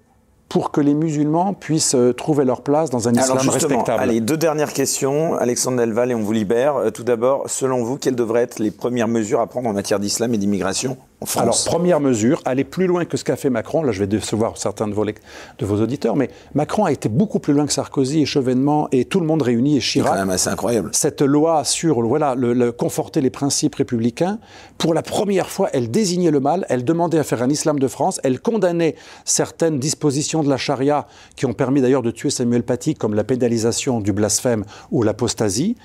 pour 0.49 0.72
que 0.72 0.80
les 0.80 0.93
musulmans 0.93 1.53
puissent 1.53 1.95
euh, 1.95 2.13
trouver 2.13 2.45
leur 2.45 2.61
place 2.61 2.89
dans 2.89 3.07
un 3.07 3.13
islam 3.13 3.38
respectable. 3.49 4.01
Allez, 4.01 4.22
deux 4.22 4.38
dernières 4.38 4.73
questions. 4.73 5.35
Alexandre 5.35 5.77
Delval, 5.77 6.11
et 6.11 6.15
on 6.15 6.22
vous 6.22 6.31
libère. 6.31 6.77
Euh, 6.77 6.89
tout 6.91 7.03
d'abord, 7.03 7.49
selon 7.49 7.84
vous, 7.84 7.97
quelles 7.97 8.15
devraient 8.15 8.43
être 8.43 8.59
les 8.59 8.72
premières 8.72 9.07
mesures 9.07 9.41
à 9.41 9.47
prendre 9.47 9.67
en 9.69 9.73
matière 9.73 9.99
d'islam 9.99 10.34
et 10.34 10.38
d'immigration? 10.38 10.97
Alors, 11.37 11.57
première 11.65 11.99
mesure, 11.99 12.41
aller 12.45 12.63
plus 12.63 12.87
loin 12.87 13.05
que 13.05 13.15
ce 13.17 13.23
qu'a 13.23 13.35
fait 13.35 13.49
Macron. 13.49 13.83
Là, 13.83 13.91
je 13.91 13.99
vais 13.99 14.07
décevoir 14.07 14.57
certains 14.57 14.87
de 14.87 14.93
vos, 14.93 15.05
de 15.05 15.65
vos 15.65 15.81
auditeurs, 15.81 16.15
mais 16.15 16.29
Macron 16.53 16.85
a 16.85 16.91
été 16.91 17.09
beaucoup 17.09 17.39
plus 17.39 17.53
loin 17.53 17.65
que 17.65 17.73
Sarkozy 17.73 18.21
et 18.21 18.25
Chevènement 18.25 18.89
et 18.91 19.05
tout 19.05 19.19
le 19.19 19.25
monde 19.25 19.41
réuni 19.41 19.77
et 19.77 19.79
Chirac. 19.79 20.07
C'est 20.07 20.13
quand 20.13 20.25
même 20.25 20.33
assez 20.33 20.49
incroyable. 20.49 20.89
Cette 20.91 21.21
loi 21.21 21.63
sur 21.63 22.01
voilà, 22.01 22.35
le, 22.35 22.71
conforter 22.71 23.21
les 23.21 23.29
principes 23.29 23.75
républicains, 23.75 24.39
pour 24.77 24.93
la 24.93 25.01
première 25.01 25.49
fois, 25.49 25.69
elle 25.73 25.89
désignait 25.89 26.31
le 26.31 26.39
mal, 26.41 26.65
elle 26.69 26.83
demandait 26.83 27.19
à 27.19 27.23
faire 27.23 27.41
un 27.41 27.49
islam 27.49 27.79
de 27.79 27.87
France, 27.87 28.19
elle 28.23 28.41
condamnait 28.41 28.95
certaines 29.23 29.79
dispositions 29.79 30.43
de 30.43 30.49
la 30.49 30.57
charia 30.57 31.07
qui 31.35 31.45
ont 31.45 31.53
permis 31.53 31.81
d'ailleurs 31.81 32.03
de 32.03 32.11
tuer 32.11 32.29
Samuel 32.29 32.63
Paty, 32.63 32.93
comme 32.93 33.13
la 33.13 33.23
pénalisation 33.23 34.01
du 34.01 34.11
blasphème 34.11 34.65
ou 34.91 35.01
l'apostasie. 35.01 35.75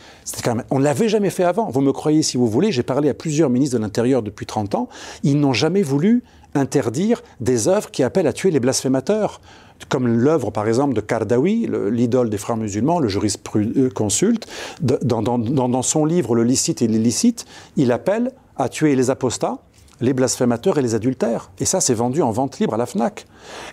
Quand 0.45 0.57
même, 0.57 0.65
on 0.71 0.81
ne 0.81 0.85
l'avait 0.85 1.09
jamais 1.09 1.31
fait 1.31 1.45
avant. 1.45 1.71
Vous 1.71 1.81
me 1.81 1.93
croyez 1.93 2.23
si 2.23 2.37
vous 2.37 2.49
voulez, 2.49 2.73
j'ai 2.73 2.83
parlé 2.83 3.09
à 3.09 3.15
plusieurs 3.15 3.49
ministres 3.49 3.77
de 3.79 3.83
l'Intérieur 3.83 4.23
depuis 4.23 4.47
30 4.47 4.75
ans 4.75 4.89
ils 5.23 5.39
n'ont 5.39 5.53
jamais 5.53 5.83
voulu 5.83 6.23
interdire 6.55 7.23
des 7.41 7.69
œuvres 7.69 7.91
qui 7.91 8.03
appellent 8.03 8.27
à 8.27 8.33
tuer 8.33 8.51
les 8.51 8.61
blasphémateurs, 8.61 9.41
comme 9.89 10.07
l'œuvre 10.07 10.51
par 10.51 10.69
exemple 10.69 10.95
de 10.95 11.01
Kardawi, 11.01 11.69
l'idole 11.91 12.29
des 12.31 12.39
frères 12.39 12.57
musulmans, 12.57 12.99
le 12.99 13.09
jurisconsulte, 13.09 14.47
dans, 14.81 15.23
dans, 15.23 15.83
son 15.83 16.05
livre 16.05 16.35
Le 16.35 16.45
licite 16.45 16.83
et 16.83 16.87
l'illicite, 16.87 17.47
il 17.77 17.93
appelle 17.93 18.33
à 18.57 18.69
tuer 18.69 18.95
les 18.95 19.11
apostats, 19.11 19.59
les 20.01 20.13
blasphémateurs 20.13 20.79
et 20.79 20.83
les 20.83 20.95
adultères. 20.95 21.51
Et 21.59 21.65
ça, 21.65 21.81
c'est 21.81 21.95
vendu 21.95 22.23
en 22.23 22.31
vente 22.31 22.59
libre 22.59 22.75
à 22.75 22.77
la 22.77 22.87
FNAC. 22.87 23.27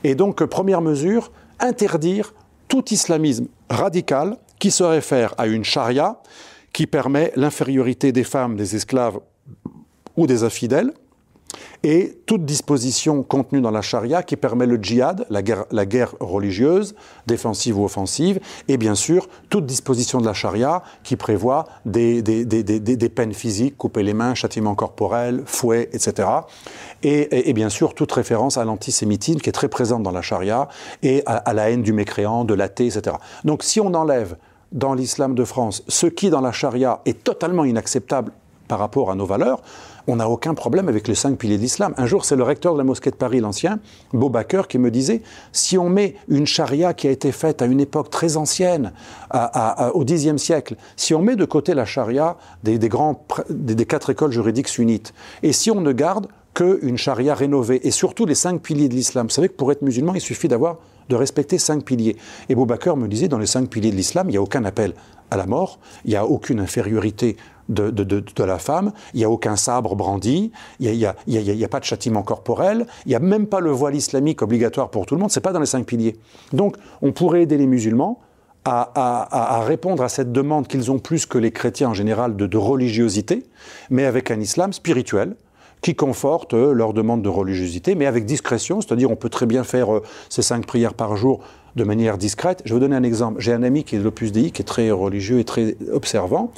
Et 0.03 0.15
donc, 0.15 0.43
première 0.45 0.81
mesure, 0.81 1.31
interdire 1.59 2.33
tout 2.67 2.93
islamisme 2.93 3.47
radical 3.69 4.37
qui 4.59 4.71
se 4.71 4.83
réfère 4.83 5.33
à 5.37 5.47
une 5.47 5.63
charia 5.63 6.21
qui 6.73 6.87
permet 6.87 7.31
l'infériorité 7.35 8.11
des 8.11 8.23
femmes, 8.23 8.55
des 8.55 8.75
esclaves 8.75 9.19
ou 10.15 10.27
des 10.27 10.43
infidèles, 10.43 10.91
et 11.83 12.19
toute 12.25 12.45
disposition 12.45 13.23
contenue 13.23 13.61
dans 13.61 13.71
la 13.71 13.81
charia 13.81 14.23
qui 14.23 14.35
permet 14.35 14.65
le 14.65 14.77
djihad, 14.81 15.25
la 15.29 15.85
guerre, 15.85 16.15
religieuse, 16.19 16.95
défensive 17.27 17.79
ou 17.79 17.85
offensive, 17.85 18.39
et 18.67 18.77
bien 18.77 18.95
sûr 18.95 19.27
toute 19.49 19.65
disposition 19.65 20.19
de 20.19 20.25
la 20.25 20.33
charia 20.33 20.83
qui 21.03 21.15
prévoit 21.15 21.65
des, 21.85 22.21
peines 23.15 23.33
physiques, 23.33 23.77
couper 23.77 24.03
les 24.03 24.13
mains, 24.13 24.33
châtiment 24.33 24.75
corporel, 24.75 25.43
fouet, 25.45 25.89
etc. 25.93 26.27
Et, 27.03 27.53
bien 27.53 27.69
sûr 27.69 27.93
toute 27.93 28.11
référence 28.11 28.57
à 28.57 28.65
l'antisémitisme 28.65 29.39
qui 29.39 29.49
est 29.49 29.53
très 29.53 29.69
présente 29.69 30.03
dans 30.03 30.11
la 30.11 30.21
charia 30.21 30.67
et 31.03 31.23
à, 31.25 31.53
la 31.53 31.69
haine 31.69 31.81
du 31.81 31.93
mécréant, 31.93 32.43
de 32.43 32.53
l'athée, 32.53 32.87
etc. 32.87 33.15
Donc 33.43 33.63
si 33.63 33.79
on 33.79 33.93
enlève 33.93 34.37
dans 34.71 34.93
l'islam 34.93 35.33
de 35.33 35.45
France 35.45 35.83
ce 35.87 36.07
qui 36.07 36.29
dans 36.29 36.41
la 36.41 36.51
charia 36.51 37.01
est 37.05 37.23
totalement 37.23 37.63
inacceptable 37.63 38.31
par 38.67 38.79
rapport 38.79 39.09
à 39.11 39.15
nos 39.15 39.25
valeurs, 39.25 39.61
on 40.07 40.15
n'a 40.15 40.29
aucun 40.29 40.53
problème 40.53 40.87
avec 40.87 41.07
les 41.07 41.15
cinq 41.15 41.37
piliers 41.37 41.57
de 41.57 41.61
l'islam. 41.61 41.93
Un 41.97 42.05
jour, 42.05 42.25
c'est 42.25 42.35
le 42.35 42.43
recteur 42.43 42.73
de 42.73 42.77
la 42.77 42.83
mosquée 42.83 43.11
de 43.11 43.15
Paris, 43.15 43.41
l'ancien, 43.41 43.79
Baker, 44.13 44.63
qui 44.67 44.77
me 44.77 44.89
disait, 44.89 45.21
si 45.51 45.77
on 45.77 45.89
met 45.89 46.15
une 46.29 46.47
charia 46.47 46.93
qui 46.93 47.07
a 47.07 47.11
été 47.11 47.31
faite 47.31 47.61
à 47.61 47.65
une 47.65 47.79
époque 47.79 48.09
très 48.09 48.37
ancienne, 48.37 48.93
au 49.93 50.05
Xe 50.05 50.37
siècle, 50.37 50.75
si 50.95 51.13
on 51.13 51.21
met 51.21 51.35
de 51.35 51.45
côté 51.45 51.73
la 51.73 51.85
charia 51.85 52.37
des, 52.63 52.79
quatre 53.85 54.09
écoles 54.11 54.31
juridiques 54.31 54.69
sunnites, 54.69 55.13
et 55.43 55.51
si 55.51 55.71
on 55.71 55.81
ne 55.81 55.91
garde 55.91 56.27
qu'une 56.53 56.97
charia 56.97 57.35
rénovée, 57.35 57.85
et 57.85 57.91
surtout 57.91 58.25
les 58.25 58.35
cinq 58.35 58.61
piliers 58.61 58.89
de 58.89 58.95
l'islam, 58.95 59.27
vous 59.27 59.33
savez 59.33 59.49
que 59.49 59.55
pour 59.55 59.71
être 59.71 59.81
musulman, 59.81 60.15
il 60.15 60.21
suffit 60.21 60.47
d'avoir 60.47 60.77
de 61.09 61.15
respecter 61.15 61.57
cinq 61.57 61.83
piliers. 61.83 62.17
Et 62.49 62.55
Boubacar 62.55 62.97
me 62.97 63.07
disait, 63.07 63.27
dans 63.27 63.37
les 63.37 63.45
cinq 63.45 63.69
piliers 63.69 63.91
de 63.91 63.95
l'islam, 63.95 64.27
il 64.29 64.31
n'y 64.31 64.37
a 64.37 64.41
aucun 64.41 64.65
appel 64.65 64.93
à 65.31 65.37
la 65.37 65.45
mort, 65.45 65.79
il 66.05 66.11
n'y 66.11 66.15
a 66.15 66.25
aucune 66.25 66.59
infériorité 66.59 67.37
de, 67.69 67.89
de, 67.89 68.43
la 68.43 68.59
femme, 68.59 68.93
il 69.13 69.17
n'y 69.17 69.23
a 69.25 69.29
aucun 69.29 69.55
sabre 69.55 69.95
brandi, 69.95 70.51
il 70.79 70.91
n'y 70.91 71.05
a, 71.05 71.15
a, 71.15 71.67
pas 71.67 71.79
de 71.79 71.85
châtiment 71.85 72.23
corporel, 72.23 72.87
il 73.05 73.09
n'y 73.09 73.15
a 73.15 73.19
même 73.19 73.45
pas 73.45 73.59
le 73.59 73.71
voile 73.71 73.95
islamique 73.95 74.41
obligatoire 74.41 74.89
pour 74.89 75.05
tout 75.05 75.15
le 75.15 75.21
monde, 75.21 75.31
ce 75.31 75.39
n'est 75.39 75.43
pas 75.43 75.51
dans 75.51 75.59
les 75.59 75.65
cinq 75.65 75.85
piliers. 75.85 76.17
Donc 76.53 76.77
on 77.01 77.11
pourrait 77.11 77.41
aider 77.41 77.57
les 77.57 77.67
musulmans 77.67 78.21
à, 78.69 79.63
répondre 79.65 80.03
à 80.03 80.09
cette 80.09 80.31
demande 80.31 80.67
qu'ils 80.67 80.91
ont 80.91 80.99
plus 80.99 81.25
que 81.25 81.37
les 81.37 81.51
chrétiens 81.51 81.89
en 81.89 81.93
général 81.93 82.35
de, 82.35 82.57
religiosité, 82.57 83.43
mais 83.89 84.05
avec 84.05 84.31
un 84.31 84.39
islam 84.39 84.73
spirituel 84.73 85.35
qui 85.81 85.95
conforte 85.95 86.55
euh, 86.55 86.73
leur 86.73 86.91
demande 86.91 87.21
de 87.21 87.29
religiosité, 87.29 87.93
mais 87.93 88.07
avec 88.07 88.25
discrétion, 88.25 88.81
c'est-à-dire 88.81 89.11
on 89.11 89.15
peut 89.15 89.29
très 89.29 89.45
bien 89.45 89.63
faire 89.63 89.93
euh, 89.93 90.03
ces 90.27 90.41
cinq 90.41 90.65
prières 90.65 90.95
par 90.95 91.15
jour 91.15 91.39
de 91.77 91.83
manière 91.85 92.17
discrète. 92.17 92.61
Je 92.65 92.73
vais 92.73 92.75
vous 92.75 92.79
donner 92.81 92.95
un 92.95 93.03
exemple. 93.03 93.39
J'ai 93.39 93.53
un 93.53 93.63
ami 93.63 93.85
qui 93.85 93.95
est 93.95 93.99
de 93.99 94.03
l'Opus 94.03 94.33
Dei, 94.33 94.51
qui 94.51 94.61
est 94.61 94.65
très 94.65 94.91
religieux 94.91 95.39
et 95.39 95.45
très 95.45 95.77
observant. 95.93 96.51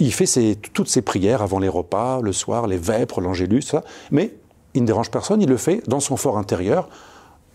Il 0.00 0.12
fait 0.12 0.26
toutes 0.72 0.88
ses 0.88 1.02
prières 1.02 1.42
avant 1.42 1.60
les 1.60 1.68
repas, 1.68 2.20
le 2.20 2.32
soir, 2.32 2.66
les 2.66 2.78
vêpres, 2.78 3.20
l'angélus, 3.20 3.62
ça. 3.62 3.84
Mais 4.10 4.34
il 4.74 4.82
ne 4.82 4.86
dérange 4.86 5.10
personne, 5.10 5.40
il 5.40 5.48
le 5.48 5.56
fait 5.56 5.82
dans 5.88 6.00
son 6.00 6.16
fort 6.16 6.38
intérieur, 6.38 6.88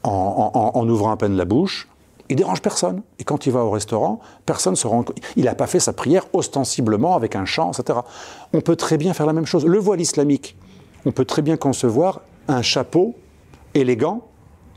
en 0.03 0.87
ouvrant 0.89 1.11
à 1.11 1.17
peine 1.17 1.37
la 1.37 1.45
bouche, 1.45 1.87
il 2.29 2.35
dérange 2.35 2.61
personne. 2.61 3.01
Et 3.19 3.23
quand 3.23 3.45
il 3.45 3.51
va 3.51 3.63
au 3.63 3.69
restaurant, 3.69 4.19
personne 4.45 4.75
se 4.75 4.87
rend 4.87 5.05
Il 5.35 5.45
n'a 5.45 5.55
pas 5.55 5.67
fait 5.67 5.79
sa 5.79 5.93
prière 5.93 6.25
ostensiblement 6.33 7.15
avec 7.15 7.35
un 7.35 7.45
chant, 7.45 7.71
etc. 7.71 7.99
On 8.53 8.61
peut 8.61 8.75
très 8.75 8.97
bien 8.97 9.13
faire 9.13 9.25
la 9.25 9.33
même 9.33 9.45
chose. 9.45 9.65
Le 9.65 9.77
voile 9.77 10.01
islamique, 10.01 10.55
on 11.05 11.11
peut 11.11 11.25
très 11.25 11.41
bien 11.41 11.57
concevoir 11.57 12.21
un 12.47 12.61
chapeau 12.61 13.15
élégant 13.73 14.21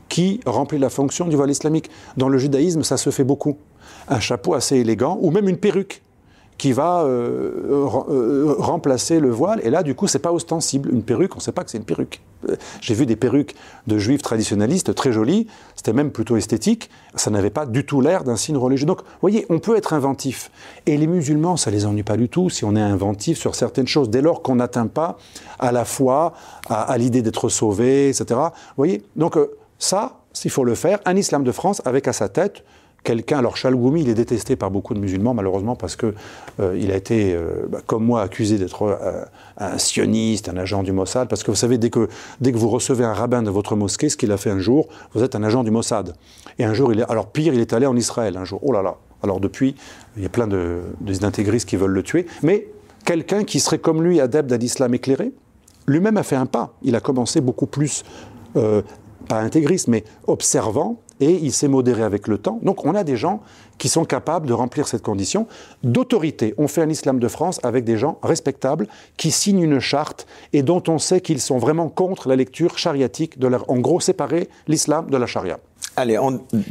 qui 0.09 0.39
remplit 0.45 0.79
la 0.79 0.89
fonction 0.89 1.27
du 1.27 1.35
voile 1.35 1.51
islamique. 1.51 1.89
Dans 2.15 2.29
le 2.29 2.37
judaïsme, 2.37 2.83
ça 2.83 2.97
se 2.97 3.09
fait 3.09 3.23
beaucoup. 3.23 3.57
Un 4.07 4.19
chapeau 4.19 4.53
assez 4.53 4.77
élégant, 4.77 5.17
ou 5.21 5.31
même 5.31 5.47
une 5.47 5.57
perruque 5.57 6.01
qui 6.57 6.73
va 6.73 7.03
euh, 7.03 7.85
euh, 8.09 8.55
remplacer 8.57 9.19
le 9.19 9.29
voile. 9.29 9.61
Et 9.63 9.69
là, 9.69 9.83
du 9.83 9.95
coup, 9.95 10.07
c'est 10.07 10.19
pas 10.19 10.31
ostensible. 10.31 10.89
Une 10.91 11.03
perruque, 11.03 11.35
on 11.35 11.37
ne 11.37 11.41
sait 11.41 11.51
pas 11.51 11.63
que 11.63 11.69
c'est 11.69 11.77
une 11.77 11.83
perruque. 11.83 12.21
Euh, 12.49 12.55
j'ai 12.81 12.93
vu 12.93 13.05
des 13.05 13.15
perruques 13.15 13.55
de 13.85 13.97
juifs 13.97 14.21
traditionnalistes 14.21 14.93
très 14.95 15.11
jolies, 15.11 15.47
c'était 15.75 15.93
même 15.93 16.11
plutôt 16.11 16.37
esthétique, 16.37 16.89
ça 17.15 17.31
n'avait 17.31 17.49
pas 17.49 17.65
du 17.65 17.85
tout 17.85 18.01
l'air 18.01 18.23
d'un 18.23 18.35
signe 18.35 18.57
religieux. 18.57 18.85
Donc, 18.85 19.01
vous 19.01 19.21
voyez, 19.21 19.45
on 19.49 19.59
peut 19.59 19.75
être 19.75 19.93
inventif. 19.93 20.51
Et 20.85 20.97
les 20.97 21.07
musulmans, 21.07 21.57
ça 21.57 21.71
les 21.71 21.85
ennuie 21.85 22.03
pas 22.03 22.17
du 22.17 22.29
tout 22.29 22.49
si 22.49 22.65
on 22.65 22.75
est 22.75 22.81
inventif 22.81 23.37
sur 23.37 23.55
certaines 23.55 23.87
choses, 23.87 24.09
dès 24.09 24.21
lors 24.21 24.41
qu'on 24.41 24.55
n'atteint 24.55 24.87
pas 24.87 25.17
à 25.59 25.71
la 25.71 25.85
foi, 25.85 26.33
à, 26.69 26.97
l'idée 26.97 27.21
d'être 27.21 27.49
sauvé, 27.49 28.09
etc. 28.09 28.25
Vous 28.29 28.77
voyez 28.77 29.03
Donc, 29.15 29.37
ça, 29.79 30.21
s'il 30.33 30.51
faut 30.51 30.63
le 30.63 30.75
faire, 30.75 30.99
un 31.05 31.15
islam 31.15 31.43
de 31.43 31.51
France 31.51 31.81
avec 31.85 32.07
à 32.07 32.13
sa 32.13 32.29
tête 32.29 32.63
quelqu'un, 33.07 33.39
alors 33.39 33.55
Chalgoumi, 33.55 34.01
il 34.01 34.09
est 34.09 34.13
détesté 34.13 34.57
par 34.57 34.69
beaucoup 34.69 34.93
de 34.93 34.99
musulmans, 34.99 35.33
malheureusement, 35.33 35.77
parce 35.77 35.95
qu'il 35.95 36.13
euh, 36.59 36.77
il 36.77 36.91
a 36.91 36.95
été, 36.97 37.33
euh, 37.33 37.65
bah, 37.69 37.79
comme 37.85 38.03
moi, 38.03 38.21
accusé 38.21 38.57
d'être 38.57 38.83
euh, 38.83 39.23
un 39.57 39.77
sioniste, 39.77 40.49
un 40.49 40.57
agent 40.57 40.83
du 40.83 40.91
Mossad, 40.91 41.29
parce 41.29 41.41
que 41.43 41.51
vous 41.51 41.55
savez, 41.55 41.77
dès 41.77 41.89
que, 41.89 42.09
dès 42.41 42.51
que 42.51 42.57
vous 42.57 42.67
recevez 42.67 43.05
un 43.05 43.13
rabbin 43.13 43.41
de 43.43 43.49
votre 43.49 43.77
mosquée, 43.77 44.09
ce 44.09 44.17
qu'il 44.17 44.31
a 44.33 44.37
fait 44.37 44.49
un 44.49 44.59
jour, 44.59 44.89
vous 45.13 45.23
êtes 45.23 45.35
un 45.35 45.43
agent 45.43 45.63
du 45.63 45.71
Mossad. 45.71 46.15
Et 46.59 46.65
un 46.65 46.73
jour, 46.73 46.91
alors 47.07 47.27
pire, 47.27 47.53
il 47.53 47.61
est 47.61 47.71
allé 47.71 47.85
en 47.85 47.95
Israël, 47.95 48.35
un 48.35 48.43
jour. 48.43 48.59
Oh 48.61 48.73
là 48.73 48.81
là. 48.81 48.97
Alors 49.23 49.39
depuis, 49.39 49.75
il 50.17 50.23
y 50.23 50.25
a 50.25 50.29
plein 50.29 50.47
de, 50.47 50.81
d'intégristes 50.99 51.69
qui 51.69 51.77
veulent 51.77 51.91
le 51.91 52.03
tuer, 52.03 52.27
mais 52.43 52.67
quelqu'un 53.05 53.45
qui 53.45 53.61
serait 53.61 53.79
comme 53.79 54.03
lui 54.03 54.19
adepte 54.19 54.49
d'un 54.49 54.59
islam 54.59 54.93
éclairé, 54.93 55.31
lui-même 55.87 56.17
a 56.17 56.23
fait 56.23 56.35
un 56.35 56.45
pas. 56.45 56.73
Il 56.83 56.95
a 56.95 56.99
commencé 56.99 57.39
beaucoup 57.39 57.67
plus, 57.67 58.03
pas 59.27 59.39
intégriste, 59.39 59.87
mais 59.87 60.03
observant, 60.27 60.97
et 61.19 61.31
il 61.31 61.51
s'est 61.51 61.67
modéré 61.67 62.03
avec 62.03 62.27
le 62.27 62.37
temps. 62.37 62.59
Donc 62.61 62.85
on 62.85 62.95
a 62.95 63.03
des 63.03 63.17
gens 63.17 63.41
qui 63.77 63.89
sont 63.89 64.05
capables 64.05 64.47
de 64.47 64.53
remplir 64.53 64.87
cette 64.87 65.01
condition 65.01 65.47
d'autorité. 65.83 66.53
On 66.57 66.67
fait 66.67 66.81
un 66.81 66.89
islam 66.89 67.19
de 67.19 67.27
France 67.27 67.59
avec 67.63 67.83
des 67.83 67.97
gens 67.97 68.19
respectables 68.23 68.87
qui 69.17 69.31
signent 69.31 69.63
une 69.63 69.79
charte 69.79 70.27
et 70.53 70.63
dont 70.63 70.83
on 70.87 70.99
sait 70.99 71.21
qu'ils 71.21 71.41
sont 71.41 71.57
vraiment 71.57 71.89
contre 71.89 72.29
la 72.29 72.35
lecture 72.35 72.77
chariatique, 72.77 73.39
de 73.39 73.47
leur, 73.47 73.69
en 73.69 73.79
gros 73.79 73.99
séparer 73.99 74.49
l'islam 74.67 75.09
de 75.09 75.17
la 75.17 75.25
charia. 75.25 75.59
Allez, 75.95 76.19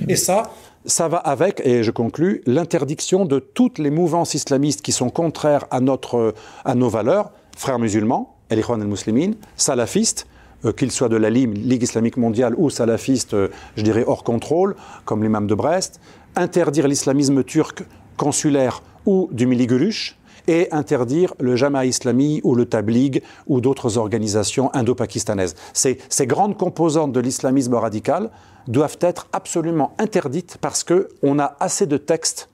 Et 0.09 0.15
ça, 0.15 0.53
ça 0.85 1.09
va 1.09 1.17
avec, 1.17 1.61
et 1.65 1.83
je 1.83 1.91
conclus, 1.91 2.43
l'interdiction 2.47 3.25
de 3.25 3.41
toutes 3.41 3.79
les 3.79 3.91
mouvances 3.91 4.35
islamistes 4.35 4.83
qui 4.83 4.93
sont 4.93 5.11
contraires 5.11 5.67
à, 5.73 5.81
notre, 5.81 6.35
à 6.65 6.77
nos 6.77 6.89
valeurs, 6.89 7.33
frères 7.57 7.81
musulmans, 7.81 8.37
el 8.51 8.63
al-Muslimin, 8.69 9.33
salafistes, 9.57 10.29
qu'ils 10.77 10.93
soient 10.93 11.09
de 11.09 11.17
la 11.17 11.31
Ligue 11.31 11.83
islamique 11.83 12.17
mondiale 12.17 12.55
ou 12.57 12.71
salafistes, 12.71 13.35
euh, 13.35 13.49
je 13.77 13.83
dirais, 13.83 14.05
hors 14.07 14.25
contrôle, 14.25 14.77
comme 15.05 15.23
l'imam 15.23 15.47
de 15.47 15.55
Brest, 15.55 16.01
interdire 16.35 16.89
l'islamisme 16.89 17.45
turc 17.45 17.85
consulaire 18.17 18.83
ou 19.05 19.29
du 19.33 19.47
Miligulush, 19.47 20.17
et 20.49 20.69
interdire 20.73 21.35
le 21.41 21.57
Jama 21.57 21.87
Islami 21.87 22.41
ou 22.45 22.55
le 22.55 22.67
Tabligh 22.67 23.23
ou 23.47 23.61
d'autres 23.61 23.99
organisations 23.99 24.73
indo-pakistanaises. 24.75 25.55
Ces, 25.73 25.99
ces, 26.09 26.27
grandes 26.27 26.57
composantes 26.57 27.13
de 27.13 27.21
l'islamisme 27.21 27.75
radical 27.75 28.31
doivent 28.69 28.99
être 29.01 29.29
absolument 29.33 29.95
interdites 29.99 30.59
parce 30.61 30.85
qu'on 30.85 31.39
a 31.39 31.57
assez 31.61 31.87
de 31.87 31.97
textes 31.97 32.49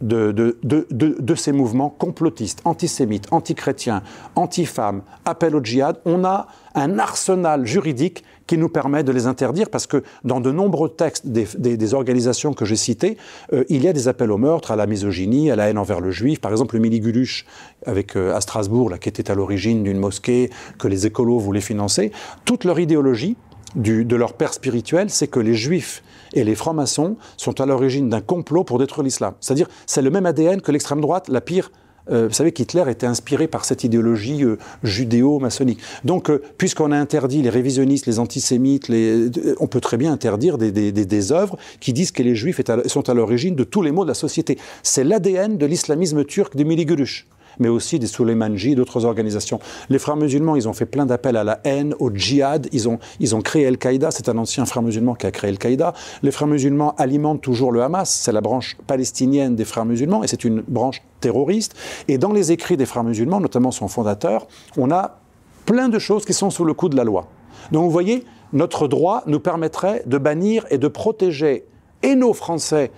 de, 0.00 0.32
de, 0.62 1.34
ces 1.34 1.52
mouvements 1.52 1.90
complotistes, 1.90 2.60
antisémites, 2.64 3.26
antichrétiens, 3.32 4.02
anti-femmes, 4.36 5.02
appel 5.24 5.56
au 5.56 5.62
djihad, 5.62 5.98
on 6.04 6.24
a 6.24 6.46
un 6.74 6.98
arsenal 6.98 7.66
juridique 7.66 8.24
qui 8.46 8.56
nous 8.58 8.68
permet 8.68 9.02
de 9.02 9.12
les 9.12 9.26
interdire 9.26 9.68
parce 9.70 9.86
que 9.86 10.02
dans 10.24 10.40
de 10.40 10.50
nombreux 10.50 10.88
textes 10.88 11.26
des, 11.26 11.94
organisations 11.94 12.54
que 12.54 12.64
j'ai 12.64 12.76
citées, 12.76 13.16
euh, 13.52 13.64
il 13.68 13.82
y 13.82 13.88
a 13.88 13.92
des 13.92 14.08
appels 14.08 14.30
au 14.30 14.38
meurtre, 14.38 14.70
à 14.70 14.76
la 14.76 14.86
misogynie, 14.86 15.50
à 15.50 15.56
la 15.56 15.68
haine 15.68 15.78
envers 15.78 16.00
le 16.00 16.10
juif. 16.10 16.40
Par 16.40 16.50
exemple, 16.50 16.76
le 16.76 16.80
Miliguluche 16.80 17.44
avec, 17.84 18.16
euh, 18.16 18.34
à 18.34 18.40
Strasbourg, 18.40 18.92
qui 19.00 19.08
était 19.08 19.30
à 19.30 19.34
l'origine 19.34 19.82
d'une 19.82 19.98
mosquée 19.98 20.50
que 20.78 20.88
les 20.88 21.06
écolos 21.06 21.38
voulaient 21.38 21.60
financer. 21.60 22.12
Toute 22.44 22.64
leur 22.64 22.78
idéologie, 22.78 23.36
de 23.74 24.16
leur 24.16 24.34
père 24.34 24.54
spirituel, 24.54 25.10
c'est 25.10 25.28
que 25.28 25.40
les 25.40 25.54
juifs 25.54 26.02
et 26.34 26.44
les 26.44 26.54
francs-maçons 26.54 27.16
sont 27.36 27.60
à 27.60 27.66
l'origine 27.66 28.08
d'un 28.08 28.20
complot 28.20 28.64
pour 28.64 28.78
détruire 28.78 29.04
l'islam. 29.04 29.34
C'est-à-dire, 29.40 29.68
c'est 29.86 30.02
le 30.02 30.10
même 30.10 30.26
ADN 30.26 30.60
que 30.60 30.72
l'extrême 30.72 31.00
droite, 31.00 31.28
la 31.28 31.40
pire. 31.40 31.70
Euh, 32.10 32.28
vous 32.28 32.34
savez 32.34 32.52
qu'Hitler 32.52 32.84
était 32.88 33.06
inspiré 33.06 33.48
par 33.48 33.66
cette 33.66 33.84
idéologie 33.84 34.42
euh, 34.42 34.56
judéo-maçonnique. 34.82 35.80
Donc, 36.04 36.30
euh, 36.30 36.42
puisqu'on 36.56 36.90
a 36.90 36.96
interdit 36.96 37.42
les 37.42 37.50
révisionnistes, 37.50 38.06
les 38.06 38.18
antisémites, 38.18 38.90
on 39.60 39.66
peut 39.66 39.80
très 39.80 39.98
bien 39.98 40.10
interdire 40.10 40.56
des, 40.56 41.32
œuvres 41.32 41.58
qui 41.80 41.92
disent 41.92 42.12
que 42.12 42.22
les 42.22 42.34
juifs 42.34 42.60
sont 42.86 43.08
à 43.10 43.14
l'origine 43.14 43.54
de 43.54 43.64
tous 43.64 43.82
les 43.82 43.92
maux 43.92 44.04
de 44.04 44.08
la 44.08 44.14
société. 44.14 44.56
C'est 44.82 45.04
l'ADN 45.04 45.58
de 45.58 45.66
l'islamisme 45.66 46.24
turc 46.24 46.56
de 46.56 46.64
Miligulush 46.64 47.26
mais 47.58 47.68
aussi 47.68 47.98
des 47.98 48.06
Soleimanji, 48.06 48.74
d'autres 48.74 49.04
organisations. 49.04 49.60
Les 49.90 49.98
frères 49.98 50.16
musulmans, 50.16 50.56
ils 50.56 50.68
ont 50.68 50.72
fait 50.72 50.86
plein 50.86 51.06
d'appels 51.06 51.36
à 51.36 51.44
la 51.44 51.60
haine, 51.64 51.94
au 51.98 52.10
djihad. 52.10 52.68
Ils 52.72 52.88
ont, 52.88 52.98
ils 53.20 53.34
ont 53.34 53.40
créé 53.40 53.66
Al-Qaïda. 53.66 54.10
C'est 54.10 54.28
un 54.28 54.38
ancien 54.38 54.66
frère 54.66 54.82
musulman 54.82 55.14
qui 55.14 55.26
a 55.26 55.30
créé 55.30 55.50
Al-Qaïda. 55.50 55.94
Les 56.22 56.30
frères 56.30 56.48
musulmans 56.48 56.94
alimentent 56.96 57.40
toujours 57.40 57.72
le 57.72 57.82
Hamas. 57.82 58.10
C'est 58.10 58.32
la 58.32 58.40
branche 58.40 58.76
palestinienne 58.86 59.56
des 59.56 59.64
frères 59.64 59.84
musulmans 59.84 60.24
et 60.24 60.28
c'est 60.28 60.44
une 60.44 60.62
branche 60.66 61.02
terroriste. 61.20 61.74
Et 62.08 62.18
dans 62.18 62.32
les 62.32 62.52
écrits 62.52 62.76
des 62.76 62.86
frères 62.86 63.04
musulmans, 63.04 63.40
notamment 63.40 63.70
son 63.70 63.88
fondateur, 63.88 64.46
on 64.76 64.90
a 64.90 65.20
plein 65.66 65.88
de 65.88 65.98
choses 65.98 66.24
qui 66.24 66.32
sont 66.32 66.50
sous 66.50 66.64
le 66.64 66.74
coup 66.74 66.88
de 66.88 66.96
la 66.96 67.04
loi. 67.04 67.26
Donc 67.72 67.84
vous 67.84 67.90
voyez, 67.90 68.24
notre 68.52 68.88
droit 68.88 69.22
nous 69.26 69.40
permettrait 69.40 70.02
de 70.06 70.16
bannir 70.16 70.64
et 70.70 70.78
de 70.78 70.88
protéger 70.88 71.66
et 72.02 72.14
nos 72.14 72.32
Français 72.32 72.90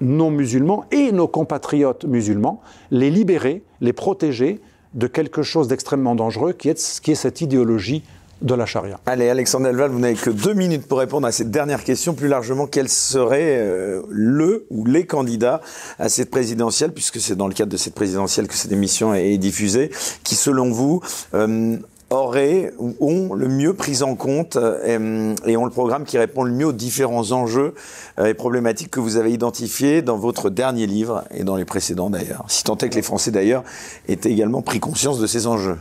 non 0.00 0.30
musulmans 0.30 0.84
et 0.90 1.12
nos 1.12 1.28
compatriotes 1.28 2.04
musulmans, 2.04 2.60
les 2.90 3.10
libérer, 3.10 3.62
les 3.80 3.92
protéger 3.92 4.60
de 4.94 5.06
quelque 5.06 5.42
chose 5.42 5.68
d'extrêmement 5.68 6.14
dangereux 6.14 6.52
qui 6.52 6.68
est, 6.68 7.00
qui 7.00 7.12
est 7.12 7.16
cette 7.16 7.40
idéologie 7.40 8.02
de 8.42 8.54
la 8.54 8.66
charia. 8.66 8.98
Allez, 9.06 9.28
Alexandre 9.28 9.66
Delval, 9.66 9.90
vous 9.90 9.98
n'avez 9.98 10.14
que 10.14 10.30
deux 10.30 10.54
minutes 10.54 10.86
pour 10.86 10.98
répondre 10.98 11.26
à 11.26 11.32
cette 11.32 11.50
dernière 11.50 11.84
question. 11.84 12.14
Plus 12.14 12.28
largement, 12.28 12.66
quel 12.66 12.88
serait 12.88 13.58
euh, 13.58 14.02
le 14.08 14.66
ou 14.70 14.86
les 14.86 15.04
candidats 15.04 15.60
à 15.98 16.08
cette 16.08 16.30
présidentielle, 16.30 16.92
puisque 16.92 17.20
c'est 17.20 17.36
dans 17.36 17.48
le 17.48 17.54
cadre 17.54 17.70
de 17.70 17.76
cette 17.76 17.94
présidentielle 17.94 18.48
que 18.48 18.54
cette 18.54 18.72
émission 18.72 19.12
est, 19.14 19.36
diffusée, 19.36 19.90
qui, 20.24 20.36
selon 20.36 20.70
vous, 20.70 21.02
euh, 21.34 21.76
auraient 22.10 22.72
ou 22.78 22.94
ont 23.00 23.34
le 23.34 23.48
mieux 23.48 23.72
pris 23.74 24.02
en 24.02 24.16
compte 24.16 24.56
euh, 24.56 25.34
et, 25.46 25.56
ont 25.56 25.64
le 25.64 25.70
programme 25.70 26.04
qui 26.04 26.18
répond 26.18 26.42
le 26.42 26.52
mieux 26.52 26.66
aux 26.66 26.72
différents 26.72 27.32
enjeux 27.32 27.74
euh, 28.18 28.26
et 28.26 28.34
problématiques 28.34 28.90
que 28.90 29.00
vous 29.00 29.16
avez 29.16 29.32
identifiés 29.32 30.02
dans 30.02 30.16
votre 30.16 30.50
dernier 30.50 30.86
livre 30.86 31.24
et 31.30 31.44
dans 31.44 31.56
les 31.56 31.64
précédents 31.64 32.10
d'ailleurs. 32.10 32.44
Si 32.48 32.64
tant 32.64 32.76
est 32.78 32.88
que 32.88 32.96
les 32.96 33.02
Français 33.02 33.30
d'ailleurs 33.30 33.62
aient 34.08 34.18
également 34.24 34.62
pris 34.62 34.80
conscience 34.80 35.20
de 35.20 35.26
ces 35.26 35.46
enjeux. 35.46 35.78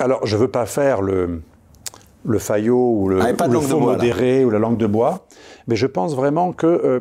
Alors, 0.00 0.26
je 0.26 0.36
ne 0.36 0.40
veux 0.40 0.48
pas 0.48 0.66
faire 0.66 1.00
le, 1.00 1.42
le 2.24 2.38
faillot 2.38 2.92
ou 2.92 3.08
le, 3.08 3.20
ah, 3.20 3.32
faux 3.60 3.80
modéré 3.80 4.44
ou 4.44 4.50
la 4.50 4.58
langue 4.58 4.76
de 4.76 4.86
bois, 4.86 5.26
mais 5.66 5.76
je 5.76 5.86
pense 5.86 6.14
vraiment 6.14 6.52
que 6.52 6.66
euh, 6.66 7.00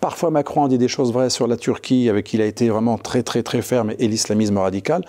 parfois 0.00 0.30
Macron 0.30 0.64
a 0.64 0.68
dit 0.68 0.78
des 0.78 0.88
choses 0.88 1.12
vraies 1.12 1.30
sur 1.30 1.46
la 1.46 1.56
Turquie, 1.56 2.08
avec 2.08 2.26
qui 2.26 2.36
il 2.36 2.42
a 2.42 2.46
été 2.46 2.68
vraiment 2.68 2.98
très 2.98 3.22
très 3.22 3.42
très 3.42 3.62
ferme, 3.62 3.92
et 3.98 4.08
l'islamisme 4.08 4.58
radical. 4.58 5.04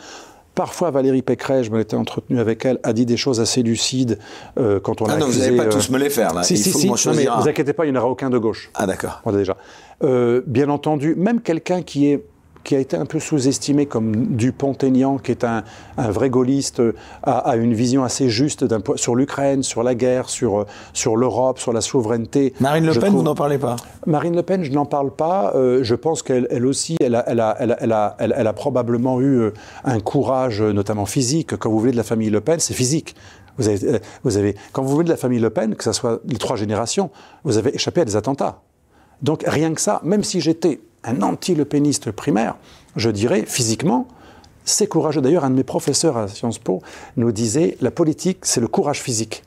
Parfois, 0.60 0.92
Valérie 0.92 1.22
Pécret, 1.22 1.64
je 1.64 1.72
me 1.72 1.78
l'étais 1.78 1.96
entretenu 1.96 2.38
avec 2.38 2.66
elle, 2.66 2.82
a 2.84 2.92
dit 2.92 3.06
des 3.06 3.16
choses 3.16 3.40
assez 3.40 3.64
lucides 3.64 4.20
euh, 4.60 4.82
quand 4.82 5.02
on 5.02 5.06
ah 5.06 5.14
a 5.14 5.18
non, 5.18 5.28
vous 5.28 5.40
n'allez 5.40 5.56
pas 5.56 5.64
euh, 5.64 5.72
tous 5.72 5.90
me 5.90 5.98
les 5.98 6.10
faire, 6.10 6.34
là. 6.34 6.44
Si, 6.44 6.56
Il 6.56 6.58
si, 6.58 6.72
faut 6.72 6.98
si. 6.98 7.08
Non, 7.08 7.14
mais 7.16 7.28
un. 7.30 7.40
vous 7.40 7.48
inquiétez 7.48 7.72
pas, 7.72 7.86
il 7.86 7.94
n'y 7.94 7.98
en 7.98 8.02
aura 8.02 8.10
aucun 8.12 8.30
de 8.30 8.38
gauche. 8.38 8.70
Ah, 8.76 8.86
d'accord. 8.86 9.22
On 9.24 9.34
a 9.34 9.38
déjà. 9.38 9.56
Euh, 10.04 10.42
bien 10.46 10.68
entendu, 10.68 11.16
même 11.16 11.40
quelqu'un 11.40 11.82
qui 11.82 12.08
est 12.08 12.26
qui 12.64 12.76
a 12.76 12.80
été 12.80 12.98
un 12.98 13.06
peu 13.06 13.20
sous-estimé 13.20 13.86
comme 13.86 14.36
Dupont-Aignan, 14.36 15.18
qui 15.18 15.32
est 15.32 15.44
un, 15.44 15.64
un 15.98 16.12
vrai 16.12 16.30
gaulliste, 16.30 16.80
euh, 16.82 16.94
a, 17.24 17.38
a 17.40 17.56
une 17.56 17.74
vision 17.74 18.04
assez 18.04 18.30
juste 18.30 18.66
sur 18.96 19.16
l'Ukraine, 19.16 19.64
sur 19.64 19.82
la 19.82 19.96
guerre, 19.96 20.30
sur, 20.30 20.60
euh, 20.62 20.66
sur 20.94 21.16
l'Europe, 21.18 21.60
sur 21.60 21.74
la 21.74 21.82
souveraineté. 21.82 22.54
Marine 22.60 22.86
Le 22.86 22.92
Pen, 22.94 23.02
trouve- 23.02 23.14
vous 23.16 23.24
n'en 23.24 23.36
parlez 23.36 23.58
pas? 23.58 23.78
Marine 24.06 24.36
Le 24.36 24.44
Pen, 24.44 24.64
je 24.64 24.72
n'en 24.72 24.86
parle 24.86 25.12
pas. 25.12 25.54
Euh, 25.56 25.84
je 25.84 25.96
pense 25.96 26.22
qu'elle 26.22 26.48
elle 26.52 26.66
aussi, 26.66 26.98
elle 27.00 27.16
a, 27.16 27.24
elle, 27.28 27.40
a, 27.40 27.56
elle, 27.60 27.72
a, 27.72 27.78
elle, 27.82 27.92
a, 27.92 28.16
elle- 28.20 28.36
elle 28.38 28.48
a 28.48 28.54
probablement 28.54 29.22
eu 29.22 29.50
un 29.86 30.00
courage, 30.00 30.62
notamment 30.62 31.06
physique. 31.06 31.56
Quand 31.58 31.70
vous 31.70 31.80
venez 31.80 31.94
de 31.94 31.98
la 31.98 32.04
famille 32.04 32.30
Le 32.30 32.42
Pen, 32.42 32.60
c'est 32.60 32.74
physique. 32.74 33.16
Vous 33.58 33.68
avez, 33.68 34.00
vous 34.24 34.38
avez, 34.38 34.56
quand 34.72 34.84
vous 34.84 34.94
venez 34.96 35.06
de 35.06 35.10
la 35.10 35.18
famille 35.18 35.40
Le 35.40 35.50
Pen, 35.50 35.76
que 35.76 35.84
ce 35.84 35.92
soit 35.92 36.22
les 36.26 36.38
trois 36.38 36.56
générations, 36.56 37.10
vous 37.44 37.58
avez 37.58 37.74
échappé 37.76 38.02
à 38.02 38.06
des 38.06 38.16
attentats. 38.16 38.62
Donc 39.22 39.44
rien 39.46 39.74
que 39.74 39.82
ça, 39.82 40.00
même 40.04 40.24
si 40.24 40.40
j'étais 40.40 40.80
un 41.04 41.22
anti-Le 41.22 41.66
Peniste 41.66 42.12
primaire, 42.12 42.56
je 42.96 43.10
dirais 43.10 43.44
physiquement, 43.46 44.08
c'est 44.66 44.88
courageux. 44.88 45.22
D'ailleurs, 45.22 45.46
un 45.46 45.50
de 45.50 45.56
mes 45.56 45.64
professeurs 45.64 46.18
à 46.18 46.28
Sciences 46.28 46.60
Po 46.60 46.82
nous 47.18 47.32
disait 47.32 47.78
la 47.82 47.92
politique, 47.92 48.40
c'est 48.44 48.60
le 48.62 48.68
courage 48.68 49.02
physique. 49.02 49.44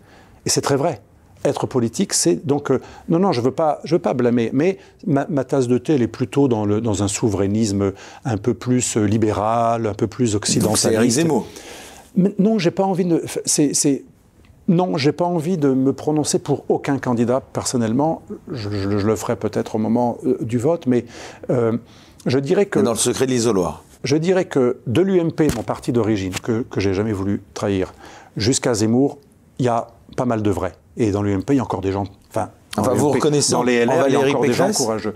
Et 0.46 0.50
c'est 0.50 0.60
très 0.62 0.76
vrai. 0.76 1.00
Être 1.44 1.66
politique, 1.66 2.12
c'est 2.14 2.46
donc 2.46 2.70
euh, 2.70 2.80
non, 3.08 3.18
non, 3.18 3.32
je 3.32 3.40
veux 3.40 3.50
pas, 3.50 3.80
je 3.84 3.96
veux 3.96 4.00
pas 4.00 4.14
blâmer, 4.14 4.50
mais 4.52 4.78
ma, 5.06 5.26
ma 5.28 5.42
tasse 5.44 5.66
de 5.66 5.76
thé, 5.76 5.94
elle 5.94 6.02
est 6.02 6.06
plutôt 6.08 6.46
dans 6.46 6.64
le 6.64 6.80
dans 6.80 7.02
un 7.02 7.08
souverainisme 7.08 7.92
un 8.24 8.36
peu 8.36 8.54
plus 8.54 8.96
euh, 8.96 9.04
libéral, 9.06 9.86
un 9.86 9.94
peu 9.94 10.06
plus 10.06 10.32
Donc 10.34 10.46
c'est 10.46 10.58
occidentaliste. 10.60 11.16
Zemmour. 11.16 11.46
Mais 12.14 12.32
non, 12.38 12.58
j'ai 12.60 12.70
pas 12.70 12.84
envie 12.84 13.04
de. 13.04 13.24
C'est- 13.44 14.04
non, 14.72 14.96
j'ai 14.96 15.12
pas 15.12 15.24
envie 15.24 15.58
de 15.58 15.68
me 15.72 15.92
prononcer 15.92 16.38
pour 16.38 16.64
aucun 16.68 16.98
candidat 16.98 17.40
personnellement. 17.52 18.22
Je, 18.50 18.68
je- 18.70 18.98
je 18.98 19.06
le 19.06 19.16
ferai 19.16 19.36
peut-être 19.36 19.76
au 19.76 19.78
moment 19.78 20.18
euh, 20.26 20.36
du 20.40 20.58
vote, 20.58 20.86
mais 20.86 21.04
euh, 21.50 21.76
je 22.26 22.38
dirais 22.38 22.66
que 22.66 22.78
Dans 22.80 22.92
le 22.92 22.96
secret 22.96 23.26
de 23.26 23.30
l'isoloir. 23.30 23.84
je 24.04 24.16
dirais 24.16 24.46
que 24.46 24.78
de 24.86 25.00
l'UMP, 25.00 25.54
mon 25.56 25.62
parti 25.62 25.92
d'origine, 25.92 26.32
que, 26.32 26.62
que 26.62 26.80
j'ai 26.80 26.94
jamais 26.94 27.12
voulu 27.12 27.42
trahir, 27.54 27.92
jusqu'à 28.36 28.74
Zemmour, 28.74 29.18
il 29.58 29.66
y 29.66 29.68
a 29.68 29.88
pas 30.16 30.24
mal 30.24 30.42
de 30.42 30.50
vrais. 30.50 30.72
Et 30.96 31.10
dans 31.10 31.22
l'UMP, 31.22 31.50
il 31.50 31.56
y 31.56 31.60
a 31.60 31.62
encore 31.62 31.80
des 31.82 31.92
gens. 31.92 32.04
Enfin, 32.30 32.50
Enfin, 32.78 32.94
vous 32.94 33.10
reconnaissez 33.10 33.52
dans 33.52 33.62
les 33.62 33.84
en 33.86 33.92
LR, 33.92 34.04
il 34.08 34.12
y 34.14 34.16
a 34.16 34.20
encore 34.26 34.40
des 34.42 34.52
gens 34.54 34.72
courageux. 34.72 35.14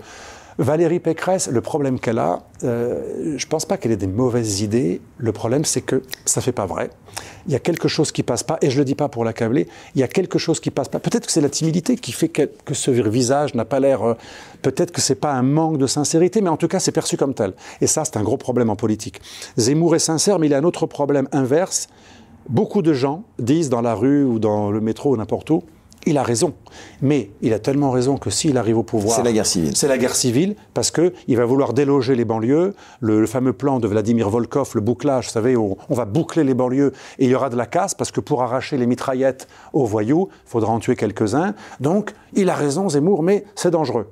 Valérie 0.59 0.99
Pécresse, 0.99 1.49
le 1.49 1.61
problème 1.61 1.99
qu'elle 1.99 2.17
a, 2.17 2.41
euh, 2.63 3.37
je 3.37 3.45
pense 3.45 3.65
pas 3.65 3.77
qu'elle 3.77 3.91
ait 3.91 3.95
des 3.97 4.07
mauvaises 4.07 4.61
idées. 4.61 5.01
Le 5.17 5.31
problème, 5.31 5.65
c'est 5.65 5.81
que 5.81 6.01
ça 6.25 6.41
fait 6.41 6.51
pas 6.51 6.65
vrai. 6.65 6.89
Il 7.45 7.53
y 7.53 7.55
a 7.55 7.59
quelque 7.59 7.87
chose 7.87 8.11
qui 8.11 8.23
passe 8.23 8.41
pas, 8.41 8.57
et 8.63 8.71
je 8.71 8.79
le 8.79 8.85
dis 8.85 8.95
pas 8.95 9.07
pour 9.07 9.23
l'accabler. 9.23 9.67
Il 9.93 10.01
y 10.01 10.03
a 10.03 10.07
quelque 10.07 10.39
chose 10.39 10.59
qui 10.59 10.71
passe 10.71 10.89
pas. 10.89 10.99
Peut-être 10.99 11.27
que 11.27 11.31
c'est 11.31 11.41
la 11.41 11.49
timidité 11.49 11.95
qui 11.95 12.11
fait 12.11 12.29
que, 12.29 12.49
ce 12.73 12.89
visage 12.89 13.53
n'a 13.53 13.65
pas 13.65 13.79
l'air. 13.79 14.01
euh, 14.03 14.13
Peut-être 14.63 14.91
que 14.91 14.99
c'est 15.01 15.15
pas 15.15 15.33
un 15.33 15.43
manque 15.43 15.77
de 15.77 15.85
sincérité, 15.85 16.41
mais 16.41 16.49
en 16.49 16.57
tout 16.57 16.67
cas, 16.67 16.79
c'est 16.79 16.91
perçu 16.91 17.17
comme 17.17 17.35
tel. 17.35 17.53
Et 17.79 17.87
ça, 17.87 18.03
c'est 18.03 18.17
un 18.17 18.23
gros 18.23 18.37
problème 18.37 18.71
en 18.71 18.75
politique. 18.75 19.21
Zemmour 19.57 19.95
est 19.95 19.99
sincère, 19.99 20.39
mais 20.39 20.47
il 20.47 20.53
a 20.55 20.57
un 20.57 20.63
autre 20.63 20.87
problème 20.87 21.27
inverse. 21.31 21.87
Beaucoup 22.49 22.81
de 22.81 22.93
gens 22.93 23.23
disent 23.37 23.69
dans 23.69 23.81
la 23.81 23.93
rue 23.93 24.23
ou 24.23 24.39
dans 24.39 24.71
le 24.71 24.81
métro 24.81 25.13
ou 25.13 25.17
n'importe 25.17 25.49
où, 25.51 25.63
il 26.07 26.17
a 26.17 26.23
raison. 26.23 26.53
Mais 27.01 27.29
il 27.41 27.53
a 27.53 27.59
tellement 27.59 27.91
raison 27.91 28.17
que 28.17 28.29
s'il 28.29 28.57
arrive 28.57 28.77
au 28.77 28.83
pouvoir. 28.83 29.15
C'est 29.15 29.23
la 29.23 29.33
guerre 29.33 29.45
civile. 29.45 29.75
C'est 29.75 29.87
la 29.87 29.97
guerre 29.97 30.15
civile 30.15 30.55
parce 30.73 30.89
qu'il 30.89 31.37
va 31.37 31.45
vouloir 31.45 31.73
déloger 31.73 32.15
les 32.15 32.25
banlieues. 32.25 32.73
Le, 33.01 33.19
le 33.19 33.27
fameux 33.27 33.53
plan 33.53 33.79
de 33.79 33.87
Vladimir 33.87 34.29
Volkov, 34.29 34.71
le 34.73 34.81
bouclage, 34.81 35.25
vous 35.25 35.31
savez, 35.31 35.55
où 35.55 35.77
on 35.89 35.93
va 35.93 36.05
boucler 36.05 36.43
les 36.43 36.53
banlieues 36.53 36.93
et 37.19 37.25
il 37.25 37.31
y 37.31 37.35
aura 37.35 37.49
de 37.49 37.55
la 37.55 37.65
casse 37.65 37.93
parce 37.93 38.11
que 38.11 38.21
pour 38.21 38.41
arracher 38.41 38.77
les 38.77 38.87
mitraillettes 38.87 39.47
aux 39.73 39.85
voyous, 39.85 40.29
il 40.45 40.49
faudra 40.49 40.71
en 40.71 40.79
tuer 40.79 40.95
quelques-uns. 40.95 41.53
Donc, 41.79 42.13
il 42.33 42.49
a 42.49 42.55
raison, 42.55 42.89
Zemmour, 42.89 43.21
mais 43.21 43.45
c'est 43.55 43.71
dangereux. 43.71 44.07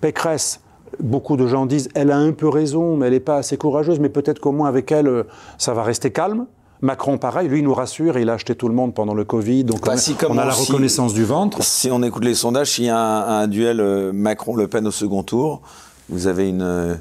Pécresse, 0.00 0.60
beaucoup 1.00 1.36
de 1.36 1.46
gens 1.46 1.66
disent, 1.66 1.88
elle 1.94 2.10
a 2.10 2.16
un 2.16 2.32
peu 2.32 2.48
raison, 2.48 2.96
mais 2.96 3.06
elle 3.06 3.12
n'est 3.12 3.20
pas 3.20 3.36
assez 3.36 3.56
courageuse, 3.56 4.00
mais 4.00 4.08
peut-être 4.08 4.40
qu'au 4.40 4.52
moins 4.52 4.68
avec 4.68 4.90
elle, 4.92 5.08
euh, 5.08 5.24
ça 5.58 5.74
va 5.74 5.82
rester 5.82 6.10
calme. 6.10 6.46
Macron, 6.80 7.18
pareil, 7.18 7.48
lui, 7.48 7.58
il 7.58 7.64
nous 7.64 7.74
rassure, 7.74 8.18
il 8.18 8.30
a 8.30 8.34
acheté 8.34 8.54
tout 8.54 8.68
le 8.68 8.74
monde 8.74 8.94
pendant 8.94 9.14
le 9.14 9.24
Covid, 9.24 9.64
donc 9.64 9.84
Bah, 9.84 9.92
on, 9.94 9.96
si, 9.96 10.14
comme 10.14 10.32
on 10.32 10.38
a 10.38 10.44
la 10.44 10.52
si- 10.52 10.70
reconnaissance 10.70 11.12
du 11.12 11.24
ventre. 11.24 11.62
Si 11.62 11.90
on 11.90 12.02
écoute 12.04 12.24
les 12.24 12.34
sondages, 12.34 12.70
s'il 12.72 12.84
y 12.84 12.88
a 12.88 12.98
un, 12.98 13.40
un 13.42 13.46
duel 13.48 13.80
euh, 13.80 14.12
Macron-Le 14.12 14.68
Pen 14.68 14.86
au 14.86 14.90
second 14.92 15.22
tour, 15.24 15.60
vous 16.08 16.28
avez 16.28 16.48
une, 16.48 16.62
euh, 16.62 16.94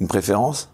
une 0.00 0.08
préférence? 0.08 0.70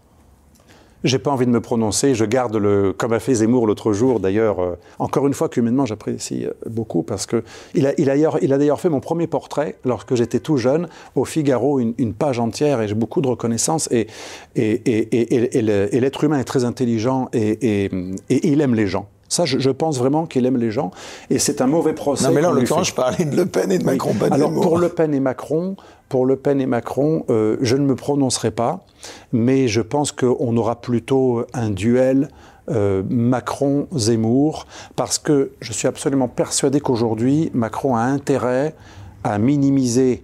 J'ai 1.05 1.19
pas 1.19 1.29
envie 1.31 1.45
de 1.45 1.51
me 1.51 1.61
prononcer. 1.61 2.15
Je 2.15 2.25
garde 2.25 2.55
le, 2.55 2.91
comme 2.91 3.13
a 3.13 3.19
fait 3.19 3.35
Zemmour 3.35 3.67
l'autre 3.67 3.93
jour, 3.93 4.19
d'ailleurs, 4.19 4.59
euh, 4.59 4.75
encore 4.97 5.27
une 5.27 5.35
fois 5.35 5.49
qu'humainement 5.49 5.85
j'apprécie 5.85 6.45
euh, 6.45 6.51
beaucoup 6.67 7.03
parce 7.03 7.27
que 7.27 7.43
il 7.75 7.85
a, 7.85 7.93
il 7.99 8.09
a, 8.09 8.15
d'ailleurs- 8.15 8.39
il 8.41 8.51
a 8.51 8.57
d'ailleurs 8.57 8.79
fait 8.81 8.89
mon 8.89 8.99
premier 9.01 9.27
portrait 9.27 9.75
lorsque 9.85 10.15
j'étais 10.15 10.39
tout 10.39 10.57
jeune 10.57 10.87
au 11.15 11.23
Figaro, 11.23 11.79
une, 11.79 11.93
une 11.99 12.13
page 12.15 12.39
entière 12.39 12.81
et 12.81 12.87
j'ai 12.87 12.95
beaucoup 12.95 13.21
de 13.21 13.27
reconnaissance 13.27 13.87
et, 13.91 14.07
et, 14.55 14.71
et, 14.71 14.97
et, 15.15 15.57
et- 15.59 15.99
l'être 15.99 16.23
humain 16.23 16.39
est 16.39 16.43
très 16.43 16.65
intelligent 16.65 17.29
et, 17.33 17.85
et 17.85 17.91
il 18.29 18.59
aime 18.61 18.73
les 18.73 18.87
gens. 18.87 19.07
Ça, 19.27 19.45
je, 19.45 19.57
je 19.57 19.69
pense 19.71 19.97
vraiment 19.97 20.25
qu'il 20.27 20.45
aime 20.45 20.57
les 20.57 20.69
gens 20.71 20.91
et 21.29 21.39
c'est 21.39 21.59
un 21.61 21.67
mauvais 21.67 21.93
procès. 21.93 22.27
Non, 22.27 22.33
mais 22.33 22.41
là, 22.41 22.49
en 22.49 22.53
l'occurrence, 22.53 22.89
je 22.89 22.93
parlais 22.93 23.25
de 23.25 23.35
Le 23.35 23.45
Pen 23.47 23.71
et 23.71 23.79
de 23.79 23.83
Oui. 23.83 23.93
Macron, 23.93 24.13
pas 24.13 24.29
de 24.29 24.33
Alors 24.35 24.49
Zemmour. 24.49 24.63
pour 24.63 24.77
Le 24.77 24.89
Pen 24.89 25.13
et 25.15 25.19
Macron, 25.19 25.75
pour 26.09 26.25
Le 26.27 26.35
Pen 26.35 26.61
et 26.61 26.67
Macron, 26.67 27.25
euh, 27.29 27.57
je 27.61 27.75
ne 27.75 27.85
me 27.85 27.95
prononcerai 27.95 28.51
pas, 28.51 28.85
mais 29.33 29.67
je 29.67 29.81
pense 29.81 30.11
qu'on 30.11 30.55
aura 30.57 30.79
plutôt 30.79 31.43
un 31.53 31.71
duel 31.71 32.29
euh, 32.69 33.01
Macron-Zemmour, 33.09 34.65
parce 34.95 35.17
que 35.19 35.51
je 35.61 35.73
suis 35.73 35.87
absolument 35.87 36.27
persuadé 36.27 36.79
qu'aujourd'hui, 36.79 37.49
Macron 37.53 37.95
a 37.95 38.01
intérêt 38.01 38.75
à 39.23 39.37
minimiser 39.39 40.23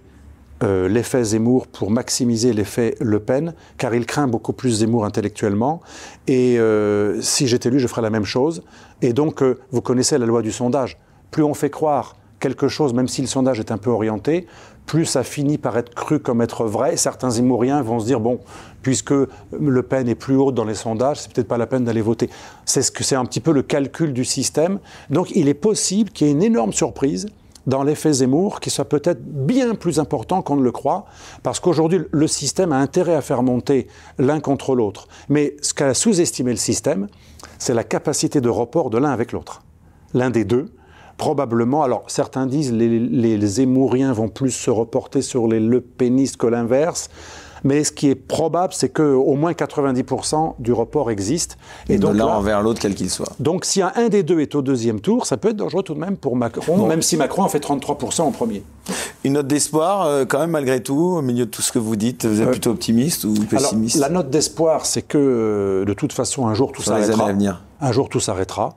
euh, 0.63 0.87
l'effet 0.87 1.23
Zemmour 1.23 1.65
pour 1.67 1.89
maximiser 1.89 2.53
l'effet 2.53 2.95
Le 2.99 3.19
Pen, 3.19 3.53
car 3.77 3.95
il 3.95 4.05
craint 4.05 4.27
beaucoup 4.27 4.53
plus 4.53 4.79
Zemmour 4.79 5.05
intellectuellement. 5.05 5.81
Et 6.27 6.59
si 7.21 7.47
j'étais 7.47 7.69
lui, 7.69 7.79
je 7.79 7.87
ferais 7.87 8.01
la 8.03 8.11
même 8.11 8.25
chose. 8.25 8.63
Et 9.01 9.13
donc, 9.13 9.41
euh, 9.41 9.59
vous 9.71 9.81
connaissez 9.81 10.17
la 10.17 10.25
loi 10.25 10.41
du 10.41 10.51
sondage. 10.51 10.97
Plus 11.31 11.43
on 11.43 11.53
fait 11.53 11.69
croire 11.69 12.15
quelque 12.39 12.67
chose, 12.67 12.93
même 12.93 13.07
si 13.07 13.21
le 13.21 13.27
sondage 13.27 13.59
est 13.59 13.71
un 13.71 13.77
peu 13.77 13.89
orienté, 13.89 14.47
plus 14.85 15.05
ça 15.05 15.23
finit 15.23 15.57
par 15.57 15.77
être 15.77 15.93
cru 15.93 16.19
comme 16.19 16.41
être 16.41 16.65
vrai. 16.65 16.97
Certains 16.97 17.29
Zemmouriens 17.29 17.81
vont 17.81 17.99
se 17.99 18.05
dire 18.05 18.19
bon, 18.19 18.39
puisque 18.81 19.13
Le 19.13 19.83
Pen 19.83 20.09
est 20.09 20.15
plus 20.15 20.35
haut 20.35 20.51
dans 20.51 20.65
les 20.65 20.73
sondages, 20.73 21.21
c'est 21.21 21.31
peut-être 21.31 21.47
pas 21.47 21.57
la 21.57 21.67
peine 21.67 21.85
d'aller 21.85 22.01
voter. 22.01 22.29
C'est 22.65 22.81
ce 22.81 22.91
que 22.91 23.03
c'est 23.03 23.15
un 23.15 23.25
petit 23.25 23.39
peu 23.39 23.51
le 23.51 23.61
calcul 23.61 24.11
du 24.11 24.25
système. 24.25 24.79
Donc, 25.09 25.31
il 25.35 25.47
est 25.47 25.53
possible 25.53 26.09
qu'il 26.09 26.27
y 26.27 26.29
ait 26.29 26.33
une 26.33 26.43
énorme 26.43 26.73
surprise 26.73 27.27
dans 27.67 27.83
l'effet 27.83 28.11
Zemmour 28.11 28.59
qui 28.59 28.71
soit 28.71 28.85
peut-être 28.85 29.21
bien 29.23 29.75
plus 29.75 29.99
important 29.99 30.41
qu'on 30.41 30.55
ne 30.55 30.63
le 30.63 30.71
croit, 30.71 31.05
parce 31.43 31.59
qu'aujourd'hui, 31.59 32.01
le 32.11 32.27
système 32.27 32.71
a 32.71 32.77
intérêt 32.77 33.13
à 33.13 33.21
faire 33.21 33.43
monter 33.43 33.87
l'un 34.17 34.39
contre 34.39 34.75
l'autre. 34.75 35.07
Mais 35.29 35.55
ce 35.61 35.73
qu'a 35.73 35.93
sous-estimé 35.93 36.51
le 36.51 36.57
système, 36.57 37.07
c'est 37.61 37.75
la 37.75 37.83
capacité 37.83 38.41
de 38.41 38.49
report 38.49 38.89
de 38.89 38.97
l'un 38.97 39.11
avec 39.11 39.31
l'autre. 39.31 39.61
L'un 40.15 40.31
des 40.31 40.45
deux, 40.45 40.73
probablement, 41.17 41.83
alors 41.83 42.05
certains 42.07 42.47
disent 42.47 42.73
les, 42.73 42.97
les, 42.97 43.65
vont 43.65 44.29
plus 44.29 44.49
se 44.49 44.71
reporter 44.71 45.21
sur 45.21 45.47
les 45.47 45.59
Le 45.59 45.79
Penistes 45.79 46.37
que 46.37 46.47
l'inverse, 46.47 47.11
mais 47.63 47.83
ce 47.83 47.91
qui 47.91 48.09
est 48.09 48.15
probable, 48.15 48.73
c'est 48.73 48.89
qu'au 48.89 49.35
moins 49.35 49.51
90% 49.53 50.55
du 50.59 50.73
report 50.73 51.11
existe. 51.11 51.57
Et 51.89 51.97
de 51.97 52.01
donc 52.01 52.15
l'un 52.15 52.25
là- 52.25 52.37
envers 52.37 52.61
l'autre, 52.61 52.79
quel 52.81 52.95
qu'il 52.95 53.09
soit. 53.09 53.29
donc, 53.39 53.65
si 53.65 53.81
un, 53.81 53.91
un 53.95 54.09
des 54.09 54.23
deux 54.23 54.39
est 54.39 54.55
au 54.55 54.61
deuxième 54.61 54.99
tour, 54.99 55.25
ça 55.25 55.37
peut 55.37 55.49
être 55.49 55.55
dangereux 55.57 55.83
tout 55.83 55.93
de 55.93 55.99
même 55.99 56.17
pour 56.17 56.35
Macron, 56.35 56.87
même 56.87 57.01
si 57.01 57.17
Macron 57.17 57.43
en 57.43 57.49
fait 57.49 57.59
33% 57.59 58.21
en 58.21 58.31
premier. 58.31 58.63
Une 59.23 59.33
note 59.33 59.47
d'espoir, 59.47 60.05
euh, 60.05 60.25
quand 60.25 60.39
même, 60.39 60.49
malgré 60.51 60.81
tout, 60.81 61.15
au 61.17 61.21
milieu 61.21 61.45
de 61.45 61.51
tout 61.51 61.61
ce 61.61 61.71
que 61.71 61.79
vous 61.79 61.95
dites, 61.95 62.25
vous 62.25 62.41
êtes 62.41 62.47
Euh, 62.47 62.51
plutôt 62.51 62.71
optimiste 62.71 63.23
ou 63.25 63.33
Alors, 63.35 63.47
pessimiste? 63.49 63.97
la 63.99 64.09
note 64.09 64.29
d'espoir, 64.29 64.85
c'est 64.85 65.03
que 65.03 65.17
euh, 65.17 65.85
de 65.85 65.93
toute 65.93 66.13
façon, 66.13 66.47
un 66.47 66.53
jour 66.53 66.71
tout 66.71 66.81
s'arrêtera. 66.81 67.29
Un 67.81 67.91
jour 67.91 68.09
tout 68.09 68.19
s'arrêtera. 68.19 68.75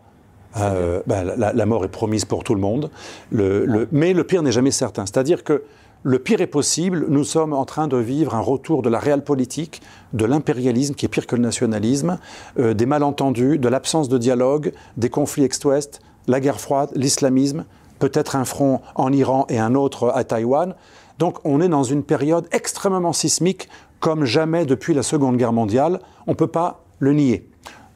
Ben, 0.56 1.24
la, 1.36 1.52
la 1.52 1.66
mort 1.66 1.84
est 1.84 1.88
promise 1.88 2.24
pour 2.24 2.44
tout 2.44 2.54
le 2.54 2.60
monde. 2.60 2.90
Le- 3.32 3.64
le- 3.64 3.88
mais 3.90 4.12
le 4.12 4.22
pire 4.24 4.42
n'est 4.42 4.52
jamais 4.52 4.70
certain. 4.70 5.04
C'est-à-dire 5.04 5.42
que 5.42 5.62
le 6.04 6.18
pire 6.18 6.42
est 6.42 6.46
possible. 6.46 7.06
Nous 7.08 7.24
sommes 7.24 7.54
en 7.54 7.64
train 7.64 7.88
de 7.88 7.96
vivre 7.96 8.34
un 8.34 8.40
retour 8.40 8.82
de 8.82 8.90
la 8.90 8.98
réelle 8.98 9.24
politique, 9.24 9.80
de 10.12 10.26
l'impérialisme 10.26 10.94
qui 10.94 11.06
est 11.06 11.08
pire 11.08 11.26
que 11.26 11.34
le 11.34 11.42
nationalisme, 11.42 12.18
euh, 12.58 12.74
des 12.74 12.86
malentendus, 12.86 13.58
de 13.58 13.68
l'absence 13.68 14.10
de 14.10 14.18
dialogue, 14.18 14.72
des 14.98 15.08
conflits 15.08 15.44
ex-ouest, 15.44 16.00
la 16.28 16.40
guerre 16.40 16.60
froide, 16.60 16.90
l'islamisme, 16.94 17.64
peut-être 17.98 18.36
un 18.36 18.44
front 18.44 18.82
en 18.94 19.12
Iran 19.12 19.46
et 19.48 19.58
un 19.58 19.74
autre 19.74 20.12
à 20.14 20.24
Taïwan. 20.24 20.74
Donc 21.18 21.38
on 21.44 21.62
est 21.62 21.68
dans 21.68 21.84
une 21.84 22.02
période 22.02 22.46
extrêmement 22.52 23.14
sismique 23.14 23.68
comme 23.98 24.26
jamais 24.26 24.66
depuis 24.66 24.92
la 24.92 25.02
Seconde 25.02 25.38
Guerre 25.38 25.54
mondiale. 25.54 26.00
On 26.26 26.32
ne 26.32 26.36
peut 26.36 26.46
pas 26.46 26.84
le 26.98 27.14
nier. 27.14 27.48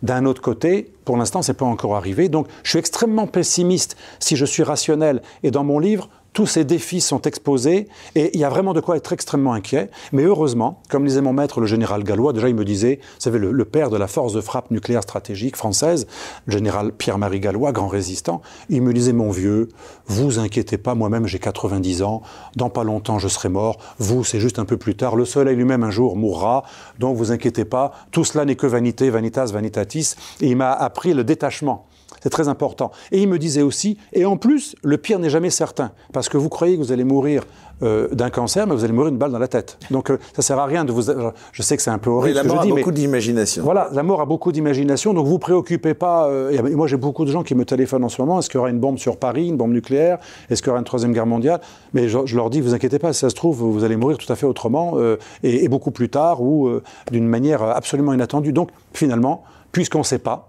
D'un 0.02 0.26
autre 0.26 0.40
côté, 0.40 0.93
pour 1.05 1.16
l'instant, 1.16 1.43
c'est 1.43 1.55
pas 1.55 1.64
encore 1.66 1.97
arrivé. 1.97 2.28
Donc, 2.28 2.47
je 2.62 2.70
suis 2.70 2.78
extrêmement 2.78 3.26
pessimiste 3.26 3.97
si 4.20 4.36
je 4.36 4.44
suis 4.44 4.62
rationnel. 4.62 5.22
Et 5.43 5.51
dans 5.51 5.64
mon 5.64 5.80
livre, 5.80 6.09
tous 6.33 6.47
ces 6.47 6.65
défis 6.65 7.01
sont 7.01 7.23
exposés 7.23 7.89
et 8.15 8.31
il 8.35 8.41
y 8.41 8.45
a 8.45 8.49
vraiment 8.49 8.73
de 8.73 8.81
quoi 8.81 8.97
être 8.97 9.13
extrêmement 9.13 9.53
inquiet. 9.55 9.91
Mais 10.13 10.23
heureusement, 10.23 10.83
comme 10.89 11.05
disait 11.05 11.21
mon 11.21 11.33
maître, 11.33 11.61
le 11.61 11.67
général 11.67 12.05
Gallois, 12.05 12.33
déjà 12.33 12.49
il 12.49 12.55
me 12.55 12.65
disait, 12.65 13.01
vous 13.03 13.21
savez, 13.21 13.39
le, 13.39 13.65
père 13.65 13.91
de 13.91 13.97
la 13.97 14.07
force 14.07 14.33
de 14.33 14.41
frappe 14.41 14.71
nucléaire 14.71 15.03
stratégique 15.03 15.57
française, 15.57 16.07
le 16.47 16.53
général 16.53 16.93
Pierre-Marie 16.93 17.41
Gallois, 17.41 17.73
grand 17.73 17.89
résistant, 17.89 18.41
il 18.69 18.83
me 18.83 18.93
disait, 18.93 19.13
mon 19.13 19.31
vieux, 19.31 19.69
vous 20.07 20.39
inquiétez 20.39 20.79
pas, 20.79 20.95
moi-même 20.95 21.27
j'ai 21.27 21.39
90 21.39 22.03
ans, 22.03 22.23
dans 22.57 22.71
pas 22.71 22.85
longtemps 22.85 23.19
je 23.19 23.29
serai 23.29 23.49
mort, 23.49 23.79
vous 23.99 24.25
c'est 24.25 24.41
juste 24.41 24.59
un 24.59 24.65
peu 24.65 24.77
plus 24.77 24.95
tard, 24.95 25.17
le 25.17 25.25
soleil 25.25 25.57
lui-même 25.57 25.83
un 25.83 25.91
jour 25.91 26.17
mourra, 26.17 26.65
donc 26.99 27.17
vous 27.17 27.33
inquiétez 27.33 27.65
pas, 27.65 27.93
tout 28.11 28.25
cela 28.25 28.45
n'est 28.45 28.57
que 28.57 28.67
vanité, 28.67 29.11
vanitas, 29.11 29.47
vanitatis, 29.47 30.15
et 30.41 30.49
il 30.49 30.57
m'a 30.57 30.73
appris 30.73 31.15
le 31.15 31.25
détachement 31.25 31.88
c'est 32.23 32.31
très 32.31 32.49
important. 32.49 32.90
Et 33.12 33.20
il 33.23 33.28
me 33.28 33.39
disait 33.39 33.62
aussi, 33.62 33.99
et 34.12 34.24
en 34.24 34.36
plus, 34.36 34.77
le 34.82 34.99
pire 34.99 35.19
n'est 35.19 35.31
jamais 35.31 35.51
certain, 35.51 35.93
parce 36.12 36.28
que 36.28 36.36
vous 36.36 36.49
croyez 36.49 36.77
que 36.77 36.82
vous 36.82 36.93
allez 36.93 37.05
mourir 37.05 37.45
euh, 37.81 38.09
d'un 38.09 38.28
cancer, 38.28 38.66
mais 38.66 38.74
vous 38.74 38.82
allez 38.82 38.93
mourir 38.93 39.12
d'une 39.12 39.20
balle 39.20 39.31
dans 39.31 39.39
la 39.39 39.47
tête. 39.47 39.78
Donc 39.93 40.11
euh, 40.11 40.19
ça 40.35 40.43
sert 40.43 40.59
à 40.59 40.66
rien 40.66 40.85
de 40.85 40.90
vous. 40.90 41.12
Je 41.53 41.62
sais 41.62 41.77
que 41.77 41.82
c'est 41.82 41.90
un 41.90 41.99
peu 41.99 42.11
horrible. 42.11 42.36
Mais 42.43 42.49
la 42.49 42.55
mort 42.55 42.62
a 42.62 42.66
beaucoup 42.66 42.90
d'imagination. 42.90 43.62
Voilà, 43.62 43.89
la 43.93 44.03
mort 44.03 44.20
a 44.20 44.27
beaucoup 44.27 44.51
d'imagination, 44.51 45.15
donc 45.15 45.28
vous 45.28 45.39
préoccupez 45.39 45.95
pas. 45.95 46.27
Euh, 46.27 46.51
et 46.51 46.74
moi 46.74 46.89
j'ai 46.89 46.97
beaucoup 46.97 47.24
de 47.24 47.31
gens 47.31 47.45
qui 47.45 47.55
me 47.55 47.65
téléphonent 47.65 48.03
en 48.03 48.09
ce 48.09 48.20
moment. 48.20 48.40
Est-ce 48.40 48.51
qu'il 48.51 48.59
y 48.59 48.61
aura 48.61 48.70
une 48.70 48.81
bombe 48.81 48.99
sur 48.99 49.16
Paris, 49.16 49.47
une 49.47 49.57
bombe 49.57 49.70
nucléaire 49.70 50.19
Est-ce 50.51 50.61
qu'il 50.61 50.69
y 50.69 50.70
aura 50.70 50.81
une 50.81 50.85
troisième 50.85 51.12
guerre 51.12 51.27
mondiale? 51.27 51.61
Mais 51.95 52.09
je, 52.09 52.35
leur 52.35 52.51
dis, 52.51 52.61
vous 52.61 52.74
inquiétez 52.74 52.99
pas, 52.99 53.12
si 53.12 53.20
ça 53.20 53.31
se 53.31 53.36
trouve, 53.36 53.59
vous 53.59 53.85
allez 53.85 53.97
mourir 53.97 54.19
tout 54.19 54.32
à 54.32 54.35
fait 54.35 54.47
autrement 54.47 54.97
et, 55.45 55.65
et, 55.65 55.69
beaucoup 55.69 55.93
plus 55.93 56.09
tard 56.09 56.43
ou 56.43 56.69
d'une 57.12 57.28
manière 57.28 57.62
absolument 57.62 58.12
inattendue. 58.12 58.53
Donc 58.53 58.70
finalement, 58.93 59.45
puisqu'on 59.70 59.99
ne 59.99 60.05
sait 60.05 60.19
pas, 60.19 60.48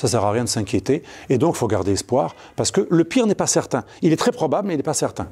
ça 0.00 0.06
ne 0.06 0.10
sert 0.12 0.24
à 0.24 0.30
rien 0.30 0.44
de 0.44 0.48
s'inquiéter. 0.48 1.02
Et 1.28 1.36
donc, 1.36 1.56
il 1.56 1.58
faut 1.58 1.66
garder 1.66 1.92
espoir, 1.92 2.34
parce 2.56 2.70
que 2.70 2.86
le 2.88 3.04
pire 3.04 3.26
n'est 3.26 3.34
pas 3.34 3.46
certain. 3.46 3.84
Il 4.00 4.14
est 4.14 4.16
très 4.16 4.32
probable, 4.32 4.68
mais 4.68 4.74
il 4.74 4.76
n'est 4.78 4.82
pas 4.82 4.94
certain. 4.94 5.26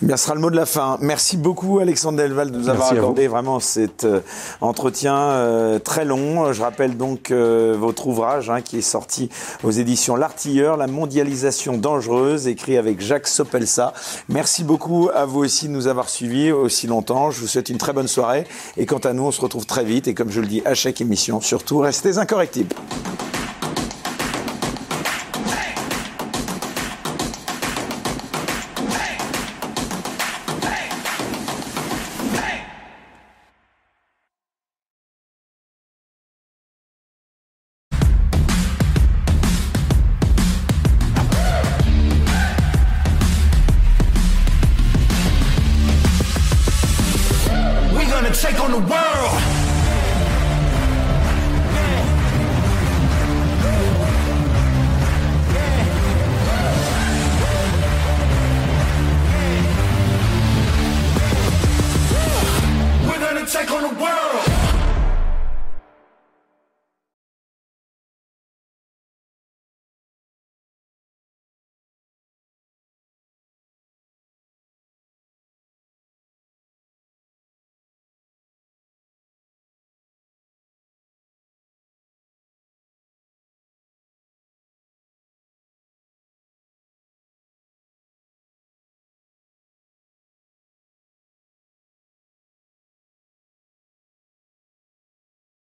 Eh 0.00 0.06
bien, 0.06 0.16
ce 0.16 0.26
sera 0.26 0.36
le 0.36 0.40
mot 0.40 0.50
de 0.50 0.54
la 0.54 0.66
fin. 0.66 0.96
Merci 1.00 1.36
beaucoup, 1.36 1.80
Alexandre 1.80 2.18
Delval, 2.18 2.52
de 2.52 2.58
nous 2.58 2.68
avoir 2.68 2.92
accordé 2.92 3.26
vraiment 3.26 3.58
cet 3.58 4.04
euh, 4.04 4.20
entretien 4.60 5.16
euh, 5.16 5.80
très 5.80 6.04
long. 6.04 6.52
Je 6.52 6.62
rappelle 6.62 6.96
donc 6.96 7.32
euh, 7.32 7.76
votre 7.76 8.06
ouvrage 8.06 8.48
hein, 8.48 8.60
qui 8.60 8.78
est 8.78 8.82
sorti 8.82 9.28
aux 9.64 9.72
éditions 9.72 10.14
L'Artilleur, 10.14 10.76
La 10.76 10.86
mondialisation 10.86 11.76
dangereuse, 11.76 12.46
écrit 12.46 12.76
avec 12.76 13.00
Jacques 13.00 13.26
Sopelsa. 13.26 13.92
Merci 14.28 14.62
beaucoup 14.62 15.10
à 15.12 15.24
vous 15.24 15.40
aussi 15.40 15.66
de 15.66 15.72
nous 15.72 15.88
avoir 15.88 16.08
suivis 16.08 16.52
aussi 16.52 16.86
longtemps. 16.86 17.32
Je 17.32 17.40
vous 17.40 17.48
souhaite 17.48 17.70
une 17.70 17.78
très 17.78 17.92
bonne 17.92 18.08
soirée. 18.08 18.46
Et 18.76 18.86
quant 18.86 18.98
à 18.98 19.12
nous, 19.12 19.24
on 19.24 19.32
se 19.32 19.40
retrouve 19.40 19.66
très 19.66 19.84
vite. 19.84 20.06
Et 20.06 20.14
comme 20.14 20.30
je 20.30 20.40
le 20.40 20.46
dis 20.46 20.62
à 20.64 20.74
chaque 20.74 21.00
émission, 21.00 21.40
surtout, 21.40 21.78
restez 21.78 22.18
incorrectibles. 22.18 22.76